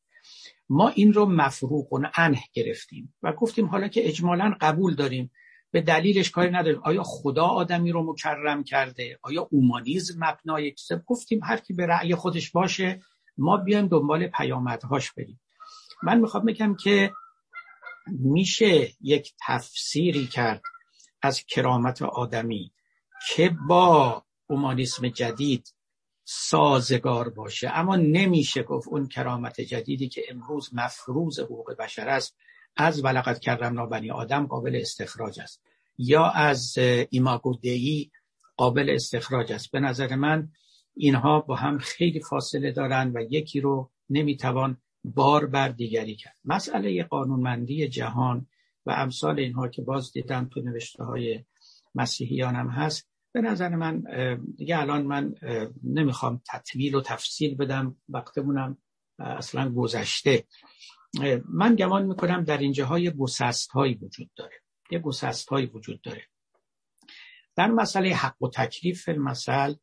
ما 0.69 0.89
این 0.89 1.13
رو 1.13 1.25
مفروق 1.25 1.93
و 1.93 1.99
انه 2.15 2.43
گرفتیم 2.53 3.13
و 3.23 3.33
گفتیم 3.33 3.65
حالا 3.65 3.87
که 3.87 4.07
اجمالا 4.07 4.55
قبول 4.61 4.95
داریم. 4.95 5.31
به 5.71 5.81
دلیلش 5.81 6.31
کاری 6.31 6.51
نداریم. 6.51 6.81
آیا 6.83 7.03
خدا 7.03 7.45
آدمی 7.45 7.91
رو 7.91 8.11
مکرم 8.11 8.63
کرده؟ 8.63 9.19
آیا 9.21 9.47
اومانیزم 9.51 10.15
مبنای 10.17 10.75
گفتیم 11.05 11.43
هر 11.43 11.57
کی 11.57 11.73
به 11.73 11.85
رأی 11.85 12.15
خودش 12.15 12.51
باشه 12.51 13.01
ما 13.37 13.57
بیایم 13.57 13.87
دنبال 13.87 14.27
پیامدهاش 14.27 15.11
بریم. 15.11 15.41
من 16.03 16.19
می‌خوام 16.19 16.45
بگم 16.45 16.75
که 16.75 17.11
میشه 18.07 18.89
یک 19.01 19.33
تفسیری 19.47 20.27
کرد 20.27 20.61
از 21.21 21.43
کرامت 21.43 22.01
آدمی 22.01 22.71
که 23.27 23.57
با 23.67 24.23
اومانیسم 24.47 25.07
جدید 25.07 25.75
سازگار 26.23 27.29
باشه. 27.29 27.69
اما 27.73 27.95
نمیشه 27.95 28.63
گفت 28.63 28.87
اون 28.87 29.07
کرامت 29.07 29.61
جدیدی 29.61 30.09
که 30.09 30.23
امروز 30.29 30.69
مفروض 30.73 31.39
حقوق 31.39 31.75
بشر 31.79 32.09
است 32.09 32.35
از 32.75 33.03
ولقد 33.03 33.39
کرمنا 33.39 33.85
بنی 33.85 34.11
آدم 34.11 34.47
قابل 34.47 34.75
استخراج 34.75 35.39
است. 35.39 35.63
یا 35.97 36.25
از 36.25 36.77
ایماگو 37.09 37.55
دی 37.55 38.11
قابل 38.57 38.89
استخراج 38.89 39.51
است. 39.51 39.71
به 39.71 39.79
نظر 39.79 40.15
من 40.15 40.49
اینها 40.95 41.39
با 41.39 41.55
هم 41.55 41.77
خیلی 41.77 42.19
فاصله 42.19 42.71
دارند 42.71 43.15
و 43.15 43.19
یکی 43.29 43.61
رو 43.61 43.91
نمی‌توان 44.09 44.77
بار 45.03 45.45
بر 45.45 45.69
دیگری 45.69 46.15
کرد. 46.15 46.35
مسئله 46.45 47.03
قانونمندی 47.03 47.87
جهان 47.87 48.47
و 48.85 48.91
امثال 48.91 49.39
اینها 49.39 49.67
که 49.67 49.81
باز 49.81 50.11
دیدم 50.11 50.49
تو 50.53 50.61
نوشته 50.61 51.03
های 51.03 51.43
مسیحیان 51.95 52.55
هم 52.55 52.67
هست 52.67 53.07
به 53.31 53.41
نظر 53.41 53.69
من 53.69 54.03
دیگه 54.57 54.79
الان 54.79 55.01
من 55.01 55.35
نمی‌خوام 55.83 56.41
تطویل 56.51 56.95
و 56.95 57.01
تفصیل 57.01 57.55
بدم 57.55 57.95
وقتمونم 58.09 58.77
اصلا 59.19 59.73
گذشته. 59.73 60.45
من 61.49 61.75
گمان 61.75 62.05
می‌کنم 62.05 62.43
در 62.43 62.57
اینجا 62.57 62.85
های 62.85 63.11
گسست 63.11 63.71
هایی 63.71 63.93
وجود 63.93 64.29
داره. 64.35 64.61
یه 64.91 64.99
گسست 64.99 65.49
هایی 65.49 65.65
وجود 65.65 66.01
داره. 66.01 66.23
در 67.55 67.67
مسئله 67.67 68.15
حق 68.15 68.41
و 68.43 68.49
تکلیف 68.49 69.09
مثل 69.09 69.73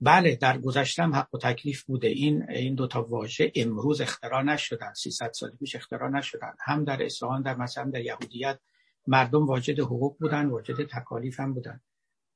بله 0.00 0.36
در 0.36 0.58
گذشتم 0.58 1.14
حق 1.14 1.34
و 1.34 1.38
تکلیف 1.38 1.82
بوده. 1.82 2.08
این 2.08 2.50
این 2.50 2.74
دو 2.74 2.86
تا 2.86 3.02
واژه 3.02 3.52
امروز 3.54 4.00
اختراع 4.00 4.42
نشدن. 4.42 4.92
300 4.94 5.32
سال 5.32 5.50
پیش 5.50 5.76
اختراع 5.76 6.10
نشدن. 6.10 6.52
هم 6.64 6.84
در 6.84 7.02
اسلام 7.02 7.42
در 7.42 7.56
مثلا 7.56 7.90
در 7.90 8.00
یهودیت 8.00 8.60
مردم 9.06 9.46
واجد 9.46 9.80
حقوق 9.80 10.18
بودن 10.18 10.46
واجد 10.46 10.86
تکالیف 10.86 11.40
هم 11.40 11.54
بودن. 11.54 11.80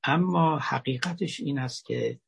اما 0.05 0.59
حقیقتش 0.59 1.41
این 1.41 1.59
است 1.59 1.85
که 1.85 2.21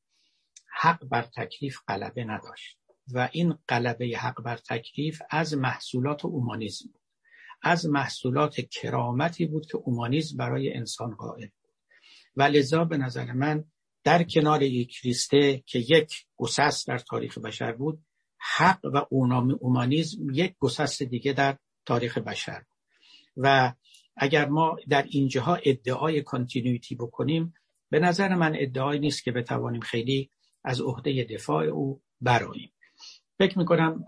حق 0.71 1.05
بر 1.05 1.23
تکلیف 1.23 1.79
غلبه 1.89 2.25
نداشت. 2.25 2.79
و 3.13 3.29
این 3.33 3.59
غلبه 3.69 4.07
حق 4.19 4.43
بر 4.43 4.57
تکلیف 4.57 5.23
از 5.31 5.55
محصولات 5.55 6.25
اومانیزم 6.25 6.89
بود 6.93 7.03
از 7.63 7.87
محصولات 7.87 8.61
کرامتی 8.61 9.47
بود 9.47 9.67
که 9.67 9.77
اومانیزم 9.77 10.37
برای 10.37 10.75
انسان 10.75 11.15
قائل 11.15 11.47
بود. 11.47 11.71
و 12.37 12.43
لذا 12.43 12.85
به 12.85 12.97
نظر 12.97 13.33
من 13.33 13.65
در 14.05 14.23
کنار 14.23 14.63
یک 14.63 14.91
کریسته 14.91 15.63
که 15.67 15.79
یک 15.79 16.27
گسست 16.37 16.89
در 16.89 16.99
تاریخ 16.99 17.39
بشر 17.39 17.73
بود 17.73 18.05
حق 18.39 18.81
و 18.85 19.07
اومانیزم 19.61 20.31
یک 20.33 20.55
گسست 20.59 21.03
دیگه 21.03 21.33
در 21.33 21.59
تاریخ 21.87 22.19
بشر 22.19 22.59
بود. 22.59 22.77
و 23.37 23.73
اگر 24.17 24.49
ما 24.49 24.77
در 24.89 25.03
اینجاها 25.03 25.55
ادعای 25.55 26.23
کانتینویتی 26.23 26.95
بکنیم 26.95 27.55
به 27.91 27.99
نظر 27.99 28.35
من 28.35 28.57
ادعای 28.59 28.99
نیست 28.99 29.25
که 29.25 29.33
بتوانیم 29.33 29.81
خیلی 29.81 30.31
از 30.65 30.81
عهده 30.81 31.25
دفاع 31.25 31.65
او 31.65 32.03
براییم 32.21 32.73
فکر 33.39 33.59
می‌کنم 33.59 34.05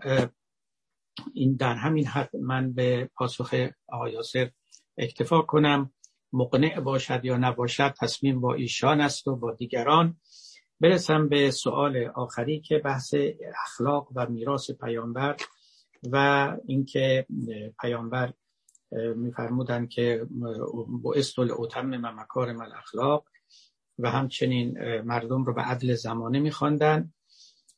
این 1.33 1.55
در 1.55 1.75
همین 1.75 2.07
حد 2.07 2.35
من 2.35 2.73
به 2.73 3.09
پاسخ 3.15 3.55
آقای 3.89 4.11
یاسر 4.11 4.51
اکتفا 4.97 5.41
کنم. 5.41 5.91
مقنع 6.33 6.79
باشد 6.79 7.25
یا 7.25 7.37
نباشد 7.37 7.93
تصمیم 7.99 8.41
با 8.41 8.53
ایشان 8.53 9.01
است 9.01 9.27
و 9.27 9.35
با 9.35 9.53
دیگران. 9.53 10.17
برسم 10.79 11.29
به 11.29 11.51
سوال 11.51 12.05
آخری 12.15 12.59
که 12.59 12.77
بحث 12.77 13.15
اخلاق 13.65 14.07
و 14.15 14.27
میراث 14.29 14.71
پیامبر 14.71 15.35
و 16.11 16.57
اینکه 16.65 17.25
پیامبر 17.81 18.33
میفرمودن 19.15 19.87
که 19.87 20.27
با 20.87 21.13
استول 21.13 21.51
اوتم 21.51 21.85
مکارم 22.19 22.61
الاخلاق 22.61 23.25
و 23.99 24.11
همچنین 24.11 24.99
مردم 25.01 25.43
رو 25.43 25.53
به 25.53 25.61
عدل 25.61 25.93
زمانه 25.93 26.39
میخواندن 26.39 27.13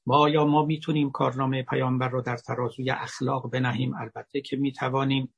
ما 0.05 0.29
یا 0.29 0.45
ما 0.45 0.65
می‌تونیم 0.65 1.11
کارنامه 1.11 1.63
پیامبر 1.63 2.09
رو 2.09 2.21
در 2.21 2.37
ترازوی 2.37 2.89
اخلاق 2.89 3.49
بنهیم؟ 3.49 3.95
البته 3.95 4.41
که 4.41 4.57
می‌توانیم. 4.57 5.33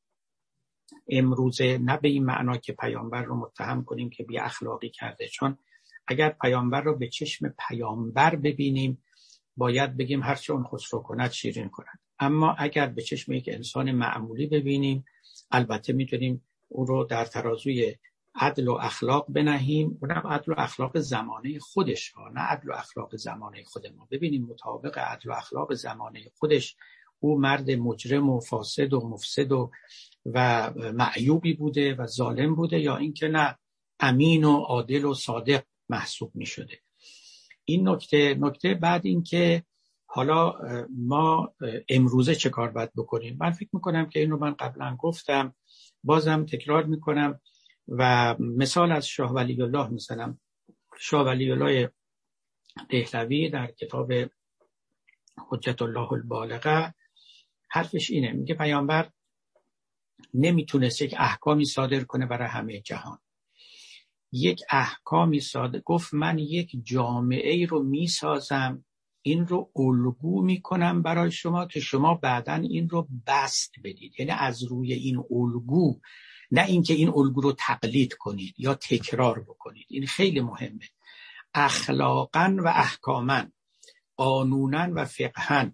امروزه 1.08 1.78
نه 1.78 1.98
به 1.98 2.08
این 2.08 2.26
معنا 2.26 2.58
که 2.58 2.74
پیامبر 2.74 3.24
رو 3.24 3.36
متهم 3.36 3.84
کنیم 3.84 4.10
که 4.10 4.24
بی 4.24 4.38
اخلاقی 4.40 4.90
کرده 4.90 5.28
چون 5.28 5.58
اگر 6.08 6.30
پیامبر 6.30 6.82
رو 6.82 6.98
به 6.98 7.08
چشم 7.08 7.54
پیامبر 7.68 8.36
ببینیم 8.36 9.04
باید 9.58 9.98
بگیم 9.98 10.24
هرچه 10.24 10.54
اون 10.54 10.64
خسرو 10.64 11.00
کند 11.00 11.32
شیرین 11.32 11.70
کند. 11.70 12.00
اما 12.20 12.56
اگر 12.60 12.88
به 12.88 13.02
چشم 13.02 13.34
یک 13.34 13.50
انسان 13.54 13.92
معمولی 13.92 14.48
ببینیم 14.48 15.06
البته 15.52 15.94
می‌تونیم 15.94 16.44
او 16.70 16.86
رو 16.86 17.04
در 17.04 17.26
ترازوی 17.26 17.96
عدل 18.36 18.68
و 18.68 18.72
اخلاق 18.72 19.26
بنهیم 19.30 19.98
اونم 20.02 20.28
عدل 20.28 20.52
و 20.52 20.56
اخلاق 20.58 21.00
زمانه 21.00 21.60
خودش 21.60 22.12
ها 22.12 22.30
نه 22.30 22.42
عدل 22.42 22.70
و 22.70 22.74
اخلاق 22.74 23.16
زمانه 23.16 23.64
خود 23.64 23.88
ما. 23.88 24.08
ببینیم 24.12 24.46
مطابق 24.46 24.98
عدل 24.98 25.30
و 25.30 25.34
اخلاق 25.34 25.74
زمانه 25.74 26.32
خودش 26.36 26.76
او 27.20 27.40
مرد 27.40 27.72
مجرم 27.72 28.30
و 28.30 28.40
فاسد 28.40 28.94
و 28.94 29.08
مفسد 29.08 29.52
و 29.52 29.72
و 30.26 30.72
معیوبی 30.94 31.54
بوده 31.54 31.96
و 31.96 32.08
ظالم 32.08 32.56
بوده 32.56 32.80
یا 32.80 32.98
اینکه 32.98 33.28
نه 33.28 33.58
امین 34.00 34.44
و 34.44 34.58
عادل 34.58 35.06
و 35.06 35.14
صادق 35.14 35.64
محسوب 35.90 36.32
می 36.36 36.46
شده 36.46 36.80
این 37.66 37.90
نکته 37.90 38.36
نکته 38.40 38.74
بعد 38.74 39.06
اینکه 39.06 39.64
حالا 40.06 40.54
ما 40.90 41.54
امروزه 41.90 42.36
چه 42.36 42.50
کار 42.50 42.72
باید 42.72 42.92
بکنیم؟ 42.96 43.38
من 43.40 43.52
فکر 43.52 43.70
می‌کنم 43.74 44.10
که 44.10 44.20
اینو 44.20 44.38
من 44.38 44.54
قبلا 44.54 44.96
گفتم 45.00 45.56
بازم 46.04 46.46
تکرار 46.46 46.84
می‌کنم. 46.84 47.40
و 47.88 48.36
مثال 48.40 48.92
از 48.92 49.08
شاه 49.08 49.32
ولی 49.32 49.62
الله 49.62 49.88
می‌زنم. 49.88 50.40
شاه 51.00 51.26
ولی 51.26 51.52
الله 51.52 51.92
دهلوی 52.90 53.50
در 53.50 53.72
کتاب 53.72 54.14
حجت 55.50 55.82
الله 55.82 56.14
البالغه 56.14 56.94
حرفش 57.70 58.12
اینه 58.12 58.32
میگه 58.32 58.56
پیامبر 58.56 59.10
نمی‌تونست 60.34 61.02
یک 61.02 61.16
احکامی 61.18 61.66
صادر 61.66 62.04
کنه 62.04 62.26
برای 62.26 62.48
همه 62.48 62.82
جهان. 62.82 63.20
یک 64.32 64.62
احکامی 64.70 65.40
صادر 65.40 65.80
گفت 65.80 66.14
من 66.14 66.40
یک 66.40 66.72
جامعه 66.84 67.52
ای 67.52 67.66
رو 67.66 67.84
می‌سازم 67.84 68.86
این 69.22 69.48
رو 69.48 69.72
الگو 69.76 70.42
می‌کنم 70.42 71.02
برای 71.02 71.32
شما 71.32 71.66
که 71.66 71.80
شما 71.80 72.14
بعدا 72.14 72.54
این 72.54 72.90
رو 72.90 73.08
بست 73.28 73.74
بدید. 73.84 74.20
یعنی 74.20 74.32
از 74.32 74.64
روی 74.64 74.94
این 74.94 75.18
الگو 75.32 76.00
نه 76.54 76.66
اینکه 76.66 76.94
این 76.94 77.10
الگو 77.10 77.42
رو 77.42 77.52
تقلید 77.52 78.14
کنید 78.14 78.56
یا 78.58 78.76
تکرار 78.76 79.40
بکنید. 79.40 79.86
این 79.90 80.08
خیلی 80.08 80.42
مهمه. 80.42 80.90
اخلاقا 81.54 82.56
و 82.60 82.68
احکاما 82.68 83.44
قانونا 84.16 84.92
و 84.96 85.06
فقها 85.06 85.72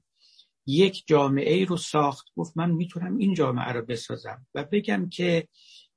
یک 0.66 1.04
جامعه 1.08 1.54
ای 1.54 1.66
رو 1.66 1.78
ساخت. 1.78 2.28
گفت 2.36 2.58
من 2.58 2.72
می‌تونم 2.72 3.18
این 3.18 3.34
جامعه 3.34 3.72
رو 3.72 3.86
بسازم 3.86 4.48
و 4.54 4.64
بگم 4.64 5.10
که 5.10 5.48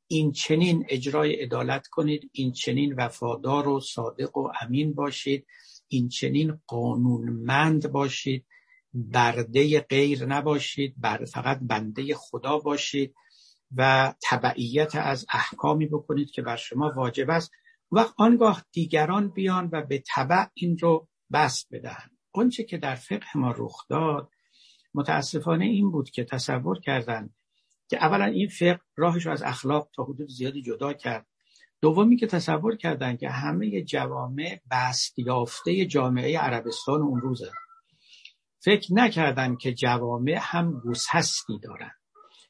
این 0.09 0.33
چنین 0.33 0.87
اجرای 0.89 1.35
عدالت 1.35 1.87
کنید 1.87 2.31
این 2.33 2.53
چنین 2.53 2.95
وفادار 2.95 3.69
و 3.69 3.81
صادق 3.81 4.37
و 4.37 4.49
امین 4.61 4.95
باشید 4.95 5.47
این 5.89 6.09
چنین 6.09 6.61
قانونمند 6.67 7.93
باشید 7.93 8.47
برده 8.95 9.81
غیر 9.81 10.27
نباشید 10.27 10.95
بر 10.97 11.25
فقط 11.25 11.59
بنده 11.63 12.15
خدا 12.15 12.59
باشید. 12.59 13.15
و 13.77 14.15
تبعیت 14.23 14.95
از 14.95 15.27
احکامی 15.33 15.87
بکنید 15.87 16.31
که 16.31 16.43
بر 16.43 16.57
شما 16.57 16.93
واجب 16.97 17.31
است 17.31 17.51
و 17.93 18.05
آنگاه 18.17 18.65
دیگران 18.73 19.29
بیان 19.29 19.69
و 19.73 19.83
به 19.83 20.03
تبع 20.15 20.47
این 20.55 20.79
رو 20.79 21.09
بست 21.33 21.69
بدهند. 21.73 22.11
اونچه 22.33 22.65
که 22.65 22.79
در 22.79 22.95
فقه 22.95 23.27
ما 23.39 23.55
رخ 23.57 23.89
داد 23.89 24.31
متاسفانه 24.95 25.65
این 25.65 25.91
بود 25.91 26.11
که 26.11 26.25
تصور 26.25 26.81
کردند 26.81 27.35
که 27.89 28.05
اولا 28.05 28.25
این 28.25 28.49
فقه 28.49 28.81
راهش 28.97 29.27
رو 29.27 29.33
از 29.33 29.43
اخلاق 29.43 29.89
تا 29.95 30.05
حدود 30.05 30.29
زیادی 30.29 30.63
جدا 30.63 30.93
کرد. 30.93 31.27
دومی 31.81 32.17
که 32.17 32.27
تصور 32.27 32.77
کردن 32.77 33.17
که 33.17 33.29
همه 33.29 33.83
جوامع 33.83 34.61
بست 34.71 35.19
یافته 35.19 35.87
جامعه 35.87 36.39
عربستان 36.39 37.03
اون 37.03 37.21
روزه. 37.21 37.51
فکر 38.65 38.95
نکردن 38.95 39.57
که 39.57 39.75
جوامع 39.75 40.39
هم 40.41 40.81
گوسهستی 40.81 41.59
دارن 41.59 41.91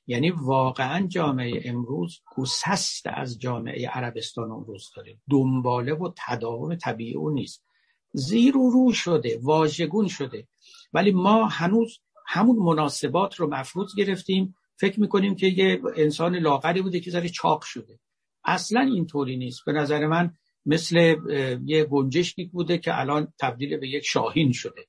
یعنی 0.06 0.30
واقعا 0.30 1.06
جامعه 1.06 1.62
امروز 1.64 2.20
گوسست 2.36 3.06
از 3.06 3.38
جامعه 3.38 3.88
عربستان 3.88 4.50
اون 4.50 4.64
روز 4.64 4.90
داره 4.96 5.18
دنباله 5.30 5.94
و 5.94 6.10
تداوم 6.26 6.74
طبیعی 6.74 7.14
او 7.14 7.30
نیست. 7.30 7.64
زیر 8.12 8.56
و 8.56 8.70
رو 8.70 8.92
شده 8.92 9.38
واژگون 9.42 10.08
شده. 10.08 10.48
ولی 10.92 11.10
ما 11.10 11.46
هنوز 11.46 11.98
همون 12.26 12.56
مناسبات 12.56 13.34
رو 13.34 13.46
مفروض 13.54 13.94
گرفتیم. 13.96 14.54
فکر 14.76 15.00
می‌کنیم 15.00 15.34
که 15.34 15.46
یه 15.46 15.80
انسان 15.96 16.36
لاغری 16.36 16.82
بوده 16.82 17.00
که 17.00 17.10
ذره 17.10 17.28
چاق 17.28 17.62
شده. 17.62 17.98
اصلا 18.44 18.80
اینطوری 18.80 19.36
نیست. 19.36 19.64
به 19.66 19.72
نظر 19.72 20.06
من 20.06 20.34
مثل 20.66 21.16
یه 21.64 21.84
گنجشکی 21.84 22.44
بوده 22.44 22.78
که 22.78 23.00
الان 23.00 23.32
تبدیل 23.40 23.76
به 23.76 23.88
یک 23.88 24.04
شاهین 24.04 24.52
شده. 24.52 24.86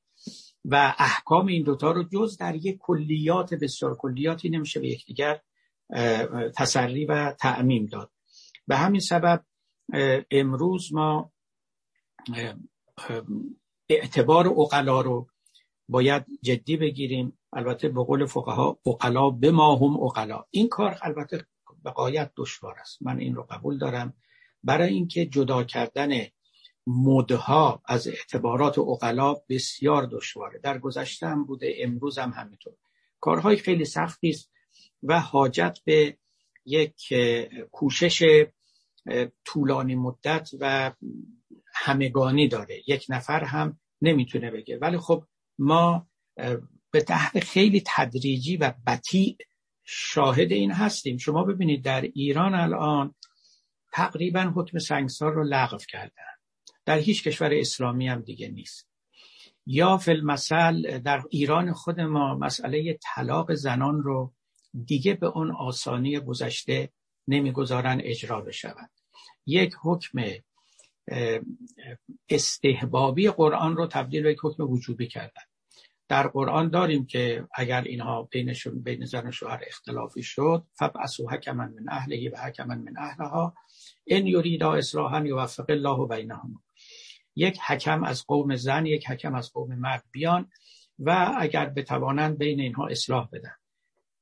و 0.65 0.95
احکام 0.97 1.47
این 1.47 1.63
دوتا 1.63 1.91
رو 1.91 2.03
جز 2.03 2.37
در 2.37 2.55
یک 2.55 2.77
کلیات 2.79 3.53
بسیار 3.53 3.97
کلیاتی 3.97 4.49
نمیشه 4.49 4.79
به 4.79 4.87
یکدیگر 4.87 5.41
تسری 6.57 7.05
و 7.05 7.31
تعمیم 7.31 7.85
داد. 7.85 8.11
به 8.67 8.77
همین 8.77 9.01
سبب 9.01 9.45
امروز 10.31 10.93
ما 10.93 11.31
اعتبار 13.89 14.47
اقلا 14.47 15.01
رو 15.01 15.27
باید 15.89 16.25
جدی 16.41 16.77
بگیریم. 16.77 17.39
البته 17.53 17.89
به 17.89 18.03
قول 18.03 18.25
فقها 18.25 18.79
اقلا 18.85 19.29
به 19.29 19.51
ما 19.51 19.75
هم 19.75 20.03
اقلا 20.03 20.43
این 20.49 20.69
کار 20.69 20.99
البته 21.01 21.45
به 21.83 22.31
دشوار 22.37 22.75
است. 22.79 23.01
من 23.01 23.19
این 23.19 23.35
رو 23.35 23.43
قبول 23.43 23.77
دارم. 23.77 24.13
برای 24.63 24.93
اینکه 24.93 25.25
جدا 25.25 25.63
کردن 25.63 26.09
مدها 26.87 27.81
از 27.85 28.07
اعتبارات 28.07 28.79
اقلا 28.79 29.33
بسیار 29.49 30.05
دشواره. 30.11 30.59
در 30.59 30.77
گذشته 30.77 31.27
هم 31.27 31.45
بوده 31.45 31.75
امروز 31.79 32.17
هم 32.17 32.29
همینطور. 32.29 32.73
کارهای 33.19 33.57
خیلی 33.57 33.85
سختی 33.85 34.29
است 34.29 34.51
و 35.03 35.19
حاجت 35.19 35.79
به 35.85 36.17
یک 36.65 37.13
کوشش 37.71 38.45
طولانی 39.45 39.95
مدت 39.95 40.49
و 40.59 40.93
همگانی 41.73 42.47
داره. 42.47 42.81
یک 42.87 43.05
نفر 43.09 43.43
هم 43.43 43.79
نمی‌تونه 44.01 44.51
بگه. 44.51 44.77
ولی 44.77 44.97
خب 44.97 45.23
ما 45.59 46.07
به 46.91 47.01
تحت 47.01 47.39
خیلی 47.39 47.83
تدریجی 47.85 48.57
و 48.57 48.73
بطیع 48.87 49.37
شاهد 49.83 50.51
این 50.51 50.71
هستیم. 50.71 51.17
شما 51.17 51.43
ببینید 51.43 51.83
در 51.83 52.01
ایران 52.01 52.55
الان 52.55 53.15
تقریبا 53.93 54.53
حکم 54.55 54.79
سنگسار 54.79 55.33
رو 55.33 55.43
لغو 55.43 55.77
کردن. 55.77 56.32
در 56.85 56.97
هیچ 56.97 57.23
کشور 57.23 57.53
اسلامی 57.53 58.07
هم 58.07 58.21
دیگه 58.21 58.47
نیست. 58.47 58.89
یا 59.65 59.97
فی 59.97 60.11
المثل 60.11 60.97
در 60.99 61.23
ایران 61.29 61.73
خود 61.73 61.99
ما 61.99 62.35
مسئله 62.35 62.99
طلاق 63.15 63.53
زنان 63.53 64.03
رو 64.03 64.33
دیگه 64.85 65.13
به 65.13 65.27
اون 65.27 65.51
آسانی 65.51 66.19
گذشته 66.19 66.89
نمی‌گذارن 67.27 68.01
اجرا 68.03 68.41
بشود. 68.41 68.89
یک 69.45 69.75
حکم 69.81 70.19
استحبابی 72.29 73.29
قرآن 73.29 73.75
رو 73.75 73.87
تبدیل 73.87 74.23
به 74.23 74.31
یک 74.31 74.39
حکم 74.43 74.63
وجوبی 74.63 75.07
کردن. 75.07 75.41
در 76.07 76.27
قرآن 76.27 76.69
داریم 76.69 77.05
که 77.05 77.47
اگر 77.55 77.81
اینها 77.81 78.23
بینشون 78.31 78.83
بین 78.83 79.05
زن 79.05 79.27
و 79.27 79.31
شوهر 79.31 79.63
اختلافی 79.67 80.23
شد 80.23 80.63
فبعثوا 80.73 81.31
حکما 81.31 81.53
من 81.53 81.85
اهله 81.89 82.29
و 82.29 82.37
حکما 82.37 82.75
من 82.75 82.93
اهلها 82.97 83.53
ان 84.07 84.27
یریدا 84.27 84.73
اصلاحا 84.73 85.25
یوفق 85.25 85.65
الله 85.69 86.07
بینهما 86.07 86.61
یک 87.35 87.59
حکم 87.67 88.03
از 88.03 88.25
قوم 88.25 88.55
زن 88.55 88.85
یک 88.85 89.09
حکم 89.09 89.35
از 89.35 89.53
قوم 89.53 89.75
مرد 89.75 90.03
بیان 90.11 90.49
و 90.99 91.35
اگر 91.39 91.65
بتوانند 91.69 92.37
بین 92.37 92.59
اینها 92.59 92.87
اصلاح 92.87 93.29
بدن. 93.33 93.55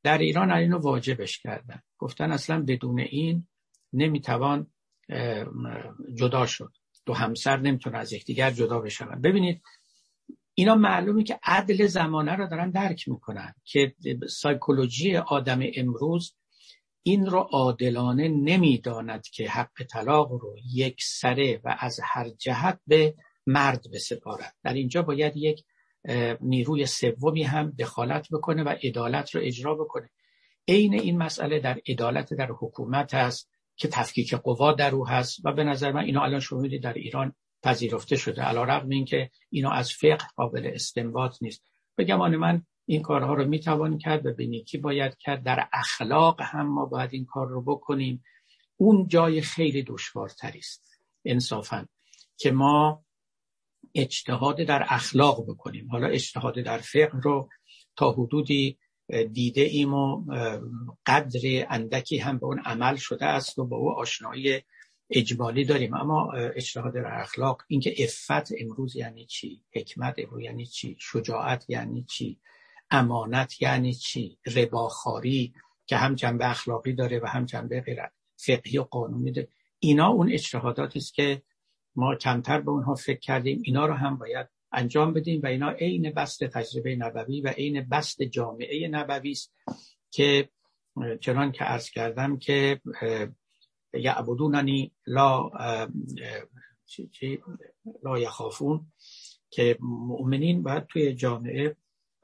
در 0.04 0.18
ایران 0.18 0.52
اینو 0.52 0.78
واجبش 0.78 1.40
کردن. 1.40 1.82
گفتن 1.98 2.32
اصلا 2.32 2.64
بدون 2.68 3.00
این 3.00 3.48
نمی‌توان 3.94 4.68
جدا 6.14 6.46
شد. 6.46 6.72
دو 7.06 7.14
همسر 7.14 7.58
نمی‌تونه 7.58 7.98
از 7.98 8.14
یکدیگر 8.14 8.52
جدا 8.52 8.80
بشن. 8.80 9.06
ببینید 9.06 9.62
اینا 10.54 10.76
معلومه 10.76 11.24
که 11.24 11.40
عدل 11.44 11.88
زمانه 11.88 12.36
رو 12.36 12.48
دارن 12.48 12.72
درک 12.72 13.08
می‌کنن 13.10 13.54
که 13.64 13.96
سایکولوژی 14.30 15.18
آدم 15.18 15.60
امروز 15.76 16.36
این 17.04 17.26
رو 17.26 17.40
عادلانه 17.40 18.28
نمی‌داند 18.28 19.28
که 19.28 19.50
حق 19.50 19.84
طلاق 19.90 20.32
رو 20.32 20.56
یک 20.74 21.04
سره 21.04 21.62
و 21.64 21.76
از 21.80 22.00
هر 22.04 22.30
جهت 22.30 22.80
به 22.88 23.16
مرد 23.48 23.86
بسپارد. 23.94 24.56
در 24.64 24.74
اینجا 24.74 25.02
باید 25.02 25.38
یک 25.38 25.64
نیروی 26.42 26.86
سومی 26.86 27.44
هم 27.44 27.72
دخالت 27.80 28.28
بکنه 28.32 28.64
و 28.64 28.70
عدالت 28.84 29.36
رو 29.36 29.42
اجرا 29.44 29.76
بکنه. 29.76 30.10
عین 30.68 30.94
این 30.94 31.18
مسئله 31.18 31.60
در 31.60 31.80
عدالت 31.88 32.34
در 32.34 32.50
حکومت 32.60 33.14
هست 33.14 33.50
که 33.76 33.88
تفکیک 33.88 34.34
قوا 34.34 34.74
در 34.74 34.96
او 34.96 35.08
هست 35.08 35.46
و 35.46 35.52
به 35.52 35.64
نظر 35.64 35.92
من 35.92 36.04
اینا 36.04 36.24
الان 36.24 36.40
شما 36.40 36.68
در 36.84 36.94
ایران 36.94 37.34
پذیرفته 37.64 38.16
شده 38.16 38.42
علا 38.42 38.64
رقم 38.64 38.90
این 38.90 39.06
که 39.06 39.30
اینا 39.50 39.72
از 39.72 39.92
فقه 39.92 40.28
قابل 40.36 40.72
استنباط 40.74 41.38
نیست. 41.42 41.64
به 41.96 42.04
گمان 42.04 42.36
من 42.36 42.66
این 42.86 43.02
کارها 43.02 43.34
رو 43.34 43.46
می‌توان 43.46 43.98
کرد 43.98 44.26
و 44.26 44.34
به 44.34 44.46
نیکی 44.46 44.78
باید 44.78 45.18
کرد. 45.18 45.44
در 45.44 45.68
اخلاق 45.74 46.42
هم 46.42 46.68
ما 46.68 46.86
باید 46.86 47.14
این 47.14 47.26
کار 47.26 47.48
رو 47.48 47.62
بکنیم. 47.62 48.24
اون 48.78 49.08
جای 49.08 49.42
خیلی 49.42 49.84
دشوارتری 49.84 50.60
است 50.60 50.84
انصافا 51.26 51.88
که 52.38 52.52
ما 52.52 53.06
اجتهاد 53.96 54.62
در 54.62 54.86
اخلاق 54.90 55.46
بکنیم. 55.50 55.92
حالا 55.92 56.08
اجتهاد 56.08 56.60
در 56.60 56.78
فقه 56.78 57.20
رو 57.24 57.50
تا 57.96 58.12
حدودی 58.12 58.78
دیده 59.32 59.62
ایم 59.62 59.94
و 59.94 60.26
قدر 61.06 61.66
اندکی 61.70 62.18
هم 62.18 62.38
به 62.38 62.46
اون 62.46 62.60
عمل 62.60 62.96
شده 62.96 63.26
است 63.26 63.60
و 63.60 63.66
با 63.66 63.78
او 63.78 63.92
آشنایی 63.92 64.64
اجمالی 65.10 65.66
داریم. 65.66 65.94
اما 65.94 66.32
اجتهاد 66.34 66.94
در 66.94 67.22
اخلاق 67.22 67.62
اینکه 67.68 68.04
افت 68.04 68.52
امروز 68.60 68.96
یعنی 68.96 69.26
چی؟ 69.26 69.62
حکمت 69.74 70.16
امروز 70.18 70.42
یعنی 70.42 70.66
چی؟ 70.66 70.96
شجاعت 71.00 71.66
یعنی 71.70 72.04
چی؟ 72.04 72.40
امانت 72.92 73.62
یعنی 73.62 73.94
چی؟ 73.94 74.38
رباخاری 74.56 75.54
که 75.86 75.98
هم 75.98 76.16
جنبه 76.16 76.50
اخلاقی 76.50 76.94
داره 76.94 77.20
و 77.20 77.26
هم 77.26 77.46
جنبه 77.46 77.82
غیر 77.82 78.00
فقهی 78.38 78.78
و 78.78 78.84
قانونی 78.84 79.32
داره. 79.32 79.48
اینا 79.80 80.08
اون 80.08 80.32
اجتهاداتی 80.32 81.00
است 81.00 81.14
که 81.14 81.42
ما 81.96 82.16
کمتر 82.16 82.62
به 82.62 82.72
اونها 82.72 82.96
فکر 82.96 83.20
کردیم. 83.20 83.62
اینا 83.66 83.86
رو 83.86 83.94
هم 83.94 84.18
باید 84.18 84.48
انجام 84.72 85.14
بدیم 85.14 85.42
و 85.44 85.46
اینا 85.46 85.70
عین 85.70 86.12
بست 86.12 86.44
تجربه 86.44 86.96
نبوی 86.96 87.42
و 87.42 87.48
عین 87.48 87.82
بست 87.82 88.22
جامعه 88.22 88.88
نبوی 88.88 89.32
است 89.32 89.54
که 90.12 90.50
چنان 91.22 91.52
که 91.52 91.64
عرض 91.64 91.90
کردم 91.90 92.38
که 92.38 92.82
یعبدوننی 93.94 94.92
لا 95.08 95.50
لا 98.04 98.20
یخافون 98.20 98.92
که 99.50 99.78
مؤمنین 99.82 100.64
باید 100.64 100.86
توی 100.86 101.14
جامعه 101.14 101.76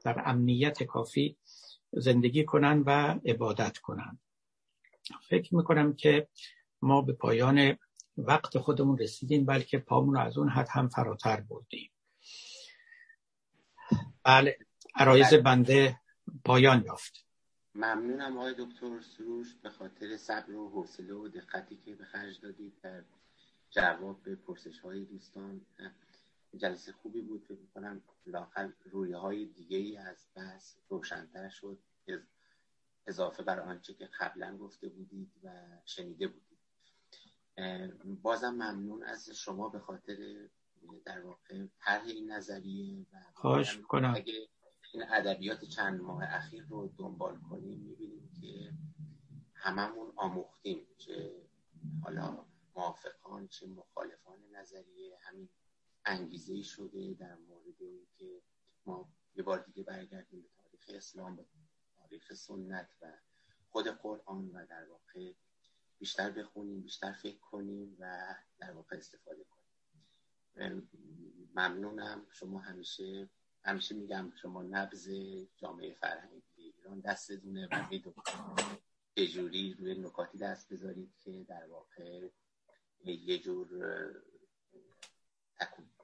در 0.07 0.21
امنیت 0.25 0.83
کافی 0.83 1.37
زندگی 1.91 2.45
کنن 2.45 2.83
و 2.85 3.19
عبادت 3.25 3.77
کنن. 3.77 4.19
فکر 5.29 5.55
می‌کنم 5.55 5.93
که 5.93 6.27
ما 6.81 7.01
به 7.01 7.13
پایان 7.13 7.77
وقت 8.17 8.57
خودمون 8.57 8.97
رسیدیم 8.97 9.45
بلکه 9.45 9.77
پامون 9.77 10.17
از 10.17 10.37
اون 10.37 10.49
حد 10.49 10.67
هم 10.69 10.87
فراتر 10.87 11.41
بردیم. 11.41 11.91
بله 14.23 14.57
عرایز 14.95 15.33
بنده 15.33 15.99
پایان 16.45 16.83
یافت. 16.85 17.25
ممنونم 17.75 18.37
آقای 18.37 18.55
دکتر 18.57 19.01
سروش 19.01 19.55
به 19.63 19.69
خاطر 19.69 20.17
صبر 20.17 20.51
و 20.51 20.69
حوصله 20.69 21.13
و 21.13 21.27
دقتی 21.27 21.77
که 21.85 21.95
به 21.95 22.05
خرج 22.05 22.41
دادید 22.41 22.73
در 22.83 23.03
جواب 23.69 24.23
به 24.23 24.35
پرسش 24.35 24.79
های 24.79 25.05
دوستان. 25.05 25.61
جلسه 26.57 26.91
خوبی 26.91 27.21
بود. 27.21 27.43
فکر 27.43 27.59
می‌کنم 27.59 28.01
لاقل 28.25 28.71
رویه 28.91 29.17
های 29.17 29.45
دیگه 29.45 29.77
ای 29.77 29.97
از 29.97 30.27
بحث 30.35 30.75
روشنتر 30.89 31.49
شد. 31.49 31.79
اضافه 33.07 33.43
بر 33.43 33.59
آنچه 33.59 33.93
که 33.93 34.09
قبلا 34.19 34.57
گفته 34.57 34.89
بودید 34.89 35.31
و 35.43 35.49
شنیده 35.85 36.27
بودید. 36.27 36.57
بازم 38.21 38.49
ممنون 38.49 39.03
از 39.03 39.29
شما 39.29 39.69
به 39.69 39.79
خاطر 39.79 40.47
در 41.05 41.21
واقع 41.21 41.65
طرح 41.79 42.03
این 42.05 42.31
نظریه 42.31 43.05
و 43.13 43.17
خواهش 43.33 43.77
کنم 43.77 44.13
اگه 44.15 44.47
این 44.93 45.03
ادبیات 45.09 45.65
چند 45.65 46.01
ماه 46.01 46.23
اخیر 46.23 46.63
رو 46.63 46.93
دنبال 46.97 47.39
کنیم 47.49 47.79
می‌بینیم 47.79 48.31
که 48.41 48.73
هممون 49.53 50.13
آموختیم 50.15 50.87
چه 50.97 51.35
حالا 52.03 52.45
موافقان 52.75 53.47
چه 53.47 53.67
مخالفان 53.67 54.39
نظریه 54.51 55.17
همین 55.21 55.49
انگیزه 56.07 56.61
شده 56.61 57.13
در 57.13 57.35
مورد 57.35 57.81
اینکه 57.81 58.41
ما 58.85 59.09
یه 59.35 59.43
بار 59.43 59.59
دیگه 59.59 59.83
برگردیم 59.83 60.41
به 60.41 60.49
تاریخ 60.57 60.89
اسلام 60.89 61.35
به 61.35 61.45
تاریخ 61.97 62.33
سنت 62.33 62.89
و 63.01 63.13
خود 63.69 63.87
قرآن 63.87 64.51
و 64.51 64.65
در 64.65 64.85
واقع 64.89 65.33
بیشتر 65.99 66.31
بخونیم 66.31 66.81
بیشتر 66.81 67.11
فکر 67.11 67.37
کنیم 67.37 67.97
و 67.99 68.35
در 68.59 68.71
واقع 68.71 68.97
استفاده 68.97 69.43
کنیم. 69.43 70.89
ممنونم. 71.55 72.25
شما 72.31 72.59
همیشه 72.59 73.29
همیشه 73.63 73.95
میگم 73.95 74.31
شما 74.41 74.63
نبز 74.63 75.09
جامعه 75.57 75.93
فرهنگی 75.93 76.73
ایران 76.77 76.99
دست 76.99 77.31
دونه 77.31 77.67
و 77.67 77.85
چجوری 79.15 79.73
روی 79.73 79.95
نکاتی 79.95 80.37
دست 80.37 80.73
بذارید 80.73 81.13
که 81.19 81.45
در 81.49 81.67
واقع 81.67 82.27
یه 83.05 83.39
جور 83.39 83.67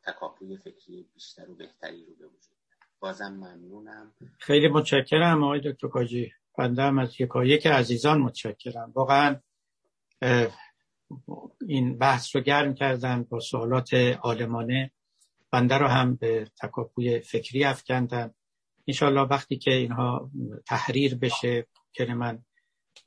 تکاپوی 0.06 0.57
فکری 0.57 1.06
بیشتر 1.14 1.49
و 1.51 1.56
بهتری 1.56 2.06
رو 2.06 2.15
به 2.19 2.25
وجود 2.25 2.57
بازم 2.99 3.33
ممنونم. 3.33 4.11
خیلی 4.38 4.67
متشکرم 4.67 5.43
آقای 5.43 5.59
دکتر 5.59 5.88
کاجی. 5.88 6.32
بنده 6.57 6.82
هم 6.82 6.99
از 6.99 7.22
یکایک 7.22 7.67
عزیزان 7.67 8.22
متشکرم. 8.22 8.91
واقعا 8.95 9.40
این 11.67 11.98
بحث 11.98 12.35
رو 12.35 12.41
گرم 12.41 12.73
کردن 12.73 13.23
با 13.23 13.40
سوالات 13.40 13.93
عالمانه. 14.22 14.91
بنده 15.51 15.77
رو 15.77 15.88
هم 15.88 16.15
به 16.15 16.48
تکاپوی 16.61 17.19
فکری 17.19 17.64
افکندن. 17.64 18.33
انشالله 18.88 19.22
وقتی 19.22 19.57
که 19.57 19.72
اینها 19.72 20.32
تحریر 20.65 21.15
بشه 21.15 21.67
که 21.91 22.06
من 22.06 22.45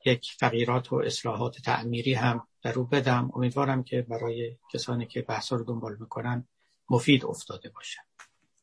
یک 0.04 0.36
تغییرات 0.36 0.92
و 0.92 0.96
اصلاحات 0.96 1.60
تعمیری 1.60 2.14
هم 2.14 2.46
در 2.62 2.72
رو 2.72 2.84
بدم 2.84 3.30
امیدوارم 3.34 3.82
که 3.82 4.02
برای 4.02 4.56
کسانی 4.72 5.06
که 5.06 5.22
بحث 5.22 5.52
رو 5.52 5.64
دنبال 5.64 5.96
می‌کنن 6.00 6.48
مفید 6.90 7.24
افتاده 7.24 7.68
باشن 7.68 8.02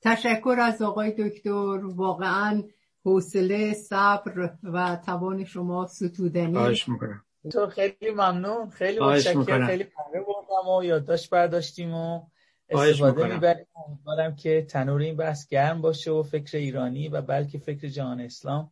تشکر 0.01 0.55
از 0.61 0.81
آقای 0.81 1.11
دکتر. 1.11 1.85
واقعا 1.85 2.63
حوصله 3.05 3.73
صبر 3.73 4.57
و 4.63 5.01
توان 5.05 5.43
شما 5.43 5.87
ستودنی. 5.87 6.53
خواهش 6.53 6.89
می‌کنم. 6.89 7.25
تو 7.51 7.67
خیلی 7.67 8.11
ممنون. 8.11 8.69
خیلی 8.69 8.99
متشکرم. 8.99 9.67
خیلی 9.67 9.83
پره 9.83 10.25
بردم 10.27 10.69
و 10.69 10.83
یادداشت 10.83 11.29
برداشتیم 11.29 11.93
و 11.93 12.21
استفاده 12.69 13.33
می‌بریم. 13.33 13.65
امیدوارم 13.87 14.35
که 14.35 14.65
تنور 14.69 15.01
این 15.01 15.17
بحث 15.17 15.47
گرم 15.47 15.81
باشه 15.81 16.11
و 16.11 16.23
فکر 16.23 16.57
ایرانی 16.57 17.09
و 17.09 17.21
بلکه 17.21 17.57
فکر 17.57 17.87
جهان 17.87 18.21
اسلام 18.21 18.71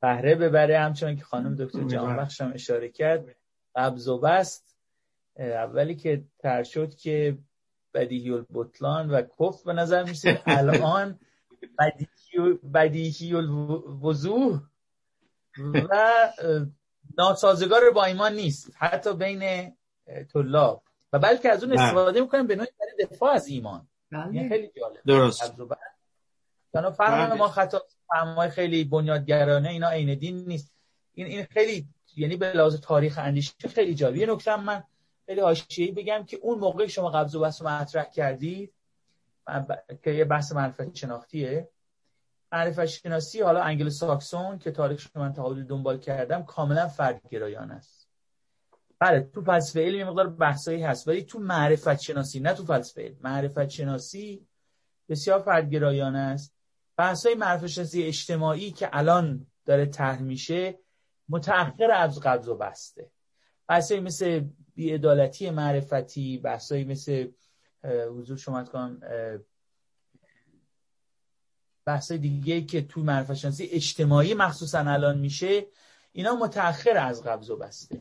بهره 0.00 0.34
ببره. 0.34 0.78
همچنان 0.78 1.16
که 1.16 1.24
خانم 1.24 1.54
دکتر 1.54 1.84
جهان 1.84 2.16
بخشم 2.16 2.52
اشاره 2.54 2.88
کرد 2.88 3.36
قبض 3.76 4.08
و 4.08 4.18
بست 4.18 4.76
اولی 5.36 5.94
که 5.94 6.24
تر 6.38 6.62
شد 6.62 6.94
که 6.94 7.38
بدیهی 7.94 8.30
البطلان 8.30 9.10
و 9.10 9.22
کف 9.22 9.62
به 9.62 9.72
نظر 9.72 10.04
میسه 10.04 10.42
الان 10.46 11.18
بدیهی 12.74 13.34
الوضوح 13.34 14.62
و 15.74 16.14
ناسازگار 17.18 17.90
با 17.90 18.04
ایمان 18.04 18.34
نیست. 18.34 18.70
حتی 18.76 19.14
بین 19.14 19.72
طلاب. 20.32 20.82
و 21.12 21.18
بلکه 21.18 21.48
از 21.50 21.64
اون 21.64 21.74
بله. 21.74 21.82
استفاده 21.82 22.20
می‌کنن 22.20 22.46
به 22.46 22.56
نوعی 22.56 22.68
برای 22.80 23.06
دفاع 23.10 23.32
از 23.32 23.46
ایمان. 23.46 23.88
بله. 24.12 24.30
این 24.32 24.48
خیلی 24.48 24.70
جالب. 24.76 25.00
درست. 25.06 25.54
فهم 26.96 27.38
ما 27.38 27.48
خطا 27.48 27.82
فهمای 28.08 28.50
خیلی 28.50 28.84
بنیادگرانه 28.84 29.68
اینا 29.68 29.88
عین 29.88 30.18
دین 30.18 30.36
نیست. 30.36 30.74
این 31.12 31.26
این 31.26 31.44
خیلی 31.44 31.88
یعنی 32.16 32.36
به 32.36 32.52
لحاظ 32.52 32.80
تاریخ 32.80 33.18
اندیشه 33.18 33.68
خیلی 33.74 33.94
جالب. 33.94 34.16
یه 34.16 34.26
نکته 34.26 34.56
من 34.56 34.82
خیلی 35.26 35.40
حاشیه‌ای 35.40 35.92
بگم 35.92 36.24
که 36.24 36.36
اون 36.36 36.58
موقع 36.58 36.86
شما 36.86 37.10
قبض 37.10 37.34
و 37.34 37.40
بحث 37.40 37.62
مطرح 37.62 38.04
کردید 38.04 38.74
که 40.02 40.10
یه 40.10 40.24
بحث 40.24 40.52
معرفت 40.52 40.94
شناختیه. 40.94 41.68
معرفت 42.52 42.86
شناسی 42.86 43.40
حالا 43.40 43.62
انگل 43.62 43.88
ساکسون 43.88 44.58
که 44.58 44.70
تاریخش 44.70 45.16
من 45.16 45.32
تا 45.32 45.52
دنبال 45.52 45.98
کردم 45.98 46.42
کاملا 46.42 46.88
فردگرایان 46.88 47.70
است. 47.70 48.08
بله 48.98 49.20
تو 49.20 49.42
فلسفه 49.42 49.80
علم 49.80 49.98
یه 49.98 50.04
مقدار 50.04 50.28
بحثایی 50.28 50.82
هست 50.82 51.08
ولی 51.08 51.22
تو 51.22 51.38
معرفت 51.38 52.00
شناسی 52.00 52.40
نه 52.40 52.52
تو 52.52 52.64
فلسفه 52.64 53.02
علم. 53.02 53.16
معرفت 53.20 53.68
شناسی 53.68 54.46
بسیار 55.08 55.42
فردگرایانه 55.42 56.18
است. 56.18 56.54
بحثای 56.96 57.34
معرفت 57.34 57.66
شناسی 57.66 58.02
اجتماعی 58.02 58.70
که 58.70 58.88
الان 58.92 59.46
داره 59.64 59.86
طرح 59.86 60.22
میشه 60.22 60.78
متأخر 61.28 61.90
از 61.90 62.20
قبض 62.20 62.48
و 62.48 62.56
بسته 62.56 63.10
بحثایی 63.68 64.00
مثل 64.00 64.44
بیعدالتی 64.74 65.50
معرفتی 65.50 66.38
بحثایی 66.38 66.84
مثل 66.84 67.28
حضور 67.84 68.36
شما 68.36 68.64
کنم 68.64 69.00
بحث 71.84 72.12
دیگه 72.12 72.62
که 72.62 72.82
تو 72.82 73.00
معرفت 73.00 73.34
شناسی 73.34 73.64
اجتماعی 73.64 74.34
مخصوصا 74.34 74.78
الان 74.78 75.18
میشه 75.18 75.66
اینا 76.12 76.34
متأخر 76.34 76.96
از 76.96 77.22
قبض 77.22 77.50
و 77.50 77.56
بسته. 77.56 78.00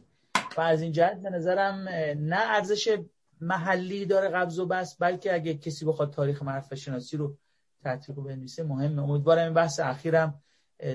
و 0.57 0.61
از 0.61 0.81
این 0.81 0.91
جهت 0.91 1.21
به 1.21 1.29
نظرم 1.29 1.89
نه 2.19 2.39
ارزش 2.39 2.97
محلی 3.41 4.05
داره 4.05 4.29
قبض 4.29 4.59
و 4.59 4.65
بست 4.65 4.97
بلکه 4.99 5.33
اگه 5.33 5.53
کسی 5.53 5.85
بخواد 5.85 6.13
تاریخ 6.13 6.43
معرفت 6.43 6.75
شناسی 6.75 7.17
رو 7.17 7.37
تحقیق 7.83 8.15
بنویسه 8.15 8.63
مهمه. 8.63 9.03
امیدوارم 9.03 9.43
این 9.43 9.53
بحث 9.53 9.79
اخیرم 9.79 10.43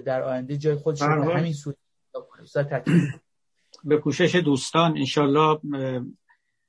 در 0.04 0.22
آینده 0.22 0.56
جای 0.56 0.74
خودش 0.74 1.02
رو 1.02 1.32
همین 1.32 1.52
صورت. 1.52 1.76
به 3.84 3.98
کوشش 3.98 4.34
دوستان 4.34 4.98
انشالله 4.98 5.60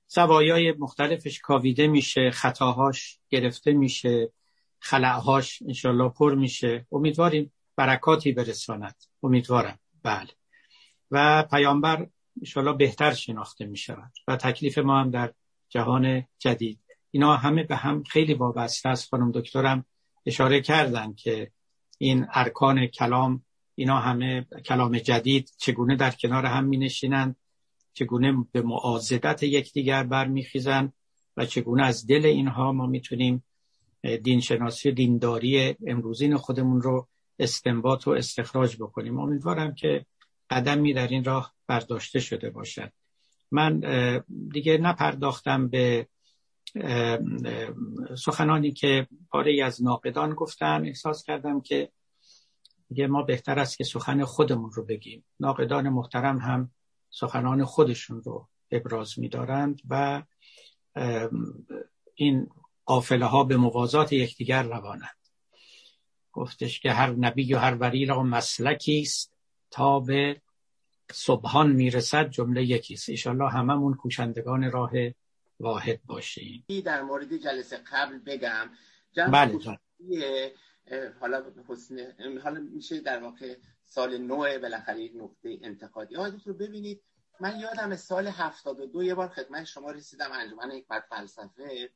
زوایای 0.08 0.72
مختلفش 0.72 1.40
کاویده 1.40 1.88
میشه 1.88 2.32
خطاهاش 2.32 3.20
گرفته 3.30 3.74
میشه 3.74 4.32
خلعهاش 4.80 5.62
انشالله 5.68 6.10
پر 6.10 6.36
میشه. 6.36 6.88
امیدواریم 6.92 7.54
برکاتی 7.76 8.32
برساند. 8.32 8.96
امیدوارم. 9.24 9.80
بله. 10.04 10.30
و 11.12 11.44
پیامبر 11.44 12.08
انشالله 12.38 12.74
بهتر 12.74 13.14
شناخته 13.14 13.66
می‌شود 13.66 14.12
و 14.28 14.36
تکلیف 14.36 14.78
ما 14.78 15.00
هم 15.00 15.10
در 15.10 15.34
جهان 15.70 16.26
جدید. 16.40 16.80
اینا 17.12 17.36
همه 17.36 17.64
به 17.64 17.76
هم 17.76 18.04
خیلی 18.04 18.34
وابسته 18.34 18.90
است. 18.90 19.10
خانم 19.10 19.32
دکترم 19.32 19.86
اشاره 20.26 20.62
کردن 20.62 21.14
که 21.14 21.52
این 21.98 22.28
ارکان 22.34 22.88
کلام 22.88 23.46
اینا 23.80 24.00
همه 24.00 24.48
کلام 24.66 24.98
جدید 24.98 25.52
چگونه 25.58 25.96
در 25.96 26.12
کنار 26.12 26.46
هم 26.46 26.66
می 26.66 26.78
نشینند 26.78 27.36
چگونه 27.94 28.46
به 28.52 28.62
معاضدت 28.62 29.44
یکدیگر 29.44 30.04
برمیخیزند 30.04 30.94
و 31.38 31.46
چگونه 31.46 31.84
از 31.86 32.08
دل 32.08 32.26
اینها 32.26 32.72
ما 32.72 32.88
می‌تونیم 32.88 33.44
دینشناسی 34.24 34.90
و 34.90 34.94
دینداری 34.94 35.76
امروزین 35.88 36.38
خودمون 36.38 36.82
رو 36.82 37.08
استنباط 37.40 38.08
و 38.08 38.12
استخراج 38.12 38.76
بکنیم. 38.76 39.20
امیدوارم 39.20 39.76
که 39.76 40.06
قدمی 40.50 40.94
در 40.94 41.08
این 41.08 41.24
راه 41.24 41.54
برداشته 41.68 42.20
شده 42.20 42.50
باشد. 42.50 42.92
من 43.52 43.82
دیگه 44.52 44.78
نپرداختم 44.78 45.68
به 45.68 46.08
سخنانی 48.18 48.72
که 48.72 49.08
پاره 49.30 49.64
از 49.64 49.84
ناقدان 49.84 50.34
گفتن. 50.34 50.86
احساس 50.86 51.24
کردم 51.24 51.62
که 51.62 51.90
دیگه 52.90 53.08
ما 53.08 53.22
بهتر 53.22 53.60
است 53.60 53.78
که 53.78 53.84
سخن 53.84 54.24
خودمون 54.24 54.72
رو 54.72 54.86
بگیم. 54.86 55.26
ناقدان 55.40 55.90
محترم 55.90 56.38
هم 56.38 56.72
سخنان 57.10 57.66
خودشون 57.66 58.22
رو 58.22 58.48
ابراز 58.72 59.20
می‌دارند 59.20 59.82
و 59.90 60.24
این 62.16 62.50
قافله 62.86 63.26
ها 63.26 63.44
به 63.44 63.58
موازات 63.58 64.14
یکدیگر 64.14 64.64
روانند. 64.64 65.18
گفتش 66.32 66.80
که 66.80 66.92
هر 66.92 67.10
نبی 67.10 67.54
و 67.54 67.58
هر 67.58 67.76
وری 67.76 68.06
را 68.06 68.24
مسلکی 68.24 69.02
است 69.02 69.34
تا 69.72 70.00
به 70.00 70.42
صبحان 71.12 71.72
می‌رسد 71.72 72.30
جمله 72.30 72.64
یکیست 72.64 73.10
ایشالله 73.10 73.50
هممون 73.50 73.94
کوشندگان 73.94 74.72
راه 74.72 74.92
واحد 75.60 76.00
باشیم. 76.06 76.66
در 76.86 77.02
مورد 77.02 77.38
جلسه 77.38 77.78
قبل 77.92 78.20
بگم. 78.26 78.70
بله 79.16 79.60
حالا 81.20 81.54
حسن 81.68 82.14
حالا 82.44 82.60
میشه 82.60 83.00
در 83.00 83.24
واقع 83.24 83.58
سال 83.86 84.18
نوع 84.18 84.58
بالاخره 84.58 85.10
نقطه 85.16 85.60
انتقادی. 85.62 86.16
آقای 86.16 86.32
رو 86.46 86.54
ببینید. 86.54 87.04
من 87.40 87.60
یادم 87.60 87.96
سال 87.96 88.28
72 88.28 89.04
یه 89.04 89.16
بار 89.16 89.28
خدمت 89.28 89.64
شما 89.64 89.92
رسیدم 89.92 90.32
انجمن 90.32 90.72
حکمت 90.72 91.04
فلسفه. 91.10 91.90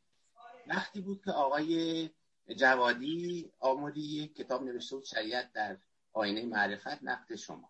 وقتی 0.68 1.02
بود 1.02 1.22
که 1.26 1.32
آقای 1.32 2.10
جوادی 2.58 3.52
آمودی 3.60 4.02
یک 4.02 4.36
کتاب 4.36 4.64
نوشته 4.64 4.96
بود 4.96 5.06
شریعت 5.06 5.54
در 5.54 5.78
آینه 6.14 6.46
معرفت 6.46 7.04
نقد 7.04 7.36
شما. 7.36 7.70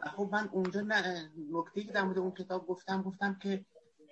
و 0.00 0.08
خب 0.08 0.28
من 0.32 0.48
اونجا 0.48 0.80
نکته 1.50 1.84
که 1.84 1.92
در 1.92 2.02
مورد 2.02 2.18
اون 2.18 2.34
کتاب 2.34 2.66
گفتم 2.66 3.02
گفتم 3.02 3.38
که 3.42 3.64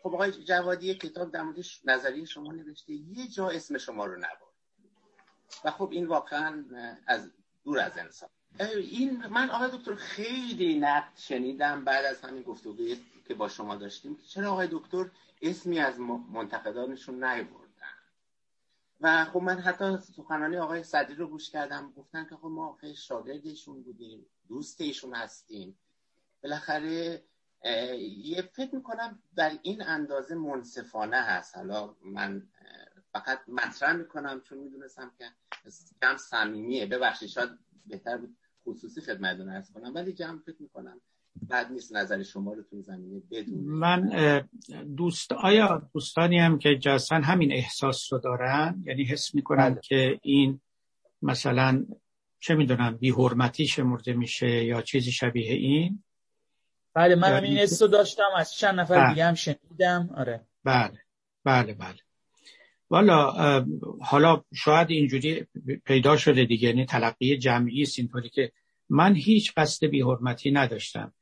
خب 0.02 0.14
آقای 0.14 0.32
جوادی 0.32 0.94
کتاب 0.94 1.32
در 1.32 1.42
مورد 1.42 1.58
نظریه 1.84 2.24
شما 2.24 2.52
نوشته. 2.52 2.92
یه 2.92 3.28
جا 3.28 3.48
اسم 3.48 3.78
شما 3.78 4.06
رو 4.06 4.16
نبرد. 4.16 4.43
و 5.64 5.70
خب 5.70 5.88
این 5.92 6.06
واقعا 6.06 6.64
از 7.06 7.30
دور 7.64 7.78
از 7.78 7.98
انسان. 7.98 8.28
این 8.76 9.26
من 9.26 9.50
آقای 9.50 9.78
دکتر 9.78 9.94
خیلی 9.94 10.78
نقد 10.78 11.12
شنیدم 11.16 11.84
بعد 11.84 12.04
از 12.04 12.20
همین 12.20 12.42
گفتگویی 12.42 13.04
که 13.28 13.34
با 13.34 13.48
شما 13.48 13.76
داشتیم 13.76 14.18
چرا 14.28 14.52
آقای 14.52 14.68
دکتر 14.70 15.10
اسمی 15.42 15.78
از 15.78 16.00
منتقدانشون 16.32 17.24
نیبردن 17.24 17.64
و 19.00 19.24
خب 19.24 19.42
من 19.42 19.58
حتی 19.58 19.98
سخنانی 20.16 20.56
آقای 20.56 20.82
صدری 20.82 21.14
رو 21.14 21.28
گوش 21.28 21.50
کردم 21.50 21.92
گفتن 21.96 22.26
که 22.30 22.36
خب 22.36 22.46
ما 22.46 22.78
شاگردشون 22.96 23.82
بودیم 23.82 24.26
دوست 24.48 24.80
ایشون 24.80 25.14
هستیم. 25.14 25.78
بالاخره 26.42 27.22
یه 28.18 28.42
فکر 28.42 28.74
می‌کنم 28.74 29.18
در 29.36 29.58
این 29.62 29.82
اندازه 29.82 30.34
منصفانه 30.34 31.16
هست. 31.16 31.56
حالا 31.56 31.94
من 32.04 32.42
فقط 33.14 33.38
مطرح 33.48 33.92
می‌کنم 33.92 34.40
چون 34.48 34.58
می‌دونستم 34.58 35.12
که 35.18 35.24
کم 36.02 36.16
صمیمیه. 36.16 36.86
ببخشید 36.86 37.28
شاید 37.28 37.48
بهتر 37.86 38.16
بود 38.16 38.36
خصوصی 38.64 39.00
خدمتتون 39.00 39.48
ارز 39.48 39.72
کنم 39.72 39.94
ولی 39.94 40.12
جمع 40.12 40.38
فکر 40.46 40.56
می‌کنم. 40.60 41.00
بعد 41.48 41.72
نیست 41.72 41.96
نظر 41.96 42.22
شما 42.22 42.52
رو 42.52 42.62
تو 42.62 42.82
زمینه 42.82 43.22
بدون 43.30 43.60
من 43.60 44.10
دوست 44.96 45.32
آیا 45.32 45.90
دوستانی 45.94 46.38
هم 46.38 46.58
که 46.58 46.78
جاستن 46.78 47.22
همین 47.22 47.52
احساس 47.52 48.12
رو 48.12 48.18
دارن؟ 48.18 48.82
یعنی 48.86 49.04
حس 49.04 49.34
می‌کنن 49.34 49.70
بله. 49.70 49.80
که 49.80 50.20
این 50.22 50.60
مثلا 51.22 51.86
چه 52.40 52.54
می‌دونم 52.54 52.96
بی 52.96 53.10
حرمتی 53.10 53.66
شمرده 53.66 54.12
میشه 54.12 54.64
یا 54.64 54.82
چیزی 54.82 55.12
شبیه 55.12 55.52
این؟ 55.52 56.04
بله 56.94 57.14
من 57.14 57.44
این 57.44 57.58
حس 57.58 57.82
رو 57.82 57.88
داشتم 57.88 58.30
از 58.36 58.54
چند 58.54 58.80
نفر 58.80 59.00
بله. 59.00 59.08
دیگه 59.08 59.24
هم 59.24 59.34
شنیدم. 59.34 60.10
آره. 60.14 60.46
بله. 60.64 60.98
بله 61.44 61.74
بله. 61.74 61.98
والا 62.90 63.32
حالا 64.00 64.42
شاید 64.54 64.90
اینجوری 64.90 65.46
پیدا 65.84 66.16
شده 66.16 66.44
دیگه 66.44 66.68
یعنی 66.68 66.86
تلقی 66.86 67.36
جمعی 67.36 67.82
است 67.82 67.98
اینطوری 67.98 68.28
که 68.28 68.52
من 68.88 69.14
هیچ 69.14 69.52
قصد 69.56 69.86
بیحرمتی 69.86 70.50
نداشتم. 70.50 71.12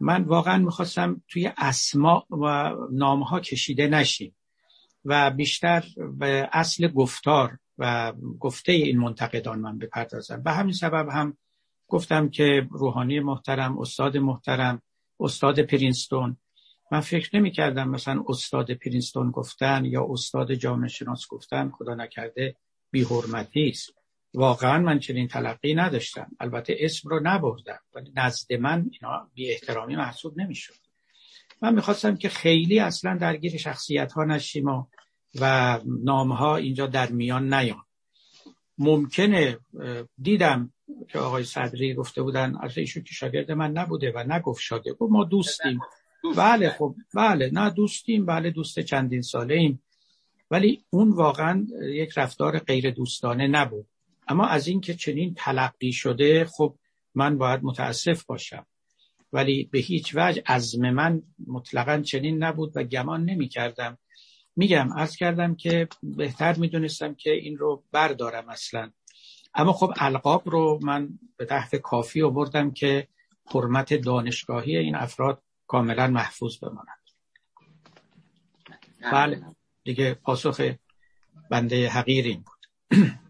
من 0.00 0.22
واقعا 0.22 0.58
می‌خواستم 0.58 1.22
توی 1.28 1.50
اسما 1.56 2.26
و 2.30 2.74
نامها 2.92 3.40
کشیده 3.40 3.86
نشیم 3.86 4.36
و 5.04 5.30
بیشتر 5.30 5.84
به 6.18 6.48
اصل 6.52 6.88
گفتار 6.88 7.58
و 7.78 8.12
گفته 8.40 8.72
این 8.72 8.98
منتقدان 8.98 9.58
من 9.58 9.78
بپردازم. 9.78 10.42
به 10.42 10.52
همین 10.52 10.72
سبب 10.72 11.08
هم 11.08 11.36
گفتم 11.88 12.28
که 12.28 12.68
روحانی 12.70 13.20
محترم 13.20 13.78
استاد 13.78 14.16
محترم 14.16 14.82
استاد 15.20 15.60
پرینستون 15.60 16.36
من 16.92 17.00
فکر 17.00 17.36
نمی 17.36 17.50
کردم 17.50 17.88
مثلا 17.88 18.24
استاد 18.28 18.72
پرینستون 18.72 19.30
گفتن 19.30 19.84
یا 19.84 20.06
استاد 20.10 20.54
جامعه 20.54 20.88
شناس 20.88 21.26
گفتن 21.28 21.70
خدا 21.70 21.94
نکرده 21.94 22.56
بی 22.90 23.02
حرمتی 23.02 23.68
است. 23.68 23.94
واقعا 24.34 24.78
من 24.78 24.98
چنین 24.98 25.28
تلقی 25.28 25.74
نداشتم. 25.74 26.30
البته 26.40 26.76
اسم 26.80 27.08
رو 27.08 27.20
نبردم. 27.22 27.78
ولی 27.94 28.12
نزد 28.16 28.52
من 28.52 28.90
اینا 28.90 29.30
بی 29.34 29.50
احترامی 29.50 29.96
محسوب 29.96 30.40
نمی‌شد. 30.40 30.74
من 31.62 31.74
می‌خواستم 31.74 32.16
که 32.16 32.28
خیلی 32.28 32.78
اصلا 32.78 33.16
درگیر 33.16 33.56
شخصیت 33.56 34.12
ها 34.12 34.24
نشیم 34.24 34.68
و, 34.68 34.84
و 35.40 35.80
نام 35.84 36.32
ها 36.32 36.56
اینجا 36.56 36.86
در 36.86 37.10
میان 37.10 37.54
نیان. 37.54 37.84
ممکنه 38.78 39.58
دیدم 40.22 40.72
که 41.08 41.18
آقای 41.18 41.44
صدری 41.44 41.94
گفته 41.94 42.22
بودن 42.22 42.56
از 42.60 42.78
ایشون 42.78 43.02
که 43.02 43.14
شاگرد 43.14 43.52
من 43.52 43.70
نبوده 43.70 44.12
و 44.14 44.24
نگفت 44.32 44.62
شاگرد. 44.62 44.96
ما 45.00 45.24
دوستیم. 45.24 45.80
بله 46.36 46.70
خب 46.70 46.94
بله. 47.14 47.50
نه 47.52 47.70
دوستیم. 47.70 48.26
بله 48.26 48.50
دوست 48.50 48.80
چندین 48.80 49.22
ساله 49.22 49.54
ایم. 49.54 49.82
ولی 50.50 50.84
اون 50.90 51.10
واقعا 51.10 51.66
یک 51.82 52.12
رفتار 52.16 52.58
غیر 52.58 52.90
دوستانه 52.90 53.46
نبود. 53.46 53.86
اما 54.28 54.46
از 54.46 54.68
اینکه 54.68 54.94
چنین 54.94 55.34
تلقی 55.34 55.92
شده 55.92 56.44
خب 56.44 56.74
من 57.14 57.38
باید 57.38 57.60
متاسف 57.62 58.24
باشم. 58.24 58.66
ولی 59.32 59.68
به 59.72 59.78
هیچ 59.78 60.12
وجه 60.14 60.42
عزم 60.46 60.90
من 60.90 61.22
مطلقا 61.46 62.00
چنین 62.00 62.42
نبود 62.42 62.72
و 62.74 62.82
گمان 62.84 63.24
نمی 63.24 63.48
کردم 63.48 63.98
میگم 64.56 64.92
از 64.92 65.16
کردم 65.16 65.54
که 65.54 65.88
بهتر 66.02 66.54
می‌دونستم 66.54 67.14
که 67.14 67.30
این 67.30 67.56
رو 67.56 67.82
بردارم 67.92 68.48
اصلا. 68.48 68.90
اما 69.54 69.72
خب 69.72 69.92
القاب 69.96 70.42
رو 70.48 70.78
من 70.82 71.08
به 71.36 71.44
تحت 71.44 71.76
کافی 71.76 72.22
آوردم 72.22 72.70
که 72.70 73.08
حرمت 73.54 73.94
دانشگاهی 73.94 74.76
این 74.76 74.94
افراد 74.94 75.42
کاملا 75.72 76.06
محفوظ 76.06 76.58
بماند. 76.58 77.02
بله. 79.12 79.44
دیگه 79.84 80.14
پاسخ 80.14 80.60
بنده 81.50 81.88
حقیر 81.88 82.24
این 82.24 82.42
بود. 82.42 82.66